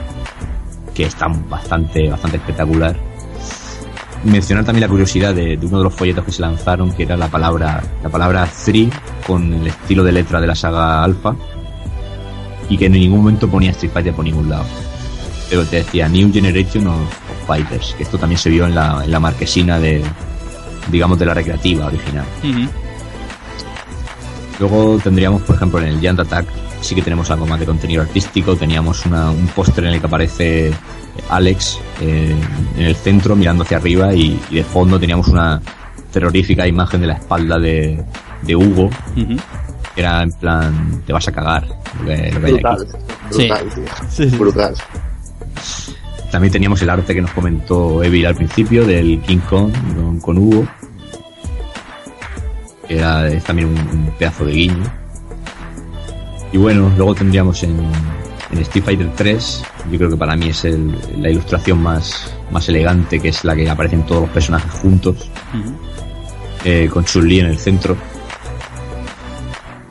que 0.93 1.03
está 1.05 1.27
bastante, 1.27 2.09
bastante 2.09 2.37
espectacular. 2.37 2.95
Mencionar 4.23 4.65
también 4.65 4.81
la 4.81 4.89
curiosidad 4.89 5.33
de, 5.33 5.55
de 5.55 5.65
uno 5.65 5.77
de 5.77 5.83
los 5.85 5.93
folletos 5.95 6.25
que 6.25 6.31
se 6.31 6.41
lanzaron, 6.41 6.91
que 6.91 7.03
era 7.03 7.15
la 7.15 7.29
palabra, 7.29 7.81
la 8.03 8.09
palabra 8.09 8.45
Three 8.65 8.89
con 9.25 9.53
el 9.53 9.67
estilo 9.67 10.03
de 10.03 10.11
letra 10.11 10.41
de 10.41 10.47
la 10.47 10.55
saga 10.55 11.03
Alpha, 11.03 11.35
y 12.67 12.77
que 12.77 12.87
en 12.87 12.91
ningún 12.93 13.19
momento 13.19 13.47
ponía 13.49 13.71
Street 13.71 13.91
Fighter 13.93 14.13
por 14.13 14.25
ningún 14.25 14.49
lado. 14.49 14.65
Pero 15.49 15.63
te 15.65 15.77
decía 15.77 16.07
New 16.09 16.31
Generation 16.33 16.87
of, 16.87 16.95
of 16.99 17.47
Fighters, 17.47 17.95
que 17.97 18.03
esto 18.03 18.17
también 18.17 18.37
se 18.37 18.49
vio 18.49 18.65
en 18.65 18.75
la, 18.75 19.01
en 19.05 19.09
la 19.09 19.19
marquesina 19.21 19.79
de, 19.79 20.03
digamos, 20.91 21.17
de 21.17 21.25
la 21.25 21.33
recreativa 21.33 21.85
original. 21.87 22.25
Ujú. 22.43 22.69
Luego 24.59 24.99
tendríamos, 25.03 25.41
por 25.43 25.55
ejemplo, 25.55 25.79
en 25.79 25.85
el 25.87 25.99
Giant 25.99 26.19
Attack 26.19 26.45
sí 26.81 26.95
que 26.95 27.01
tenemos 27.01 27.29
algo 27.31 27.45
más 27.47 27.59
de 27.59 27.65
contenido 27.65 28.01
artístico. 28.01 28.55
Teníamos 28.55 29.05
una- 29.05 29.31
un 29.31 29.47
póster 29.47 29.85
en 29.85 29.93
el 29.93 29.99
que 29.99 30.07
aparece 30.07 30.71
Alex 31.29 31.79
eh, 32.01 32.35
en 32.77 32.85
el 32.85 32.95
centro 32.95 33.35
mirando 33.35 33.63
hacia 33.63 33.77
arriba 33.77 34.13
y, 34.13 34.39
y 34.49 34.55
de 34.55 34.63
fondo 34.63 34.99
teníamos 34.99 35.27
una 35.29 35.61
terrorífica 36.11 36.65
imagen 36.67 37.01
de 37.01 37.07
la 37.07 37.13
espalda 37.13 37.57
de, 37.59 38.03
de 38.41 38.55
Hugo, 38.55 38.89
que 39.95 40.01
era 40.01 40.23
en 40.23 40.31
plan, 40.31 41.03
te 41.05 41.13
vas 41.13 41.27
a 41.27 41.31
cagar. 41.31 41.67
Lo 41.99 42.05
que, 42.05 42.31
lo 42.31 42.39
que 42.41 42.45
hay 42.47 42.53
aquí. 42.53 42.63
Brutal. 42.63 42.87
Sí. 43.31 43.47
Brutal, 43.47 43.69
tío. 43.75 43.83
Sí. 44.09 44.25
Brutal. 44.37 44.73
También 46.31 46.51
teníamos 46.53 46.81
el 46.81 46.89
arte 46.89 47.15
que 47.15 47.21
nos 47.21 47.31
comentó 47.31 48.03
Evil 48.03 48.25
al 48.27 48.35
principio 48.35 48.85
del 48.85 49.19
King 49.21 49.39
Kong 49.49 49.71
con, 49.95 50.19
con 50.19 50.37
Hugo. 50.37 50.67
Que 52.89 52.97
era, 52.97 53.27
es 53.29 53.43
también 53.45 53.69
un, 53.69 53.77
un 53.77 54.11
pedazo 54.17 54.43
de 54.45 54.51
guiño. 54.53 54.83
Y 56.51 56.57
bueno, 56.57 56.91
luego 56.97 57.13
tendríamos 57.15 57.61
en, 57.63 57.77
en 58.51 58.57
Street 58.59 58.83
Fighter 58.83 59.09
3, 59.15 59.63
yo 59.91 59.97
creo 59.99 60.09
que 60.09 60.17
para 60.17 60.35
mí 60.35 60.49
es 60.49 60.65
el- 60.65 60.97
la 61.21 61.29
ilustración 61.29 61.81
más, 61.81 62.33
más 62.51 62.67
elegante, 62.67 63.19
que 63.19 63.29
es 63.29 63.43
la 63.45 63.55
que 63.55 63.69
aparecen 63.69 64.03
todos 64.07 64.23
los 64.23 64.31
personajes 64.31 64.71
juntos, 64.81 65.29
eh, 66.65 66.89
con 66.91 67.05
Chun-Li 67.05 67.39
en 67.41 67.45
el 67.45 67.57
centro. 67.59 67.95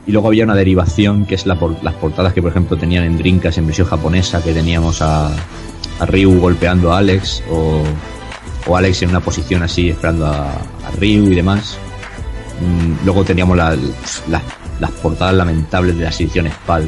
Y 0.05 0.11
luego 0.11 0.27
había 0.27 0.43
una 0.43 0.55
derivación 0.55 1.25
que 1.25 1.35
es 1.35 1.45
la 1.45 1.55
por- 1.57 1.81
las 1.83 1.93
portadas 1.93 2.33
que 2.33 2.41
por 2.41 2.51
ejemplo 2.51 2.75
tenían 2.77 3.03
en 3.05 3.17
Drinkas 3.17 3.57
en 3.57 3.65
versión 3.67 3.87
japonesa, 3.87 4.43
que 4.43 4.53
teníamos 4.53 5.01
a, 5.01 5.27
a 5.27 6.05
Ryu 6.07 6.39
golpeando 6.39 6.91
a 6.91 6.97
Alex 6.97 7.43
o, 7.49 7.83
o 8.67 8.75
Alex 8.75 9.03
en 9.03 9.09
una 9.11 9.19
posición 9.21 9.63
así 9.63 9.89
esperando 9.91 10.25
a, 10.25 10.49
a 10.51 10.91
Ryu 10.99 11.31
y 11.31 11.35
demás. 11.35 11.77
Mm, 12.61 13.05
luego 13.05 13.23
teníamos 13.23 13.55
la- 13.57 13.75
las- 14.29 14.43
las 14.79 14.91
portadas 14.91 15.33
lamentables 15.35 15.97
de 15.97 16.03
las 16.05 16.19
ediciones 16.19 16.53
PAL. 16.65 16.87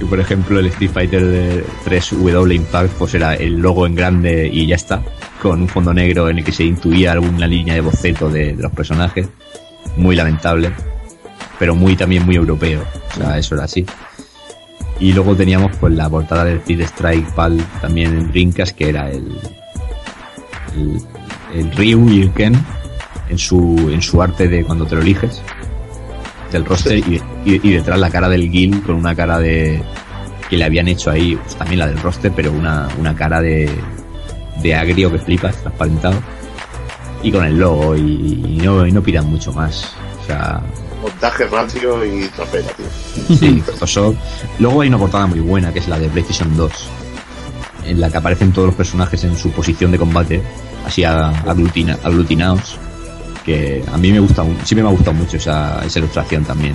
Y 0.00 0.04
por 0.04 0.18
ejemplo 0.18 0.58
el 0.60 0.66
Street 0.66 0.90
Fighter 0.92 1.24
de 1.24 1.64
3W 1.84 2.54
Impact 2.54 2.92
pues 2.94 3.14
era 3.14 3.34
el 3.34 3.56
logo 3.58 3.86
en 3.86 3.94
grande 3.94 4.48
y 4.50 4.66
ya 4.66 4.76
está, 4.76 5.02
con 5.42 5.60
un 5.62 5.68
fondo 5.68 5.92
negro 5.92 6.28
en 6.30 6.38
el 6.38 6.44
que 6.44 6.52
se 6.52 6.64
intuía 6.64 7.12
alguna 7.12 7.46
línea 7.46 7.74
de 7.74 7.80
boceto 7.82 8.30
de, 8.30 8.54
de 8.54 8.62
los 8.62 8.72
personajes, 8.72 9.28
muy 9.96 10.16
lamentable, 10.16 10.72
pero 11.58 11.74
muy 11.74 11.96
también 11.96 12.24
muy 12.24 12.36
europeo, 12.36 12.82
o 13.12 13.16
sea, 13.16 13.36
eso 13.38 13.54
era 13.56 13.64
así. 13.64 13.84
Y 15.00 15.12
luego 15.12 15.34
teníamos 15.36 15.76
pues 15.76 15.92
la 15.94 16.08
portada 16.08 16.44
del 16.44 16.58
Street 16.58 16.80
Strike 16.80 17.30
PAL 17.34 17.58
también 17.82 18.12
en 18.16 18.30
Dreamcast 18.30 18.74
que 18.76 18.88
era 18.88 19.10
el, 19.10 19.26
el, 20.76 21.00
el 21.54 21.70
Ryu 21.72 22.08
y 22.10 22.22
el 22.22 22.32
Ken 22.32 22.54
en 23.28 23.38
su, 23.38 23.88
en 23.92 24.02
su 24.02 24.20
arte 24.22 24.48
de 24.48 24.64
cuando 24.64 24.86
te 24.86 24.94
lo 24.96 25.02
eliges 25.02 25.40
del 26.52 26.64
roster 26.64 26.98
y, 26.98 27.20
y- 27.44 27.60
y 27.62 27.72
detrás 27.72 27.98
la 27.98 28.10
cara 28.10 28.28
del 28.28 28.50
Gil 28.50 28.82
con 28.82 28.96
una 28.96 29.14
cara 29.14 29.38
de 29.38 29.80
que 30.48 30.56
le 30.56 30.64
habían 30.64 30.88
hecho 30.88 31.10
ahí 31.10 31.36
pues, 31.36 31.54
también 31.56 31.78
la 31.78 31.86
del 31.86 32.00
roster 32.00 32.32
pero 32.34 32.50
una, 32.52 32.88
una 32.98 33.14
cara 33.14 33.40
de 33.40 33.70
de 34.62 34.74
agrio 34.74 35.10
que 35.12 35.18
flipas 35.18 35.56
transparentado 35.62 36.20
y 37.22 37.30
con 37.30 37.44
el 37.44 37.56
logo 37.58 37.96
y, 37.96 38.00
y 38.00 38.60
no, 38.64 38.86
y 38.86 38.92
no 38.92 39.02
pidan 39.02 39.26
mucho 39.26 39.52
más 39.52 39.94
o 40.22 40.26
sea. 40.26 40.60
Montaje 41.00 41.46
rancio 41.46 42.04
y 42.04 42.26
trapera, 42.28 42.68
tío. 42.76 43.36
sí 43.36 43.62
Photoshop. 43.64 44.14
Luego 44.58 44.82
hay 44.82 44.88
una 44.88 44.98
portada 44.98 45.26
muy 45.26 45.40
buena 45.40 45.72
que 45.72 45.78
es 45.78 45.88
la 45.88 45.98
de 45.98 46.08
PlayStation 46.08 46.54
2 46.56 46.72
en 47.90 48.00
la 48.00 48.10
que 48.10 48.18
aparecen 48.18 48.52
todos 48.52 48.66
los 48.66 48.76
personajes 48.76 49.24
en 49.24 49.36
su 49.36 49.50
posición 49.50 49.90
de 49.90 49.98
combate 49.98 50.42
así 50.84 51.04
aglutina, 51.04 51.98
aglutinados 52.02 52.78
que 53.44 53.82
a 53.90 53.98
mí 53.98 54.12
me 54.12 54.20
gusta 54.20 54.44
siempre 54.64 54.82
me 54.82 54.88
ha 54.88 54.92
gustado 54.92 55.14
mucho 55.14 55.36
esa, 55.36 55.84
esa 55.84 55.98
ilustración 55.98 56.44
también. 56.44 56.74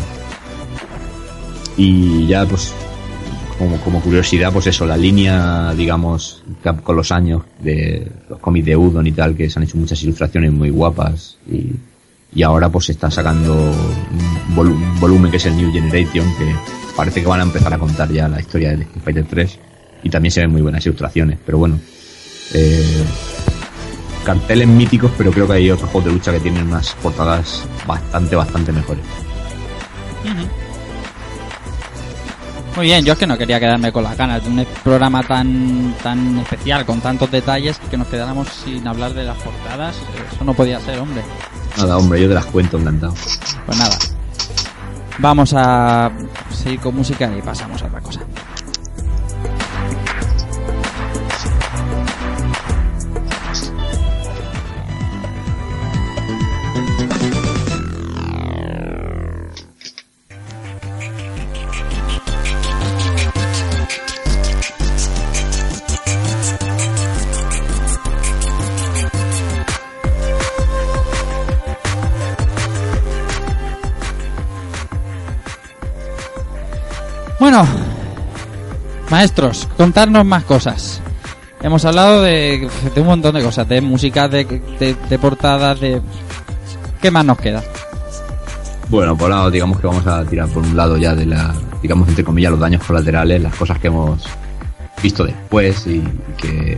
Y 1.78 2.28
ya 2.28 2.46
pues 2.46 2.74
como, 3.58 4.02
curiosidad 4.02 4.52
pues 4.52 4.68
eso 4.68 4.86
la 4.86 4.98
línea 4.98 5.74
digamos 5.76 6.44
con 6.84 6.96
los 6.96 7.12
años 7.12 7.44
de 7.60 8.12
los 8.30 8.40
cómics 8.40 8.66
de 8.66 8.76
Udon 8.76 9.08
y 9.08 9.12
tal 9.12 9.36
que 9.36 9.50
se 9.50 9.60
han 9.60 9.64
hecho 9.64 9.78
muchas 9.78 10.02
ilustraciones 10.04 10.52
muy 10.52 10.70
guapas 10.70 11.38
y, 11.50 11.72
y 12.34 12.44
ahora 12.44 12.70
pues 12.70 12.86
se 12.86 12.92
está 12.92 13.10
sacando 13.10 13.54
un 13.54 15.00
volumen 15.00 15.32
que 15.32 15.38
es 15.38 15.46
el 15.46 15.56
New 15.56 15.72
Generation 15.72 16.26
que 16.38 16.54
parece 16.98 17.22
que 17.22 17.28
van 17.28 17.40
a 17.40 17.44
empezar 17.44 17.74
a 17.74 17.78
contar 17.78 18.12
ya 18.12 18.28
la 18.28 18.42
historia 18.42 18.72
del 18.72 18.82
Street 18.82 19.04
Fighter 19.04 19.26
3 19.30 19.60
y 20.06 20.10
también 20.10 20.32
se 20.32 20.40
ven 20.40 20.52
muy 20.52 20.62
buenas 20.62 20.86
ilustraciones 20.86 21.38
pero 21.46 21.58
bueno 21.58 21.78
eh, 22.54 23.04
carteles 24.26 24.68
míticos, 24.68 25.12
pero 25.18 25.32
creo 25.32 25.48
que 25.48 25.54
hay 25.54 25.72
otros 25.72 25.90
juegos 25.92 26.06
de 26.06 26.14
lucha 26.14 26.32
que 26.32 26.40
tienen 26.40 26.68
unas 26.68 26.94
portadas 26.96 27.64
bastante, 27.88 28.36
bastante 28.36 28.72
mejores. 28.72 29.04
Muy 32.76 32.88
bien, 32.88 33.06
yo 33.06 33.14
es 33.14 33.20
que 33.20 33.28
no 33.28 33.38
quería 33.38 33.58
quedarme 33.58 33.92
con 33.92 34.04
las 34.04 34.18
ganas 34.18 34.44
de 34.44 34.50
un 34.50 34.66
programa 34.84 35.24
tan 35.24 35.96
tan 36.04 36.40
especial, 36.40 36.86
con 36.86 37.00
tantos 37.00 37.32
detalles, 37.32 37.80
que 37.90 37.96
nos 37.96 38.08
quedáramos 38.08 38.50
sin 38.50 38.86
hablar 38.86 39.14
de 39.14 39.24
las 39.24 39.38
portadas. 39.38 39.96
Eso 40.34 40.44
no 40.44 40.54
podía 40.54 40.82
ser, 40.82 41.00
hombre. 41.00 41.22
Nada, 41.78 41.98
hombre, 41.98 42.22
yo 42.22 42.28
te 42.28 42.34
las 42.34 42.46
cuento 42.48 42.78
encantado. 42.78 43.14
Pues 43.66 43.78
nada. 43.78 43.98
Vamos 45.20 45.54
a 45.56 46.12
seguir 46.52 46.80
con 46.82 46.96
música 46.96 47.32
y 47.38 47.42
pasamos 47.42 47.82
a 47.82 47.86
otra 47.86 48.02
cosa. 48.02 48.20
Maestros, 79.16 79.70
contarnos 79.78 80.26
más 80.26 80.44
cosas. 80.44 81.02
Hemos 81.62 81.86
hablado 81.86 82.22
de, 82.22 82.68
un 82.98 83.06
montón 83.06 83.34
de 83.36 83.44
cosas, 83.44 83.66
de 83.70 83.80
música, 83.80 84.28
de, 84.28 84.44
de, 84.44 85.20
portadas, 85.20 85.80
de... 85.80 86.02
¿Qué 87.02 87.12
más 87.12 87.24
nos 87.24 87.38
queda? 87.38 87.64
Bueno, 88.90 89.18
por 89.18 89.30
lado, 89.30 89.50
digamos 89.50 89.80
que 89.80 89.88
vamos 89.88 90.06
a 90.06 90.26
tirar 90.26 90.50
por 90.50 90.64
un 90.64 90.76
lado 90.76 90.98
ya 90.98 91.16
de 91.16 91.26
la, 91.28 91.56
digamos, 91.82 92.10
entre 92.10 92.26
comillas, 92.26 92.52
los 92.52 92.60
daños 92.60 92.84
colaterales, 92.84 93.42
las 93.42 93.56
cosas 93.56 93.80
que 93.80 93.88
hemos 93.88 94.22
visto 95.02 95.24
después 95.24 95.88
y 95.88 96.04
que, 96.36 96.78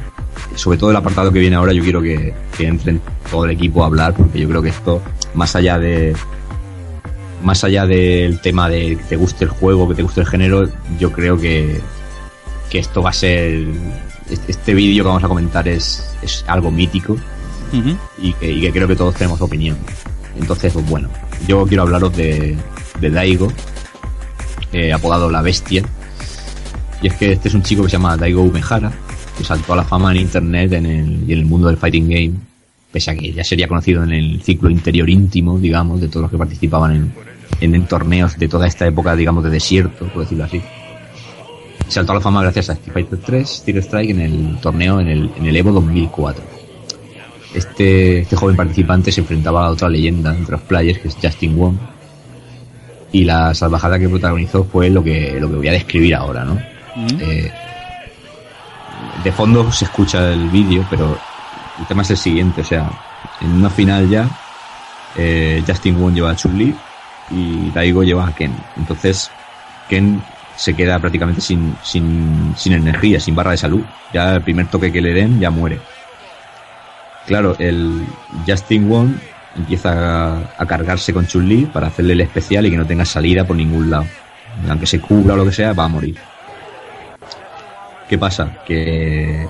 sobre 0.54 0.78
todo 0.78 0.92
el 0.92 0.98
apartado 0.98 1.32
que 1.32 1.40
viene 1.40 1.56
ahora, 1.56 1.74
yo 1.74 1.82
quiero 1.82 2.04
que, 2.04 2.36
que 2.56 2.68
entren 2.68 3.02
todo 3.32 3.46
el 3.46 3.52
equipo 3.52 3.82
a 3.82 3.88
hablar, 3.88 4.14
porque 4.14 4.40
yo 4.40 4.48
creo 4.48 4.62
que 4.62 4.70
esto, 4.70 5.02
más 5.34 5.56
allá 5.56 5.80
de, 5.80 6.16
más 7.42 7.64
allá 7.64 7.88
del 7.88 8.40
tema 8.42 8.70
de 8.70 8.96
que 8.96 9.04
te 9.10 9.16
guste 9.16 9.46
el 9.46 9.50
juego, 9.50 9.90
que 9.90 9.96
te 9.96 10.04
guste 10.04 10.22
el 10.22 10.28
género, 10.28 10.70
yo 11.00 11.12
creo 11.12 11.36
que, 11.40 11.82
que 12.70 12.80
esto 12.80 13.02
va 13.02 13.12
a 13.12 13.14
ser, 13.14 13.66
este, 14.30 14.74
vídeo 14.74 15.04
que 15.04 15.08
vamos 15.08 15.24
a 15.24 15.28
comentar 15.28 15.68
es, 15.68 16.16
es 16.22 16.44
algo 16.48 16.72
mítico 16.72 17.18
y 18.18 18.34
que, 18.34 18.52
y 18.52 18.62
que 18.62 18.72
creo 18.72 18.88
que 18.88 18.96
todos 18.96 19.16
tenemos 19.16 19.42
opinión. 19.42 19.78
Entonces, 20.40 20.74
pues 20.74 20.88
bueno, 20.88 21.10
yo 21.48 21.66
quiero 21.66 21.84
hablaros 21.84 22.16
de, 22.16 22.58
de 23.00 23.10
Daigo, 23.10 23.52
eh, 24.74 24.94
apodado 24.94 25.30
La 25.30 25.42
Bestia. 25.42 25.84
Y 27.02 27.08
es 27.08 27.14
que 27.14 27.34
este 27.34 27.50
es 27.50 27.54
un 27.54 27.64
chico 27.64 27.84
que 27.84 27.90
se 27.90 27.98
llama 27.98 28.18
Daigo 28.18 28.42
Umehara, 28.42 28.92
que 29.38 29.44
saltó 29.44 29.74
a 29.74 29.78
la 29.78 29.84
fama 29.84 30.12
en 30.12 30.18
internet 30.18 30.74
en 30.74 30.86
el, 30.86 31.24
y 31.28 31.34
en 31.34 31.40
el 31.40 31.46
mundo 31.46 31.68
del 31.68 31.78
fighting 31.78 32.10
game, 32.10 32.34
pese 32.92 33.12
a 33.12 33.16
que 33.16 33.32
ya 33.32 33.44
sería 33.44 33.68
conocido 33.68 34.04
en 34.04 34.12
el 34.12 34.42
ciclo 34.42 34.70
interior 34.70 35.10
íntimo, 35.10 35.60
digamos, 35.60 36.02
de 36.02 36.08
todos 36.08 36.24
los 36.24 36.32
que 36.32 36.38
participaban 36.38 36.96
en, 36.96 37.14
en, 37.62 37.76
en 37.76 37.86
torneos 37.86 38.38
de 38.38 38.48
toda 38.48 38.68
esta 38.68 38.88
época, 38.88 39.16
digamos, 39.16 39.44
de 39.44 39.52
desierto, 39.52 40.08
por 40.08 40.24
decirlo 40.24 40.46
así. 40.46 40.62
Saltó 41.88 42.12
a 42.12 42.16
la 42.16 42.22
fama 42.22 42.42
gracias 42.42 42.70
a 42.70 42.74
Street 42.74 42.94
Fighter 42.94 43.20
3, 43.20 43.64
Tier 43.66 43.78
Strike 43.78 44.10
en 44.12 44.22
el 44.22 44.58
torneo 44.60 45.00
en 45.00 45.08
el, 45.08 45.32
en 45.38 45.46
el 45.46 45.56
Evo 45.56 45.72
2004. 45.72 46.44
Este, 47.54 48.20
este 48.20 48.36
joven 48.36 48.56
participante 48.56 49.12
se 49.12 49.22
enfrentaba 49.22 49.66
a 49.66 49.70
otra 49.72 49.90
leyenda 49.90 50.36
entre 50.36 50.52
los 50.52 50.62
players, 50.62 51.00
que 51.00 51.08
es 51.08 51.18
Justin 51.22 51.58
Wong, 51.58 51.78
y 53.12 53.24
la 53.24 53.54
salvajada 53.54 53.98
que 53.98 54.10
protagonizó 54.10 54.66
fue 54.66 54.90
lo 54.90 55.04
que, 55.04 55.38
lo 55.40 55.50
que 55.50 55.56
voy 55.56 55.68
a 55.70 55.72
describir 55.72 56.14
ahora, 56.16 56.44
¿no? 56.44 56.60
Eh, 57.20 57.52
de 59.24 59.32
fondo 59.32 59.72
se 59.72 59.86
escucha 59.86 60.34
el 60.34 60.50
vídeo, 60.50 60.86
pero 60.90 61.18
el 61.80 61.86
tema 61.86 62.02
es 62.02 62.12
el 62.12 62.18
siguiente, 62.18 62.62
o 62.62 62.66
sea, 62.66 62.90
en 63.42 63.54
una 63.54 63.70
final 63.70 64.10
ya, 64.10 64.30
eh, 65.16 65.64
Justin 65.66 66.00
Wong 66.00 66.14
lleva 66.14 66.32
a 66.32 66.36
Chun-Li 66.36 66.76
y 67.32 67.72
Daigo 67.72 68.04
lleva 68.04 68.28
a 68.28 68.36
Ken. 68.36 68.56
Entonces, 68.76 69.32
Ken 69.90 70.22
se 70.58 70.76
queda 70.76 71.00
prácticamente 71.00 71.40
sin, 71.40 71.76
sin, 71.84 72.54
sin 72.58 72.74
energía, 72.74 73.20
sin 73.20 73.36
barra 73.36 73.52
de 73.52 73.58
salud. 73.58 73.84
Ya 74.12 74.36
el 74.36 74.42
primer 74.42 74.68
toque 74.68 74.92
que 74.92 75.02
le 75.02 75.14
den 75.14 75.40
ya 75.40 75.52
muere. 75.52 75.80
Claro, 77.28 77.56
el 77.60 78.06
Justin 78.46 78.90
Wong 78.90 79.12
empieza 79.56 80.34
a, 80.34 80.40
a 80.58 80.66
cargarse 80.66 81.14
con 81.14 81.28
Chun-Li 81.28 81.68
para 81.68 81.88
hacerle 81.88 82.14
el 82.14 82.22
especial 82.22 82.66
y 82.66 82.72
que 82.72 82.78
no 82.78 82.86
tenga 82.86 83.06
salida 83.06 83.46
por 83.46 83.56
ningún 83.56 83.90
lado. 83.90 84.06
Aunque 84.68 84.88
se 84.88 85.00
cubra 85.00 85.36
o 85.36 85.38
lo 85.38 85.46
que 85.46 85.52
sea, 85.52 85.74
va 85.74 85.86
a 85.86 85.90
morir. 85.90 86.18
¿Qué 88.10 88.18
pasa? 88.18 88.58
Que, 88.66 89.48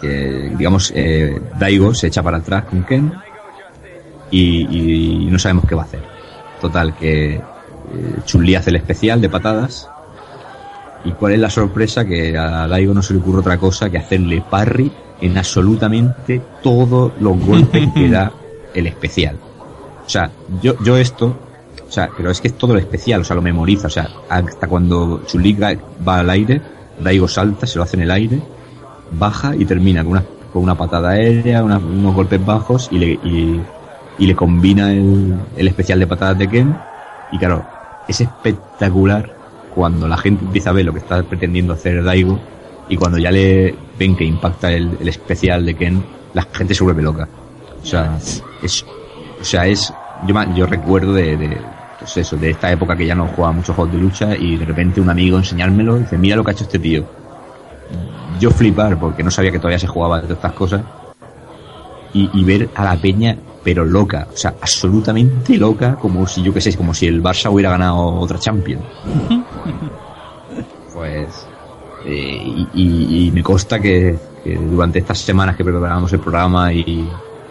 que, 0.00 0.52
digamos, 0.56 0.92
eh, 0.96 1.38
Daigo 1.58 1.94
se 1.94 2.06
echa 2.06 2.22
para 2.22 2.38
atrás 2.38 2.64
con 2.64 2.82
Ken 2.84 3.12
y, 4.30 5.24
y 5.24 5.26
no 5.26 5.38
sabemos 5.38 5.64
qué 5.68 5.74
va 5.74 5.82
a 5.82 5.86
hacer. 5.86 6.02
Total, 6.60 6.94
que 6.94 7.34
eh, 7.34 7.40
Chun-Li 8.24 8.54
hace 8.54 8.70
el 8.70 8.76
especial 8.76 9.20
de 9.20 9.28
patadas 9.28 9.90
y 11.06 11.12
cuál 11.12 11.32
es 11.34 11.38
la 11.38 11.50
sorpresa 11.50 12.04
que 12.04 12.36
a 12.36 12.66
Daigo 12.68 12.92
no 12.92 13.02
se 13.02 13.14
le 13.14 13.20
ocurre 13.20 13.40
otra 13.40 13.58
cosa 13.58 13.88
que 13.90 13.98
hacerle 13.98 14.42
parry 14.50 14.90
en 15.20 15.38
absolutamente 15.38 16.42
todos 16.62 17.12
los 17.20 17.38
golpes 17.38 17.88
que 17.94 18.08
da 18.10 18.32
el 18.74 18.86
especial. 18.86 19.36
O 20.04 20.08
sea, 20.08 20.30
yo, 20.62 20.74
yo 20.84 20.96
esto, 20.96 21.34
o 21.88 21.90
sea, 21.90 22.10
pero 22.16 22.30
es 22.30 22.40
que 22.40 22.48
es 22.48 22.54
todo 22.58 22.74
lo 22.74 22.78
especial, 22.78 23.20
o 23.22 23.24
sea, 23.24 23.36
lo 23.36 23.42
memoriza, 23.42 23.86
o 23.86 23.90
sea, 23.90 24.08
hasta 24.28 24.66
cuando 24.68 25.22
Chun-Li 25.26 25.56
va 26.06 26.18
al 26.18 26.30
aire, 26.30 26.60
Daigo 27.00 27.28
salta, 27.28 27.66
se 27.66 27.78
lo 27.78 27.84
hace 27.84 27.96
en 27.96 28.02
el 28.02 28.10
aire, 28.10 28.40
baja 29.12 29.54
y 29.56 29.64
termina 29.64 30.02
con 30.02 30.12
una, 30.12 30.24
con 30.52 30.62
una 30.62 30.74
patada 30.74 31.10
aérea, 31.10 31.62
una- 31.62 31.78
unos 31.78 32.14
golpes 32.14 32.44
bajos 32.44 32.88
y 32.90 32.98
le, 32.98 33.06
y, 33.12 33.60
y 34.18 34.26
le 34.26 34.34
combina 34.34 34.92
el, 34.92 35.34
el 35.56 35.68
especial 35.68 35.98
de 36.00 36.06
patadas 36.06 36.38
de 36.38 36.48
Ken. 36.48 36.76
Y 37.32 37.38
claro, 37.38 37.64
es 38.08 38.20
espectacular 38.20 39.35
cuando 39.76 40.08
la 40.08 40.16
gente 40.16 40.42
empieza 40.42 40.70
a 40.70 40.72
ver 40.72 40.86
lo 40.86 40.92
que 40.94 41.00
está 41.00 41.22
pretendiendo 41.22 41.74
hacer 41.74 42.02
Daigo 42.02 42.40
y 42.88 42.96
cuando 42.96 43.18
ya 43.18 43.30
le 43.30 43.74
ven 43.98 44.16
que 44.16 44.24
impacta 44.24 44.72
el, 44.72 44.96
especial 45.06 45.66
de 45.66 45.74
Ken, 45.74 46.02
la 46.32 46.44
gente 46.50 46.74
se 46.74 46.82
vuelve 46.82 47.02
loca. 47.02 47.28
O 47.82 47.84
sea, 47.84 48.16
es, 48.62 48.86
o 49.38 49.44
sea, 49.44 49.66
es, 49.66 49.92
yo, 50.26 50.34
yo 50.54 50.64
recuerdo 50.64 51.12
de, 51.12 51.36
de, 51.36 51.58
pues 51.98 52.16
eso, 52.16 52.38
de 52.38 52.50
esta 52.52 52.72
época 52.72 52.96
que 52.96 53.04
ya 53.04 53.14
no 53.14 53.26
jugaba 53.26 53.52
muchos 53.52 53.76
juegos 53.76 53.92
de 53.92 54.00
lucha 54.00 54.34
y 54.34 54.56
de 54.56 54.64
repente 54.64 54.98
un 54.98 55.10
amigo 55.10 55.36
enseñármelo 55.36 55.98
y 55.98 56.00
dice, 56.00 56.16
mira 56.16 56.36
lo 56.36 56.42
que 56.42 56.52
ha 56.52 56.54
hecho 56.54 56.64
este 56.64 56.78
tío. 56.78 57.04
Yo 58.40 58.50
flipar 58.50 58.98
porque 58.98 59.22
no 59.22 59.30
sabía 59.30 59.52
que 59.52 59.58
todavía 59.58 59.78
se 59.78 59.88
jugaba 59.88 60.22
de 60.22 60.32
estas 60.32 60.52
cosas 60.54 60.80
y 62.14 62.44
ver 62.44 62.70
a 62.74 62.82
la 62.82 62.96
peña 62.96 63.36
pero 63.66 63.84
loca, 63.84 64.28
o 64.32 64.36
sea, 64.36 64.54
absolutamente 64.62 65.58
loca, 65.58 65.96
como 65.96 66.24
si 66.28 66.40
yo 66.40 66.54
qué 66.54 66.60
sé, 66.60 66.76
como 66.76 66.94
si 66.94 67.08
el 67.08 67.20
Barça 67.20 67.50
hubiera 67.52 67.70
ganado 67.70 67.98
otra 68.14 68.38
Champions. 68.38 68.84
Pues, 70.94 71.44
eh, 72.06 72.40
y, 72.44 72.68
y- 72.72 73.26
y 73.26 73.30
me 73.32 73.42
consta 73.42 73.80
que, 73.80 74.16
que 74.44 74.54
durante 74.54 75.00
estas 75.00 75.18
semanas 75.18 75.56
que 75.56 75.64
preparábamos 75.64 76.12
el 76.12 76.20
programa 76.20 76.72
y, 76.72 77.08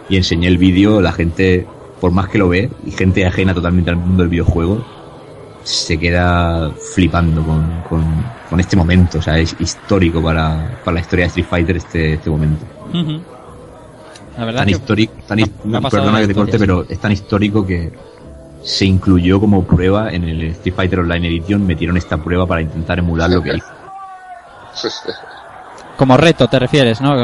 y 0.08 0.16
enseñé 0.16 0.48
el 0.48 0.56
vídeo, 0.56 1.02
la 1.02 1.12
gente, 1.12 1.66
por 2.00 2.12
más 2.12 2.28
que 2.30 2.38
lo 2.38 2.48
ve, 2.48 2.70
y 2.86 2.90
gente 2.92 3.26
ajena 3.26 3.52
totalmente 3.52 3.90
al 3.90 3.96
mundo 3.96 4.22
del 4.22 4.30
videojuego, 4.30 4.82
se 5.64 5.98
queda 5.98 6.70
flipando 6.94 7.42
con, 7.42 7.82
con, 7.88 8.02
con 8.48 8.58
este 8.58 8.74
momento. 8.74 9.18
O 9.18 9.22
sea, 9.22 9.38
es 9.38 9.54
histórico 9.60 10.22
para, 10.22 10.80
para 10.82 10.94
la 10.94 11.00
historia 11.00 11.24
de 11.26 11.28
Street 11.28 11.46
Fighter 11.46 11.76
este, 11.76 12.14
este 12.14 12.30
momento. 12.30 12.64
La 14.38 14.44
verdad 14.44 14.60
Tan 14.60 14.66
que 14.68 14.72
histórico, 14.74 15.12
perdona 15.90 16.20
que 16.20 16.26
te 16.28 16.34
corte, 16.34 16.58
pero 16.58 16.84
es 16.88 16.98
tan 16.98 17.12
histórico 17.12 17.66
que 17.66 17.92
se 18.62 18.84
incluyó 18.84 19.40
como 19.40 19.64
prueba 19.64 20.10
en 20.10 20.24
el 20.24 20.42
Street 20.48 20.74
Fighter 20.74 21.00
Online 21.00 21.28
Edition, 21.28 21.66
metieron 21.66 21.96
esta 21.96 22.16
prueba 22.18 22.46
para 22.46 22.60
intentar 22.60 22.98
emular 22.98 23.30
lo 23.30 23.42
que 23.42 23.56
hizo. 23.56 23.66
como 25.96 26.16
reto 26.16 26.46
te 26.48 26.58
refieres, 26.58 27.00
¿no? 27.00 27.14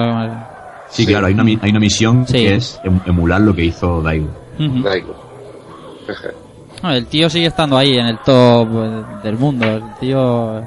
Sí, 0.88 1.06
claro, 1.06 1.26
hay 1.26 1.34
una, 1.34 1.44
mi- 1.44 1.58
hay 1.60 1.70
una 1.70 1.80
misión 1.80 2.26
Sí. 2.26 2.34
que 2.34 2.54
es 2.56 2.80
em- 2.84 3.00
emular 3.06 3.40
lo 3.40 3.54
que 3.54 3.64
hizo 3.64 4.02
Daigo. 4.02 4.28
Ujú. 4.58 4.82
Daigo. 4.82 5.14
No, 6.82 6.90
el 6.92 7.06
tío 7.06 7.30
sigue 7.30 7.46
estando 7.46 7.76
ahí 7.78 7.96
en 7.96 8.06
el 8.06 8.18
top 8.18 8.68
eh, 8.84 9.04
del 9.22 9.38
mundo. 9.38 9.66
El 9.66 9.82
tío 10.00 10.62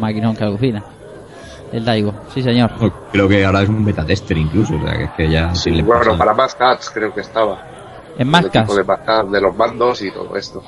maquinón 0.00 0.34
que 0.34 0.44
alucina. 0.44 0.82
El 1.72 1.84
Daigo, 1.84 2.14
sí 2.32 2.42
señor. 2.42 2.70
Creo 3.12 3.28
que 3.28 3.44
ahora 3.44 3.62
es 3.62 3.68
un 3.68 3.84
beta 3.84 4.04
tester 4.04 4.36
incluso, 4.38 4.74
o 4.76 4.80
sea, 4.82 4.96
que 4.96 5.04
es 5.04 5.10
que 5.12 5.30
ya 5.30 5.54
Sí, 5.54 5.82
bueno, 5.82 6.16
para 6.16 6.32
más 6.34 6.54
cats 6.54 6.90
creo 6.90 7.12
que 7.14 7.20
estaba. 7.20 7.62
En 8.18 8.28
Mascas. 8.28 8.62
equipo 8.64 8.74
de 8.74 8.84
más 8.84 9.00
Cats, 9.00 9.30
de 9.30 9.40
los 9.40 9.56
mandos 9.56 10.02
y 10.02 10.10
todo 10.10 10.36
esto. 10.36 10.62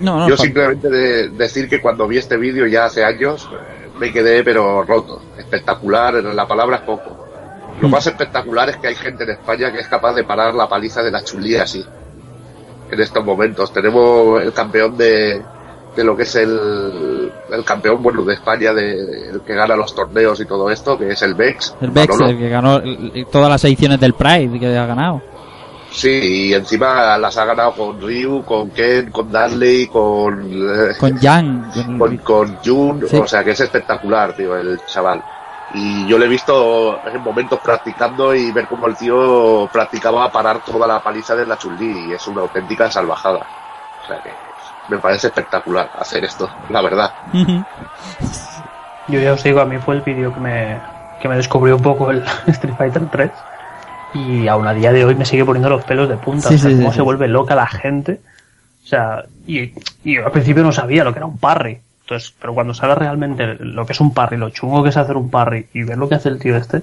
No, 0.00 0.18
no, 0.20 0.28
Yo 0.28 0.36
simplemente 0.36 0.90
de 0.90 1.28
decir 1.30 1.68
que 1.68 1.80
cuando 1.80 2.06
vi 2.06 2.18
este 2.18 2.36
vídeo 2.36 2.66
ya 2.66 2.84
hace 2.86 3.02
años 3.02 3.48
eh, 3.50 3.88
me 3.98 4.12
quedé 4.12 4.42
pero 4.44 4.82
roto. 4.82 5.22
Espectacular, 5.38 6.12
la 6.14 6.46
palabra 6.46 6.76
es 6.76 6.82
poco. 6.82 7.24
Lo 7.80 7.88
Mm. 7.88 7.90
más 7.90 8.06
espectacular 8.06 8.68
es 8.70 8.76
que 8.76 8.88
hay 8.88 8.94
gente 8.94 9.24
en 9.24 9.30
España 9.30 9.72
que 9.72 9.78
es 9.80 9.88
capaz 9.88 10.12
de 10.14 10.24
parar 10.24 10.54
la 10.54 10.68
paliza 10.68 11.02
de 11.02 11.10
la 11.10 11.22
chulía 11.24 11.62
así. 11.62 11.84
En 12.90 13.00
estos 13.00 13.24
momentos. 13.24 13.72
Tenemos 13.72 14.42
el 14.42 14.52
campeón 14.52 14.96
de, 14.98 15.42
de 15.96 16.04
lo 16.04 16.16
que 16.16 16.24
es 16.24 16.34
el, 16.36 17.32
el 17.50 17.64
campeón 17.64 18.02
bueno 18.02 18.22
de 18.22 18.34
España 18.34 18.72
de, 18.74 19.30
el 19.30 19.40
que 19.40 19.54
gana 19.54 19.74
los 19.76 19.94
torneos 19.94 20.38
y 20.40 20.44
todo 20.44 20.70
esto, 20.70 20.96
que 20.98 21.08
es 21.10 21.22
el 21.22 21.34
Bex. 21.34 21.74
el 21.80 21.90
Bex, 21.90 22.08
Manolo. 22.10 22.30
el 22.30 22.38
que 22.38 22.48
ganó 22.48 22.82
todas 23.32 23.48
las 23.48 23.64
ediciones 23.64 23.98
del 23.98 24.12
Pride 24.14 24.58
que 24.60 24.76
ha 24.78 24.86
ganado. 24.86 25.22
Sí, 25.90 26.10
y 26.48 26.54
encima 26.54 27.16
las 27.16 27.38
ha 27.38 27.44
ganado 27.46 27.72
con 27.72 27.98
Ryu, 28.00 28.44
con 28.44 28.68
Ken, 28.70 29.10
con 29.10 29.32
Dudley, 29.32 29.86
con, 29.86 30.42
eh, 30.52 30.92
Con 31.00 31.16
Jan. 31.18 31.70
con- 31.98 32.18
con, 32.18 32.56
Jun, 32.62 33.06
Sí. 33.08 33.16
o 33.16 33.26
sea 33.26 33.42
que 33.42 33.52
es 33.52 33.60
espectacular, 33.60 34.34
tío, 34.34 34.56
el 34.56 34.78
chaval. 34.86 35.22
Y 35.74 36.06
yo 36.06 36.18
le 36.18 36.26
he 36.26 36.28
visto 36.28 36.98
en 37.06 37.20
momentos 37.22 37.58
practicando 37.60 38.34
y 38.34 38.52
ver 38.52 38.66
cómo 38.66 38.86
el 38.86 38.96
tío 38.96 39.68
practicaba 39.72 40.30
parar 40.30 40.62
toda 40.64 40.86
la 40.86 41.02
paliza 41.02 41.34
de 41.34 41.46
la 41.46 41.56
Chun-Li 41.58 42.10
y 42.10 42.12
es 42.12 42.26
una 42.26 42.42
auténtica 42.42 42.90
salvajada. 42.90 43.46
O 44.04 44.06
sea 44.06 44.22
que 44.22 44.30
me 44.88 44.98
parece 44.98 45.28
espectacular 45.28 45.90
hacer 45.98 46.24
esto, 46.24 46.48
la 46.70 46.82
verdad. 46.82 47.10
Yo 49.08 49.20
ya 49.20 49.32
os 49.34 49.42
digo, 49.44 49.60
a 49.60 49.64
mí 49.64 49.78
fue 49.78 49.94
el 49.94 50.00
vídeo 50.02 50.32
que 50.34 50.40
me, 50.40 50.78
que 51.20 51.28
me 51.28 51.36
descubrió 51.36 51.76
un 51.76 51.82
poco 51.82 52.10
el 52.10 52.24
Street 52.48 52.74
Fighter 52.76 53.06
3 53.10 53.30
y 54.14 54.48
aún 54.48 54.66
a 54.66 54.74
día 54.74 54.92
de 54.92 55.04
hoy 55.04 55.14
me 55.14 55.24
sigue 55.24 55.44
poniendo 55.44 55.68
los 55.68 55.84
pelos 55.84 56.08
de 56.08 56.16
punta. 56.16 56.48
Sí, 56.48 56.54
o 56.56 56.58
sea, 56.58 56.70
sí, 56.70 56.76
cómo 56.76 56.90
sí, 56.90 56.96
se 56.96 57.02
vuelve 57.02 57.28
loca 57.28 57.54
la 57.54 57.66
gente. 57.66 58.20
O 58.84 58.88
sea, 58.88 59.24
y, 59.46 59.72
y 60.04 60.16
yo 60.16 60.26
al 60.26 60.32
principio 60.32 60.62
no 60.62 60.72
sabía 60.72 61.04
lo 61.04 61.12
que 61.12 61.18
era 61.20 61.26
un 61.26 61.38
parry. 61.38 61.78
Entonces, 62.02 62.32
pero 62.40 62.54
cuando 62.54 62.72
sabes 62.72 62.98
realmente 62.98 63.56
lo 63.60 63.84
que 63.84 63.92
es 63.92 64.00
un 64.00 64.14
parry, 64.14 64.36
lo 64.36 64.50
chungo 64.50 64.82
que 64.82 64.90
es 64.90 64.96
hacer 64.96 65.16
un 65.16 65.28
parry 65.30 65.66
y 65.74 65.82
ver 65.82 65.98
lo 65.98 66.08
que 66.08 66.14
hace 66.14 66.28
el 66.28 66.38
tío 66.38 66.56
este 66.56 66.82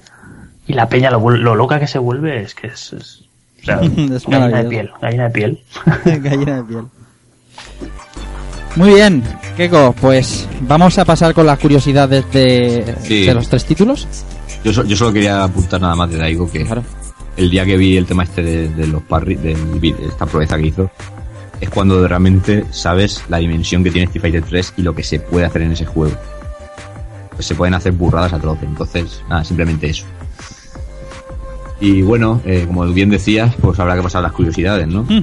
y 0.67 0.73
la 0.73 0.87
peña 0.87 1.11
lo, 1.11 1.29
lo 1.29 1.55
loca 1.55 1.79
que 1.79 1.87
se 1.87 1.97
vuelve 1.99 2.41
es 2.41 2.55
que 2.55 2.67
es, 2.67 2.93
es- 2.93 3.21
o 3.61 3.65
sea, 3.65 3.79
Es 4.15 4.27
gallina 4.27 4.57
de 4.63 4.69
piel, 4.69 4.91
gallina 5.01 5.23
de 5.25 5.29
piel. 5.29 5.63
Gallina 6.05 6.55
de 6.57 6.63
piel. 6.63 6.85
Muy 8.75 8.95
bien, 8.95 9.23
Keiko, 9.55 9.93
pues 10.01 10.47
vamos 10.61 10.97
a 10.97 11.05
pasar 11.05 11.33
con 11.33 11.45
las 11.45 11.59
curiosidades 11.59 12.25
de, 12.31 12.95
Sí. 13.03 13.25
de 13.25 13.33
los 13.33 13.47
tres 13.47 13.65
títulos. 13.65 14.07
Yo, 14.63 14.73
so- 14.73 14.83
yo 14.85 14.95
solo 14.95 15.13
quería 15.13 15.43
apuntar 15.43 15.79
nada 15.79 15.95
más 15.95 16.09
de 16.09 16.17
Daigo 16.17 16.49
que 16.49 16.63
Claro. 16.65 16.83
el 17.37 17.49
día 17.51 17.65
que 17.65 17.77
vi 17.77 17.97
el 17.97 18.05
tema 18.05 18.23
este 18.23 18.41
de, 18.41 18.69
de 18.69 18.87
los 18.87 19.03
parry, 19.03 19.35
de 19.35 19.55
esta 20.09 20.25
proeza 20.25 20.57
que 20.57 20.67
hizo, 20.67 20.89
es 21.61 21.69
cuando 21.69 22.07
realmente 22.07 22.65
sabes 22.71 23.23
la 23.29 23.37
dimensión 23.37 23.83
que 23.83 23.91
tiene 23.91 24.05
Street 24.05 24.21
Fighter 24.21 24.43
3 24.43 24.73
y 24.77 24.81
lo 24.81 24.95
que 24.95 25.03
se 25.03 25.19
puede 25.19 25.45
hacer 25.45 25.61
en 25.61 25.73
ese 25.73 25.85
juego. 25.85 26.15
Pues 27.35 27.45
se 27.45 27.53
pueden 27.55 27.75
hacer 27.75 27.91
burradas 27.93 28.33
a 28.33 28.39
troce, 28.39 28.65
entonces, 28.65 29.21
nada, 29.29 29.43
simplemente 29.43 29.87
eso. 29.89 30.05
Y 31.79 32.01
bueno, 32.01 32.41
eh, 32.45 32.63
como 32.65 32.85
bien 32.87 33.09
decías, 33.09 33.53
pues 33.61 33.79
habrá 33.79 33.95
que 33.95 34.01
pasar 34.03 34.23
las 34.23 34.31
curiosidades, 34.31 34.87
¿no? 34.87 35.03
Pues 35.03 35.21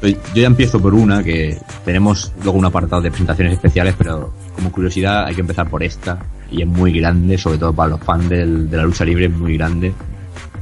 Yo 0.00 0.10
ya 0.42 0.46
empiezo 0.46 0.80
por 0.80 0.94
una, 0.94 1.22
que 1.24 1.58
tenemos 1.84 2.32
luego 2.44 2.58
un 2.58 2.64
apartado 2.64 3.02
de 3.02 3.10
presentaciones 3.10 3.54
especiales, 3.54 3.94
pero 3.98 4.32
como 4.54 4.70
curiosidad 4.70 5.24
hay 5.26 5.34
que 5.34 5.40
empezar 5.40 5.68
por 5.68 5.82
esta. 5.82 6.18
y 6.50 6.62
es 6.62 6.66
muy 6.68 6.92
grande, 6.98 7.36
sobre 7.36 7.58
todo 7.58 7.72
para 7.74 7.90
los 7.90 8.00
fans 8.00 8.28
del- 8.28 8.70
de 8.70 8.76
la 8.78 8.84
lucha 8.84 9.04
libre, 9.04 9.26
es 9.26 9.32
muy 9.32 9.56
grande. 9.58 9.92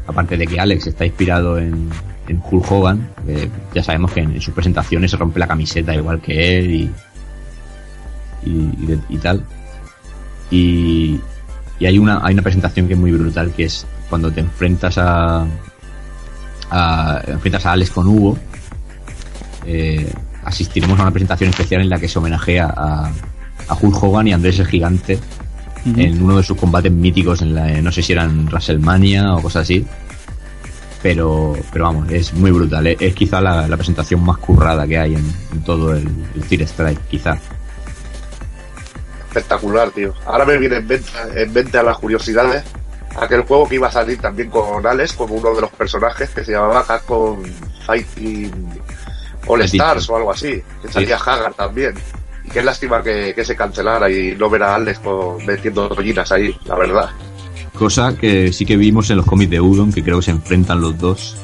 Aparte 0.08 0.36
de 0.36 0.46
que 0.46 0.58
Alex 0.58 0.86
está 0.88 1.04
inspirado 1.06 1.58
en, 1.58 1.88
en 2.28 2.42
Hulk 2.50 2.72
Hogan, 2.72 3.08
eh, 3.28 3.48
ya 3.74 3.82
sabemos 3.84 4.10
que 4.12 4.20
en, 4.20 4.40
sus 4.40 4.52
presentaciones 4.54 5.10
se 5.12 5.16
rompe 5.16 5.38
la 5.38 5.46
camiseta 5.46 5.94
igual 5.94 6.20
que 6.20 6.58
él 6.58 6.70
y, 6.74 6.90
y 9.08 9.18
tal. 9.18 9.44
Y, 10.50 11.20
y 11.78 11.86
hay 11.86 11.98
una 11.98 12.20
hay 12.24 12.34
una 12.34 12.42
presentación 12.42 12.86
que 12.86 12.94
es 12.94 12.98
muy 12.98 13.12
brutal 13.12 13.52
que 13.52 13.64
es 13.64 13.86
cuando 14.08 14.30
te 14.32 14.40
enfrentas 14.40 14.96
a, 14.98 15.44
a 16.70 17.20
enfrentas 17.26 17.66
a 17.66 17.72
Alex 17.72 17.90
con 17.90 18.06
Hugo 18.06 18.38
eh, 19.66 20.12
asistiremos 20.44 20.98
a 20.98 21.02
una 21.02 21.10
presentación 21.10 21.50
especial 21.50 21.80
en 21.82 21.88
la 21.88 21.98
que 21.98 22.08
se 22.08 22.18
homenajea 22.18 22.72
a, 22.76 23.12
a 23.68 23.74
Hulk 23.74 24.02
Hogan 24.02 24.28
y 24.28 24.32
Andrés 24.32 24.58
el 24.58 24.66
Gigante 24.66 25.18
en 25.84 26.20
uno 26.20 26.36
de 26.36 26.42
sus 26.42 26.56
combates 26.56 26.90
míticos 26.90 27.42
en 27.42 27.54
la, 27.54 27.80
no 27.80 27.92
sé 27.92 28.02
si 28.02 28.12
eran 28.12 28.46
WrestleMania 28.46 29.34
o 29.34 29.42
cosas 29.42 29.62
así 29.62 29.86
pero 31.00 31.56
pero 31.72 31.84
vamos 31.84 32.10
es 32.10 32.32
muy 32.32 32.50
brutal. 32.50 32.86
Es, 32.88 32.96
es 33.00 33.14
quizá 33.14 33.40
la, 33.40 33.68
la 33.68 33.76
presentación 33.76 34.24
más 34.24 34.38
currada 34.38 34.86
que 34.86 34.98
hay 34.98 35.14
en, 35.14 35.24
en 35.52 35.62
todo 35.62 35.94
el, 35.94 36.08
el 36.34 36.60
Strike 36.62 37.00
quizá. 37.08 37.38
Espectacular, 39.28 39.90
tío. 39.90 40.14
Ahora 40.26 40.44
me 40.44 40.58
viene 40.58 40.78
en 40.78 40.86
mente, 40.86 41.10
en 41.36 41.52
mente 41.52 41.78
a 41.78 41.82
las 41.82 41.98
curiosidades 41.98 42.64
aquel 43.20 43.42
juego 43.42 43.68
que 43.68 43.76
iba 43.76 43.88
a 43.88 43.92
salir 43.92 44.18
también 44.18 44.50
con 44.50 44.86
Alex 44.86 45.12
como 45.12 45.34
uno 45.34 45.54
de 45.54 45.60
los 45.60 45.70
personajes 45.70 46.30
que 46.30 46.44
se 46.44 46.52
llamaba 46.52 46.84
Capcom 46.84 47.42
Fighting 47.86 48.50
All 49.46 49.62
Stars 49.62 50.08
o 50.10 50.16
algo 50.16 50.32
así. 50.32 50.62
Que 50.82 50.88
salía 50.88 51.16
Hagar 51.16 51.54
también. 51.54 51.94
Y 52.44 52.50
qué 52.50 52.62
lástima 52.62 53.02
que, 53.02 53.32
que 53.34 53.44
se 53.44 53.56
cancelara 53.56 54.10
y 54.10 54.34
no 54.36 54.48
ver 54.50 54.62
a 54.62 54.74
Alex 54.76 54.98
con- 55.00 55.44
metiendo 55.44 55.88
rollinas 55.88 56.30
ahí, 56.32 56.56
la 56.64 56.76
verdad. 56.76 57.10
cosa 57.76 58.16
que 58.16 58.52
sí 58.52 58.64
que 58.64 58.76
vimos 58.76 59.10
en 59.10 59.16
los 59.18 59.26
cómics 59.26 59.50
de 59.50 59.60
Udon 59.60 59.92
que 59.92 60.02
creo 60.02 60.18
que 60.18 60.24
se 60.26 60.30
enfrentan 60.30 60.80
los 60.80 60.96
dos 60.98 61.36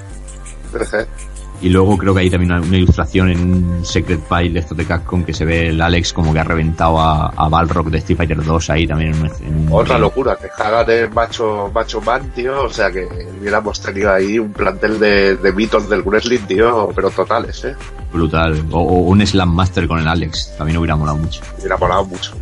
y 1.63 1.69
luego 1.69 1.97
creo 1.97 2.13
que 2.15 2.21
hay 2.21 2.31
también 2.31 2.53
una, 2.53 2.61
una 2.61 2.77
ilustración 2.77 3.31
en 3.31 3.41
un 3.41 3.85
Secret 3.87 4.21
File 4.29 4.51
de 4.55 4.59
estos 4.61 4.77
de 4.77 4.85
Capcom 4.85 5.25
que 5.25 5.33
se 5.33 5.45
ve 5.45 5.69
el 5.69 5.81
Alex 5.81 6.13
como 6.13 6.33
que 6.33 6.41
ha 6.41 6.45
reventado 6.45 7.01
a, 7.01 7.29
a 7.29 7.49
Balrog 7.49 7.91
de 7.91 7.99
Street 7.99 8.17
Fighter 8.19 8.45
2 8.45 8.71
ahí 8.71 8.87
también 8.87 9.15
en 9.15 9.27
en 9.47 9.69
un- 9.69 9.69
Otra 9.73 9.99
locura, 9.99 10.37
que 10.37 10.49
Hagar 10.63 10.91
es 10.91 11.13
macho, 11.15 11.71
macho 11.75 12.01
man, 12.01 12.31
tío. 12.35 12.65
O 12.65 12.71
sea 12.71 12.91
que 12.91 13.07
hubiéramos 13.41 13.81
tenido 13.81 14.13
ahí 14.13 14.39
un 14.39 14.53
plantel 14.53 14.99
de, 14.99 15.37
de 15.37 15.53
mitos 15.53 15.89
del 15.89 16.03
wrestling, 16.03 16.41
tío, 16.41 16.91
pero 16.95 17.11
totales, 17.11 17.65
eh. 17.65 17.75
brutal 18.13 18.63
o, 18.71 18.79
o 18.81 18.95
un 19.09 19.25
Slam 19.27 19.55
Master 19.55 19.87
con 19.89 19.99
el 20.01 20.09
Alex 20.09 20.55
también 20.59 20.77
hubiera 20.79 20.97
molado 20.97 21.17
mucho 21.19 21.41
Hubiera 21.59 21.77
molado 21.77 22.05
mucho. 22.05 22.33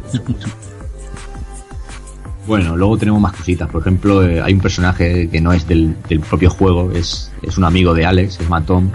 Bueno, 2.51 2.77
luego 2.77 2.99
tenemos 2.99 3.21
más 3.21 3.33
cositas. 3.33 3.69
Por 3.71 3.81
ejemplo, 3.81 4.29
eh, 4.29 4.43
hay 4.43 4.53
un 4.53 4.59
personaje 4.59 5.29
que 5.29 5.41
no 5.41 5.53
es 5.53 5.69
del, 5.69 5.95
del 6.09 6.19
propio 6.19 6.51
juego, 6.51 6.91
es, 6.91 7.31
es 7.43 7.57
un 7.57 7.63
amigo 7.63 7.95
de 7.95 8.05
Alex, 8.05 8.41
llama 8.41 8.61
Tom, 8.67 8.91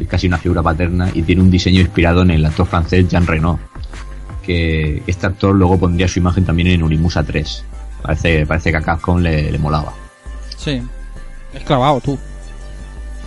es 0.00 0.08
casi 0.08 0.26
una 0.26 0.36
figura 0.36 0.64
paterna 0.64 1.08
y 1.14 1.22
tiene 1.22 1.42
un 1.42 1.48
diseño 1.48 1.80
inspirado 1.80 2.22
en 2.22 2.32
el 2.32 2.44
actor 2.44 2.66
francés 2.66 3.06
Jean 3.08 3.24
Reno, 3.24 3.60
que 4.42 5.00
este 5.06 5.28
actor 5.28 5.54
luego 5.54 5.78
pondría 5.78 6.08
su 6.08 6.18
imagen 6.18 6.44
también 6.44 6.66
en 6.66 6.82
Urimusa 6.82 7.22
3. 7.22 7.64
Parece, 8.02 8.44
parece 8.46 8.72
que 8.72 8.78
a 8.78 8.82
Capcom 8.82 9.20
le, 9.20 9.52
le 9.52 9.58
molaba. 9.60 9.92
Sí. 10.56 10.82
Es 11.54 11.62
clavado 11.62 12.00
tú. 12.00 12.18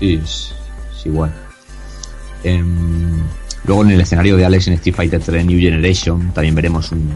Sí, 0.02 0.20
es, 0.22 0.54
es 0.94 1.06
igual. 1.06 1.34
Em, 2.44 3.22
luego 3.64 3.86
en 3.86 3.92
el 3.92 4.02
escenario 4.02 4.36
de 4.36 4.44
Alex 4.44 4.68
en 4.68 4.74
Street 4.74 4.96
Fighter 4.98 5.22
3 5.22 5.46
New 5.46 5.58
Generation 5.58 6.34
también 6.34 6.56
veremos 6.56 6.92
un, 6.92 7.10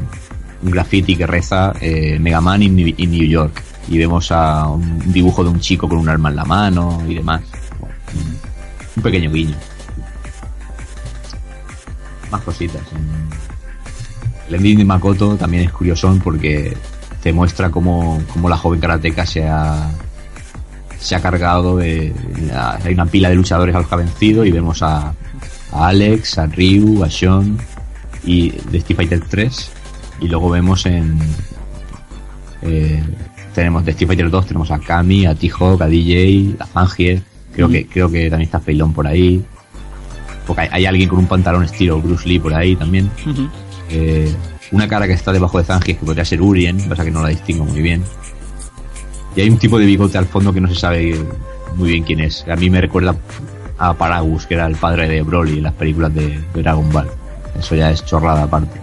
un 0.65 0.71
graffiti 0.71 1.15
que 1.15 1.27
reza 1.27 1.73
eh, 1.79 2.17
Mega 2.19 2.41
Man 2.41 2.63
in, 2.63 2.75
New- 2.75 3.27
York 3.27 3.61
y 3.87 3.97
vemos 3.99 4.31
a 4.31 4.67
un 4.67 5.11
dibujo 5.13 5.43
de 5.43 5.51
un 5.51 5.59
chico 5.59 5.87
con 5.87 5.99
un 5.99 6.09
arma 6.09 6.29
en 6.29 6.35
la 6.35 6.45
mano 6.45 7.01
y 7.07 7.13
demás. 7.15 7.41
Un- 8.95 9.03
pequeño 9.03 9.29
guiño. 9.31 9.55
Más 12.31 12.41
cositas. 12.41 12.81
El 14.49 14.55
ending 14.55 14.77
de 14.79 14.85
Makoto 14.85 15.35
también 15.35 15.63
es 15.65 15.71
curioso 15.71 16.17
porque 16.23 16.75
te 17.21 17.31
muestra 17.33 17.69
cómo, 17.69 18.21
cómo 18.33 18.49
la 18.49 18.57
joven 18.57 18.79
karateca 18.79 19.25
se 19.25 19.47
ha, 19.47 19.89
se 20.99 21.15
ha 21.15 21.21
cargado 21.21 21.77
de, 21.77 22.13
hay 22.83 22.93
una 22.93 23.05
pila 23.05 23.29
de 23.29 23.35
luchadores 23.35 23.75
a 23.75 23.79
los 23.79 23.87
que 23.87 23.95
ha 23.95 23.97
vencido 23.99 24.45
y 24.45 24.51
vemos 24.51 24.81
a, 24.83 25.13
a 25.71 25.87
Alex, 25.87 26.37
a 26.37 26.45
Ryu, 26.47 27.03
a 27.03 27.09
Sean 27.09 27.57
y 28.23 28.49
de 28.71 28.77
Street 28.79 28.97
Fighter 28.97 29.21
3 29.29 29.71
y 30.19 30.27
luego 30.27 30.49
vemos 30.49 30.85
en 30.85 31.17
eh, 32.61 33.03
tenemos 33.53 33.85
de 33.85 33.91
Street 33.91 34.07
Fighter 34.07 34.29
2 34.29 34.47
tenemos 34.47 34.71
a 34.71 34.79
Kami, 34.79 35.25
a 35.25 35.35
T-Hawk, 35.35 35.81
a 35.81 35.87
DJ, 35.87 36.55
a 36.59 36.65
Fangier 36.65 37.21
creo 37.53 37.69
que 37.69 37.87
creo 37.87 38.09
que 38.09 38.29
también 38.29 38.47
está 38.47 38.59
Feilón 38.59 38.93
por 38.93 39.07
ahí 39.07 39.43
porque 40.47 40.63
hay, 40.63 40.69
hay 40.71 40.85
alguien 40.85 41.09
con 41.09 41.19
un 41.19 41.27
pantalón 41.27 41.63
estilo 41.63 42.01
Bruce 42.01 42.27
Lee 42.27 42.39
por 42.39 42.53
ahí 42.53 42.75
también 42.75 43.09
eh, 43.89 44.33
una 44.71 44.87
cara 44.87 45.07
que 45.07 45.13
está 45.13 45.31
debajo 45.31 45.57
de 45.57 45.63
Zangief 45.63 45.99
que 45.99 46.05
podría 46.05 46.25
ser 46.25 46.41
Urien, 46.41 46.77
pasa 46.89 47.03
que 47.03 47.11
no 47.11 47.21
la 47.21 47.29
distingo 47.29 47.65
muy 47.65 47.81
bien. 47.81 48.03
Y 49.35 49.41
hay 49.41 49.49
un 49.49 49.57
tipo 49.57 49.77
de 49.77 49.85
bigote 49.85 50.17
al 50.17 50.25
fondo 50.25 50.53
que 50.53 50.61
no 50.61 50.67
se 50.67 50.75
sabe 50.75 51.15
muy 51.75 51.89
bien 51.89 52.03
quién 52.03 52.21
es. 52.21 52.45
A 52.47 52.55
mí 52.55 52.69
me 52.69 52.81
recuerda 52.81 53.15
a 53.77 53.93
Paragus, 53.93 54.45
que 54.45 54.53
era 54.55 54.65
el 54.65 54.75
padre 54.75 55.07
de 55.07 55.21
Broly 55.21 55.57
en 55.57 55.63
las 55.63 55.73
películas 55.73 56.13
de, 56.13 56.39
de 56.53 56.61
Dragon 56.61 56.89
Ball. 56.91 57.09
Eso 57.59 57.75
ya 57.75 57.91
es 57.91 58.03
chorrada 58.05 58.43
aparte. 58.43 58.79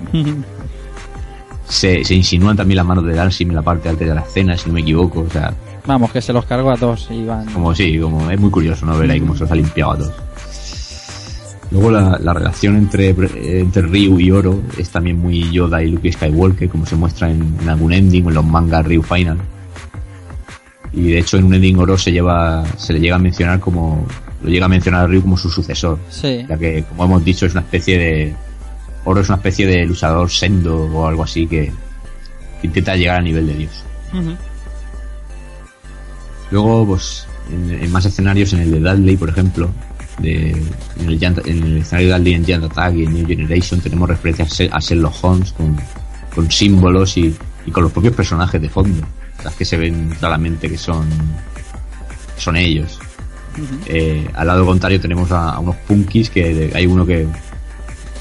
Se, 1.73 2.05
se 2.05 2.15
insinúan 2.15 2.55
también 2.55 2.77
las 2.77 2.87
manos 2.87 3.05
de 3.07 3.15
Dalsim 3.15 3.49
en 3.49 3.57
la 3.57 3.63
parte 3.63 3.89
alta 3.89 4.05
de 4.05 4.15
la 4.15 4.21
escena, 4.21 4.57
si 4.59 4.69
no 4.69 4.75
me 4.75 4.81
equivoco. 4.81 5.21
O 5.21 5.31
sea, 5.31 5.55
Vamos, 5.87 6.13
que 6.13 6.21
se 6.21 6.33
los 6.33 6.45
cargo 6.45 6.71
a 6.71 6.77
todos 6.77 7.09
y 7.11 7.25
van. 7.25 7.47
como 7.47 7.75
sí, 7.75 7.99
como 7.99 8.31
es 8.31 8.39
muy 8.39 8.51
curioso, 8.51 8.85
¿no? 8.85 8.97
Ver 8.99 9.11
ahí 9.11 9.21
cómo 9.21 9.35
se 9.35 9.41
los 9.41 9.51
ha 9.51 9.55
limpiado 9.55 9.93
a 9.93 9.97
todos. 9.99 10.13
Luego 11.71 11.91
la, 11.91 12.19
la 12.23 12.35
relación 12.35 12.77
entre, 12.77 13.09
entre 13.09 13.83
Ryu 13.83 14.21
y 14.21 14.31
Oro 14.31 14.61
es 14.77 14.91
también 14.91 15.19
muy 15.19 15.51
Yoda 15.51 15.83
y 15.83 15.91
Luke 15.91 16.13
Skywalker, 16.13 16.69
como 16.69 16.85
se 16.85 16.95
muestra 16.97 17.31
en, 17.31 17.57
en 17.63 17.69
algún 17.69 17.95
ending 17.95 18.27
o 18.27 18.29
en 18.29 18.35
los 18.35 18.45
mangas 18.45 18.85
Ryu 18.85 19.03
Final. 19.03 19.39
Y 20.93 21.13
de 21.13 21.19
hecho 21.21 21.39
en 21.39 21.45
un 21.45 21.55
ending 21.55 21.79
Oro 21.79 21.97
se 21.97 22.13
lleva, 22.13 22.63
se 22.77 22.93
le 22.93 23.01
llega 23.01 23.17
a 23.17 23.19
mencionar 23.19 23.59
como, 23.59 24.07
lo 24.43 24.51
llega 24.51 24.67
a 24.67 24.69
mencionar 24.69 25.05
a 25.05 25.07
Ryu 25.07 25.23
como 25.23 25.39
su 25.39 25.49
sucesor. 25.49 25.99
Sí. 26.11 26.45
Ya 26.47 26.59
que, 26.59 26.85
como 26.85 27.07
hemos 27.07 27.25
dicho, 27.25 27.47
es 27.47 27.53
una 27.53 27.63
especie 27.63 27.99
de, 27.99 28.35
Oro 29.05 29.21
es 29.21 29.29
una 29.29 29.37
especie 29.37 29.67
de 29.67 29.85
luchador 29.87 30.31
sendo 30.31 30.85
o 30.87 31.07
algo 31.07 31.25
así 31.25 31.47
que 31.47 31.73
intenta 32.63 32.95
llegar 32.97 33.17
a 33.19 33.23
nivel 33.23 33.47
de 33.47 33.55
Dios. 33.55 33.85
Luego, 36.51 36.87
pues, 36.87 37.27
en, 37.51 37.71
en 37.83 37.91
más 37.93 38.05
escenarios, 38.05 38.53
en 38.53 38.61
el 38.61 38.71
de 38.73 38.81
Dudley, 38.81 39.17
por 39.17 39.31
ejemplo, 39.31 39.71
de, 40.19 40.51
en, 40.51 41.09
el, 41.09 41.23
en 41.23 41.63
el 41.65 41.77
escenario 41.79 42.09
de 42.13 42.19
Dudley 42.19 42.35
en 42.35 42.45
Giant 42.45 42.65
Attack 42.65 42.95
y 42.97 43.05
en 43.05 43.15
New 43.15 43.27
Generation, 43.27 43.81
tenemos 43.81 44.09
referencias 44.09 44.53
a 44.53 44.55
Sher- 44.55 44.71
a 44.73 44.79
Sherlock 44.81 45.15
Holmes 45.23 45.53
con, 45.53 45.77
con 46.35 46.51
símbolos 46.51 47.17
y, 47.17 47.35
y 47.67 47.71
con 47.71 47.83
los 47.85 47.93
propios 47.93 48.15
personajes 48.15 48.61
de 48.61 48.69
fondo, 48.69 49.07
las 49.43 49.55
que 49.55 49.65
se 49.65 49.77
ven 49.79 50.11
claramente 50.19 50.69
que 50.69 50.77
son, 50.79 51.07
son 52.37 52.57
ellos. 52.57 52.99
Eh, 53.87 54.29
al 54.35 54.47
lado 54.47 54.65
contrario 54.65 55.01
tenemos 55.01 55.31
a, 55.33 55.51
a 55.55 55.59
unos 55.59 55.77
punkis 55.89 56.31
que 56.31 56.55
de- 56.55 56.77
hay 56.77 56.87
uno 56.87 57.05
que 57.07 57.27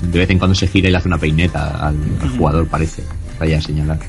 de 0.01 0.19
vez 0.19 0.30
en 0.30 0.38
cuando 0.39 0.55
se 0.55 0.67
gira 0.67 0.88
y 0.89 0.91
le 0.91 0.97
hace 0.97 1.07
una 1.07 1.17
peineta 1.17 1.88
al, 1.88 1.95
al 2.21 2.38
jugador, 2.38 2.67
parece. 2.67 3.03
Vaya 3.39 3.57
a 3.57 3.61
señalar. 3.61 3.99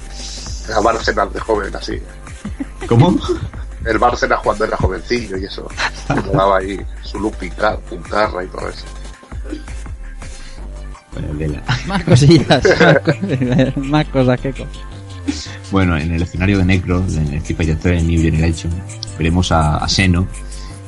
Era 0.69 0.81
Bárcenas 0.81 1.33
de 1.33 1.41
joven, 1.41 1.75
así. 1.77 1.99
¿Cómo? 2.89 3.19
El 3.85 3.99
Bárcenas 3.99 4.41
cuando 4.43 4.65
era 4.65 4.77
jovencillo 4.77 5.37
y 5.39 5.45
eso. 5.45 5.69
Le 6.15 6.33
daba 6.33 6.59
ahí 6.59 6.81
su 7.03 7.19
look 7.19 7.37
pincar, 7.37 7.79
puntarra 7.81 8.45
y 8.45 8.47
todo 8.49 8.69
eso. 8.69 8.85
Bueno, 11.13 11.35
de 11.35 11.49
la- 11.49 11.63
Más 11.87 12.05
cosillas. 12.05 12.63
más, 12.81 12.99
co- 13.01 13.81
más 13.81 14.05
cosas 14.07 14.41
que 14.41 14.53
co- 14.53 14.67
Bueno, 15.71 15.97
en 15.99 16.13
el 16.13 16.23
escenario 16.23 16.59
de 16.59 16.65
Necro, 16.65 16.99
en 16.99 17.35
Street 17.35 17.57
Fighter 17.57 17.79
3 17.81 18.05
New 18.05 18.21
Generation, 18.23 18.73
veremos 19.19 19.53
a, 19.53 19.77
a 19.79 19.89
Seno, 19.89 20.27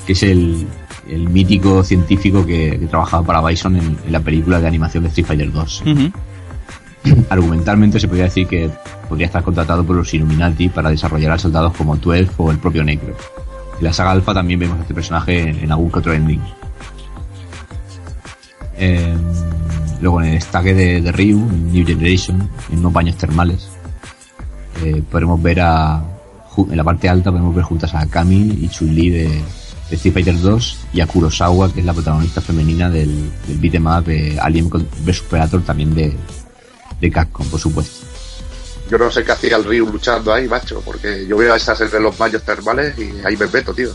que 0.06 0.12
es 0.14 0.22
el, 0.22 0.66
el 1.08 1.28
mítico 1.28 1.82
científico 1.82 2.44
que, 2.44 2.78
que 2.78 2.86
trabajaba 2.86 3.24
para 3.26 3.46
Bison 3.46 3.76
en, 3.76 3.98
en 4.04 4.12
la 4.12 4.20
película 4.20 4.60
de 4.60 4.66
animación 4.66 5.04
de 5.04 5.08
Street 5.08 5.26
Fighter 5.26 5.52
2. 5.52 5.82
Ujú. 5.86 6.12
Argumentalmente 7.28 8.00
se 8.00 8.08
podría 8.08 8.24
decir 8.24 8.46
que 8.46 8.70
podría 9.08 9.26
estar 9.26 9.42
contratado 9.42 9.84
por 9.84 9.96
los 9.96 10.12
Illuminati 10.14 10.68
para 10.68 10.90
desarrollar 10.90 11.32
a 11.32 11.38
soldados 11.38 11.74
como 11.76 11.96
12 11.96 12.30
o 12.38 12.50
el 12.50 12.58
propio 12.58 12.82
Necro. 12.82 13.14
En 13.78 13.84
la 13.84 13.92
saga 13.92 14.12
Alpha 14.12 14.32
también 14.32 14.60
vemos 14.60 14.78
a 14.78 14.82
este 14.82 14.94
personaje 14.94 15.50
en, 15.50 15.58
en 15.58 15.70
algún 15.72 15.90
que 15.90 15.98
otro 15.98 16.12
ending. 16.12 16.40
Eh, 18.76 19.14
luego 20.00 20.20
en 20.20 20.28
el 20.28 20.34
destaque 20.34 20.74
de, 20.74 21.00
de 21.00 21.12
Ryu, 21.12 21.38
en 21.38 21.72
New 21.72 21.86
Generation, 21.86 22.48
en 22.72 22.78
unos 22.78 22.92
baños 22.92 23.16
termales, 23.16 23.68
eh, 24.82 25.02
podremos 25.10 25.42
ver 25.42 25.60
a. 25.60 26.02
En 26.56 26.76
la 26.76 26.84
parte 26.84 27.08
alta 27.08 27.32
podemos 27.32 27.52
ver 27.52 27.64
juntas 27.64 27.92
a 27.96 28.06
Kami 28.06 28.58
y 28.60 28.68
Chun-Li 28.68 29.10
de 29.10 29.42
Street 29.96 30.14
Fighter 30.14 30.40
2 30.40 30.78
y 30.92 31.00
a 31.00 31.06
Kurosawa, 31.06 31.72
que 31.72 31.80
es 31.80 31.86
la 31.86 31.92
protagonista 31.94 32.40
femenina 32.40 32.90
del, 32.90 33.30
del 33.46 33.58
beat'em 33.58 33.86
up 33.86 34.08
eh, 34.08 34.38
Alien 34.40 34.70
vs 34.70 35.20
Predator, 35.22 35.62
también 35.62 35.94
de, 35.94 36.14
de 37.00 37.10
Capcom, 37.10 37.46
por 37.48 37.60
supuesto. 37.60 38.06
Yo 38.90 38.98
no 38.98 39.10
sé 39.10 39.24
qué 39.24 39.32
hacía 39.32 39.56
el 39.56 39.64
Ryu 39.64 39.86
luchando 39.86 40.32
ahí, 40.32 40.46
macho, 40.46 40.82
porque 40.84 41.26
yo 41.26 41.36
veo 41.36 41.54
a 41.54 41.56
esas 41.56 41.80
en 41.80 42.02
los 42.02 42.16
baños 42.18 42.42
termales 42.42 42.96
y 42.98 43.24
ahí 43.24 43.36
me 43.36 43.46
meto, 43.46 43.72
tío. 43.72 43.90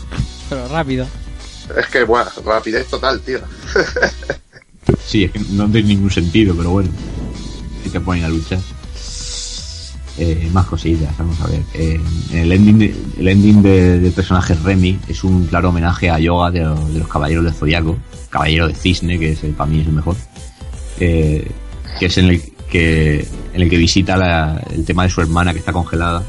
Pero 0.48 0.66
rápido. 0.68 1.06
Es 1.76 1.86
que, 1.86 2.02
bueno, 2.02 2.30
rapidez 2.44 2.86
total, 2.88 3.20
tío. 3.20 3.40
Sí, 5.06 5.24
es 5.24 5.32
que 5.32 5.38
no 5.50 5.70
tiene 5.70 5.88
ningún 5.88 6.10
sentido, 6.10 6.54
pero 6.56 6.70
bueno. 6.70 6.90
Si 7.84 7.90
te 7.90 8.00
ponen 8.00 8.24
a 8.24 8.28
luchar. 8.28 8.58
Eh, 10.18 10.50
más 10.52 10.66
cosillas, 10.66 11.16
vamos 11.18 11.40
a 11.40 11.46
ver. 11.46 11.62
Eh, 11.74 11.98
el 12.34 12.52
ending, 12.52 12.78
de- 12.78 12.94
el 13.18 13.28
ending 13.28 13.62
de- 13.62 13.98
del 14.00 14.12
personaje 14.12 14.54
Remy 14.54 14.98
es 15.08 15.24
un 15.24 15.46
claro 15.46 15.70
homenaje 15.70 16.10
a 16.10 16.18
Yoga 16.18 16.50
de, 16.50 16.60
de 16.60 16.98
los 16.98 17.08
Caballeros 17.08 17.44
del 17.44 17.54
Zodiaco, 17.54 17.96
Caballero 18.28 18.68
de 18.68 18.74
Cisne, 18.74 19.18
que 19.18 19.32
es 19.32 19.44
el, 19.44 19.52
para 19.52 19.70
mí 19.70 19.80
es 19.80 19.86
el 19.86 19.92
mejor. 19.94 20.16
Eh, 20.98 21.50
que 21.98 22.06
es 22.06 22.18
en 22.18 22.26
el 22.26 22.42
que, 22.70 23.26
en 23.54 23.62
el 23.62 23.70
que 23.70 23.76
visita 23.78 24.60
el 24.70 24.84
tema 24.84 25.04
de 25.04 25.10
su 25.10 25.20
hermana 25.22 25.52
que 25.52 25.58
está 25.60 25.72
congelada. 25.72 26.22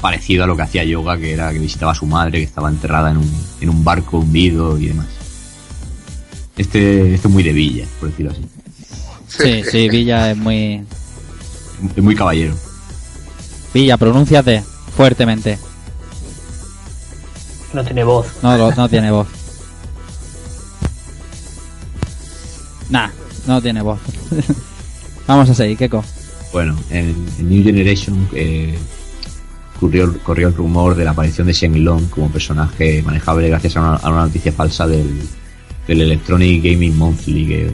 Parecido 0.00 0.44
a 0.44 0.46
lo 0.46 0.54
que 0.54 0.62
hacía 0.62 0.84
Yoga, 0.84 1.16
que 1.18 1.32
era 1.32 1.52
que 1.52 1.58
visitaba 1.58 1.92
a 1.92 1.94
su 1.94 2.06
madre, 2.06 2.38
que 2.38 2.44
estaba 2.44 2.68
enterrada 2.68 3.10
en 3.10 3.16
un, 3.16 3.32
en 3.60 3.68
un 3.68 3.82
barco 3.82 4.18
hundido 4.18 4.78
y 4.78 4.86
demás. 4.88 5.06
Este, 6.56 7.14
este 7.14 7.26
es 7.28 7.32
muy 7.34 7.42
de 7.42 7.52
Villa, 7.52 7.84
por 7.98 8.10
decirlo 8.10 8.32
así. 8.32 8.42
Sí, 9.28 9.62
sí, 9.70 9.88
Villa 9.88 10.30
es 10.30 10.36
muy... 10.36 10.82
Es 11.96 12.02
muy 12.02 12.14
caballero. 12.14 12.54
Villa, 13.72 13.96
pronúnciate 13.96 14.64
fuertemente. 14.96 15.58
No 17.72 17.84
tiene 17.84 18.04
voz. 18.04 18.26
No, 18.42 18.70
no 18.72 18.88
tiene 18.88 19.10
voz. 19.10 19.28
Nah, 22.90 23.10
no 23.46 23.60
tiene 23.60 23.82
voz. 23.82 23.98
Vamos 25.26 25.50
a 25.50 25.54
seguir, 25.54 25.76
Keko. 25.76 26.02
Bueno, 26.52 26.76
en, 26.90 27.14
en 27.38 27.48
New 27.50 27.62
Generation 27.62 28.28
eh, 28.32 28.78
corrió, 29.78 30.18
corrió 30.22 30.48
el 30.48 30.54
rumor 30.54 30.94
de 30.94 31.04
la 31.04 31.10
aparición 31.10 31.46
de 31.46 31.52
Shenlong 31.52 32.08
como 32.08 32.30
personaje 32.30 33.02
manejable 33.02 33.48
gracias 33.48 33.76
a 33.76 33.80
una, 33.80 33.94
a 33.96 34.10
una 34.10 34.22
noticia 34.22 34.52
falsa 34.52 34.86
del, 34.86 35.20
del 35.86 36.00
Electronic 36.00 36.64
Gaming 36.64 36.96
Monthly 36.96 37.46
que, 37.46 37.72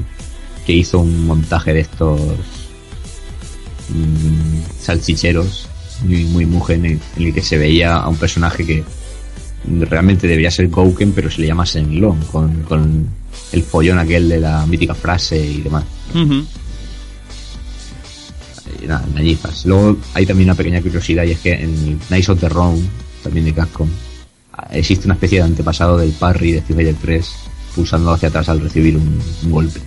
que 0.67 0.73
hizo 0.73 0.99
un 0.99 1.27
montaje 1.27 1.73
de 1.73 1.81
estos 1.81 2.21
salchicheros 4.81 5.69
muy, 6.05 6.25
muy 6.25 6.47
mugen 6.47 6.85
en, 6.85 7.01
en 7.17 7.27
el 7.27 7.35
que 7.35 7.43
se 7.43 7.59
veía 7.59 7.97
a 7.97 8.09
un 8.09 8.17
personaje 8.17 8.65
que 8.65 8.85
realmente 9.89 10.27
debería 10.27 10.51
ser 10.51 10.69
Gouken 10.69 11.13
pero 11.13 11.31
se 11.31 11.41
le 11.41 11.47
llama 11.47 11.65
Shenlong 11.65 12.25
con, 12.27 12.63
con 12.65 13.09
el 13.53 13.63
follón 13.63 13.99
aquel 13.99 14.29
de 14.29 14.41
la 14.41 14.67
mítica 14.67 14.95
frase 14.95 15.39
y 15.39 15.63
demás 15.63 15.85
y 18.83 18.87
nada, 18.87 19.05
nallizas. 19.15 19.67
Luego 19.67 19.97
hay 20.15 20.27
también 20.27 20.49
una 20.49 20.57
pequeña 20.57 20.81
curiosidad 20.81 21.25
y 21.25 21.33
es 21.33 21.41
que 21.41 21.53
en 21.53 21.99
Nice 22.11 22.31
of 22.31 22.41
the 22.41 22.49
Round, 22.49 22.87
también 23.23 23.47
de 23.47 23.55
Capcom, 23.55 23.89
existe 24.71 25.07
una 25.07 25.15
especie 25.15 25.39
de 25.39 25.45
antepasado 25.45 25.99
del 25.99 26.13
parry 26.13 26.53
de 26.53 26.59
Street 26.59 26.77
Fighter 26.77 26.97
3 27.01 27.33
pulsando 27.75 28.13
hacia 28.13 28.29
atrás 28.29 28.49
al 28.49 28.61
recibir 28.61 28.97
un, 28.97 29.21
un 29.45 29.51
golpe. 29.51 29.81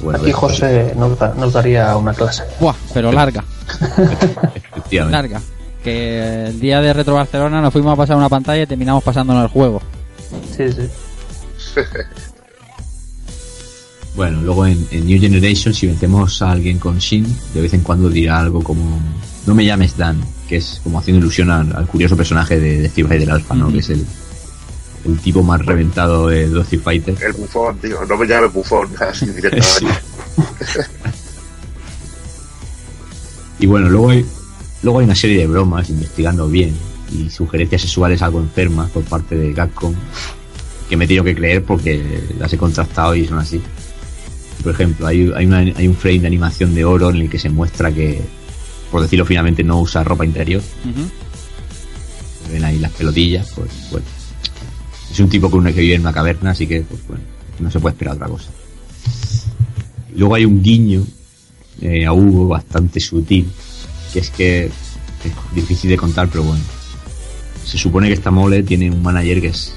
Bueno, 0.00 0.18
Aquí 0.18 0.26
después- 0.26 0.52
José 0.52 0.94
nos, 0.96 1.18
da- 1.18 1.34
nos 1.34 1.52
daría 1.52 1.96
una 1.96 2.12
clase. 2.14 2.44
Buah, 2.60 2.74
pero 2.94 3.10
larga, 3.12 3.44
efectivamente. 4.74 5.12
larga. 5.16 5.40
Que 5.82 6.46
el 6.46 6.60
día 6.60 6.80
de 6.80 6.92
Retro 6.92 7.14
Barcelona 7.14 7.60
nos 7.60 7.72
fuimos 7.72 7.92
a 7.92 7.96
pasar 7.96 8.16
una 8.16 8.28
pantalla 8.28 8.62
y 8.62 8.66
terminamos 8.66 9.02
pasándonos 9.04 9.44
el 9.44 9.48
juego. 9.50 9.80
Sí, 10.56 10.64
sí. 10.72 10.88
Bueno, 14.14 14.40
luego 14.40 14.66
en, 14.66 14.86
en 14.92 15.06
New 15.06 15.20
Generation, 15.20 15.74
si 15.74 15.86
vencemos 15.86 16.40
a 16.40 16.50
alguien 16.52 16.78
con 16.78 16.98
Shin, 16.98 17.26
de 17.52 17.60
vez 17.60 17.74
en 17.74 17.82
cuando 17.82 18.08
dirá 18.08 18.38
algo 18.40 18.64
como 18.64 18.98
No 19.46 19.54
me 19.54 19.62
llames 19.64 19.94
Dan, 19.98 20.18
que 20.48 20.56
es 20.56 20.80
como 20.82 20.98
haciendo 20.98 21.20
ilusión 21.20 21.50
al, 21.50 21.74
al 21.76 21.86
curioso 21.86 22.16
personaje 22.16 22.58
de, 22.58 22.78
de 22.78 22.86
Street 22.86 23.06
Fighter 23.08 23.30
Alpha, 23.30 23.54
¿no? 23.54 23.70
Que 23.70 23.80
es 23.80 23.90
el, 23.90 24.06
el 25.06 25.18
tipo 25.20 25.42
más 25.42 25.64
reventado 25.64 26.28
de 26.28 26.48
los 26.48 26.64
Street 26.64 26.82
Fighter. 26.82 27.16
El 27.22 27.32
bufón, 27.32 27.78
tío. 27.78 28.04
No 28.04 28.16
me 28.16 28.26
llames 28.26 28.52
bufón, 28.52 28.88
así 29.00 29.26
directamente. 29.26 30.00
Y 33.58 33.66
bueno, 33.66 33.88
luego 33.88 34.10
hay, 34.10 34.24
luego 34.82 34.98
hay 34.98 35.06
una 35.06 35.14
serie 35.14 35.38
de 35.38 35.46
bromas 35.46 35.88
investigando 35.88 36.46
bien 36.48 36.74
y 37.10 37.30
sugerencias 37.30 37.80
sexuales 37.82 38.20
algo 38.20 38.40
enfermas 38.40 38.90
por 38.90 39.02
parte 39.04 39.34
de 39.36 39.54
Capcom 39.54 39.94
que 40.90 40.96
me 40.96 41.04
he 41.04 41.08
tenido 41.08 41.24
que 41.24 41.34
creer 41.34 41.64
porque 41.64 42.22
las 42.38 42.52
he 42.52 42.58
contrastado 42.58 43.14
y 43.14 43.26
son 43.26 43.38
así. 43.38 43.60
Por 44.62 44.72
ejemplo, 44.72 45.06
hay, 45.06 45.32
hay, 45.34 45.46
una- 45.46 45.58
hay 45.60 45.88
un 45.88 45.96
frame 45.96 46.18
de 46.20 46.26
animación 46.26 46.74
de 46.74 46.84
oro 46.84 47.10
en 47.10 47.16
el 47.16 47.30
que 47.30 47.38
se 47.38 47.48
muestra 47.48 47.90
que, 47.92 48.20
por 48.90 49.00
decirlo 49.02 49.24
finalmente, 49.24 49.64
no 49.64 49.80
usa 49.80 50.04
ropa 50.04 50.24
interior. 50.26 50.62
Ven 52.52 52.64
ahí 52.64 52.78
las 52.78 52.92
pelotillas, 52.92 53.50
pues 53.56 53.70
bueno. 53.90 54.06
Es 55.10 55.20
un 55.20 55.28
tipo 55.28 55.50
que, 55.50 55.72
vive 55.72 55.94
en 55.94 56.00
una 56.02 56.12
caverna, 56.12 56.50
así 56.50 56.66
que, 56.66 56.82
pues 56.82 57.00
bueno, 57.06 57.22
no 57.60 57.70
se 57.70 57.80
puede 57.80 57.94
esperar 57.94 58.16
otra 58.16 58.28
cosa. 58.28 58.50
Luego 60.14 60.34
hay 60.34 60.44
un 60.44 60.62
guiño 60.62 61.04
eh, 61.80 62.06
a 62.06 62.12
Hugo 62.12 62.48
bastante 62.48 63.00
sutil, 63.00 63.46
que 64.12 64.18
es 64.18 64.30
que 64.30 64.66
es 64.66 65.54
difícil 65.54 65.90
de 65.90 65.96
contar, 65.96 66.28
pero 66.28 66.44
bueno. 66.44 66.62
Se 67.64 67.78
supone 67.78 68.06
que 68.08 68.14
esta 68.14 68.30
mole 68.30 68.62
tiene 68.62 68.90
un 68.90 69.02
manager 69.02 69.40
que 69.40 69.48
es 69.48 69.74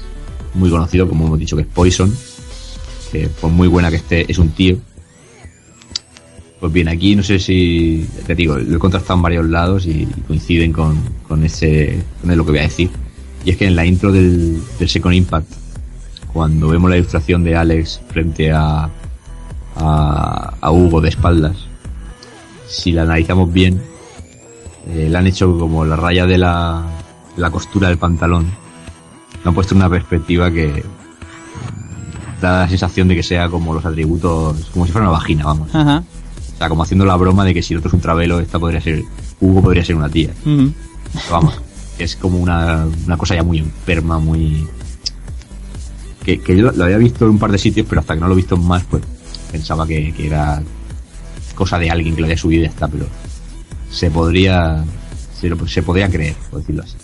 muy 0.54 0.70
conocido, 0.70 1.08
como 1.08 1.26
hemos 1.26 1.38
dicho, 1.38 1.56
que 1.56 1.62
es 1.62 1.68
Poison, 1.68 2.14
que 3.10 3.28
por 3.28 3.50
muy 3.50 3.68
buena 3.68 3.90
que 3.90 3.96
esté, 3.96 4.30
es 4.30 4.38
un 4.38 4.50
tío. 4.50 4.78
Pues 6.60 6.72
bien, 6.72 6.88
aquí 6.88 7.16
no 7.16 7.22
sé 7.22 7.38
si, 7.38 8.06
te 8.26 8.34
digo, 8.34 8.56
lo 8.58 8.76
he 8.76 8.78
contrastado 8.78 9.18
en 9.18 9.22
varios 9.22 9.48
lados 9.48 9.86
y 9.86 10.06
coinciden 10.26 10.72
con, 10.72 10.98
con 11.26 11.42
ese, 11.42 12.02
con 12.20 12.36
lo 12.36 12.44
que 12.44 12.50
voy 12.50 12.60
a 12.60 12.64
decir. 12.64 12.90
Y 13.44 13.50
es 13.50 13.56
que 13.56 13.66
en 13.66 13.76
la 13.76 13.86
intro 13.86 14.12
del, 14.12 14.60
del 14.78 14.88
Second 14.88 15.14
Impact, 15.14 15.50
cuando 16.32 16.68
vemos 16.68 16.90
la 16.90 16.96
ilustración 16.96 17.42
de 17.42 17.56
Alex 17.56 18.00
frente 18.08 18.52
a, 18.52 18.88
a, 19.76 20.54
a 20.60 20.70
Hugo 20.70 21.00
de 21.00 21.08
espaldas, 21.08 21.56
si 22.68 22.92
la 22.92 23.02
analizamos 23.02 23.52
bien, 23.52 23.82
eh, 24.88 25.08
le 25.10 25.18
han 25.18 25.26
hecho 25.26 25.58
como 25.58 25.84
la 25.84 25.96
raya 25.96 26.26
de 26.26 26.38
la, 26.38 26.84
la 27.36 27.50
costura 27.50 27.88
del 27.88 27.98
pantalón. 27.98 28.46
Le 29.42 29.48
han 29.48 29.54
puesto 29.54 29.74
una 29.74 29.88
perspectiva 29.88 30.50
que 30.50 30.68
mm, 30.68 32.40
da 32.40 32.60
la 32.60 32.68
sensación 32.68 33.08
de 33.08 33.16
que 33.16 33.22
sea 33.22 33.48
como 33.48 33.74
los 33.74 33.84
atributos, 33.84 34.70
como 34.72 34.86
si 34.86 34.92
fuera 34.92 35.08
una 35.08 35.18
vagina, 35.18 35.44
vamos. 35.44 35.74
Ajá. 35.74 36.02
O 36.54 36.58
sea, 36.58 36.68
como 36.68 36.82
haciendo 36.82 37.04
la 37.04 37.16
broma 37.16 37.44
de 37.44 37.54
que 37.54 37.62
si 37.62 37.74
el 37.74 37.78
otro 37.78 37.88
es 37.88 37.94
un 37.94 38.00
travelo, 38.00 38.38
esta 38.40 38.58
podría 38.58 38.80
ser, 38.80 39.02
Hugo 39.40 39.62
podría 39.62 39.84
ser 39.84 39.96
una 39.96 40.08
tía. 40.08 40.30
Pero 40.44 40.72
vamos, 41.30 41.60
es 42.04 42.16
como 42.16 42.38
una, 42.38 42.86
una 43.06 43.16
cosa 43.16 43.34
ya 43.34 43.42
muy 43.42 43.58
enferma, 43.58 44.18
muy... 44.18 44.68
Que, 46.24 46.40
que 46.40 46.56
yo 46.56 46.70
lo 46.72 46.84
había 46.84 46.98
visto 46.98 47.24
en 47.24 47.30
un 47.32 47.38
par 47.38 47.50
de 47.50 47.58
sitios, 47.58 47.86
pero 47.88 48.00
hasta 48.02 48.14
que 48.14 48.20
no 48.20 48.26
lo 48.28 48.34
he 48.34 48.36
visto 48.36 48.56
más, 48.56 48.84
pues 48.84 49.02
pensaba 49.50 49.86
que, 49.86 50.12
que 50.12 50.26
era 50.26 50.62
cosa 51.54 51.78
de 51.78 51.90
alguien 51.90 52.14
que 52.14 52.20
lo 52.20 52.26
había 52.26 52.36
subido 52.36 52.64
y 52.64 52.68
ya 52.78 52.88
pero 52.88 53.06
se 53.90 54.10
podría... 54.10 54.84
Se, 55.40 55.48
lo- 55.48 55.66
se 55.66 55.82
podría 55.82 56.08
creer, 56.10 56.34
por 56.50 56.60
decirlo 56.60 56.82
así. 56.82 56.96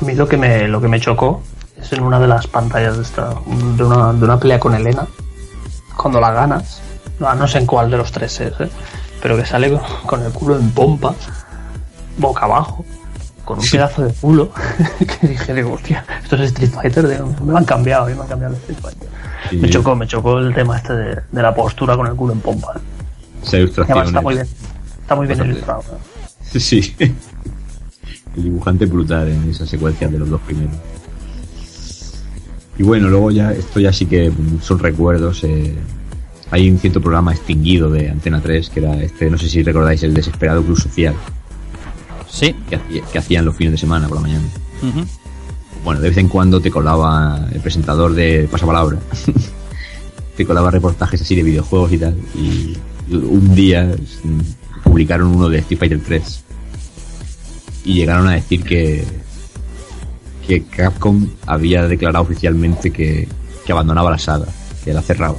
A 0.00 0.04
mí 0.04 0.14
lo 0.14 0.28
que 0.28 0.36
me, 0.36 0.68
lo 0.68 0.80
que 0.80 0.86
me 0.88 1.00
chocó 1.00 1.42
es 1.76 1.92
en 1.92 2.02
una 2.02 2.20
de 2.20 2.28
las 2.28 2.46
pantallas 2.46 2.96
de, 2.96 3.02
esta, 3.02 3.34
de, 3.76 3.84
una, 3.84 4.12
de 4.12 4.24
una 4.24 4.38
pelea 4.38 4.60
con 4.60 4.74
Elena, 4.74 5.06
cuando 5.96 6.20
la 6.20 6.30
ganas, 6.30 6.80
no, 7.18 7.34
no 7.34 7.48
sé 7.48 7.58
en 7.58 7.66
cuál 7.66 7.90
de 7.90 7.96
los 7.96 8.12
tres 8.12 8.40
es, 8.40 8.52
¿eh? 8.60 8.70
pero 9.20 9.36
que 9.36 9.44
sale 9.44 9.70
con, 9.72 9.80
con 10.06 10.22
el 10.24 10.32
culo 10.32 10.56
en 10.56 10.70
pompa, 10.70 11.14
boca 12.18 12.44
abajo, 12.44 12.84
con 13.50 13.58
un 13.60 13.70
pedazo 13.70 14.02
de 14.02 14.12
culo, 14.14 14.50
que 15.20 15.28
dije, 15.28 15.62
hostia, 15.64 16.04
esto 16.22 16.36
es 16.36 16.42
Street 16.52 16.70
Fighter, 16.70 17.08
digo, 17.08 17.34
me 17.44 17.56
han 17.58 17.64
cambiado, 17.64 18.06
me 18.06 18.12
han 18.12 18.26
cambiado 18.26 18.54
el 18.54 18.60
Street 18.60 18.78
Fighter. 18.80 19.08
Sí, 19.50 19.56
Me 19.56 19.70
chocó, 19.70 19.96
me 19.96 20.06
chocó 20.06 20.38
el 20.38 20.54
tema 20.54 20.76
este 20.76 20.92
de, 20.94 21.14
de 21.30 21.42
la 21.42 21.54
postura 21.54 21.96
con 21.96 22.06
el 22.06 22.14
culo 22.14 22.32
en 22.32 22.40
pompa. 22.40 22.80
Esa 23.42 23.58
ilustración 23.58 23.98
además 23.98 24.08
está 24.08 24.18
es- 24.18 24.24
muy 24.24 24.34
bien, 24.34 24.46
está 25.02 25.14
muy 25.14 25.26
bien 25.26 25.44
ilustrado. 25.44 25.80
¿eh? 26.54 26.60
Sí. 26.60 26.94
El 28.36 28.42
dibujante 28.44 28.84
es 28.84 28.90
brutal 28.90 29.28
en 29.28 29.50
esas 29.50 29.68
secuencias 29.68 30.10
de 30.12 30.18
los 30.18 30.28
dos 30.30 30.40
primeros. 30.42 30.74
Y 32.78 32.82
bueno, 32.82 33.08
luego 33.08 33.30
ya, 33.30 33.52
esto 33.52 33.80
ya 33.80 33.92
sí 33.92 34.06
que 34.06 34.32
son 34.62 34.78
recuerdos. 34.78 35.42
eh, 35.44 35.74
hay 36.52 36.70
un 36.70 36.78
cierto 36.78 37.00
programa 37.00 37.32
extinguido 37.32 37.90
de 37.90 38.10
Antena 38.10 38.40
3, 38.40 38.70
que 38.70 38.80
era 38.80 38.94
este, 39.02 39.30
no 39.30 39.38
sé 39.38 39.48
si 39.48 39.62
recordáis, 39.62 40.02
el 40.02 40.14
Desesperado 40.14 40.62
Club 40.62 40.78
Social, 40.80 41.14
Sí. 42.30 42.54
que, 42.68 42.76
hacía- 42.76 43.02
que 43.12 43.18
hacían 43.18 43.44
los 43.44 43.56
fines 43.56 43.72
de 43.72 43.78
semana 43.78 44.06
por 44.08 44.16
la 44.18 44.22
mañana. 44.22 44.44
Bueno, 45.84 46.00
de 46.00 46.08
vez 46.10 46.18
en 46.18 46.28
cuando 46.28 46.60
te 46.60 46.70
colaba 46.70 47.46
el 47.52 47.60
presentador 47.60 48.14
de 48.14 48.48
Pasapalabra. 48.50 48.98
te 50.36 50.46
colaba 50.46 50.70
reportajes 50.70 51.20
así 51.22 51.34
de 51.34 51.42
videojuegos 51.42 51.92
y 51.92 51.98
tal. 51.98 52.16
Y 52.34 52.76
un 53.12 53.54
día 53.54 53.94
mm, 54.24 54.82
publicaron 54.84 55.28
uno 55.28 55.48
de 55.48 55.58
Street 55.58 55.78
Fighter 55.78 56.00
3. 56.04 56.44
Y 57.84 57.94
llegaron 57.94 58.28
a 58.28 58.32
decir 58.32 58.62
que, 58.62 59.04
que 60.46 60.64
Capcom 60.64 61.26
había 61.46 61.86
declarado 61.88 62.24
oficialmente 62.24 62.90
que, 62.90 63.26
que 63.66 63.72
abandonaba 63.72 64.10
la 64.10 64.18
saga, 64.18 64.46
que 64.84 64.92
la 64.92 65.00
cerraba. 65.02 65.38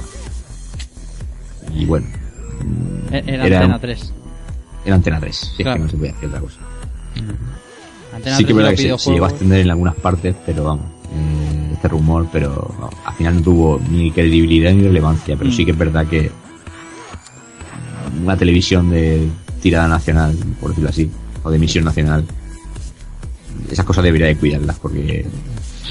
Y 1.74 1.84
bueno, 1.86 2.06
mm, 3.10 3.14
E- 3.14 3.24
Era, 3.26 3.46
Era 3.46 3.56
Antena 3.58 3.74
un- 3.76 3.80
3. 3.80 4.12
en 4.84 4.92
Antena 4.92 5.20
3, 5.20 5.36
si 5.36 5.46
es 5.46 5.56
Claro. 5.58 5.72
que 5.78 5.84
no 5.84 5.88
se 5.90 5.96
puede 5.96 6.10
hacer 6.12 6.28
otra 6.28 6.40
cosa. 6.40 6.58
Antena 8.14 8.36
sí 8.36 8.44
que 8.44 8.52
3 8.52 8.56
es 8.56 8.56
verdad 8.56 8.70
que 8.70 8.98
se, 8.98 8.98
se 9.04 9.10
llegó 9.12 9.24
a 9.26 9.30
extender 9.30 9.60
en 9.60 9.70
algunas 9.70 9.94
partes, 9.96 10.34
pero 10.44 10.64
vamos, 10.64 10.84
eh, 11.14 11.70
este 11.74 11.88
rumor, 11.88 12.28
pero 12.32 12.74
vamos, 12.78 12.94
al 13.04 13.14
final 13.14 13.36
no 13.36 13.42
tuvo 13.42 13.80
ni 13.90 14.10
credibilidad 14.12 14.72
ni 14.72 14.82
relevancia, 14.82 15.36
pero 15.36 15.50
Mm. 15.50 15.52
sí 15.52 15.64
que 15.64 15.70
es 15.70 15.78
verdad 15.78 16.06
que 16.06 16.30
una 18.22 18.36
televisión 18.36 18.90
de 18.90 19.26
tirada 19.60 19.88
nacional, 19.88 20.36
por 20.60 20.70
decirlo 20.70 20.90
así, 20.90 21.10
o 21.42 21.50
de 21.50 21.56
emisión 21.56 21.84
nacional, 21.84 22.24
esas 23.70 23.84
cosas 23.84 24.04
debería 24.04 24.26
de 24.26 24.36
cuidarlas 24.36 24.78
porque, 24.78 25.24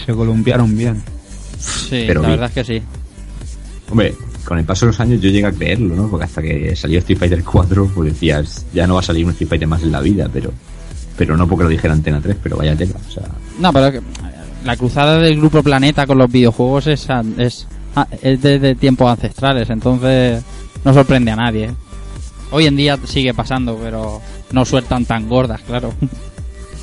Se 0.06 0.14
columpiaron 0.14 0.75
bien. 0.77 1.01
Sí, 1.59 2.06
pero 2.08 2.22
la 2.22 2.30
bien. 2.30 2.40
verdad 2.40 2.58
es 2.58 2.66
que 2.67 2.80
sí. 2.80 2.85
hombre, 3.90 4.16
con 4.45 4.58
el 4.58 4.66
paso 4.66 4.85
de 4.85 4.91
los 4.91 5.00
años 5.00 5.22
yo 5.22 5.30
llegué 5.30 5.45
a 5.48 5.51
creerlo, 5.51 5.95
¿no? 5.95 6.08
Porque 6.09 6.25
hasta 6.25 6.41
que 6.41 6.75
salió 6.75 7.00
Street 7.00 7.19
Fighter 7.19 7.43
4, 7.43 7.91
pues 7.93 8.14
decías, 8.14 8.66
ya 8.74 8.88
no 8.88 8.95
va 8.95 9.01
a 9.01 9.03
salir 9.03 9.25
un 9.25 9.32
Street 9.32 9.50
Fighter 9.50 9.67
más 9.67 9.83
en 9.83 9.91
la 9.91 10.00
vida, 10.01 10.30
pero 10.32 10.51
pero 11.25 11.38
no 11.38 11.48
porque 11.48 11.64
lo 11.66 11.69
dijera 11.69 11.93
Antena 11.93 12.19
3, 12.19 12.35
pero 12.41 12.58
vaya 12.58 12.75
tela, 12.75 12.95
o 13.08 13.11
sea, 13.11 13.24
No, 13.59 13.72
pero 13.72 13.91
que- 13.91 14.01
la 14.66 14.75
cruzada 14.77 15.17
del 15.19 15.38
grupo 15.38 15.61
Planeta 15.64 16.06
con 16.08 16.17
los 16.17 16.32
videojuegos 16.32 16.88
es, 16.88 17.09
an- 17.09 17.35
es, 17.40 17.67
es 18.22 18.41
desde 18.41 18.74
tiempos 18.75 19.09
ancestrales, 19.11 19.69
entonces 19.69 20.41
no 20.83 20.93
sorprende 20.93 21.32
a 21.32 21.35
nadie. 21.35 21.66
¿eh? 21.66 21.72
Hoy 22.51 22.66
en 22.66 22.75
día 22.75 22.98
sigue 23.06 23.33
pasando, 23.33 23.77
pero 23.82 24.19
no 24.51 24.66
sueltan 24.66 25.06
tan 25.06 25.30
gordas, 25.30 25.61
claro. 25.61 25.93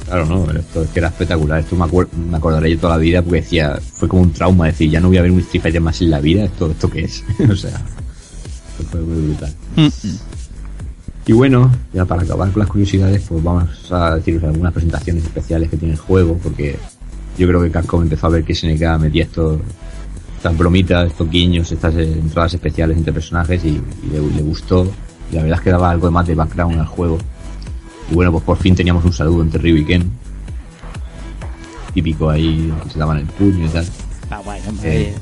Claro, 0.06 0.24
no, 0.24 0.42
pero 0.44 0.60
esto 0.60 0.82
es 0.84 0.88
que 0.90 0.98
era 1.00 1.08
espectacular. 1.08 1.60
Esto 1.60 1.76
me, 1.76 1.86
me 2.30 2.36
acordaré 2.38 2.70
yo 2.70 2.78
toda 2.78 2.94
la 2.94 2.98
vida 2.98 3.20
porque 3.20 3.42
decía, 3.42 3.78
fue 3.92 4.08
como 4.08 4.22
un 4.22 4.32
trauma 4.32 4.66
decir, 4.66 4.90
ya 4.90 5.00
no 5.00 5.08
voy 5.08 5.18
a 5.18 5.22
ver 5.22 5.30
un 5.30 5.40
Street 5.40 5.60
Fighter 5.62 5.82
más 5.82 6.00
en 6.00 6.10
la 6.10 6.20
vida. 6.20 6.44
¿Esto, 6.44 6.70
esto 6.70 6.88
qué 6.88 7.04
es? 7.04 7.22
o 7.50 7.54
sea, 7.54 7.70
esto 7.70 8.84
fue 8.90 9.00
muy 9.02 9.26
brutal. 9.26 9.52
Y 11.28 11.32
bueno, 11.34 11.70
ya 11.92 12.06
para 12.06 12.22
acabar 12.22 12.50
con 12.50 12.60
las 12.60 12.70
curiosidades, 12.70 13.22
pues 13.28 13.44
vamos 13.44 13.92
a 13.92 14.14
deciros 14.16 14.44
algunas 14.44 14.72
presentaciones 14.72 15.24
especiales 15.24 15.68
que 15.68 15.76
tiene 15.76 15.92
el 15.92 16.00
juego, 16.00 16.38
porque 16.42 16.78
yo 17.36 17.46
creo 17.46 17.62
que 17.62 17.70
Capcom 17.70 18.00
empezó 18.02 18.28
a 18.28 18.30
ver 18.30 18.44
que 18.44 18.54
SNK 18.54 18.98
metía 18.98 19.24
estos, 19.24 19.60
estas 20.38 20.56
bromitas, 20.56 21.06
estos 21.06 21.28
guiños, 21.28 21.70
estas 21.70 21.94
entradas 21.96 22.54
especiales 22.54 22.96
entre 22.96 23.12
personajes 23.12 23.62
y, 23.62 23.68
y 23.68 24.10
le, 24.10 24.20
le 24.20 24.42
gustó. 24.42 24.90
Y 25.30 25.34
la 25.34 25.42
verdad 25.42 25.58
es 25.58 25.64
que 25.64 25.70
daba 25.70 25.90
algo 25.90 26.10
más 26.10 26.26
de 26.26 26.34
background 26.34 26.78
al 26.80 26.86
juego. 26.86 27.18
Y 28.10 28.14
bueno, 28.14 28.32
pues 28.32 28.44
por 28.44 28.56
fin 28.56 28.74
teníamos 28.74 29.04
un 29.04 29.12
saludo 29.12 29.42
entre 29.42 29.60
Ryu 29.60 29.76
y 29.76 29.84
Ken. 29.84 30.10
Típico 31.92 32.30
ahí, 32.30 32.72
que 32.84 32.90
se 32.90 32.98
daban 32.98 33.18
el 33.18 33.26
puño 33.26 33.66
y 33.66 33.68
tal. 33.68 33.86
Guay, 34.44 34.62
hombre. 34.66 35.02
Eh, 35.10 35.14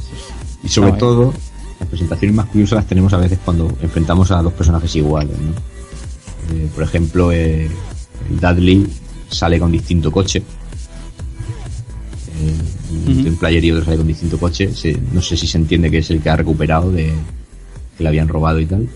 Y 0.62 0.68
sobre 0.68 0.92
todo, 0.92 1.34
las 1.80 1.88
presentaciones 1.88 2.36
más 2.36 2.46
curiosas 2.46 2.76
las 2.76 2.86
tenemos 2.86 3.12
a 3.12 3.16
veces 3.16 3.40
cuando 3.44 3.72
enfrentamos 3.82 4.30
a 4.30 4.40
dos 4.40 4.52
personajes 4.52 4.94
iguales, 4.94 5.36
¿no? 5.36 5.75
Eh, 6.52 6.68
por 6.74 6.84
ejemplo, 6.84 7.32
eh, 7.32 7.68
el 8.30 8.40
Dudley 8.40 8.86
sale 9.28 9.58
con 9.58 9.72
distinto 9.72 10.10
coche. 10.12 10.42
Eh. 12.40 13.28
Un 13.28 13.36
player 13.36 13.64
y 13.64 13.70
otro 13.72 13.84
sale 13.84 13.96
con 13.96 14.06
distinto 14.06 14.38
coche. 14.38 14.72
Se- 14.74 14.98
no 15.12 15.20
sé 15.22 15.36
si 15.36 15.46
se 15.46 15.58
entiende 15.58 15.90
que 15.90 15.98
es 15.98 16.10
el 16.10 16.20
que 16.20 16.30
ha 16.30 16.36
recuperado 16.36 16.90
de 16.90 17.12
que 17.96 18.02
le 18.02 18.08
habían 18.08 18.28
robado 18.28 18.60
y 18.60 18.66
tal. 18.66 18.88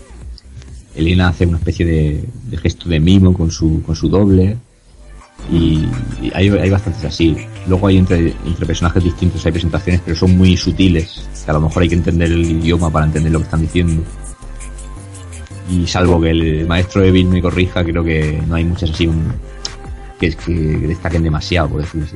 Elena 0.95 1.29
hace 1.29 1.45
una 1.45 1.57
especie 1.57 1.85
de, 1.85 2.23
de 2.49 2.57
gesto 2.57 2.89
de 2.89 2.99
mimo 2.99 3.33
con 3.33 3.49
su, 3.51 3.81
con 3.83 3.95
su 3.95 4.09
doble. 4.09 4.57
Y, 5.51 5.85
y 6.21 6.31
hay, 6.35 6.49
hay 6.49 6.69
bastantes 6.69 7.03
así. 7.03 7.35
Luego 7.67 7.87
hay 7.87 7.97
entre, 7.97 8.33
entre 8.45 8.65
personajes 8.65 9.03
distintos, 9.03 9.43
hay 9.45 9.51
presentaciones, 9.51 10.01
pero 10.05 10.15
son 10.15 10.37
muy 10.37 10.55
sutiles. 10.55 11.27
Que 11.43 11.51
a 11.51 11.55
lo 11.55 11.61
mejor 11.61 11.83
hay 11.83 11.89
que 11.89 11.95
entender 11.95 12.31
el 12.31 12.45
idioma 12.51 12.89
para 12.91 13.05
entender 13.07 13.31
lo 13.31 13.39
que 13.39 13.45
están 13.45 13.61
diciendo. 13.61 14.03
Y 15.71 15.87
salvo 15.87 16.19
que 16.21 16.31
el 16.31 16.67
maestro 16.67 17.01
Evil 17.03 17.27
me 17.27 17.41
corrija, 17.41 17.83
creo 17.83 18.03
que 18.03 18.41
no 18.47 18.55
hay 18.55 18.65
muchas 18.65 18.91
así 18.91 19.07
un- 19.07 19.33
que, 20.19 20.35
que 20.35 20.51
destaquen 20.53 21.23
demasiado, 21.23 21.69
por 21.69 21.81
decirlo 21.81 22.05
así. 22.05 22.15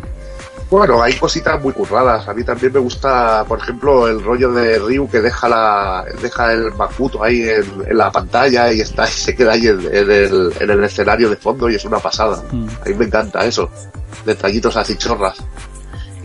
Bueno, 0.69 1.01
hay 1.01 1.13
cositas 1.13 1.61
muy 1.63 1.71
curradas. 1.73 2.27
A 2.27 2.33
mí 2.33 2.43
también 2.43 2.73
me 2.73 2.79
gusta, 2.79 3.45
por 3.47 3.59
ejemplo, 3.59 4.07
el 4.07 4.21
rollo 4.23 4.51
de 4.51 4.79
Ryu 4.79 5.07
que 5.09 5.21
deja 5.21 5.47
la 5.47 6.03
deja 6.21 6.53
el 6.53 6.73
Makuto 6.73 7.23
ahí 7.23 7.43
en, 7.43 7.63
en 7.87 7.97
la 7.97 8.11
pantalla 8.11 8.73
y 8.73 8.81
está 8.81 9.05
y 9.05 9.11
se 9.11 9.35
queda 9.35 9.53
ahí 9.53 9.67
en, 9.67 9.79
en 9.81 10.11
el, 10.11 10.53
en 10.59 10.69
el 10.69 10.83
escenario 10.83 11.29
de 11.29 11.35
fondo 11.37 11.69
y 11.69 11.75
es 11.75 11.85
una 11.85 11.99
pasada. 11.99 12.43
Mm. 12.51 12.67
A 12.83 12.89
mí 12.89 12.95
me 12.95 13.05
encanta 13.05 13.45
eso. 13.45 13.69
Detallitos 14.25 14.75
así 14.75 14.95
chorras. 14.97 15.37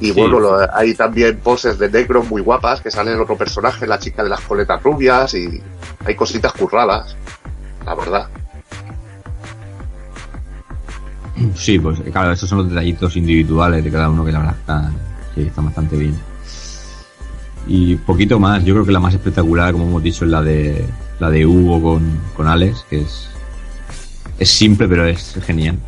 Y 0.00 0.06
Sí. 0.06 0.12
bueno, 0.12 0.40
lo- 0.40 0.74
hay 0.76 0.94
también 0.94 1.38
poses 1.38 1.78
de 1.78 1.90
negro 1.90 2.22
muy 2.24 2.40
guapas 2.42 2.80
que 2.80 2.90
sale 2.90 3.12
el 3.12 3.20
otro 3.20 3.36
personaje, 3.36 3.86
la 3.86 3.98
chica 3.98 4.22
de 4.22 4.30
las 4.30 4.40
coletas 4.40 4.82
rubias 4.82 5.34
y 5.34 5.60
hay 6.04 6.14
cositas 6.14 6.52
curradas. 6.54 7.14
La 7.84 7.94
verdad. 7.94 8.28
Sí, 11.54 11.78
pues 11.78 12.00
claro, 12.12 12.32
estos 12.32 12.48
son 12.48 12.58
los 12.58 12.68
detallitos 12.68 13.16
individuales 13.16 13.82
de 13.82 13.90
cada 13.90 14.10
uno 14.10 14.24
que 14.24 14.32
la 14.32 14.38
verdad 14.40 14.56
están, 14.58 14.94
sí, 15.34 15.42
están 15.42 15.64
bastante 15.66 15.96
bien. 15.96 16.14
Y 17.66 17.96
poquito 17.96 18.38
más, 18.38 18.64
yo 18.64 18.74
creo 18.74 18.84
que 18.86 18.92
la 18.92 19.00
más 19.00 19.14
espectacular, 19.14 19.72
como 19.72 19.86
hemos 19.86 20.02
dicho, 20.02 20.24
es 20.24 20.30
la 20.30 20.42
de 20.42 20.84
la 21.18 21.30
de 21.30 21.46
Hugo 21.46 21.80
con, 21.82 22.20
con 22.36 22.46
Alex, 22.46 22.84
que 22.88 23.00
es 23.02 23.26
es 24.38 24.50
simple 24.50 24.88
pero 24.88 25.04
es 25.06 25.38
genial. 25.44 25.78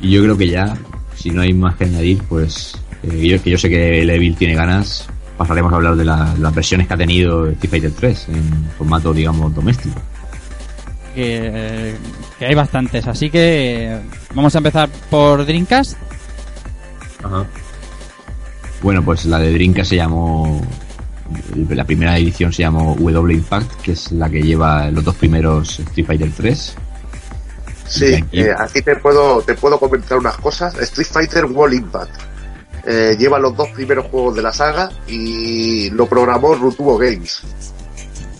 Y 0.00 0.10
yo 0.10 0.22
creo 0.22 0.36
que 0.36 0.48
ya, 0.48 0.74
si 1.16 1.30
no 1.30 1.42
hay 1.42 1.52
más 1.52 1.76
que 1.76 1.84
añadir, 1.84 2.22
pues 2.28 2.74
eh, 3.02 3.26
yo, 3.28 3.42
que 3.42 3.50
yo 3.50 3.58
sé 3.58 3.68
que 3.68 4.02
el 4.02 4.10
Evil 4.10 4.36
tiene 4.36 4.54
ganas, 4.54 5.08
pasaremos 5.36 5.72
a 5.72 5.76
hablar 5.76 5.96
de 5.96 6.04
la- 6.04 6.34
las 6.38 6.54
versiones 6.54 6.86
que 6.86 6.94
ha 6.94 6.96
tenido 6.96 7.46
Street 7.48 7.70
Fighter 7.70 7.92
3 7.92 8.28
en 8.28 8.64
formato, 8.78 9.12
digamos, 9.12 9.54
doméstico. 9.54 10.00
que, 11.14 11.94
que 12.38 12.46
hay 12.46 12.54
bastantes. 12.54 13.06
Así 13.06 13.30
que 13.30 13.98
vamos 14.34 14.54
a 14.54 14.58
empezar 14.58 14.88
por 15.10 15.44
Dreamcast. 15.46 15.96
Bueno, 18.82 19.02
pues 19.02 19.24
la 19.24 19.38
de 19.38 19.52
Drinka 19.52 19.84
se 19.84 19.96
llamó. 19.96 20.60
La 21.70 21.84
primera 21.84 22.16
edición 22.18 22.52
se 22.52 22.62
llamó 22.62 22.94
W 23.00 23.34
Impact, 23.34 23.80
que 23.80 23.92
es 23.92 24.12
la 24.12 24.30
que 24.30 24.42
lleva 24.42 24.90
los 24.90 25.02
dos 25.02 25.16
primeros 25.16 25.80
Street 25.80 26.06
Fighter 26.06 26.30
3. 26.36 26.76
Sí, 27.88 28.14
Aquí. 28.14 28.40
eh, 28.40 28.54
aquí 28.58 28.82
te 28.82 28.96
puedo, 28.96 29.42
te 29.42 29.54
puedo 29.54 29.78
comentar 29.78 30.18
unas 30.18 30.36
cosas. 30.38 30.74
Street 30.78 31.06
Fighter 31.10 31.44
Wall 31.46 31.74
Impact. 31.74 32.14
Eh, 32.84 33.16
lleva 33.18 33.38
los 33.38 33.56
dos 33.56 33.68
primeros 33.70 34.06
juegos 34.06 34.36
de 34.36 34.42
la 34.42 34.52
saga 34.52 34.90
y 35.08 35.90
lo 35.90 36.06
programó 36.06 36.54
Rutubo 36.54 36.96
Games, 36.96 37.40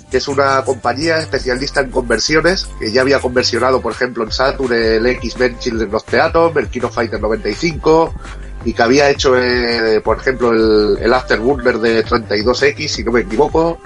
que 0.08 0.18
es 0.18 0.28
una 0.28 0.62
compañía 0.64 1.18
especialista 1.18 1.80
en 1.80 1.90
conversiones, 1.90 2.68
que 2.78 2.92
ya 2.92 3.00
había 3.00 3.18
conversionado, 3.18 3.80
por 3.80 3.92
ejemplo, 3.92 4.22
en 4.22 4.30
Saturn 4.30 4.72
el 4.72 5.04
X-Men 5.06 5.58
Children 5.58 5.94
of 5.94 6.04
the 6.04 6.20
Atom, 6.20 6.56
el 6.58 6.68
Kino 6.68 6.88
Fighter 6.88 7.20
95, 7.20 8.14
y 8.64 8.72
que 8.72 8.82
había 8.82 9.10
hecho, 9.10 9.36
eh, 9.36 10.00
por 10.04 10.18
ejemplo, 10.18 10.52
el, 10.52 10.98
el 11.02 11.12
Afterburner 11.12 11.78
de 11.78 12.04
32X, 12.04 12.86
si 12.88 13.02
no 13.04 13.10
me 13.12 13.22
equivoco, 13.22 13.80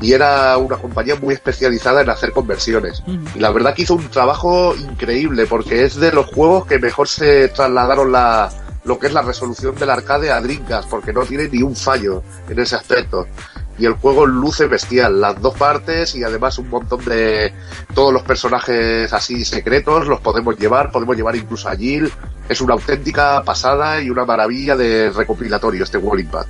y 0.00 0.12
era 0.12 0.56
una 0.58 0.76
compañía 0.76 1.16
muy 1.16 1.34
especializada 1.34 2.02
en 2.02 2.10
hacer 2.10 2.32
conversiones. 2.32 3.02
Y 3.34 3.38
la 3.38 3.50
verdad 3.50 3.74
que 3.74 3.82
hizo 3.82 3.94
un 3.94 4.08
trabajo 4.08 4.74
increíble 4.76 5.46
porque 5.46 5.84
es 5.84 5.96
de 5.96 6.12
los 6.12 6.26
juegos 6.26 6.66
que 6.66 6.78
mejor 6.78 7.08
se 7.08 7.48
trasladaron 7.48 8.12
la, 8.12 8.48
lo 8.84 8.98
que 8.98 9.08
es 9.08 9.12
la 9.12 9.22
resolución 9.22 9.74
del 9.74 9.90
arcade 9.90 10.30
a 10.30 10.40
Dreamcast 10.40 10.88
porque 10.88 11.12
no 11.12 11.22
tiene 11.22 11.48
ni 11.48 11.62
un 11.62 11.74
fallo 11.74 12.22
en 12.48 12.58
ese 12.58 12.76
aspecto. 12.76 13.26
Y 13.78 13.86
el 13.86 13.92
juego 13.92 14.26
luce 14.26 14.66
bestial, 14.66 15.20
las 15.20 15.40
dos 15.40 15.54
partes 15.54 16.16
y 16.16 16.24
además 16.24 16.58
un 16.58 16.68
montón 16.68 17.04
de 17.04 17.52
todos 17.94 18.12
los 18.12 18.22
personajes 18.22 19.12
así 19.12 19.44
secretos 19.44 20.08
los 20.08 20.20
podemos 20.20 20.58
llevar, 20.58 20.90
podemos 20.90 21.16
llevar 21.16 21.36
incluso 21.36 21.68
a 21.68 21.76
Jill. 21.76 22.10
Es 22.48 22.60
una 22.60 22.74
auténtica 22.74 23.42
pasada 23.44 24.00
y 24.00 24.10
una 24.10 24.24
maravilla 24.24 24.74
de 24.74 25.10
recopilatorio 25.10 25.84
este 25.84 25.98
Wall 25.98 26.20
Impact. 26.20 26.48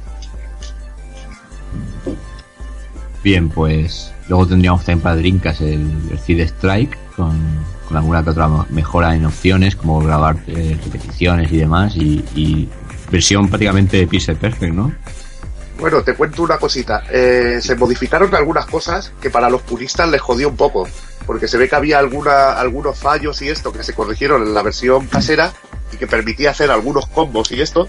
Bien, 3.22 3.48
pues 3.48 4.12
luego 4.28 4.47
tendríamos 4.47 4.80
también 4.84 5.00
para 5.00 5.16
Drinkas 5.16 5.60
el, 5.60 5.90
el 6.28 6.40
Strike, 6.40 6.97
con, 7.16 7.36
alguna 7.92 8.22
que 8.22 8.30
otra 8.30 8.48
mejora 8.70 9.14
en 9.14 9.24
opciones, 9.24 9.74
como 9.74 10.00
grabar 10.00 10.36
eh, 10.47 10.78
repeticiones 10.84 11.50
y 11.52 11.58
demás, 11.58 11.97
y, 11.97 12.68
versión 13.10 13.48
prácticamente 13.48 14.06
Pixel 14.06 14.36
Perfect, 14.36 14.74
¿no? 14.74 14.92
Bueno, 15.80 16.02
te 16.02 16.14
cuento 16.14 16.42
una 16.42 16.58
cosita. 16.58 17.05
Eh, 17.10 17.58
se 17.62 17.74
modificaron 17.74 18.34
algunas 18.34 18.66
cosas 18.66 19.12
que 19.18 19.30
para 19.30 19.48
los 19.48 19.62
puristas 19.62 20.10
les 20.10 20.20
jodió 20.20 20.50
un 20.50 20.56
poco, 20.56 20.86
porque 21.24 21.48
se 21.48 21.56
ve 21.56 21.70
que 21.70 21.76
había 21.76 21.98
alguna, 21.98 22.52
algunos 22.52 22.98
fallos 22.98 23.40
y 23.40 23.48
esto 23.48 23.72
que 23.72 23.82
se 23.82 23.94
corrigieron 23.94 24.42
en 24.42 24.52
la 24.52 24.62
versión 24.62 25.06
casera 25.06 25.52
y 25.92 25.97
que 25.97 26.06
permitía 26.06 26.50
hacer 26.50 26.70
algunos 26.70 27.06
combos 27.06 27.50
y 27.52 27.62
esto. 27.62 27.88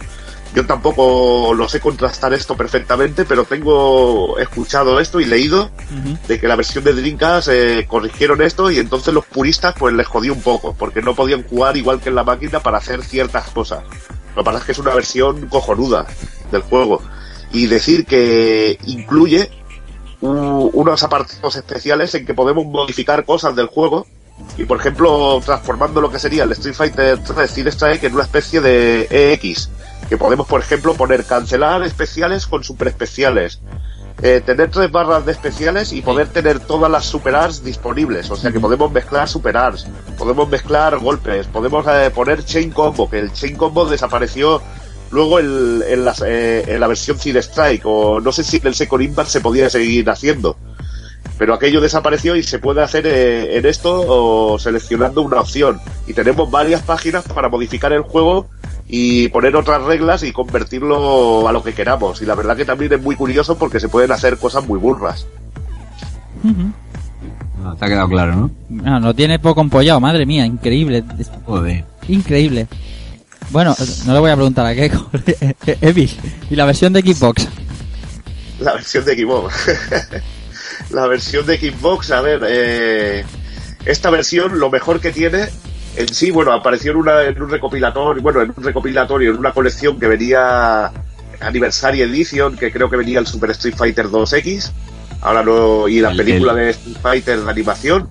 Yo 0.55 0.65
tampoco 0.65 1.53
lo 1.53 1.69
sé 1.69 1.79
contrastar 1.79 2.33
esto 2.33 2.57
perfectamente, 2.57 3.23
pero 3.23 3.45
tengo 3.45 4.37
escuchado 4.39 4.99
esto 4.99 5.19
y 5.19 5.25
leído 5.25 5.69
de 6.27 6.39
que 6.39 6.47
la 6.47 6.55
versión 6.55 6.83
de 6.83 6.93
Dreamcast 6.93 7.49
eh, 7.51 7.85
corrigieron 7.87 8.41
esto 8.41 8.71
y 8.71 8.79
entonces 8.79 9.13
los 9.13 9.25
puristas 9.25 9.75
pues 9.77 9.93
les 9.93 10.07
jodió 10.07 10.33
un 10.33 10.41
poco, 10.41 10.73
porque 10.77 11.01
no 11.03 11.13
podían 11.13 11.43
jugar 11.43 11.77
igual 11.77 11.99
que 12.01 12.09
en 12.09 12.15
la 12.15 12.23
máquina 12.23 12.59
para 12.61 12.79
hacer 12.79 13.03
ciertas 13.03 13.49
cosas. 13.51 13.83
Lo 14.35 14.41
que 14.41 14.45
pasa 14.45 14.57
es 14.59 14.63
que 14.65 14.71
es 14.71 14.79
una 14.79 14.93
versión 14.95 15.47
cojonuda 15.49 16.07
del 16.51 16.61
juego. 16.63 17.01
Y 17.51 17.67
decir 17.67 18.05
que 18.07 18.79
incluye 18.87 19.51
u- 20.21 20.71
unos 20.73 21.03
apartados 21.03 21.55
especiales 21.55 22.13
en 22.15 22.25
que 22.25 22.33
podemos 22.33 22.65
modificar 22.65 23.23
cosas 23.23 23.55
del 23.55 23.67
juego 23.67 24.07
y 24.57 24.63
por 24.65 24.79
ejemplo 24.79 25.41
transformando 25.45 25.99
lo 26.01 26.09
que 26.11 26.17
sería 26.19 26.43
el 26.43 26.51
Street 26.53 26.73
Fighter 26.75 27.19
3 27.23 27.51
Cine 27.51 27.69
Strike 27.71 28.03
en 28.05 28.13
una 28.15 28.23
especie 28.23 28.61
de 28.61 29.07
EX 29.09 29.69
que 30.09 30.17
podemos 30.17 30.47
por 30.47 30.59
ejemplo 30.61 30.93
poner 30.95 31.23
cancelar 31.25 31.83
especiales 31.83 32.47
con 32.47 32.63
super 32.63 32.87
especiales 32.87 33.61
eh, 34.21 34.41
tener 34.45 34.69
tres 34.69 34.91
barras 34.91 35.25
de 35.25 35.31
especiales 35.31 35.93
y 35.93 36.01
poder 36.01 36.27
tener 36.27 36.59
todas 36.59 36.91
las 36.91 37.05
super 37.05 37.35
arts 37.35 37.63
disponibles. 37.63 38.29
O 38.29 38.35
sea 38.35 38.51
que 38.51 38.59
podemos 38.59 38.91
mezclar 38.91 39.29
super 39.29 39.55
arts 39.55 39.87
podemos 40.17 40.49
mezclar 40.49 40.97
golpes 40.97 41.47
podemos 41.47 41.85
eh, 41.87 42.11
poner 42.13 42.43
chain 42.43 42.71
combo 42.71 43.09
que 43.09 43.19
el 43.19 43.31
chain 43.31 43.55
combo 43.55 43.85
desapareció 43.85 44.61
luego 45.11 45.39
el- 45.39 45.83
en, 45.87 46.03
las, 46.03 46.21
eh, 46.25 46.65
en 46.67 46.79
la 46.81 46.87
versión 46.87 47.17
Cine 47.17 47.39
Strike 47.39 47.83
o 47.85 48.19
no 48.19 48.31
sé 48.33 48.43
si 48.43 48.57
en 48.57 48.67
el 48.67 48.75
Second 48.75 49.03
Impact 49.03 49.29
se 49.29 49.39
podía 49.41 49.69
seguir 49.69 50.09
haciendo. 50.09 50.57
Pero 51.37 51.53
aquello 51.53 51.79
desapareció 51.79 52.35
y 52.35 52.43
se 52.43 52.59
puede 52.59 52.81
hacer 52.83 53.07
eh, 53.07 53.57
en 53.57 53.65
esto 53.65 54.03
o 54.05 54.59
seleccionando 54.59 55.21
una 55.21 55.39
opción. 55.39 55.79
Y 56.05 56.13
tenemos 56.13 56.51
varias 56.51 56.81
páginas 56.81 57.23
para 57.23 57.47
modificar 57.47 57.93
el 57.93 58.01
juego 58.01 58.47
y 58.91 59.29
poner 59.29 59.55
otras 59.55 59.83
reglas 59.83 60.23
y 60.23 60.31
convertirlo 60.31 61.47
a 61.47 61.53
lo 61.53 61.63
que 61.63 61.73
queramos. 61.73 62.23
Y 62.23 62.25
la 62.25 62.33
verdad 62.33 62.57
que 62.57 62.65
también 62.65 62.91
es 62.93 63.01
muy 63.01 63.15
curioso 63.15 63.55
porque 63.55 63.79
se 63.79 63.87
pueden 63.87 64.11
hacer 64.11 64.37
cosas 64.37 64.67
muy 64.67 64.79
burras. 64.79 65.27
Ujú. 66.43 66.71
Ah, 67.63 67.75
te 67.77 67.85
ha 67.85 67.87
quedado 67.87 68.09
claro, 68.09 68.35
¿no? 68.67 68.99
No 68.99 69.13
tiene 69.13 69.37
poco 69.37 69.61
empollado, 69.61 69.99
madre 69.99 70.25
mía, 70.25 70.43
increíble. 70.43 71.03
Joder. 71.45 71.85
increíble. 72.07 72.67
Bueno, 73.51 73.75
no 74.07 74.13
le 74.13 74.19
voy 74.19 74.31
a 74.31 74.35
preguntar 74.35 74.65
a 74.65 74.73
qué. 74.73 74.91
Evis, 75.81 76.17
¿y 76.49 76.55
la 76.55 76.65
versión 76.65 76.91
de 76.91 77.01
Xbox? 77.01 77.47
La 78.59 78.73
versión 78.73 79.05
de 79.05 79.15
Xbox. 79.15 79.53
la 80.89 81.05
versión 81.05 81.45
de 81.45 81.57
Xbox, 81.57 82.09
a 82.11 82.21
ver, 82.21 82.41
eh, 82.47 83.23
esta 83.85 84.09
versión 84.09 84.59
lo 84.59 84.71
mejor 84.71 84.99
que 84.99 85.11
tiene 85.11 85.49
en 85.95 86.13
sí, 86.13 86.31
bueno, 86.31 86.51
apareció 86.53 86.91
en, 86.91 86.97
una, 86.97 87.23
en 87.23 87.41
un 87.41 87.49
recopilatorio, 87.49 88.21
bueno, 88.21 88.41
en 88.41 88.53
un 88.55 88.63
recopilatorio, 88.63 89.31
en 89.31 89.37
una 89.37 89.51
colección 89.51 89.99
que 89.99 90.07
venía 90.07 90.91
Anniversary 91.41 92.01
Edition, 92.01 92.55
que 92.57 92.71
creo 92.71 92.89
que 92.89 92.97
venía 92.97 93.19
el 93.19 93.27
Super 93.27 93.51
Street 93.51 93.75
Fighter 93.75 94.07
2X, 94.07 94.71
ahora 95.21 95.43
no, 95.43 95.87
y 95.87 95.99
la 95.99 96.11
El- 96.11 96.17
película 96.17 96.51
el- 96.53 96.57
de 96.59 96.69
Street 96.71 96.97
Fighter 97.01 97.39
de 97.41 97.49
animación, 97.51 98.07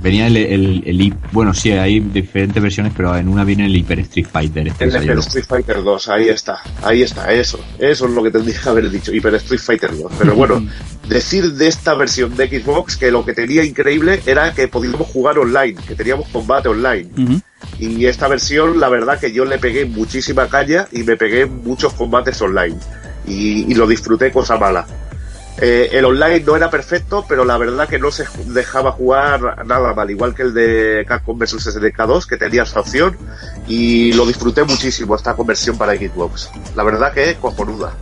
Venía 0.00 0.28
el, 0.28 0.36
el, 0.36 1.14
Bueno, 1.32 1.52
sí, 1.52 1.72
hay 1.72 1.98
diferentes 1.98 2.62
versiones, 2.62 2.92
pero 2.96 3.16
en 3.16 3.28
una 3.28 3.44
viene 3.44 3.66
el 3.66 3.74
Hyper 3.74 3.98
Street 4.00 4.26
Fighter. 4.30 4.68
Este 4.68 4.84
el 4.84 5.06
luego. 5.06 5.20
Street 5.20 5.44
Fighter 5.44 5.82
2, 5.82 6.08
ahí 6.08 6.28
está, 6.28 6.60
ahí 6.82 7.02
está, 7.02 7.32
eso, 7.32 7.58
eso 7.78 8.06
es 8.06 8.12
lo 8.12 8.22
que 8.22 8.30
tendría 8.30 8.60
que 8.60 8.68
haber 8.68 8.90
dicho, 8.90 9.12
Hyper 9.12 9.34
Street 9.36 9.60
Fighter 9.60 9.98
2. 9.98 10.12
Pero 10.18 10.34
bueno, 10.36 10.64
decir 11.08 11.52
de 11.54 11.66
esta 11.66 11.94
versión 11.94 12.36
de 12.36 12.48
Xbox 12.48 12.96
que 12.96 13.10
lo 13.10 13.24
que 13.24 13.32
tenía 13.32 13.64
increíble 13.64 14.22
era 14.24 14.54
que 14.54 14.68
podíamos 14.68 15.08
jugar 15.08 15.38
online, 15.38 15.76
que 15.86 15.96
teníamos 15.96 16.28
combate 16.28 16.68
online. 16.68 17.42
Y 17.80 18.06
esta 18.06 18.28
versión, 18.28 18.78
la 18.78 18.88
verdad 18.88 19.18
que 19.18 19.32
yo 19.32 19.44
le 19.44 19.58
pegué 19.58 19.84
muchísima 19.84 20.48
caña 20.48 20.86
y 20.92 21.02
me 21.02 21.16
pegué 21.16 21.46
muchos 21.46 21.92
combates 21.94 22.40
online. 22.40 22.76
Y, 23.26 23.70
y 23.70 23.74
lo 23.74 23.86
disfruté 23.86 24.30
cosa 24.30 24.56
mala. 24.58 24.86
Eh, 25.60 25.90
el 25.92 26.04
online 26.04 26.40
no 26.40 26.54
era 26.54 26.70
perfecto, 26.70 27.24
pero 27.28 27.44
la 27.44 27.58
verdad 27.58 27.88
que 27.88 27.98
no 27.98 28.12
se 28.12 28.24
dejaba 28.46 28.92
jugar 28.92 29.66
nada 29.66 29.92
mal, 29.92 30.08
igual 30.10 30.34
que 30.34 30.42
el 30.42 30.54
de 30.54 31.04
Capcom 31.06 31.36
vs 31.36 31.64
SNK 31.64 31.96
2, 32.06 32.26
que 32.26 32.36
tenía 32.36 32.62
esa 32.62 32.80
opción, 32.80 33.16
y 33.66 34.12
lo 34.12 34.24
disfruté 34.24 34.62
muchísimo 34.62 35.16
esta 35.16 35.34
conversión 35.34 35.76
para 35.76 35.96
Xbox. 35.96 36.50
La 36.76 36.84
verdad 36.84 37.12
que 37.12 37.36
cojonuda. 37.36 37.92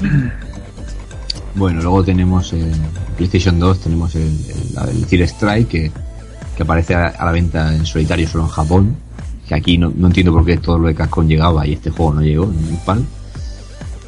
Bueno, 1.56 1.82
luego 1.82 2.02
tenemos 2.02 2.52
en 2.52 2.72
PlayStation 3.16 3.60
2, 3.60 3.78
tenemos 3.78 4.14
el, 4.16 4.36
el, 5.08 5.22
Strike, 5.22 5.68
que, 5.68 5.92
aparece 6.62 6.96
a, 6.96 7.14
la 7.24 7.30
venta 7.30 7.72
en 7.72 7.86
solitario 7.86 8.26
solo 8.26 8.44
en 8.44 8.50
Japón. 8.50 8.96
Que 9.46 9.54
aquí 9.54 9.78
no, 9.78 9.92
entiendo 10.04 10.32
por 10.32 10.44
qué 10.44 10.56
todo 10.56 10.78
lo 10.78 10.88
de 10.88 10.96
Capcom 10.96 11.28
llegaba 11.28 11.64
y 11.66 11.74
este 11.74 11.90
juego 11.90 12.14
no 12.14 12.22
llegó 12.22 12.44
en 12.44 12.74
el 12.74 12.78
PAL. 12.84 13.04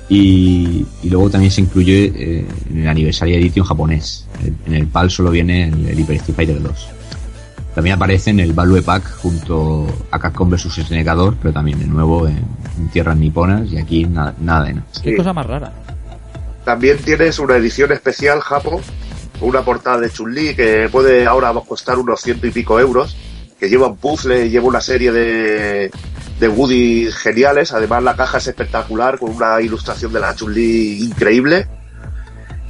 Y, 0.08 0.86
y 1.02 1.10
luego 1.10 1.28
también 1.30 1.50
se 1.50 1.60
incluye 1.62 2.12
eh, 2.14 2.46
en 2.70 2.82
el 2.82 2.88
Anniversary 2.88 3.34
Edition 3.34 3.66
japonés. 3.66 4.26
En, 4.44 4.56
en 4.66 4.74
el 4.74 4.86
PAL 4.86 5.10
solo 5.10 5.30
viene 5.30 5.64
el, 5.68 5.86
el 5.88 5.98
Hyper 5.98 6.16
Street 6.16 6.36
Fighter 6.36 6.62
2. 6.62 6.88
También 7.74 7.96
aparece 7.96 8.30
en 8.30 8.40
el 8.40 8.52
Value 8.52 8.82
Pack 8.82 9.16
junto 9.18 9.86
a 10.10 10.18
Capcom 10.18 10.48
vs 10.48 10.72
SNK 10.86 11.04
2, 11.14 11.34
pero 11.42 11.52
también 11.52 11.78
de 11.78 11.86
nuevo 11.86 12.26
en, 12.26 12.38
en 12.78 12.88
tierras 12.92 13.16
niponas 13.16 13.70
y 13.70 13.76
aquí 13.78 14.04
nada, 14.04 14.34
nada 14.40 14.64
de 14.66 14.74
nada. 14.74 14.86
Qué 15.02 15.10
Sí. 15.10 15.16
cosa 15.16 15.32
más 15.34 15.44
rara. 15.46 15.72
También 16.64 16.96
tienes 16.98 17.38
una 17.38 17.56
edición 17.56 17.92
especial 17.92 18.40
Japón, 18.40 18.80
con 19.38 19.48
una 19.50 19.62
portada 19.62 20.00
de 20.00 20.10
Chun-Li 20.10 20.54
que 20.54 20.88
puede 20.90 21.26
ahora 21.26 21.52
costar 21.68 21.98
unos 21.98 22.20
ciento 22.22 22.46
y 22.46 22.50
pico 22.50 22.80
euros, 22.80 23.14
que 23.60 23.68
lleva 23.68 23.88
un 23.88 23.96
puzzle, 23.96 24.48
lleva 24.48 24.66
una 24.66 24.80
serie 24.80 25.12
de, 25.12 25.90
de 26.39 26.48
Woody 26.48 27.10
geniales, 27.12 27.73
además 27.73 28.02
la 28.02 28.16
caja 28.16 28.39
es 28.39 28.47
espectacular, 28.47 29.18
con 29.18 29.31
una 29.31 29.60
ilustración 29.60 30.12
de 30.12 30.20
la 30.20 30.34
Chun-Li 30.34 31.05
increíble. 31.05 31.68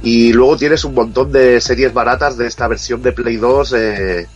Y 0.03 0.31
luego 0.31 0.57
tienes 0.57 0.85
un 0.85 0.93
montón 0.93 1.31
de 1.31 1.59
series 1.59 1.93
baratas 1.93 2.37
de 2.37 2.47
esta 2.47 2.67
versión 2.67 3.01
de 3.01 3.11
Play 3.11 3.37
2, 3.37 3.73
eh, 3.73 4.27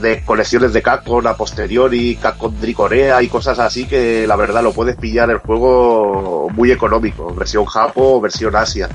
de 0.00 0.24
colecciones 0.24 0.72
de 0.72 0.82
Capcom 0.82 1.26
a 1.26 1.36
posteriori, 1.36 2.16
Capcom 2.16 2.54
Corea 2.74 3.22
y 3.22 3.28
cosas 3.28 3.58
así 3.58 3.86
que 3.86 4.26
la 4.26 4.36
verdad 4.36 4.62
lo 4.62 4.72
puedes 4.72 4.96
pillar 4.96 5.30
el 5.30 5.38
juego 5.38 6.48
muy 6.52 6.70
económico, 6.70 7.34
versión 7.34 7.64
Japo 7.64 8.16
o 8.16 8.20
versión 8.20 8.54
Asia. 8.54 8.88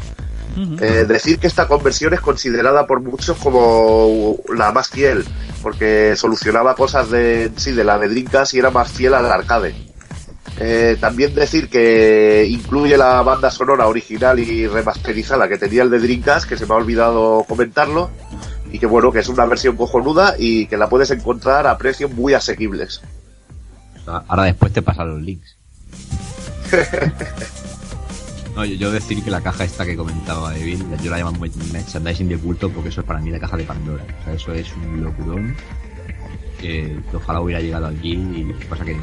Eh, 0.58 1.06
decir 1.08 1.40
que 1.40 1.48
esta 1.48 1.68
conversión 1.68 2.14
es 2.14 2.20
considerada 2.20 2.86
por 2.86 3.02
muchos 3.02 3.38
como 3.38 4.38
la 4.54 4.72
más 4.72 4.90
fiel, 4.90 5.24
porque 5.62 6.16
solucionaba 6.16 6.76
cosas 6.76 7.10
de 7.10 7.52
sí 7.56 7.72
de 7.72 7.84
la 7.84 7.98
de 7.98 8.10
Dreamcast 8.10 8.54
y 8.54 8.60
era 8.60 8.70
más 8.70 8.92
fiel 8.92 9.14
al 9.14 9.32
arcade. 9.32 9.74
Eh, 10.60 10.98
también 11.00 11.34
decir 11.34 11.70
que 11.70 12.46
incluye 12.50 12.98
la 12.98 13.22
banda 13.22 13.50
sonora 13.50 13.88
original 13.88 14.38
y 14.40 14.68
remasterizada 14.68 15.48
que 15.48 15.58
tenía 15.58 15.84
el 15.84 15.90
de 15.90 16.00
Dreamcast, 16.00 16.48
que 16.48 16.58
se 16.58 16.66
me 16.66 16.74
ha 16.74 16.78
olvidado 16.78 17.46
comentarlo, 17.48 18.10
y 18.72 18.78
que 18.78 18.86
bueno, 18.86 19.12
que 19.12 19.20
es 19.20 19.30
una 19.30 19.46
versión 19.46 19.78
cojonuda 19.78 20.36
y 20.38 20.68
que 20.68 20.78
la 20.78 20.90
puedes 20.90 21.12
encontrar 21.12 21.66
a 21.68 21.78
precios 21.78 22.12
muy 22.12 22.34
asequibles. 22.34 23.02
Ahora 24.06 24.44
después 24.44 24.74
te 24.74 24.82
pasan 24.82 25.10
los 25.10 25.22
links. 25.22 25.56
No, 28.56 28.66
yo, 28.66 28.76
yo 28.76 28.92
decir 28.92 29.24
que 29.24 29.32
la 29.32 29.42
caja 29.42 29.64
esta 29.64 29.86
que 29.86 29.96
comentaba 29.96 30.56
Evil, 30.58 30.86
yo 31.02 31.12
la 31.12 31.18
llamo 31.20 31.34
merchandising 31.72 32.28
de 32.28 32.38
culto 32.38 32.70
porque 32.70 32.90
eso 32.90 33.02
es 33.02 33.08
para 33.08 33.20
mí 33.20 33.30
la 33.30 33.40
caja 33.40 33.58
de 33.58 33.64
Pandora. 33.64 34.04
O 34.22 34.24
sea, 34.26 34.34
eso 34.34 34.54
es 34.54 34.74
un 34.76 35.04
locurón 35.04 35.56
que 36.60 37.00
ojalá 37.14 37.42
hubiera 37.42 37.62
llegado 37.62 37.88
aquí 37.88 38.14
y 38.14 38.54
pasa 38.70 38.86
que 38.86 38.92
el 38.92 39.00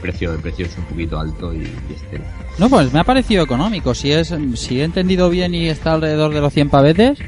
precio, 0.00 0.32
el 0.32 0.40
precio 0.40 0.66
es 0.66 0.76
un 0.76 0.84
poquito 0.84 1.18
alto 1.18 1.54
y, 1.54 1.58
y 1.58 1.94
este. 1.94 2.20
No, 2.58 2.68
pues 2.68 2.92
me 2.92 3.00
ha 3.00 3.04
parecido 3.04 3.44
económico. 3.44 3.94
Si 3.94 4.10
es, 4.12 4.34
si 4.54 4.80
he 4.80 4.84
entendido 4.84 5.30
bien 5.30 5.54
y 5.54 5.68
está 5.68 5.92
alrededor 5.92 6.34
de 6.34 6.40
los 6.40 6.52
100 6.52 6.70
pavetes. 6.70 7.18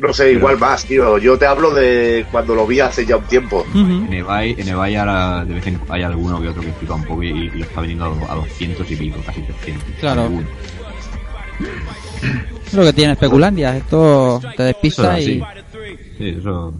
No 0.00 0.12
sé, 0.12 0.32
igual 0.32 0.58
más, 0.58 0.84
tío. 0.84 1.18
Yo 1.18 1.36
te 1.38 1.46
hablo 1.46 1.72
de 1.72 2.24
cuando 2.30 2.54
lo 2.54 2.66
vi 2.66 2.80
hace 2.80 3.04
ya 3.04 3.16
un 3.16 3.24
tiempo. 3.24 3.66
En 3.74 4.12
eBay, 4.12 4.54
en 4.58 4.68
eBay 4.68 4.96
ahora 4.96 5.44
de 5.44 5.54
vez 5.54 5.66
en 5.66 5.74
cuando 5.74 5.94
hay 5.94 6.02
alguno 6.02 6.40
que 6.40 6.48
otro 6.48 6.62
que 6.62 6.72
flipa 6.72 6.94
un 6.94 7.04
poco 7.04 7.22
y, 7.22 7.28
y 7.28 7.50
lo 7.50 7.64
está 7.64 7.80
vendiendo 7.80 8.04
a, 8.28 8.32
a 8.32 8.36
200 8.36 8.90
y 8.90 8.96
pico, 8.96 9.20
casi 9.26 9.42
300. 9.42 9.84
Claro. 10.00 10.22
Alguno. 10.22 10.46
Es 12.66 12.74
lo 12.74 12.82
que 12.84 12.92
tiene 12.92 13.12
especulandia. 13.14 13.76
Esto 13.76 14.40
te 14.42 14.48
Eso 14.48 14.62
despista 14.64 15.18
es 15.18 15.28
y. 15.28 15.40
así. 15.40 15.62
Sí, 16.18 16.28
eso, 16.38 16.74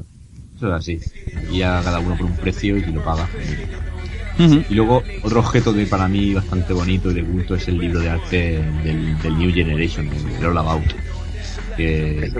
eso 0.56 0.68
es 0.68 0.72
así. 0.74 1.00
Y 1.50 1.58
ya 1.58 1.80
cada 1.82 1.98
uno 1.98 2.16
por 2.16 2.26
un 2.26 2.36
precio 2.36 2.76
y 2.76 2.84
si 2.84 2.92
lo 2.92 3.02
paga. 3.02 3.28
Y 4.38 4.74
luego, 4.74 5.02
otro 5.24 5.40
objeto 5.40 5.74
que 5.74 5.84
para 5.86 6.06
mí 6.06 6.32
bastante 6.32 6.72
bonito 6.72 7.10
y 7.10 7.14
de 7.14 7.24
culto 7.24 7.56
es 7.56 7.66
el 7.66 7.78
libro 7.78 7.98
de 7.98 8.08
arte 8.10 8.62
del, 8.84 9.18
del 9.20 9.36
New 9.36 9.52
Generation, 9.52 10.08
el 10.38 10.46
All 10.46 10.58
About. 10.58 10.84
Que, 11.78 12.24
Ese, 12.26 12.38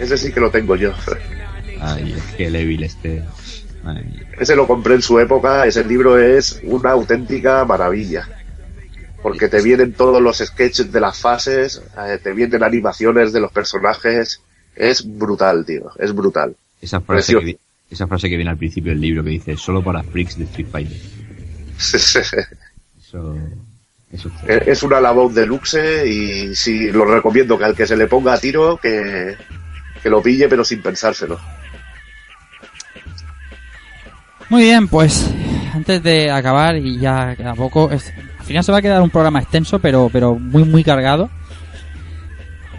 ese 0.00 0.18
sí 0.18 0.32
que 0.32 0.38
lo 0.40 0.50
tengo 0.50 0.76
yo. 0.76 0.92
ay, 1.80 2.12
es 2.16 2.22
que 2.36 2.46
el 2.46 2.56
Evil 2.56 2.84
este. 2.84 3.24
Ese 4.38 4.54
lo 4.56 4.66
compré 4.66 4.94
en 4.96 5.02
su 5.02 5.18
época. 5.18 5.64
Ese 5.66 5.82
libro 5.84 6.18
es 6.18 6.60
una 6.64 6.90
auténtica 6.90 7.64
maravilla. 7.64 8.28
Porque 9.22 9.48
te 9.48 9.62
vienen 9.62 9.92
todos 9.94 10.20
los 10.22 10.38
sketches 10.38 10.92
de 10.92 11.00
las 11.00 11.18
fases, 11.18 11.82
eh, 11.98 12.18
te 12.22 12.32
vienen 12.32 12.62
animaciones 12.62 13.32
de 13.32 13.40
los 13.40 13.50
personajes. 13.50 14.40
Es 14.76 15.04
brutal, 15.18 15.64
tío. 15.64 15.90
Es 15.98 16.14
brutal. 16.14 16.54
Esa 16.80 17.00
frase, 17.00 17.32
que, 17.38 17.44
vi- 17.44 17.58
esa 17.90 18.06
frase 18.06 18.28
que 18.28 18.36
viene 18.36 18.50
al 18.50 18.58
principio 18.58 18.92
del 18.92 19.00
libro 19.00 19.24
que 19.24 19.30
dice 19.30 19.56
solo 19.56 19.82
para 19.82 20.02
freaks 20.02 20.36
de 20.38 20.44
Street 20.44 20.68
Fighter. 20.70 20.98
Eso 21.78 23.36
es 24.12 24.82
una 24.82 25.00
labor 25.00 25.32
deluxe 25.32 26.06
y 26.06 26.54
sí, 26.54 26.90
lo 26.90 27.04
recomiendo 27.04 27.58
que 27.58 27.64
al 27.64 27.74
que 27.74 27.86
se 27.86 27.96
le 27.96 28.06
ponga 28.06 28.32
a 28.34 28.38
tiro, 28.38 28.76
que, 28.78 29.36
que 30.02 30.08
lo 30.10 30.22
pille 30.22 30.48
pero 30.48 30.64
sin 30.64 30.80
pensárselo. 30.82 31.38
Muy 34.48 34.62
bien, 34.62 34.86
pues 34.88 35.28
antes 35.74 36.02
de 36.02 36.30
acabar 36.30 36.76
y 36.76 36.98
ya 36.98 37.34
queda 37.36 37.54
poco, 37.54 37.90
es- 37.90 38.12
al 38.38 38.44
final 38.46 38.62
se 38.64 38.72
va 38.72 38.78
a 38.78 38.82
quedar 38.82 39.02
un 39.02 39.10
programa 39.10 39.40
extenso, 39.40 39.80
pero 39.80 40.08
pero 40.12 40.36
muy 40.36 40.62
muy 40.64 40.84
cargado. 40.84 41.28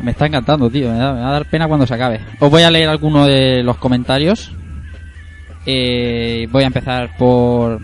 Me 0.02 0.12
está 0.12 0.28
encantando, 0.28 0.70
tío. 0.70 0.92
Me, 0.92 0.98
da- 0.98 1.14
me 1.14 1.20
va 1.22 1.30
a 1.30 1.32
dar 1.34 1.50
pena 1.50 1.68
cuando 1.68 1.86
se 1.88 1.94
acabe. 1.96 2.22
Os 2.40 2.50
voy 2.52 2.62
a 2.64 2.72
leer 2.72 2.88
alguno 2.88 3.26
de 3.26 3.64
los 3.64 3.78
comentarios 3.78 4.54
Eh, 5.66 6.48
voy 6.50 6.64
a 6.64 6.68
empezar 6.68 7.18
por 7.18 7.82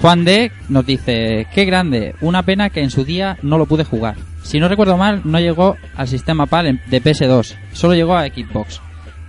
Juan 0.00 0.24
D 0.24 0.52
nos 0.68 0.84
dice, 0.84 1.46
qué 1.54 1.64
grande, 1.64 2.14
una 2.20 2.42
pena 2.42 2.70
que 2.70 2.82
en 2.82 2.90
su 2.90 3.04
día 3.04 3.38
no 3.42 3.56
lo 3.58 3.66
pude 3.66 3.84
jugar. 3.84 4.16
Si 4.42 4.60
no 4.60 4.68
recuerdo 4.68 4.96
mal, 4.96 5.22
no 5.24 5.40
llegó 5.40 5.76
al 5.96 6.06
sistema 6.06 6.46
PAL 6.46 6.80
de 6.86 7.02
PS2, 7.02 7.54
solo 7.72 7.94
llegó 7.94 8.14
a 8.16 8.26
Xbox. 8.26 8.80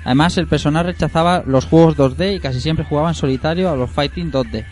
Además, 0.04 0.38
el 0.38 0.48
personal 0.48 0.86
rechazaba 0.86 1.44
los 1.46 1.66
juegos 1.66 1.98
2D 1.98 2.36
y 2.36 2.40
casi 2.40 2.62
siempre 2.62 2.86
jugaba 2.86 3.10
en 3.10 3.16
solitario 3.16 3.70
a 3.70 3.76
los 3.76 3.90
Fighting 3.92 4.32
2D. 4.32 4.64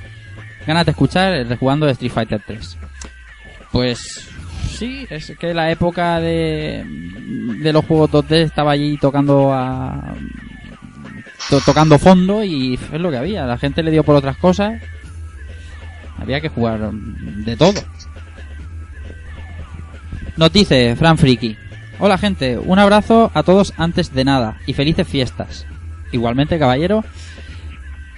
Ganas 0.67 0.85
de 0.85 0.91
escuchar 0.91 1.33
el 1.33 1.47
rejugando 1.49 1.85
de 1.85 1.91
Street 1.93 2.11
Fighter 2.11 2.41
3. 2.45 2.77
Pues 3.71 4.29
sí, 4.69 5.05
es 5.09 5.33
que 5.39 5.53
la 5.53 5.71
época 5.71 6.19
de, 6.19 6.83
de 7.61 7.73
los 7.73 7.85
juegos 7.85 8.11
2D 8.11 8.35
estaba 8.43 8.71
allí 8.71 8.97
tocando 8.97 9.51
a, 9.53 10.13
to- 11.49 11.61
tocando 11.65 11.99
fondo 11.99 12.43
y 12.43 12.75
es 12.75 13.01
lo 13.01 13.11
que 13.11 13.17
había. 13.17 13.45
La 13.45 13.57
gente 13.57 13.83
le 13.83 13.91
dio 13.91 14.03
por 14.03 14.15
otras 14.15 14.37
cosas. 14.37 14.81
Había 16.17 16.41
que 16.41 16.49
jugar 16.49 16.91
de 16.91 17.55
todo. 17.57 17.81
Nos 20.37 20.51
dice 20.51 20.95
Fran 20.95 21.17
Friki. 21.17 21.57
Hola 21.97 22.17
gente, 22.17 22.57
un 22.57 22.77
abrazo 22.77 23.31
a 23.33 23.43
todos 23.43 23.73
antes 23.77 24.13
de 24.13 24.25
nada 24.25 24.57
y 24.65 24.73
felices 24.73 25.07
fiestas. 25.07 25.65
Igualmente 26.11 26.59
caballero, 26.59 27.05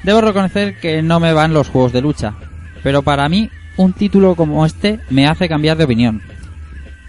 debo 0.04 0.22
reconocer 0.22 0.80
que 0.80 1.04
no 1.04 1.20
me 1.20 1.34
van 1.34 1.54
los 1.54 1.70
juegos 1.70 1.94
de 1.94 2.02
lucha, 2.02 2.34
pero 2.82 3.04
para 3.04 3.30
mí 3.30 3.52
un 3.78 3.94
título 3.94 4.36
como 4.36 4.66
este 4.66 5.00
me 5.10 5.28
hace 5.28 5.48
cambiar 5.48 5.78
de 5.78 5.84
opinión. 5.84 6.22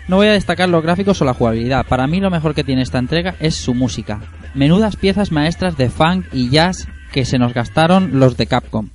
No 0.08 0.16
voy 0.16 0.26
a 0.28 0.32
destacar 0.32 0.68
los 0.68 0.82
gráficos 0.82 1.20
o 1.22 1.24
la 1.24 1.34
jugabilidad, 1.34 1.86
para 1.86 2.06
mí 2.06 2.20
lo 2.20 2.30
mejor 2.30 2.54
que 2.54 2.64
tiene 2.64 2.82
esta 2.82 2.98
entrega 2.98 3.34
es 3.40 3.54
su 3.54 3.74
música. 3.74 4.20
Menudas 4.54 4.96
piezas 4.96 5.32
maestras 5.32 5.76
de 5.76 5.88
funk 5.88 6.26
y 6.32 6.50
jazz 6.50 6.86
que 7.12 7.24
se 7.24 7.38
nos 7.38 7.54
gastaron 7.54 8.18
los 8.18 8.36
de 8.36 8.46
Capcom. 8.46 8.88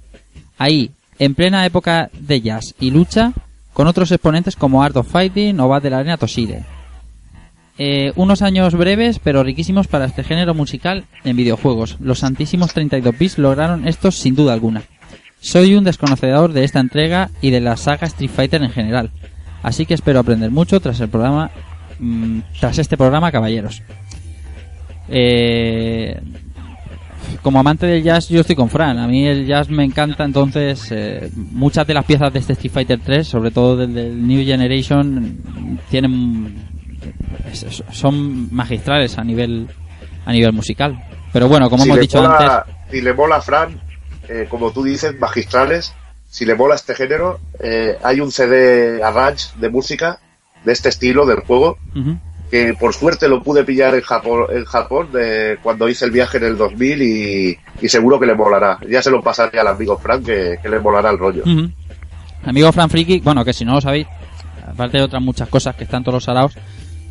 Ahí, 0.57 0.91
en 1.19 1.35
plena 1.35 1.65
época 1.65 2.09
de 2.13 2.41
jazz 2.41 2.75
y 2.79 2.91
lucha, 2.91 3.33
con 3.73 3.87
otros 3.87 4.11
exponentes 4.11 4.55
como 4.55 4.83
Art 4.83 4.95
of 4.97 5.11
Fighting 5.11 5.59
o 5.59 5.67
Battle 5.67 5.95
Arena 5.95 6.17
Toshire. 6.17 6.63
Eh, 7.79 8.13
unos 8.15 8.43
años 8.43 8.75
breves 8.75 9.17
pero 9.17 9.43
riquísimos 9.43 9.87
para 9.87 10.05
este 10.05 10.23
género 10.23 10.53
musical 10.53 11.05
en 11.23 11.35
videojuegos. 11.35 11.97
Los 11.99 12.19
santísimos 12.19 12.73
32 12.73 13.17
bits 13.17 13.37
lograron 13.39 13.87
estos 13.87 14.15
sin 14.15 14.35
duda 14.35 14.53
alguna. 14.53 14.83
Soy 15.39 15.75
un 15.75 15.83
desconocedor 15.83 16.53
de 16.53 16.63
esta 16.63 16.79
entrega 16.79 17.29
y 17.41 17.49
de 17.49 17.61
la 17.61 17.75
saga 17.75 18.07
Street 18.07 18.29
Fighter 18.29 18.63
en 18.63 18.69
general, 18.69 19.11
así 19.61 19.85
que 19.85 19.93
espero 19.93 20.19
aprender 20.19 20.51
mucho 20.51 20.79
tras 20.79 20.99
el 21.01 21.09
programa, 21.09 21.51
mm, 21.99 22.39
tras 22.59 22.77
este 22.77 22.95
programa, 22.95 23.31
caballeros. 23.31 23.81
Eh, 25.09 26.21
como 27.41 27.59
amante 27.59 27.85
del 27.85 28.03
jazz, 28.03 28.29
yo 28.29 28.41
estoy 28.41 28.55
con 28.55 28.69
Fran. 28.69 28.97
A 28.97 29.07
mí 29.07 29.27
el 29.27 29.45
jazz 29.45 29.69
me 29.69 29.83
encanta, 29.83 30.23
entonces 30.23 30.87
eh, 30.91 31.29
muchas 31.35 31.85
de 31.87 31.93
las 31.93 32.05
piezas 32.05 32.31
de 32.33 32.39
este 32.39 32.53
Street 32.53 32.71
Fighter 32.73 32.99
3, 33.03 33.27
sobre 33.27 33.51
todo 33.51 33.75
del, 33.77 33.93
del 33.93 34.25
New 34.27 34.43
Generation, 34.45 35.37
tienen 35.89 36.71
son 37.91 38.53
magistrales 38.53 39.17
a 39.17 39.23
nivel 39.23 39.67
a 40.25 40.31
nivel 40.31 40.53
musical. 40.53 40.97
Pero 41.31 41.47
bueno, 41.47 41.69
como 41.69 41.83
si 41.83 41.89
hemos 41.89 41.99
dicho 42.01 42.21
mola- 42.21 42.57
antes, 42.59 42.75
Si 42.91 43.01
le 43.01 43.13
mola 43.13 43.35
a 43.37 43.41
Fran, 43.41 43.81
eh, 44.29 44.47
como 44.49 44.71
tú 44.71 44.83
dices, 44.83 45.19
magistrales, 45.19 45.93
si 46.29 46.45
le 46.45 46.55
mola 46.55 46.75
este 46.75 46.95
género, 46.95 47.39
eh, 47.59 47.97
hay 48.03 48.21
un 48.21 48.31
CD 48.31 49.03
arrange 49.03 49.49
de 49.59 49.69
música 49.69 50.19
de 50.63 50.71
este 50.71 50.89
estilo 50.89 51.25
del 51.25 51.39
juego 51.41 51.77
que 52.53 52.75
por 52.75 52.93
suerte 52.93 53.27
lo 53.27 53.41
pude 53.41 53.63
pillar 53.63 53.95
en 53.95 54.01
Japón, 54.01 54.45
en 54.51 54.63
Japón 54.65 55.11
de 55.11 55.57
cuando 55.63 55.89
hice 55.89 56.05
el 56.05 56.11
viaje 56.11 56.37
en 56.37 56.43
el 56.43 56.55
2000 56.55 57.01
y, 57.01 57.89
seguro 57.89 58.19
que 58.19 58.27
le 58.27 58.35
molará. 58.35 58.77
Ya 58.87 59.01
se 59.01 59.09
lo 59.09 59.23
pasaré 59.23 59.59
al 59.59 59.65
amigo 59.65 59.97
Frank 59.97 60.23
que, 60.23 60.59
le 60.69 60.79
molará 60.79 61.09
el 61.09 61.17
rollo. 61.17 61.43
amigo 62.45 62.71
Fran 62.71 62.91
Friki, 62.91 63.21
bueno, 63.21 63.43
que 63.43 63.53
si 63.53 63.65
no 63.65 63.73
lo 63.73 63.81
sabéis, 63.81 64.05
aparte 64.67 64.99
de 64.99 65.03
otras 65.03 65.23
muchas 65.23 65.49
cosas 65.49 65.75
que 65.75 65.85
están 65.85 66.03
todos 66.03 66.13
los 66.13 66.29
araos, 66.29 66.53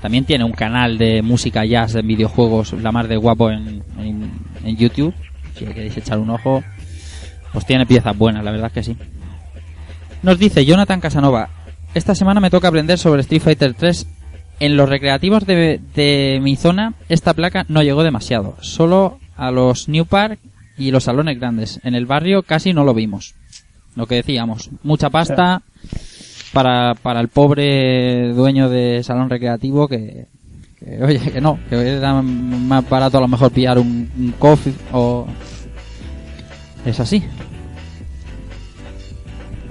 también 0.01 0.25
tiene 0.25 0.45
un 0.45 0.53
canal 0.53 0.97
de 0.97 1.23
música 1.23 1.65
jazz 1.65 1.97
en 1.97 2.07
videojuegos, 2.07 2.75
la 2.75 2.93
más 2.93 3.09
de 3.09 3.17
guapo 3.17 3.51
en, 3.51 3.83
en, 3.99 4.31
en 4.63 4.77
YouTube. 4.77 5.13
Si 5.59 5.67
le 5.67 5.75
queréis 5.75 5.97
echar 5.97 6.21
un 6.21 6.31
ojo, 6.31 6.63
pues 7.53 7.67
tiene 7.67 7.85
piezas 7.85 8.17
buenas, 8.17 8.45
la 8.45 8.53
verdad 8.53 8.69
es 8.69 8.75
que 8.75 8.83
sí. 8.85 8.97
Nos 10.23 10.39
dice 10.39 10.65
Jonathan 10.65 11.01
Casanova, 11.01 11.49
esta 11.95 12.15
semana 12.15 12.39
me 12.39 12.49
toca 12.49 12.69
aprender 12.69 12.97
sobre 12.97 13.23
Street 13.23 13.43
Fighter 13.43 13.75
3. 13.75 14.07
En 14.63 14.77
los 14.77 14.89
recreativos 14.89 15.45
de, 15.45 15.81
de 15.97 16.39
mi 16.41 16.55
zona, 16.55 16.95
esta 17.09 17.35
placa 17.35 17.67
no 17.69 17.83
llegó 17.83 18.05
demasiado. 18.05 18.55
Solo 18.61 19.19
a 19.37 19.51
los 19.51 19.89
New 19.89 20.07
Park 20.07 20.39
y 20.79 20.93
los 20.93 21.03
salones 21.03 21.41
grandes. 21.41 21.81
En 21.83 21.97
el 21.97 22.07
barrio 22.07 22.45
casi 22.45 22.73
no 22.73 22.85
lo 22.85 22.95
vimos. 22.95 23.35
Lo 23.97 24.07
que 24.07 24.15
decíamos, 24.15 24.71
mucha 24.85 25.11
pasta 25.11 25.63
para, 26.53 26.95
para 26.95 27.21
el 27.21 27.27
pobre 27.27 28.33
dueño 28.35 28.69
de 28.69 29.03
salón 29.03 29.31
recreativo 29.31 29.89
que, 29.89 30.27
que, 30.79 31.03
oye, 31.03 31.19
que 31.19 31.41
no, 31.41 31.59
que 31.69 31.97
era 31.97 32.23
más 32.23 32.89
barato 32.89 33.19
a 33.19 33.23
lo 33.23 33.27
mejor 33.27 33.51
pillar 33.51 33.81
un, 33.81 34.13
un 34.17 34.33
coffee 34.39 34.75
o... 34.93 35.27
Es 36.87 37.01
así. 37.01 37.21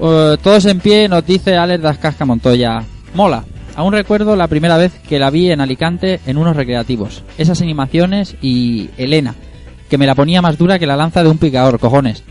Eh, 0.01 0.37
todos 0.43 0.65
en 0.65 0.81
pie, 0.81 1.07
nos 1.07 1.25
dice 1.25 1.55
Alex 1.55 1.81
Dascasca 1.81 2.25
Montoya. 2.25 2.83
Mola. 3.15 3.45
Aún 3.81 3.93
recuerdo 3.93 4.35
la 4.35 4.47
primera 4.47 4.77
vez 4.77 4.93
que 5.09 5.17
la 5.17 5.31
vi 5.31 5.49
en 5.49 5.59
Alicante 5.59 6.19
en 6.27 6.37
unos 6.37 6.55
recreativos. 6.55 7.23
Esas 7.39 7.63
animaciones 7.63 8.35
y 8.39 8.91
Elena, 8.95 9.33
que 9.89 9.97
me 9.97 10.05
la 10.05 10.13
ponía 10.13 10.39
más 10.39 10.59
dura 10.59 10.77
que 10.77 10.85
la 10.85 10.95
lanza 10.95 11.23
de 11.23 11.29
un 11.29 11.39
picador, 11.39 11.79
cojones. 11.79 12.23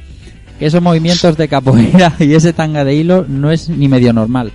Esos 0.60 0.80
movimientos 0.80 1.36
de 1.36 1.48
capoeira 1.48 2.12
y 2.20 2.34
ese 2.34 2.52
tanga 2.52 2.84
de 2.84 2.94
hilo 2.94 3.24
no 3.26 3.50
es 3.50 3.68
ni 3.68 3.88
medio 3.88 4.12
normal. 4.12 4.52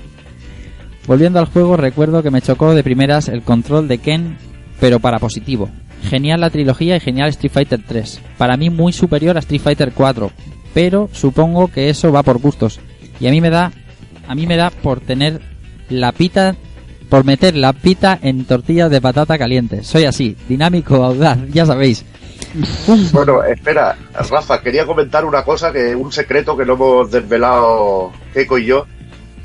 Volviendo 1.05 1.37
al 1.39 1.47
juego, 1.47 1.75
recuerdo 1.75 2.23
que 2.23 2.31
me 2.31 2.41
chocó 2.41 2.73
de 2.73 2.81
primeras 2.81 3.27
el 3.27 3.41
control 3.41 3.89
de 3.89 3.97
Ken, 3.97 4.37
pero 4.79 5.01
para 5.01 5.19
positivo. 5.19 5.69
Genial 6.09 6.39
la 6.39 6.49
trilogía 6.49 6.95
y 6.95 7.01
genial 7.01 7.27
Street 7.31 7.51
Fighter 7.51 7.81
3. 7.85 8.21
Para 8.37 8.55
mí 8.55 8.69
muy 8.69 8.93
superior 8.93 9.35
a 9.35 9.41
Street 9.41 9.61
Fighter 9.61 9.91
4, 9.91 10.31
pero 10.73 11.09
supongo 11.11 11.67
que 11.67 11.89
eso 11.89 12.13
va 12.13 12.23
por 12.23 12.39
gustos. 12.39 12.79
Y 13.19 13.27
a 13.27 13.31
mí 13.31 13.41
me 13.41 13.49
da 13.49 13.73
a 14.29 14.33
mí 14.33 14.47
me 14.47 14.55
da 14.55 14.69
por 14.69 15.01
tener 15.01 15.41
la 15.89 16.13
pita 16.13 16.55
por 17.09 17.25
meter 17.25 17.55
la 17.55 17.73
pita 17.73 18.17
en 18.21 18.45
tortillas 18.45 18.89
de 18.89 19.01
patata 19.01 19.37
caliente. 19.37 19.83
Soy 19.83 20.05
así, 20.05 20.35
dinámico, 20.47 21.03
audaz, 21.03 21.37
ya 21.51 21.65
sabéis. 21.65 22.05
Bueno, 23.11 23.43
espera, 23.43 23.97
Rafa, 24.29 24.61
quería 24.61 24.85
comentar 24.85 25.25
una 25.25 25.43
cosa, 25.43 25.71
que 25.71 25.95
un 25.95 26.11
secreto 26.11 26.55
que 26.55 26.65
no 26.65 26.73
hemos 26.73 27.11
desvelado 27.11 28.11
Keiko 28.33 28.57
y 28.57 28.65
yo, 28.65 28.85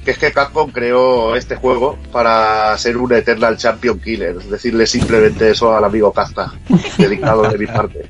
que 0.04 0.12
es 0.12 0.18
que 0.18 0.32
Capcom 0.32 0.70
creó 0.70 1.34
este 1.34 1.56
juego 1.56 1.98
para 2.12 2.76
ser 2.78 2.96
un 2.96 3.12
Eternal 3.12 3.56
Champion 3.56 3.98
Killer. 3.98 4.36
Decirle 4.36 4.86
simplemente 4.86 5.50
eso 5.50 5.76
al 5.76 5.84
amigo 5.84 6.12
Kafka, 6.12 6.52
dedicado 6.98 7.42
de 7.42 7.58
mi 7.58 7.66
parte. 7.66 8.08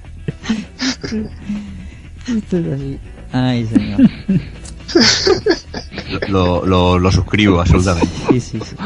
Ay, 3.32 3.66
señor. 3.66 4.00
Lo, 6.28 6.64
lo, 6.66 6.98
lo 6.98 7.12
suscribo 7.12 7.60
absolutamente. 7.60 8.08
Sí, 8.30 8.40
sí, 8.40 8.58
sí. 8.60 8.76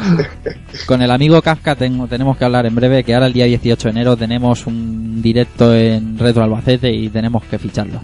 Con 0.85 1.01
el 1.01 1.09
amigo 1.11 1.41
Kafka 1.41 1.75
tengo, 1.75 2.07
tenemos 2.07 2.37
que 2.37 2.45
hablar 2.45 2.65
en 2.65 2.75
breve, 2.75 3.03
que 3.03 3.13
ahora 3.13 3.27
el 3.27 3.33
día 3.33 3.45
18 3.45 3.87
de 3.87 3.91
enero 3.91 4.15
tenemos 4.17 4.67
un 4.67 5.21
directo 5.21 5.73
en 5.75 6.17
Retro 6.19 6.43
Albacete 6.43 6.91
y 6.91 7.09
tenemos 7.09 7.43
que 7.45 7.57
ficharlo. 7.59 7.99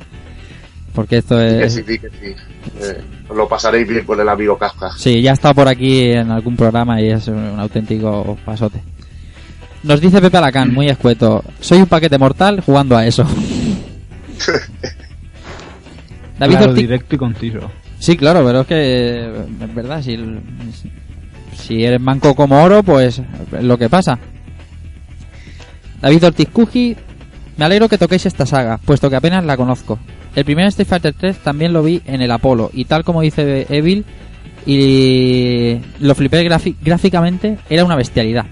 Porque 0.94 1.18
esto 1.18 1.40
es... 1.40 1.74
sí, 1.74 1.84
sí, 1.88 2.00
que 2.00 2.10
sí. 2.10 2.36
Eh, 2.82 3.02
lo 3.34 3.48
pasaréis 3.48 3.88
bien 3.88 4.06
con 4.06 4.20
el 4.20 4.28
amigo 4.28 4.58
Kafka. 4.58 4.92
Sí, 4.98 5.22
ya 5.22 5.32
ha 5.32 5.34
estado 5.36 5.54
por 5.56 5.68
aquí 5.68 6.12
en 6.12 6.32
algún 6.32 6.56
programa 6.58 7.00
y 7.02 7.10
es 7.10 7.28
un 7.28 7.60
auténtico 7.60 8.38
pasote. 8.44 8.82
Nos 9.84 10.02
dice 10.02 10.20
Pepe 10.22 10.38
Alacán, 10.38 10.74
muy 10.74 10.90
escueto. 10.90 11.44
Soy 11.60 11.78
un 11.80 11.86
paquete 11.88 12.18
mortal 12.18 12.62
jugando 12.62 12.98
a 12.98 13.06
eso. 13.06 13.24
David 16.40 16.56
Claro, 16.58 16.72
Ortiz- 16.74 16.76
directo 16.76 17.16
y 17.16 17.18
conciso. 17.18 17.72
Sí, 18.02 18.18
claro, 18.18 18.44
pero 18.44 18.62
es 18.62 18.68
que 18.68 19.26
es 19.62 19.76
verdad, 19.76 20.02
si, 20.02 20.18
si 21.56 21.84
eres 21.84 22.02
manco 22.02 22.34
como 22.34 22.64
oro, 22.64 22.82
pues 22.82 23.20
es 23.20 23.64
lo 23.64 23.78
que 23.78 23.90
pasa. 23.90 24.18
David 26.02 26.26
Ortiz 26.26 26.50
Cuji, 26.50 26.96
me 27.58 27.66
alegro 27.66 27.88
que 27.88 28.00
toquéis 28.00 28.26
esta 28.26 28.48
saga, 28.48 28.80
puesto 28.80 29.08
que 29.08 29.18
apenas 29.18 29.46
la 29.46 29.56
conozco. 29.56 30.00
El 30.36 30.46
primer 30.46 30.66
Street 30.66 30.88
Fighter 30.88 31.14
3 31.14 31.38
también 31.44 31.74
lo 31.74 31.84
vi 31.84 32.02
en 32.08 32.24
el 32.24 32.32
Apolo, 32.32 32.72
y 32.74 32.86
tal 32.86 33.04
como 33.04 33.22
dice 33.22 33.68
Evil, 33.70 34.04
y 34.66 35.78
lo 36.00 36.16
flipé 36.16 36.44
gráficamente, 36.82 37.60
era 37.70 37.86
una 37.86 37.96
bestialidad. 37.96 38.48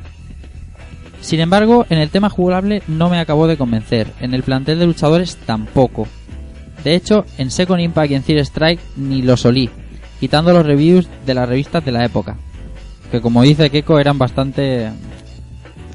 Sin 1.22 1.40
embargo, 1.40 1.88
en 1.90 1.98
el 1.98 2.12
tema 2.12 2.30
jugable 2.30 2.84
no 2.88 3.10
me 3.10 3.18
acabó 3.20 3.48
de 3.48 3.58
convencer, 3.58 4.14
en 4.20 4.36
el 4.36 4.44
plantel 4.44 4.78
de 4.78 4.86
luchadores 4.86 5.38
tampoco. 5.38 6.08
De 6.84 6.96
hecho, 6.96 7.26
en 7.38 7.52
Second 7.52 7.82
Impact 7.82 8.12
y 8.12 8.16
en 8.16 8.24
Zero 8.24 8.42
Strike 8.42 8.82
ni 8.96 9.22
lo 9.22 9.38
solí, 9.38 9.70
quitando 10.20 10.54
los 10.54 10.66
reviews 10.66 11.08
de 11.26 11.34
las 11.34 11.48
revistas 11.48 11.84
de 11.84 11.92
la 11.92 12.06
época. 12.06 12.38
Que 13.12 13.22
como 13.22 13.42
dice 13.44 13.70
Keiko 13.70 14.00
eran 14.00 14.18
bastante... 14.18 14.90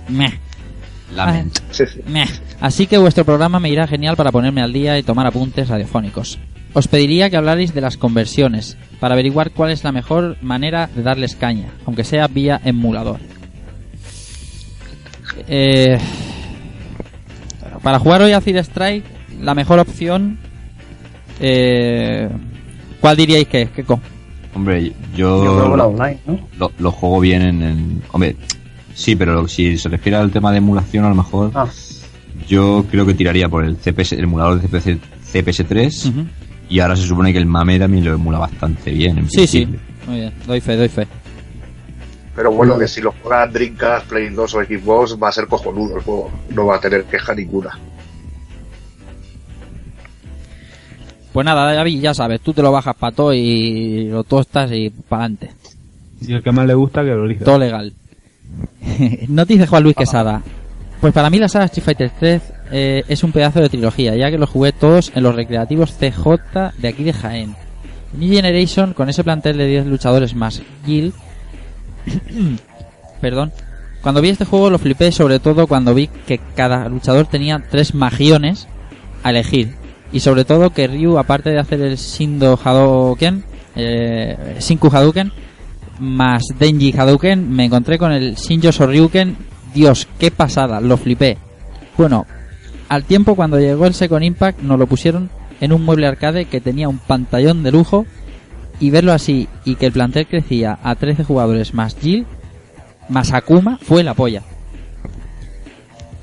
Meh. 0.09 0.41
Lament. 1.15 1.59
Sí. 1.71 1.85
Meh. 2.07 2.29
Así 2.61 2.87
que 2.87 2.99
vuestro 2.99 3.25
programa 3.25 3.61
me 3.61 3.71
irá 3.71 3.87
genial 3.87 4.17
para 4.17 4.33
ponerme 4.33 4.63
al 4.63 4.73
día 4.73 4.99
y 4.99 5.03
tomar 5.03 5.27
apuntes 5.27 5.69
radiofónicos. 5.69 6.39
Os 6.73 6.89
pediría 6.89 7.31
que 7.31 7.37
hablarais 7.37 7.73
de 7.73 7.81
las 7.81 7.97
conversiones, 7.97 8.77
para 8.99 9.15
averiguar 9.15 9.53
cuál 9.53 9.71
es 9.71 9.85
la 9.85 9.93
mejor 9.93 10.37
manera 10.43 10.91
de 10.93 11.03
darles 11.03 11.37
caña, 11.37 11.69
aunque 11.87 12.03
sea 12.03 12.27
vía 12.27 12.61
emulador. 12.65 13.21
Eh, 15.47 15.99
para 17.83 17.99
jugar 18.01 18.23
hoy 18.23 18.33
a 18.33 18.41
Cid 18.41 18.57
Strike, 18.57 19.05
la 19.41 19.55
mejor 19.55 19.79
opción... 19.79 20.39
Eh, 21.41 22.29
¿Cuál 23.01 23.17
diríais 23.17 23.47
que 23.49 23.63
es, 23.63 23.71
Keko? 23.71 24.01
Hombre, 24.55 24.93
Yo 25.17 25.45
yo, 25.45 25.55
juego 25.55 25.77
la 25.77 25.87
online, 25.87 26.19
¿no? 26.27 26.39
lo, 26.59 26.71
lo 26.79 26.91
juego 26.93 27.21
bien 27.21 27.43
en, 27.43 27.63
en- 27.63 28.03
Hombre, 28.13 28.37
sí, 28.95 29.17
pero 29.17 29.49
si 29.49 29.77
se 29.77 29.89
refiere 29.89 30.17
al 30.17 30.31
tema 30.31 30.53
de 30.53 30.59
emulación, 30.59 31.05
a 31.05 31.09
lo 31.09 31.15
mejor 31.17 31.51
Ah, 31.55 31.67
yo 32.47 32.85
creo 32.91 33.05
que 33.05 33.15
tiraría 33.15 33.49
por 33.49 33.65
el 33.65 33.77
CPS, 33.77 34.13
el 34.13 34.25
emulador 34.25 34.61
de 34.61 34.69
CPS, 34.69 34.99
CPS3 35.33 36.09
Ujú. 36.11 36.27
y 36.69 36.79
ahora 36.81 36.95
se 36.97 37.03
supone 37.03 37.33
que 37.33 37.39
el 37.39 37.47
MAME 37.47 37.79
también 37.81 38.05
lo 38.05 38.15
emula 38.15 38.39
bastante 38.39 38.93
bien. 38.93 39.19
En 39.19 39.31
Sí, 39.31 39.47
sí. 39.47 39.67
Muy 40.07 40.21
bien, 40.21 40.33
doy 40.47 40.61
fe, 40.61 40.77
doy 40.77 40.89
fe. 40.89 41.07
Pero 42.37 42.51
bueno, 42.53 42.77
que 42.79 42.89
si 42.89 43.01
lo 43.01 43.13
juegan 43.23 43.53
Dreamcast, 43.53 44.07
Play 44.09 44.29
2 44.31 44.55
o 44.55 44.63
Xbox 44.65 45.17
va 45.23 45.29
a 45.29 45.33
ser 45.33 45.47
cojonudo 45.47 45.97
el 45.97 46.03
juego. 46.03 46.31
No 46.51 46.67
va 46.67 46.77
a 46.77 46.81
tener 46.81 47.05
queja 47.05 47.33
ninguna. 47.35 47.79
Pues 51.35 51.45
nada, 51.45 51.75
David, 51.75 52.01
ya 52.01 52.15
sabes, 52.15 52.41
tú 52.41 52.53
te 52.53 52.63
lo 52.63 52.71
bajas 52.71 52.95
para 52.95 53.13
todo 53.13 53.35
y 53.35 54.05
lo 54.05 54.23
tostas 54.23 54.71
y 54.71 54.91
para 54.91 55.25
adelante. 55.25 55.51
Y 56.21 56.33
el 56.33 56.45
que 56.45 56.53
más 56.53 56.65
le 56.65 56.75
gusta 56.75 57.03
que 57.03 57.09
lo 57.09 57.25
elija. 57.25 57.45
Todo 57.45 57.59
legal. 57.59 57.93
no 59.29 59.45
te 59.45 59.55
dice 59.55 59.67
Juan 59.67 59.83
Luis 59.83 59.97
Quesada. 59.97 60.43
Pues 61.01 61.13
para 61.13 61.31
mí 61.31 61.41
la 61.41 61.49
saga 61.49 61.65
Street 61.65 61.85
Fighter 61.87 62.13
3 62.21 62.43
eh, 62.71 63.05
es 63.09 63.25
un 63.25 63.33
pedazo 63.33 63.61
de 63.61 63.69
trilogía, 63.69 64.15
ya 64.15 64.31
que 64.31 64.39
los 64.39 64.49
jugué 64.49 64.71
todos 64.71 65.11
en 65.13 65.25
los 65.25 65.35
recreativos 65.35 65.95
CJ 65.99 66.71
de 66.79 66.87
aquí 66.87 67.03
de 67.03 67.13
Jaén. 67.13 67.57
New 68.17 68.33
Generation, 68.33 68.95
con 68.95 69.09
ese 69.09 69.25
plantel 69.25 69.57
de 69.57 69.67
10 69.67 69.87
luchadores 69.87 70.37
más 70.37 70.63
Gil, 70.87 71.15
perdón, 73.21 73.51
cuando 74.03 74.21
vi 74.21 74.29
este 74.29 74.45
juego 74.45 74.71
lo 74.71 74.79
flipé 74.79 75.11
sobre 75.11 75.41
todo 75.41 75.67
cuando 75.67 75.95
vi 75.95 76.07
que 76.07 76.39
cada 76.55 76.89
luchador 76.89 77.27
tenía 77.27 77.61
tres 77.69 77.93
magiones 77.93 78.69
a 79.25 79.31
elegir. 79.31 79.83
Y 80.15 80.21
sobre 80.21 80.45
todo 80.45 80.71
que 80.71 80.87
Ryu, 80.87 81.19
aparte 81.19 81.51
de 81.51 81.59
hacer 81.59 81.81
el 81.81 81.97
Shindo 81.97 82.57
Hadouken, 82.63 83.43
eh, 83.75 84.57
Shinku 84.61 84.87
Hadouken, 84.87 85.33
más 85.99 86.45
Denji 86.57 86.95
Hadouken, 86.97 87.51
me 87.51 87.65
encontré 87.65 87.99
con 87.99 88.13
el 88.13 88.37
Shinjo 88.37 88.71
Shoryuken. 88.71 89.37
Dios, 89.75 90.07
qué 90.21 90.31
pasada, 90.31 90.81
lo 90.81 90.97
flipé. 90.99 91.37
Bueno, 91.99 92.27
al 92.89 93.03
tiempo 93.03 93.35
cuando 93.35 93.59
llegó 93.59 93.87
el 93.87 93.95
Second 93.95 94.23
Impact 94.23 94.63
nos 94.63 94.79
lo 94.79 94.87
pusieron 94.87 95.31
en 95.61 95.73
un 95.73 95.85
mueble 95.85 96.07
arcade 96.07 96.45
que 96.45 96.61
tenía 96.61 96.89
un 96.89 96.99
pantallón 96.99 97.65
de 97.65 97.73
lujo 97.73 98.07
y 98.79 98.91
verlo 98.91 99.13
así 99.13 99.49
y 99.65 99.75
que 99.75 99.87
el 99.87 99.93
plantel 99.93 100.29
crecía 100.29 100.79
a 100.85 100.95
13 100.95 101.25
jugadores 101.25 101.75
más 101.75 101.97
Jill, 102.01 102.25
más 103.09 103.33
Akuma, 103.33 103.81
fue 103.83 104.05
la 104.05 104.15
polla. 104.15 104.43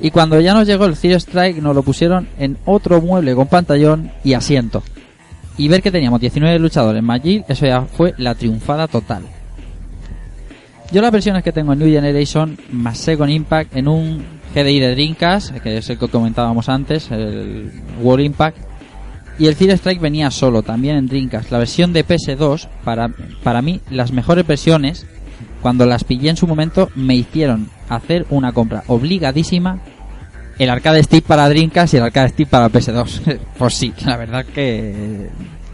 Y 0.02 0.10
cuando 0.10 0.40
ya 0.40 0.54
nos 0.54 0.68
llegó 0.68 0.86
el 0.86 0.96
Zero 0.96 1.18
Strike 1.18 1.62
nos 1.62 1.76
lo 1.76 1.84
pusieron 1.84 2.28
en 2.40 2.58
otro 2.66 3.02
mueble 3.02 3.36
con 3.36 3.48
pantallón 3.48 4.12
y 4.24 4.34
asiento. 4.34 4.82
Y 5.58 5.68
ver 5.68 5.84
que 5.84 5.92
teníamos 5.92 6.20
19 6.20 6.58
luchadores 6.58 7.04
más 7.04 7.22
Jill, 7.22 7.46
eso 7.48 7.68
ya 7.68 7.82
fue 7.82 8.16
la 8.18 8.34
triunfada 8.34 8.88
total. 8.88 9.24
Yo 10.92 11.02
las 11.02 11.12
versiones 11.12 11.44
que 11.44 11.52
tengo 11.52 11.74
en 11.74 11.80
New 11.80 11.88
Generation 11.88 12.58
más 12.72 12.98
Second 12.98 13.30
Impact 13.30 13.76
en 13.76 13.88
un 13.88 14.26
GDI 14.54 14.80
de 14.80 14.92
Dreamcast, 14.92 15.58
que 15.60 15.78
es 15.78 15.90
el 15.90 15.98
que 15.98 16.08
comentábamos 16.08 16.68
antes, 16.68 17.12
el 17.12 17.72
World 18.02 18.26
Impact, 18.26 18.58
y 19.40 19.48
el 19.48 19.56
Zero 19.56 19.74
Strike 19.74 20.02
venía 20.02 20.32
solo, 20.32 20.64
también 20.64 20.98
en 20.98 21.08
Dreamcast. 21.08 21.52
La 21.52 21.60
versión 21.60 21.94
de 21.94 22.06
PS2, 22.06 22.68
para, 22.84 23.10
para 23.44 23.62
mí, 23.62 23.80
las 23.90 24.12
mejores 24.12 24.46
versiones, 24.46 25.06
cuando 25.62 25.86
las 25.86 26.04
pillé 26.04 26.30
en 26.30 26.38
su 26.38 26.48
momento, 26.48 26.90
me 26.96 27.16
hicieron 27.16 27.70
hacer 27.90 28.26
una 28.30 28.52
compra 28.52 28.84
obligadísima. 28.88 29.80
El 30.58 30.70
arcade 30.70 31.04
stick 31.04 31.24
para 31.24 31.48
Dreamcast 31.50 31.94
y 31.94 31.98
el 31.98 32.04
arcade 32.04 32.30
stick 32.30 32.50
para 32.50 32.70
PS2. 32.70 33.40
pues 33.58 33.74
sí, 33.74 33.94
la 34.06 34.18
verdad 34.18 34.46
que 34.46 35.30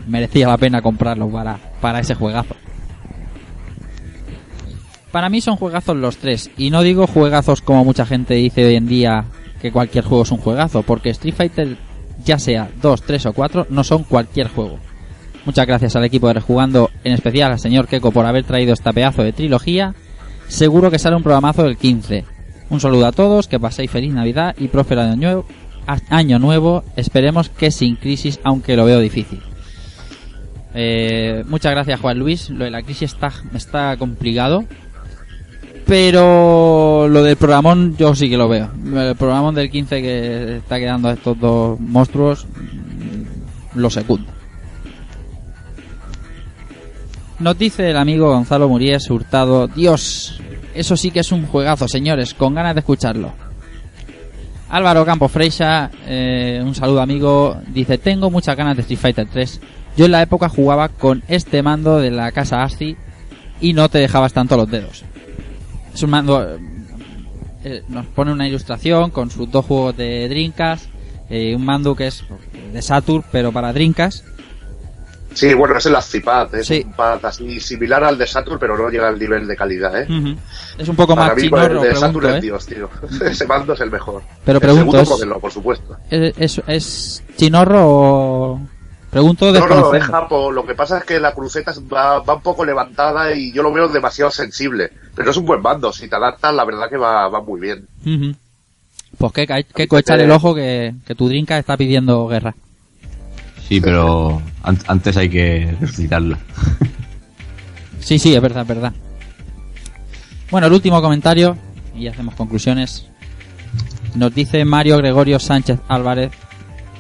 merecía 0.08 0.48
la 0.48 0.58
pena 0.58 0.82
comprarlo 0.82 1.30
para, 1.30 1.58
para 1.82 2.00
ese 2.00 2.16
juegazo. 2.16 2.56
Para 5.12 5.30
mí 5.30 5.42
son 5.42 5.56
juegazos 5.56 5.96
los 5.96 6.18
tres, 6.18 6.52
y 6.58 6.70
no 6.70 6.82
digo 6.84 7.08
juegazos 7.08 7.62
como 7.62 7.86
mucha 7.86 8.06
gente 8.06 8.36
dice 8.36 8.66
hoy 8.66 8.76
en 8.76 8.88
día 8.88 9.26
que 9.62 9.72
cualquier 9.72 10.04
juego 10.04 10.24
es 10.24 10.32
un 10.32 10.38
juegazo, 10.38 10.84
porque 10.84 11.10
Street 11.10 11.34
Fighter, 11.34 11.78
ya 12.24 12.38
sea 12.38 12.70
2, 12.82 13.02
3 13.02 13.26
o 13.28 13.34
4, 13.34 13.68
no 13.70 13.84
son 13.84 14.04
cualquier 14.04 14.50
juego. 14.50 14.80
Muchas 15.48 15.66
gracias 15.66 15.96
al 15.96 16.04
equipo 16.04 16.28
de 16.28 16.34
Rejugando, 16.34 16.92
en 17.06 17.14
especial 17.14 17.54
al 17.54 17.60
señor 17.60 17.88
Keko 17.88 18.12
por 18.12 18.26
haber 18.26 18.44
traído 18.44 18.74
esta 18.74 18.92
pedazo 18.92 19.24
de 19.24 19.32
trilogía. 19.32 19.96
Seguro 20.50 20.92
que 20.92 21.00
sale 21.00 21.16
un 21.16 21.24
programazo 21.24 21.64
del 21.64 21.78
15. 21.78 22.26
Un 22.70 22.82
saludo 22.82 23.06
a 23.06 23.14
todos, 23.14 23.48
que 23.48 23.58
paséis 23.58 23.90
feliz 23.90 24.12
Navidad 24.12 24.56
y 24.58 24.68
próspero 24.68 25.04
año 25.04 25.16
nuevo. 25.16 25.46
Año 26.10 26.38
nuevo, 26.38 26.84
esperemos 26.98 27.48
que 27.48 27.72
sin 27.72 27.96
crisis, 27.96 28.42
aunque 28.44 28.76
lo 28.76 28.84
veo 28.84 29.00
difícil. 29.00 29.40
Eh, 30.76 31.46
muchas 31.48 31.72
gracias 31.72 32.02
Juan 32.02 32.20
Luis, 32.20 32.50
lo 32.50 32.66
de 32.66 32.72
la 32.72 32.84
crisis 32.84 33.14
está, 33.14 33.32
está 33.54 33.96
complicado. 33.96 34.66
Pero 35.86 37.08
lo 37.08 37.24
del 37.24 37.38
programón 37.38 37.96
yo 37.96 38.14
sí 38.16 38.30
que 38.30 38.36
lo 38.36 38.50
veo. 38.50 38.70
El 38.94 39.16
programón 39.16 39.56
del 39.56 39.72
15 39.72 40.02
que 40.02 40.58
está 40.58 40.78
quedando 40.78 41.08
a 41.08 41.14
estos 41.14 41.40
dos 41.40 41.80
monstruos 41.80 42.46
lo 43.76 43.90
secundo. 43.90 44.37
Nos 47.40 47.58
dice 47.58 47.90
el 47.92 47.98
amigo 47.98 48.30
Gonzalo 48.32 48.68
Muríez 48.68 49.10
Hurtado, 49.10 49.68
Dios, 49.68 50.40
eso 50.74 50.98
sí 50.98 51.12
que 51.12 51.20
es 51.20 51.32
un 51.32 51.46
juegazo, 51.46 51.88
señores, 51.88 52.34
con 52.34 52.56
ganas 52.56 52.74
de 52.74 52.80
escucharlo. 52.80 53.32
Álvaro 54.70 55.06
Campos 55.06 55.32
Freixa, 55.32 55.92
eh, 56.08 56.62
un 56.64 56.74
saludo 56.74 57.02
amigo, 57.02 57.58
dice, 57.68 58.00
tengo 58.00 58.32
muchas 58.32 58.58
ganas 58.58 58.76
de 58.76 58.82
Street 58.82 59.00
Fighter 59.00 59.28
3. 59.32 59.62
Yo 59.96 60.06
en 60.06 60.12
la 60.12 60.22
época 60.22 60.50
jugaba 60.50 60.90
con 60.90 61.24
este 61.28 61.62
mando 61.62 62.00
de 62.00 62.12
la 62.12 62.32
casa 62.32 62.64
ASCII 62.64 62.98
y 63.62 63.74
no 63.74 63.88
te 63.90 64.00
dejabas 64.00 64.34
tanto 64.34 64.58
los 64.58 64.70
dedos. 64.70 65.04
Es 65.94 66.04
un 66.04 66.10
mando, 66.10 66.44
eh, 66.44 66.60
eh, 67.64 67.84
nos 67.88 68.06
pone 68.08 68.32
una 68.32 68.48
ilustración 68.48 69.10
con 69.12 69.32
sus 69.32 69.50
dos 69.50 69.66
juegos 69.66 69.98
de 69.98 70.28
Dreamcast, 70.30 70.86
eh, 71.30 71.56
un 71.56 71.66
mando 71.66 71.96
que 71.96 72.08
es 72.08 72.24
de 72.74 72.82
Saturn, 72.82 73.24
pero 73.32 73.52
para 73.52 73.74
Dreamcast. 73.74 74.26
Sí, 75.38 75.54
bueno, 75.54 75.78
es 75.78 75.86
el 75.86 75.96
Azipad, 75.96 76.54
es 76.56 76.66
Sí. 76.68 76.84
un 76.86 76.94
pad 76.94 77.24
así 77.26 77.60
similar 77.60 78.04
al 78.04 78.18
de 78.18 78.26
Saturn, 78.26 78.58
pero 78.60 78.78
no 78.78 78.90
llega 78.90 79.08
al 79.08 79.20
nivel 79.20 79.46
de 79.48 79.56
calidad, 79.56 80.02
¿eh? 80.02 80.08
Es 80.78 80.88
un 80.90 80.96
poco 80.96 81.16
Para 81.16 81.28
más 81.28 81.36
mí, 81.38 81.44
chinorro, 81.44 81.66
el 81.66 81.74
de 81.74 81.80
pregunto, 81.90 82.00
Saturn 82.00 82.26
es 82.30 82.36
¿eh? 82.36 82.42
Dios, 82.42 82.66
tío. 82.66 82.90
Ese 83.26 83.46
mando 83.46 83.74
es 83.74 83.80
el 83.82 83.92
mejor. 83.92 84.24
Pero 84.44 84.58
el 84.58 84.62
pregunto, 84.62 84.92
segundo 84.92 85.02
¿es- 85.04 85.10
modelo, 85.10 85.40
por 85.40 85.52
supuesto. 85.52 85.96
¿Es, 86.10 86.34
es, 86.38 86.62
es 86.68 87.24
chinorro 87.38 87.82
o...? 87.88 88.62
Pregunto 89.10 89.46
No, 89.46 89.52
no, 89.54 89.60
desconociendo. 89.60 89.98
es 89.98 90.04
Japo. 90.12 90.52
Lo 90.52 90.66
que 90.66 90.76
pasa 90.76 90.98
es 90.98 91.04
que 91.06 91.20
la 91.20 91.34
cruceta 91.34 91.72
va, 91.94 92.20
va 92.20 92.36
un 92.36 92.42
poco 92.42 92.66
levantada 92.66 93.34
y 93.34 93.54
yo 93.54 93.64
lo 93.64 93.72
veo 93.72 93.88
demasiado 93.88 94.30
sensible. 94.32 94.92
Pero 95.16 95.32
es 95.32 95.38
un 95.38 95.46
buen 95.46 95.62
mando. 95.62 95.94
Si 95.94 96.10
te 96.10 96.16
adaptas, 96.18 96.54
la 96.54 96.66
verdad 96.66 96.90
que 96.90 96.98
va, 96.98 97.28
va 97.30 97.42
muy 97.42 97.62
bien. 97.62 97.88
Ujú. 98.06 98.36
Pues 99.18 99.32
que, 99.32 99.48
que, 99.48 99.88
que 99.88 99.98
echar 99.98 100.20
el 100.20 100.30
ojo 100.30 100.54
que, 100.54 100.94
que 101.06 101.16
tu 101.16 101.30
drinka 101.30 101.58
está 101.58 101.78
pidiendo 101.78 102.28
guerra. 102.28 102.54
Sí, 103.68 103.82
pero 103.82 104.42
an- 104.64 104.80
antes 104.88 105.18
hay 105.18 105.30
que 105.30 105.76
resucitarla. 105.80 106.38
Sí, 108.00 108.20
sí, 108.20 108.34
es 108.34 108.42
verdad, 108.42 108.62
es 108.62 108.68
verdad. 108.70 108.94
Bueno, 110.50 110.68
el 110.68 110.74
último 110.74 111.02
comentario, 111.02 111.58
y 111.94 112.08
hacemos 112.08 112.36
conclusiones. 112.36 113.06
Nos 114.16 114.34
dice 114.34 114.64
Mario 114.64 114.98
Gregorio 114.98 115.40
Sánchez 115.40 115.80
Álvarez. 115.90 116.32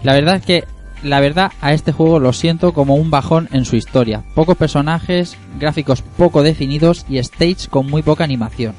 La 0.03 0.13
verdad 0.13 0.35
es 0.35 0.41
que, 0.45 0.63
la 1.03 1.21
verdad, 1.21 1.53
a 1.61 1.71
este 1.71 1.93
juego 1.93 2.19
lo 2.19 2.33
siento 2.33 2.73
como 2.73 2.95
un 2.95 3.09
bajón 3.09 3.47
en 3.53 3.63
su 3.63 3.77
historia. 3.77 4.23
Pocos 4.35 4.57
personajes, 4.57 5.37
gráficos 5.57 6.01
poco 6.01 6.43
definidos 6.43 7.05
y 7.07 7.19
stage 7.19 7.69
con 7.69 7.87
muy 7.89 8.01
poca 8.01 8.25
animación. 8.25 8.73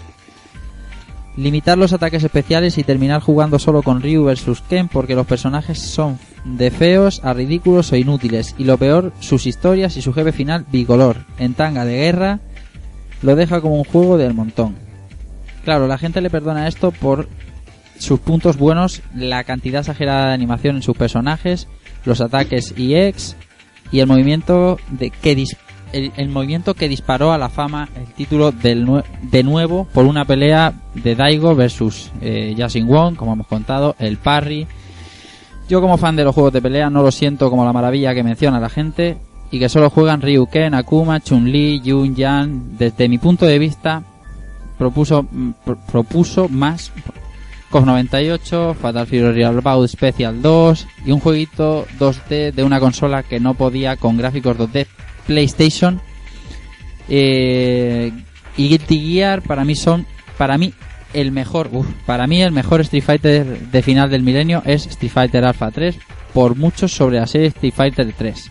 Limitar 1.36 1.78
los 1.78 1.94
ataques 1.94 2.24
especiales 2.24 2.76
y 2.76 2.82
terminar 2.84 3.22
jugando 3.22 3.58
solo 3.58 3.82
con 3.82 4.02
Ryu 4.02 4.24
versus 4.24 4.60
Ken 4.60 4.88
porque 4.88 5.14
los 5.14 5.26
personajes 5.26 5.80
son 5.80 6.18
de 6.44 6.70
feos 6.70 7.20
a 7.24 7.32
ridículos 7.34 7.92
o 7.92 7.96
inútiles 7.96 8.54
y 8.58 8.64
lo 8.64 8.78
peor, 8.78 9.12
sus 9.20 9.46
historias 9.46 9.96
y 9.96 10.02
su 10.02 10.12
jefe 10.12 10.32
final 10.32 10.64
bicolor, 10.70 11.24
en 11.38 11.54
tanga 11.54 11.84
de 11.84 11.96
guerra, 11.96 12.40
lo 13.22 13.36
deja 13.36 13.60
como 13.60 13.76
un 13.76 13.84
juego 13.84 14.16
del 14.18 14.34
montón. 14.34 14.76
Claro, 15.64 15.86
la 15.86 15.98
gente 15.98 16.20
le 16.20 16.30
perdona 16.30 16.68
esto 16.68 16.92
por 16.92 17.28
sus 17.98 18.20
puntos 18.20 18.56
buenos, 18.56 19.02
la 19.14 19.44
cantidad 19.44 19.80
exagerada 19.80 20.28
de 20.28 20.34
animación 20.34 20.76
en 20.76 20.82
sus 20.82 20.96
personajes, 20.96 21.66
los 22.04 22.20
ataques 22.20 22.74
EX 22.76 23.36
y 23.90 24.00
el 24.00 24.06
movimiento 24.06 24.78
de 24.90 25.10
que 25.10 25.36
dis- 25.36 25.56
el, 25.92 26.28
movimiento 26.28 26.74
que 26.74 26.88
disparó 26.88 27.32
a 27.32 27.38
la 27.38 27.48
fama 27.48 27.88
el 27.96 28.06
título 28.14 28.52
del 28.52 29.02
de 29.22 29.42
nuevo 29.42 29.88
por 29.92 30.04
una 30.04 30.24
pelea 30.24 30.74
de 30.94 31.14
Daigo 31.14 31.54
versus 31.54 32.10
eh, 32.20 32.54
Wong, 32.84 33.16
como 33.16 33.32
hemos 33.32 33.46
contado, 33.46 33.96
el 33.98 34.18
parry 34.18 34.66
Yo 35.68 35.80
como 35.80 35.98
fan 35.98 36.16
de 36.16 36.24
los 36.24 36.34
juegos 36.34 36.52
de 36.52 36.62
pelea 36.62 36.88
no 36.90 37.02
lo 37.02 37.10
siento 37.12 37.50
como 37.50 37.64
la 37.64 37.72
maravilla 37.72 38.14
que 38.14 38.22
menciona 38.22 38.58
la 38.58 38.68
gente 38.70 39.18
y 39.50 39.58
que 39.58 39.68
solo 39.68 39.90
juegan 39.90 40.22
Ryu 40.22 40.46
Ken, 40.46 40.74
Akuma, 40.74 41.20
Chun-Li, 41.20 41.80
Yun 41.80 42.14
Yan. 42.14 42.76
Desde 42.78 43.08
mi 43.08 43.18
punto 43.18 43.44
de 43.46 43.58
vista 43.58 44.02
propuso 44.78 45.24
mm, 45.30 45.50
pro- 45.64 45.78
propuso 45.90 46.48
más 46.48 46.90
COF 47.70 47.84
98, 47.84 48.76
Fatal 48.80 49.06
Fury 49.06 49.32
Real 49.32 49.60
Bout 49.60 49.88
Special 49.88 50.40
2 50.40 50.86
y 51.04 51.12
un 51.12 51.20
jueguito 51.20 51.86
2D 51.98 52.52
de 52.52 52.64
una 52.64 52.80
consola 52.80 53.22
que 53.22 53.40
no 53.40 53.52
podía 53.54 53.96
con 53.96 54.16
gráficos 54.16 54.56
2D 54.56 54.86
PlayStation. 55.26 56.00
Eh, 57.10 58.12
y 58.56 58.68
Guilty 58.68 59.12
Gear 59.14 59.42
para 59.42 59.64
mí 59.64 59.74
son 59.74 60.06
para 60.36 60.56
mí 60.58 60.72
el 61.12 61.32
mejor, 61.32 61.70
uf, 61.72 61.86
para 62.06 62.26
mí 62.26 62.42
el 62.42 62.52
mejor 62.52 62.80
Street 62.82 63.02
Fighter 63.02 63.70
de 63.70 63.82
final 63.82 64.10
del 64.10 64.22
milenio 64.22 64.62
es 64.64 64.86
Street 64.86 65.12
Fighter 65.12 65.44
Alpha 65.44 65.70
3 65.70 65.98
por 66.34 66.56
mucho 66.56 66.88
sobre 66.88 67.18
la 67.18 67.26
serie 67.26 67.48
Street 67.48 67.74
Fighter 67.74 68.12
3. 68.16 68.50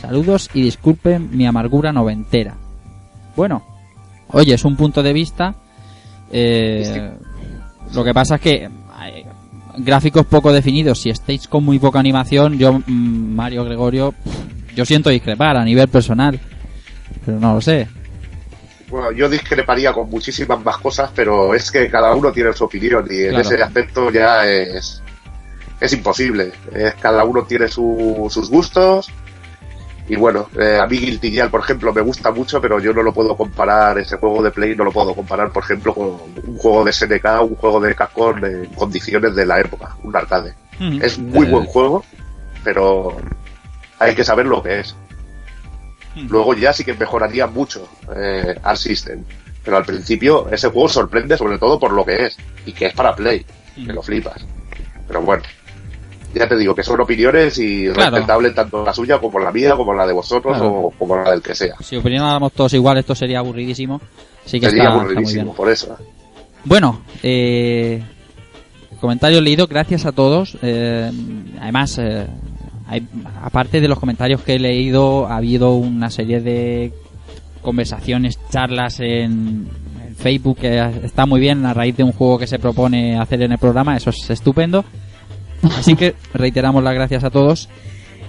Saludos 0.00 0.50
y 0.52 0.62
disculpen 0.62 1.30
mi 1.36 1.46
amargura 1.46 1.92
noventera. 1.92 2.56
Bueno, 3.36 3.62
oye, 4.28 4.54
es 4.54 4.64
un 4.64 4.76
punto 4.76 5.02
de 5.02 5.12
vista. 5.12 5.54
eh, 6.32 7.12
lo 7.94 8.02
que 8.04 8.14
pasa 8.14 8.36
es 8.36 8.40
que 8.40 8.68
hay 8.94 9.24
gráficos 9.78 10.26
poco 10.26 10.52
definidos 10.52 11.04
y 11.06 11.10
stage 11.10 11.48
con 11.48 11.64
muy 11.64 11.78
poca 11.78 11.98
animación, 12.00 12.58
yo, 12.58 12.72
mm, 12.72 13.34
Mario 13.34 13.64
Gregorio, 13.64 14.14
yo 14.74 14.84
siento 14.84 15.10
discrepar 15.10 15.56
a 15.56 15.64
nivel 15.64 15.88
personal. 15.88 16.38
Pero 17.24 17.38
no 17.38 17.54
lo 17.54 17.60
sé. 17.60 17.86
Bueno, 18.92 19.10
yo 19.10 19.26
discreparía 19.28 19.90
con 19.92 20.10
muchísimas 20.10 20.62
más 20.62 20.76
cosas, 20.76 21.10
pero 21.14 21.54
es 21.54 21.70
que 21.70 21.88
cada 21.90 22.14
uno 22.14 22.30
tiene 22.30 22.52
su 22.52 22.64
opinión 22.64 23.06
y 23.10 23.22
en 23.22 23.30
Claro. 23.30 23.40
ese 23.48 23.62
aspecto 23.62 24.10
ya 24.10 24.46
es, 24.46 25.02
es 25.80 25.92
imposible. 25.94 26.52
Es, 26.74 26.94
cada 26.96 27.24
uno 27.24 27.42
tiene 27.44 27.68
su- 27.68 28.28
sus 28.30 28.50
gustos. 28.50 29.10
Y 30.08 30.16
bueno, 30.16 30.48
eh, 30.60 30.78
a 30.78 30.86
mí 30.86 30.98
Guilty 30.98 31.30
Gear, 31.30 31.48
por 31.50 31.60
ejemplo, 31.60 31.90
me 31.94 32.02
gusta 32.02 32.30
mucho, 32.32 32.60
pero 32.60 32.78
yo 32.80 32.92
no 32.92 33.02
lo 33.02 33.14
puedo 33.14 33.34
comparar, 33.34 33.96
ese 33.98 34.18
juego 34.18 34.42
de 34.42 34.50
Play 34.50 34.76
no 34.76 34.84
lo 34.84 34.92
puedo 34.92 35.14
comparar, 35.14 35.50
por 35.52 35.62
ejemplo, 35.62 35.94
con 35.94 36.08
un 36.46 36.58
juego 36.58 36.84
de 36.84 36.92
SNK, 36.92 37.24
un 37.40 37.54
juego 37.56 37.80
de 37.80 37.94
Capcom 37.94 38.44
en 38.44 38.66
condiciones 38.74 39.34
de 39.34 39.46
la 39.46 39.58
época, 39.60 39.96
un 40.02 40.14
arcade. 40.14 40.52
Es 41.00 41.18
muy 41.18 41.46
buen 41.46 41.64
juego, 41.64 42.04
pero 42.62 43.16
hay 43.98 44.14
que 44.14 44.24
saber 44.24 44.44
lo 44.44 44.62
que 44.62 44.80
es. 44.80 44.94
Luego 46.28 46.54
ya 46.54 46.72
sí 46.72 46.84
que 46.84 46.94
mejoraría 46.94 47.46
mucho 47.46 47.88
eh, 48.14 48.54
System. 48.74 49.24
Pero 49.64 49.76
al 49.76 49.84
principio 49.84 50.48
ese 50.50 50.68
juego 50.68 50.88
sorprende 50.88 51.36
sobre 51.38 51.58
todo 51.58 51.78
por 51.78 51.92
lo 51.92 52.04
que 52.04 52.26
es. 52.26 52.36
Y 52.66 52.72
que 52.72 52.86
es 52.86 52.94
para 52.94 53.14
Play. 53.14 53.44
Que 53.74 53.92
lo 53.92 54.02
flipas. 54.02 54.44
Pero 55.06 55.22
bueno. 55.22 55.42
Ya 56.34 56.48
te 56.48 56.56
digo 56.56 56.74
que 56.74 56.82
son 56.82 56.98
opiniones 56.98 57.58
y 57.58 57.88
Claro. 57.90 58.12
respetable 58.16 58.50
tanto 58.52 58.82
la 58.82 58.94
suya 58.94 59.18
como 59.18 59.38
la 59.38 59.52
mía, 59.52 59.74
como 59.76 59.92
la 59.92 60.06
de 60.06 60.14
vosotros 60.14 60.56
Claro. 60.56 60.72
o 60.72 60.90
como 60.92 61.14
la 61.16 61.30
del 61.30 61.42
que 61.42 61.54
sea. 61.54 61.74
Si 61.80 61.94
opináramos 61.96 62.52
todos 62.52 62.72
igual, 62.72 62.96
esto 62.96 63.14
sería 63.14 63.40
aburridísimo. 63.40 64.00
Así 64.44 64.58
que 64.58 64.66
Sería 64.70 64.84
está, 64.84 64.92
está 64.94 65.02
muy 65.04 65.10
aburridísimo, 65.12 65.44
bien. 65.44 65.54
por 65.56 65.68
eso. 65.70 65.96
Bueno, 66.64 67.02
eh, 67.22 68.02
comentarios 68.98 69.42
leídos, 69.42 69.68
gracias 69.68 70.06
a 70.06 70.12
todos. 70.12 70.56
Eh, 70.62 71.10
además, 71.60 71.98
eh, 71.98 72.26
hay- 72.92 73.06
aparte 73.42 73.80
de 73.80 73.88
los 73.88 73.98
comentarios 73.98 74.42
que 74.42 74.54
he 74.54 74.58
leído, 74.58 75.26
ha 75.26 75.36
habido 75.36 75.74
una 75.74 76.10
serie 76.10 76.40
de 76.40 76.92
conversaciones, 77.62 78.38
charlas 78.50 79.00
en, 79.00 79.68
Facebook 80.16 80.58
que 80.58 80.78
está 81.02 81.26
muy 81.26 81.40
bien 81.40 81.64
a 81.66 81.74
raíz 81.74 81.96
de 81.96 82.04
un 82.04 82.12
juego 82.12 82.38
que 82.38 82.46
se 82.46 82.58
propone 82.60 83.18
hacer 83.18 83.42
en 83.42 83.50
el 83.52 83.58
programa. 83.58 83.96
Eso 83.96 84.10
es 84.10 84.30
estupendo. 84.30 84.84
Así 85.78 85.96
que 85.96 86.14
reiteramos 86.34 86.84
las 86.84 86.94
gracias 86.94 87.24
a 87.24 87.30
todos. 87.30 87.68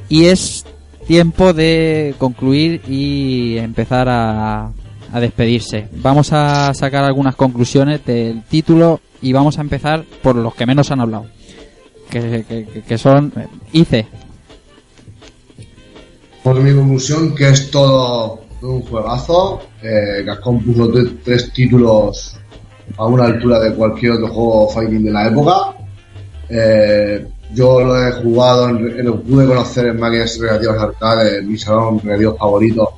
Y 0.09 0.25
es 0.25 0.65
tiempo 1.05 1.53
de 1.53 2.15
concluir 2.17 2.81
y 2.87 3.57
empezar 3.57 4.07
a, 4.09 4.71
a 5.11 5.19
despedirse. 5.19 5.87
Vamos 5.97 6.33
a 6.33 6.73
sacar 6.73 7.03
algunas 7.03 7.35
conclusiones 7.35 8.03
del 8.05 8.41
título 8.43 8.99
y 9.21 9.31
vamos 9.33 9.59
a 9.59 9.61
empezar 9.61 10.03
por 10.23 10.35
los 10.35 10.55
que 10.55 10.65
menos 10.65 10.89
han 10.89 11.01
hablado. 11.01 11.27
Que, 12.09 12.43
que- 12.47 12.81
que 12.87 12.97
son 12.97 13.31
eh, 13.37 13.47
ICE. 13.73 14.07
Por 16.43 16.59
mi 16.61 16.73
conclusión, 16.75 17.33
que 17.35 17.49
es 17.49 17.71
todo, 17.71 18.41
un 18.61 18.81
juegazo. 18.81 19.61
Eh, 19.81 20.23
Capcom 20.25 20.61
puso 20.63 20.87
tre- 20.91 21.17
tres 21.23 21.51
títulos 21.53 22.37
a 22.97 23.05
una 23.05 23.25
altura 23.25 23.59
de 23.59 23.73
cualquier 23.73 24.13
otro 24.13 24.27
juego 24.27 24.69
fighting 24.69 25.03
de 25.05 25.11
la 25.11 25.27
época. 25.27 25.53
Eh, 26.49 27.25
yo 27.53 27.81
lo 27.81 28.05
he 28.07 28.11
jugado, 28.11 28.69
en- 28.69 28.99
en- 28.99 29.05
lo 29.05 29.21
pude 29.21 29.45
conocer 29.45 29.87
en 29.87 29.99
máquinas 29.99 30.37
recreativas 30.39 30.81
arcade, 30.81 31.37
en 31.39 31.47
mi 31.51 31.57
salón 31.57 31.97
recreativo 31.99 32.35
favorito, 32.35 32.89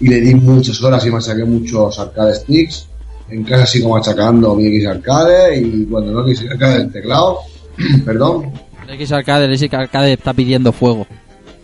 y 0.00 0.08
le 0.08 0.20
di 0.20 0.34
muchas 0.34 0.82
horas 0.82 1.04
y 1.06 1.10
machaqué 1.10 1.44
muchos 1.44 1.98
arcade 1.98 2.34
sticks. 2.34 2.86
En 3.28 3.44
casa 3.44 3.64
sigo 3.66 3.90
machacando 3.90 4.54
mi 4.56 4.66
X 4.66 4.86
arcade 4.86 5.56
y 5.60 5.84
cuando 5.86 6.12
no 6.12 6.24
quise 6.24 6.48
arcade 6.48 6.76
el 6.82 6.92
teclado, 6.92 7.38
perdón, 8.04 8.52
El 8.88 8.94
X 8.96 9.12
Arcade, 9.12 9.44
el 9.44 9.52
X 9.54 9.72
Arcade 9.72 10.14
está 10.14 10.32
pidiendo 10.34 10.72
fuego. 10.72 11.06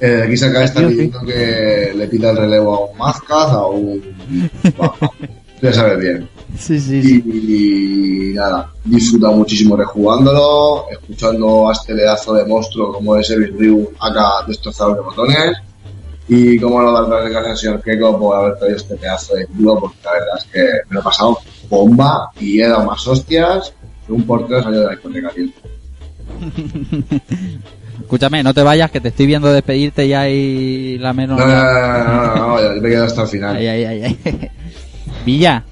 Eh, 0.00 0.23
aquí 0.25 0.36
se 0.36 0.47
acaba 0.47 0.65
está 0.65 0.81
Sí, 0.81 0.86
sí. 0.86 0.92
pidiendo 0.94 1.20
que 1.20 1.92
le 1.97 2.07
pida 2.08 2.31
el 2.31 2.36
relevo 2.36 2.75
a 2.75 2.91
un 2.92 2.99
Mazcaz, 2.99 3.50
a 3.52 3.66
un. 3.66 4.02
Ya 5.62 5.73
sabes 5.73 5.99
bien. 5.99 6.28
Sí, 6.58 6.78
sí, 6.78 7.23
Y, 7.25 8.31
y 8.31 8.34
nada, 8.34 8.70
disfruta 8.84 9.31
muchísimo 9.31 9.75
rejugándolo, 9.75 10.84
escuchando 10.91 11.70
a 11.70 11.73
este 11.73 11.94
pedazo 11.94 12.34
de 12.34 12.44
monstruo 12.44 12.92
como 12.92 13.16
es 13.16 13.31
el 13.31 13.57
Ryu 13.58 13.91
acá 13.99 14.44
destrozado 14.47 14.94
de 14.97 15.00
botones. 15.00 15.57
Y 16.28 16.58
como 16.60 16.83
no 16.83 16.92
dar 16.92 17.08
las 17.08 17.31
gracias 17.31 17.50
al 17.52 17.57
señor 17.57 17.83
Keiko 17.83 18.18
por 18.18 18.36
haber 18.36 18.58
traído 18.58 18.76
este 18.76 18.97
pedazo 18.97 19.34
de 19.34 19.47
título, 19.47 19.81
porque 19.81 19.97
la 20.05 20.12
verdad 20.12 20.34
es 20.39 20.44
que 20.44 20.60
me 20.91 20.94
lo 20.94 21.00
he 21.00 21.05
pasado 21.05 21.39
bomba 21.70 22.31
y 22.39 22.60
he 22.60 22.68
dado 22.68 22.84
más 22.84 23.07
hostias 23.08 23.73
que 24.07 24.12
un 24.12 24.26
portero 24.26 24.62
salió 24.62 24.81
de 24.81 24.86
la 24.86 24.92
discoteca, 24.92 25.31
tío. 25.31 25.49
Escúchame, 28.00 28.42
no 28.42 28.52
te 28.55 28.62
vayas, 28.62 28.91
que 28.91 29.00
te 29.00 29.08
estoy 29.08 29.26
viendo 29.26 29.52
despedirte 29.52 30.07
ya 30.07 30.28
y 30.28 30.99
la 30.99 31.12
menos. 31.12 31.39
No, 31.39 31.47
no, 31.47 31.55
no, 31.55 32.05
no, 32.05 32.26
no, 32.26 32.36
no, 32.36 32.62
ya 32.62 32.81
me 32.81 32.89
he 32.89 32.91
quedado 32.91 33.07
hasta 33.07 33.23
el 33.23 33.28
final. 33.28 33.57
Ay, 33.57 33.66
ay, 33.66 33.84
ay, 33.84 34.02
ay. 34.25 34.50
Villa, 35.26 35.65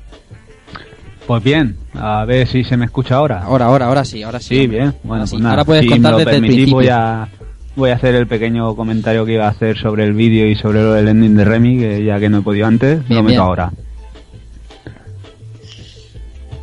Pues 1.27 1.43
bien, 1.44 1.77
a 1.94 2.25
ver 2.25 2.47
si 2.47 2.65
se 2.65 2.77
me 2.77 2.86
escucha 2.86 3.17
ahora. 3.17 3.43
ahora, 3.43 3.67
ahora, 3.67 3.86
ahora 3.86 4.05
sí, 4.05 4.23
ahora 4.23 4.41
sí. 4.41 4.57
Sí, 4.61 4.67
bien. 4.67 4.94
Bueno, 5.03 5.15
Ahora 5.15 5.20
pues 5.23 5.31
sí. 5.31 5.36
nada, 5.39 5.51
Ahora 5.51 5.65
puedes 5.65 5.83
si 5.83 5.89
contar 5.91 6.17
desde 6.17 6.23
el 6.31 6.36
permitís, 6.36 6.55
principio. 6.57 6.75
voy 6.77 6.89
a, 6.89 7.28
voy 7.77 7.91
a 7.91 7.94
hacer 7.94 8.15
el 8.15 8.27
pequeño 8.27 8.75
comentario 8.75 9.25
que 9.27 9.35
iba 9.35 9.47
a 9.47 9.51
hacer 9.51 9.77
sobre 9.78 10.05
el 10.05 10.12
vídeo 10.15 10.47
y 10.49 10.55
sobre 10.57 10.83
lo 10.83 10.93
del 10.94 11.09
ending 11.09 11.36
de 11.36 11.44
Remy, 11.44 11.78
que 11.78 12.05
ya 12.05 12.19
que 12.19 12.28
no 12.31 12.39
he 12.39 12.43
podido 12.43 12.67
antes, 12.67 13.07
Bien, 13.07 13.17
lo 13.19 13.23
meto 13.23 13.28
bien. 13.33 13.41
ahora. 13.41 13.70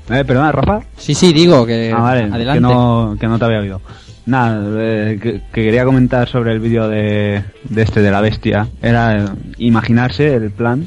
Eh, 0.09 0.25
perdona, 0.25 0.51
Rafa. 0.51 0.81
Sí, 0.97 1.13
sí, 1.15 1.31
digo 1.31 1.65
que. 1.65 1.91
Ah, 1.95 2.01
vale, 2.01 2.23
adelante. 2.23 2.53
Que 2.55 2.59
no, 2.59 3.15
que 3.19 3.27
no 3.27 3.39
te 3.39 3.45
había 3.45 3.59
oído. 3.59 3.81
Nada, 4.25 4.63
eh, 4.77 5.19
que, 5.21 5.41
que 5.51 5.63
quería 5.63 5.83
comentar 5.83 6.27
sobre 6.27 6.51
el 6.51 6.59
vídeo 6.59 6.87
de, 6.87 7.43
de 7.63 7.81
este, 7.81 8.01
de 8.01 8.11
la 8.11 8.21
bestia. 8.21 8.67
Era 8.81 9.17
eh, 9.17 9.27
imaginarse 9.57 10.35
el 10.35 10.51
plan 10.51 10.85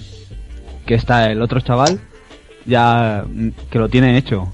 que 0.87 0.95
está 0.95 1.31
el 1.31 1.43
otro 1.43 1.61
chaval 1.61 1.99
ya 2.67 3.25
mm, 3.27 3.49
que 3.71 3.79
lo 3.79 3.89
tiene 3.89 4.17
hecho. 4.17 4.53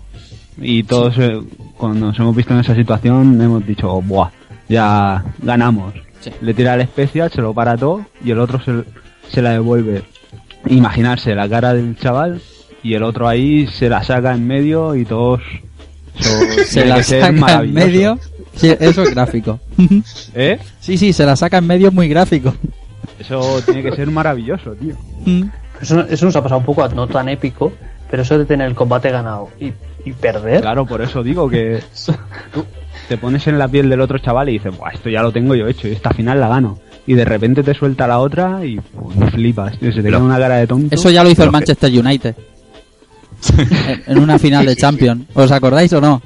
Y 0.58 0.82
todos, 0.82 1.16
eh, 1.18 1.40
cuando 1.76 2.06
nos 2.06 2.18
hemos 2.18 2.34
visto 2.36 2.52
en 2.52 2.60
esa 2.60 2.74
situación, 2.74 3.40
hemos 3.40 3.66
dicho, 3.66 4.00
¡buah! 4.02 4.30
Ya 4.68 5.24
ganamos. 5.42 5.94
Sí. 6.20 6.30
Le 6.42 6.54
tira 6.54 6.74
el 6.74 6.82
especial, 6.82 7.30
se 7.30 7.40
lo 7.40 7.54
para 7.54 7.76
todo 7.76 8.04
y 8.22 8.30
el 8.30 8.38
otro 8.38 8.60
se, 8.60 8.84
se 9.32 9.42
la 9.42 9.52
devuelve. 9.52 10.02
Imaginarse 10.66 11.34
la 11.34 11.48
cara 11.48 11.72
del 11.72 11.96
chaval 11.96 12.40
y 12.82 12.94
el 12.94 13.02
otro 13.02 13.26
ahí 13.26 13.66
se 13.66 13.88
la 13.88 14.02
saca 14.02 14.34
en 14.34 14.46
medio 14.46 14.94
y 14.94 15.04
todos... 15.04 15.40
Se 16.66 16.84
la 16.84 17.02
saca 17.02 17.62
en 17.62 17.72
medio. 17.72 18.18
Sí, 18.56 18.74
eso 18.78 19.02
es 19.02 19.10
gráfico. 19.10 19.60
¿Eh? 20.34 20.58
sí, 20.80 20.98
sí, 20.98 21.12
se 21.12 21.24
la 21.24 21.36
saca 21.36 21.58
en 21.58 21.66
medio 21.66 21.88
es 21.88 21.94
muy 21.94 22.08
gráfico. 22.08 22.54
Eso 23.18 23.60
tiene 23.64 23.82
que 23.82 23.94
ser 23.94 24.10
maravilloso, 24.10 24.74
tío. 24.74 24.94
Eso, 25.80 26.00
eso 26.08 26.26
nos 26.26 26.36
ha 26.36 26.42
pasado 26.42 26.58
un 26.60 26.64
poco, 26.64 26.86
no 26.88 27.06
tan 27.06 27.28
épico, 27.28 27.72
pero 28.10 28.22
eso 28.22 28.38
de 28.38 28.44
tener 28.44 28.66
el 28.66 28.74
combate 28.74 29.10
ganado 29.10 29.48
y, 29.60 29.72
y 30.04 30.12
perder. 30.12 30.62
Claro, 30.62 30.86
por 30.86 31.00
eso 31.02 31.22
digo 31.22 31.48
que 31.48 31.82
tú 32.52 32.64
te 33.08 33.16
pones 33.18 33.46
en 33.46 33.58
la 33.58 33.68
piel 33.68 33.88
del 33.88 34.00
otro 34.00 34.18
chaval 34.18 34.48
y 34.48 34.52
dices, 34.52 34.76
Buah, 34.76 34.92
esto 34.92 35.08
ya 35.10 35.22
lo 35.22 35.32
tengo 35.32 35.54
yo 35.54 35.66
hecho 35.66 35.88
y 35.88 35.92
esta 35.92 36.10
final 36.10 36.40
la 36.40 36.48
gano. 36.48 36.78
Y 37.06 37.14
de 37.14 37.24
repente 37.24 37.62
te 37.62 37.74
suelta 37.74 38.06
la 38.06 38.20
otra 38.20 38.64
y 38.64 38.78
pues, 38.78 39.30
flipas, 39.32 39.78
tío, 39.78 39.92
se 39.92 40.02
te 40.02 40.08
queda 40.08 40.18
una 40.18 40.38
cara 40.38 40.56
de 40.56 40.66
tonto. 40.66 40.94
Eso 40.94 41.10
ya 41.10 41.22
lo 41.22 41.30
hizo 41.30 41.44
el 41.44 41.50
Manchester 41.50 41.90
United. 41.90 42.34
en, 43.58 44.02
en 44.06 44.18
una 44.18 44.38
final 44.38 44.66
de 44.66 44.76
Champions. 44.76 45.24
¿Os 45.34 45.50
acordáis 45.50 45.92
o 45.92 46.00
no? 46.00 46.22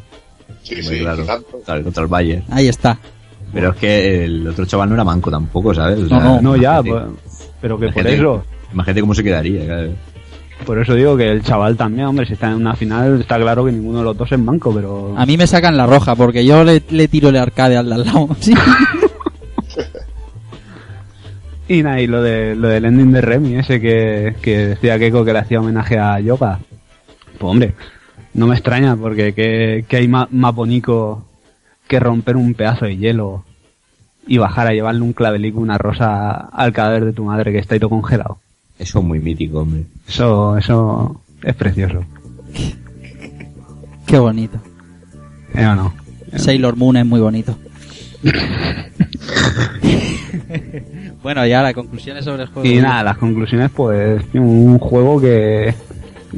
Sí, 0.65 0.75
Muy 0.75 0.83
sí, 0.83 0.99
claro. 1.01 1.25
tanto. 1.25 1.61
Claro, 1.65 1.85
contra 1.85 2.03
el 2.03 2.09
Bayern. 2.09 2.45
Ahí 2.51 2.67
está. 2.69 2.99
Pero 3.53 3.71
es 3.71 3.77
que 3.77 4.25
el 4.25 4.49
otro 4.49 4.67
chaval 4.67 4.89
no 4.89 4.97
era 4.97 5.05
manco 5.05 5.31
tampoco, 5.31 5.73
¿sabes? 5.73 5.99
O 6.01 6.07
No, 6.09 6.21
no, 6.21 6.41
No, 6.43 6.57
ya, 6.57 6.81
imagínate- 6.81 6.91
pues, 7.23 7.51
pero 7.61 7.79
que 7.79 7.87
por 7.87 7.95
imagínate- 8.03 8.15
eso. 8.17 8.45
Imagínate 8.73 9.01
cómo 9.01 9.15
se 9.15 9.23
quedaría. 9.23 9.65
claro. 9.65 9.91
Por 10.67 10.79
eso 10.81 10.95
digo 10.95 11.17
que 11.17 11.31
el 11.31 11.43
chaval 11.43 11.77
también, 11.77 12.07
hombre, 12.07 12.27
si 12.27 12.33
está 12.33 12.49
en 12.49 12.55
una 12.55 12.75
final, 12.75 13.21
está 13.21 13.37
claro 13.39 13.65
que 13.65 13.73
ninguno 13.73 13.99
de 13.99 14.05
los 14.05 14.17
dos 14.17 14.31
es 14.33 14.39
manco, 14.39 14.73
pero... 14.75 15.15
A 15.17 15.27
mí 15.27 15.37
me 15.37 15.47
sacan 15.47 15.77
la 15.77 15.85
roja 15.87 16.15
porque 16.17 16.45
yo 16.45 16.65
le, 16.65 16.83
le 16.91 17.09
tiro 17.09 17.29
el 17.29 17.37
arcade 17.37 17.77
al 17.77 17.87
de 17.89 17.95
al 17.95 18.05
lado. 18.05 18.29
Sí. 18.41 18.55
Y 21.67 21.83
nada, 21.83 22.01
y 22.01 22.07
lo, 22.07 22.23
de, 22.23 22.55
lo 22.55 22.69
del 22.69 22.85
ending 22.85 23.13
de 23.13 23.21
Remy, 23.23 23.57
ese 23.57 23.81
que, 23.81 24.35
que 24.43 24.67
decía 24.69 24.99
Keiko 24.99 25.25
que 25.25 25.33
le 25.33 25.39
hacía 25.39 25.61
homenaje 25.61 25.99
a 25.99 26.21
Yoga. 26.21 26.59
Pues 27.39 27.51
hombre, 27.51 27.75
no 28.35 28.47
me 28.47 28.55
extraña 28.55 28.97
porque 28.97 29.33
que, 29.33 29.85
que 29.89 29.97
hay 29.97 30.09
más, 30.09 30.31
más 30.33 30.55
bonito 30.55 31.25
que 31.89 32.01
romper 32.01 32.37
un 32.37 32.55
pedazo 32.55 32.87
de 32.87 32.97
hielo 32.97 33.45
y 34.27 34.39
bajar 34.39 34.67
a 34.67 34.73
llevarle 34.73 35.03
un 35.03 35.13
clavelico, 35.13 35.61
una 35.61 35.79
rosa 35.79 36.31
al 36.31 36.73
cadáver 36.73 37.05
de 37.05 37.13
tu 37.13 37.25
madre 37.25 37.53
que 37.53 37.59
está 37.59 37.75
ahí 37.75 37.81
todo 37.81 37.91
congelado. 37.91 38.39
Eso 38.79 38.99
es 38.99 39.05
muy 39.05 39.21
mítico, 39.21 39.61
hombre. 39.61 39.85
Eso, 40.09 40.57
eso 40.59 41.21
es 41.43 41.55
precioso. 41.55 42.05
Qué 44.07 44.19
bonito. 44.19 44.59
¿Eh 45.55 45.67
o 45.67 45.75
no? 45.75 45.95
Sailor 46.37 46.77
Moon 46.77 46.97
es 46.97 47.07
muy 47.07 47.21
bonito. 47.21 47.57
bueno, 51.23 51.47
ya 51.47 51.63
las 51.63 51.75
conclusiones 51.75 52.25
sobre 52.25 52.43
el 52.43 52.49
juego. 52.49 52.69
Y 52.69 52.81
nada, 52.81 53.05
las 53.05 53.19
conclusiones, 53.19 53.71
pues, 53.71 54.23
un 54.35 54.79
juego 54.79 55.21
que, 55.21 55.75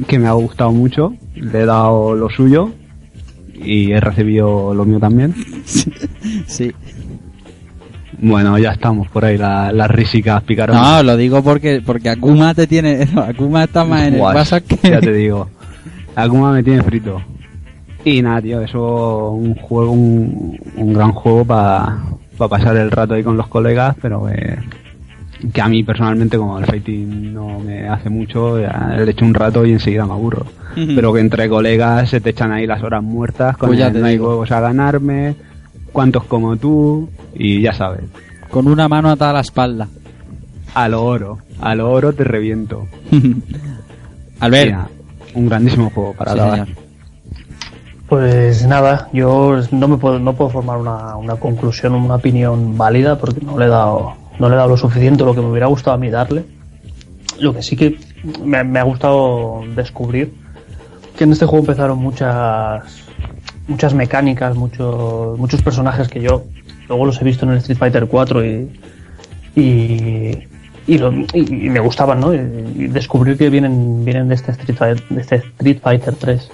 que 0.07 0.19
me 0.19 0.27
ha 0.27 0.33
gustado 0.33 0.71
mucho, 0.71 1.15
le 1.41 1.61
he 1.61 1.65
dado 1.65 2.15
lo 2.15 2.29
suyo 2.29 2.71
y 3.53 3.91
he 3.91 3.99
recibido 3.99 4.73
lo 4.73 4.85
mío 4.85 4.99
también. 4.99 5.33
Sí. 6.47 6.71
Bueno, 8.19 8.57
ya 8.57 8.71
estamos 8.71 9.07
por 9.09 9.23
ahí, 9.25 9.37
la- 9.37 9.71
las 9.71 9.89
risicas 9.91 10.41
picaronas. 10.43 10.81
No, 10.81 11.03
lo 11.03 11.17
digo 11.17 11.43
porque 11.43 11.81
porque 11.85 12.09
Akuma 12.09 12.53
te 12.53 12.65
tiene. 12.67 13.05
no, 13.13 13.21
Akuma 13.21 13.63
está 13.65 13.83
más 13.85 14.07
en 14.07 14.15
el 14.15 14.21
WhatsApp 14.21 14.63
que. 14.65 14.89
Ya 14.89 14.99
te 14.99 15.13
digo. 15.13 15.47
Akuma 16.15 16.51
me 16.51 16.63
tiene 16.63 16.81
frito. 16.83 17.21
Y 18.03 18.21
nada, 18.21 18.41
tío, 18.41 18.61
eso 18.61 19.31
un 19.31 19.53
juego, 19.55 19.91
un, 19.91 20.57
un 20.77 20.93
gran 20.93 21.11
juego 21.11 21.45
para 21.45 21.97
pasar 22.37 22.75
el 22.77 22.89
rato 22.89 23.13
ahí 23.13 23.23
con 23.23 23.37
los 23.37 23.47
colegas, 23.47 23.95
pero 24.01 24.25
que, 24.25 24.57
que 25.53 25.61
a 25.61 25.67
mí 25.67 25.83
personalmente, 25.83 26.37
como 26.37 26.57
el 26.59 26.65
fighting 26.65 27.33
no 27.33 27.59
me 27.59 27.87
hace 27.87 28.09
mucho, 28.09 28.59
ya 28.59 28.95
le 28.97 29.11
echo 29.11 29.25
un 29.25 29.33
rato 29.33 29.65
y 29.65 29.71
enseguida 29.73 30.05
me 30.05 30.13
aburro. 30.13 30.45
Pero 30.75 31.11
que 31.13 31.19
entre 31.21 31.49
colegas 31.49 32.09
se 32.09 32.21
te 32.21 32.29
echan 32.31 32.51
ahí 32.51 32.67
las 32.67 32.83
horas 32.83 33.01
muertas, 33.03 33.57
con 33.57 33.69
Pues 33.69 33.79
ya 33.79 33.87
el 33.87 33.99
no 33.99 34.05
hay 34.05 34.19
huevos 34.19 34.51
a 34.51 34.59
ganarme, 34.59 35.35
cuántos 35.91 36.23
como 36.25 36.55
tú, 36.57 37.09
y 37.33 37.61
ya 37.61 37.73
sabes. 37.73 38.01
Con 38.51 38.67
una 38.67 38.87
mano 38.87 39.09
atada 39.09 39.31
a 39.31 39.33
la 39.35 39.39
espalda. 39.41 39.87
A 40.75 40.87
lo 40.87 41.03
oro, 41.03 41.39
a 41.59 41.73
lo 41.75 41.91
oro 41.91 42.13
te 42.13 42.23
reviento. 42.23 42.87
Albert. 44.39 44.65
Mira, 44.67 44.87
un 45.33 45.47
grandísimo 45.47 45.89
juego 45.89 46.13
para 46.13 46.33
Sí, 46.33 46.39
acabar. 46.39 46.65
señor. 46.67 46.77
Pues 48.07 48.65
nada, 48.65 49.09
yo 49.11 49.59
no 49.71 49.87
me 49.87 49.97
puedo, 49.97 50.17
no 50.19 50.33
puedo 50.33 50.49
formar 50.49 50.77
una, 50.77 51.17
una 51.17 51.35
conclusión, 51.35 51.93
una 51.93 52.15
opinión 52.15 52.77
válida 52.77 53.17
porque 53.17 53.41
no 53.43 53.57
le 53.57 53.65
he 53.65 53.69
dado, 53.69 54.13
no 54.39 54.47
le 54.49 54.55
he 54.55 54.57
dado 54.57 54.69
lo 54.69 54.77
suficiente 54.77 55.23
lo 55.23 55.33
que 55.35 55.41
me 55.41 55.47
hubiera 55.47 55.67
gustado 55.67 55.95
a 55.95 55.99
mí 55.99 56.09
darle. 56.09 56.45
Lo 57.39 57.53
que 57.53 57.61
sí 57.61 57.75
que 57.75 57.97
me, 58.43 58.63
me 58.63 58.79
ha 58.79 58.83
gustado 58.83 59.61
descubrir 59.75 60.33
que 61.17 61.23
en 61.23 61.31
este 61.31 61.45
juego 61.45 61.63
empezaron 61.65 61.97
muchas 61.99 62.83
muchas 63.67 63.93
mecánicas, 63.93 64.55
muchos 64.55 65.37
muchos 65.37 65.61
personajes 65.61 66.07
que 66.07 66.21
yo 66.21 66.43
luego 66.87 67.05
los 67.05 67.21
he 67.21 67.25
visto 67.25 67.45
en 67.45 67.51
el 67.51 67.57
Street 67.57 67.77
Fighter 67.77 68.07
4 68.07 68.45
y 68.45 68.69
y, 70.89 70.97
lo- 70.99 71.11
y- 71.33 71.69
me 71.69 71.79
gustaban, 71.79 72.19
¿no? 72.19 72.33
Y, 72.33 72.37
y 72.37 72.87
descubrir 72.87 73.37
que 73.37 73.49
vienen 73.49 74.05
vienen 74.05 74.29
de 74.29 74.35
este 74.35 74.51
Street 74.51 74.77
Fighter, 74.77 75.03
de 75.09 75.21
este 75.21 75.35
Street 75.37 75.79
Fighter 75.81 76.15
3 76.15 76.49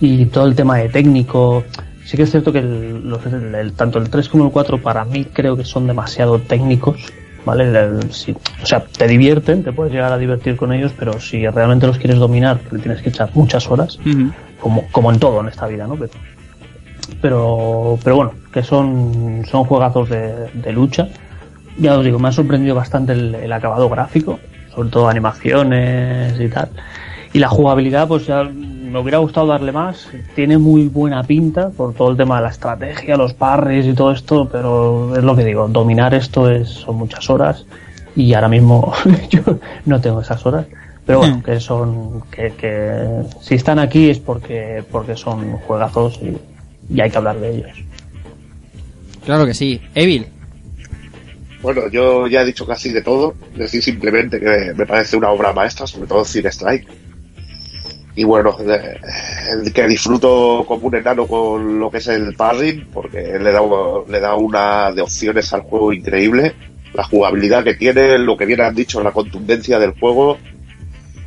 y 0.00 0.26
todo 0.26 0.46
el 0.46 0.54
tema 0.54 0.76
de 0.78 0.88
técnico. 0.90 1.64
Sí 2.04 2.16
que 2.16 2.24
es 2.24 2.30
cierto 2.30 2.52
que 2.52 2.58
el- 2.58 3.08
los- 3.08 3.24
el- 3.26 3.72
tanto 3.72 3.98
el 3.98 4.10
3 4.10 4.28
como 4.28 4.44
el 4.46 4.50
4 4.52 4.78
para 4.80 5.04
mí 5.04 5.24
creo 5.24 5.56
que 5.56 5.64
son 5.64 5.86
demasiado 5.86 6.38
técnicos, 6.38 7.00
¿vale? 7.46 7.64
El- 7.64 8.12
sí, 8.12 8.34
o 8.62 8.66
sea, 8.66 8.84
te 8.84 9.06
divierten, 9.08 9.64
te 9.64 9.72
puedes 9.72 9.92
llegar 9.92 10.12
a 10.12 10.18
divertir 10.18 10.56
con 10.56 10.72
ellos, 10.72 10.92
pero 10.98 11.18
si 11.18 11.46
realmente 11.48 11.86
los 11.86 11.98
quieres 11.98 12.18
dominar, 12.18 12.60
le 12.70 12.78
tienes 12.78 13.00
que 13.02 13.08
echar 13.08 13.30
muchas 13.34 13.70
horas, 13.70 13.98
como, 14.60 14.86
como 14.92 15.10
en 15.12 15.18
todo 15.18 15.40
en 15.40 15.48
esta 15.48 15.66
vida, 15.66 15.86
¿no? 15.86 15.96
Pero, 15.96 16.10
pero, 17.20 17.98
pero 18.02 18.16
bueno, 18.16 18.32
que 18.52 18.62
son, 18.62 19.42
son 19.50 19.64
juegazos 19.64 20.08
de, 20.10 20.48
de 20.52 20.72
lucha. 20.72 21.08
Ya 21.78 21.98
os 21.98 22.04
digo, 22.04 22.18
me 22.18 22.28
ha 22.28 22.32
sorprendido 22.32 22.74
bastante 22.74 23.12
el, 23.12 23.34
el 23.34 23.52
acabado 23.52 23.88
gráfico, 23.88 24.38
sobre 24.74 24.90
todo 24.90 25.08
animaciones 25.08 26.38
y 26.38 26.48
tal. 26.48 26.68
Y 27.32 27.38
la 27.40 27.48
jugabilidad, 27.48 28.06
pues 28.06 28.26
ya 28.26 28.48
me 28.84 28.98
hubiera 29.00 29.18
gustado 29.18 29.46
darle 29.46 29.72
más. 29.72 30.08
Tiene 30.34 30.58
muy 30.58 30.88
buena 30.88 31.22
pinta 31.22 31.70
por 31.70 31.94
todo 31.94 32.10
el 32.10 32.16
tema 32.16 32.36
de 32.36 32.42
la 32.42 32.50
estrategia, 32.50 33.16
los 33.16 33.34
parries 33.34 33.86
y 33.86 33.94
todo 33.94 34.12
esto, 34.12 34.48
pero 34.50 35.16
es 35.16 35.24
lo 35.24 35.34
que 35.34 35.44
digo, 35.44 35.66
dominar 35.68 36.14
esto 36.14 36.50
es, 36.50 36.68
son 36.68 36.96
muchas 36.96 37.28
horas 37.30 37.66
y 38.14 38.32
ahora 38.34 38.48
mismo 38.48 38.92
yo 39.30 39.40
no 39.86 40.00
tengo 40.00 40.20
esas 40.20 40.44
horas. 40.46 40.66
Pero 41.06 41.18
bueno, 41.18 41.36
Hmm. 41.36 41.42
que 41.42 41.60
son, 41.60 42.22
que, 42.30 42.52
que 42.52 43.22
si 43.40 43.56
están 43.56 43.78
aquí 43.78 44.08
es 44.08 44.18
porque, 44.18 44.82
porque 44.90 45.16
son 45.16 45.52
juegazos 45.58 46.18
y, 46.22 46.94
y 46.94 47.00
hay 47.00 47.10
que 47.10 47.16
hablar 47.18 47.38
de 47.40 47.56
ellos. 47.56 47.70
Claro 49.24 49.44
que 49.46 49.52
sí. 49.54 49.80
Evil. 49.94 50.26
Bueno, 51.62 51.88
yo 51.90 52.26
ya 52.26 52.42
he 52.42 52.44
dicho 52.44 52.66
casi 52.66 52.90
de 52.90 53.02
todo. 53.02 53.34
Decir 53.56 53.82
simplemente 53.82 54.38
que 54.38 54.72
me 54.76 54.86
parece 54.86 55.16
una 55.16 55.30
obra 55.30 55.52
maestra, 55.52 55.86
sobre 55.86 56.06
todo 56.06 56.24
Cine 56.24 56.50
Strike. 56.50 56.86
Y 58.16 58.24
bueno, 58.24 58.56
el 58.60 59.72
que 59.72 59.88
disfruto 59.88 60.64
como 60.66 60.86
un 60.86 60.94
enano 60.94 61.26
con 61.26 61.80
lo 61.80 61.90
que 61.90 61.98
es 61.98 62.06
el 62.08 62.34
parring, 62.34 62.86
porque 62.92 63.38
le 63.40 63.50
da, 63.50 63.60
le 64.08 64.20
da 64.20 64.36
una 64.36 64.92
de 64.92 65.02
opciones 65.02 65.52
al 65.52 65.62
juego 65.62 65.92
increíble. 65.92 66.54
La 66.92 67.02
jugabilidad 67.02 67.64
que 67.64 67.74
tiene, 67.74 68.18
lo 68.18 68.36
que 68.36 68.46
bien 68.46 68.60
han 68.60 68.74
dicho, 68.74 69.02
la 69.02 69.10
contundencia 69.10 69.80
del 69.80 69.98
juego. 69.98 70.38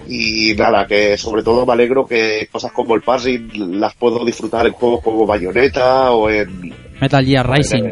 Y 0.07 0.55
nada, 0.55 0.87
que 0.87 1.17
sobre 1.17 1.43
todo 1.43 1.65
me 1.65 1.73
alegro 1.73 2.05
que 2.05 2.47
cosas 2.49 2.71
como 2.71 2.95
el 2.95 3.01
parring 3.01 3.79
las 3.81 3.93
puedo 3.95 4.23
disfrutar 4.23 4.65
en 4.65 4.71
juegos 4.71 5.01
como 5.03 5.25
Bayonetta 5.25 6.11
o 6.11 6.29
en 6.29 6.73
Metal 7.01 7.25
Gear 7.25 7.49
Rising. 7.49 7.91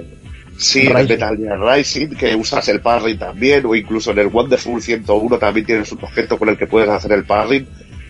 Sí, 0.58 0.88
en 0.88 0.96
Rising. 0.96 1.10
Metal 1.10 1.38
Gear 1.38 1.60
Rising, 1.60 2.08
que 2.16 2.34
usas 2.34 2.66
el 2.70 2.80
parring 2.80 3.18
también, 3.18 3.66
o 3.66 3.76
incluso 3.76 4.12
en 4.12 4.20
el 4.20 4.28
Wonderful 4.28 4.82
101 4.82 5.38
también 5.38 5.66
tienes 5.66 5.92
un 5.92 6.02
objeto 6.02 6.38
con 6.38 6.48
el 6.48 6.58
que 6.58 6.68
puedes 6.68 6.88
hacer 6.90 7.12
el 7.12 7.26
parring, 7.26 7.68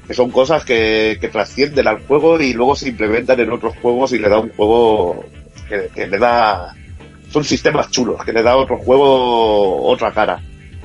que 0.08 0.14
son 0.14 0.30
cosas 0.32 0.64
que, 0.64 1.17
que 1.19 1.27
trascienden 1.30 1.88
al 1.88 2.00
juego 2.06 2.40
y 2.40 2.53
luego 2.53 2.75
se 2.75 2.90
implementan 2.90 3.40
en 3.40 3.51
otros 3.51 3.75
juegos 3.82 4.14
y 4.14 4.19
le 4.19 4.30
da 4.30 4.40
un 4.40 4.50
juego 4.50 5.25
que, 5.67 5.90
que 5.93 6.08
le 6.08 6.17
da... 6.17 6.75
Son 7.32 7.43
sistemas 7.43 7.90
chulos, 7.92 8.24
que 8.24 8.32
le 8.32 8.43
da 8.43 8.51
a 8.51 8.58
otro 8.58 8.77
juego 8.77 9.84
otra 9.88 10.11
cara. 10.11 10.40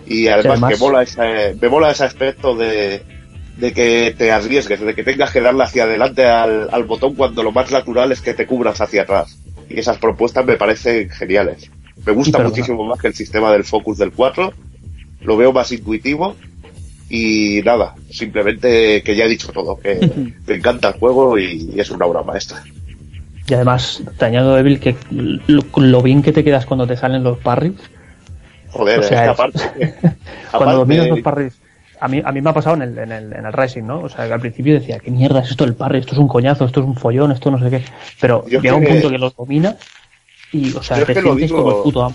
Y 0.07 0.27
además, 0.29 0.53
además- 0.63 0.73
que 0.73 0.79
mola 0.79 1.03
ese, 1.03 1.57
me 1.61 1.69
mola 1.69 1.91
ese 1.91 2.05
aspecto 2.05 2.57
de, 2.57 3.03
de 3.57 3.73
que 3.73 4.15
te 4.17 4.33
arriesgues, 4.33 4.81
de 4.81 4.95
que 4.95 5.05
tengas 5.05 5.31
que 5.33 5.41
darle 5.41 5.63
hacia 5.65 5.85
adelante 5.85 6.25
al, 6.25 6.69
al 6.73 6.85
botón 6.85 7.15
cuando 7.15 7.43
lo 7.43 7.53
más 7.53 7.71
natural 7.71 8.11
es 8.11 8.21
que 8.21 8.35
te 8.35 8.47
cubras 8.47 8.81
hacia 8.81 9.03
atrás. 9.03 9.39
Y 9.69 9.79
esas 9.79 9.99
propuestas 9.99 10.45
me 10.45 10.57
parecen 10.57 11.11
geniales. 11.11 11.71
Me 12.05 12.13
gusta 12.13 12.39
muchísimo 12.51 12.85
más 12.85 12.99
que 12.99 13.09
el 13.09 13.15
sistema 13.15 13.53
del 13.53 13.63
Focus 13.63 13.99
del 13.99 14.11
4. 14.11 14.53
Lo 15.21 15.37
veo 15.37 15.53
más 15.53 15.71
intuitivo. 15.71 16.35
Y 17.13 17.61
nada, 17.65 17.95
simplemente 18.11 19.03
que 19.03 19.17
ya 19.17 19.25
he 19.25 19.29
dicho 19.29 19.51
todo, 19.53 19.77
que 19.79 19.99
me 20.47 20.55
encanta 20.55 20.89
el 20.89 20.95
juego 20.95 21.37
y 21.39 21.75
es 21.77 21.91
una 21.91 22.07
obra 22.07 22.23
maestra. 22.23 22.63
Y 23.49 23.55
además, 23.55 24.01
te 24.17 24.25
añado, 24.27 24.57
Evil, 24.57 24.79
que 24.79 24.95
lo, 25.11 25.63
lo 25.77 26.03
bien 26.03 26.23
que 26.23 26.33
te 26.33 26.45
quedas 26.45 26.67
cuando 26.67 26.87
te 26.87 26.97
salen 26.97 27.25
los 27.25 27.39
parries. 27.39 27.75
Joder, 28.71 29.01
O 29.01 29.03
sea, 29.03 29.25
es 29.25 29.31
aparte, 29.31 29.59
Cuando 30.53 30.77
dominas 30.77 31.09
los 31.09 31.21
parries. 31.21 31.61
A 32.01 32.07
mí, 32.09 32.23
a 32.25 32.31
mí 32.33 32.41
me 32.41 32.49
ha 32.51 32.55
pasado 32.55 32.77
en 32.77 32.83
el, 32.83 32.97
en, 32.99 33.11
el, 33.13 33.33
en 33.33 33.45
el 33.45 33.53
Racing, 33.53 33.83
¿no? 33.83 34.01
O 34.03 34.09
sea, 34.09 34.27
que 34.27 34.33
al 34.33 34.41
principio 34.41 34.73
decía, 34.75 35.01
¿qué 35.01 35.11
mierda 35.11 35.41
es 35.41 35.51
esto 35.51 35.65
el 35.65 35.75
parry? 35.75 35.99
Esto 35.99 36.13
es 36.13 36.19
un 36.19 36.29
coñazo, 36.29 36.65
esto 36.65 36.81
es 36.81 36.87
un 36.87 36.95
follón, 36.95 37.33
esto 37.33 37.51
no 37.51 37.59
sé 37.59 37.69
qué. 37.71 37.85
Pero 38.21 38.47
llega 38.47 38.75
un 38.77 38.85
punto 38.85 39.11
que 39.11 39.19
los 39.19 39.35
dominas 39.37 39.77
y, 40.53 40.73
o 40.75 40.83
sea, 40.83 41.05
te 41.05 41.13
sientes 41.21 41.51
digo- 41.51 41.57
como 41.63 41.77
el 41.77 41.83
puto 41.83 42.05
amo. 42.05 42.15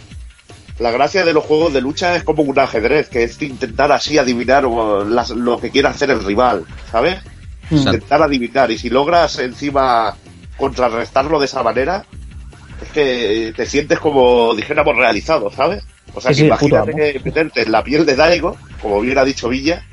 La 0.80 0.92
gracia 0.92 1.24
de 1.24 1.34
los 1.34 1.44
juegos 1.46 1.74
de 1.74 1.82
lucha 1.82 2.16
es 2.16 2.24
como 2.24 2.44
un 2.44 2.58
ajedrez, 2.60 3.08
que 3.10 3.24
es 3.24 3.42
intentar 3.42 3.92
así 3.92 4.18
adivinar 4.18 4.66
las- 4.66 5.30
lo 5.32 5.60
que 5.60 5.72
quiere 5.72 5.88
hacer 5.88 6.10
el 6.12 6.24
rival, 6.24 6.66
¿sabes? 6.92 7.18
Intentar 7.72 8.22
adivinar. 8.22 8.70
Y 8.72 8.78
si 8.78 8.90
logras 8.90 9.40
encima 9.40 10.16
contrarrestarlo 10.58 11.40
de 11.40 11.46
esa 11.46 11.64
manera, 11.64 12.06
es 12.82 12.90
que 12.90 13.54
te 13.56 13.66
sientes 13.66 14.00
como 14.00 14.54
dijéramos 14.54 14.96
realizado, 14.96 15.50
¿sabes? 15.52 15.84
O 16.14 16.22
sea, 16.22 16.34
Sí, 16.34 16.42
que 16.42 16.48
imagínate 16.48 16.92
que 17.14 17.20
meterte 17.24 17.62
en 17.64 17.72
la 17.72 17.84
piel 17.84 18.06
de 18.06 18.16
Daigo, 18.16 18.56
como 18.82 19.02
bien 19.02 19.18
ha 19.18 19.24
dicho 19.26 19.50
Villa, 19.50 19.84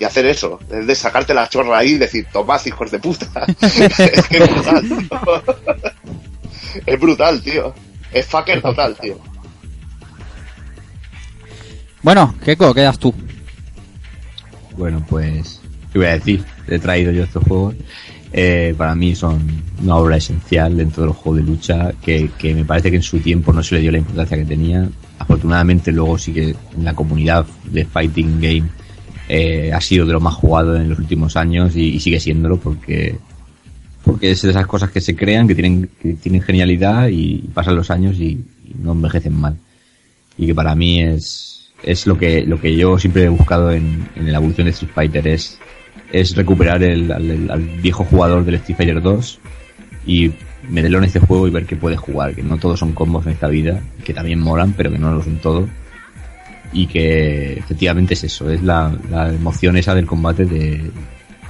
y 0.00 0.04
hacer 0.04 0.26
eso, 0.26 0.58
es 0.72 0.86
de 0.86 0.94
sacarte 0.94 1.34
la 1.34 1.48
chorra 1.48 1.78
ahí 1.78 1.90
y 1.92 1.98
decir, 1.98 2.26
tomad 2.32 2.60
hijos 2.66 2.90
de 2.90 2.98
puta. 2.98 3.44
es 3.60 4.28
que 4.28 4.38
es 4.38 4.50
brutal, 4.50 4.82
tío. 4.88 5.08
Es 6.86 6.98
brutal, 7.00 7.42
tío. 7.42 7.74
Es 8.12 8.26
fucker 8.26 8.62
total, 8.62 8.96
tío. 8.96 9.18
Bueno, 12.02 12.34
Keiko, 12.44 12.74
quedas 12.74 12.98
tú. 12.98 13.14
Bueno, 14.76 15.04
pues 15.08 15.62
¿Qué 15.92 15.98
voy 15.98 16.08
a 16.08 16.12
decir? 16.12 16.42
He 16.68 16.78
traído 16.78 17.12
yo 17.12 17.24
estos 17.24 17.44
juegos. 17.44 17.74
Eh, 18.32 18.74
para 18.78 18.94
mí 18.94 19.14
son 19.14 19.42
una 19.82 19.96
obra 19.96 20.16
esencial 20.16 20.78
dentro 20.78 21.02
del 21.02 21.12
juego 21.12 21.36
de 21.36 21.42
lucha 21.42 21.92
que, 22.02 22.30
que 22.38 22.54
me 22.54 22.64
parece 22.64 22.90
que 22.90 22.96
en 22.96 23.02
su 23.02 23.18
tiempo 23.18 23.52
no 23.52 23.62
se 23.62 23.74
le 23.74 23.82
dio 23.82 23.92
la 23.92 23.98
importancia 23.98 24.38
que 24.38 24.46
tenía. 24.46 24.88
Afortunadamente 25.18 25.92
luego 25.92 26.16
sí 26.16 26.32
que 26.32 26.56
en 26.76 26.84
la 26.84 26.94
comunidad 26.94 27.44
de 27.64 27.84
Fighting 27.84 28.40
Game 28.40 28.64
eh, 29.28 29.70
ha 29.72 29.80
sido 29.82 30.06
de 30.06 30.14
lo 30.14 30.20
más 30.20 30.34
jugado 30.34 30.76
en 30.76 30.88
los 30.88 30.98
últimos 30.98 31.36
años 31.36 31.76
y, 31.76 31.90
y 31.90 32.00
sigue 32.00 32.18
siéndolo 32.18 32.58
porque 32.58 33.18
porque 34.02 34.32
es 34.32 34.42
de 34.42 34.50
esas 34.50 34.66
cosas 34.66 34.90
que 34.90 35.00
se 35.00 35.14
crean, 35.14 35.46
que 35.46 35.54
tienen, 35.54 35.88
que 36.00 36.14
tienen 36.14 36.40
genialidad 36.40 37.08
y 37.08 37.38
pasan 37.54 37.76
los 37.76 37.90
años 37.90 38.16
y, 38.18 38.44
y 38.64 38.74
no 38.82 38.92
envejecen 38.92 39.38
mal. 39.38 39.56
Y 40.36 40.46
que 40.46 40.54
para 40.54 40.74
mí 40.74 41.02
es, 41.02 41.51
es 41.82 42.06
lo 42.06 42.18
que, 42.18 42.44
lo 42.46 42.60
que 42.60 42.76
yo 42.76 42.98
siempre 42.98 43.24
he 43.24 43.28
buscado 43.28 43.72
en, 43.72 44.08
en 44.16 44.30
la 44.30 44.38
evolución 44.38 44.66
de 44.66 44.70
Street 44.70 44.92
Fighter, 44.94 45.28
es, 45.28 45.58
es 46.12 46.36
recuperar 46.36 46.82
el, 46.82 47.10
al, 47.10 47.60
viejo 47.82 48.04
jugador 48.04 48.44
del 48.44 48.56
Street 48.56 48.76
Fighter 48.76 49.02
2 49.02 49.40
y 50.06 50.32
meterlo 50.68 50.98
en 50.98 51.04
este 51.04 51.20
juego 51.20 51.48
y 51.48 51.50
ver 51.50 51.66
que 51.66 51.76
puede 51.76 51.96
jugar, 51.96 52.34
que 52.34 52.42
no 52.42 52.58
todos 52.58 52.78
son 52.78 52.92
combos 52.92 53.26
en 53.26 53.32
esta 53.32 53.48
vida, 53.48 53.80
que 54.04 54.14
también 54.14 54.40
molan, 54.40 54.72
pero 54.72 54.90
que 54.90 54.98
no 54.98 55.12
lo 55.12 55.22
son 55.22 55.36
todo. 55.36 55.68
Y 56.72 56.86
que 56.86 57.54
efectivamente 57.54 58.14
es 58.14 58.24
eso, 58.24 58.48
es 58.50 58.62
la, 58.62 58.96
la 59.10 59.28
emoción 59.28 59.76
esa 59.76 59.94
del 59.94 60.06
combate 60.06 60.46
de 60.46 60.90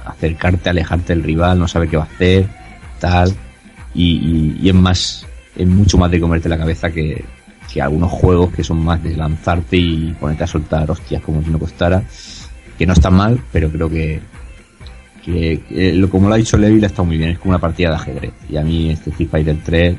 acercarte, 0.05 0.69
alejarte 0.69 1.13
del 1.13 1.23
rival, 1.23 1.59
no 1.59 1.67
saber 1.67 1.89
qué 1.89 1.97
va 1.97 2.03
a 2.03 2.07
hacer, 2.07 2.47
tal. 2.99 3.33
Y, 3.93 4.15
y, 4.15 4.57
y 4.61 4.69
es 4.69 4.75
más, 4.75 5.25
es 5.55 5.67
mucho 5.67 5.97
más 5.97 6.11
de 6.11 6.19
comerte 6.19 6.49
la 6.49 6.57
cabeza 6.57 6.91
que, 6.91 7.23
que 7.73 7.81
algunos 7.81 8.11
juegos 8.11 8.53
que 8.53 8.63
son 8.63 8.83
más 8.83 9.01
de 9.01 9.15
lanzarte 9.17 9.77
y 9.77 10.15
ponerte 10.19 10.43
a 10.43 10.47
soltar 10.47 10.91
hostias 10.91 11.23
como 11.23 11.41
si 11.41 11.49
no 11.49 11.57
costara. 11.57 12.03
Que 12.77 12.85
no 12.85 12.93
está 12.93 13.09
mal, 13.09 13.39
pero 13.51 13.69
creo 13.69 13.89
que, 13.89 14.19
que, 15.23 15.93
lo, 15.95 16.09
como 16.09 16.27
lo 16.27 16.35
ha 16.35 16.37
dicho 16.37 16.57
Levi, 16.57 16.83
estado 16.83 17.05
muy 17.05 17.17
bien. 17.17 17.31
Es 17.31 17.39
como 17.39 17.51
una 17.51 17.59
partida 17.59 17.89
de 17.89 17.95
ajedrez. 17.95 18.33
Y 18.49 18.57
a 18.57 18.61
mí 18.61 18.91
este 18.91 19.09
Street 19.09 19.29
Fighter 19.29 19.57
3 19.63 19.95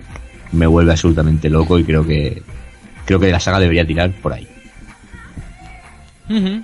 me 0.52 0.66
vuelve 0.66 0.92
absolutamente 0.92 1.50
loco 1.50 1.78
y 1.78 1.84
creo 1.84 2.06
que 2.06 2.42
creo 3.04 3.18
que 3.18 3.30
la 3.30 3.40
saga 3.40 3.58
debería 3.58 3.86
tirar 3.86 4.12
por 4.22 4.32
ahí. 4.32 4.46
Ujú. 6.30 6.62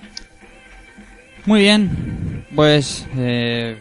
Muy 1.46 1.60
bien, 1.60 2.44
pues 2.54 3.06
eh, 3.16 3.76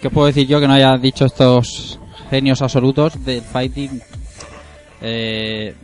¿qué 0.00 0.10
puedo 0.10 0.28
decir 0.28 0.46
yo 0.46 0.60
que 0.60 0.68
no 0.68 0.74
haya 0.74 0.96
dicho 0.96 1.26
estos 1.26 1.98
genios 2.30 2.62
absolutos 2.62 3.24
del 3.24 3.42
fighting 3.42 4.00
eh, 5.02 5.74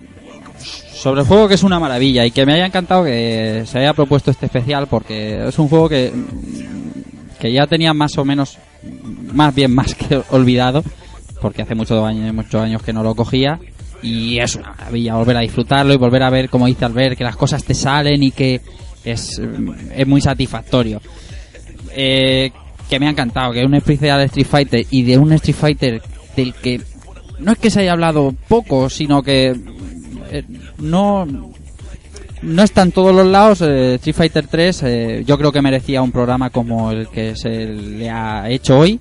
sobre 0.58 1.22
el 1.22 1.26
juego 1.26 1.48
que 1.48 1.54
es 1.54 1.62
una 1.62 1.78
maravilla 1.78 2.24
y 2.24 2.30
que 2.30 2.46
me 2.46 2.54
haya 2.54 2.66
encantado 2.66 3.04
que 3.04 3.64
se 3.66 3.78
haya 3.78 3.92
propuesto 3.92 4.30
este 4.30 4.46
especial 4.46 4.86
porque 4.86 5.48
es 5.48 5.58
un 5.58 5.68
juego 5.68 5.88
que 5.88 6.12
que 7.38 7.52
ya 7.52 7.66
tenía 7.66 7.92
más 7.92 8.16
o 8.16 8.24
menos 8.24 8.58
más 9.32 9.54
bien 9.54 9.74
más 9.74 9.94
que 9.94 10.22
olvidado 10.30 10.82
porque 11.40 11.62
hace 11.62 11.74
muchos 11.74 12.02
años 12.02 12.34
muchos 12.34 12.60
años 12.60 12.82
que 12.82 12.92
no 12.92 13.02
lo 13.02 13.14
cogía 13.14 13.58
y 14.02 14.38
es 14.38 14.56
una 14.56 14.70
maravilla 14.70 15.16
volver 15.16 15.36
a 15.36 15.40
disfrutarlo 15.40 15.94
y 15.94 15.96
volver 15.96 16.22
a 16.22 16.30
ver 16.30 16.48
como 16.48 16.66
dice 16.66 16.84
Albert 16.84 17.18
que 17.18 17.24
las 17.24 17.36
cosas 17.36 17.64
te 17.64 17.74
salen 17.74 18.22
y 18.22 18.30
que 18.30 18.60
es, 19.04 19.40
es 19.94 20.06
muy 20.06 20.20
satisfactorio. 20.20 21.00
Eh, 21.94 22.50
que 22.88 22.98
me 22.98 23.06
ha 23.06 23.10
encantado 23.10 23.52
que 23.52 23.60
es 23.60 23.66
un 23.66 23.74
especial 23.74 24.18
de 24.18 24.26
Street 24.26 24.46
Fighter 24.46 24.86
y 24.90 25.02
de 25.02 25.16
un 25.16 25.32
Street 25.34 25.56
Fighter 25.56 26.02
del 26.36 26.54
que 26.54 26.80
no 27.38 27.52
es 27.52 27.58
que 27.58 27.70
se 27.70 27.80
haya 27.80 27.92
hablado 27.92 28.34
poco 28.48 28.88
sino 28.88 29.22
que 29.22 29.54
eh, 30.30 30.44
no 30.78 31.26
no 32.42 32.62
está 32.62 32.82
en 32.82 32.92
todos 32.92 33.14
los 33.14 33.26
lados 33.26 33.62
eh, 33.62 33.94
Street 33.94 34.16
Fighter 34.16 34.46
3 34.46 34.82
eh, 34.82 35.24
yo 35.26 35.38
creo 35.38 35.52
que 35.52 35.62
merecía 35.62 36.02
un 36.02 36.12
programa 36.12 36.50
como 36.50 36.90
el 36.90 37.08
que 37.08 37.36
se 37.36 37.66
le 37.66 38.10
ha 38.10 38.50
hecho 38.50 38.78
hoy. 38.78 39.00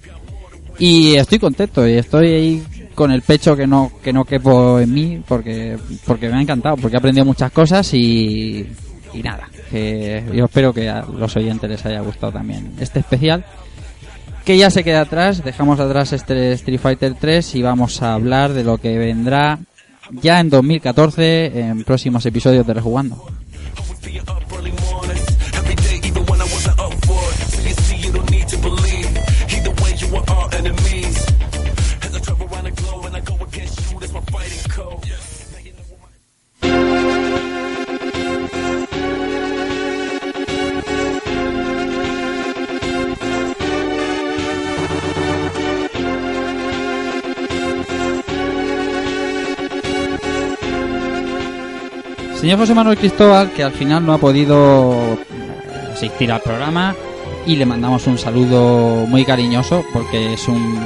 Y 0.80 1.16
estoy 1.16 1.38
contento 1.38 1.88
y 1.88 1.94
estoy 1.94 2.28
ahí 2.34 2.64
con 2.96 3.12
el 3.12 3.22
pecho 3.22 3.56
que 3.56 3.68
no 3.68 3.92
que 4.04 4.12
no 4.12 4.26
quepo 4.26 4.80
en 4.80 4.94
mí 4.94 5.22
porque 5.28 5.78
porque 6.06 6.30
me 6.30 6.36
ha 6.36 6.42
encantado 6.42 6.78
porque 6.78 6.96
he 6.96 7.00
aprendido 7.00 7.26
muchas 7.26 7.52
cosas 7.52 7.94
y 7.94 8.68
y 9.14 9.24
nada 9.24 9.50
yo 9.72 10.46
espero 10.46 10.74
que 10.74 10.90
a 10.90 11.04
los 11.06 11.36
oyentes 11.36 11.70
les 11.70 11.86
haya 11.86 12.02
gustado 12.02 12.34
también 12.34 12.74
este 12.80 13.00
especial 13.00 13.46
que 14.46 14.58
ya 14.58 14.70
se 14.70 14.84
queda 14.84 15.02
atrás. 15.02 15.44
Dejamos 15.44 15.80
atrás 15.80 16.14
este 16.14 16.54
Street 16.54 16.80
Fighter 16.80 17.16
3 17.16 17.56
y 17.56 17.62
vamos 17.62 18.02
a 18.02 18.14
hablar 18.14 18.54
de 18.54 18.64
lo 18.64 18.78
que 18.78 18.98
vendrá 18.98 19.60
ya 20.12 20.40
en 20.40 20.50
2014 20.50 21.60
en 21.60 21.84
próximos 21.84 22.26
episodios 22.26 22.68
de 22.68 22.74
Rejugando 22.74 23.26
Señor 52.44 52.60
José 52.60 52.76
Manuel 52.76 52.98
Cristóbal, 52.98 53.54
que 53.54 53.64
al 53.64 53.72
final 53.72 54.06
no 54.06 54.12
ha 54.12 54.18
podido 54.18 54.94
asistir 55.94 56.30
al 56.30 56.42
programa 56.42 56.94
y 57.46 57.56
le 57.56 57.66
mandamos 57.66 58.06
un 58.06 58.18
saludo 58.18 59.06
muy 59.08 59.24
cariñoso 59.24 59.86
porque 59.94 60.34
es 60.34 60.46
un, 60.50 60.78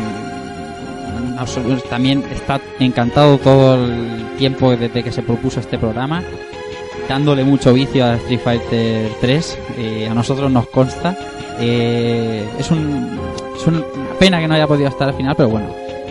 también 1.90 2.24
está 2.32 2.61
encantado 2.80 3.40
todo 3.40 3.74
el 3.74 4.36
tiempo 4.38 4.76
desde 4.76 5.03
que 5.03 5.11
se 5.11 5.24
propuso 5.24 5.60
este 5.60 5.80
programa 5.80 6.22
dándole 7.10 7.44
mucho 7.44 7.74
vicio 7.74 8.06
a 8.06 8.18
Street 8.18 8.40
Fighter 8.40 9.11
3 9.19 9.60
eh, 9.80 10.08
a 10.11 10.14
nosotros 10.14 10.52
nos 10.52 10.68
consta. 10.68 11.18
Eh, 11.60 12.48
es, 12.60 12.69
un, 12.69 13.19
es 13.56 13.66
una 13.66 13.82
pena 14.19 14.40
que 14.40 14.48
no 14.48 14.53
haya 14.53 14.68
podido 14.68 14.90
estar 14.90 15.08
al 15.08 15.16
final 15.16 15.36
pero 15.36 15.50
bueno 15.50 15.69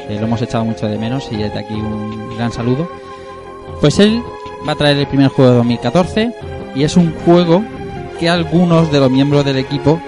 eh, 0.08 0.16
lo 0.18 0.26
hemos 0.26 0.42
echado 0.42 0.64
mucho 0.64 0.88
de 0.88 0.98
menos 0.98 1.28
y 1.30 1.36
desde 1.36 1.60
aquí 1.60 1.74
un 1.74 2.36
gran 2.36 2.50
saludo. 2.50 2.88
Pues 3.80 4.00
él 4.00 4.20
va 4.66 4.72
a 4.72 4.76
traer 4.76 4.96
el 4.98 5.06
primer 5.06 5.28
juego 5.28 5.50
de 5.52 5.56
2014 5.58 6.32
y 6.74 6.82
es 6.84 6.96
un 6.96 7.12
juego 7.24 7.62
que 8.18 8.28
algunos 8.28 8.90
de 8.90 9.00
los 9.00 9.10
miembros 9.10 9.44
del 9.44 9.58
equipo 9.58 10.00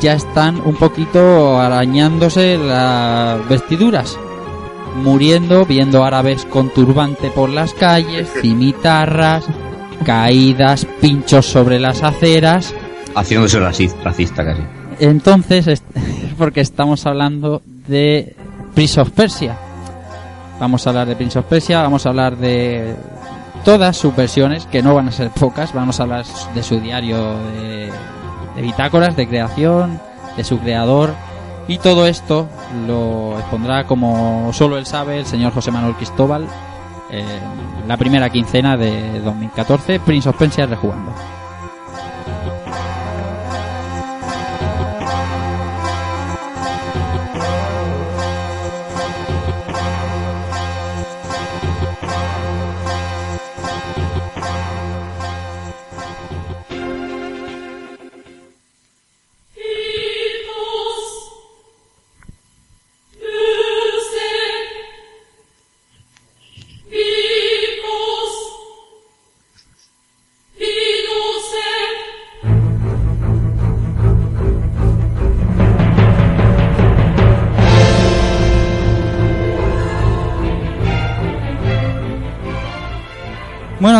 ya 0.00 0.12
están 0.14 0.60
un 0.64 0.74
poquito 0.76 1.58
arañándose 1.60 2.58
las 2.58 3.46
vestiduras, 3.48 4.18
muriendo, 5.02 5.64
viendo 5.64 6.04
árabes 6.04 6.44
con 6.46 6.68
turbante 6.70 7.30
por 7.30 7.48
las 7.48 7.72
calles, 7.74 8.28
cimitarras, 8.42 9.44
caídas, 10.04 10.86
pinchos 11.00 11.46
sobre 11.46 11.78
las 11.80 12.02
aceras. 12.02 12.74
Haciéndose 13.14 13.60
raci- 13.60 13.94
racista 14.02 14.44
casi. 14.44 14.62
Entonces, 15.00 15.66
es 15.68 15.82
porque 16.36 16.60
estamos 16.60 17.06
hablando 17.06 17.62
de 17.86 18.34
Prince 18.74 19.00
of 19.00 19.10
Persia. 19.10 19.56
Vamos 20.60 20.86
a 20.86 20.90
hablar 20.90 21.06
de 21.08 21.16
Prince 21.16 21.38
of 21.38 21.46
Persia, 21.46 21.82
vamos 21.82 22.04
a 22.06 22.10
hablar 22.10 22.36
de 22.36 22.94
todas 23.64 23.96
sus 23.96 24.14
versiones, 24.14 24.66
que 24.66 24.82
no 24.82 24.94
van 24.94 25.08
a 25.08 25.12
ser 25.12 25.30
pocas, 25.30 25.72
vamos 25.72 25.98
a 25.98 26.04
hablar 26.04 26.24
de 26.54 26.62
su 26.62 26.80
diario 26.80 27.38
de, 27.48 27.90
bitácoras, 28.56 29.16
de 29.16 29.26
creación, 29.26 30.00
de 30.36 30.44
su 30.44 30.58
creador, 30.58 31.14
y 31.66 31.78
todo 31.78 32.06
esto 32.06 32.46
lo 32.86 33.38
expondrá 33.38 33.84
como 33.84 34.52
solo 34.52 34.76
él 34.76 34.84
sabe 34.84 35.20
el 35.20 35.26
señor 35.26 35.52
José 35.52 35.70
Manuel 35.70 35.94
Cristóbal 35.94 36.46
en 37.10 37.88
la 37.88 37.96
primera 37.96 38.28
quincena 38.28 38.76
de 38.76 39.20
2014, 39.20 39.98
Prince 40.00 40.28
of 40.28 40.40
rejugando. 40.40 41.12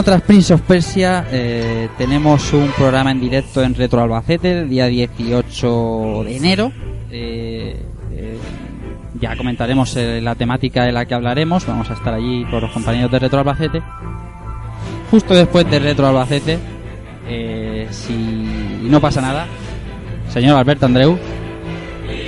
Tras 0.05 0.20
Prince 0.23 0.52
of 0.52 0.60
Persia 0.62 1.26
eh, 1.33 1.89
tenemos 1.97 2.52
un 2.52 2.68
programa 2.76 3.10
en 3.10 3.20
directo 3.20 3.62
en 3.62 3.74
Retro 3.74 4.02
Albacete 4.02 4.60
el 4.60 4.68
día 4.68 4.86
18 4.86 6.24
de 6.24 6.36
enero. 6.36 6.73
Eh, 7.10 7.81
eh, 8.12 8.39
ya 9.18 9.34
comentaremos 9.36 9.97
eh, 9.97 10.20
la 10.20 10.34
temática 10.34 10.84
de 10.84 10.92
la 10.92 11.07
que 11.07 11.15
hablaremos. 11.15 11.66
Vamos 11.66 11.91
a 11.91 11.94
estar 11.94 12.12
allí 12.12 12.44
con 12.50 12.60
los 12.60 12.70
compañeros 12.70 13.10
de 13.10 13.18
Retro 13.18 13.39
Albacete. 13.39 13.83
Justo 15.10 15.34
después 15.34 15.70
de 15.70 15.78
Retro 15.78 16.07
Albacete, 16.07 16.58
eh, 17.26 17.89
si 17.91 18.12
no 18.83 19.00
pasa 19.00 19.23
nada, 19.23 19.47
señor 20.28 20.58
Alberto 20.58 20.84
Andreu, 20.84 21.18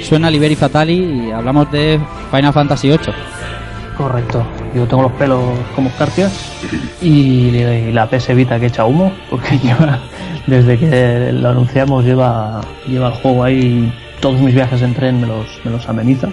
suena 0.03 0.31
Liberi 0.31 0.57
Fatali 0.57 1.27
y 1.27 1.31
hablamos 1.31 1.71
de 1.71 2.01
Final 2.31 2.53
Fantasy 2.53 2.89
VIII. 2.89 2.99
Correcto. 3.97 4.47
Yo 4.75 4.87
tengo 4.87 5.03
los 5.03 5.13
pelos 5.13 5.41
como 5.75 5.89
escarpias 5.89 6.33
y, 7.01 7.09
y 7.09 7.93
la 7.93 8.09
PS 8.09 8.35
Vita 8.35 8.61
que 8.61 8.67
echa 8.67 8.85
humo, 8.85 9.13
porque 9.31 9.59
lleva, 9.63 10.01
desde 10.47 10.79
que 10.79 11.33
lo 11.33 11.51
anunciamos 11.51 12.05
lleva, 12.05 12.61
lleva 12.87 13.09
el 13.09 13.15
juego 13.15 13.45
ahí, 13.45 13.93
todos 14.21 14.41
mis 14.41 14.55
viajes 14.55 14.83
en 14.83 14.95
tren 14.95 15.21
me 15.21 15.27
los, 15.27 15.47
me 15.65 15.71
los 15.71 15.89
ameniza. 15.89 16.29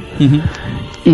Y, 1.06 1.10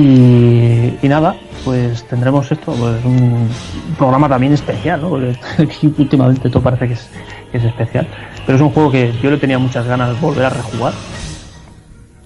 y 1.02 1.08
nada, 1.08 1.36
pues 1.64 2.04
tendremos 2.08 2.52
esto, 2.52 2.74
pues 2.74 3.04
un 3.04 3.50
programa 3.98 4.30
también 4.30 4.54
especial, 4.54 5.02
¿no? 5.02 5.10
Porque 5.10 5.38
últimamente 5.98 6.50
todo 6.50 6.64
parece 6.64 6.88
que 6.88 6.94
es, 6.94 7.10
que 7.52 7.58
es 7.58 7.64
especial. 7.64 8.08
Pero 8.46 8.56
es 8.56 8.62
un 8.62 8.70
juego 8.70 8.92
que 8.92 9.14
yo 9.22 9.30
le 9.30 9.38
tenía 9.38 9.60
muchas 9.60 9.86
ganas 9.86 10.10
de 10.10 10.20
volver 10.20 10.46
a 10.46 10.50
rejugar. 10.50 10.94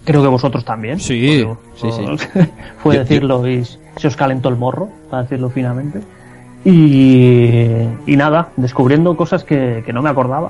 Creo 0.06 0.22
que 0.22 0.28
vosotros 0.28 0.66
también. 0.66 1.00
Sí, 1.00 1.46
sí, 1.76 1.88
sí. 1.92 2.06
Fue 2.84 2.98
decirlo 2.98 3.48
y 3.48 3.64
se 3.66 4.08
os 4.08 4.16
calentó 4.16 4.50
el 4.50 4.56
morro, 4.58 4.90
para 5.10 5.24
decirlo 5.24 5.50
finamente. 5.50 6.02
Y, 6.66 7.88
y 8.06 8.16
nada, 8.16 8.50
descubriendo 8.58 9.16
cosas 9.16 9.44
que, 9.44 9.84
que 9.86 9.94
no 9.94 10.02
me 10.02 10.10
acordaba. 10.10 10.50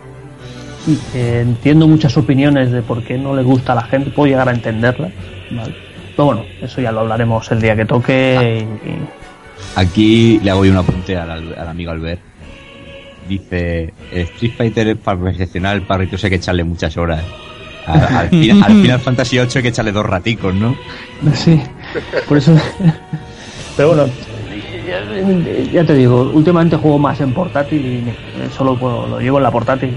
Y 0.86 0.96
que 1.12 1.42
entiendo 1.42 1.88
muchas 1.88 2.16
opiniones 2.18 2.72
de 2.72 2.82
por 2.82 3.04
qué 3.04 3.18
no 3.18 3.36
le 3.36 3.44
gusta 3.44 3.72
a 3.72 3.76
la 3.76 3.84
gente, 3.84 4.10
puedo 4.12 4.28
llegar 4.28 4.50
a 4.50 4.54
entenderlas. 4.54 5.12
¿vale? 5.52 5.74
Pero 6.16 6.26
bueno, 6.26 6.44
eso 6.62 6.82
ya 6.82 6.92
lo 6.92 7.02
hablaremos 7.02 7.52
el 7.52 7.62
día 7.62 7.76
que 7.76 7.86
toque. 7.86 8.66
y- 8.86 8.90
y, 8.90 8.96
Aquí 9.76 10.40
le 10.44 10.52
hago 10.52 10.66
yo 10.66 10.72
un 10.72 10.78
apunte 10.78 11.18
al, 11.18 11.54
al 11.58 11.68
amigo 11.68 11.92
Albert. 11.92 12.20
Dice, 13.28 13.94
Street 14.12 14.52
Fighter 14.58 14.98
para 14.98 15.20
perfeccionar 15.20 15.76
el 15.78 15.84
parrito 15.84 16.18
hay 16.22 16.30
que 16.30 16.36
echarle 16.36 16.64
muchas 16.64 16.96
horas. 16.98 17.24
Al, 17.86 18.02
al 18.16 18.30
fin- 18.30 18.64
al 18.64 18.72
Final 18.82 19.00
Fantasy 19.00 19.38
VIII 19.38 19.50
hay 19.56 19.62
que 19.62 19.68
echarle 19.70 19.92
dos 19.92 20.06
raticos, 20.06 20.54
¿no? 20.56 20.76
Sí, 21.34 21.62
por 22.28 22.38
eso. 22.38 22.56
Pero 23.76 23.90
bueno, 23.90 24.06
ya, 25.74 25.84
te 25.86 25.94
digo, 25.96 26.32
últimamente 26.34 26.76
juego 26.78 27.00
más 27.00 27.20
en 27.22 27.34
portátil 27.34 27.86
y 27.86 28.50
solo 28.56 28.76
puedo- 28.78 29.08
lo 29.08 29.20
llevo 29.20 29.38
en 29.38 29.44
la 29.44 29.52
portátil 29.52 29.90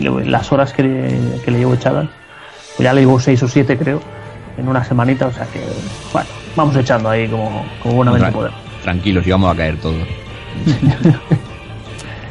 y, 0.00 0.02
las 0.28 0.52
horas 0.52 0.72
que, 0.72 0.82
le- 0.82 1.40
que 1.44 1.50
le 1.50 1.58
llevo 1.58 1.74
echadas, 1.74 2.06
pues 2.76 2.84
ya 2.84 2.92
le 2.92 3.00
llevo 3.00 3.18
6 3.18 3.42
o 3.42 3.48
7 3.48 3.76
creo, 3.78 4.00
en 4.58 4.68
una 4.68 4.84
semanita, 4.84 5.26
o 5.26 5.32
sea 5.32 5.46
que, 5.46 5.60
bueno, 6.12 6.28
vamos 6.54 6.76
echando 6.76 7.08
ahí 7.08 7.26
como, 7.28 7.64
como 7.82 7.94
buenamente 7.96 8.30
podemos. 8.32 8.58
Tranquilos, 8.82 9.26
y 9.26 9.30
vamos 9.30 9.52
a 9.52 9.56
caer 9.56 9.76
todos. 9.78 9.96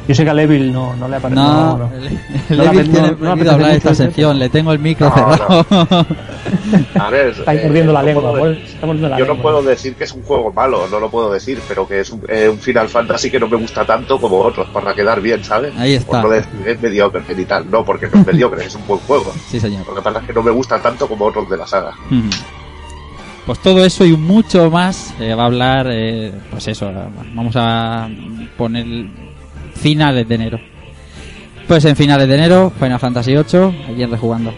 Yo 0.08 0.14
sé 0.14 0.24
que 0.24 0.30
a 0.30 0.34
Levil 0.35 0.72
no, 0.72 0.95
no 0.95 1.08
le 1.08 1.16
ha 1.16 1.19
parecido. 1.19 1.43
No, 1.48 1.77
no, 1.77 1.90
No 1.90 1.95
el 1.95 2.58
la 2.58 2.64
Evil 2.66 2.80
apetece- 2.80 2.92
tiene 2.92 3.08
no- 3.08 3.11
no 3.11 3.17
prohibido 3.17 3.32
apetece 3.32 3.50
hablar 3.56 3.72
de 3.72 3.77
esta 3.77 3.95
sección, 3.95 4.38
le 4.40 4.50
tengo 4.50 4.72
el 4.72 4.80
micro 4.80 5.09
No, 5.09 5.16
cerrado. 5.16 5.66
A 7.00 7.09
ver, 7.09 7.27
Está 7.40 7.51
ahí 7.51 7.58
eh, 7.58 7.64
mordiendo 7.66 7.92
la 7.93 8.00
no 8.01 8.06
lengua, 8.06 8.22
puedo 8.32 8.40
pues, 8.40 8.58
está 8.74 8.85
mordiendo 8.85 9.09
la 9.09 9.17
yo 9.17 9.25
no 9.25 9.34
lengua. 9.34 9.51
puedo 9.51 9.64
decir 9.64 9.95
que 9.95 10.03
es 10.03 10.11
un 10.11 10.22
juego 10.24 10.53
malo, 10.53 10.88
no 10.92 11.00
lo 11.00 11.09
puedo 11.09 11.32
decir, 11.34 11.59
pero 11.67 11.88
que 11.88 12.01
es 12.01 12.11
un, 12.11 12.22
eh, 12.30 12.48
un 12.50 12.59
Final 12.59 12.88
Fantasy 12.88 13.32
que 13.32 13.40
no 13.40 13.48
me 13.48 13.58
gusta 13.58 13.84
tanto 13.84 14.19
como 14.22 14.38
otros, 14.42 14.67
para 14.69 14.93
quedar 14.93 15.22
bien, 15.22 15.43
¿sabes? 15.43 15.74
Ahí 15.77 15.93
está. 15.93 16.22
Por 16.22 16.30
no 16.30 16.35
decir 16.35 16.51
es 16.67 16.82
mediocre 16.82 17.22
ni 17.35 17.45
tal, 17.45 17.69
no, 17.72 17.84
porque 17.84 18.08
no 18.08 18.19
es 18.22 18.27
mediocre, 18.27 18.64
es 18.66 18.75
un 18.75 18.85
buen 18.85 19.00
juego. 19.01 19.34
Sí, 19.50 19.59
señor. 19.59 19.88
Lo 19.88 19.95
que 19.95 20.01
pasa 20.03 20.19
es 20.19 20.25
que 20.27 20.34
no 20.34 20.43
me 20.43 20.51
gusta 20.51 20.80
tanto 20.80 21.08
como 21.08 21.25
otros 21.25 21.50
de 21.50 21.58
la 21.58 21.66
saga. 21.66 21.93
Pues 23.45 23.59
todo 23.59 23.84
eso 23.85 24.03
y 24.06 24.16
mucho 24.17 24.69
más 24.72 25.14
eh, 25.19 25.34
va 25.35 25.43
a 25.43 25.45
hablar, 25.48 25.88
eh, 25.90 26.32
pues 26.51 26.67
eso, 26.67 26.92
vamos 27.35 27.56
a 27.56 28.08
poner 28.58 28.85
finales 29.85 30.27
de 30.27 30.33
enero. 30.33 30.59
Pues 31.67 31.85
en 31.85 31.95
finales 31.95 32.27
de 32.27 32.33
enero, 32.33 32.73
Final 32.80 32.99
Fantasy 32.99 33.35
VIII, 33.35 33.85
allí 33.88 34.01
en 34.01 34.09
Rejugando. 34.09 34.51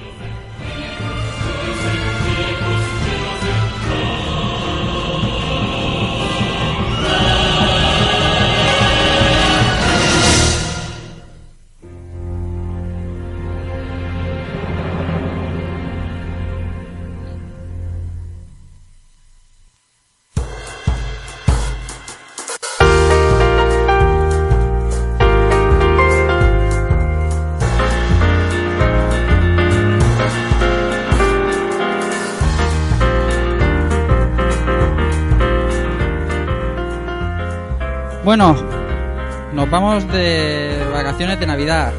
De 40.06 40.78
vacaciones 40.94 41.40
de 41.40 41.48
Navidad. 41.48 41.94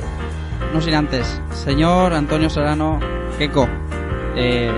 No 0.74 0.80
sin 0.80 0.94
antes. 0.94 1.40
Señor 1.52 2.12
Antonio 2.12 2.50
Serrano, 2.50 3.00
Keiko, 3.38 3.66
eh, 4.36 4.70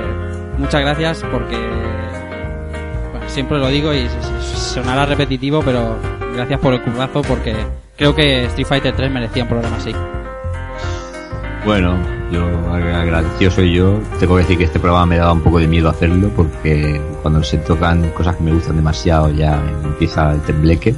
muchas 0.58 0.80
gracias 0.82 1.24
porque 1.32 1.56
bueno, 1.56 3.28
siempre 3.28 3.58
lo 3.58 3.68
digo 3.68 3.92
y 3.92 4.06
sonará 4.42 5.04
repetitivo, 5.06 5.62
pero 5.64 5.96
gracias 6.34 6.60
por 6.60 6.74
el 6.74 6.82
currazo 6.82 7.22
porque 7.22 7.56
creo 7.96 8.14
que 8.14 8.44
Street 8.46 8.66
Fighter 8.66 8.94
3 8.94 9.10
merecía 9.10 9.42
un 9.42 9.48
programa 9.48 9.76
así. 9.78 9.92
Bueno, 11.64 11.96
yo 12.32 12.40
ag- 12.72 12.94
agradecido 13.02 13.50
soy 13.50 13.74
yo. 13.74 13.98
Tengo 14.18 14.36
que 14.36 14.42
decir 14.42 14.58
que 14.58 14.64
este 14.64 14.78
programa 14.78 15.06
me 15.06 15.16
daba 15.18 15.32
un 15.32 15.40
poco 15.42 15.58
de 15.58 15.66
miedo 15.66 15.90
hacerlo 15.90 16.30
porque 16.34 17.00
cuando 17.22 17.42
se 17.42 17.58
tocan 17.58 18.08
cosas 18.10 18.36
que 18.36 18.44
me 18.44 18.52
gustan 18.52 18.76
demasiado 18.76 19.30
ya 19.30 19.60
empieza 19.84 20.32
el 20.32 20.40
tembleque. 20.42 20.94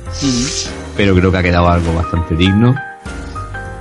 Pero 0.97 1.15
creo 1.15 1.31
que 1.33 1.39
ha 1.39 1.43
quedado 1.43 1.69
algo 1.69 1.95
bastante 1.95 2.35
digno. 2.37 2.75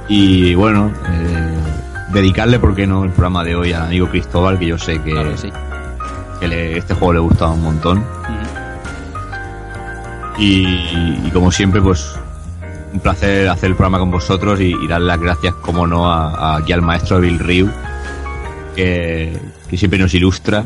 Y 0.08 0.56
bueno, 0.56 0.92
eh, 1.10 1.58
dedicarle, 2.14 2.60
¿por 2.60 2.76
qué 2.76 2.86
no?, 2.88 3.04
el 3.04 3.12
programa 3.12 3.44
de 3.44 3.56
hoy 3.56 3.74
al 3.74 3.84
amigo 3.84 4.08
Cristóbal, 4.10 4.58
que 4.60 4.68
yo 4.68 4.78
sé 4.78 5.02
que, 5.02 5.12
Claro 5.12 5.32
que 5.32 5.38
sí. 5.38 5.50
que 6.40 6.48
le- 6.48 6.78
este 6.78 6.94
juego 6.94 7.14
le 7.14 7.20
gusta 7.20 7.48
un 7.48 7.62
montón. 7.64 8.04
Y, 10.38 10.66
y 11.26 11.30
como 11.34 11.52
siempre, 11.52 11.82
pues 11.82 12.16
un 12.94 13.00
placer 13.00 13.48
hacer 13.48 13.70
el 13.70 13.76
programa 13.76 14.00
con 14.00 14.12
vosotros 14.12 14.60
y, 14.60 14.74
y 14.74 14.88
dar 14.88 15.02
las 15.02 15.20
gracias, 15.20 15.54
como 15.56 15.86
no, 15.88 16.12
a, 16.12 16.30
a- 16.30 16.58
aquí 16.58 16.74
al 16.74 16.82
maestro 16.82 17.20
Bill 17.20 17.40
Ryu, 17.40 17.70
que, 18.76 19.38
que 19.70 19.78
siempre 19.78 20.00
nos 20.00 20.14
ilustra. 20.14 20.64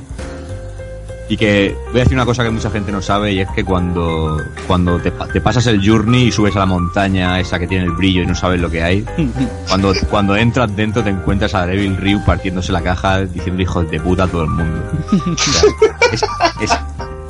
Y 1.28 1.38
que 1.38 1.76
voy 1.88 1.96
a 2.02 2.04
decir 2.04 2.14
una 2.16 2.26
cosa 2.26 2.44
que 2.44 2.52
mucha 2.52 2.70
gente 2.70 2.92
no 2.92 3.02
sabe 3.02 3.34
y 3.34 3.40
es 3.40 3.50
que 3.50 3.64
cuando, 3.64 4.38
cuando 4.68 5.00
te, 5.00 5.12
pa- 5.12 5.28
te 5.28 5.42
pasas 5.42 5.66
el 5.66 5.82
journey 5.84 6.28
y 6.28 6.32
subes 6.32 6.56
a 6.56 6.60
la 6.60 6.68
montaña 6.68 7.40
esa 7.40 7.58
que 7.58 7.66
tiene 7.66 7.86
el 7.86 7.92
brillo 7.94 8.22
y 8.22 8.28
no 8.28 8.36
sabes 8.36 8.62
lo 8.62 8.70
que 8.70 8.84
hay, 8.84 9.04
cuando, 9.68 9.92
cuando 10.12 10.36
entras 10.36 10.76
dentro 10.76 11.04
te 11.04 11.10
encuentras 11.10 11.56
a 11.56 11.66
Devil 11.66 11.98
Ryu 11.98 12.24
partiéndose 12.24 12.72
la 12.72 12.82
caja 12.82 13.22
diciendo 13.22 13.60
hijos 13.64 13.90
de 13.90 14.00
puta 14.00 14.26
a 14.26 14.28
todo 14.28 14.44
el 14.44 14.50
mundo. 14.52 14.84
O 15.12 15.38
sea, 15.38 15.70
es- 16.12 16.24
es- 16.62 16.78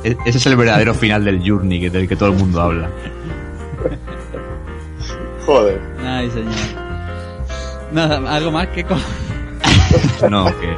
es- 0.04 0.16
ese 0.26 0.38
es 0.38 0.46
el 0.46 0.56
verdadero 0.56 0.92
final 0.92 1.24
del 1.24 1.40
journey 1.48 1.80
que, 1.80 1.88
del 1.88 2.06
que 2.06 2.16
todo 2.16 2.28
el 2.28 2.36
mundo 2.36 2.60
habla. 2.60 2.90
Joder. 5.46 5.80
Ay, 6.04 6.30
señor. 6.30 6.52
Nada, 7.92 8.34
algo 8.34 8.50
más 8.50 8.66
que 8.68 8.84
con... 8.84 8.98
No, 10.28 10.46
que. 10.46 10.76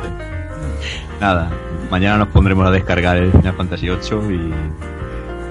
Nada, 1.21 1.51
mañana 1.91 2.19
nos 2.19 2.29
pondremos 2.29 2.67
a 2.67 2.71
descargar 2.71 3.17
el 3.17 3.33
Final 3.33 3.55
Fantasy 3.55 3.89
VIII 3.89 4.35
y. 4.35 4.55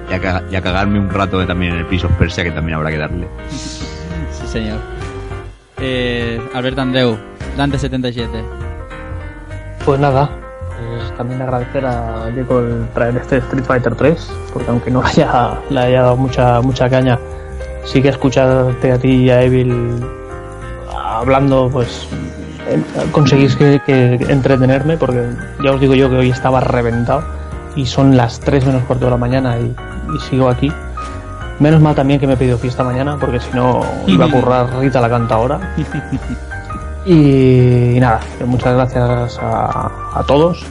Y 0.10 0.14
a, 0.14 0.44
y 0.50 0.56
a 0.56 0.62
cagarme 0.62 1.00
un 1.00 1.10
rato 1.10 1.46
también 1.46 1.74
en 1.74 1.80
el 1.80 1.86
Prince 1.86 2.06
of 2.06 2.14
Persia, 2.14 2.42
que 2.46 2.52
también 2.52 2.78
habrá 2.78 2.92
que 2.92 2.98
darle. 2.98 3.28
Sí, 3.50 4.48
señor. 4.48 4.80
Eh, 5.80 6.40
Alberto 6.54 6.82
Andreu, 6.82 7.18
Dante77. 7.58 8.28
Pues 9.84 10.00
nada, 10.00 10.30
pues 10.78 11.16
también 11.18 11.42
agradecer 11.42 11.86
a 11.86 12.28
Diego 12.28 12.60
el 12.60 12.88
traer 12.94 13.18
este 13.18 13.38
Street 13.38 13.66
Fighter 13.66 13.96
3, 13.96 14.32
porque 14.54 14.70
aunque 14.70 14.92
no 14.92 15.02
haya, 15.06 15.60
le 15.70 15.80
haya 15.80 16.02
dado 16.04 16.18
mucha, 16.18 16.62
mucha 16.62 16.90
caña, 16.90 17.20
sí 17.84 18.02
que 18.02 18.10
escucharte 18.10 18.92
a 18.92 18.98
ti 18.98 19.10
y 19.10 19.30
a 19.30 19.44
Evil 19.44 20.04
hablando, 20.94 21.70
pues 21.72 22.08
conseguís 23.12 23.56
que, 23.56 23.82
que 23.86 24.16
entretenerme, 24.30 24.98
porque 24.98 25.24
ya 25.64 25.72
os 25.72 25.82
digo 25.82 25.96
yo 25.96 26.10
que 26.10 26.18
hoy 26.18 26.30
estaba 26.30 26.60
reventado 26.60 27.24
y 27.76 27.86
son 27.86 28.18
las 28.18 28.40
3 28.40 28.66
menos 28.66 28.84
cuarto 28.84 29.06
de 29.06 29.12
la 29.12 29.18
mañana 29.18 29.58
y, 29.60 29.76
y 30.16 30.20
sigo 30.30 30.50
aquí. 30.50 30.72
Menos 31.60 31.82
mal 31.82 31.96
también 31.96 32.20
que 32.20 32.28
me 32.28 32.34
he 32.34 32.38
pedido 32.38 32.58
fiesta 32.58 32.84
mañana, 32.84 33.18
porque 33.20 33.40
si 33.40 33.52
no 33.54 33.82
iba 34.06 34.26
a 34.26 34.32
currar 34.32 34.78
Rita 34.80 35.02
la 35.02 35.10
canta 35.10 35.36
ahora. 35.36 35.76
Y, 37.10 37.98
nada, 38.02 38.20
muchas 38.46 38.74
gracias 38.74 39.40
a, 39.42 39.90
a 40.14 40.24
todos. 40.28 40.62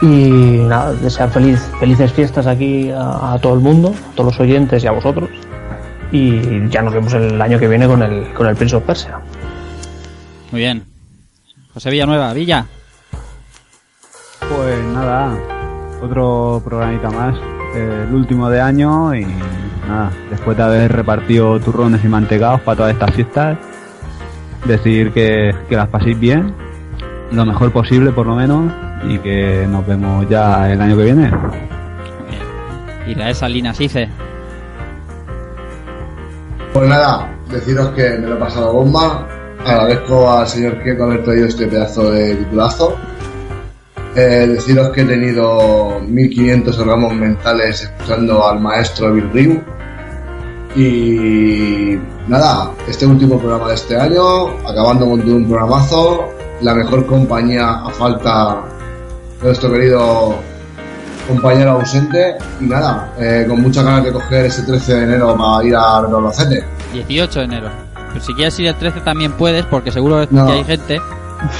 Y 0.00 0.62
nada, 0.68 0.92
desear 0.92 1.30
feliz, 1.30 1.60
felices 1.80 2.12
fiestas 2.12 2.46
aquí 2.46 2.90
a, 2.92 3.32
a 3.32 3.38
todo 3.40 3.54
el 3.54 3.60
mundo, 3.60 3.92
a 4.12 4.14
todos 4.14 4.32
los 4.32 4.40
oyentes 4.40 4.84
y 4.84 4.86
a 4.86 4.92
vosotros. 4.92 5.28
Y 6.12 6.68
ya 6.68 6.82
nos 6.82 6.94
vemos 6.94 7.12
el 7.14 7.42
año 7.42 7.58
que 7.58 7.66
viene 7.66 7.88
con 7.88 8.04
el, 8.04 8.32
con 8.34 8.46
el 8.46 8.54
Prince 8.54 8.76
of 8.76 8.84
Persia. 8.84 9.18
Muy 10.52 10.60
bien. 10.60 10.87
José 11.74 11.90
Villanueva, 11.90 12.32
Villa. 12.32 12.66
Pues 14.40 14.84
nada, 14.86 15.36
otro 16.02 16.62
programita 16.64 17.10
más, 17.10 17.36
eh, 17.74 18.04
el 18.08 18.14
último 18.14 18.48
de 18.48 18.60
año 18.60 19.14
y 19.14 19.26
nada, 19.86 20.10
después 20.30 20.56
de 20.56 20.62
haber 20.62 20.92
repartido 20.92 21.60
turrones 21.60 22.04
y 22.04 22.08
mantecados 22.08 22.60
para 22.62 22.76
todas 22.76 22.92
estas 22.92 23.14
fiestas, 23.14 23.58
decir 24.64 25.12
que, 25.12 25.54
que 25.68 25.76
las 25.76 25.88
paséis 25.88 26.18
bien, 26.18 26.54
lo 27.30 27.44
mejor 27.44 27.72
posible 27.72 28.10
por 28.12 28.26
lo 28.26 28.34
menos, 28.34 28.72
y 29.04 29.18
que 29.18 29.66
nos 29.68 29.86
vemos 29.86 30.28
ya 30.28 30.70
el 30.70 30.80
año 30.80 30.96
que 30.96 31.04
viene. 31.04 31.30
Y 33.06 33.14
la 33.14 33.30
esa 33.30 33.48
Lina 33.48 33.72
Sice. 33.74 34.08
Pues 36.72 36.88
nada, 36.88 37.34
deciros 37.50 37.90
que 37.90 38.18
me 38.18 38.26
lo 38.26 38.36
he 38.36 38.38
pasado 38.38 38.72
bomba. 38.72 39.26
Agradezco 39.68 40.30
al 40.30 40.48
señor 40.48 40.82
Kieto 40.82 41.04
haber 41.04 41.22
traído 41.24 41.46
este 41.46 41.66
pedazo 41.66 42.10
de 42.10 42.36
titulazo. 42.36 42.96
Eh, 44.16 44.46
deciros 44.48 44.88
que 44.90 45.02
he 45.02 45.04
tenido 45.04 46.00
1500 46.00 46.78
orgamos 46.78 47.12
mentales 47.14 47.82
escuchando 47.82 48.48
al 48.48 48.60
maestro 48.60 49.12
Bill 49.12 49.30
Ryu. 49.30 49.62
Y 50.74 51.98
nada, 52.28 52.70
este 52.88 53.04
último 53.04 53.38
programa 53.38 53.68
de 53.68 53.74
este 53.74 53.94
año, 53.94 54.48
acabando 54.66 55.06
con 55.06 55.20
todo 55.20 55.36
un 55.36 55.46
programazo, 55.46 56.28
la 56.62 56.74
mejor 56.74 57.04
compañía 57.04 57.68
a 57.70 57.90
falta 57.90 58.62
de 59.40 59.48
nuestro 59.48 59.70
querido 59.70 60.34
compañero 61.28 61.72
ausente. 61.72 62.36
Y 62.58 62.64
nada, 62.64 63.12
eh, 63.18 63.44
con 63.46 63.60
muchas 63.60 63.84
ganas 63.84 64.02
de 64.02 64.12
coger 64.12 64.46
ese 64.46 64.62
13 64.62 64.94
de 64.94 65.02
enero 65.04 65.36
para 65.36 65.62
ir 65.62 65.76
a 65.76 65.98
Albacete. 65.98 66.64
18 66.94 67.40
de 67.40 67.44
enero. 67.44 67.87
Si 68.22 68.34
quieres 68.34 68.58
ir 68.58 68.66
el 68.68 68.74
13 68.76 69.00
también 69.00 69.32
puedes, 69.32 69.64
porque 69.66 69.90
seguro 69.92 70.26
No. 70.30 70.46
que 70.46 70.52
hay 70.52 70.64
gente. 70.64 71.00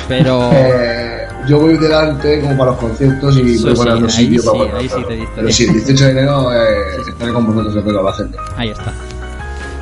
Pero. 0.09 0.51
Eh, 0.53 1.25
yo 1.47 1.61
voy 1.61 1.79
delante 1.79 2.41
como 2.43 2.59
para 2.59 2.73
los 2.73 2.81
conciertos 2.81 3.37
y 3.39 3.55
Eso 3.55 3.69
voy 3.75 3.77
sí, 3.77 3.89
ahí 3.89 4.11
sitio 4.11 4.43
sí, 4.43 4.47
para 4.49 4.59
poner 4.59 4.75
ahí 4.77 4.89
sí 4.89 4.95
otro. 4.97 5.09
te 5.09 5.15
diste 5.15 5.33
Pero 5.37 5.51
sí, 5.53 5.65
el 5.65 5.73
18 5.73 6.05
de 6.05 6.11
enero 6.11 6.53
eh, 6.53 6.67
estaré 7.09 7.33
con 7.33 7.47
vosotros 7.47 7.87
en 7.87 8.05
la 8.05 8.13
gente. 8.13 8.39
Ahí 8.57 8.69
está. 8.71 8.93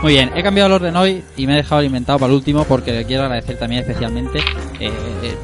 Muy 0.02 0.12
bien, 0.12 0.30
he 0.36 0.42
cambiado 0.44 0.66
el 0.68 0.72
orden 0.74 0.94
hoy 0.96 1.24
y 1.36 1.46
me 1.46 1.55
he 1.55 1.56
dejado 1.56 1.80
el 1.80 1.86
inventado 1.86 2.18
para 2.20 2.30
el 2.30 2.36
último 2.36 2.64
porque 2.64 2.92
le 2.92 3.05
quiero 3.05 3.22
agradecer 3.24 3.58
también 3.58 3.80
especialmente. 3.82 4.38
eh, 4.78 4.92
eh, 5.22 5.36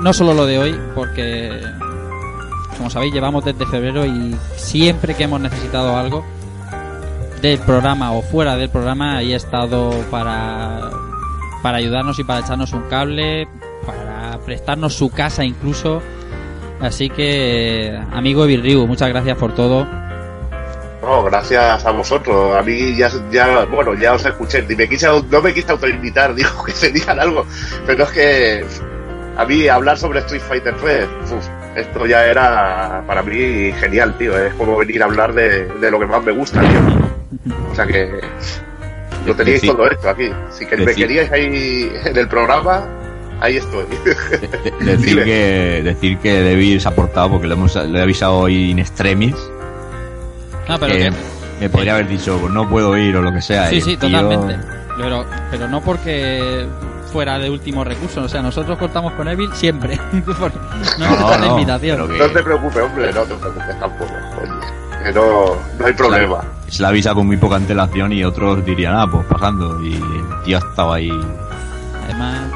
no 0.00 0.12
solo 0.12 0.34
lo 0.34 0.44
de 0.44 0.58
hoy, 0.58 0.78
porque 0.94 1.60
como 2.76 2.90
sabéis 2.90 3.14
llevamos 3.14 3.44
desde 3.44 3.64
febrero 3.66 4.04
y 4.04 4.34
siempre 4.56 5.14
que 5.14 5.24
hemos 5.24 5.40
necesitado 5.40 5.96
algo 5.96 6.24
del 7.40 7.58
programa 7.60 8.12
o 8.12 8.22
fuera 8.22 8.56
del 8.56 8.70
programa 8.70 9.16
ahí 9.16 9.32
he 9.32 9.36
estado 9.36 9.90
para 10.10 10.90
para 11.62 11.78
ayudarnos 11.78 12.18
y 12.18 12.24
para 12.24 12.40
echarnos 12.40 12.72
un 12.72 12.82
cable, 12.82 13.48
para 13.86 14.38
prestarnos 14.44 14.94
su 14.94 15.10
casa 15.10 15.44
incluso. 15.44 16.02
Así 16.80 17.10
que, 17.10 17.98
amigo 18.12 18.46
Virriu, 18.46 18.86
muchas 18.86 19.10
gracias 19.10 19.36
por 19.36 19.54
todo. 19.54 19.86
No, 21.02 21.24
gracias 21.24 21.84
a 21.84 21.90
vosotros. 21.90 22.56
A 22.56 22.62
mí 22.62 22.96
ya, 22.96 23.10
bueno, 23.66 23.94
ya 23.94 24.14
os 24.14 24.24
escuché. 24.24 24.62
Ni 24.62 24.74
me 24.74 24.88
quise, 24.88 25.06
no 25.30 25.42
me 25.42 25.52
quise 25.52 25.72
autoinvitar, 25.72 26.34
dijo 26.34 26.64
que 26.64 26.72
tenían 26.72 27.20
algo. 27.20 27.44
Pero 27.86 28.04
es 28.04 28.10
que 28.10 28.64
a 29.36 29.44
mí 29.44 29.68
hablar 29.68 29.98
sobre 29.98 30.20
Street 30.20 30.42
Fighter 30.42 30.74
3, 30.76 31.08
uf, 31.32 31.48
esto 31.76 32.06
ya 32.06 32.24
era 32.24 33.02
para 33.06 33.22
mí 33.22 33.72
genial, 33.72 34.16
tío. 34.16 34.36
Es 34.38 34.54
como 34.54 34.76
venir 34.76 35.02
a 35.02 35.06
hablar 35.06 35.34
de, 35.34 35.66
de 35.66 35.90
lo 35.90 35.98
que 35.98 36.06
más 36.06 36.22
me 36.22 36.32
gusta, 36.32 36.60
tío. 36.60 37.09
O 37.70 37.74
sea 37.74 37.86
que 37.86 38.20
lo 39.26 39.34
teníais 39.36 39.62
todo 39.62 39.88
esto 39.90 40.08
aquí. 40.08 40.30
Si 40.50 40.66
que 40.66 40.76
me 40.76 40.94
queríais 40.94 41.30
ahí 41.30 41.90
en 42.04 42.16
el 42.16 42.28
programa, 42.28 42.84
ahí 43.40 43.56
estoy. 43.56 43.84
De- 44.04 44.84
decir 44.92 45.24
que 45.24 45.80
decir 45.84 46.18
que 46.18 46.42
David 46.42 46.80
se 46.80 46.88
ha 46.88 46.94
portado 46.94 47.30
porque 47.32 47.46
le 47.46 47.54
hemos 47.54 47.74
le 47.76 47.98
he 47.98 48.02
avisado 48.02 48.38
hoy 48.38 48.70
in 48.70 48.78
extremis 48.78 49.34
No, 50.68 50.78
pero 50.78 50.92
que 50.92 50.98
que- 50.98 51.12
me 51.60 51.68
podría 51.68 51.94
haber 51.94 52.08
dicho 52.08 52.38
pues 52.40 52.52
no 52.52 52.68
puedo 52.68 52.96
ir 52.96 53.14
o 53.16 53.22
lo 53.22 53.32
que 53.32 53.42
sea 53.42 53.68
Sí, 53.68 53.80
sí, 53.80 53.96
tío- 53.96 54.08
totalmente. 54.10 54.58
Pero, 54.98 55.24
pero 55.50 55.68
no 55.68 55.80
porque 55.82 56.66
fuera 57.12 57.38
de 57.38 57.48
último 57.50 57.82
recurso. 57.84 58.22
O 58.22 58.28
sea, 58.28 58.40
nosotros 58.42 58.78
cortamos 58.78 59.12
con 59.14 59.26
Evil 59.28 59.50
siempre. 59.54 59.98
No 60.12 60.20
No, 60.20 60.38
necesitas 60.78 61.30
la 61.30 61.46
no, 61.46 61.46
invitación. 61.58 62.08
que- 62.10 62.18
No 62.18 62.26
te 62.30 62.42
preocupes, 62.42 62.82
hombre, 62.82 63.12
no 63.12 63.22
te 63.22 63.34
preocupes 63.34 63.78
tampoco. 63.80 64.12
Oye, 64.42 64.50
que 65.02 65.12
no, 65.12 65.56
no 65.78 65.86
hay 65.86 65.92
problema. 65.92 66.44
se 66.68 66.82
la 66.82 66.88
avisa 66.88 67.14
con 67.14 67.26
muy 67.26 67.36
poca 67.36 67.56
antelación 67.56 68.12
y 68.12 68.24
otros 68.24 68.64
dirían 68.64 68.94
ah 68.96 69.06
pues 69.10 69.26
pasando 69.26 69.82
y 69.82 69.94
el 69.94 70.42
tío 70.44 70.56
ha 70.58 70.60
estado 70.60 70.92
ahí 70.92 71.10
Además, 72.04 72.50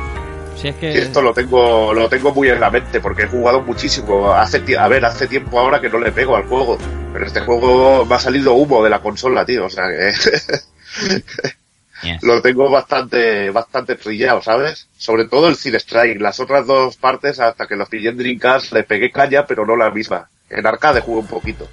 si 0.57 0.69
es 0.69 0.77
que. 0.77 0.93
Sí, 0.93 0.99
esto 0.99 1.23
lo 1.23 1.33
tengo, 1.33 1.93
lo 1.95 2.09
tengo 2.09 2.33
muy 2.35 2.49
en 2.49 2.59
la 2.61 2.71
mente 2.71 3.01
porque 3.01 3.23
he 3.23 3.27
jugado 3.29 3.61
muchísimo. 3.63 4.33
Hace 4.33 4.63
a 4.77 4.89
ver, 4.89 5.05
hace 5.05 5.27
tiempo 5.29 5.61
ahora 5.61 5.81
que 5.81 5.89
no 5.89 5.99
le 5.99 6.11
pego 6.11 6.35
al 6.35 6.45
juego, 6.45 6.77
pero 7.13 7.25
este 7.27 7.41
juego 7.41 8.05
me 8.05 8.15
ha 8.17 8.19
salido 8.19 8.55
humo 8.55 8.83
de 8.83 8.91
la 8.91 9.01
consola, 9.01 9.45
tío. 9.45 9.67
O 9.67 9.71
sea 9.71 9.85
que 9.89 10.13
Yes. 12.03 12.23
lo 12.23 12.43
tengo 12.43 12.69
bastante, 12.69 13.51
bastante 13.51 13.95
trillado, 13.95 14.43
¿sabes? 14.43 14.89
Sobre 14.99 15.27
todo 15.27 15.49
el 15.49 15.55
Strike. 15.55 16.21
Las 16.21 16.39
otras 16.41 16.67
dos 16.67 16.97
partes, 16.97 17.41
hasta 17.41 17.67
que 17.67 17.77
los 17.77 17.89
pillé 17.89 18.11
en 18.11 18.19
Dreamcast, 18.19 18.73
le 18.73 18.83
pegué 18.83 19.11
caña, 19.11 19.47
pero 19.47 19.65
no 19.65 19.77
la 19.77 19.91
misma. 19.91 20.29
En 20.51 20.67
arcade 20.67 21.01
jugué 21.01 21.21
un 21.21 21.27
poquito. 21.27 21.67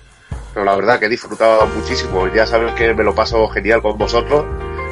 Pero 0.53 0.65
la 0.65 0.75
verdad 0.75 0.99
que 0.99 1.05
he 1.05 1.09
disfrutado 1.09 1.65
muchísimo. 1.67 2.27
Ya 2.33 2.45
sabes 2.45 2.73
que 2.73 2.93
me 2.93 3.03
lo 3.03 3.15
paso 3.15 3.47
genial 3.49 3.81
con 3.81 3.97
vosotros. 3.97 4.45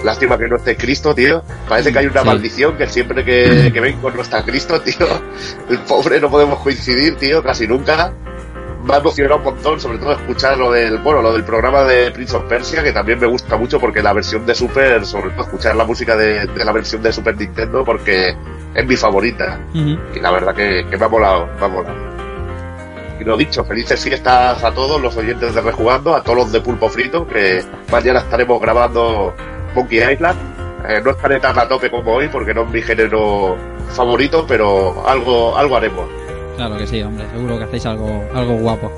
Lástima 0.03 0.37
que 0.37 0.47
no 0.47 0.55
esté 0.55 0.77
Cristo, 0.77 1.13
tío. 1.13 1.43
Parece 1.67 1.91
que 1.91 1.99
hay 1.99 2.05
una 2.07 2.21
Sí. 2.21 2.27
maldición 2.27 2.77
que 2.77 2.87
siempre 2.87 3.25
que, 3.25 3.69
que 3.73 3.79
vengo 3.81 4.09
no 4.09 4.21
está 4.21 4.43
Cristo, 4.43 4.79
tío. 4.81 5.05
El 5.69 5.79
pobre 5.79 6.21
no 6.21 6.29
podemos 6.29 6.59
coincidir, 6.59 7.15
tío, 7.17 7.43
casi 7.43 7.67
nunca. 7.67 8.13
Me 8.85 8.93
ha 8.93 8.97
emocionado 8.99 9.39
un 9.39 9.43
montón, 9.43 9.77
sobre 9.77 9.97
todo 9.97 10.13
escuchar 10.13 10.57
lo 10.57 10.71
del, 10.71 10.99
bueno, 10.99 11.21
lo 11.21 11.33
del 11.33 11.43
programa 11.43 11.83
de 11.83 12.11
Prince 12.11 12.37
of 12.37 12.43
Persia, 12.45 12.81
que 12.81 12.93
también 12.93 13.19
me 13.19 13.27
gusta 13.27 13.57
mucho 13.57 13.77
porque 13.77 14.01
la 14.01 14.13
versión 14.13 14.45
de 14.45 14.55
Super, 14.55 15.05
sobre 15.05 15.31
todo 15.31 15.41
escuchar 15.43 15.75
la 15.75 15.83
música 15.83 16.15
de, 16.15 16.47
de 16.47 16.63
la 16.65 16.71
versión 16.71 17.03
de 17.03 17.11
Super 17.11 17.35
Nintendo 17.35 17.83
porque 17.83 18.33
es 18.73 18.85
mi 18.87 18.95
favorita. 18.95 19.59
Y 20.15 20.19
la 20.21 20.31
verdad 20.31 20.55
que, 20.55 20.85
que 20.89 20.97
me 20.97 21.05
ha 21.05 21.09
molado, 21.09 21.49
me 21.59 21.65
ha 21.65 21.67
molado. 21.67 22.08
Y 23.19 23.23
lo 23.23 23.35
dicho, 23.35 23.65
felices 23.65 24.01
fiestas 24.01 24.63
a 24.63 24.71
todos 24.71 25.01
los 25.01 25.15
oyentes 25.17 25.53
de 25.53 25.61
Rejugando, 25.61 26.15
a 26.15 26.23
todos 26.23 26.37
los 26.37 26.51
de 26.51 26.61
Pulpo 26.61 26.87
Frito, 26.89 27.27
que 27.27 27.63
mañana 27.91 28.19
estaremos 28.19 28.61
grabando 28.61 29.33
Monkey 29.75 29.99
Island. 30.13 30.39
Eh, 30.87 31.01
no 31.03 31.11
estaré 31.11 31.39
tan 31.41 31.59
a 31.59 31.67
tope 31.67 31.91
como 31.91 32.13
hoy 32.13 32.29
porque 32.29 32.53
no 32.53 32.63
es 32.63 32.69
mi 32.69 32.81
género 32.81 33.57
favorito, 33.89 34.45
pero 34.47 35.05
algo, 35.07 35.57
algo 35.57 35.75
haremos. 35.75 36.09
Claro 36.55 36.77
que 36.77 36.87
sí, 36.87 37.01
hombre. 37.03 37.25
Seguro 37.33 37.57
que 37.57 37.63
hacéis 37.65 37.85
algo, 37.85 38.23
algo 38.33 38.53
guapo. 38.53 38.91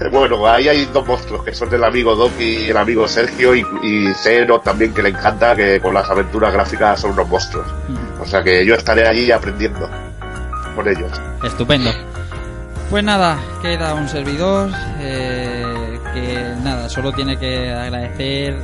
Eh, 0.00 0.08
Bueno, 0.12 0.46
ahí 0.46 0.68
hay 0.68 0.84
dos 0.92 1.06
monstruos 1.06 1.42
que 1.42 1.54
son 1.54 1.72
el 1.72 1.82
amigo 1.82 2.14
Doc 2.14 2.32
y 2.38 2.68
el 2.68 2.76
amigo 2.76 3.08
Sergio 3.08 3.54
y, 3.54 3.64
y 3.82 4.12
Zeno 4.14 4.60
también 4.60 4.92
que 4.92 5.02
le 5.02 5.08
encanta 5.08 5.56
que 5.56 5.80
con 5.80 5.94
las 5.94 6.08
aventuras 6.10 6.52
gráficas 6.52 7.00
son 7.00 7.12
unos 7.12 7.26
monstruos. 7.28 7.66
Ujú. 7.88 8.22
O 8.22 8.26
sea 8.26 8.42
que 8.42 8.64
yo 8.66 8.74
estaré 8.74 9.08
allí 9.08 9.30
aprendiendo 9.32 9.88
con 10.74 10.86
ellos. 10.86 11.10
Estupendo. 11.42 11.90
Pues 12.90 13.02
nada, 13.02 13.38
queda 13.62 13.94
un 13.94 14.08
servidor 14.08 14.70
eh, 15.00 15.98
que 16.14 16.54
nada, 16.62 16.88
solo 16.88 17.12
tiene 17.12 17.36
que 17.36 17.72
agradecer 17.72 18.56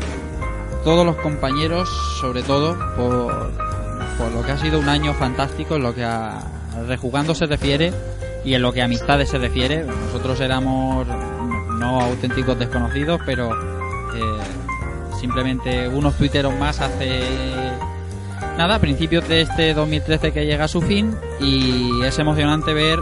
todos 0.84 1.04
los 1.04 1.16
compañeros, 1.16 1.88
sobre 2.20 2.44
todo 2.44 2.76
por, 2.96 3.50
por 4.16 4.32
lo 4.32 4.42
que 4.44 4.52
ha 4.52 4.58
sido 4.58 4.78
un 4.78 4.88
año 4.88 5.12
fantástico 5.14 5.74
en 5.74 5.82
lo 5.82 5.92
que 5.92 6.04
a, 6.04 6.40
rejugando 6.86 7.34
se 7.34 7.46
refiere 7.46 7.92
y 8.44 8.54
en 8.54 8.62
lo 8.62 8.72
que 8.72 8.80
a 8.82 8.84
amistades 8.84 9.28
se 9.28 9.38
refiere. 9.38 9.84
Nosotros 9.84 10.40
éramos 10.40 11.04
no 11.78 12.00
auténticos 12.00 12.56
desconocidos, 12.56 13.20
pero 13.26 13.50
eh, 13.52 15.18
simplemente 15.18 15.88
unos 15.88 16.16
tuiteros 16.16 16.54
más 16.54 16.80
hace 16.80 17.22
nada, 18.56 18.78
principios 18.78 19.28
de 19.28 19.42
este 19.42 19.74
2013 19.74 20.32
que 20.32 20.46
llega 20.46 20.66
a 20.66 20.68
su 20.68 20.80
fin 20.80 21.16
y 21.40 22.02
es 22.02 22.18
emocionante 22.20 22.72
ver 22.72 23.00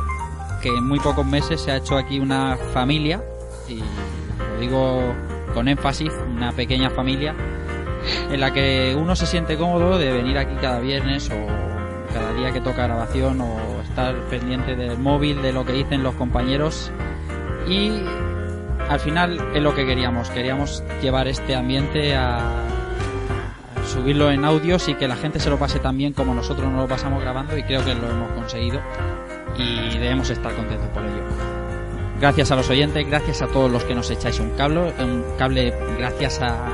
que 0.61 0.69
en 0.69 0.87
muy 0.87 1.01
pocos 1.01 1.27
meses 1.27 1.61
se 1.61 1.73
ha 1.73 1.77
hecho 1.77 1.97
aquí 1.97 2.21
una 2.21 2.57
familia 2.73 3.23
y 3.69 3.79
lo 3.79 4.61
digo 4.61 5.15
con 5.55 5.69
énfasis, 5.69 6.13
una 6.29 6.53
pequeña 6.53 6.91
familia 6.91 7.35
en 8.31 8.41
la 8.41 8.53
que 8.53 8.97
uno 8.99 9.17
se 9.17 9.27
siente 9.27 9.57
cómodo 9.57 9.99
de 9.99 10.13
venir 10.13 10.39
aquí 10.39 10.55
cada 10.61 10.81
viernes 10.81 11.31
o 11.31 11.47
cada 12.13 12.33
día 12.33 12.53
que 12.53 12.61
toca 12.61 12.87
grabación 12.87 13.41
o 13.41 13.81
estar 13.83 14.15
pendiente 14.31 14.77
del 14.77 14.99
móvil, 14.99 15.43
de 15.43 15.53
lo 15.53 15.65
que 15.65 15.73
dicen 15.73 16.03
los 16.03 16.15
compañeros 16.15 16.91
y 17.69 18.03
al 18.89 18.99
final 19.01 19.39
es 19.55 19.63
lo 19.63 19.75
que 19.75 19.87
queríamos. 19.87 20.31
Queríamos 20.31 20.83
llevar 21.01 21.29
este 21.29 21.55
ambiente 21.55 22.17
a, 22.17 22.41
subirlo 23.87 24.31
en 24.31 24.45
audios 24.45 24.89
y 24.89 24.95
que 24.95 25.09
la 25.09 25.17
gente 25.17 25.41
se 25.41 25.51
lo 25.51 25.59
pase 25.59 25.81
tan 25.81 25.99
bien 25.99 26.13
como 26.13 26.33
nosotros 26.33 26.71
nos 26.71 26.83
lo 26.83 26.89
pasamos 26.89 27.21
grabando 27.21 27.59
y 27.59 27.65
creo 27.65 27.85
que 27.85 27.95
lo 27.95 28.09
hemos 28.09 28.31
conseguido 28.33 28.81
y 29.61 29.99
debemos 29.99 30.31
estar 30.31 30.55
contentos 30.55 30.89
por 30.89 31.05
ello. 31.05 31.23
Gracias 32.21 32.51
a 32.51 32.57
los 32.57 32.69
oyentes, 32.69 33.07
gracias 33.07 33.43
a 33.43 33.47
todos 33.47 33.71
los 33.71 33.85
que 33.85 33.95
nos 33.95 34.11
echáis 34.11 34.41
un 34.41 34.51
cable, 34.51 34.93
un 34.99 35.25
cable 35.39 35.73
gracias 35.97 36.41
a 36.43 36.67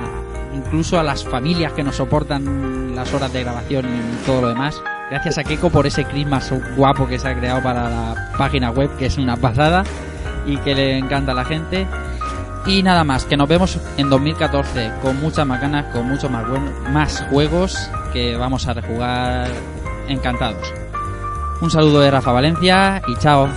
incluso 0.56 0.98
a 0.98 1.02
las 1.02 1.24
familias 1.24 1.72
que 1.72 1.84
nos 1.84 1.96
soportan 1.96 2.96
las 2.96 3.12
horas 3.14 3.32
de 3.32 3.44
grabación 3.44 3.86
y 3.86 4.26
todo 4.26 4.40
lo 4.40 4.48
demás. 4.48 4.82
Gracias 5.10 5.38
a 5.38 5.44
Keiko 5.44 5.70
por 5.70 5.86
ese 5.86 6.04
Christmas 6.04 6.52
guapo 6.76 7.06
que 7.06 7.18
se 7.18 7.28
ha 7.28 7.38
creado 7.38 7.62
para 7.62 7.88
la 7.88 8.32
página 8.36 8.70
web, 8.70 8.90
que 8.96 9.06
es 9.06 9.18
una 9.18 9.36
pasada 9.36 9.84
y 10.46 10.56
que 10.58 10.74
le 10.74 10.98
encanta 10.98 11.32
a 11.32 11.34
la 11.34 11.44
gente. 11.44 11.86
Y 12.66 12.82
nada 12.82 13.04
más, 13.04 13.24
que 13.24 13.36
nos 13.36 13.48
vemos 13.48 13.78
en 13.96 14.10
2014 14.10 14.90
con 15.00 15.20
muchas 15.20 15.46
más 15.46 15.60
ganas, 15.60 15.84
con 15.94 16.08
muchos 16.08 16.28
más, 16.28 16.48
buen, 16.48 16.92
más 16.92 17.24
juegos 17.30 17.88
que 18.12 18.36
vamos 18.36 18.66
a 18.66 18.74
rejugar 18.74 19.48
encantados. 20.08 20.85
Un 21.60 21.70
saludo 21.70 22.00
de 22.00 22.10
Rafa 22.10 22.32
Valencia 22.32 23.02
y 23.06 23.16
chao. 23.16 23.48